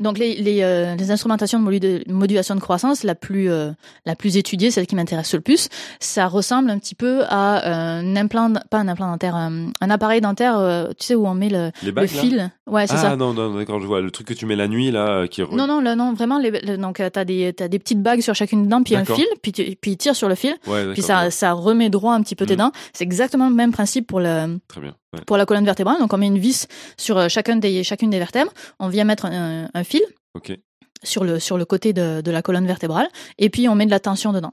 Donc 0.01 0.19
les, 0.19 0.35
les, 0.37 0.63
euh, 0.63 0.95
les 0.97 1.11
instrumentations 1.11 1.61
de 1.61 1.65
modu- 1.71 2.03
modulation 2.11 2.55
de 2.55 2.61
croissance 2.61 3.03
la 3.05 3.15
plus 3.15 3.51
euh, 3.51 3.71
la 4.07 4.15
plus 4.17 4.37
étudiée, 4.37 4.71
celle 4.71 4.87
qui 4.87 4.95
m'intéresse 4.95 5.35
le 5.35 5.41
plus, 5.41 5.69
ça 6.01 6.27
ressemble 6.27 6.71
un 6.71 6.79
petit 6.79 6.95
peu 6.95 7.23
à 7.29 7.69
un 7.69 8.17
implant, 8.17 8.53
pas 8.71 8.79
un 8.79 8.89
implant 8.89 9.11
dentaire, 9.11 9.35
un, 9.35 9.73
un 9.81 9.91
appareil 9.91 10.21
dentaire, 10.21 10.59
euh, 10.59 10.89
tu 10.99 11.07
sais 11.07 11.15
où 11.15 11.27
on 11.27 11.35
met 11.35 11.49
le, 11.49 11.71
Les 11.83 11.89
le 11.89 11.93
bagues, 11.93 12.15
là 12.15 12.21
fil? 12.21 12.51
Ouais, 12.67 12.87
c'est 12.87 12.95
Ah 12.95 12.99
ça. 13.11 13.17
non, 13.17 13.33
non, 13.35 13.55
d'accord, 13.57 13.81
je 13.81 13.87
vois. 13.87 14.01
Le 14.01 14.11
truc 14.11 14.27
que 14.29 14.35
tu 14.35 14.45
mets 14.47 14.57
la 14.57 14.69
nuit, 14.69 14.91
là, 14.91 15.27
qui... 15.27 15.43
re- 15.43 15.55
Non, 15.55 15.67
non, 15.67 15.81
là, 15.81 15.97
non, 15.97 16.13
vraiment, 16.13 16.39
les, 16.39 16.51
le- 16.51 16.77
donc 16.77 17.01
euh, 17.01 17.11
t'as 17.11 17.25
des, 17.25 17.53
t'as 17.53 17.69
des 17.69 17.79
petites 17.79 18.03
bagues 18.03 18.21
sur 18.21 18.35
chacune 18.35 18.69
dent, 18.69 18.83
puis 18.83 18.95
un 18.97 19.05
fil, 19.05 19.27
puis 19.43 19.53
tu, 19.53 19.65
puis 19.81 19.93
il 19.93 19.97
tire 19.97 20.15
sur 20.15 20.29
le 20.29 20.35
fil, 20.35 20.55
Ouais, 20.67 20.93
puis 20.93 21.03
ça, 21.03 21.25
ouais. 21.25 21.31
ça 21.31 21.53
remet 21.53 21.91
droit 21.91 22.13
un 22.15 22.23
petit 22.23 22.35
peu 22.37 22.47
tes 22.47 22.55
Mhm. 22.55 22.59
dents. 22.59 22.73
C'est 22.93 23.05
exactement 23.05 23.49
le 23.49 23.55
même 23.55 23.73
principe 23.73 24.07
pour 24.07 24.21
le, 24.21 24.59
Très 24.69 24.81
bien. 24.81 24.95
Ouais. 25.15 25.21
pour 25.27 25.39
la 25.39 25.47
colonne 25.47 25.65
vertébrale. 25.65 25.99
Donc 26.01 26.13
on 26.13 26.19
met 26.19 26.27
une 26.27 26.39
vis 26.39 26.67
sur 26.99 27.17
euh, 27.17 27.29
chacun 27.29 27.57
des, 27.57 27.83
chacune 27.83 28.11
des 28.11 28.19
vertèbres. 28.19 28.53
On 28.79 28.89
vient 28.89 29.05
mettre 29.05 29.25
un, 29.25 29.69
un 29.73 29.85
fil 29.85 30.03
sur 31.03 31.25
le, 31.25 31.39
sur 31.39 31.57
le 31.57 31.65
côté 31.65 31.93
de, 31.93 32.21
de 32.21 32.31
la 32.31 32.43
colonne 32.43 32.67
vertébrale, 32.67 33.09
et 33.39 33.51
puis 33.51 33.69
on 33.69 33.75
met 33.75 33.87
de 33.87 33.91
la 33.91 34.01
tension 34.01 34.33
dedans. 34.33 34.53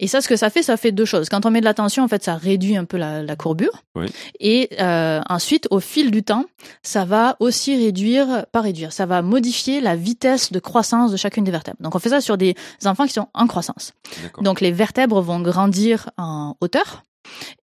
Et 0.00 0.06
ça, 0.06 0.20
ce 0.20 0.28
que 0.28 0.36
ça 0.36 0.50
fait, 0.50 0.62
ça 0.62 0.76
fait 0.76 0.92
deux 0.92 1.06
choses. 1.06 1.28
Quand 1.30 1.46
on 1.46 1.50
met 1.50 1.60
de 1.60 1.64
la 1.64 1.72
tension, 1.72 2.04
en 2.04 2.08
fait, 2.08 2.22
ça 2.22 2.34
réduit 2.36 2.76
un 2.76 2.84
peu 2.84 2.98
la, 2.98 3.22
la 3.22 3.36
courbure. 3.36 3.82
Oui. 3.94 4.06
Et 4.38 4.68
euh, 4.80 5.20
ensuite, 5.30 5.66
au 5.70 5.80
fil 5.80 6.10
du 6.10 6.22
temps, 6.22 6.44
ça 6.82 7.06
va 7.06 7.36
aussi 7.40 7.74
réduire, 7.76 8.44
pas 8.52 8.60
réduire, 8.60 8.92
ça 8.92 9.06
va 9.06 9.22
modifier 9.22 9.80
la 9.80 9.96
vitesse 9.96 10.52
de 10.52 10.58
croissance 10.58 11.10
de 11.10 11.16
chacune 11.16 11.44
des 11.44 11.50
vertèbres. 11.50 11.78
Donc, 11.80 11.94
on 11.94 11.98
fait 11.98 12.10
ça 12.10 12.20
sur 12.20 12.36
des 12.36 12.54
enfants 12.84 13.06
qui 13.06 13.14
sont 13.14 13.28
en 13.32 13.46
croissance. 13.46 13.94
Donc, 14.42 14.60
les 14.60 14.72
vertèbres 14.72 15.22
vont 15.22 15.40
grandir 15.40 16.10
en 16.18 16.54
hauteur. 16.60 17.04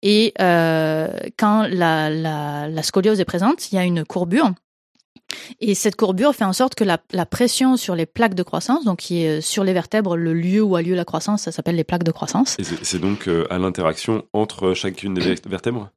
Et 0.02 0.32
euh, 0.40 1.08
quand 1.38 1.66
la, 1.68 2.82
scoliose 2.82 3.20
est 3.20 3.24
présente, 3.24 3.72
il 3.72 3.76
y 3.76 3.78
a 3.78 3.84
une 3.84 4.04
courbure. 4.04 4.52
Et 5.60 5.74
cette 5.74 5.96
courbure 5.96 6.34
fait 6.34 6.44
en 6.44 6.52
sorte 6.52 6.74
que 6.76 6.84
la, 6.84 6.98
la 7.10 7.26
pression 7.26 7.76
sur 7.76 7.96
les 7.96 8.06
plaques 8.06 8.34
de 8.34 8.44
croissance, 8.44 8.84
donc 8.84 8.98
qui 8.98 9.24
est 9.24 9.38
euh, 9.38 9.40
sur 9.40 9.64
les 9.64 9.72
vertèbres, 9.72 10.16
le 10.16 10.32
lieu 10.32 10.62
où 10.62 10.76
a 10.76 10.82
lieu 10.82 10.94
la 10.94 11.04
croissance, 11.04 11.42
ça 11.42 11.52
s'appelle 11.52 11.74
les 11.74 11.84
plaques 11.84 12.04
de 12.04 12.12
croissance. 12.12 12.56
C'est 12.82 13.00
donc 13.00 13.26
euh, 13.26 13.44
à 13.50 13.58
l'interaction 13.58 14.24
entre 14.32 14.72
chacune 14.74 15.14
des 15.14 15.20
ver- 15.22 15.38
vertèbres? 15.46 15.90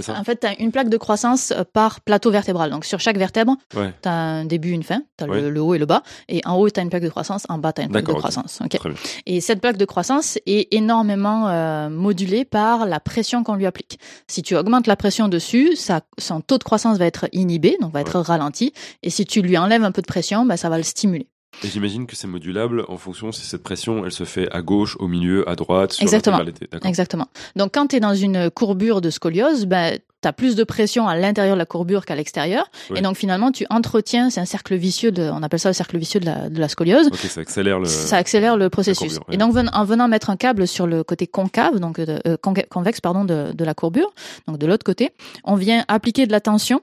Ça 0.00 0.18
En 0.18 0.24
fait, 0.24 0.40
tu 0.40 0.46
as 0.46 0.58
une 0.60 0.70
plaque 0.72 0.88
de 0.88 0.96
croissance 0.96 1.52
euh, 1.52 1.64
par 1.70 2.00
plateau 2.00 2.30
vertébral. 2.30 2.70
Donc, 2.70 2.84
sur 2.84 3.00
chaque 3.00 3.16
vertèbre, 3.18 3.56
Ouais, 3.74 3.92
tu 4.02 4.08
as 4.08 4.12
un 4.12 4.44
début, 4.44 4.70
une 4.70 4.82
fin. 4.82 5.02
Tu 5.18 5.24
as 5.24 5.28
Ouais. 5.28 5.40
le, 5.40 5.50
le 5.50 5.60
haut 5.60 5.74
et 5.74 5.78
le 5.78 5.86
bas. 5.86 6.02
Et 6.28 6.40
en 6.44 6.56
haut, 6.56 6.68
tu 6.70 6.78
as 6.80 6.82
une 6.82 6.90
plaque 6.90 7.02
de 7.02 7.08
croissance. 7.08 7.44
En 7.48 7.58
bas, 7.58 7.72
tu 7.72 7.80
as 7.80 7.84
une 7.84 7.90
plaque 7.90 8.06
de 8.06 8.12
croissance. 8.12 8.60
Et 9.26 9.40
cette 9.40 9.60
plaque 9.60 9.76
de 9.76 9.84
croissance 9.84 10.38
est 10.46 10.72
énormément 10.74 11.48
euh, 11.48 11.88
modulée 11.88 12.44
par 12.44 12.86
la 12.86 13.00
pression 13.00 13.42
qu'on 13.44 13.54
lui 13.54 13.66
applique. 13.66 13.98
Si 14.26 14.42
tu 14.42 14.56
augmentes 14.56 14.86
la 14.86 14.96
pression 14.96 15.28
dessus, 15.28 15.76
ça, 15.76 16.00
son 16.18 16.40
taux 16.40 16.58
de 16.58 16.64
croissance 16.64 16.98
va 16.98 17.06
être 17.06 17.26
inhibé, 17.32 17.76
donc 17.80 17.92
va 17.92 18.00
être 18.00 18.18
ralenti. 18.20 18.72
Et 19.02 19.10
si 19.10 19.24
tu 19.24 19.42
lui 19.42 19.56
enlèves 19.58 19.84
un 19.84 19.92
peu 19.92 20.02
de 20.02 20.06
pression, 20.06 20.44
bah, 20.44 20.56
ça 20.56 20.68
va 20.68 20.76
le 20.76 20.82
stimuler. 20.84 21.26
Et 21.64 21.68
j'imagine 21.68 22.06
que 22.06 22.16
c'est 22.16 22.26
modulable 22.28 22.84
en 22.88 22.96
fonction 22.96 23.32
si 23.32 23.44
cette 23.44 23.62
pression, 23.62 24.04
elle 24.04 24.12
se 24.12 24.24
fait 24.24 24.50
à 24.52 24.62
gauche, 24.62 24.96
au 24.98 25.08
milieu, 25.08 25.48
à 25.48 25.56
droite, 25.56 25.92
sur 25.92 26.02
Exactement. 26.02 26.38
Exactement. 26.84 27.26
Donc, 27.56 27.74
quand 27.74 27.88
tu 27.88 27.96
es 27.96 28.00
dans 28.00 28.14
une 28.14 28.50
courbure 28.50 29.00
de 29.00 29.10
scoliose, 29.10 29.66
ben, 29.66 29.98
tu 30.22 30.28
as 30.28 30.32
plus 30.32 30.54
de 30.54 30.64
pression 30.64 31.08
à 31.08 31.16
l'intérieur 31.16 31.56
de 31.56 31.58
la 31.58 31.66
courbure 31.66 32.04
qu'à 32.06 32.14
l'extérieur. 32.14 32.70
Oui. 32.90 32.98
Et 32.98 33.02
donc, 33.02 33.16
finalement, 33.16 33.50
tu 33.52 33.66
entretiens, 33.68 34.30
c'est 34.30 34.40
un 34.40 34.44
cercle 34.46 34.74
vicieux, 34.76 35.10
de, 35.12 35.22
on 35.22 35.42
appelle 35.42 35.58
ça 35.60 35.68
le 35.70 35.74
cercle 35.74 35.98
vicieux 35.98 36.20
de 36.20 36.26
la, 36.26 36.48
de 36.48 36.58
la 36.60 36.68
scoliose. 36.68 37.10
Ça 37.14 37.40
accélère 37.40 37.78
le. 37.78 37.86
Ça 37.86 38.16
accélère 38.16 38.56
le 38.56 38.70
processus. 38.70 38.98
courbure, 39.18 39.28
ouais. 39.28 39.34
Et 39.34 39.38
donc, 39.38 39.52
ven- 39.52 39.70
en 39.72 39.84
venant 39.84 40.08
mettre 40.08 40.30
un 40.30 40.36
câble 40.36 40.66
sur 40.68 40.86
le 40.86 41.02
côté 41.04 41.26
concave, 41.26 41.78
donc 41.78 42.00
de- 42.00 42.20
euh, 42.26 42.36
convexe, 42.70 43.00
pardon, 43.00 43.24
de, 43.24 43.52
de 43.52 43.64
la 43.64 43.74
courbure, 43.74 44.12
donc 44.46 44.56
de 44.58 44.66
l'autre 44.66 44.84
côté, 44.84 45.10
on 45.44 45.56
vient 45.56 45.84
appliquer 45.88 46.26
de 46.26 46.32
la 46.32 46.40
tension 46.40 46.80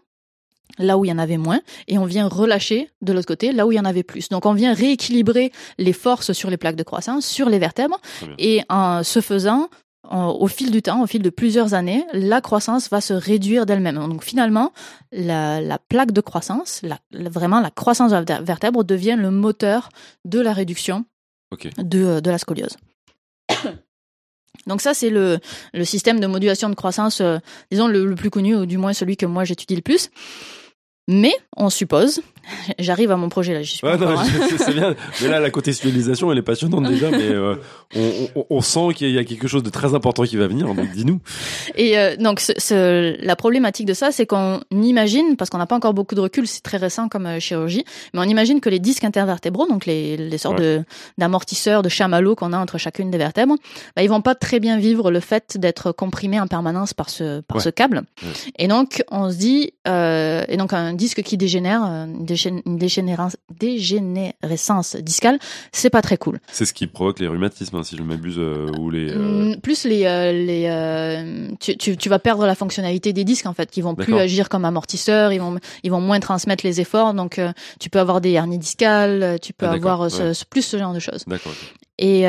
là 0.80 0.98
où 0.98 1.06
il 1.06 1.10
y 1.10 1.12
en 1.12 1.18
avait 1.18 1.38
moins, 1.38 1.60
et 1.88 1.98
on 1.98 2.06
vient 2.06 2.28
relâcher 2.28 2.90
de 3.02 3.14
l'autre 3.14 3.28
côté 3.28 3.52
là 3.52 3.66
où 3.66 3.72
il 3.72 3.76
y 3.76 3.80
en 3.80 3.86
avait 3.86 4.04
plus. 4.04 4.30
Donc, 4.30 4.46
on 4.46 4.54
vient 4.54 4.74
rééquilibrer 4.74 5.52
les 5.78 5.94
forces 5.94 6.34
sur 6.34 6.50
les 6.50 6.58
plaques 6.58 6.76
de 6.76 6.84
croissance, 6.84 7.26
sur 7.26 7.50
les 7.50 7.60
vertèbres, 7.60 8.00
et 8.38 8.62
en 8.70 9.04
ce 9.04 9.22
faisant, 9.22 9.70
au 10.10 10.48
fil 10.48 10.72
du 10.72 10.82
temps, 10.82 11.04
au 11.04 11.08
fil 11.08 11.22
de 11.22 11.30
plusieurs 11.30 11.74
années, 11.74 12.06
la 12.14 12.40
croissance 12.40 12.90
va 12.90 13.02
se 13.02 13.14
réduire 13.14 13.66
d'elle-même. 13.66 13.96
Donc 13.96 14.24
finalement, 14.24 14.72
la, 15.12 15.60
la 15.60 15.80
plaque 15.80 16.12
de 16.14 16.22
croissance, 16.22 16.82
la- 16.84 17.00
vraiment 17.30 17.60
la 17.60 17.72
croissance 17.72 18.12
de 18.12 18.24
la 18.28 18.42
vertèbre 18.42 18.86
devient 18.86 19.18
le 19.20 19.32
moteur 19.32 19.90
de 20.24 20.40
la 20.40 20.54
réduction 20.54 21.04
de, 21.78 22.20
de 22.22 22.30
la 22.32 22.38
scoliose. 22.38 22.78
Donc 24.66 24.82
ça, 24.82 24.94
c'est 24.94 25.10
le, 25.10 25.40
le 25.74 25.86
système 25.86 26.20
de 26.20 26.28
modulation 26.28 26.70
de 26.70 26.76
croissance, 26.76 27.22
euh, 27.22 27.38
disons, 27.72 27.88
le, 27.88 28.06
le 28.06 28.16
plus 28.16 28.30
connu, 28.30 28.56
ou 28.56 28.66
du 28.66 28.78
moins 28.78 28.94
celui 28.94 29.16
que 29.16 29.26
moi 29.26 29.44
j'étudie 29.46 29.76
le 29.76 29.82
plus. 29.82 30.10
Mais 31.08 31.34
on 31.56 31.70
suppose, 31.70 32.22
j'arrive 32.80 33.12
à 33.12 33.18
mon 33.18 33.30
projet 33.30 33.54
là, 33.54 33.62
j'y 33.62 33.72
suis 33.74 33.82
pas 33.82 33.98
non, 33.98 34.16
je- 34.24 34.58
c'est 34.58 34.74
bien. 34.74 34.96
Mais 35.22 35.28
là, 35.28 35.40
la 35.40 35.50
contextualisation, 35.50 36.32
elle 36.32 36.38
est 36.38 36.42
passionnante 36.44 36.84
déjà, 36.90 37.10
mais 37.12 37.30
euh, 37.30 37.56
on, 37.96 38.12
on- 38.36 38.46
on 38.50 38.62
sent 38.62 38.94
qu'il 38.96 39.12
y 39.12 39.18
a 39.18 39.24
quelque 39.24 39.48
chose 39.48 39.64
de 39.64 39.70
très 39.70 39.94
important 39.94 40.24
qui 40.24 40.38
va 40.38 40.48
venir. 40.48 40.74
Donc, 40.74 40.92
dis-nous. 40.92 41.20
Et 41.76 41.98
euh, 41.98 42.16
donc, 42.18 42.40
ce, 42.40 42.54
ce- 42.58 43.16
la 43.26 43.36
problématique 43.36 43.86
de 43.86 43.94
ça, 43.94 44.12
c'est 44.12 44.26
qu'on 44.26 44.62
imagine, 44.72 45.36
parce 45.38 45.50
qu'on 45.50 45.58
n'a 45.58 45.66
pas 45.66 45.76
encore 45.76 45.94
beaucoup 45.94 46.16
de 46.16 46.22
recul, 46.22 46.48
c'est 46.48 46.62
très 46.64 46.78
récent 46.78 47.08
comme 47.10 47.26
euh, 47.26 47.40
chirurgie, 47.40 47.84
mais 48.14 48.20
on 48.20 48.24
imagine 48.24 48.60
que 48.62 48.70
les 48.70 48.80
disques 48.80 49.04
intervertébraux, 49.04 49.68
donc 49.68 49.86
les, 49.86 50.18
les 50.18 50.38
sortes 50.38 50.60
de 50.60 50.84
d'amortisseurs, 51.18 51.82
de 51.82 51.90
chamallows 51.90 52.36
qu'on 52.36 52.54
a 52.54 52.58
entre 52.58 52.78
chacune 52.78 53.12
des 53.12 53.18
vertèbres, 53.18 53.56
bah, 53.96 54.04
ils 54.04 54.10
vont 54.10 54.22
pas 54.22 54.36
très 54.36 54.60
bien 54.60 54.78
vivre 54.78 55.12
le 55.12 55.20
fait 55.20 55.58
d'être 55.58 55.92
comprimés 55.92 56.40
en 56.40 56.48
permanence 56.48 56.94
par 56.94 57.10
ce 57.10 57.42
par 57.42 57.58
Ouais. 57.58 57.64
ce 57.64 57.70
câble. 57.70 58.04
Et 58.60 58.68
donc, 58.68 59.04
on 59.10 59.32
se 59.32 59.36
dit, 59.38 59.72
et 59.86 60.58
donc 60.58 60.74
un 60.74 60.94
disque 60.94 61.22
qui 61.24 61.38
dégénère, 61.38 62.06
dégén- 62.38 62.62
dégénérescence 63.98 64.96
discale, 64.96 65.40
c'est 65.72 65.90
pas 65.90 66.02
très 66.02 66.18
cool. 66.18 66.40
C'est 66.52 66.66
ce 66.66 66.74
qui 66.74 66.88
provoque 66.88 67.20
les 67.20 67.28
rhumatismes, 67.28 67.76
hein, 67.78 67.84
si 67.84 67.96
je 67.98 68.02
ne 68.02 68.08
m'abuse, 68.08 68.38
euh, 68.38 68.68
ou 68.80 68.90
les. 68.90 69.10
euh, 69.12 69.56
Mm, 69.56 69.62
Plus 69.62 69.84
les, 69.86 70.06
euh, 70.06 70.32
les 70.32 71.58
tu, 71.60 71.78
tu, 71.78 71.98
tu 71.98 72.10
vas 72.10 72.20
perdre 72.20 72.46
la 72.46 72.56
fonctionnalité 72.56 73.14
des 73.14 73.24
disques 73.24 73.46
en 73.46 73.54
fait, 73.54 73.70
qui 73.72 73.82
vont 73.82 73.96
plus 73.96 74.14
agir 74.16 74.50
comme 74.50 74.66
amortisseurs, 74.66 75.32
ils 75.32 75.40
vont 75.42 75.58
ils 75.84 75.92
vont 75.92 76.02
moins 76.02 76.20
transmettre 76.20 76.66
les 76.66 76.80
efforts, 76.82 77.14
donc 77.14 77.40
tu 77.80 77.90
peux 77.90 78.00
avoir 78.00 78.22
des 78.22 78.32
hernies 78.32 78.58
discales, 78.60 79.38
tu 79.42 79.54
peux 79.54 79.66
Ah, 79.68 79.72
avoir 79.74 80.10
ce- 80.12 80.24
ouais. 80.24 80.34
ce- 80.34 80.46
plus 80.46 80.62
ce 80.62 80.78
genre 80.78 80.94
de 80.94 81.00
choses. 81.00 81.24
D'accord. 81.28 81.54
Et 82.00 82.26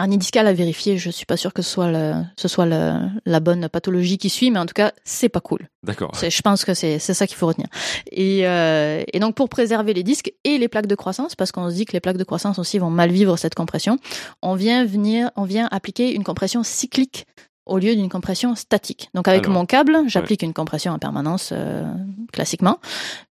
hernie 0.00 0.18
discale 0.18 0.46
à 0.46 0.52
vérifier, 0.52 0.98
je 0.98 1.10
suis 1.10 1.26
pas 1.26 1.36
sûre 1.36 1.52
que 1.52 1.62
ce 1.62 1.70
soit 1.70 1.90
le, 1.90 2.14
ce 2.36 2.48
soit 2.48 2.66
le, 2.66 2.94
la 3.26 3.40
bonne 3.40 3.68
pathologie 3.68 4.18
qui 4.18 4.30
suit, 4.30 4.50
mais 4.50 4.58
en 4.58 4.66
tout 4.66 4.74
cas 4.74 4.92
c'est 5.04 5.28
pas 5.28 5.40
cool. 5.40 5.68
D'accord. 5.82 6.12
Je 6.14 6.42
pense 6.42 6.64
que 6.64 6.74
c'est 6.74 6.98
ça 6.98 7.26
qu'il 7.26 7.36
faut 7.36 7.46
retenir. 7.46 7.68
Et, 8.10 8.46
euh, 8.46 9.02
et 9.12 9.20
donc 9.20 9.34
pour 9.34 9.48
préserver 9.48 9.94
les 9.94 10.02
disques 10.02 10.32
et 10.44 10.58
les 10.58 10.68
plaques 10.68 10.86
de 10.86 10.94
croissance, 10.94 11.34
parce 11.36 11.52
qu'on 11.52 11.70
se 11.70 11.74
dit 11.74 11.84
que 11.84 11.92
les 11.92 12.00
plaques 12.00 12.16
de 12.16 12.24
croissance 12.24 12.58
aussi 12.58 12.78
vont 12.78 12.90
mal 12.90 13.10
vivre 13.10 13.36
cette 13.36 13.54
compression, 13.54 13.98
on 14.42 14.54
vient 14.54 14.84
venir, 14.84 15.30
on 15.36 15.44
vient 15.44 15.68
appliquer 15.70 16.14
une 16.14 16.24
compression 16.24 16.62
cyclique 16.62 17.26
au 17.66 17.78
lieu 17.78 17.94
d'une 17.94 18.08
compression 18.08 18.54
statique. 18.54 19.10
Donc 19.14 19.28
avec 19.28 19.44
Alors, 19.44 19.54
mon 19.54 19.66
câble, 19.66 19.98
j'applique 20.06 20.42
une 20.42 20.54
compression 20.54 20.92
en 20.92 20.98
permanence 20.98 21.50
euh, 21.52 21.84
classiquement, 22.32 22.78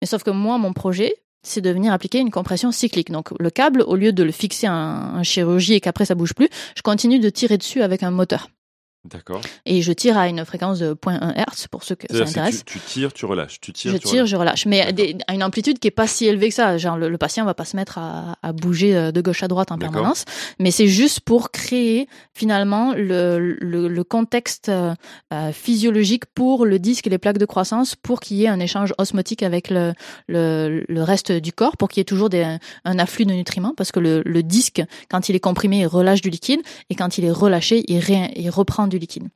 mais 0.02 0.07
sauf 0.07 0.23
que 0.23 0.31
moi 0.31 0.57
mon 0.57 0.73
projet 0.73 1.15
c'est 1.47 1.61
de 1.61 1.69
venir 1.69 1.93
appliquer 1.93 2.19
une 2.19 2.31
compression 2.31 2.71
cyclique. 2.71 3.11
Donc 3.11 3.29
le 3.39 3.49
câble, 3.49 3.81
au 3.81 3.95
lieu 3.95 4.13
de 4.13 4.23
le 4.23 4.31
fixer 4.31 4.67
en, 4.67 5.17
en 5.17 5.23
chirurgie 5.23 5.73
et 5.73 5.81
qu'après 5.81 6.05
ça 6.05 6.15
bouge 6.15 6.33
plus, 6.33 6.49
je 6.75 6.81
continue 6.81 7.19
de 7.19 7.29
tirer 7.29 7.57
dessus 7.57 7.81
avec 7.81 8.03
un 8.03 8.11
moteur. 8.11 8.49
D'accord. 9.09 9.41
et 9.65 9.81
je 9.81 9.91
tire 9.93 10.17
à 10.17 10.27
une 10.27 10.43
fréquence 10.45 10.79
de 10.79 10.93
0.1 10.93 11.34
Hz 11.35 11.67
pour 11.71 11.84
ceux 11.84 11.95
que 11.95 12.05
ça 12.13 12.23
intéresse. 12.23 12.63
que 12.63 12.71
Tu, 12.71 12.79
tu 12.79 12.85
tires, 12.85 13.13
tu 13.13 13.25
relâches. 13.25 13.59
Tu 13.59 13.73
tires, 13.73 13.91
Je 13.91 13.97
tu 13.97 14.03
tire, 14.03 14.11
relâches. 14.17 14.29
je 14.29 14.35
relâche, 14.35 14.65
mais 14.65 14.81
à, 14.81 14.91
D'accord. 14.91 15.13
des- 15.13 15.17
à 15.27 15.34
une 15.34 15.43
amplitude 15.43 15.79
qui 15.79 15.88
est 15.88 15.91
pas 15.91 16.07
si 16.07 16.25
élevée 16.25 16.49
que 16.49 16.55
ça. 16.55 16.77
Genre 16.77 16.97
le, 16.97 17.09
le 17.09 17.17
patient 17.17 17.45
va 17.45 17.53
pas 17.53 17.65
se 17.65 17.75
mettre 17.75 17.97
à, 17.97 18.35
à 18.43 18.51
bouger 18.53 18.95
euh, 18.95 19.11
de 19.11 19.21
gauche 19.21 19.43
à 19.43 19.47
droite 19.47 19.71
en 19.71 19.77
permanence, 19.77 20.25
mais 20.59 20.71
c'est 20.71 20.88
juste 20.88 21.21
pour 21.21 21.51
créer 21.51 22.07
finalement 22.34 22.93
le, 22.93 23.55
le, 23.59 23.88
le 23.88 24.03
contexte 24.03 24.69
euh, 24.69 24.93
euh, 25.34 25.51
physiologique 25.51 26.25
pour 26.34 26.65
le 26.65 26.79
disque 26.79 27.07
et 27.07 27.09
les 27.09 27.17
plaques 27.17 27.38
de 27.38 27.45
croissance, 27.45 27.95
pour 27.95 28.19
qu'il 28.19 28.38
y 28.38 28.43
ait 28.45 28.47
un 28.49 28.59
échange 28.59 28.93
osmotique 28.97 29.43
avec 29.43 29.69
le, 29.69 29.93
le, 30.27 30.84
le 30.88 31.03
reste 31.03 31.31
du 31.31 31.51
corps, 31.51 31.77
pour 31.77 31.89
qu'il 31.89 31.99
y 31.99 32.01
ait 32.01 32.05
toujours 32.05 32.29
des, 32.29 32.57
un 32.85 32.99
afflux 32.99 33.25
de 33.25 33.31
nutriments, 33.34 33.73
parce 33.75 33.91
que 33.91 33.99
le, 33.99 34.21
le 34.25 34.43
disque, 34.43 34.81
quand 35.09 35.29
il 35.29 35.35
est 35.35 35.39
comprimé, 35.39 35.79
il 35.81 35.88
relâche 35.88 36.21
du 36.21 36.29
liquide, 36.29 36.61
et 36.89 36.95
quand 36.95 37.17
il 37.17 37.25
est 37.25 37.31
relâché, 37.31 37.84
il, 37.88 37.99
ré- 37.99 38.31
il 38.35 38.49
reprend 38.49 38.88
du 38.88 38.96
liquide. 38.99 39.27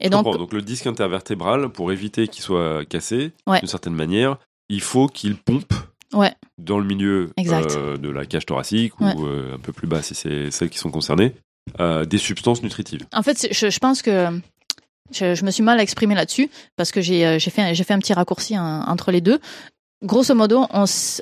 Et 0.00 0.10
donc, 0.10 0.24
donc 0.24 0.52
le 0.52 0.62
disque 0.62 0.86
intervertébral, 0.86 1.68
pour 1.68 1.92
éviter 1.92 2.26
qu'il 2.28 2.42
soit 2.42 2.84
cassé, 2.84 3.32
Ouais. 3.46 3.60
d'une 3.60 3.68
certaine 3.68 3.94
manière, 3.94 4.38
il 4.68 4.80
faut 4.80 5.06
qu'il 5.06 5.36
pompe 5.36 5.72
ouais, 6.12 6.32
dans 6.58 6.78
le 6.78 6.84
milieu 6.84 7.30
euh, 7.38 7.96
de 7.96 8.08
la 8.10 8.26
cage 8.26 8.44
thoracique 8.46 8.98
Ouais. 9.00 9.14
ou 9.16 9.26
euh, 9.26 9.54
un 9.54 9.58
peu 9.58 9.72
plus 9.72 9.86
bas 9.86 10.02
si 10.02 10.14
c'est 10.14 10.50
celles 10.50 10.70
qui 10.70 10.78
sont 10.78 10.90
concernées, 10.90 11.32
euh, 11.80 12.04
des 12.04 12.18
substances 12.18 12.62
nutritives. 12.62 13.06
En 13.12 13.22
fait, 13.22 13.48
je, 13.52 13.70
je 13.70 13.78
pense 13.78 14.02
que 14.02 14.28
je, 15.12 15.34
je 15.34 15.44
me 15.44 15.50
suis 15.50 15.62
mal 15.62 15.78
exprimée 15.80 16.14
là-dessus 16.14 16.50
parce 16.76 16.90
que 16.90 17.00
j'ai 17.00 17.38
fait, 17.38 17.74
fait 17.74 17.92
un 17.94 17.98
petit 17.98 18.14
raccourci 18.14 18.58
en- 18.58 18.82
entre 18.88 19.12
les 19.12 19.20
deux. 19.20 19.38
Grosso 20.02 20.34
modo, 20.34 20.66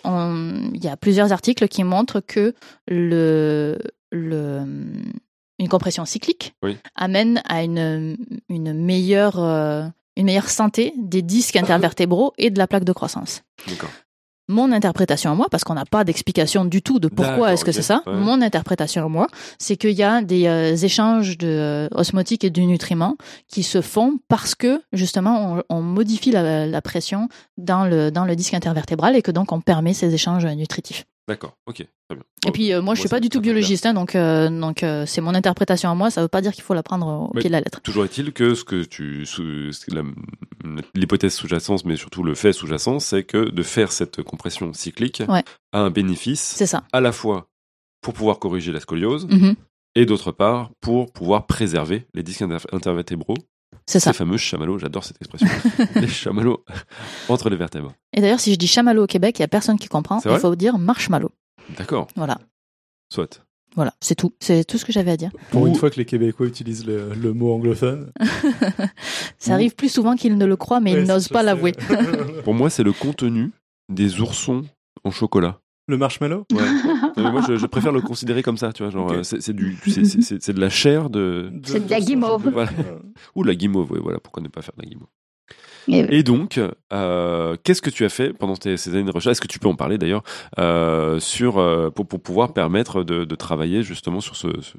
il 0.04 0.80
y 0.84 0.88
a 0.88 0.96
plusieurs 0.96 1.30
articles 1.32 1.68
qui 1.68 1.84
montrent 1.84 2.20
que 2.20 2.54
le, 2.88 3.78
le, 4.10 4.64
une 5.62 5.68
compression 5.68 6.04
cyclique 6.04 6.54
Oui. 6.62 6.76
amène 6.96 7.40
à 7.48 7.62
une, 7.62 8.16
une, 8.48 8.72
meilleure, 8.74 9.38
euh, 9.38 9.84
une 10.16 10.26
meilleure 10.26 10.50
santé 10.50 10.92
des 10.98 11.22
disques 11.22 11.56
intervertébraux 11.56 12.32
et 12.36 12.50
de 12.50 12.58
la 12.58 12.66
plaque 12.66 12.84
de 12.84 12.92
croissance. 12.92 13.42
Mon 14.48 14.72
interprétation 14.72 15.30
à 15.30 15.34
moi, 15.36 15.46
parce 15.50 15.62
qu'on 15.62 15.74
n'a 15.74 15.84
pas 15.84 16.02
d'explication 16.02 16.64
du 16.64 16.82
tout 16.82 16.98
de 16.98 17.06
pourquoi 17.06 17.52
est-ce 17.52 17.64
que 17.64 17.70
c'est 17.70 17.80
ça, 17.80 18.02
ouais. 18.06 18.12
mon 18.12 18.42
interprétation 18.42 19.06
à 19.06 19.08
moi, 19.08 19.28
c'est 19.58 19.76
qu'il 19.76 19.92
y 19.92 20.02
a 20.02 20.20
des 20.20 20.46
euh, 20.48 20.74
échanges 20.76 21.38
de 21.38 21.46
euh, 21.46 21.88
osmotiques 21.92 22.42
et 22.42 22.50
de 22.50 22.60
nutriments 22.60 23.16
qui 23.46 23.62
se 23.62 23.80
font 23.80 24.18
parce 24.26 24.56
que 24.56 24.82
justement 24.92 25.62
on, 25.70 25.76
on 25.78 25.80
modifie 25.80 26.32
la, 26.32 26.66
la 26.66 26.82
pression 26.82 27.28
dans 27.56 27.84
le, 27.86 28.10
dans 28.10 28.24
le 28.24 28.34
disque 28.34 28.54
intervertébral 28.54 29.14
et 29.14 29.22
que 29.22 29.30
donc 29.30 29.52
on 29.52 29.60
permet 29.60 29.94
ces 29.94 30.12
échanges 30.12 30.44
nutritifs. 30.44 31.04
D'accord. 31.28 31.54
Ok. 31.66 31.76
Très 31.76 31.86
bien. 32.16 32.24
Et 32.46 32.50
puis 32.50 32.72
euh, 32.72 32.82
moi 32.82 32.94
je 32.94 33.00
suis 33.00 33.08
pas 33.08 33.20
du 33.20 33.28
tout 33.28 33.40
biologiste, 33.40 33.86
hein, 33.86 33.94
donc, 33.94 34.16
euh, 34.16 34.48
donc 34.50 34.82
euh, 34.82 35.06
c'est 35.06 35.20
mon 35.20 35.34
interprétation 35.34 35.88
à 35.90 35.94
moi, 35.94 36.10
ça 36.10 36.20
veut 36.20 36.28
pas 36.28 36.40
dire 36.40 36.52
qu'il 36.52 36.64
faut 36.64 36.74
la 36.74 36.82
prendre 36.82 37.06
au 37.06 37.30
Mais- 37.34 37.40
pied 37.40 37.48
de 37.48 37.52
la 37.52 37.60
lettre. 37.60 37.80
Toujours 37.80 38.04
est-il 38.04 38.32
que 38.32 38.54
ce 38.54 38.64
que 38.64 38.82
tu, 38.82 39.24
l'hypothèse 40.94 41.34
sous-jacente, 41.34 41.84
mais 41.84 41.96
surtout 41.96 42.22
le 42.22 42.34
fait 42.34 42.52
sous-jacent, 42.52 42.98
c'est 43.00 43.24
que 43.24 43.50
de 43.50 43.62
faire 43.62 43.92
cette 43.92 44.22
compression 44.22 44.72
cyclique 44.72 45.22
Ouais. 45.28 45.44
a 45.72 45.80
un 45.80 45.90
bénéfice 45.90 46.40
C'est 46.56 46.66
ça. 46.66 46.84
à 46.92 47.00
la 47.00 47.12
fois 47.12 47.48
pour 48.00 48.14
pouvoir 48.14 48.38
corriger 48.38 48.72
la 48.72 48.80
scoliose 48.80 49.26
Mhm. 49.26 49.54
et 49.94 50.06
d'autre 50.06 50.32
part 50.32 50.70
pour 50.80 51.12
pouvoir 51.12 51.46
préserver 51.46 52.06
les 52.14 52.22
disques 52.22 52.42
inter- 52.42 52.66
intervertébraux, 52.72 53.36
C'est 53.86 54.00
ça. 54.00 54.12
ces 54.12 54.18
fameux 54.18 54.36
chamallows, 54.38 54.78
j'adore 54.78 55.04
cette 55.04 55.18
expression, 55.20 55.46
les 55.96 56.08
chamallows 56.08 56.64
entre 57.28 57.48
les 57.48 57.56
vertèbres. 57.56 57.92
Et 58.12 58.20
d'ailleurs 58.20 58.40
si 58.40 58.52
je 58.52 58.58
dis 58.58 58.66
chamallow 58.66 59.04
au 59.04 59.06
Québec, 59.06 59.38
il 59.38 59.42
y 59.42 59.44
a 59.44 59.48
personne 59.48 59.78
qui 59.78 59.88
comprend, 59.88 60.20
il 60.24 60.38
faut 60.38 60.54
dire 60.56 60.78
marshmallow. 60.78 61.30
D'accord, 61.78 62.08
Voilà. 62.16 62.38
soit. 63.12 63.44
Voilà, 63.74 63.94
c'est 64.02 64.14
tout. 64.14 64.34
C'est 64.38 64.64
tout 64.64 64.76
ce 64.76 64.84
que 64.84 64.92
j'avais 64.92 65.12
à 65.12 65.16
dire. 65.16 65.30
Pour 65.50 65.62
Ou- 65.62 65.66
une 65.66 65.74
fois 65.76 65.88
que 65.90 65.96
les 65.96 66.04
Québécois 66.04 66.46
utilisent 66.46 66.84
le, 66.84 67.14
le 67.14 67.32
mot 67.32 67.54
anglophone. 67.54 68.12
Ça 69.38 69.54
arrive 69.54 69.74
plus 69.74 69.88
souvent 69.90 70.14
qu'ils 70.14 70.36
ne 70.36 70.44
le 70.44 70.56
croient, 70.56 70.80
mais 70.80 70.92
Ouais, 70.94 71.00
ils 71.02 71.06
n'osent 71.08 71.28
pas 71.28 71.42
l'avouer. 71.42 71.72
Pour 72.44 72.52
moi, 72.54 72.68
c'est 72.70 72.82
le 72.82 72.92
contenu 72.92 73.50
des 73.88 74.20
oursons 74.20 74.64
en 75.04 75.10
chocolat. 75.10 75.60
le 75.88 75.96
marshmallow? 75.96 76.44
Ouais. 76.52 77.22
Moi, 77.22 77.42
je, 77.48 77.56
je 77.56 77.66
préfère 77.66 77.92
le 77.92 78.02
considérer 78.02 78.42
comme 78.42 78.58
ça, 78.58 78.72
tu 78.74 78.82
vois. 78.82 78.92
Genre, 78.92 79.10
euh, 79.10 79.22
c'est 79.22 79.52
du, 79.54 79.74
de 79.86 80.60
la 80.60 80.68
chair 80.70 81.08
de. 81.10 81.50
C'est 81.64 81.86
de 81.86 81.90
la 81.90 82.00
guimauve. 82.00 82.50
Voilà. 82.52 82.70
Ou 83.34 83.42
de 83.42 83.48
la 83.48 83.54
guimauve, 83.54 83.90
oui, 83.92 84.00
voilà. 84.02 84.18
Pourquoi 84.20 84.42
ne 84.42 84.48
pas 84.48 84.60
faire 84.62 84.74
de 84.76 84.82
la 84.82 84.88
guimauve? 84.88 85.08
Et- 85.88 86.18
Et 86.18 86.22
donc, 86.22 86.60
euh, 86.92 87.56
qu'est-ce 87.64 87.82
que 87.82 87.90
tu 87.90 88.04
as 88.04 88.08
fait 88.08 88.32
pendant 88.32 88.56
tes- 88.56 88.76
ces 88.76 88.90
années 88.90 89.04
de 89.04 89.10
recherche? 89.10 89.32
Est-ce 89.32 89.40
que 89.40 89.46
tu 89.48 89.58
peux 89.58 89.68
en 89.68 89.74
parler 89.74 89.98
d'ailleurs 89.98 90.22
euh, 90.58 91.18
sur 91.20 91.58
euh, 91.58 91.90
pour, 91.90 92.06
pour 92.06 92.20
pouvoir 92.20 92.52
permettre 92.52 93.02
de, 93.04 93.24
de 93.24 93.34
travailler 93.34 93.82
justement 93.82 94.20
sur 94.20 94.36
ce, 94.36 94.48
ce, 94.60 94.74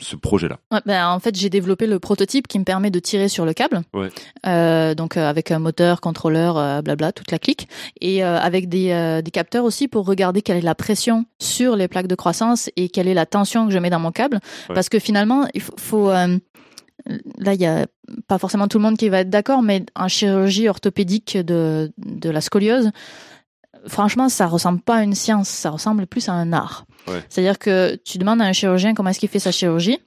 ce 0.00 0.16
projet-là? 0.16 0.58
Ouais, 0.72 0.80
ben, 0.86 1.08
en 1.08 1.20
fait, 1.20 1.36
j'ai 1.36 1.50
développé 1.50 1.86
le 1.86 1.98
prototype 1.98 2.48
qui 2.48 2.58
me 2.58 2.64
permet 2.64 2.90
de 2.90 2.98
tirer 3.00 3.28
sur 3.28 3.44
le 3.44 3.52
câble. 3.52 3.82
Ouais. 3.92 4.08
Euh, 4.46 4.94
donc 4.94 5.16
euh, 5.18 5.28
avec 5.28 5.50
un 5.50 5.58
moteur, 5.58 6.00
contrôleur, 6.00 6.56
euh, 6.56 6.80
blabla, 6.80 7.12
toute 7.12 7.30
la 7.30 7.38
clique, 7.38 7.68
et 8.00 8.22
avec 8.22 8.68
des, 8.68 9.20
des 9.22 9.30
capteurs 9.30 9.64
aussi 9.64 9.88
pour 9.88 10.06
regarder 10.06 10.40
quelle 10.40 10.56
est 10.56 10.62
la 10.62 10.74
pression 10.74 11.26
sur 11.38 11.76
les 11.76 11.86
plaques 11.88 12.06
de 12.06 12.14
croissance 12.14 12.70
et 12.76 12.88
quelle 12.88 13.08
est 13.08 13.14
la 13.14 13.26
tension 13.26 13.66
que 13.66 13.72
je 13.72 13.78
mets 13.78 13.90
dans 13.90 13.98
mon 14.00 14.10
câble. 14.12 14.40
Ouais. 14.68 14.74
Parce 14.74 14.88
que 14.88 14.98
finalement, 14.98 15.46
il 15.54 15.60
faut, 15.60 15.74
faut, 15.76 16.10
là, 17.38 17.54
il 17.54 17.60
y 17.60 17.66
a 17.66 17.86
pas 18.26 18.38
forcément 18.38 18.68
tout 18.68 18.78
le 18.78 18.84
monde 18.84 18.96
qui 18.96 19.08
va 19.08 19.20
être 19.20 19.30
d'accord, 19.30 19.62
mais 19.62 19.84
en 19.94 20.08
chirurgie 20.08 20.68
orthopédique 20.68 21.36
de, 21.36 21.92
de 21.98 22.30
la 22.30 22.40
scoliose, 22.40 22.90
franchement, 23.86 24.28
ça 24.28 24.46
ressemble 24.46 24.80
pas 24.80 24.96
à 24.96 25.02
une 25.02 25.14
science, 25.14 25.48
ça 25.48 25.70
ressemble 25.70 26.06
plus 26.06 26.28
à 26.28 26.32
un 26.32 26.52
art. 26.52 26.86
Ouais. 27.08 27.22
C'est-à-dire 27.28 27.58
que 27.58 27.96
tu 28.04 28.18
demandes 28.18 28.42
à 28.42 28.44
un 28.44 28.52
chirurgien 28.52 28.94
comment 28.94 29.10
est-ce 29.10 29.20
qu'il 29.20 29.28
fait 29.28 29.38
sa 29.38 29.52
chirurgie, 29.52 29.98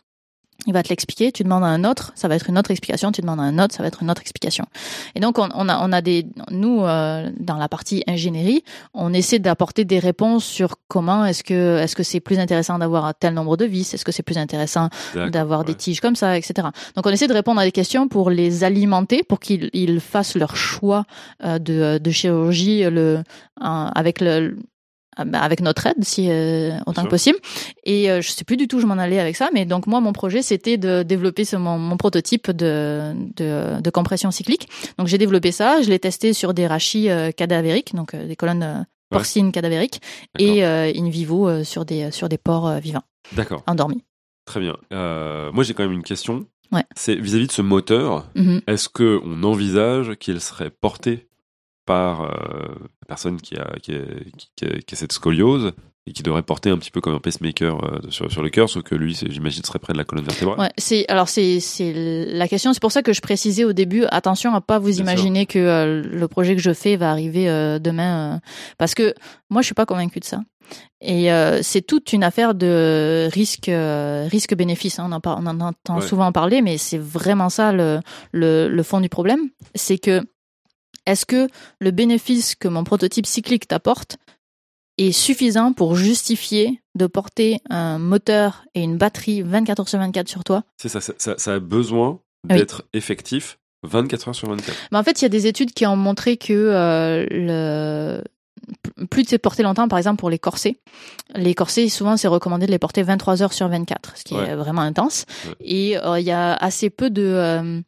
il 0.65 0.73
va 0.73 0.83
te 0.83 0.89
l'expliquer, 0.89 1.31
tu 1.31 1.43
demandes 1.43 1.63
à 1.63 1.67
un 1.67 1.83
autre, 1.83 2.11
ça 2.15 2.27
va 2.27 2.35
être 2.35 2.49
une 2.49 2.57
autre 2.57 2.71
explication, 2.71 3.11
tu 3.11 3.21
demandes 3.21 3.39
à 3.39 3.43
un 3.43 3.59
autre, 3.59 3.73
ça 3.75 3.83
va 3.83 3.87
être 3.87 4.01
une 4.01 4.09
autre 4.09 4.21
explication. 4.21 4.65
Et 5.15 5.19
donc 5.19 5.37
on, 5.39 5.49
on 5.53 5.69
a 5.69 5.77
on 5.85 5.91
a 5.91 6.01
des 6.01 6.25
nous 6.51 6.83
euh, 6.83 7.29
dans 7.39 7.57
la 7.57 7.67
partie 7.67 8.03
ingénierie, 8.07 8.63
on 8.93 9.13
essaie 9.13 9.39
d'apporter 9.39 9.85
des 9.85 9.99
réponses 9.99 10.45
sur 10.45 10.75
comment 10.87 11.25
est-ce 11.25 11.43
que 11.43 11.77
est-ce 11.79 11.95
que 11.95 12.03
c'est 12.03 12.19
plus 12.19 12.39
intéressant 12.39 12.79
d'avoir 12.79 13.13
tel 13.15 13.33
nombre 13.33 13.57
de 13.57 13.65
vis, 13.65 13.93
est-ce 13.93 14.05
que 14.05 14.11
c'est 14.11 14.23
plus 14.23 14.37
intéressant 14.37 14.89
d'avoir 15.31 15.63
des 15.65 15.75
tiges 15.75 15.99
comme 15.99 16.15
ça, 16.15 16.37
etc. 16.37 16.67
Donc 16.95 17.05
on 17.05 17.09
essaie 17.09 17.27
de 17.27 17.33
répondre 17.33 17.59
à 17.59 17.65
des 17.65 17.71
questions 17.71 18.07
pour 18.07 18.29
les 18.29 18.63
alimenter, 18.63 19.23
pour 19.23 19.39
qu'ils 19.39 19.69
ils 19.73 19.99
fassent 19.99 20.35
leur 20.35 20.55
choix 20.55 21.05
euh, 21.43 21.59
de, 21.59 21.97
de 21.97 22.11
chirurgie 22.11 22.83
le, 22.83 23.23
avec 23.59 24.21
le 24.21 24.57
avec 25.17 25.61
notre 25.61 25.87
aide 25.87 26.03
si 26.03 26.29
euh, 26.29 26.71
autant 26.85 27.03
que 27.03 27.09
possible 27.09 27.37
et 27.83 28.09
euh, 28.09 28.21
je 28.21 28.29
sais 28.29 28.43
plus 28.43 28.57
du 28.57 28.67
tout 28.67 28.77
où 28.77 28.79
je 28.79 28.85
m'en 28.85 28.97
allais 28.97 29.19
avec 29.19 29.35
ça 29.35 29.49
mais 29.53 29.65
donc 29.65 29.87
moi 29.87 29.99
mon 29.99 30.13
projet 30.13 30.41
c'était 30.41 30.77
de 30.77 31.03
développer 31.03 31.45
ce, 31.45 31.55
mon, 31.55 31.77
mon 31.77 31.97
prototype 31.97 32.51
de, 32.51 33.13
de, 33.35 33.81
de 33.81 33.89
compression 33.89 34.31
cyclique 34.31 34.67
donc 34.97 35.07
j'ai 35.07 35.17
développé 35.17 35.51
ça 35.51 35.81
je 35.81 35.89
l'ai 35.89 35.99
testé 35.99 36.33
sur 36.33 36.53
des 36.53 36.67
rachis 36.67 37.09
euh, 37.09 37.31
cadavériques 37.31 37.95
donc 37.95 38.13
euh, 38.13 38.27
des 38.27 38.35
colonnes 38.35 38.63
euh, 38.63 38.83
porcines 39.09 39.51
cadavériques 39.51 40.01
et 40.39 40.63
in 40.63 41.09
vivo 41.09 41.63
sur 41.63 41.85
des 41.85 42.09
sur 42.09 42.29
des 42.29 42.39
porcs 42.39 42.79
vivants 42.79 43.03
D'accord, 43.33 43.61
endormis 43.67 44.03
très 44.45 44.59
bien. 44.59 44.75
Moi, 44.91 45.63
j'ai 45.63 45.73
quand 45.73 45.83
même 45.83 45.93
une 45.93 46.03
question. 46.03 46.47
Ouais. 46.71 46.83
C'est 46.95 47.15
vis-à-vis 47.15 47.47
de 47.47 47.51
ce 47.51 47.61
moteur. 47.61 48.25
Mhm. 48.35 48.61
Est-ce 48.67 48.89
que 48.89 49.21
on 49.23 49.43
envisage 49.43 50.15
qu'il 50.15 50.41
serait 50.41 50.71
porté 50.71 51.27
par 51.85 52.21
euh, 52.23 52.27
la 53.01 53.07
personne 53.07 53.39
qui 53.41 53.55
a, 53.57 53.73
qui, 53.81 53.93
a, 53.93 53.99
qui, 54.55 54.65
a, 54.65 54.69
qui 54.79 54.95
a 54.95 54.97
cette 54.97 55.11
scoliose 55.13 55.73
et 56.05 56.11
qui 56.11 56.21
devrait 56.21 56.41
porter 56.43 56.69
un 56.69 56.77
petit 56.77 56.91
peu 56.91 56.99
comme 56.99 57.13
un 57.15 57.19
pacemaker 57.19 57.81
euh, 57.83 57.99
sur, 58.09 58.29
sur 58.29 58.43
le 58.43 58.49
cœur, 58.49 58.69
sauf 58.69 58.83
que 58.83 58.93
lui, 58.93 59.17
j'imagine, 59.29 59.63
serait 59.63 59.79
près 59.79 59.93
de 59.93 59.97
la 59.97 60.03
colonne 60.03 60.25
vertébrale. 60.25 60.59
Ouais, 60.59 60.71
c'est 60.77 61.07
alors 61.09 61.29
c'est 61.29 61.59
la 61.79 62.47
question. 62.49 62.73
C'est 62.73 62.81
pour 62.81 62.91
ça 62.91 63.03
que 63.03 63.13
je 63.13 63.21
précisais 63.21 63.63
au 63.63 63.71
début. 63.73 64.03
Attention 64.09 64.53
à 64.53 64.59
pas 64.61 64.79
vous 64.79 64.89
Bien 64.89 64.99
imaginer 65.03 65.45
que 65.45 65.59
euh, 65.59 66.01
le 66.03 66.27
projet 66.27 66.55
que 66.55 66.61
je 66.61 66.73
fais 66.73 66.97
va 66.97 67.09
arriver 67.09 67.49
euh, 67.49 67.79
demain, 67.79 68.35
euh, 68.35 68.39
parce 68.77 68.95
que 68.95 69.13
moi 69.49 69.61
je 69.61 69.65
suis 69.67 69.75
pas 69.75 69.85
convaincue 69.85 70.19
de 70.19 70.25
ça. 70.25 70.39
Et 71.01 71.27
c'est 71.61 71.81
toute 71.85 72.13
une 72.13 72.23
affaire 72.23 72.55
de 72.55 73.27
risque 73.33 73.69
risque 73.69 74.55
bénéfice. 74.55 74.99
hein. 74.99 75.07
On 75.09 75.11
en 75.11 75.19
par- 75.19 75.37
on 75.39 75.45
en 75.45 75.59
entend 75.59 75.99
Ouais. 75.99 76.07
souvent 76.07 76.31
parler, 76.31 76.61
mais 76.61 76.77
c'est 76.77 76.97
vraiment 76.97 77.49
ça 77.49 77.73
le, 77.73 77.99
le 78.31 78.69
le 78.69 78.83
fond 78.83 79.01
du 79.01 79.09
problème. 79.09 79.41
C'est 79.75 79.97
que 79.97 80.21
est-ce 81.05 81.25
que 81.25 81.47
le 81.79 81.91
bénéfice 81.91 82.55
que 82.55 82.67
mon 82.67 82.83
prototype 82.83 83.25
cyclique 83.25 83.67
t'apporte 83.67 84.17
est 84.97 85.11
suffisant 85.11 85.73
pour 85.73 85.95
justifier 85.95 86.81
de 86.95 87.07
porter 87.07 87.59
un 87.69 87.97
moteur 87.97 88.65
et 88.75 88.81
une 88.81 88.97
batterie 88.97 89.41
24 89.41 89.79
heures 89.81 89.89
sur 89.89 89.99
24 89.99 90.27
sur 90.29 90.43
toi? 90.43 90.63
C'est 90.77 90.89
ça, 90.89 91.01
ça, 91.01 91.13
ça- 91.17 91.35
ça 91.37 91.53
a 91.55 91.59
besoin 91.59 92.19
Oui. 92.49 92.57
d'être 92.57 92.83
effectif 92.93 93.57
24 93.83 94.27
heures 94.29 94.35
sur 94.35 94.47
24. 94.49 94.77
Mais 94.91 94.97
en 94.97 95.03
fait, 95.03 95.21
il 95.21 95.23
y 95.23 95.25
a 95.25 95.29
des 95.29 95.47
études 95.47 95.71
qui 95.73 95.85
ont 95.85 95.95
montré 95.97 96.37
que 96.37 96.53
euh, 96.53 97.25
le 97.31 98.23
plus 99.09 99.25
c'est 99.27 99.39
porté 99.39 99.61
longtemps, 99.63 99.87
par 99.89 99.97
exemple 99.97 100.19
pour 100.19 100.29
les 100.29 100.39
corsets. 100.39 100.77
Les 101.35 101.53
corsets, 101.53 101.89
souvent, 101.89 102.15
c'est 102.15 102.27
recommandé 102.29 102.65
de 102.65 102.71
les 102.71 102.79
porter 102.79 103.03
23 103.03 103.41
heures 103.41 103.51
sur 103.51 103.67
24, 103.67 104.15
ce 104.15 104.23
qui 104.23 104.35
Ouais. 104.35 104.47
est 104.49 104.55
vraiment 104.55 104.81
intense. 104.83 105.25
Ouais. 105.47 105.55
Et 105.59 105.97
euh, 105.97 106.19
il 106.19 106.25
y 106.25 106.31
a 106.31 106.53
assez 106.53 106.89
peu 106.89 107.09
de, 107.09 107.23
euh, 107.23 107.81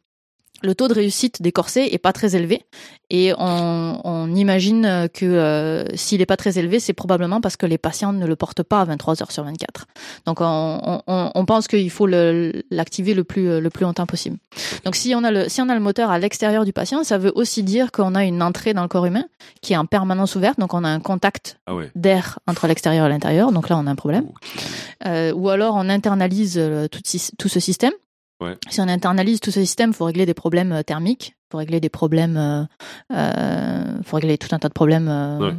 le 0.62 0.74
taux 0.74 0.88
de 0.88 0.94
réussite 0.94 1.42
des 1.42 1.52
corsets 1.52 1.88
est 1.92 1.98
pas 1.98 2.12
très 2.12 2.34
élevé 2.34 2.62
et 3.10 3.32
on, 3.38 4.00
on 4.04 4.34
imagine 4.34 5.08
que 5.12 5.24
euh, 5.26 5.84
s'il 5.94 6.20
est 6.20 6.26
pas 6.26 6.36
très 6.36 6.58
élevé, 6.58 6.80
c'est 6.80 6.92
probablement 6.92 7.40
parce 7.40 7.56
que 7.56 7.66
les 7.66 7.78
patients 7.78 8.12
ne 8.12 8.26
le 8.26 8.34
portent 8.36 8.62
pas 8.64 8.80
à 8.80 8.84
23 8.84 9.22
heures 9.22 9.30
sur 9.30 9.44
24. 9.44 9.86
Donc 10.24 10.40
on, 10.40 11.02
on, 11.06 11.30
on 11.34 11.44
pense 11.44 11.68
qu'il 11.68 11.90
faut 11.90 12.06
l'activer 12.06 13.14
le 13.14 13.22
plus 13.22 13.60
le 13.60 13.70
plus 13.70 13.84
longtemps 13.84 14.06
possible. 14.06 14.38
Donc 14.84 14.96
si 14.96 15.14
on 15.14 15.22
a 15.24 15.30
le 15.30 15.48
si 15.48 15.60
on 15.60 15.68
a 15.68 15.74
le 15.74 15.80
moteur 15.80 16.10
à 16.10 16.18
l'extérieur 16.18 16.64
du 16.64 16.72
patient, 16.72 17.04
ça 17.04 17.18
veut 17.18 17.32
aussi 17.34 17.62
dire 17.62 17.92
qu'on 17.92 18.14
a 18.14 18.24
une 18.24 18.42
entrée 18.42 18.74
dans 18.74 18.82
le 18.82 18.88
corps 18.88 19.06
humain 19.06 19.24
qui 19.60 19.74
est 19.74 19.76
en 19.76 19.86
permanence 19.86 20.34
ouverte, 20.34 20.58
donc 20.58 20.74
on 20.74 20.82
a 20.82 20.88
un 20.88 21.00
contact 21.00 21.58
Ah 21.66 21.74
ouais. 21.74 21.90
d'air 21.94 22.38
entre 22.48 22.66
l'extérieur 22.66 23.06
et 23.06 23.08
l'intérieur. 23.08 23.52
Donc 23.52 23.68
là 23.68 23.76
on 23.78 23.86
a 23.86 23.90
un 23.90 23.94
problème. 23.94 24.24
Ok. 24.28 24.62
Euh, 25.06 25.32
ou 25.32 25.48
alors 25.50 25.74
on 25.76 25.88
internalise 25.88 26.56
euh, 26.58 26.88
tout 26.88 27.48
ce 27.48 27.60
système. 27.60 27.92
Ouais. 28.40 28.56
Si 28.68 28.80
on 28.80 28.88
internalise 28.88 29.40
tout 29.40 29.50
ce 29.50 29.60
système, 29.60 29.92
faut 29.92 30.04
régler 30.04 30.26
des 30.26 30.34
problèmes 30.34 30.72
euh, 30.72 30.82
thermiques, 30.82 31.36
faut 31.50 31.58
régler 31.58 31.80
des 31.80 31.88
problèmes, 31.88 32.36
euh, 32.36 32.64
euh, 33.12 34.02
faut 34.04 34.16
régler 34.16 34.38
tout 34.38 34.48
un 34.52 34.58
tas 34.58 34.68
de 34.68 34.74
problèmes 34.74 35.08
Ouais. 35.40 35.54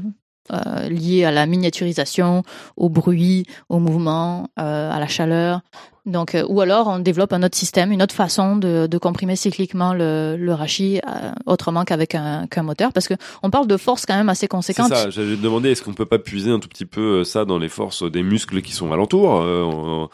euh, 0.51 0.89
liés 0.89 1.25
à 1.25 1.31
la 1.31 1.45
miniaturisation, 1.45 2.43
au 2.75 2.89
bruit, 2.89 3.45
au 3.69 3.79
mouvement, 3.79 4.47
euh, 4.59 4.91
à 4.91 4.99
la 4.99 5.07
chaleur. 5.07 5.61
Donc, 6.07 6.33
euh, 6.35 6.43
ou 6.47 6.61
alors 6.61 6.87
on 6.87 6.99
développe 6.99 7.33
un 7.33 7.43
autre 7.43 7.57
système, 7.57 7.91
une 7.91 8.01
autre 8.01 8.15
façon 8.15 8.55
de, 8.55 8.87
de 8.87 8.97
comprimer 8.97 9.35
cycliquement 9.35 9.93
le, 9.93 10.35
le 10.39 10.53
rachis 10.53 10.99
euh, 11.07 11.31
autrement 11.45 11.83
qu'avec 11.83 12.15
un, 12.15 12.47
qu'un 12.47 12.63
moteur, 12.63 12.93
parce 12.93 13.07
que 13.07 13.13
on 13.43 13.49
parle 13.49 13.67
de 13.67 13.77
force 13.77 14.05
quand 14.05 14.15
même 14.15 14.29
assez 14.29 14.41
C'est 14.41 14.47
conséquente. 14.47 14.87
ça, 14.87 15.09
j'allais 15.09 15.35
te 15.35 15.41
demander, 15.41 15.69
est-ce 15.71 15.83
qu'on 15.83 15.93
peut 15.93 16.05
pas 16.05 16.17
puiser 16.19 16.49
un 16.49 16.59
tout 16.59 16.69
petit 16.69 16.85
peu 16.85 17.19
euh, 17.19 17.23
ça 17.23 17.43
dans 17.45 17.59
les 17.59 17.69
forces 17.69 18.09
des 18.09 18.23
muscles 18.23 18.61
qui 18.61 18.71
sont 18.71 18.91
alentours 18.93 19.41
euh, 19.41 20.07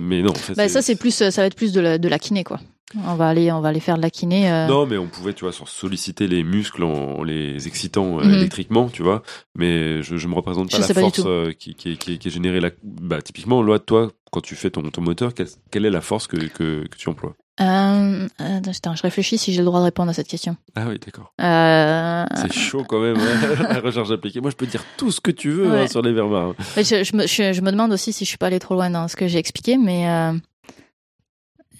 Mais 0.00 0.22
non, 0.22 0.30
en 0.30 0.34
fait, 0.34 0.54
Bah, 0.54 0.68
ça 0.68 0.82
c'est 0.82 0.96
plus, 0.96 1.12
ça 1.14 1.30
va 1.42 1.46
être 1.46 1.54
plus 1.56 1.72
de 1.72 1.80
la, 1.80 1.98
de 1.98 2.08
la 2.08 2.18
kiné 2.18 2.44
quoi. 2.44 2.58
On 3.06 3.16
va 3.16 3.28
aller, 3.28 3.52
on 3.52 3.60
va 3.60 3.68
aller 3.68 3.80
faire 3.80 3.98
de 3.98 4.02
la 4.02 4.08
kiné. 4.08 4.50
euh, 4.50 4.66
Non, 4.66 4.86
mais 4.86 4.96
on 4.96 5.08
pouvait, 5.08 5.34
tu 5.34 5.44
vois, 5.44 5.52
sur- 5.52 5.68
solliciter 5.68 6.26
les 6.26 6.42
muscles 6.42 6.82
en, 6.84 7.18
en 7.18 7.22
les 7.22 7.68
excitant 7.68 8.18
euh, 8.18 8.24
Mhm. 8.24 8.32
électriquement, 8.32 8.88
tu 8.88 9.02
vois. 9.02 9.22
Mais 9.54 10.02
je, 10.02 10.16
je 10.16 10.26
me 10.26 10.34
représente 10.34 10.70
pas 10.70 10.78
Je 10.78 10.82
la 10.94 10.94
force 10.94 11.20
euh, 11.26 11.52
qui, 11.52 11.74
qui, 11.74 11.98
qui, 11.98 12.18
qui 12.18 12.28
est 12.28 12.30
générée 12.30 12.60
là. 12.60 12.70
Bah, 12.82 13.20
typiquement, 13.20 13.60
loi, 13.60 13.78
toi, 13.78 14.10
quand 14.30 14.40
tu 14.40 14.54
fais 14.54 14.70
ton, 14.70 14.82
ton 14.82 15.00
moteur, 15.02 15.34
quelle, 15.34 15.48
quelle 15.70 15.84
est 15.86 15.90
la 15.90 16.00
force 16.00 16.26
que, 16.26 16.36
que, 16.36 16.86
que 16.86 16.96
tu 16.96 17.08
emploies? 17.08 17.34
Euh, 17.60 18.28
attends, 18.40 18.94
je 18.94 19.02
réfléchis 19.02 19.36
si 19.36 19.52
j'ai 19.52 19.58
le 19.58 19.64
droit 19.64 19.80
de 19.80 19.84
répondre 19.86 20.10
à 20.10 20.14
cette 20.14 20.28
question. 20.28 20.56
Ah 20.76 20.84
oui, 20.86 20.98
d'accord. 21.04 21.32
Euh, 21.40 22.24
C'est 22.36 22.52
chaud 22.52 22.84
quand 22.88 23.00
même, 23.00 23.16
hein, 23.16 23.62
la 23.72 23.80
recherche 23.80 24.10
appliquée. 24.12 24.40
Moi, 24.40 24.50
je 24.52 24.56
peux 24.56 24.66
dire 24.66 24.84
tout 24.96 25.10
ce 25.10 25.20
que 25.20 25.32
tu 25.32 25.50
veux 25.50 25.68
Ouais. 25.68 25.80
hein, 25.82 25.86
sur 25.88 26.00
les 26.02 26.12
verbes. 26.12 26.34
hein. 26.34 26.54
je, 26.76 27.02
je 27.02 27.16
me, 27.16 27.26
je, 27.26 27.52
je 27.52 27.60
me 27.60 27.72
demande 27.72 27.92
aussi 27.92 28.12
si 28.12 28.24
je 28.24 28.28
suis 28.28 28.38
pas 28.38 28.46
allée 28.46 28.60
trop 28.60 28.74
loin 28.74 28.90
dans 28.90 29.08
ce 29.08 29.16
que 29.16 29.26
j'ai 29.26 29.38
expliqué, 29.38 29.76
mais 29.76 30.08
euh, 30.08 30.32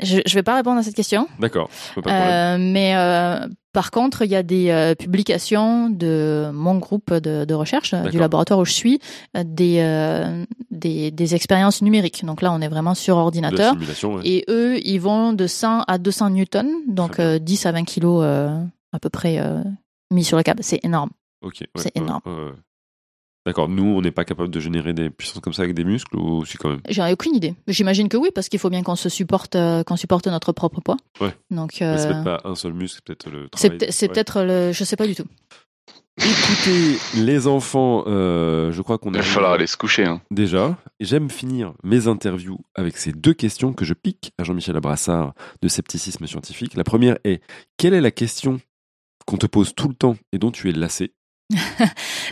je, 0.02 0.18
je 0.26 0.34
vais 0.34 0.42
pas 0.42 0.56
répondre 0.56 0.78
à 0.78 0.82
cette 0.82 0.96
question. 0.96 1.28
D'accord, 1.38 1.70
mais 2.04 2.94
par 3.72 3.90
contre, 3.90 4.22
il 4.22 4.30
y 4.30 4.36
a 4.36 4.42
des 4.42 4.70
euh, 4.70 4.94
publications 4.94 5.90
de 5.90 6.50
mon 6.52 6.76
groupe 6.78 7.12
de, 7.12 7.44
de 7.44 7.54
recherche, 7.54 7.92
euh, 7.94 8.08
du 8.10 8.16
laboratoire 8.20 8.58
où 8.60 8.64
je 8.64 8.72
suis, 8.72 8.98
euh, 9.36 9.42
des, 9.44 9.78
euh, 9.80 10.44
des, 10.70 11.10
des 11.10 11.34
expériences 11.34 11.82
numériques. 11.82 12.24
Donc 12.24 12.40
là, 12.42 12.52
on 12.52 12.60
est 12.60 12.68
vraiment 12.68 12.94
sur 12.94 13.16
ordinateur. 13.16 13.74
ouais. 14.14 14.22
Et 14.24 14.44
eux, 14.48 14.78
ils 14.84 14.98
vont 15.00 15.32
de 15.32 15.46
100 15.46 15.82
à 15.86 15.98
200 15.98 16.30
newtons, 16.30 16.70
donc 16.88 17.12
Très 17.12 17.22
bien. 17.24 17.32
euh, 17.34 17.38
10 17.38 17.66
à 17.66 17.72
20 17.72 17.84
kilos 17.84 18.24
à 18.24 18.98
peu 19.00 19.10
près 19.10 19.38
mis 20.10 20.24
sur 20.24 20.36
le 20.36 20.42
câble. 20.42 20.62
C'est 20.62 20.84
énorme. 20.84 21.10
Ouais, 21.76 21.82
c'est 21.82 21.96
énorme. 21.96 22.20
D'accord, 23.48 23.66
nous, 23.70 23.82
on 23.82 24.02
n'est 24.02 24.10
pas 24.10 24.26
capable 24.26 24.50
de 24.50 24.60
générer 24.60 24.92
des 24.92 25.08
puissances 25.08 25.40
comme 25.40 25.54
ça 25.54 25.62
avec 25.62 25.74
des 25.74 25.82
muscles 25.84 26.14
ou 26.18 26.44
si 26.44 26.58
quand 26.58 26.68
même? 26.68 26.82
J'en 26.90 27.06
ai 27.06 27.14
aucune 27.14 27.34
idée. 27.34 27.54
J'imagine 27.66 28.10
que 28.10 28.18
oui, 28.18 28.28
parce 28.34 28.50
qu'il 28.50 28.58
faut 28.58 28.68
bien 28.68 28.82
qu'on 28.82 28.94
se 28.94 29.08
supporte, 29.08 29.56
euh, 29.56 29.82
qu'on 29.84 29.96
supporte 29.96 30.26
notre 30.26 30.52
propre 30.52 30.82
poids. 30.82 30.98
Ouais. 31.18 31.34
Donc 31.50 31.78
Mais 31.80 31.96
C'est 31.96 32.08
euh, 32.08 32.12
peut-être 32.12 32.24
pas 32.24 32.40
un 32.44 32.54
seul 32.54 32.74
muscle, 32.74 32.96
c'est 32.96 33.04
peut-être 33.06 33.30
le 33.30 33.48
c'est 33.56 33.68
travail. 33.78 33.90
c'est 33.90 34.06
Ouais. 34.08 34.12
peut-être 34.12 34.42
le, 34.42 34.72
je 34.72 34.84
sais 34.84 34.96
pas 34.96 35.06
du 35.06 35.14
tout. 35.14 35.24
Écoutez, 36.18 36.98
les 37.22 37.46
enfants, 37.46 38.04
euh, 38.06 38.70
je 38.70 38.82
crois 38.82 38.98
qu'on 38.98 39.12
Il 39.12 39.16
va 39.16 39.22
falloir 39.22 39.52
aller 39.52 39.66
se 39.66 39.78
coucher. 39.78 40.04
Hein. 40.04 40.20
déjà. 40.30 40.76
J'aime 41.00 41.30
finir 41.30 41.72
mes 41.84 42.06
interviews 42.06 42.58
avec 42.74 42.98
ces 42.98 43.12
deux 43.12 43.32
questions 43.34 43.72
que 43.72 43.86
je 43.86 43.94
pique 43.94 44.32
à 44.36 44.44
Jean-Michel 44.44 44.76
Abrassard 44.76 45.32
de 45.62 45.68
scepticisme 45.68 46.26
scientifique. 46.26 46.74
La 46.74 46.84
première 46.84 47.16
est 47.24 47.40
quelle 47.78 47.94
est 47.94 48.02
la 48.02 48.10
question 48.10 48.60
qu'on 49.26 49.36
te 49.38 49.46
pose 49.46 49.74
tout 49.74 49.88
le 49.88 49.94
temps 49.94 50.16
et 50.32 50.38
dont 50.38 50.50
tu 50.50 50.68
es 50.68 50.72
lassé? 50.72 51.12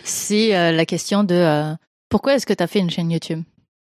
C'est 0.05 0.57
euh, 0.57 0.73
la 0.73 0.87
question 0.87 1.25
de 1.25 1.35
euh, 1.35 1.75
pourquoi 2.09 2.35
est-ce 2.35 2.47
que 2.47 2.53
tu 2.53 2.63
as 2.63 2.67
fait 2.67 2.79
une 2.79 2.91
chaîne 2.91 3.11
YouTube? 3.11 3.43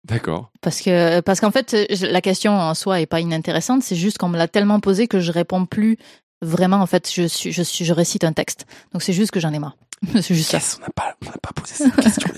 D'accord. 0.06 0.52
Parce 0.62 0.82
que 0.82 1.22
parce 1.22 1.40
qu'en 1.40 1.52
fait, 1.52 1.76
la 2.02 2.22
question 2.22 2.52
en 2.52 2.74
soi 2.74 3.00
est 3.00 3.06
pas 3.06 3.22
inintéressante. 3.22 3.84
C'est 3.84 3.96
juste 3.96 4.18
qu'on 4.18 4.28
me 4.28 4.38
l'a 4.38 4.50
tellement 4.50 4.80
posée 4.82 5.08
que 5.08 5.22
je 5.22 5.32
réponds 5.32 5.66
plus 5.66 5.98
vraiment. 6.42 6.78
En 6.78 6.86
fait, 6.88 7.10
je 7.14 7.24
suis, 7.24 7.54
je 7.54 7.64
suis, 7.64 7.86
je 7.86 7.94
récite 7.94 8.26
un 8.26 8.34
texte. 8.34 8.66
Donc 8.92 9.02
c'est 9.02 9.14
juste 9.14 9.32
que 9.32 9.40
j'en 9.40 9.54
ai 9.54 9.60
marre. 9.60 9.78
c'est 10.22 10.36
juste 10.36 10.58
ça. 10.58 10.78
On 10.80 10.82
n'a 10.82 10.90
pas, 10.90 11.16
on 11.22 11.30
n'a 11.30 11.38
pas 11.42 11.52
posé 11.56 11.76
cette 11.76 11.96
question. 11.96 12.30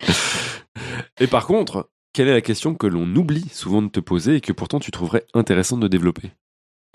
et 1.20 1.28
par 1.28 1.46
contre, 1.46 1.88
quelle 2.12 2.26
est 2.26 2.32
la 2.32 2.40
question 2.40 2.74
que 2.74 2.88
l'on 2.88 3.06
oublie 3.14 3.48
souvent 3.52 3.80
de 3.80 3.88
te 3.88 4.00
poser 4.00 4.36
et 4.36 4.40
que 4.40 4.52
pourtant 4.52 4.80
tu 4.80 4.90
trouverais 4.90 5.24
intéressante 5.34 5.78
de 5.78 5.88
développer? 5.88 6.32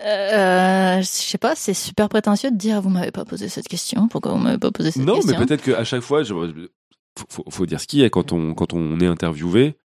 Euh, 0.04 0.98
je 1.00 1.06
sais 1.06 1.38
pas, 1.38 1.54
c'est 1.56 1.74
super 1.74 2.08
prétentieux 2.08 2.50
de 2.50 2.56
dire 2.56 2.80
vous 2.82 2.90
m'avez 2.90 3.10
pas 3.10 3.24
posé 3.24 3.48
cette 3.48 3.68
question. 3.68 4.08
Pourquoi 4.08 4.32
vous 4.32 4.38
m'avez 4.38 4.58
pas 4.58 4.70
posé 4.70 4.90
cette 4.90 5.02
Non, 5.04 5.14
question 5.16 5.38
mais 5.38 5.46
peut-être 5.46 5.62
qu'à 5.62 5.84
chaque 5.84 6.02
fois, 6.02 6.22
je- 6.22 6.34
faut, 7.18 7.26
faut- 7.30 7.44
faut 7.50 7.66
dire 7.66 7.80
ce 7.80 7.86
qui 7.86 8.02
est 8.02 8.10
quand 8.10 8.32
on, 8.32 8.54
quand 8.54 8.72
on 8.74 9.00
est 9.00 9.06
interviewé, 9.06 9.76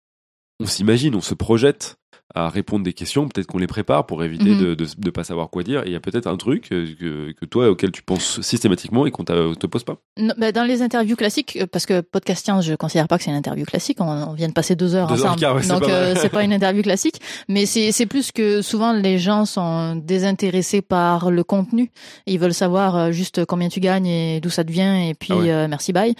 on 0.60 0.66
s'imagine, 0.66 1.16
on 1.16 1.22
se 1.22 1.34
projette 1.36 1.98
à 2.36 2.50
répondre 2.50 2.84
des 2.86 2.94
questions, 2.94 3.28
peut-être 3.28 3.48
qu'on 3.48 3.58
les 3.58 3.66
prépare 3.68 4.06
pour 4.06 4.24
éviter 4.24 4.52
Mhm. 4.52 4.60
de, 4.60 4.74
de, 4.76 4.86
de 4.98 5.10
pas 5.10 5.24
savoir 5.24 5.50
quoi 5.50 5.64
dire. 5.64 5.82
Et 5.84 5.88
il 5.88 5.94
y 5.94 5.96
a 5.96 6.00
peut-être 6.00 6.28
un 6.28 6.38
truc 6.38 6.68
euh, 6.72 6.86
que, 7.00 7.32
que 7.32 7.46
toi 7.46 7.70
auquel 7.70 7.92
tu 7.92 8.04
penses 8.04 8.40
systématiquement 8.42 9.06
et 9.08 9.12
qu'on 9.12 9.24
t'a- 9.24 9.56
te 9.60 9.66
pose 9.68 9.84
pas. 9.84 9.98
Non, 10.20 10.34
bah, 10.38 10.52
dans 10.52 10.64
les 10.64 10.82
interviews 10.84 11.16
classiques, 11.16 11.58
euh, 11.60 11.66
parce 11.72 11.86
que 11.88 12.02
podcast 12.02 12.46
science, 12.46 12.66
je 12.66 12.76
considère 12.76 13.08
pas 13.08 13.18
que 13.18 13.24
c'est 13.24 13.32
une 13.32 13.36
interview 13.38 13.66
classique. 13.66 13.98
On, 14.00 14.06
on 14.06 14.34
vient 14.34 14.48
de 14.48 14.54
passer 14.54 14.76
deux 14.76 14.94
heures 14.96 15.08
Deux 15.08 15.22
heures 15.22 15.26
ensemble, 15.34 15.40
quart, 15.40 15.56
ouais, 15.56 15.66
donc 15.68 15.84
euh, 15.90 16.14
c'est 16.18 16.30
pas 16.30 16.44
une 16.44 16.54
interview 16.54 16.84
classique. 16.84 17.20
Mais 17.48 17.66
c'est 17.66 18.06
plus 18.06 18.32
que 18.32 18.62
souvent 18.62 18.94
les 18.94 19.18
gens 19.18 19.46
sont 19.46 19.96
désintéressés 19.96 20.82
par 20.82 21.32
le 21.32 21.44
contenu. 21.44 21.90
Ils 22.28 22.38
veulent 22.40 22.54
savoir 22.54 22.96
euh, 22.96 23.12
juste 23.12 23.46
combien 23.46 23.70
tu 23.70 23.80
gagnes 23.80 24.06
et 24.08 24.40
d'où 24.40 24.50
ça 24.50 24.64
te 24.64 24.72
vient 24.72 25.00
et 25.02 25.14
puis 25.16 25.30
Ah 25.32 25.38
ouais. 25.38 25.52
euh, 25.52 25.68
merci 25.68 25.94
bye. 25.94 26.14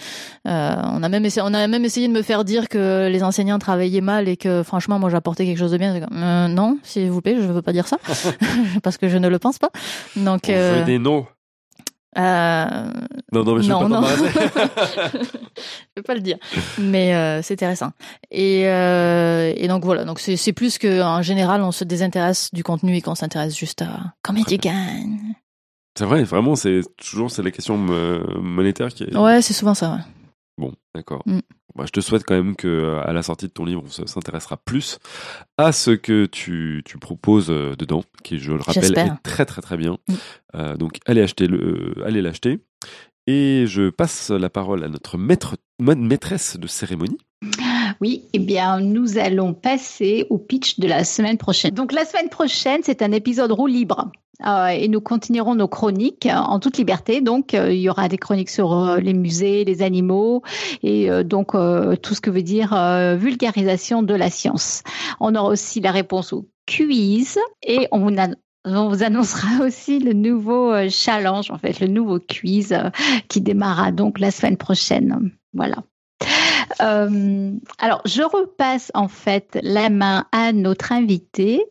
Euh, 0.48 0.74
on 0.92 1.02
a 1.02 1.08
même 1.08 1.24
essayé, 1.24 1.42
on 1.46 1.54
a 1.54 1.66
même 1.68 1.84
essayé 1.84 2.08
de 2.08 2.12
me 2.12 2.22
faire 2.22 2.44
dire 2.44 2.68
que 2.68 3.08
les 3.08 3.22
enseignants 3.22 3.58
travaillaient 3.58 4.00
mal 4.00 4.28
et 4.28 4.36
que 4.36 4.62
franchement 4.62 4.98
moi 4.98 5.10
j'apportais 5.10 5.44
quelque 5.44 5.58
chose 5.58 5.72
de 5.72 5.78
bien. 5.78 5.99
Euh, 6.12 6.48
non, 6.48 6.78
s'il 6.82 7.10
vous 7.10 7.20
plaît, 7.20 7.36
je 7.36 7.46
veux 7.46 7.62
pas 7.62 7.72
dire 7.72 7.86
ça 7.88 7.98
parce 8.82 8.96
que 8.98 9.08
je 9.08 9.16
ne 9.18 9.28
le 9.28 9.38
pense 9.38 9.58
pas. 9.58 9.70
Donc 10.16 10.42
On 10.48 10.52
euh, 10.52 10.84
des 10.84 10.98
noms. 10.98 11.26
euh, 12.18 12.64
Non, 13.32 13.44
non, 13.44 13.54
mais 13.56 13.62
je 13.62 13.70
non, 13.70 13.88
vais 13.88 14.30
pas 14.48 15.10
je 15.96 16.02
pas 16.02 16.14
le 16.14 16.20
dire, 16.20 16.38
mais 16.78 17.14
euh, 17.14 17.40
c'est 17.42 17.54
intéressant. 17.54 17.92
Et, 18.30 18.66
euh, 18.66 19.52
et 19.56 19.68
donc 19.68 19.84
voilà, 19.84 20.04
donc 20.04 20.18
c'est 20.20 20.52
plus 20.52 20.78
que 20.78 21.02
en 21.02 21.22
général 21.22 21.62
on 21.62 21.72
se 21.72 21.84
désintéresse 21.84 22.50
du 22.52 22.62
contenu 22.64 22.96
et 22.96 23.00
qu'on 23.00 23.14
s'intéresse 23.14 23.56
juste 23.56 23.82
à 23.82 24.14
combien 24.24 24.42
tu 24.44 24.56
gagnes. 24.56 25.18
c'est 25.96 26.04
vrai, 26.04 26.24
vraiment, 26.24 26.56
c'est 26.56 26.80
toujours 26.96 27.30
c'est 27.30 27.42
la 27.42 27.50
question 27.52 27.76
monétaire 27.78 28.88
qui 28.88 29.04
est. 29.04 29.16
Ouais, 29.16 29.40
c'est 29.42 29.54
souvent 29.54 29.74
ça. 29.74 29.92
Ouais. 29.92 30.00
Bon, 30.58 30.74
d'accord. 30.94 31.22
Mm. 31.26 31.38
Bah, 31.74 31.84
je 31.86 31.92
te 31.92 32.00
souhaite 32.00 32.24
quand 32.26 32.34
même 32.34 32.56
que 32.56 32.66
euh, 32.68 33.00
à 33.02 33.12
la 33.12 33.22
sortie 33.22 33.46
de 33.46 33.52
ton 33.52 33.64
livre, 33.64 33.82
on 33.86 33.88
se- 33.88 34.06
s'intéressera 34.06 34.56
plus 34.56 34.98
à 35.56 35.72
ce 35.72 35.90
que 35.92 36.26
tu, 36.26 36.82
tu 36.84 36.98
proposes 36.98 37.50
euh, 37.50 37.74
dedans, 37.76 38.02
qui, 38.24 38.38
je 38.38 38.52
le 38.52 38.60
rappelle, 38.60 38.98
est 38.98 39.22
très 39.22 39.46
très 39.46 39.62
très 39.62 39.76
bien. 39.76 39.98
Mm. 40.08 40.14
Euh, 40.56 40.76
donc, 40.76 40.98
allez 41.06 41.22
acheter 41.22 41.46
le, 41.46 41.94
euh, 41.98 42.04
allez 42.04 42.20
l'acheter. 42.22 42.58
Et 43.26 43.64
je 43.68 43.90
passe 43.90 44.30
la 44.30 44.50
parole 44.50 44.82
à 44.82 44.88
notre 44.88 45.16
maître, 45.16 45.56
ma- 45.78 45.94
maîtresse 45.94 46.58
de 46.58 46.66
cérémonie. 46.66 47.18
Oui, 48.00 48.24
eh 48.32 48.38
bien, 48.38 48.80
nous 48.80 49.18
allons 49.18 49.54
passer 49.54 50.26
au 50.30 50.38
pitch 50.38 50.78
de 50.80 50.88
la 50.88 51.04
semaine 51.04 51.38
prochaine. 51.38 51.72
Donc, 51.74 51.92
la 51.92 52.04
semaine 52.04 52.28
prochaine, 52.30 52.80
c'est 52.82 53.02
un 53.02 53.12
épisode 53.12 53.52
roue 53.52 53.66
libre. 53.66 54.10
Euh, 54.46 54.68
et 54.68 54.88
nous 54.88 55.00
continuerons 55.00 55.54
nos 55.54 55.68
chroniques 55.68 56.26
euh, 56.26 56.34
en 56.34 56.60
toute 56.60 56.78
liberté. 56.78 57.20
Donc, 57.20 57.54
euh, 57.54 57.72
il 57.72 57.80
y 57.80 57.88
aura 57.88 58.08
des 58.08 58.18
chroniques 58.18 58.50
sur 58.50 58.96
les 58.96 59.14
musées, 59.14 59.64
les 59.64 59.82
animaux 59.82 60.42
et 60.82 61.08
donc 61.24 61.52
tout 61.52 62.14
ce 62.14 62.20
que 62.20 62.30
veut 62.30 62.42
dire 62.42 62.74
vulgarisation 63.16 64.02
de 64.02 64.14
la 64.14 64.30
science. 64.30 64.82
On 65.20 65.34
aura 65.34 65.48
aussi 65.48 65.80
la 65.80 65.90
réponse 65.90 66.32
au 66.32 66.48
quiz 66.66 67.38
et 67.62 67.88
on 67.92 68.00
vous, 68.00 68.16
on 68.64 68.88
vous 68.88 69.02
annoncera 69.02 69.64
aussi 69.64 69.98
le 69.98 70.12
nouveau 70.12 70.72
challenge, 70.88 71.50
en 71.50 71.58
fait, 71.58 71.80
le 71.80 71.86
nouveau 71.86 72.18
quiz 72.18 72.76
qui 73.28 73.40
démarrera 73.40 73.92
donc 73.92 74.18
la 74.18 74.30
semaine 74.30 74.56
prochaine. 74.56 75.30
Voilà. 75.52 75.76
Euh, 76.80 77.52
alors, 77.78 78.02
je 78.04 78.22
repasse 78.22 78.90
en 78.94 79.08
fait 79.08 79.58
la 79.62 79.90
main 79.90 80.26
à 80.32 80.52
notre 80.52 80.92
invité 80.92 81.64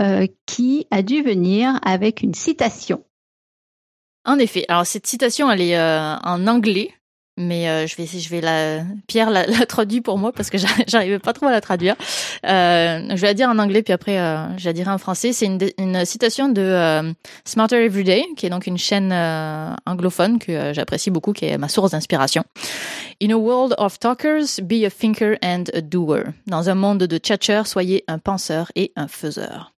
euh, 0.00 0.26
qui 0.46 0.86
a 0.90 1.02
dû 1.02 1.22
venir 1.22 1.78
avec 1.84 2.22
une 2.22 2.34
citation. 2.34 3.04
En 4.24 4.38
effet, 4.38 4.64
alors 4.68 4.86
cette 4.86 5.06
citation 5.06 5.50
elle 5.50 5.62
est 5.62 5.78
euh, 5.78 6.16
en 6.22 6.46
anglais, 6.46 6.92
mais 7.40 7.68
euh, 7.68 7.86
je 7.86 7.96
vais 7.96 8.06
je 8.06 8.28
vais 8.28 8.40
la 8.40 8.82
Pierre 9.08 9.30
l'a, 9.30 9.46
l'a 9.48 9.66
traduit 9.66 10.00
pour 10.00 10.18
moi 10.18 10.32
parce 10.32 10.50
que 10.50 10.58
j'ar- 10.58 10.70
j'arrivais 10.86 11.18
pas 11.18 11.32
trop 11.32 11.46
à 11.46 11.50
la 11.50 11.60
traduire. 11.60 11.96
Euh, 12.46 13.00
je 13.10 13.16
vais 13.16 13.26
la 13.28 13.34
dire 13.34 13.48
en 13.48 13.58
anglais 13.58 13.82
puis 13.82 13.92
après 13.92 14.18
euh, 14.20 14.56
je 14.58 14.64
la 14.66 14.72
dirai 14.72 14.90
en 14.90 14.98
français. 14.98 15.32
C'est 15.32 15.46
une, 15.46 15.58
une 15.78 16.04
citation 16.04 16.48
de 16.48 17.12
Smarter 17.44 17.84
Everyday 17.84 18.24
qui 18.36 18.46
est 18.46 18.50
donc 18.50 18.66
une 18.66 18.78
chaîne 18.78 19.12
anglophone 19.86 20.38
que 20.38 20.72
j'apprécie 20.72 21.10
beaucoup, 21.10 21.32
qui 21.32 21.46
est 21.46 21.58
ma 21.58 21.68
source 21.68 21.90
d'inspiration. 21.92 22.44
In 23.22 23.30
a 23.30 23.36
world 23.36 23.74
of 23.78 23.98
talkers, 23.98 24.60
be 24.62 24.84
a 24.84 24.90
thinker 24.90 25.36
and 25.42 25.64
a 25.74 25.80
doer. 25.80 26.24
Dans 26.46 26.68
un 26.70 26.74
monde 26.74 26.98
de 27.04 27.18
tchatcheurs, 27.18 27.66
soyez 27.66 28.04
un 28.08 28.18
penseur 28.18 28.70
et 28.76 28.92
un 28.96 29.08
faiseur. 29.08 29.72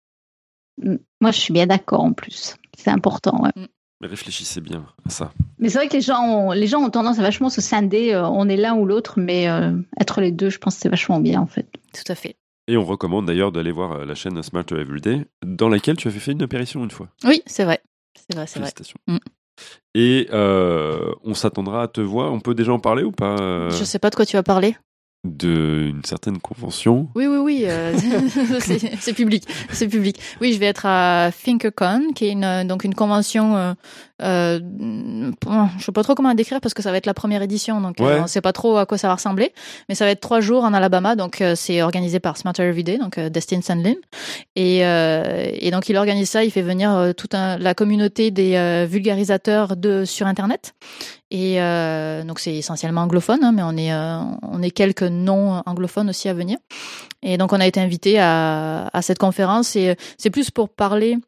Moi, 0.83 1.31
je 1.31 1.39
suis 1.39 1.53
bien 1.53 1.67
d'accord 1.67 2.01
en 2.03 2.13
plus. 2.13 2.57
C'est 2.79 2.91
important. 2.91 3.43
ouais. 3.43 3.67
Mais 4.01 4.09
réfléchissez 4.09 4.61
bien 4.61 4.87
à 5.07 5.11
ça. 5.11 5.33
Mais 5.59 5.69
c'est 5.69 5.79
vrai 5.79 5.89
que 5.89 5.93
les 5.93 6.01
gens, 6.01 6.23
ont, 6.23 6.53
les 6.53 6.67
gens 6.67 6.81
ont 6.81 6.91
tendance 6.91 7.19
à 7.19 7.23
vachement 7.23 7.51
se 7.51 7.61
scinder. 7.61 8.13
euh, 8.13 8.27
on 8.27 8.49
est 8.49 8.57
l'un 8.57 8.75
ou 8.75 8.87
l'autre, 8.87 9.15
mais 9.19 9.49
euh, 9.49 9.73
être 10.01 10.21
les 10.21 10.33
deux, 10.33 10.49
je 10.49 10.59
pense 10.59 10.77
que 10.77 10.81
c'est 10.81 10.89
vachement 10.89 11.21
bien 11.21 11.41
en 11.41 11.47
fait. 11.47 11.67
Tout 11.93 12.11
à 12.11 12.15
fait. 12.15 12.37
Et 12.67 12.77
on 12.77 12.85
recommande 12.85 13.27
d'ailleurs 13.27 13.53
d'aller 13.53 13.73
voir 13.73 13.93
euh, 13.93 14.05
la 14.07 14.15
chaîne 14.15 14.43
Smarter 14.43 14.77
Everyday, 14.77 15.27
dans 15.45 15.69
laquelle 15.69 15.97
tu 15.97 16.09
avais 16.09 16.19
fait 16.21 16.33
une 16.33 16.43
apparition 16.43 16.83
une 16.85 16.91
fois. 16.91 17.09
Oui, 17.25 17.43
c'est 17.47 17.65
vrai. 17.65 17.81
C'est 18.17 18.37
vrai, 18.37 18.47
c'est 18.47 18.59
vrai. 18.59 18.71
Félicitations. 18.71 18.99
Mm. 19.07 19.19
Et 19.95 20.29
euh, 20.33 21.13
on 21.25 21.35
s'attendra 21.35 21.83
à 21.83 21.89
te 21.89 22.01
voir. 22.01 22.33
On 22.33 22.41
peut 22.41 22.55
déjà 22.55 22.73
en 22.73 22.79
parler 22.79 23.03
ou 23.03 23.13
pas 23.13 23.69
Je 23.71 23.85
sais 23.85 23.99
pas 23.99 24.09
de 24.09 24.15
quoi 24.15 24.25
tu 24.25 24.37
vas 24.37 24.43
parler. 24.43 24.77
D'une 25.23 26.03
certaine 26.03 26.39
convention. 26.39 27.09
Oui, 27.15 27.27
oui, 27.27 27.37
oui, 27.37 27.65
euh, 27.67 27.95
c'est 29.01 29.13
public, 29.13 29.47
c'est 29.71 29.87
public. 29.87 30.19
Oui, 30.41 30.55
je 30.55 30.59
vais 30.59 30.67
être 30.67 30.87
à 30.87 31.31
ThinkerCon, 31.31 32.13
qui 32.15 32.27
est 32.27 32.31
une, 32.31 32.45
euh, 32.45 32.65
donc 32.65 32.85
une 32.85 32.95
convention. 32.95 33.77
Euh, 34.23 34.61
je 35.79 35.85
sais 35.85 35.93
pas 35.93 36.03
trop 36.03 36.15
comment 36.15 36.29
la 36.29 36.35
décrire 36.35 36.61
parce 36.61 36.75
que 36.75 36.83
ça 36.83 36.91
va 36.91 36.97
être 36.99 37.07
la 37.07 37.15
première 37.15 37.43
édition, 37.43 37.81
donc 37.81 38.01
euh, 38.01 38.05
Ouais. 38.05 38.21
on 38.21 38.27
sait 38.27 38.41
pas 38.41 38.53
trop 38.53 38.77
à 38.77 38.87
quoi 38.87 38.99
ça 38.99 39.09
va 39.09 39.15
ressembler. 39.15 39.53
Mais 39.89 39.95
ça 39.95 40.05
va 40.05 40.11
être 40.11 40.21
trois 40.21 40.41
jours 40.41 40.65
en 40.65 40.75
Alabama, 40.75 41.17
donc 41.17 41.41
euh, 41.41 41.55
c'est 41.55 41.83
organisé 41.83 42.21
par 42.21 42.37
Smarter 42.37 42.65
Everyday, 42.65 42.99
donc 42.99 43.19
euh, 43.19 43.29
Destin 43.31 43.61
Sandlin, 43.63 43.95
et, 44.57 44.79
et 44.81 45.71
donc 45.71 45.89
il 45.89 45.97
organise 45.97 46.29
ça, 46.31 46.45
il 46.45 46.51
fait 46.51 46.63
venir 46.63 47.13
toute 47.17 47.35
un, 47.35 47.57
la 47.59 47.75
communauté 47.75 48.31
des 48.31 48.87
vulgarisateurs 48.89 49.77
de 49.77 50.05
sur 50.05 50.27
Internet. 50.27 50.75
Et 51.33 51.63
euh, 51.63 52.25
donc 52.25 52.41
c'est 52.41 52.57
essentiellement 52.57 53.03
anglophone, 53.03 53.39
hein, 53.45 53.53
mais 53.53 53.63
on 53.63 53.77
est 53.77 53.93
euh, 53.93 54.19
on 54.43 54.63
est 54.63 54.73
quelques 54.73 55.05
non 55.05 55.63
anglophones 55.65 56.09
aussi 56.11 56.29
à 56.29 56.35
venir. 56.35 56.59
Et 57.23 57.39
donc 57.39 57.53
on 57.53 57.61
a 57.61 57.67
été 57.67 57.81
invité 57.81 58.19
à, 58.19 58.89
à 58.93 59.03
cette 59.03 59.19
conférence 59.19 59.77
et 59.77 59.97
c'est 60.19 60.31
plus 60.31 60.51
pour 60.51 60.69
parler 60.71 61.19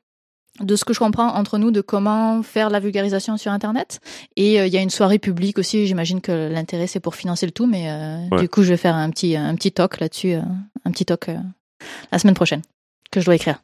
de 0.60 0.76
ce 0.76 0.84
que 0.84 0.92
je 0.92 0.98
comprends 0.98 1.28
entre 1.34 1.56
nous 1.58 1.70
de 1.70 1.80
comment 1.80 2.42
faire 2.42 2.68
la 2.70 2.78
vulgarisation 2.78 3.36
sur 3.38 3.50
internet 3.52 4.00
et 4.36 4.60
euh, 4.60 4.66
il 4.66 4.72
y 4.72 4.76
a 4.76 4.82
une 4.82 4.90
soirée 4.90 5.18
publique 5.18 5.58
aussi 5.58 5.86
j'imagine 5.86 6.20
que 6.20 6.50
l'intérêt 6.52 6.86
c'est 6.86 7.00
pour 7.00 7.14
financer 7.14 7.46
le 7.46 7.52
tout 7.52 7.66
mais 7.66 7.90
euh, 7.90 8.18
Ouais. 8.30 8.42
du 8.42 8.48
coup 8.50 8.62
je 8.62 8.68
vais 8.68 8.76
faire 8.76 8.94
un 8.94 9.08
petit 9.10 9.34
un 9.36 9.54
petit 9.54 9.72
talk 9.72 9.98
là-dessus 9.98 10.34
euh, 10.34 10.42
un 10.84 10.90
petit 10.90 11.06
talk 11.06 11.30
euh, 11.30 11.36
la 12.12 12.18
semaine 12.18 12.34
prochaine 12.34 12.60
que 13.10 13.20
je 13.20 13.24
dois 13.24 13.34
écrire 13.34 13.62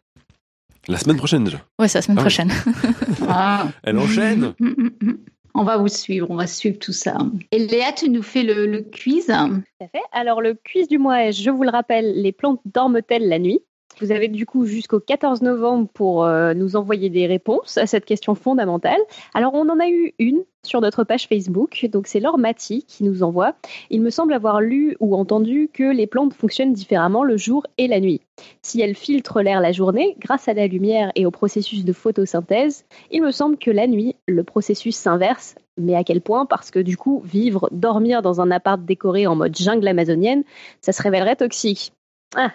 La 0.89 0.97
semaine 0.99 1.19
prochaine 1.19 1.45
déjà. 1.45 1.59
ouais 1.79 1.89
c'est 1.89 1.99
la 1.99 2.03
semaine 2.03 2.19
Ah 2.19 2.23
oui. 2.23 2.25
prochaine 2.25 2.53
Ah. 3.29 3.69
Elle 3.83 3.99
enchaîne. 3.99 4.55
Mm, 4.59 4.67
mm, 4.69 4.91
mm. 5.03 5.19
On 5.55 5.65
va 5.65 5.77
vous 5.77 5.89
suivre, 5.89 6.27
on 6.31 6.37
va 6.37 6.47
suivre 6.47 6.79
tout 6.79 6.93
ça. 6.93 7.19
Et 7.51 7.59
Léa, 7.67 7.91
tu 7.93 8.09
nous 8.11 8.23
fais 8.23 8.45
le, 8.45 8.67
le 8.67 8.81
quiz. 8.83 9.27
Tout 9.27 9.33
à 9.85 9.89
fait. 9.89 10.03
Alors, 10.13 10.41
le 10.41 10.55
quiz 10.55 10.87
du 10.89 10.99
mois 10.99 11.25
est, 11.25 11.33
je 11.33 11.51
vous 11.51 11.65
le 11.65 11.71
rappelle, 11.71 12.23
les 12.23 12.31
plantes 12.33 12.61
dorment-elles 12.65 13.29
la 13.29 13.39
nuit? 13.41 13.59
Vous 14.01 14.13
avez 14.13 14.29
du 14.29 14.47
coup 14.47 14.65
jusqu'au 14.65 15.01
14 15.01 15.43
novembre 15.43 15.89
pour 15.93 16.25
euh, 16.25 16.55
nous 16.55 16.77
envoyer 16.77 17.11
des 17.11 17.27
réponses 17.27 17.79
à 17.79 17.87
cette 17.87 18.05
question 18.05 18.35
fondamentale. 18.35 19.01
Alors, 19.35 19.55
on 19.55 19.69
en 19.69 19.81
a 19.81 19.89
eu 19.89 20.15
une 20.19 20.45
sur 20.63 20.81
notre 20.81 21.03
page 21.03 21.27
Facebook. 21.27 21.87
Donc, 21.91 22.07
c'est 22.07 22.21
Laure 22.21 22.39
Mati 22.39 22.85
qui 22.87 23.03
nous 23.03 23.23
envoie. 23.23 23.55
Il 23.91 24.01
me 24.01 24.11
semble 24.11 24.35
avoir 24.35 24.61
lu 24.61 24.97
ou 25.01 25.17
entendu 25.17 25.69
que 25.73 25.83
les 25.83 26.07
plantes 26.07 26.35
fonctionnent 26.35 26.73
différemment 26.73 27.25
le 27.25 27.37
jour 27.37 27.67
et 27.77 27.89
la 27.89 28.01
nuit. 28.01 28.21
Si 28.63 28.81
elles 28.81 28.95
filtrent 28.95 29.43
l'air 29.43 29.61
la 29.61 29.73
journée, 29.73 30.17
grâce 30.21 30.47
à 30.47 30.55
la 30.55 30.67
lumière 30.67 31.11
et 31.17 31.27
au 31.27 31.31
processus 31.31 31.85
de 31.85 31.93
photosynthèse, 31.93 32.85
il 33.11 33.23
me 33.23 33.33
semble 33.33 33.57
que 33.57 33.71
la 33.71 33.87
nuit, 33.87 34.15
le 34.27 34.45
processus 34.45 34.95
s'inverse. 34.97 35.57
Mais 35.77 35.95
à 35.95 36.05
quel 36.05 36.21
point? 36.21 36.47
Parce 36.47 36.71
que 36.71 36.79
du 36.79 36.97
coup, 36.97 37.23
vivre, 37.25 37.69
dormir 37.73 38.23
dans 38.23 38.41
un 38.41 38.51
appart 38.51 38.81
décoré 38.85 39.27
en 39.27 39.37
mode 39.37 39.57
jungle 39.57 39.89
amazonienne, 39.89 40.45
ça 40.81 40.93
se 40.93 41.03
révélerait 41.03 41.37
toxique. 41.37 41.93
Ah, 42.37 42.53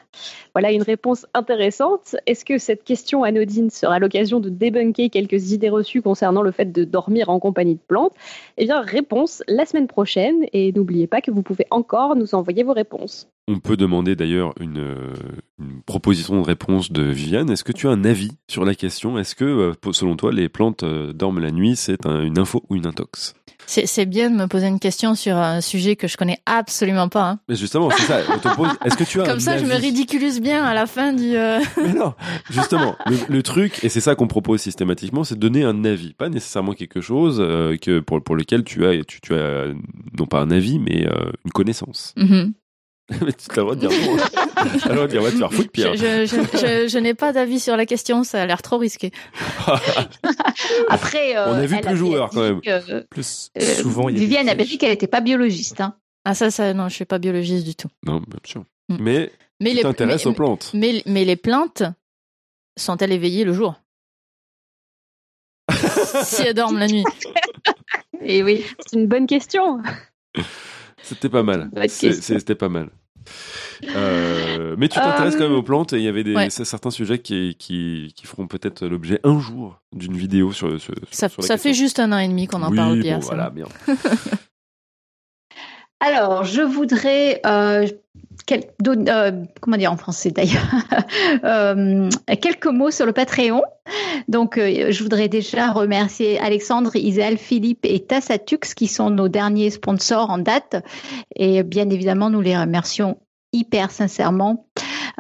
voilà 0.54 0.72
une 0.72 0.84
réponse 0.84 1.26
intéressante. 1.34 2.16
Est-ce 2.28 2.46
que 2.46 2.60
cette 2.60 2.84
question 2.84 3.24
anodine 3.24 3.72
sera 3.72 3.98
l'occasion 3.98 4.40
de 4.40 4.50
débunker 4.50 5.10
quelques 5.10 5.52
idées 5.52 5.70
reçues 5.70 6.04
concernant 6.04 6.44
le 6.44 6.52
fait 6.52 6.72
de 6.72 6.84
dormir 6.84 7.30
en 7.30 7.40
compagnie 7.40 7.74
de 7.76 7.80
plantes? 7.88 8.14
Eh 8.58 8.66
bien, 8.66 8.82
réponse 8.82 9.42
la 9.48 9.66
semaine 9.66 9.88
prochaine. 9.88 10.46
Et 10.54 10.72
n'oubliez 10.74 11.08
pas 11.08 11.22
que 11.22 11.32
vous 11.32 11.42
pouvez 11.42 11.66
encore 11.72 12.16
nous 12.16 12.36
envoyer 12.36 12.62
vos 12.64 12.74
réponses. 12.74 13.28
On 13.48 13.60
peut 13.60 13.76
demander 13.76 14.16
d'ailleurs 14.16 14.54
une, 14.60 14.78
euh, 14.78 15.14
une 15.60 15.82
proposition 15.82 16.40
de 16.40 16.46
réponse 16.46 16.92
de 16.92 17.02
Viviane. 17.02 17.50
Est-ce 17.50 17.64
que 17.64 17.72
tu 17.74 17.88
as 17.88 17.92
un 17.92 18.06
avis 18.06 18.32
sur 18.48 18.66
la 18.66 18.76
question? 18.76 19.18
Est-ce 19.18 19.34
que, 19.36 19.44
euh, 19.44 19.74
selon 19.92 20.16
toi, 20.16 20.32
les 20.32 20.50
plantes 20.50 20.84
euh, 20.84 21.14
dorment 21.14 21.40
la 21.40 21.52
nuit? 21.52 21.76
C'est 21.76 22.06
un- 22.06 22.24
une 22.24 22.38
info 22.38 22.64
ou 22.70 22.76
une 22.76 22.86
intox? 22.86 23.34
C'est 23.68 24.06
bien 24.06 24.30
de 24.30 24.36
me 24.36 24.48
poser 24.48 24.68
une 24.68 24.80
question 24.80 25.16
sur 25.16 25.38
un 25.38 25.62
sujet 25.62 25.96
que 25.96 26.08
je 26.08 26.18
connais 26.18 26.40
absolument 26.46 27.10
pas 27.10 27.30
hein. 27.30 27.40
Mais 27.48 27.56
justement, 27.56 27.90
c'est 27.92 28.04
ça. 28.04 28.20
On 28.30 28.38
te 28.38 28.54
pose. 28.56 28.70
Est-ce 28.86 28.98
que 28.98 29.04
tu 29.04 29.22
as 29.22 29.26
comme 29.28 29.40
ça 29.40 29.58
je 29.58 29.66
me 29.66 29.76
ridiculise 29.76 30.42
bien 30.42 30.64
à 30.64 30.74
la 30.74 30.86
fin 30.86 31.14
du 31.14 31.36
euh, 31.36 31.60
Mais 31.78 31.94
non, 31.94 32.14
justement, 32.50 32.96
le, 33.06 33.18
le 33.30 33.44
truc, 33.44 33.84
et 33.84 33.90
c'est 33.90 34.02
ça 34.02 34.16
qu'on 34.16 34.28
propose 34.28 34.62
systématiquement, 34.62 35.24
c'est 35.24 35.36
de 35.36 35.40
donner 35.40 35.64
un 35.64 35.86
avis, 35.86 36.14
pas 36.14 36.30
nécessairement 36.30 36.74
quelque 36.74 37.02
chose 37.02 37.38
euh, 37.40 37.78
que 37.78 38.00
pour, 38.00 38.24
pour 38.24 38.36
lequel 38.36 38.64
tu 38.64 38.86
as, 38.86 39.04
tu, 39.04 39.22
tu 39.22 39.34
as 39.36 39.68
non 40.18 40.26
pas 40.26 40.42
un 40.42 40.52
avis, 40.52 40.80
mais 40.80 41.08
euh, 41.08 41.32
une 41.46 41.52
connaissance. 41.52 42.14
mhm. 42.18 42.54
Mais 43.10 43.34
tu 43.34 43.52
as 43.52 43.56
le 43.58 43.62
droit 43.62 43.76
de 43.76 43.80
dire 43.88 43.90
non. 43.92 44.18
Tu 44.82 44.86
as 44.86 44.90
le 44.90 44.96
droit 44.96 45.08
de 45.08 45.12
dire, 45.12 45.22
ouais, 45.22 45.32
tu 45.32 45.38
vas 45.38 45.50
faire 45.50 45.54
foutre, 45.54 45.70
je, 45.76 45.82
Pierre. 45.82 45.96
je, 45.96 46.26
je, 46.26 46.58
je- 46.58 46.88
je 46.88 46.98
n'ai 47.00 47.14
pas 47.14 47.34
d'avis 47.34 47.60
sur 47.60 47.76
la 47.76 47.86
question 47.86 48.24
ça 48.24 48.42
a 48.42 48.46
l'air 48.46 48.62
trop 48.62 48.78
risqué 48.78 49.12
Après, 50.90 51.36
euh, 51.36 51.46
On 51.50 51.54
a 51.56 51.66
vu 51.66 51.78
plus 51.78 51.88
avait 51.88 51.96
joueur, 51.98 52.30
dit 52.30 52.36
quand 52.36 52.42
même. 52.42 52.62
que, 52.62 53.02
Plus 53.08 53.50
euh, 53.58 53.76
souvent, 53.76 54.08
il 54.10 54.16
y 54.16 54.18
a 54.18 54.22
Viviane 54.22 54.48
avait 54.50 54.64
dit 54.64 54.78
qu'elle 54.78 54.92
n'était 54.92 55.08
pas 55.08 55.20
biologiste. 55.22 55.82
hein. 55.82 55.96
ah 56.26 56.34
ça 56.34 56.50
ça 56.52 56.74
non 56.74 56.88
je 56.90 56.96
suis 56.96 57.06
pas 57.06 57.20
biologiste 57.20 57.66
du 57.66 57.76
tout 57.76 57.90
Non, 58.06 58.20
bien 58.26 58.40
sûr. 58.46 58.64
Mm. 58.90 58.98
Mais 59.02 59.32
mais 59.60 59.70
tu 59.72 59.76
les 59.78 59.82
t'intéresses 59.84 60.26
mais- 60.26 60.32
aux 60.32 60.36
plantes. 60.36 60.72
Mais, 60.74 61.02
mais 61.06 61.26
les 61.26 61.36
plantes 61.36 61.84
sont-elles 62.78 63.12
éveillées 63.12 63.44
le 63.44 63.54
jour? 63.54 63.76
Si 66.24 66.42
elles 66.44 66.54
dorment 66.54 66.80
la 66.80 66.88
nuit. 66.88 67.04
Et 68.22 68.44
oui. 68.44 68.64
C'est 68.88 68.98
une 68.98 69.08
bonne 69.08 69.28
question. 69.28 69.82
C'était 71.04 71.30
pas 71.30 71.44
mal. 71.44 71.70
C'était 71.88 72.56
pas 72.56 72.70
mal. 72.70 72.90
Euh, 73.96 74.76
mais 74.78 74.88
tu 74.88 75.00
t'intéresses 75.00 75.36
Euh, 75.36 75.38
quand 75.38 75.50
même 75.50 75.58
aux 75.58 75.64
plantes 75.64 75.94
et 75.94 75.98
il 75.98 76.04
y 76.04 76.08
avait 76.08 76.24
des, 76.24 76.36
ouais. 76.36 76.50
c'est 76.50 76.66
certains 76.66 76.92
sujets 76.92 77.20
qui, 77.20 77.56
qui, 77.58 78.14
qui 78.16 78.26
feront 78.26 78.48
peut-être 78.48 78.86
l'objet 78.86 79.20
un 79.24 79.40
jour 79.40 79.80
d'une 79.92 80.16
vidéo 80.16 80.52
sur, 80.52 80.80
sur, 80.80 80.94
Ça, 81.12 81.30
sur 81.30 81.44
ça 81.44 81.58
fait 81.58 81.74
juste 81.74 82.00
un 82.00 82.12
an 82.12 82.18
et 82.18 82.28
demi 82.28 82.48
qu'on 82.48 82.64
en 82.64 82.72
oui, 82.72 82.78
parle, 82.78 83.00
Pierre. 83.00 83.20
Bon, 83.20 83.26
voilà, 83.26 83.50
bien. 83.50 83.68
Alors, 86.00 86.44
je 86.44 86.62
voudrais 86.62 87.40
euh, 87.46 87.88
quel- 88.46 88.64
euh, 88.88 89.32
comment 89.62 89.78
dire 89.78 89.92
en 89.92 89.98
français 89.98 90.32
d'ailleurs 90.32 90.62
Euh, 91.44 92.10
quelques 92.42 92.68
mots 92.68 92.92
sur 92.92 93.06
le 93.06 93.14
Patreon. 93.14 93.62
Donc, 94.28 94.58
euh, 94.58 94.92
je 94.92 95.04
voudrais 95.04 95.28
déjà 95.28 95.72
remercier 95.72 96.40
Alexandre, 96.40 96.96
Isel, 96.96 97.38
Philippe 97.38 97.86
et 97.86 98.00
Tassatux 98.00 98.74
qui 98.76 98.88
sont 98.88 99.10
nos 99.10 99.28
derniers 99.28 99.70
sponsors 99.70 100.30
en 100.30 100.38
date. 100.38 100.84
Et 101.36 101.64
bien 101.64 101.90
évidemment, 101.90 102.30
nous 102.30 102.42
les 102.42 102.58
remercions 102.58 103.18
hyper 103.52 103.92
sincèrement 103.92 104.68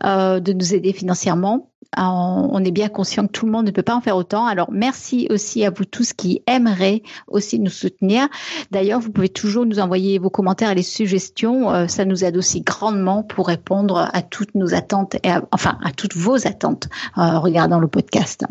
euh, 0.03 0.39
de 0.39 0.53
nous 0.53 0.73
aider 0.73 0.93
financièrement. 0.93 1.69
Euh, 1.97 2.01
on 2.01 2.63
est 2.63 2.71
bien 2.71 2.89
conscient 2.89 3.27
que 3.27 3.31
tout 3.31 3.45
le 3.45 3.51
monde 3.51 3.67
ne 3.67 3.71
peut 3.71 3.83
pas 3.83 3.93
en 3.95 4.01
faire 4.01 4.17
autant. 4.17 4.47
Alors, 4.47 4.71
merci 4.71 5.27
aussi 5.29 5.63
à 5.63 5.69
vous 5.69 5.85
tous 5.85 6.13
qui 6.13 6.41
aimeraient 6.47 7.03
aussi 7.27 7.59
nous 7.59 7.69
soutenir. 7.69 8.27
D'ailleurs, 8.71 8.99
vous 8.99 9.11
pouvez 9.11 9.29
toujours 9.29 9.65
nous 9.67 9.79
envoyer 9.79 10.17
vos 10.17 10.31
commentaires 10.31 10.71
et 10.71 10.75
les 10.75 10.81
suggestions. 10.81 11.69
Euh, 11.71 11.87
ça 11.87 12.05
nous 12.05 12.23
aide 12.23 12.35
aussi 12.37 12.61
grandement 12.61 13.21
pour 13.21 13.47
répondre 13.47 14.09
à 14.11 14.21
toutes 14.23 14.55
nos 14.55 14.73
attentes, 14.73 15.17
et 15.23 15.29
à- 15.29 15.43
enfin 15.51 15.77
à 15.83 15.91
toutes 15.91 16.15
vos 16.15 16.47
attentes 16.47 16.87
euh, 17.19 17.37
regardant 17.37 17.79
le 17.79 17.87
podcast. 17.87 18.43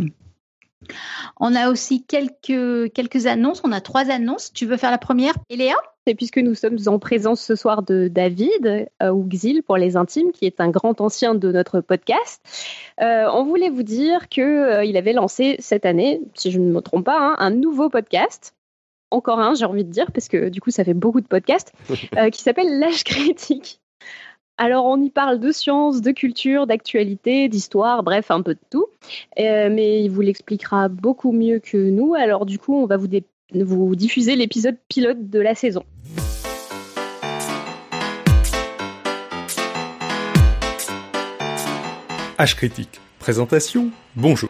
On 1.38 1.54
a 1.54 1.70
aussi 1.70 2.04
quelques, 2.04 2.92
quelques 2.92 3.26
annonces. 3.26 3.60
On 3.64 3.72
a 3.72 3.80
trois 3.80 4.10
annonces. 4.10 4.52
Tu 4.52 4.66
veux 4.66 4.76
faire 4.76 4.90
la 4.90 4.98
première, 4.98 5.34
Eléa? 5.50 5.74
Et 6.06 6.14
puisque 6.16 6.38
nous 6.38 6.54
sommes 6.54 6.78
en 6.86 6.98
présence 6.98 7.40
ce 7.40 7.54
soir 7.54 7.82
de 7.82 8.08
David, 8.08 8.88
euh, 9.02 9.10
ou 9.10 9.24
Xil 9.24 9.62
pour 9.62 9.76
les 9.76 9.96
intimes, 9.96 10.32
qui 10.32 10.46
est 10.46 10.60
un 10.60 10.68
grand 10.68 11.00
ancien 11.00 11.34
de 11.34 11.52
notre 11.52 11.80
podcast, 11.80 12.42
euh, 13.00 13.26
on 13.32 13.44
voulait 13.44 13.70
vous 13.70 13.84
dire 13.84 14.28
qu'il 14.28 14.96
avait 14.96 15.12
lancé 15.12 15.56
cette 15.60 15.86
année, 15.86 16.20
si 16.34 16.50
je 16.50 16.58
ne 16.58 16.72
me 16.72 16.80
trompe 16.80 17.04
pas, 17.04 17.18
hein, 17.18 17.36
un 17.38 17.50
nouveau 17.50 17.88
podcast. 17.88 18.54
Encore 19.12 19.38
un, 19.38 19.54
j'ai 19.54 19.64
envie 19.64 19.84
de 19.84 19.90
dire, 19.90 20.10
parce 20.10 20.28
que 20.28 20.48
du 20.48 20.60
coup, 20.60 20.70
ça 20.70 20.84
fait 20.84 20.94
beaucoup 20.94 21.20
de 21.20 21.26
podcasts, 21.26 21.72
euh, 22.16 22.30
qui 22.30 22.42
s'appelle 22.42 22.80
L'âge 22.80 23.04
critique. 23.04 23.81
Alors 24.64 24.86
on 24.86 25.02
y 25.02 25.10
parle 25.10 25.40
de 25.40 25.50
science, 25.50 26.02
de 26.02 26.12
culture, 26.12 26.68
d'actualité, 26.68 27.48
d'histoire, 27.48 28.04
bref, 28.04 28.30
un 28.30 28.42
peu 28.42 28.54
de 28.54 28.60
tout. 28.70 28.86
Euh, 29.40 29.68
mais 29.68 30.04
il 30.04 30.08
vous 30.08 30.20
l'expliquera 30.20 30.86
beaucoup 30.86 31.32
mieux 31.32 31.58
que 31.58 31.76
nous. 31.76 32.14
Alors 32.14 32.46
du 32.46 32.60
coup, 32.60 32.80
on 32.80 32.86
va 32.86 32.96
vous, 32.96 33.08
vous 33.52 33.96
diffuser 33.96 34.36
l'épisode 34.36 34.76
pilote 34.88 35.28
de 35.28 35.40
la 35.40 35.56
saison. 35.56 35.82
H 42.38 42.54
critique. 42.54 43.00
Présentation. 43.18 43.90
Bonjour. 44.14 44.48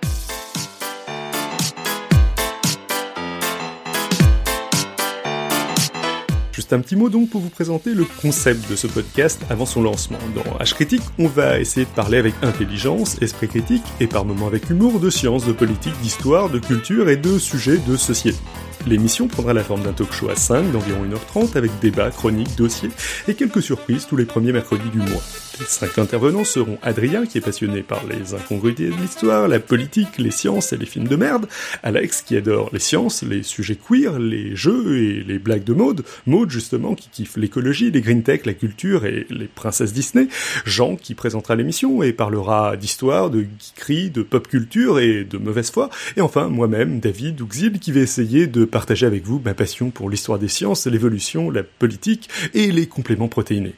Un 6.72 6.80
petit 6.80 6.96
mot 6.96 7.08
donc 7.08 7.30
pour 7.30 7.40
vous 7.40 7.50
présenter 7.50 7.94
le 7.94 8.04
concept 8.20 8.70
de 8.70 8.76
ce 8.76 8.86
podcast 8.86 9.40
avant 9.50 9.66
son 9.66 9.82
lancement. 9.82 10.18
Dans 10.34 10.58
H 10.58 10.74
Critique, 10.74 11.02
on 11.18 11.26
va 11.26 11.60
essayer 11.60 11.86
de 11.86 11.90
parler 11.90 12.18
avec 12.18 12.34
intelligence, 12.42 13.20
esprit 13.20 13.48
critique 13.48 13.82
et 14.00 14.06
par 14.06 14.24
moments 14.24 14.46
avec 14.46 14.70
humour 14.70 15.00
de 15.00 15.10
sciences, 15.10 15.46
de 15.46 15.52
politique, 15.52 15.98
d'histoire, 16.02 16.50
de 16.50 16.58
culture 16.58 17.08
et 17.08 17.16
de 17.16 17.38
sujets 17.38 17.78
de 17.78 17.96
société. 17.96 18.38
L'émission 18.86 19.28
prendra 19.28 19.52
la 19.52 19.62
forme 19.62 19.82
d'un 19.82 19.92
talk 19.92 20.12
show 20.12 20.28
à 20.28 20.34
5 20.34 20.72
d'environ 20.72 21.04
1h30 21.04 21.56
avec 21.56 21.70
débat, 21.80 22.10
chroniques, 22.10 22.56
dossiers 22.56 22.90
et 23.28 23.34
quelques 23.34 23.62
surprises 23.62 24.06
tous 24.06 24.16
les 24.16 24.24
premiers 24.24 24.52
mercredis 24.52 24.90
du 24.90 24.98
mois. 24.98 25.22
Les 25.60 25.66
cinq 25.66 25.98
intervenants 25.98 26.44
seront 26.44 26.78
Adrien, 26.82 27.26
qui 27.26 27.38
est 27.38 27.42
passionné 27.42 27.82
par 27.82 28.02
les 28.06 28.34
incongruités 28.34 28.88
de 28.88 28.96
l'histoire, 28.96 29.46
la 29.48 29.60
politique, 29.60 30.18
les 30.18 30.30
sciences 30.30 30.72
et 30.72 30.76
les 30.78 30.86
films 30.86 31.06
de 31.06 31.14
merde, 31.14 31.46
Alex, 31.82 32.22
qui 32.22 32.36
adore 32.36 32.70
les 32.72 32.80
sciences, 32.80 33.22
les 33.22 33.42
sujets 33.42 33.76
queer, 33.76 34.18
les 34.18 34.56
jeux 34.56 34.98
et 34.98 35.22
les 35.22 35.38
blagues 35.38 35.64
de 35.64 35.74
mode, 35.74 36.04
Maud 36.26 36.50
justement, 36.50 36.94
qui 36.94 37.08
kiffe 37.10 37.36
l'écologie, 37.36 37.90
les 37.90 38.00
green 38.00 38.22
tech, 38.22 38.46
la 38.46 38.54
culture 38.54 39.04
et 39.04 39.26
les 39.30 39.46
princesses 39.46 39.92
Disney, 39.92 40.26
Jean, 40.64 40.96
qui 40.96 41.14
présentera 41.14 41.54
l'émission 41.54 42.02
et 42.02 42.12
parlera 42.12 42.76
d'histoire, 42.76 43.30
de 43.30 43.44
geekerie, 43.60 44.10
de 44.10 44.22
pop 44.22 44.48
culture 44.48 44.98
et 44.98 45.24
de 45.24 45.38
mauvaise 45.38 45.70
foi, 45.70 45.90
et 46.16 46.20
enfin 46.20 46.48
moi-même, 46.48 46.98
David 46.98 47.40
Ouxil, 47.42 47.78
qui 47.78 47.92
va 47.92 48.00
essayer 48.00 48.46
de 48.46 48.64
partager 48.72 49.06
avec 49.06 49.24
vous 49.24 49.40
ma 49.44 49.54
passion 49.54 49.90
pour 49.90 50.10
l'histoire 50.10 50.40
des 50.40 50.48
sciences, 50.48 50.88
l'évolution, 50.88 51.50
la 51.50 51.62
politique 51.62 52.28
et 52.54 52.72
les 52.72 52.86
compléments 52.86 53.28
protéinés. 53.28 53.74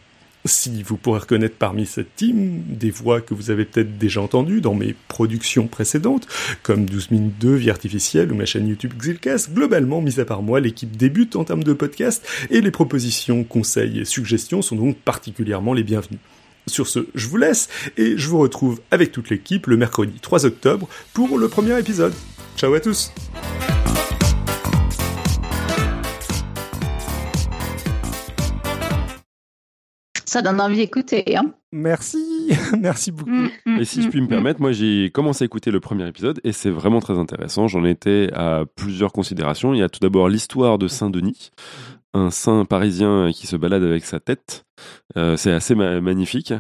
Si 0.47 0.83
vous 0.83 0.99
pourrez 0.99 1.21
reconnaître 1.21 1.57
parmi 1.57 1.87
cette 1.87 2.17
team 2.17 2.63
des 2.69 2.91
voix 2.91 3.23
que 3.23 3.33
vous 3.33 3.51
avez 3.51 3.65
peut-être 3.65 3.97
déjà 3.97 4.21
entendues 4.21 4.61
dans 4.61 4.75
mes 4.75 4.95
productions 5.09 5.69
précédentes, 5.69 6.27
comme 6.63 6.85
12 6.85 7.11
minutes 7.13 7.39
de 7.39 7.51
vie 7.51 7.71
artificielle 7.71 8.31
ou 8.31 8.35
ma 8.35 8.45
chaîne 8.45 8.69
YouTube 8.69 8.93
Xilcast, 8.99 9.55
globalement, 9.55 10.03
mis 10.03 10.21
à 10.21 10.27
part 10.27 10.43
moi, 10.43 10.61
l'équipe 10.61 10.97
débute 10.97 11.37
en 11.37 11.45
termes 11.45 11.65
de 11.65 11.73
podcast 11.73 12.27
et 12.51 12.61
les 12.61 12.71
propositions, 12.71 13.43
conseils 13.43 14.01
et 14.01 14.05
suggestions 14.05 14.61
sont 14.61 14.77
donc 14.77 14.99
particulièrement 14.99 15.73
les 15.73 15.83
bienvenues. 15.83 16.19
Sur 16.67 16.89
ce, 16.89 17.07
je 17.15 17.27
vous 17.27 17.39
laisse 17.39 17.69
et 17.97 18.17
je 18.19 18.29
vous 18.29 18.39
retrouve 18.39 18.81
avec 18.91 19.13
toute 19.13 19.31
l'équipe 19.31 19.67
le 19.67 19.79
mercredi 19.79 20.19
3 20.21 20.45
octobre 20.45 20.89
pour 21.15 21.39
le 21.39 21.49
premier 21.49 21.79
épisode. 21.79 22.13
Ciao 22.57 22.73
à 22.75 22.81
tous! 22.81 23.13
Ça 30.35 30.43
donne 30.43 30.61
envie 30.61 30.79
d'écouter. 30.79 31.37
Hein 31.37 31.53
Merci, 31.71 32.51
merci 32.81 33.13
beaucoup. 33.13 33.31
Mm, 33.31 33.51
mm, 33.67 33.79
Et 33.81 33.85
si 33.85 34.03
je 34.03 34.09
puis 34.09 34.21
me 34.21 34.27
mm, 34.27 34.31
permettre, 34.31 34.61
moi 34.61 34.73
j'ai 34.73 35.11
commencé 35.15 35.45
à 35.45 35.47
écouter 35.47 35.71
le 35.71 35.79
premier 35.79 36.09
épisode 36.09 36.41
et 36.43 36.51
c'est 36.51 36.71
vraiment 36.71 36.99
très 36.99 37.17
intéressant. 37.17 37.69
J'en 37.69 37.85
étais 37.85 38.31
à 38.35 38.65
plusieurs 38.75 39.13
considérations. 39.13 39.75
Il 39.75 39.79
y 39.79 39.83
a 39.85 39.89
tout 39.89 40.01
d'abord 40.01 40.29
l'histoire 40.29 40.77
de 40.79 40.89
Saint-Denis, 40.89 41.53
un 42.15 42.33
saint 42.33 42.65
parisien 42.65 43.31
qui 43.33 43.47
se 43.47 43.55
balade 43.55 43.85
avec 43.85 44.05
sa 44.05 44.19
tête. 44.19 44.65
Euh, 45.17 45.37
c'est 45.37 45.53
assez 45.53 45.77
ma- 45.77 46.01
magnifique. 46.01 46.53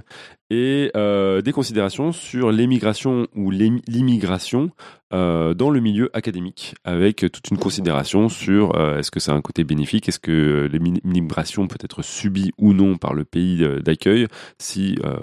Et 0.51 0.93
euh, 0.95 1.43
des 1.43 1.51
considérations 1.51 2.13
sur 2.13 2.53
l'émigration 2.53 3.27
ou 3.35 3.51
l'immigration 3.51 4.71
euh, 5.15 5.55
dans 5.55 5.71
le 5.71 5.81
milieu 5.81 6.11
académique, 6.13 6.75
avec 6.85 7.19
toute 7.33 7.49
une 7.51 7.57
considération 7.59 8.29
sur 8.29 8.77
euh, 8.77 8.99
est-ce 8.99 9.11
que 9.11 9.21
ça 9.21 9.33
a 9.33 9.35
un 9.37 9.41
côté 9.41 9.65
bénéfique, 9.65 10.09
est-ce 10.09 10.19
que 10.19 10.69
l'émi- 10.71 11.01
l'immigration 11.05 11.67
peut 11.69 11.79
être 11.83 12.03
subie 12.03 12.51
ou 12.59 12.75
non 12.75 12.97
par 12.97 13.15
le 13.15 13.25
pays 13.25 13.63
euh, 13.65 13.81
d'accueil, 13.81 14.27
si 14.59 14.97
euh, 15.05 15.17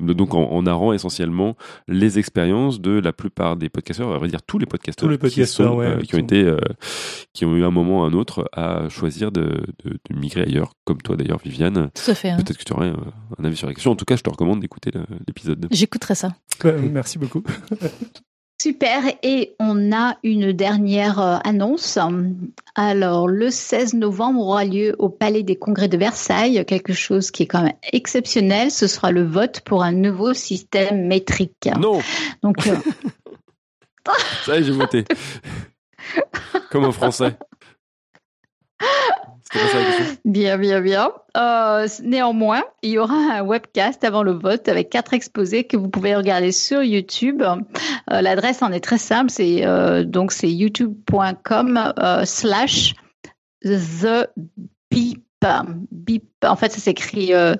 donc 0.00 0.34
en, 0.34 0.42
en 0.50 0.62
narrant 0.62 0.92
essentiellement 0.92 1.56
les 1.86 2.18
expériences 2.18 2.80
de 2.80 2.98
la 2.98 3.12
plupart 3.12 3.56
des 3.56 3.68
podcasteurs, 3.68 4.08
on 4.08 4.18
va 4.18 4.26
dire 4.28 4.42
tous 4.42 4.58
les 4.58 4.66
podcasteurs, 4.66 5.06
Tous 5.06 5.10
les 5.10 5.16
qui, 5.16 5.22
podcasteurs, 5.22 5.72
sont, 5.72 5.78
ouais, 5.78 5.86
euh, 5.86 5.98
qui 6.00 6.08
qui 6.08 6.14
ont 6.16 6.18
été, 6.18 6.42
euh, 6.42 6.58
qui 7.32 7.44
ont 7.44 7.54
eu 7.56 7.64
un 7.64 7.70
moment 7.70 8.00
ou 8.00 8.04
un 8.04 8.12
autre 8.12 8.48
à 8.52 8.88
choisir 8.88 9.30
de, 9.32 9.62
de- 9.84 9.98
de 10.10 10.16
migrer 10.18 10.42
ailleurs, 10.42 10.72
comme 10.84 10.98
toi 11.02 11.16
d'ailleurs, 11.16 11.38
Viviane. 11.44 11.90
Tout 11.94 12.10
à 12.10 12.14
fait. 12.14 12.30
hein. 12.30 12.36
Peut-être 12.36 12.58
que 12.58 12.64
tu 12.64 12.72
aurais 12.72 12.88
euh, 12.90 12.96
un 13.38 13.44
avis 13.44 13.56
sur 13.56 13.66
la 13.68 13.74
question. 13.74 13.92
En 13.92 13.96
tout 13.96 14.04
cas, 14.04 14.16
je 14.16 14.22
te 14.22 14.30
recommande 14.30 14.60
d'écouter 14.60 14.90
l'épisode. 15.26 15.66
J'écouterai 15.70 16.14
ça. 16.14 16.34
Euh, 16.64 16.80
Merci 16.90 17.18
beaucoup. 17.18 17.42
Super, 18.60 19.04
et 19.22 19.54
on 19.60 19.92
a 19.92 20.16
une 20.24 20.52
dernière 20.52 21.20
euh, 21.20 21.38
annonce. 21.44 21.96
Alors, 22.74 23.28
le 23.28 23.50
16 23.50 23.94
novembre 23.94 24.40
aura 24.40 24.64
lieu 24.64 24.96
au 24.98 25.08
Palais 25.08 25.44
des 25.44 25.54
Congrès 25.54 25.86
de 25.86 25.96
Versailles 25.96 26.64
quelque 26.66 26.92
chose 26.92 27.30
qui 27.30 27.44
est 27.44 27.46
quand 27.46 27.62
même 27.62 27.76
exceptionnel. 27.92 28.72
Ce 28.72 28.88
sera 28.88 29.12
le 29.12 29.22
vote 29.22 29.60
pour 29.60 29.84
un 29.84 29.92
nouveau 29.92 30.34
système 30.34 31.06
métrique. 31.06 31.68
Non, 31.78 32.00
Donc, 32.42 32.66
euh, 32.66 32.74
ça 34.44 34.56
y 34.56 34.58
est, 34.58 34.64
j'ai 34.64 34.72
voté. 34.72 35.04
Comme 36.72 36.84
un 36.84 36.92
Français. 36.92 37.36
C'était 37.36 37.36
pas 37.36 37.36
ça 37.36 37.36
la 37.36 37.36
question 37.36 37.56
bien, 40.24 40.58
bien, 40.58 40.80
bien. 40.80 41.12
Euh, 41.36 41.86
néanmoins, 42.02 42.62
il 42.82 42.90
y 42.90 42.98
aura 42.98 43.14
un 43.14 43.42
webcast 43.42 44.04
avant 44.04 44.22
le 44.22 44.32
vote 44.32 44.68
avec 44.68 44.90
quatre 44.90 45.14
exposés 45.14 45.64
que 45.64 45.76
vous 45.76 45.88
pouvez 45.88 46.14
regarder 46.14 46.52
sur 46.52 46.82
YouTube. 46.82 47.42
Euh, 47.42 48.20
L'adresse 48.20 48.62
en 48.62 48.72
est 48.72 48.80
très 48.80 48.98
simple, 48.98 49.30
c'est 49.30 49.64
euh, 49.64 50.04
donc 50.04 50.32
c'est 50.32 50.50
youtube.com 50.50 51.92
slash 52.24 52.94
the 53.64 54.28
beep. 54.90 55.22
Beep. 55.92 56.24
En 56.44 56.56
fait, 56.56 56.72
ça 56.72 56.80
s'écrit 56.80 57.32
euh, 57.32 57.54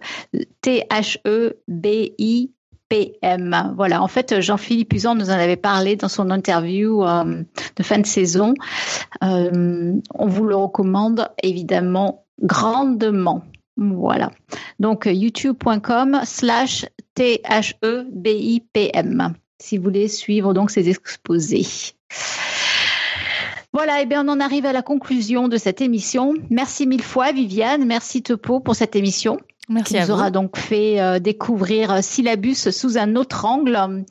T-H-E-B-I-P-M. 2.89 3.75
Voilà. 3.77 4.03
En 4.03 4.09
fait, 4.09 4.41
Jean-Philippe 4.41 4.93
Usan 4.93 5.15
nous 5.15 5.31
en 5.31 5.35
avait 5.35 5.57
parlé 5.57 5.95
dans 5.97 6.09
son 6.09 6.31
interview 6.31 7.05
euh, 7.05 7.43
de 7.77 7.83
fin 7.83 7.99
de 7.99 8.07
saison. 8.07 8.55
Euh, 9.23 9.95
on 10.15 10.27
vous 10.27 10.45
le 10.45 10.57
recommande 10.57 11.29
évidemment 11.43 12.25
grandement. 12.43 13.43
Voilà. 13.77 14.31
Donc, 14.81 15.07
youtube.com 15.07 16.21
slash 16.25 16.87
T-H-E-B-I-P-M. 17.15 17.75
Si 19.61 19.77
vous 19.77 19.85
voulez 19.85 20.09
suivre 20.09 20.55
donc 20.55 20.71
ces 20.71 20.89
exposés. 20.89 21.67
Voilà, 23.73 24.01
et 24.01 24.07
bien 24.07 24.27
on 24.27 24.33
en 24.33 24.41
arrive 24.41 24.65
à 24.67 24.73
la 24.73 24.83
conclusion 24.83 25.47
de 25.49 25.57
cette 25.57 25.81
émission. 25.81 26.35
Merci 26.49 26.87
mille 26.87 27.03
fois 27.03 27.33
Viviane, 27.33 27.85
merci 27.85 28.23
Topo 28.23 28.61
pour 28.61 28.75
cette 28.75 28.97
émission 28.97 29.39
Merci 29.69 29.95
qui 29.95 30.01
nous 30.01 30.11
aura 30.11 30.31
donc 30.31 30.57
fait 30.57 31.01
euh, 31.01 31.19
découvrir 31.19 31.93
euh, 31.93 31.99
Syllabus 32.01 32.71
sous 32.71 32.97
un 32.97 33.17
autre 33.17 33.45
angle, 33.45 33.77
euh, 33.77 34.03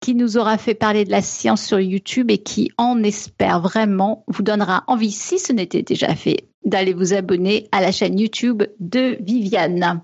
qui 0.00 0.14
nous 0.14 0.36
aura 0.36 0.58
fait 0.58 0.74
parler 0.74 1.04
de 1.06 1.10
la 1.10 1.22
science 1.22 1.62
sur 1.62 1.80
YouTube 1.80 2.30
et 2.30 2.38
qui, 2.38 2.70
on 2.76 3.02
espère 3.02 3.60
vraiment, 3.60 4.24
vous 4.28 4.42
donnera 4.42 4.84
envie, 4.88 5.10
si 5.10 5.38
ce 5.38 5.54
n'était 5.54 5.82
déjà 5.82 6.14
fait, 6.14 6.48
d'aller 6.64 6.92
vous 6.92 7.14
abonner 7.14 7.68
à 7.72 7.80
la 7.80 7.92
chaîne 7.92 8.18
YouTube 8.18 8.64
de 8.78 9.16
Viviane. 9.20 10.02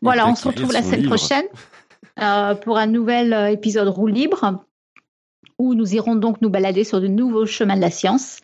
Voilà, 0.00 0.26
on 0.26 0.34
se 0.34 0.48
retrouve 0.48 0.72
la 0.72 0.82
semaine 0.82 1.02
livre. 1.02 1.14
prochaine 1.14 1.44
euh, 2.22 2.54
pour 2.54 2.78
un 2.78 2.86
nouvel 2.86 3.50
épisode 3.52 3.88
roue 3.88 4.06
libre 4.06 4.64
où 5.58 5.74
nous 5.74 5.94
irons 5.94 6.14
donc 6.14 6.40
nous 6.40 6.50
balader 6.50 6.84
sur 6.84 7.00
de 7.00 7.08
nouveaux 7.08 7.46
chemins 7.46 7.76
de 7.76 7.80
la 7.80 7.90
science. 7.90 8.38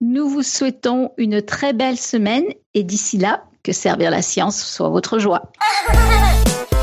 Nous 0.00 0.28
vous 0.28 0.42
souhaitons 0.42 1.12
une 1.16 1.40
très 1.40 1.72
belle 1.72 1.96
semaine 1.96 2.44
et 2.74 2.82
d'ici 2.82 3.16
là, 3.16 3.44
que 3.66 3.72
servir 3.72 4.12
la 4.12 4.22
science 4.22 4.62
soit 4.62 4.88
votre 4.88 5.18
joie. 5.18 5.42